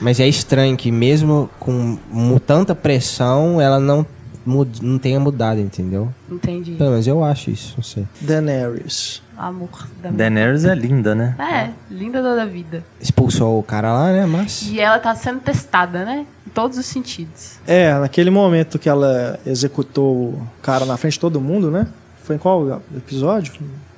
Mas 0.00 0.20
é 0.20 0.28
estranho 0.28 0.76
que 0.76 0.92
mesmo 0.92 1.50
com 1.58 1.98
tanta 2.46 2.72
pressão, 2.74 3.60
ela 3.60 3.80
não, 3.80 4.06
mud- 4.46 4.80
não 4.80 4.96
tenha 4.98 5.18
mudado, 5.18 5.58
entendeu? 5.60 6.08
Entendi. 6.30 6.72
Pelo 6.72 6.90
menos 6.90 7.06
eu 7.08 7.24
acho 7.24 7.50
isso, 7.50 7.74
não 7.76 7.82
sei. 7.82 8.06
Daenerys. 8.20 9.22
Amor 9.38 9.68
da 10.02 10.10
Daenerys 10.10 10.64
é 10.64 10.74
linda, 10.74 11.14
né? 11.14 11.36
É, 11.38 11.70
linda 11.94 12.20
toda 12.20 12.42
a 12.42 12.46
vida. 12.46 12.82
Expulsou 13.00 13.58
o 13.58 13.62
cara 13.62 13.92
lá, 13.92 14.12
né? 14.12 14.26
Mas. 14.26 14.68
E 14.68 14.80
ela 14.80 14.98
tá 14.98 15.14
sendo 15.14 15.38
testada, 15.40 16.04
né? 16.04 16.26
Em 16.46 16.50
todos 16.50 16.76
os 16.76 16.84
sentidos. 16.86 17.52
É, 17.66 17.94
naquele 17.98 18.30
momento 18.30 18.78
que 18.78 18.88
ela 18.88 19.38
executou 19.46 20.14
o 20.30 20.42
cara 20.60 20.84
na 20.84 20.96
frente 20.96 21.12
de 21.14 21.20
todo 21.20 21.40
mundo, 21.40 21.70
né? 21.70 21.86
Foi 22.24 22.34
em 22.36 22.38
qual 22.38 22.82
episódio? 22.96 23.52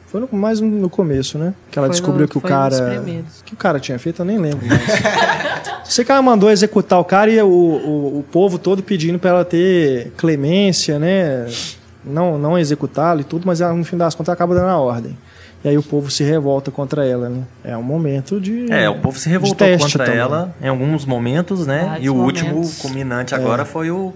Foi 0.09 0.21
no, 0.21 0.29
mais 0.33 0.61
no 0.61 0.91
começo, 0.91 1.39
né? 1.39 1.55
Que 1.71 1.79
ela 1.79 1.87
Foi 1.89 1.93
descobriu 1.93 2.23
no- 2.23 2.29
que 2.29 2.37
o 2.37 2.41
foi 2.41 2.51
nos 2.51 2.79
cara. 2.79 3.01
que 3.45 3.55
o 3.55 3.57
cara 3.57 3.81
tinha 3.81 3.99
feito, 3.99 4.21
eu 4.23 4.27
nem 4.27 4.39
lembro 4.39 4.67
mais. 4.67 4.83
Sei 5.85 6.05
que 6.05 6.13
ela 6.13 6.21
mandou 6.23 6.51
executar 6.51 6.99
o 7.01 7.05
cara 7.05 7.31
e 7.31 7.41
o, 7.41 7.47
o, 7.49 8.19
o 8.19 8.25
povo 8.31 8.59
todo 8.59 8.83
pedindo 8.83 9.19
pra 9.19 9.31
ela 9.31 9.45
ter 9.45 10.13
clemência, 10.17 10.99
né? 10.99 11.47
Não, 12.05 12.39
não 12.39 12.59
executá-lo 12.59 13.21
e 13.21 13.25
tudo, 13.25 13.43
mas 13.47 13.61
ela, 13.61 13.73
no 13.73 13.85
fim 13.85 13.97
das 13.97 14.15
contas 14.15 14.33
acaba 14.33 14.55
dando 14.55 14.69
a 14.69 14.79
ordem. 14.79 15.17
E 15.63 15.69
aí 15.69 15.77
o 15.77 15.83
povo 15.83 16.11
se 16.11 16.25
revolta 16.25 16.71
contra 16.71 17.05
ela, 17.07 17.29
né? 17.29 17.43
É 17.63 17.77
um 17.77 17.83
momento 17.83 18.41
de. 18.41 18.73
É, 18.73 18.89
o 18.89 18.99
povo 18.99 19.19
se 19.19 19.29
revoltou 19.29 19.69
contra 19.79 20.05
também. 20.07 20.19
ela 20.19 20.55
em 20.63 20.69
alguns 20.69 21.05
momentos, 21.05 21.67
né? 21.67 21.85
Vários 21.85 22.07
e 22.07 22.09
o 22.09 22.15
último 22.15 22.51
momentos. 22.55 22.79
culminante 22.79 23.35
agora 23.35 23.67
foi 23.67 23.91
o. 23.91 24.15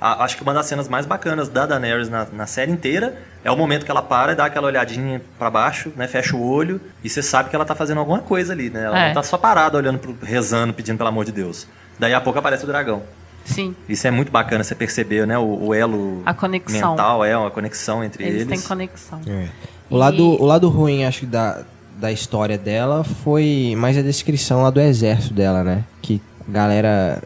a- 0.00 0.22
acho 0.24 0.36
que 0.36 0.42
uma 0.44 0.54
das 0.54 0.66
cenas 0.66 0.86
mais 0.88 1.04
bacanas 1.04 1.48
da 1.48 1.66
Daenerys 1.66 2.08
na, 2.08 2.26
na 2.32 2.46
série 2.46 2.70
inteira 2.70 3.16
é 3.42 3.50
o 3.50 3.56
momento 3.56 3.84
que 3.84 3.90
ela 3.90 4.02
para 4.02 4.32
e 4.32 4.34
dá 4.36 4.44
aquela 4.44 4.68
olhadinha 4.68 5.20
pra 5.36 5.50
baixo, 5.50 5.92
né? 5.96 6.06
Fecha 6.06 6.36
o 6.36 6.48
olho 6.48 6.80
e 7.02 7.08
você 7.08 7.22
sabe 7.22 7.50
que 7.50 7.56
ela 7.56 7.64
tá 7.64 7.74
fazendo 7.74 7.98
alguma 7.98 8.20
coisa 8.20 8.52
ali, 8.52 8.70
né? 8.70 8.84
Ela 8.84 8.98
É. 8.98 9.06
não 9.08 9.14
tá 9.14 9.22
só 9.24 9.36
parada 9.36 9.76
olhando, 9.76 9.98
pro, 9.98 10.16
rezando, 10.22 10.72
pedindo 10.72 10.96
pelo 10.96 11.08
amor 11.08 11.24
de 11.24 11.32
Deus. 11.32 11.66
Daí 11.98 12.14
a 12.14 12.20
pouco 12.20 12.38
aparece 12.38 12.62
o 12.62 12.66
dragão. 12.68 13.02
Sim, 13.44 13.74
Isso 13.88 14.06
é 14.06 14.10
muito 14.10 14.32
bacana 14.32 14.64
você 14.64 14.74
perceber, 14.74 15.26
né? 15.26 15.36
O, 15.36 15.66
o 15.66 15.74
elo 15.74 16.22
A 16.24 16.32
conexão. 16.32 16.90
mental, 16.92 17.24
é 17.24 17.36
uma 17.36 17.50
conexão 17.50 18.02
entre 18.02 18.24
eles, 18.24 18.42
eles. 18.42 18.48
têm 18.60 18.68
conexão. 18.68 19.20
É. 19.26 19.48
O, 19.94 19.96
E- 19.96 20.00
lado, 20.00 20.42
o 20.42 20.44
lado 20.44 20.68
ruim, 20.68 21.04
acho 21.04 21.20
que, 21.20 21.26
da, 21.26 21.62
da 22.00 22.10
história 22.12 22.58
dela 22.58 23.04
foi 23.04 23.74
mais 23.76 23.96
a 23.96 24.02
descrição 24.02 24.62
lá 24.62 24.70
do 24.70 24.80
exército 24.80 25.32
dela, 25.34 25.62
né? 25.64 25.84
Que 26.02 26.20
galera, 26.48 27.22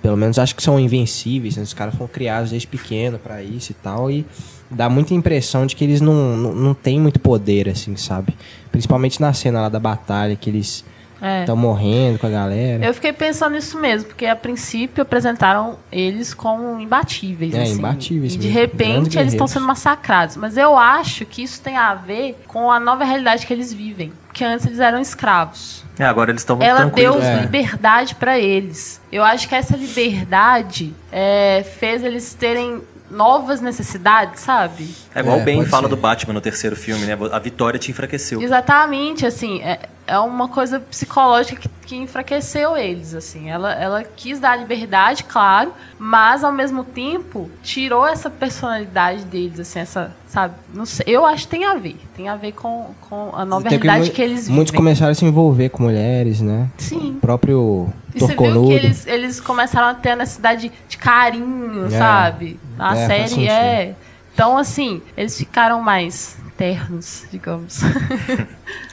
pelo 0.00 0.16
menos, 0.16 0.38
acho 0.38 0.54
que 0.56 0.62
são 0.62 0.78
invencíveis, 0.80 1.56
né? 1.56 1.62
Os 1.62 1.74
caras 1.74 1.94
foram 1.94 2.08
criados 2.08 2.50
desde 2.50 2.66
pequeno 2.66 3.18
pra 3.18 3.42
isso 3.42 3.72
e 3.72 3.74
tal, 3.74 4.10
e 4.10 4.24
dá 4.70 4.88
muita 4.88 5.12
impressão 5.14 5.66
de 5.66 5.76
que 5.76 5.84
eles 5.84 6.00
não, 6.00 6.36
não, 6.36 6.54
não 6.54 6.74
têm 6.74 6.98
muito 7.00 7.20
poder, 7.20 7.68
assim, 7.68 7.94
sabe? 7.96 8.34
Principalmente 8.70 9.20
na 9.20 9.32
cena 9.32 9.60
lá 9.60 9.68
da 9.68 9.78
batalha, 9.78 10.34
que 10.36 10.48
eles 10.48 10.84
É. 11.22 11.40
estão 11.40 11.54
morrendo 11.56 12.18
com 12.18 12.26
a 12.26 12.30
galera. 12.30 12.84
Eu 12.84 12.92
fiquei 12.92 13.12
pensando 13.12 13.52
nisso 13.54 13.78
mesmo, 13.78 14.08
porque 14.08 14.26
a 14.26 14.34
princípio 14.34 15.02
apresentaram 15.02 15.78
eles 15.92 16.34
como 16.34 16.80
imbatíveis. 16.80 17.54
É, 17.54 17.62
assim. 17.62 17.74
imbatíveis 17.74 18.34
E 18.34 18.38
de 18.38 18.48
mesmo, 18.48 18.60
repente 18.60 19.18
eles 19.18 19.32
estão 19.32 19.46
sendo 19.46 19.64
massacrados. 19.66 20.36
Mas 20.36 20.56
eu 20.56 20.76
acho 20.76 21.24
que 21.24 21.42
isso 21.42 21.60
tem 21.62 21.76
a 21.76 21.94
ver 21.94 22.42
com 22.48 22.70
a 22.70 22.80
nova 22.80 23.04
realidade 23.04 23.46
que 23.46 23.52
eles 23.52 23.72
vivem. 23.72 24.12
Porque 24.26 24.42
antes 24.44 24.66
eles 24.66 24.80
eram 24.80 24.98
escravos. 24.98 25.84
É, 25.98 26.04
agora 26.04 26.30
eles 26.30 26.40
estão 26.42 26.60
Ela 26.60 26.86
deu. 26.86 27.20
É. 27.22 27.42
liberdade 27.42 28.14
pra 28.16 28.38
eles. 28.38 29.00
Eu 29.12 29.22
acho 29.22 29.48
que 29.48 29.54
essa 29.54 29.76
liberdade 29.76 30.92
é, 31.12 31.64
fez 31.78 32.02
eles 32.02 32.34
terem 32.34 32.82
novas 33.10 33.60
necessidades, 33.60 34.40
sabe? 34.40 34.88
É 35.14 35.20
igual 35.20 35.38
É, 35.38 35.42
o 35.42 35.44
Ben 35.44 35.64
fala 35.66 35.82
ser. 35.82 35.88
do 35.90 35.96
Batman 35.98 36.32
no 36.32 36.40
terceiro 36.40 36.74
filme, 36.74 37.04
né? 37.04 37.16
A 37.30 37.38
vitória 37.38 37.78
te 37.78 37.90
enfraqueceu. 37.90 38.40
Exatamente, 38.40 39.26
assim, 39.26 39.60
é, 39.62 39.80
é 40.06 40.18
uma 40.18 40.48
coisa 40.48 40.80
psicológica 40.80 41.60
que, 41.60 41.68
que 41.86 41.96
enfraqueceu 41.96 42.76
eles, 42.76 43.14
assim. 43.14 43.48
Ela, 43.50 43.72
ela 43.74 44.02
quis 44.04 44.40
dar 44.40 44.56
liberdade, 44.56 45.24
claro, 45.24 45.72
mas 45.98 46.42
ao 46.42 46.52
mesmo 46.52 46.82
tempo 46.84 47.50
tirou 47.62 48.06
essa 48.06 48.28
personalidade 48.28 49.24
deles, 49.24 49.60
assim, 49.60 49.78
essa, 49.80 50.14
sabe? 50.26 50.54
Sei, 50.84 51.04
eu 51.08 51.24
acho 51.24 51.44
que 51.44 51.50
tem 51.56 51.64
a 51.64 51.74
ver, 51.74 51.96
tem 52.16 52.28
a 52.28 52.36
ver 52.36 52.52
com, 52.52 52.90
com 53.08 53.30
a 53.34 53.44
nova 53.44 53.68
realidade 53.68 54.08
mu- 54.08 54.14
que 54.14 54.22
eles 54.22 54.40
vivem. 54.42 54.54
Muitos 54.56 54.74
começaram 54.74 55.12
a 55.12 55.14
se 55.14 55.24
envolver 55.24 55.68
com 55.68 55.82
mulheres, 55.84 56.40
né? 56.40 56.68
Sim. 56.78 57.14
O 57.16 57.20
próprio 57.20 57.88
E 58.14 58.18
você 58.20 58.34
viu 58.36 58.66
que 58.66 58.72
eles, 58.72 59.06
eles 59.06 59.40
começaram 59.40 59.88
a 59.88 59.94
ter 59.94 60.10
a 60.10 60.16
necessidade 60.16 60.72
de 60.88 60.96
carinho, 60.96 61.86
É. 61.86 61.90
sabe? 61.90 62.58
A 62.78 62.96
É, 62.96 63.06
série 63.06 63.48
é. 63.48 63.94
Então, 64.34 64.56
assim, 64.56 65.02
eles 65.16 65.36
ficaram 65.36 65.82
mais 65.82 66.38
ternos, 66.56 67.24
digamos. 67.30 67.80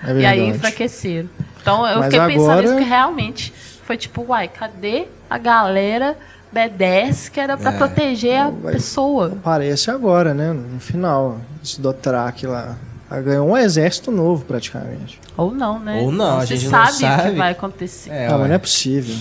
É 0.03 0.13
E 0.17 0.25
aí 0.25 0.47
enfraqueceram. 0.47 1.29
Então 1.61 1.85
eu 1.87 1.99
Mas 1.99 2.13
fiquei 2.13 2.27
pensando 2.27 2.51
agora- 2.51 2.61
nisso 2.61 2.77
que 2.77 2.83
realmente 2.83 3.53
foi 3.83 3.97
tipo, 3.97 4.23
uai, 4.29 4.47
cadê 4.47 5.07
a 5.29 5.37
galera 5.37 6.17
B10 6.55 7.29
que 7.29 7.39
era 7.39 7.57
pra 7.57 7.71
É. 7.73 7.77
proteger 7.77 8.39
a 8.39 8.49
Vai- 8.49 8.73
pessoa? 8.73 9.27
Aparece 9.41 9.91
agora, 9.91 10.33
né? 10.33 10.53
No 10.53 10.79
final. 10.79 11.37
Esse 11.63 11.79
Dothraki 11.81 12.47
lá. 12.47 12.75
Ela 13.11 13.21
ganhou 13.21 13.49
um 13.49 13.57
exército 13.57 14.09
novo, 14.11 14.45
praticamente. 14.45 15.19
Ou 15.35 15.51
não, 15.53 15.79
né? 15.79 15.99
Ou 16.01 16.11
não, 16.11 16.39
a 16.39 16.45
gente 16.45 16.63
não 16.65 16.71
sabe, 16.71 16.91
o 16.91 16.93
sabe. 16.95 17.29
que 17.31 17.37
vai 17.37 17.51
acontecer. 17.51 18.09
É, 18.11 18.27
ah, 18.27 18.37
mas 18.37 18.47
não 18.47 18.55
é 18.55 18.59
possível. 18.59 19.15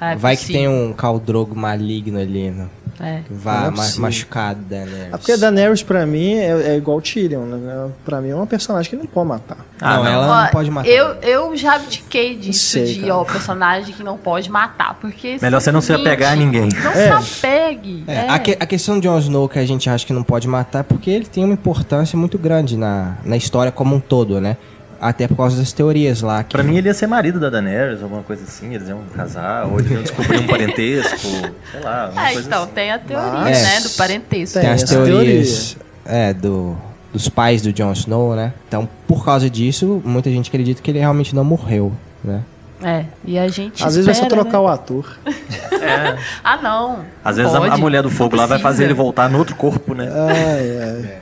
Ah, 0.00 0.12
é 0.12 0.16
Vai 0.16 0.36
que 0.36 0.46
tem 0.46 0.66
possível. 0.66 0.88
um 0.88 0.92
caldrogo 0.92 1.54
maligno 1.56 2.18
ali 2.18 2.50
no, 2.50 2.70
É. 2.98 3.20
Vai 3.30 3.56
é 3.56 3.70
ma 3.70 3.72
possível. 3.72 4.02
machucar 4.02 4.50
a 4.50 4.54
Daenerys. 4.54 5.08
Ah, 5.12 5.18
porque 5.18 5.32
a 5.32 5.36
Daenerys, 5.36 5.82
pra 5.82 6.06
mim, 6.06 6.34
é, 6.34 6.72
é 6.72 6.76
igual 6.76 7.00
Tyrion. 7.00 7.40
Né? 7.44 7.90
Pra 8.04 8.20
mim, 8.20 8.30
é 8.30 8.34
uma 8.34 8.46
personagem 8.46 8.88
que 8.90 8.96
não 8.96 9.06
pode 9.06 9.28
matar. 9.28 9.58
Ah, 9.80 9.96
não, 9.96 10.04
não. 10.04 10.10
ela 10.12 10.26
Ó, 10.26 10.42
não 10.44 10.50
pode 10.50 10.70
matar. 10.70 10.88
Eu, 10.88 11.06
eu 11.22 11.56
já 11.56 11.74
abdiquei 11.74 12.36
disso 12.36 12.70
Sei, 12.70 12.94
de, 12.94 13.00
cara. 13.00 13.16
ó, 13.16 13.24
personagem 13.24 13.94
que 13.94 14.02
não 14.02 14.16
pode 14.16 14.50
matar. 14.50 14.94
Porque. 15.00 15.36
Melhor 15.42 15.60
você 15.60 15.70
não 15.70 15.80
se 15.80 15.92
apegar 15.92 16.32
a 16.32 16.36
ninguém. 16.36 16.68
Não 16.70 16.90
É. 16.92 17.20
se 17.20 17.46
apegue. 17.46 18.04
É, 18.06 18.14
É. 18.14 18.28
A, 18.30 18.38
que- 18.38 18.56
a 18.58 18.66
questão 18.66 18.98
de 18.98 19.06
Jon 19.06 19.18
Snow 19.18 19.48
que 19.48 19.58
a 19.58 19.66
gente 19.66 19.90
acha 19.90 20.06
que 20.06 20.12
não 20.12 20.22
pode 20.22 20.48
matar 20.48 20.80
é 20.80 20.82
porque 20.82 21.10
ele 21.10 21.26
tem 21.26 21.44
uma 21.44 21.54
importância 21.54 22.18
muito 22.18 22.38
grande 22.38 22.76
na, 22.76 23.16
na 23.24 23.36
história 23.36 23.70
como 23.70 23.94
um 23.94 24.00
todo, 24.00 24.40
né? 24.40 24.56
Até 25.00 25.28
por 25.28 25.36
causa 25.36 25.56
das 25.56 25.72
teorias 25.72 26.22
lá. 26.22 26.42
Que 26.42 26.52
Pra 26.52 26.62
mim 26.62 26.76
ele 26.76 26.88
ia 26.88 26.94
ser 26.94 27.06
marido 27.06 27.38
da 27.38 27.50
Daenerys, 27.50 28.02
alguma 28.02 28.22
coisa 28.22 28.44
assim, 28.44 28.74
eles 28.74 28.88
iam 28.88 29.00
casar, 29.14 29.66
ou 29.66 29.78
eles 29.78 29.90
iam 29.90 30.02
descobrir 30.02 30.38
um 30.38 30.46
parentesco, 30.46 31.18
sei 31.70 31.80
lá, 31.82 32.04
alguma 32.06 32.28
É, 32.28 32.32
coisa 32.32 32.48
então, 32.48 32.62
assim. 32.62 32.72
tem 32.74 32.90
a 32.92 32.98
teoria, 32.98 33.30
Mas- 33.40 33.62
né, 33.62 33.80
do 33.80 33.90
parentesco. 33.90 34.60
tem 34.60 34.70
as 34.70 34.82
teorias 34.82 35.76
é, 36.04 36.32
do, 36.32 36.76
dos 37.12 37.28
pais 37.28 37.62
do 37.62 37.72
Jon 37.72 37.92
Snow, 37.92 38.34
né? 38.34 38.52
Então, 38.68 38.88
por 39.06 39.24
causa 39.24 39.50
disso, 39.50 40.00
muita 40.04 40.30
gente 40.30 40.48
acredita 40.48 40.80
que 40.82 40.90
ele 40.90 40.98
realmente 40.98 41.34
não 41.34 41.44
morreu, 41.44 41.92
né? 42.24 42.42
É, 42.82 43.04
e 43.24 43.38
a 43.38 43.48
gente 43.48 43.82
Às 43.82 43.94
vezes 43.94 44.04
vai 44.04 44.14
só 44.14 44.24
espera, 44.24 44.42
trocar 44.42 44.58
né? 44.58 44.64
o 44.64 44.68
ator. 44.68 45.18
É, 45.26 46.16
Ah, 46.44 46.58
não. 46.62 47.00
às 47.24 47.36
vezes 47.36 47.54
a, 47.54 47.58
Pode, 47.58 47.72
a 47.72 47.76
mulher 47.78 48.02
do 48.02 48.10
fogo 48.10 48.36
lá 48.36 48.44
vai 48.44 48.58
fazer 48.58 48.84
ele 48.84 48.92
voltar 48.94 49.30
no 49.30 49.38
outro 49.38 49.56
corpo, 49.56 49.94
né? 49.94 50.06
Ai, 50.12 50.78
ai. 50.82 51.12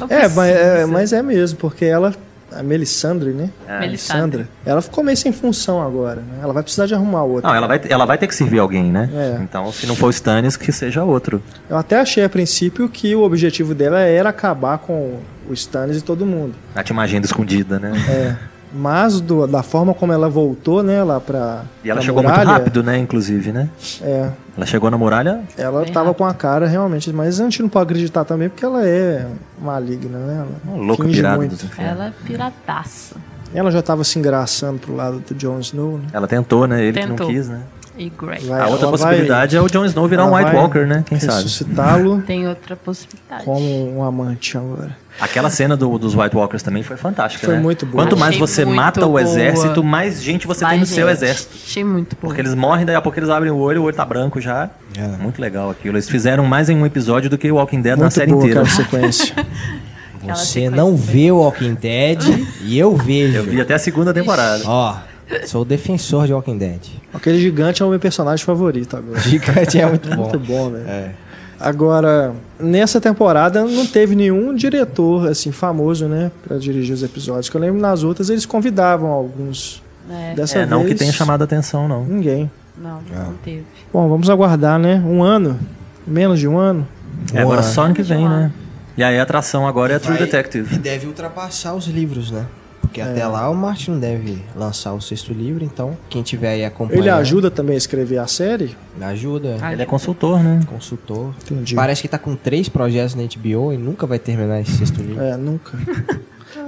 Não 0.00 0.06
É, 0.08 0.28
mas 0.28 0.56
é, 0.56 0.86
mas 0.86 1.12
é 1.12 1.22
mesmo, 1.22 1.58
porque 1.58 1.84
ela. 1.84 2.14
A 2.56 2.62
Melisandre, 2.62 3.30
né? 3.30 3.50
É. 3.66 3.80
Melisandre. 3.80 4.46
Ela 4.64 4.82
ficou 4.82 5.02
meio 5.02 5.16
sem 5.16 5.32
função 5.32 5.82
agora, 5.82 6.20
né? 6.20 6.40
Ela 6.42 6.52
vai 6.52 6.62
precisar 6.62 6.86
de 6.86 6.94
arrumar 6.94 7.24
outra. 7.24 7.48
Não, 7.48 7.56
ela 7.56 7.66
vai, 7.66 7.80
ela 7.88 8.04
vai 8.04 8.18
ter 8.18 8.26
que 8.26 8.34
servir 8.34 8.58
alguém, 8.58 8.84
né? 8.84 9.10
É. 9.14 9.42
Então, 9.42 9.70
se 9.72 9.86
não 9.86 9.96
for 9.96 10.06
o 10.06 10.10
Stannis, 10.10 10.56
que 10.56 10.70
seja 10.72 11.02
outro. 11.04 11.42
Eu 11.68 11.76
até 11.76 12.00
achei 12.00 12.24
a 12.24 12.28
princípio 12.28 12.88
que 12.88 13.14
o 13.14 13.22
objetivo 13.22 13.74
dela 13.74 14.00
era 14.00 14.28
acabar 14.28 14.78
com 14.78 15.18
o 15.48 15.52
Stannis 15.52 15.98
e 15.98 16.02
todo 16.02 16.24
mundo. 16.26 16.54
A 16.74 16.82
tinha 16.82 16.94
uma 16.94 17.02
agenda 17.02 17.26
escondida, 17.26 17.78
né? 17.78 17.92
É. 18.08 18.51
Mas 18.74 19.20
do- 19.20 19.46
da 19.46 19.62
forma 19.62 19.92
como 19.92 20.12
ela 20.12 20.28
voltou, 20.28 20.82
né, 20.82 21.02
lá 21.04 21.20
pra. 21.20 21.64
E 21.84 21.90
ela 21.90 21.98
pra 21.98 22.06
chegou 22.06 22.22
muralha, 22.22 22.44
muito 22.44 22.48
rápido, 22.58 22.82
né? 22.82 22.98
Inclusive, 22.98 23.52
né? 23.52 23.68
É. 24.00 24.30
Ela 24.56 24.66
chegou 24.66 24.90
na 24.90 24.96
muralha. 24.96 25.40
Ela 25.58 25.82
Bem 25.84 25.92
tava 25.92 26.06
rápido. 26.06 26.18
com 26.18 26.24
a 26.24 26.32
cara 26.34 26.66
realmente. 26.66 27.12
Mas 27.12 27.38
a 27.40 27.44
gente 27.44 27.60
não 27.62 27.68
pode 27.68 27.84
acreditar 27.84 28.24
também 28.24 28.48
porque 28.48 28.64
ela 28.64 28.86
é 28.86 29.26
maligna, 29.60 30.18
né? 30.18 30.34
Ela 30.38 30.74
Uma 30.76 30.84
louca 30.86 31.04
finge 31.04 31.16
pirada 31.16 31.36
muito. 31.36 31.56
Ela 31.78 32.06
é 32.06 32.12
pirataça. 32.24 33.16
Ela 33.54 33.70
já 33.70 33.82
tava 33.82 34.02
se 34.04 34.18
engraçando 34.18 34.78
pro 34.78 34.96
lado 34.96 35.18
do 35.20 35.34
Jon 35.34 35.58
Snow, 35.60 35.98
né? 35.98 36.04
Ela 36.12 36.26
tentou, 36.26 36.66
né? 36.66 36.82
Ele 36.82 36.98
que 36.98 37.06
Tentou. 37.06 37.26
não 37.26 37.34
quis, 37.34 37.48
né? 37.50 37.60
E 37.96 38.08
Grey. 38.10 38.40
Vai- 38.46 38.60
a 38.62 38.68
outra 38.68 38.88
possibilidade 38.88 39.54
é 39.56 39.60
o 39.60 39.68
Jon 39.68 39.84
Snow 39.84 40.08
virar 40.08 40.24
um 40.24 40.34
White 40.34 40.50
vai 40.50 40.56
Walker, 40.56 40.86
né? 40.86 41.04
Quem 41.06 41.20
sabe? 41.20 41.42
Ressuscitá-lo 41.42 42.22
Tem 42.26 42.48
outra 42.48 42.74
possibilidade. 42.74 43.44
como 43.44 43.96
um 43.96 44.02
amante 44.02 44.56
agora. 44.56 44.96
Aquela 45.20 45.50
cena 45.50 45.76
do- 45.76 45.98
dos 45.98 46.14
White 46.14 46.34
Walkers 46.34 46.62
também 46.62 46.82
foi 46.82 46.96
fantástica, 46.96 47.44
Foi 47.44 47.56
né? 47.56 47.60
muito 47.60 47.84
boa. 47.84 48.02
Quanto 48.02 48.16
mais 48.16 48.30
Achei 48.30 48.40
você 48.40 48.64
muito 48.64 48.76
mata 48.76 49.04
o 49.04 49.08
boa. 49.10 49.20
exército, 49.22 49.84
mais 49.84 50.22
gente 50.22 50.46
você 50.46 50.60
tem 50.60 50.68
no 50.70 50.76
Mais 50.78 50.88
seu 50.88 51.06
gente. 51.06 51.16
exército. 51.18 51.54
Achei 51.66 51.84
muito 51.84 52.16
bom. 52.20 52.28
Porque 52.28 52.40
eles 52.40 52.54
morrem, 52.54 52.86
daí 52.86 52.94
a 52.96 53.02
pouco 53.02 53.18
eles 53.18 53.28
abrem 53.28 53.52
o 53.52 53.58
olho, 53.58 53.82
o 53.82 53.84
olho 53.84 53.94
tá 53.94 54.06
branco 54.06 54.40
já. 54.40 54.70
É. 54.96 55.06
Muito 55.22 55.38
legal 55.40 55.68
aquilo. 55.70 55.96
Eles 55.96 56.08
fizeram 56.08 56.46
mais 56.46 56.70
em 56.70 56.76
um 56.76 56.86
episódio 56.86 57.28
do 57.28 57.36
que 57.36 57.52
o 57.52 57.56
Walking 57.56 57.82
Dead 57.82 57.96
na 57.96 58.04
Muito 58.04 58.14
série 58.14 58.30
boa 58.32 58.42
inteira. 58.42 58.60
aquela 58.62 58.74
sequência. 58.74 59.34
Aquela 60.22 60.36
Você 60.36 60.46
sequência 60.46 60.70
não 60.76 60.96
vê 60.96 61.30
o 61.32 61.38
Walking 61.38 61.74
Dead 61.74 62.22
e 62.62 62.78
eu 62.78 62.96
vejo. 62.96 63.38
Eu 63.38 63.44
vi 63.44 63.60
até 63.60 63.74
a 63.74 63.78
segunda 63.78 64.14
temporada. 64.14 64.62
Ó, 64.66 64.94
sou 65.46 65.64
defensor 65.64 66.26
de 66.26 66.32
Walking 66.32 66.58
Dead. 66.58 66.80
Aquele 67.12 67.38
gigante 67.40 67.82
é 67.82 67.86
o 67.86 67.90
meu 67.90 67.98
personagem 68.00 68.44
favorito 68.44 68.96
agora. 68.96 69.18
Gigante 69.22 69.78
é 69.80 69.86
muito 69.86 70.08
bom. 70.14 70.16
Muito 70.16 70.38
bom, 70.38 70.70
né? 70.70 70.84
É. 70.86 71.10
Agora, 71.60 72.34
nessa 72.58 73.00
temporada 73.00 73.64
não 73.64 73.86
teve 73.86 74.16
nenhum 74.16 74.52
diretor 74.54 75.28
assim 75.28 75.52
famoso, 75.52 76.06
né, 76.08 76.30
Pra 76.46 76.56
dirigir 76.58 76.92
os 76.94 77.02
episódios. 77.04 77.48
Que 77.48 77.56
eu 77.56 77.60
lembro 77.60 77.80
nas 77.80 78.02
outras 78.02 78.28
eles 78.30 78.44
convidavam 78.44 79.10
alguns. 79.10 79.80
É, 80.10 80.34
Dessa 80.34 80.58
É, 80.58 80.66
não 80.66 80.80
vez 80.80 80.92
que 80.92 80.98
tenha 80.98 81.12
chamado 81.12 81.42
a 81.42 81.44
atenção, 81.44 81.86
não. 81.86 82.04
ninguém. 82.04 82.50
não, 82.76 82.98
Ah. 83.14 83.24
não 83.26 83.34
teve. 83.44 83.64
Bom, 83.92 84.08
vamos 84.08 84.28
aguardar, 84.28 84.76
né? 84.78 84.96
Um 85.06 85.22
ano, 85.22 85.56
menos 86.04 86.40
de 86.40 86.48
um 86.48 86.58
ano. 86.58 86.86
É 87.32 87.40
agora 87.42 87.60
Boa. 87.60 87.72
só 87.72 87.82
ano 87.82 87.94
que 87.94 88.02
vem, 88.02 88.28
né? 88.28 88.50
E 88.96 89.04
aí 89.04 89.16
a 89.18 89.22
atração 89.22 89.66
agora 89.66 89.92
é 89.92 89.96
a 89.96 90.00
True 90.00 90.18
Detective. 90.18 90.74
E 90.74 90.78
deve 90.78 91.06
ultrapassar 91.06 91.74
os 91.74 91.86
livros, 91.86 92.30
né? 92.32 92.44
Porque 92.92 93.00
até 93.00 93.26
lá 93.26 93.48
o 93.48 93.54
Martin 93.54 93.98
deve 93.98 94.44
lançar 94.54 94.92
o 94.92 95.00
sexto 95.00 95.32
livro, 95.32 95.64
então 95.64 95.96
quem 96.10 96.22
tiver 96.22 96.50
aí 96.50 96.64
acompanhando. 96.64 97.02
Ele 97.04 97.08
ajuda 97.08 97.50
também 97.50 97.74
a 97.74 97.78
escrever 97.78 98.18
a 98.18 98.26
série? 98.26 98.76
Ajuda. 99.00 99.56
Ah, 99.62 99.72
Ele 99.72 99.80
é 99.80 99.86
consultor, 99.86 100.42
né? 100.42 100.60
Consultor. 100.66 101.32
Entendi. 101.42 101.74
Parece 101.74 102.02
que 102.02 102.08
tá 102.08 102.18
com 102.18 102.36
três 102.36 102.68
projetos 102.68 103.14
na 103.14 103.22
HBO 103.22 103.72
e 103.72 103.78
nunca 103.78 104.06
vai 104.06 104.18
terminar 104.18 104.60
esse 104.60 104.72
sexto 104.72 105.00
livro. 105.02 105.22
É, 105.22 105.38
nunca. 105.38 105.72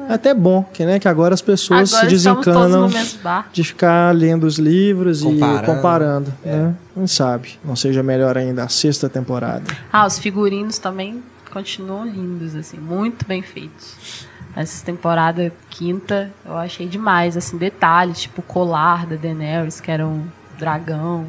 É 0.08 0.14
até 0.14 0.32
bom, 0.32 0.62
que, 0.72 0.86
né, 0.86 0.98
que 0.98 1.06
agora 1.06 1.34
as 1.34 1.42
pessoas 1.42 1.92
Agora 1.92 2.08
se 2.08 2.14
desencanam 2.14 2.88
de 3.52 3.62
ficar 3.62 4.14
lendo 4.14 4.44
os 4.44 4.58
livros 4.58 5.20
Comparando. 5.20 5.62
e 5.62 5.66
comparando, 5.66 6.34
né? 6.42 6.74
Quem 6.94 7.06
sabe 7.06 7.58
não 7.62 7.76
seja 7.76 8.02
melhor 8.02 8.38
ainda 8.38 8.64
a 8.64 8.68
sexta 8.68 9.10
temporada. 9.10 9.64
Ah, 9.92 10.06
os 10.06 10.18
figurinos 10.18 10.78
também 10.78 11.22
continuam 11.52 12.06
lindos, 12.06 12.54
assim, 12.54 12.78
muito 12.78 13.26
bem 13.26 13.42
feitos. 13.42 14.26
Essa 14.56 14.84
temporada 14.84 15.52
quinta 15.70 16.30
eu 16.44 16.56
achei 16.56 16.86
demais, 16.86 17.36
assim, 17.36 17.58
detalhes, 17.58 18.22
tipo 18.22 18.40
o 18.40 18.44
colar 18.44 19.06
da 19.06 19.16
Daenerys, 19.16 19.80
que 19.80 19.90
era 19.90 20.06
um 20.06 20.26
dragão, 20.58 21.26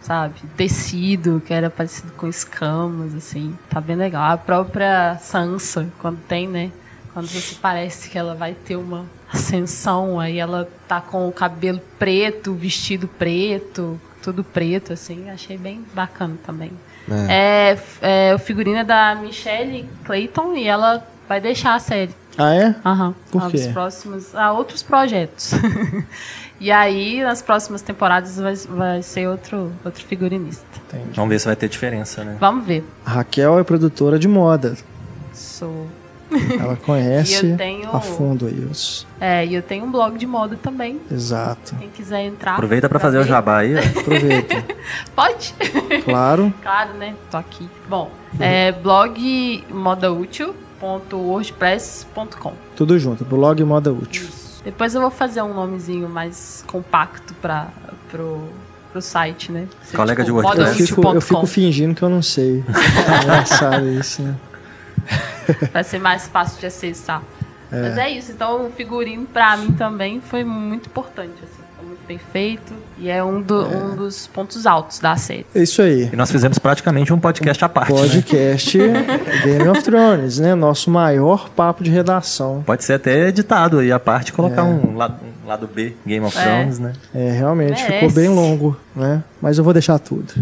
sabe? 0.00 0.34
Tecido, 0.56 1.42
que 1.44 1.52
era 1.52 1.68
parecido 1.68 2.12
com 2.12 2.26
escamas, 2.26 3.14
assim, 3.14 3.56
tá 3.68 3.80
bem 3.80 3.96
legal. 3.96 4.32
A 4.32 4.36
própria 4.36 5.18
Sansa, 5.20 5.88
quando 5.98 6.18
tem, 6.26 6.48
né? 6.48 6.70
Quando 7.12 7.28
você 7.28 7.54
parece 7.60 8.08
que 8.08 8.18
ela 8.18 8.34
vai 8.34 8.54
ter 8.54 8.76
uma 8.76 9.04
ascensão, 9.30 10.18
aí 10.18 10.38
ela 10.38 10.68
tá 10.88 11.00
com 11.00 11.28
o 11.28 11.32
cabelo 11.32 11.80
preto, 11.98 12.54
vestido 12.54 13.06
preto, 13.06 14.00
tudo 14.22 14.42
preto, 14.42 14.94
assim, 14.94 15.28
achei 15.28 15.58
bem 15.58 15.84
bacana 15.94 16.36
também. 16.44 16.72
É, 17.28 17.78
é, 18.00 18.34
o 18.34 18.38
figurino 18.38 18.78
é 18.78 18.84
da 18.84 19.14
Michelle 19.14 19.88
Clayton 20.04 20.54
e 20.54 20.66
ela 20.66 21.06
vai 21.28 21.40
deixar 21.40 21.74
a 21.74 21.78
série. 21.78 22.14
Ah, 22.38 22.54
é? 22.54 22.74
Aham. 22.84 23.14
Por 23.30 23.42
Há 23.42 23.50
quê? 23.50 23.56
Os 23.56 23.66
próximos, 23.68 24.34
há 24.34 24.52
outros 24.52 24.82
projetos. 24.82 25.52
e 26.60 26.70
aí, 26.70 27.22
nas 27.22 27.42
próximas 27.42 27.82
temporadas, 27.82 28.38
vai, 28.38 28.54
vai 28.54 29.02
ser 29.02 29.28
outro, 29.28 29.70
outro 29.84 30.04
figurinista. 30.04 30.64
Entendi. 30.88 31.10
Vamos 31.14 31.30
ver 31.30 31.38
se 31.40 31.46
vai 31.46 31.56
ter 31.56 31.68
diferença, 31.68 32.24
né? 32.24 32.36
Vamos 32.40 32.66
ver. 32.66 32.84
A 33.04 33.10
Raquel 33.10 33.58
é 33.58 33.64
produtora 33.64 34.18
de 34.18 34.28
moda. 34.28 34.76
Sou. 35.32 35.86
Ela 36.58 36.76
conhece 36.76 37.44
E 37.44 37.50
eu 37.50 37.56
tenho- 37.58 37.94
a 37.94 38.00
fundo 38.00 38.46
aí 38.46 38.58
os. 38.70 39.06
É, 39.20 39.44
e 39.44 39.54
eu 39.54 39.62
tenho 39.62 39.84
um 39.84 39.90
blog 39.90 40.16
de 40.16 40.26
moda 40.26 40.56
também. 40.56 40.98
Exato. 41.10 41.76
Quem 41.76 41.90
quiser 41.90 42.22
entrar. 42.22 42.54
Aproveita 42.54 42.88
pra 42.88 42.98
fazer 42.98 43.18
o 43.18 43.24
jabá 43.24 43.58
aí. 43.58 43.76
Aproveita. 43.76 44.64
Pode? 45.14 45.54
claro. 46.04 46.52
Claro, 46.62 46.94
né? 46.94 47.14
Tô 47.30 47.36
aqui. 47.36 47.68
Bom, 47.86 48.10
é 48.40 48.72
blog 48.72 49.62
modaútil.wordpress.com. 50.82 52.52
Tudo 52.76 52.98
junto. 52.98 53.24
Blog 53.24 53.62
Moda 53.64 53.92
Útil. 53.92 54.28
Depois 54.64 54.94
eu 54.94 55.00
vou 55.00 55.10
fazer 55.10 55.42
um 55.42 55.54
nomezinho 55.54 56.08
mais 56.08 56.64
compacto 56.66 57.34
para 57.34 57.68
pro, 58.10 58.48
pro 58.92 59.00
site, 59.00 59.50
né? 59.50 59.66
Ser, 59.84 59.96
Colega 59.96 60.22
de 60.22 60.30
Eu 60.30 60.36
WordPress. 60.36 60.86
fico, 60.86 61.08
eu 61.08 61.20
fico 61.20 61.46
fingindo 61.46 61.94
que 61.94 62.02
eu 62.02 62.08
não 62.08 62.22
sei. 62.22 62.62
É 63.08 63.22
engraçado 63.22 63.88
isso, 63.88 64.22
né? 64.22 64.36
Vai 65.72 65.82
ser 65.82 65.98
mais 65.98 66.28
fácil 66.28 66.60
de 66.60 66.66
acessar. 66.66 67.22
Mas 67.70 67.96
é 67.96 68.10
isso. 68.10 68.30
Então, 68.32 68.66
o 68.66 68.70
figurino 68.70 69.26
pra 69.26 69.56
mim 69.56 69.72
também 69.72 70.20
foi 70.20 70.44
muito 70.44 70.86
importante. 70.88 71.32
Assim. 71.42 71.61
Bem 72.12 72.20
feito. 72.30 72.74
E 72.98 73.08
é 73.08 73.24
um, 73.24 73.40
do- 73.40 73.64
um 73.66 73.96
dos 73.96 74.26
pontos 74.26 74.66
altos 74.66 74.98
da 74.98 75.16
série. 75.16 75.46
É 75.54 75.62
isso 75.62 75.80
aí. 75.80 76.10
E 76.12 76.16
nós 76.16 76.30
fizemos 76.30 76.58
praticamente 76.58 77.10
um 77.12 77.18
podcast 77.18 77.64
à 77.64 77.68
parte, 77.70 77.90
né? 77.92 78.00
Podcast 78.02 78.78
Game 79.44 79.68
of 79.68 79.82
Thrones, 79.82 80.38
né? 80.38 80.54
Nosso 80.54 80.90
maior 80.90 81.48
papo 81.48 81.82
de 81.82 81.90
redação. 81.90 82.62
Pode 82.66 82.84
ser 82.84 82.92
até 82.94 83.28
editado 83.28 83.78
aí 83.78 83.90
à 83.90 83.98
parte 83.98 84.28
e 84.28 84.32
colocar 84.32 84.60
É. 84.60 84.64
um, 84.64 84.94
lado, 84.94 85.16
um 85.42 85.48
lado 85.48 85.66
B, 85.66 85.94
Game 86.06 86.24
of 86.26 86.36
É. 86.36 86.42
Thrones, 86.44 86.78
né? 86.78 86.92
É, 87.14 87.30
realmente 87.32 87.82
Merece. 87.82 87.92
ficou 87.92 88.10
bem 88.10 88.28
longo, 88.28 88.76
né? 88.94 89.22
Mas 89.40 89.56
eu 89.56 89.64
vou 89.64 89.72
deixar 89.72 89.98
tudo. 89.98 90.34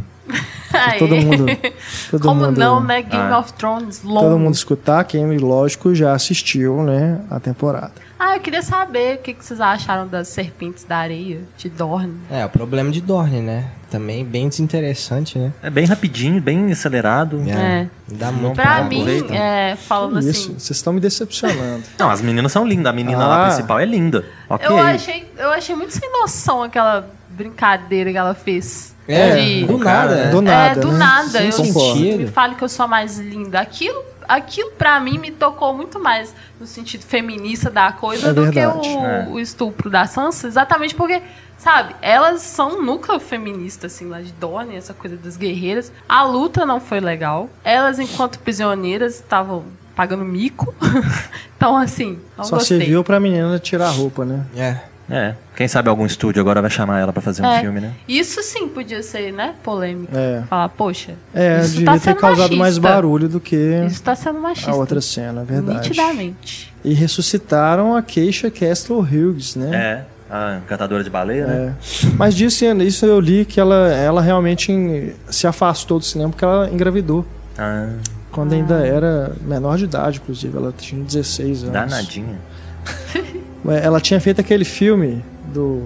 Pra 0.70 0.98
todo 0.98 1.16
mundo. 1.16 1.46
Todo 2.10 2.22
Como 2.22 2.44
mundo, 2.46 2.58
não, 2.58 2.80
né? 2.82 3.02
Game 3.02 3.32
Ah. 3.32 3.38
of 3.40 3.52
Thrones 3.54 4.02
longo. 4.04 4.20
Todo 4.20 4.38
mundo 4.38 4.54
escutar, 4.54 5.02
quem, 5.04 5.36
lógico, 5.38 5.94
já 5.94 6.12
assistiu, 6.12 6.82
né? 6.82 7.20
A 7.30 7.40
temporada. 7.40 7.92
Ah, 8.18 8.36
eu 8.36 8.40
queria 8.40 8.62
saber 8.62 9.16
o 9.16 9.18
que, 9.22 9.32
que 9.34 9.44
vocês 9.44 9.60
acharam 9.60 10.06
das 10.06 10.28
serpentes 10.28 10.84
da 10.84 10.98
areia, 10.98 11.40
de 11.56 11.68
Dorne. 11.70 12.14
É, 12.30 12.44
o 12.44 12.50
problema 12.50 12.90
de 12.90 13.00
Dorne, 13.00 13.40
né? 13.40 13.64
Também 13.90 14.24
bem 14.24 14.48
desinteressante, 14.48 15.38
né? 15.38 15.52
É 15.62 15.70
bem 15.70 15.86
rapidinho, 15.86 16.40
bem 16.40 16.70
acelerado. 16.70 17.42
É. 17.48 17.88
Dá 18.06 18.30
muito 18.30 18.54
Pra 18.56 18.76
Ah, 18.76 18.82
mim, 18.84 19.04
é, 19.32 19.74
falando 19.74 20.20
Isso, 20.20 20.28
assim, 20.50 20.58
vocês 20.58 20.76
estão 20.76 20.92
me 20.92 21.00
decepcionando. 21.00 21.82
Não, 21.98 22.10
as 22.10 22.20
meninas 22.20 22.52
são 22.52 22.64
lindas. 22.66 22.86
A 22.92 22.92
menina 22.94 23.26
lá 23.26 23.44
Ah. 23.44 23.46
principal 23.48 23.80
é 23.80 23.86
linda. 23.86 24.24
Ok. 24.48 24.68
eu 24.68 24.78
achei, 24.78 25.26
eu 25.38 25.50
achei 25.50 25.74
muito 25.74 25.92
sem 25.92 26.08
noção 26.12 26.62
aquela 26.62 27.08
brincadeira 27.30 28.10
que 28.12 28.16
ela 28.18 28.34
fez. 28.34 28.89
É, 29.08 29.36
de- 29.36 29.64
do 29.66 29.78
nada. 29.78 30.14
É, 30.16 30.30
do 30.30 30.38
é, 30.38 30.40
nada, 30.42 30.80
do 30.80 30.92
né? 30.92 30.98
nada. 30.98 31.28
Sem 31.30 31.46
eu 31.46 31.52
sentido. 31.52 32.18
me 32.18 32.26
fale 32.28 32.54
que 32.54 32.62
eu 32.62 32.68
sou 32.68 32.84
a 32.84 32.88
mais 32.88 33.18
linda. 33.18 33.58
Aquilo, 33.60 34.02
aquilo 34.28 34.70
para 34.72 34.98
mim 35.00 35.18
me 35.18 35.30
tocou 35.30 35.74
muito 35.74 35.98
mais 35.98 36.34
no 36.60 36.66
sentido 36.66 37.02
feminista 37.02 37.68
da 37.70 37.90
coisa 37.92 38.28
É 38.30 38.32
do 38.32 38.44
que 38.46 38.50
verdade. 38.60 38.88
o, 38.88 39.00
É. 39.04 39.28
o 39.30 39.38
estupro 39.40 39.90
da 39.90 40.06
Sansa, 40.06 40.46
exatamente 40.46 40.94
porque, 40.94 41.20
sabe, 41.58 41.96
elas 42.00 42.42
são 42.42 42.78
um 42.78 42.82
núcleo 42.82 43.18
feminista 43.18 43.88
assim 43.88 44.06
lá 44.08 44.20
de 44.20 44.30
Dorne, 44.32 44.76
essa 44.76 44.94
coisa 44.94 45.16
das 45.16 45.36
guerreiras. 45.36 45.90
A 46.08 46.22
luta 46.22 46.64
não 46.64 46.80
foi 46.80 47.00
legal. 47.00 47.48
Elas 47.64 47.98
enquanto 47.98 48.38
prisioneiras 48.38 49.14
estavam 49.16 49.64
pagando 49.96 50.24
mico. 50.24 50.72
então 51.56 51.76
assim, 51.76 52.18
não 52.36 52.44
Só 52.44 52.56
gostei. 52.56 52.78
serviu 52.78 53.02
pra 53.02 53.18
menina 53.18 53.58
tirar 53.58 53.88
a 53.88 53.90
roupa, 53.90 54.24
né? 54.24 54.44
É. 54.56 54.89
É. 55.10 55.34
Quem 55.56 55.66
sabe 55.66 55.88
algum 55.88 56.06
estúdio 56.06 56.40
agora 56.40 56.60
vai 56.60 56.70
chamar 56.70 57.00
ela 57.00 57.12
pra 57.12 57.20
fazer 57.20 57.42
um 57.42 57.46
É. 57.46 57.60
filme, 57.60 57.80
né? 57.80 57.92
Isso 58.08 58.42
sim 58.42 58.68
podia 58.68 59.02
ser, 59.02 59.32
né, 59.32 59.54
polêmica. 59.62 60.16
É. 60.16 60.42
Falar, 60.48 60.68
poxa, 60.68 61.14
É, 61.34 61.60
isso 61.60 61.70
devia 61.72 61.86
tá 61.86 61.92
ter 61.94 61.98
sendo 62.00 62.16
causado 62.16 62.56
mais 62.56 62.78
machista. 62.78 62.80
barulho 62.94 63.28
do 63.28 63.40
que 63.40 63.56
Isso 63.86 64.02
tá 64.02 64.14
sendo 64.14 64.40
machista. 64.40 64.70
a 64.70 64.74
outra 64.74 65.00
cena, 65.00 65.40
é 65.40 65.44
verdade. 65.44 65.88
Nitidamente. 65.88 66.72
E 66.84 66.94
ressuscitaram 66.94 67.94
a 67.96 68.02
Keisha 68.02 68.50
Castle 68.50 69.00
Hughes, 69.00 69.56
né? 69.56 69.76
É. 69.76 70.04
A 70.32 70.60
catadora 70.68 71.02
de 71.02 71.10
baleia, 71.10 71.44
né? 71.44 71.74
É. 72.04 72.06
Mas 72.16 72.36
disso, 72.36 72.64
isso 72.64 73.04
eu 73.04 73.18
li 73.18 73.44
que 73.44 73.58
ela, 73.58 73.88
ela 73.88 74.22
realmente 74.22 75.12
se 75.28 75.44
afastou 75.46 75.98
do 75.98 76.04
cinema 76.04 76.30
porque 76.30 76.44
ela 76.44 76.70
engravidou. 76.70 77.26
Ah, 77.58 77.88
Quando 78.30 78.52
ainda 78.52 78.76
era 78.86 79.32
menor 79.42 79.76
de 79.76 79.84
idade, 79.86 80.20
inclusive. 80.22 80.56
Ela 80.56 80.72
tinha 80.78 81.02
16 81.02 81.62
anos. 81.64 81.72
danadinha. 81.72 82.38
Ela 83.68 84.00
tinha 84.00 84.20
feito 84.20 84.40
aquele 84.40 84.64
filme 84.64 85.22
do 85.52 85.84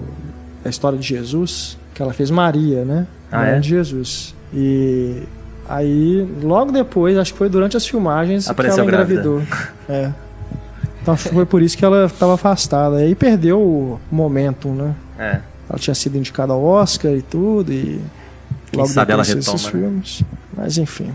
a 0.63 0.69
história 0.69 0.97
de 0.97 1.07
Jesus, 1.07 1.77
que 1.93 2.01
ela 2.01 2.11
fez 2.13 2.31
Maria, 2.31 2.83
né? 2.83 3.05
Ah, 3.31 3.45
é? 3.45 3.59
de 3.59 3.69
Jesus. 3.69 4.33
E 4.53 5.23
aí, 5.69 6.27
logo 6.41 6.71
depois, 6.71 7.17
acho 7.17 7.33
que 7.33 7.37
foi 7.37 7.49
durante 7.49 7.77
as 7.77 7.85
filmagens 7.85 8.49
Apareceu 8.49 8.83
que 8.83 8.89
ela 8.89 9.03
engravidou. 9.03 9.41
É. 9.87 10.11
Então 10.99 11.13
acho 11.13 11.29
que 11.29 11.35
foi 11.35 11.45
por 11.45 11.61
isso 11.61 11.77
que 11.77 11.85
ela 11.85 12.07
estava 12.07 12.33
afastada. 12.33 12.99
E 12.99 13.03
aí 13.03 13.15
perdeu 13.15 13.61
o 13.61 13.99
momentum, 14.09 14.73
né? 14.73 14.95
É. 15.19 15.39
Ela 15.69 15.77
tinha 15.77 15.93
sido 15.93 16.17
indicada 16.17 16.51
ao 16.53 16.63
Oscar 16.63 17.11
e 17.11 17.21
tudo, 17.21 17.71
e 17.71 18.01
Quem 18.71 18.79
logo 18.79 18.89
sabe 18.89 19.11
ela 19.11 19.21
depois 19.21 19.45
retoma, 19.45 19.55
esses 19.55 19.65
né? 19.65 19.71
filmes. 19.71 20.23
Mas 20.57 20.77
enfim. 20.79 21.13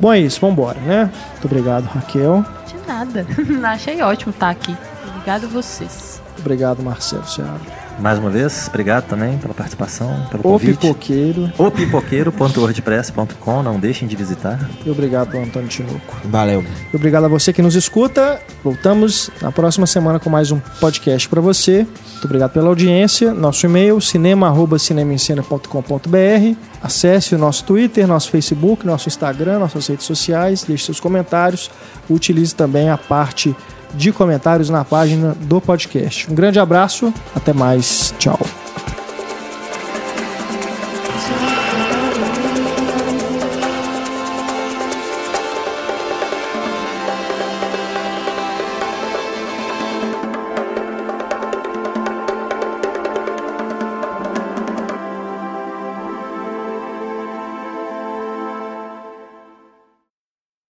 Bom, 0.00 0.12
é 0.12 0.18
isso, 0.18 0.40
vambora, 0.40 0.80
né? 0.80 1.12
Muito 1.30 1.44
obrigado, 1.44 1.84
Raquel. 1.84 2.44
De 2.66 2.88
nada. 2.88 3.24
Achei 3.68 4.02
ótimo 4.02 4.32
estar 4.32 4.50
aqui. 4.50 4.76
Obrigado 5.24 5.46
a 5.46 5.48
vocês. 5.48 6.20
Obrigado, 6.38 6.82
Marcelo 6.82 7.26
Seabra. 7.26 7.58
Mais 7.98 8.18
uma 8.18 8.28
vez, 8.28 8.68
obrigado 8.68 9.06
também 9.06 9.38
pela 9.38 9.54
participação, 9.54 10.26
pelo 10.28 10.40
O 10.40 10.42
convite. 10.42 10.80
Pipoqueiro. 10.80 11.50
O 11.56 11.70
pipoqueiro.wordpress.com, 11.70 13.62
não 13.62 13.80
deixem 13.80 14.06
de 14.06 14.14
visitar. 14.16 14.68
E 14.84 14.90
obrigado, 14.90 15.34
Antônio 15.38 15.66
Tinoco. 15.68 16.14
Valeu. 16.24 16.62
E 16.92 16.96
obrigado 16.96 17.24
a 17.24 17.28
você 17.28 17.54
que 17.54 17.62
nos 17.62 17.74
escuta. 17.74 18.38
Voltamos 18.62 19.30
na 19.40 19.50
próxima 19.50 19.86
semana 19.86 20.20
com 20.20 20.28
mais 20.28 20.50
um 20.50 20.60
podcast 20.78 21.26
para 21.26 21.40
você. 21.40 21.86
Muito 22.12 22.24
obrigado 22.26 22.50
pela 22.50 22.68
audiência. 22.68 23.32
Nosso 23.32 23.64
e-mail 23.64 23.98
cinema@cinemaencena.com.br. 24.02 26.58
Acesse 26.82 27.34
o 27.34 27.38
nosso 27.38 27.64
Twitter, 27.64 28.06
nosso 28.06 28.30
Facebook, 28.30 28.84
nosso 28.84 29.08
Instagram, 29.08 29.60
nossas 29.60 29.86
redes 29.86 30.04
sociais. 30.04 30.64
Deixe 30.64 30.84
seus 30.84 31.00
comentários. 31.00 31.70
Utilize 32.10 32.54
também 32.54 32.90
a 32.90 32.98
parte 32.98 33.56
de 33.96 34.12
comentários 34.12 34.70
na 34.70 34.84
página 34.84 35.36
do 35.40 35.60
podcast. 35.60 36.30
Um 36.30 36.34
grande 36.34 36.58
abraço. 36.58 37.12
Até 37.34 37.52
mais. 37.52 38.14
Tchau. 38.18 38.38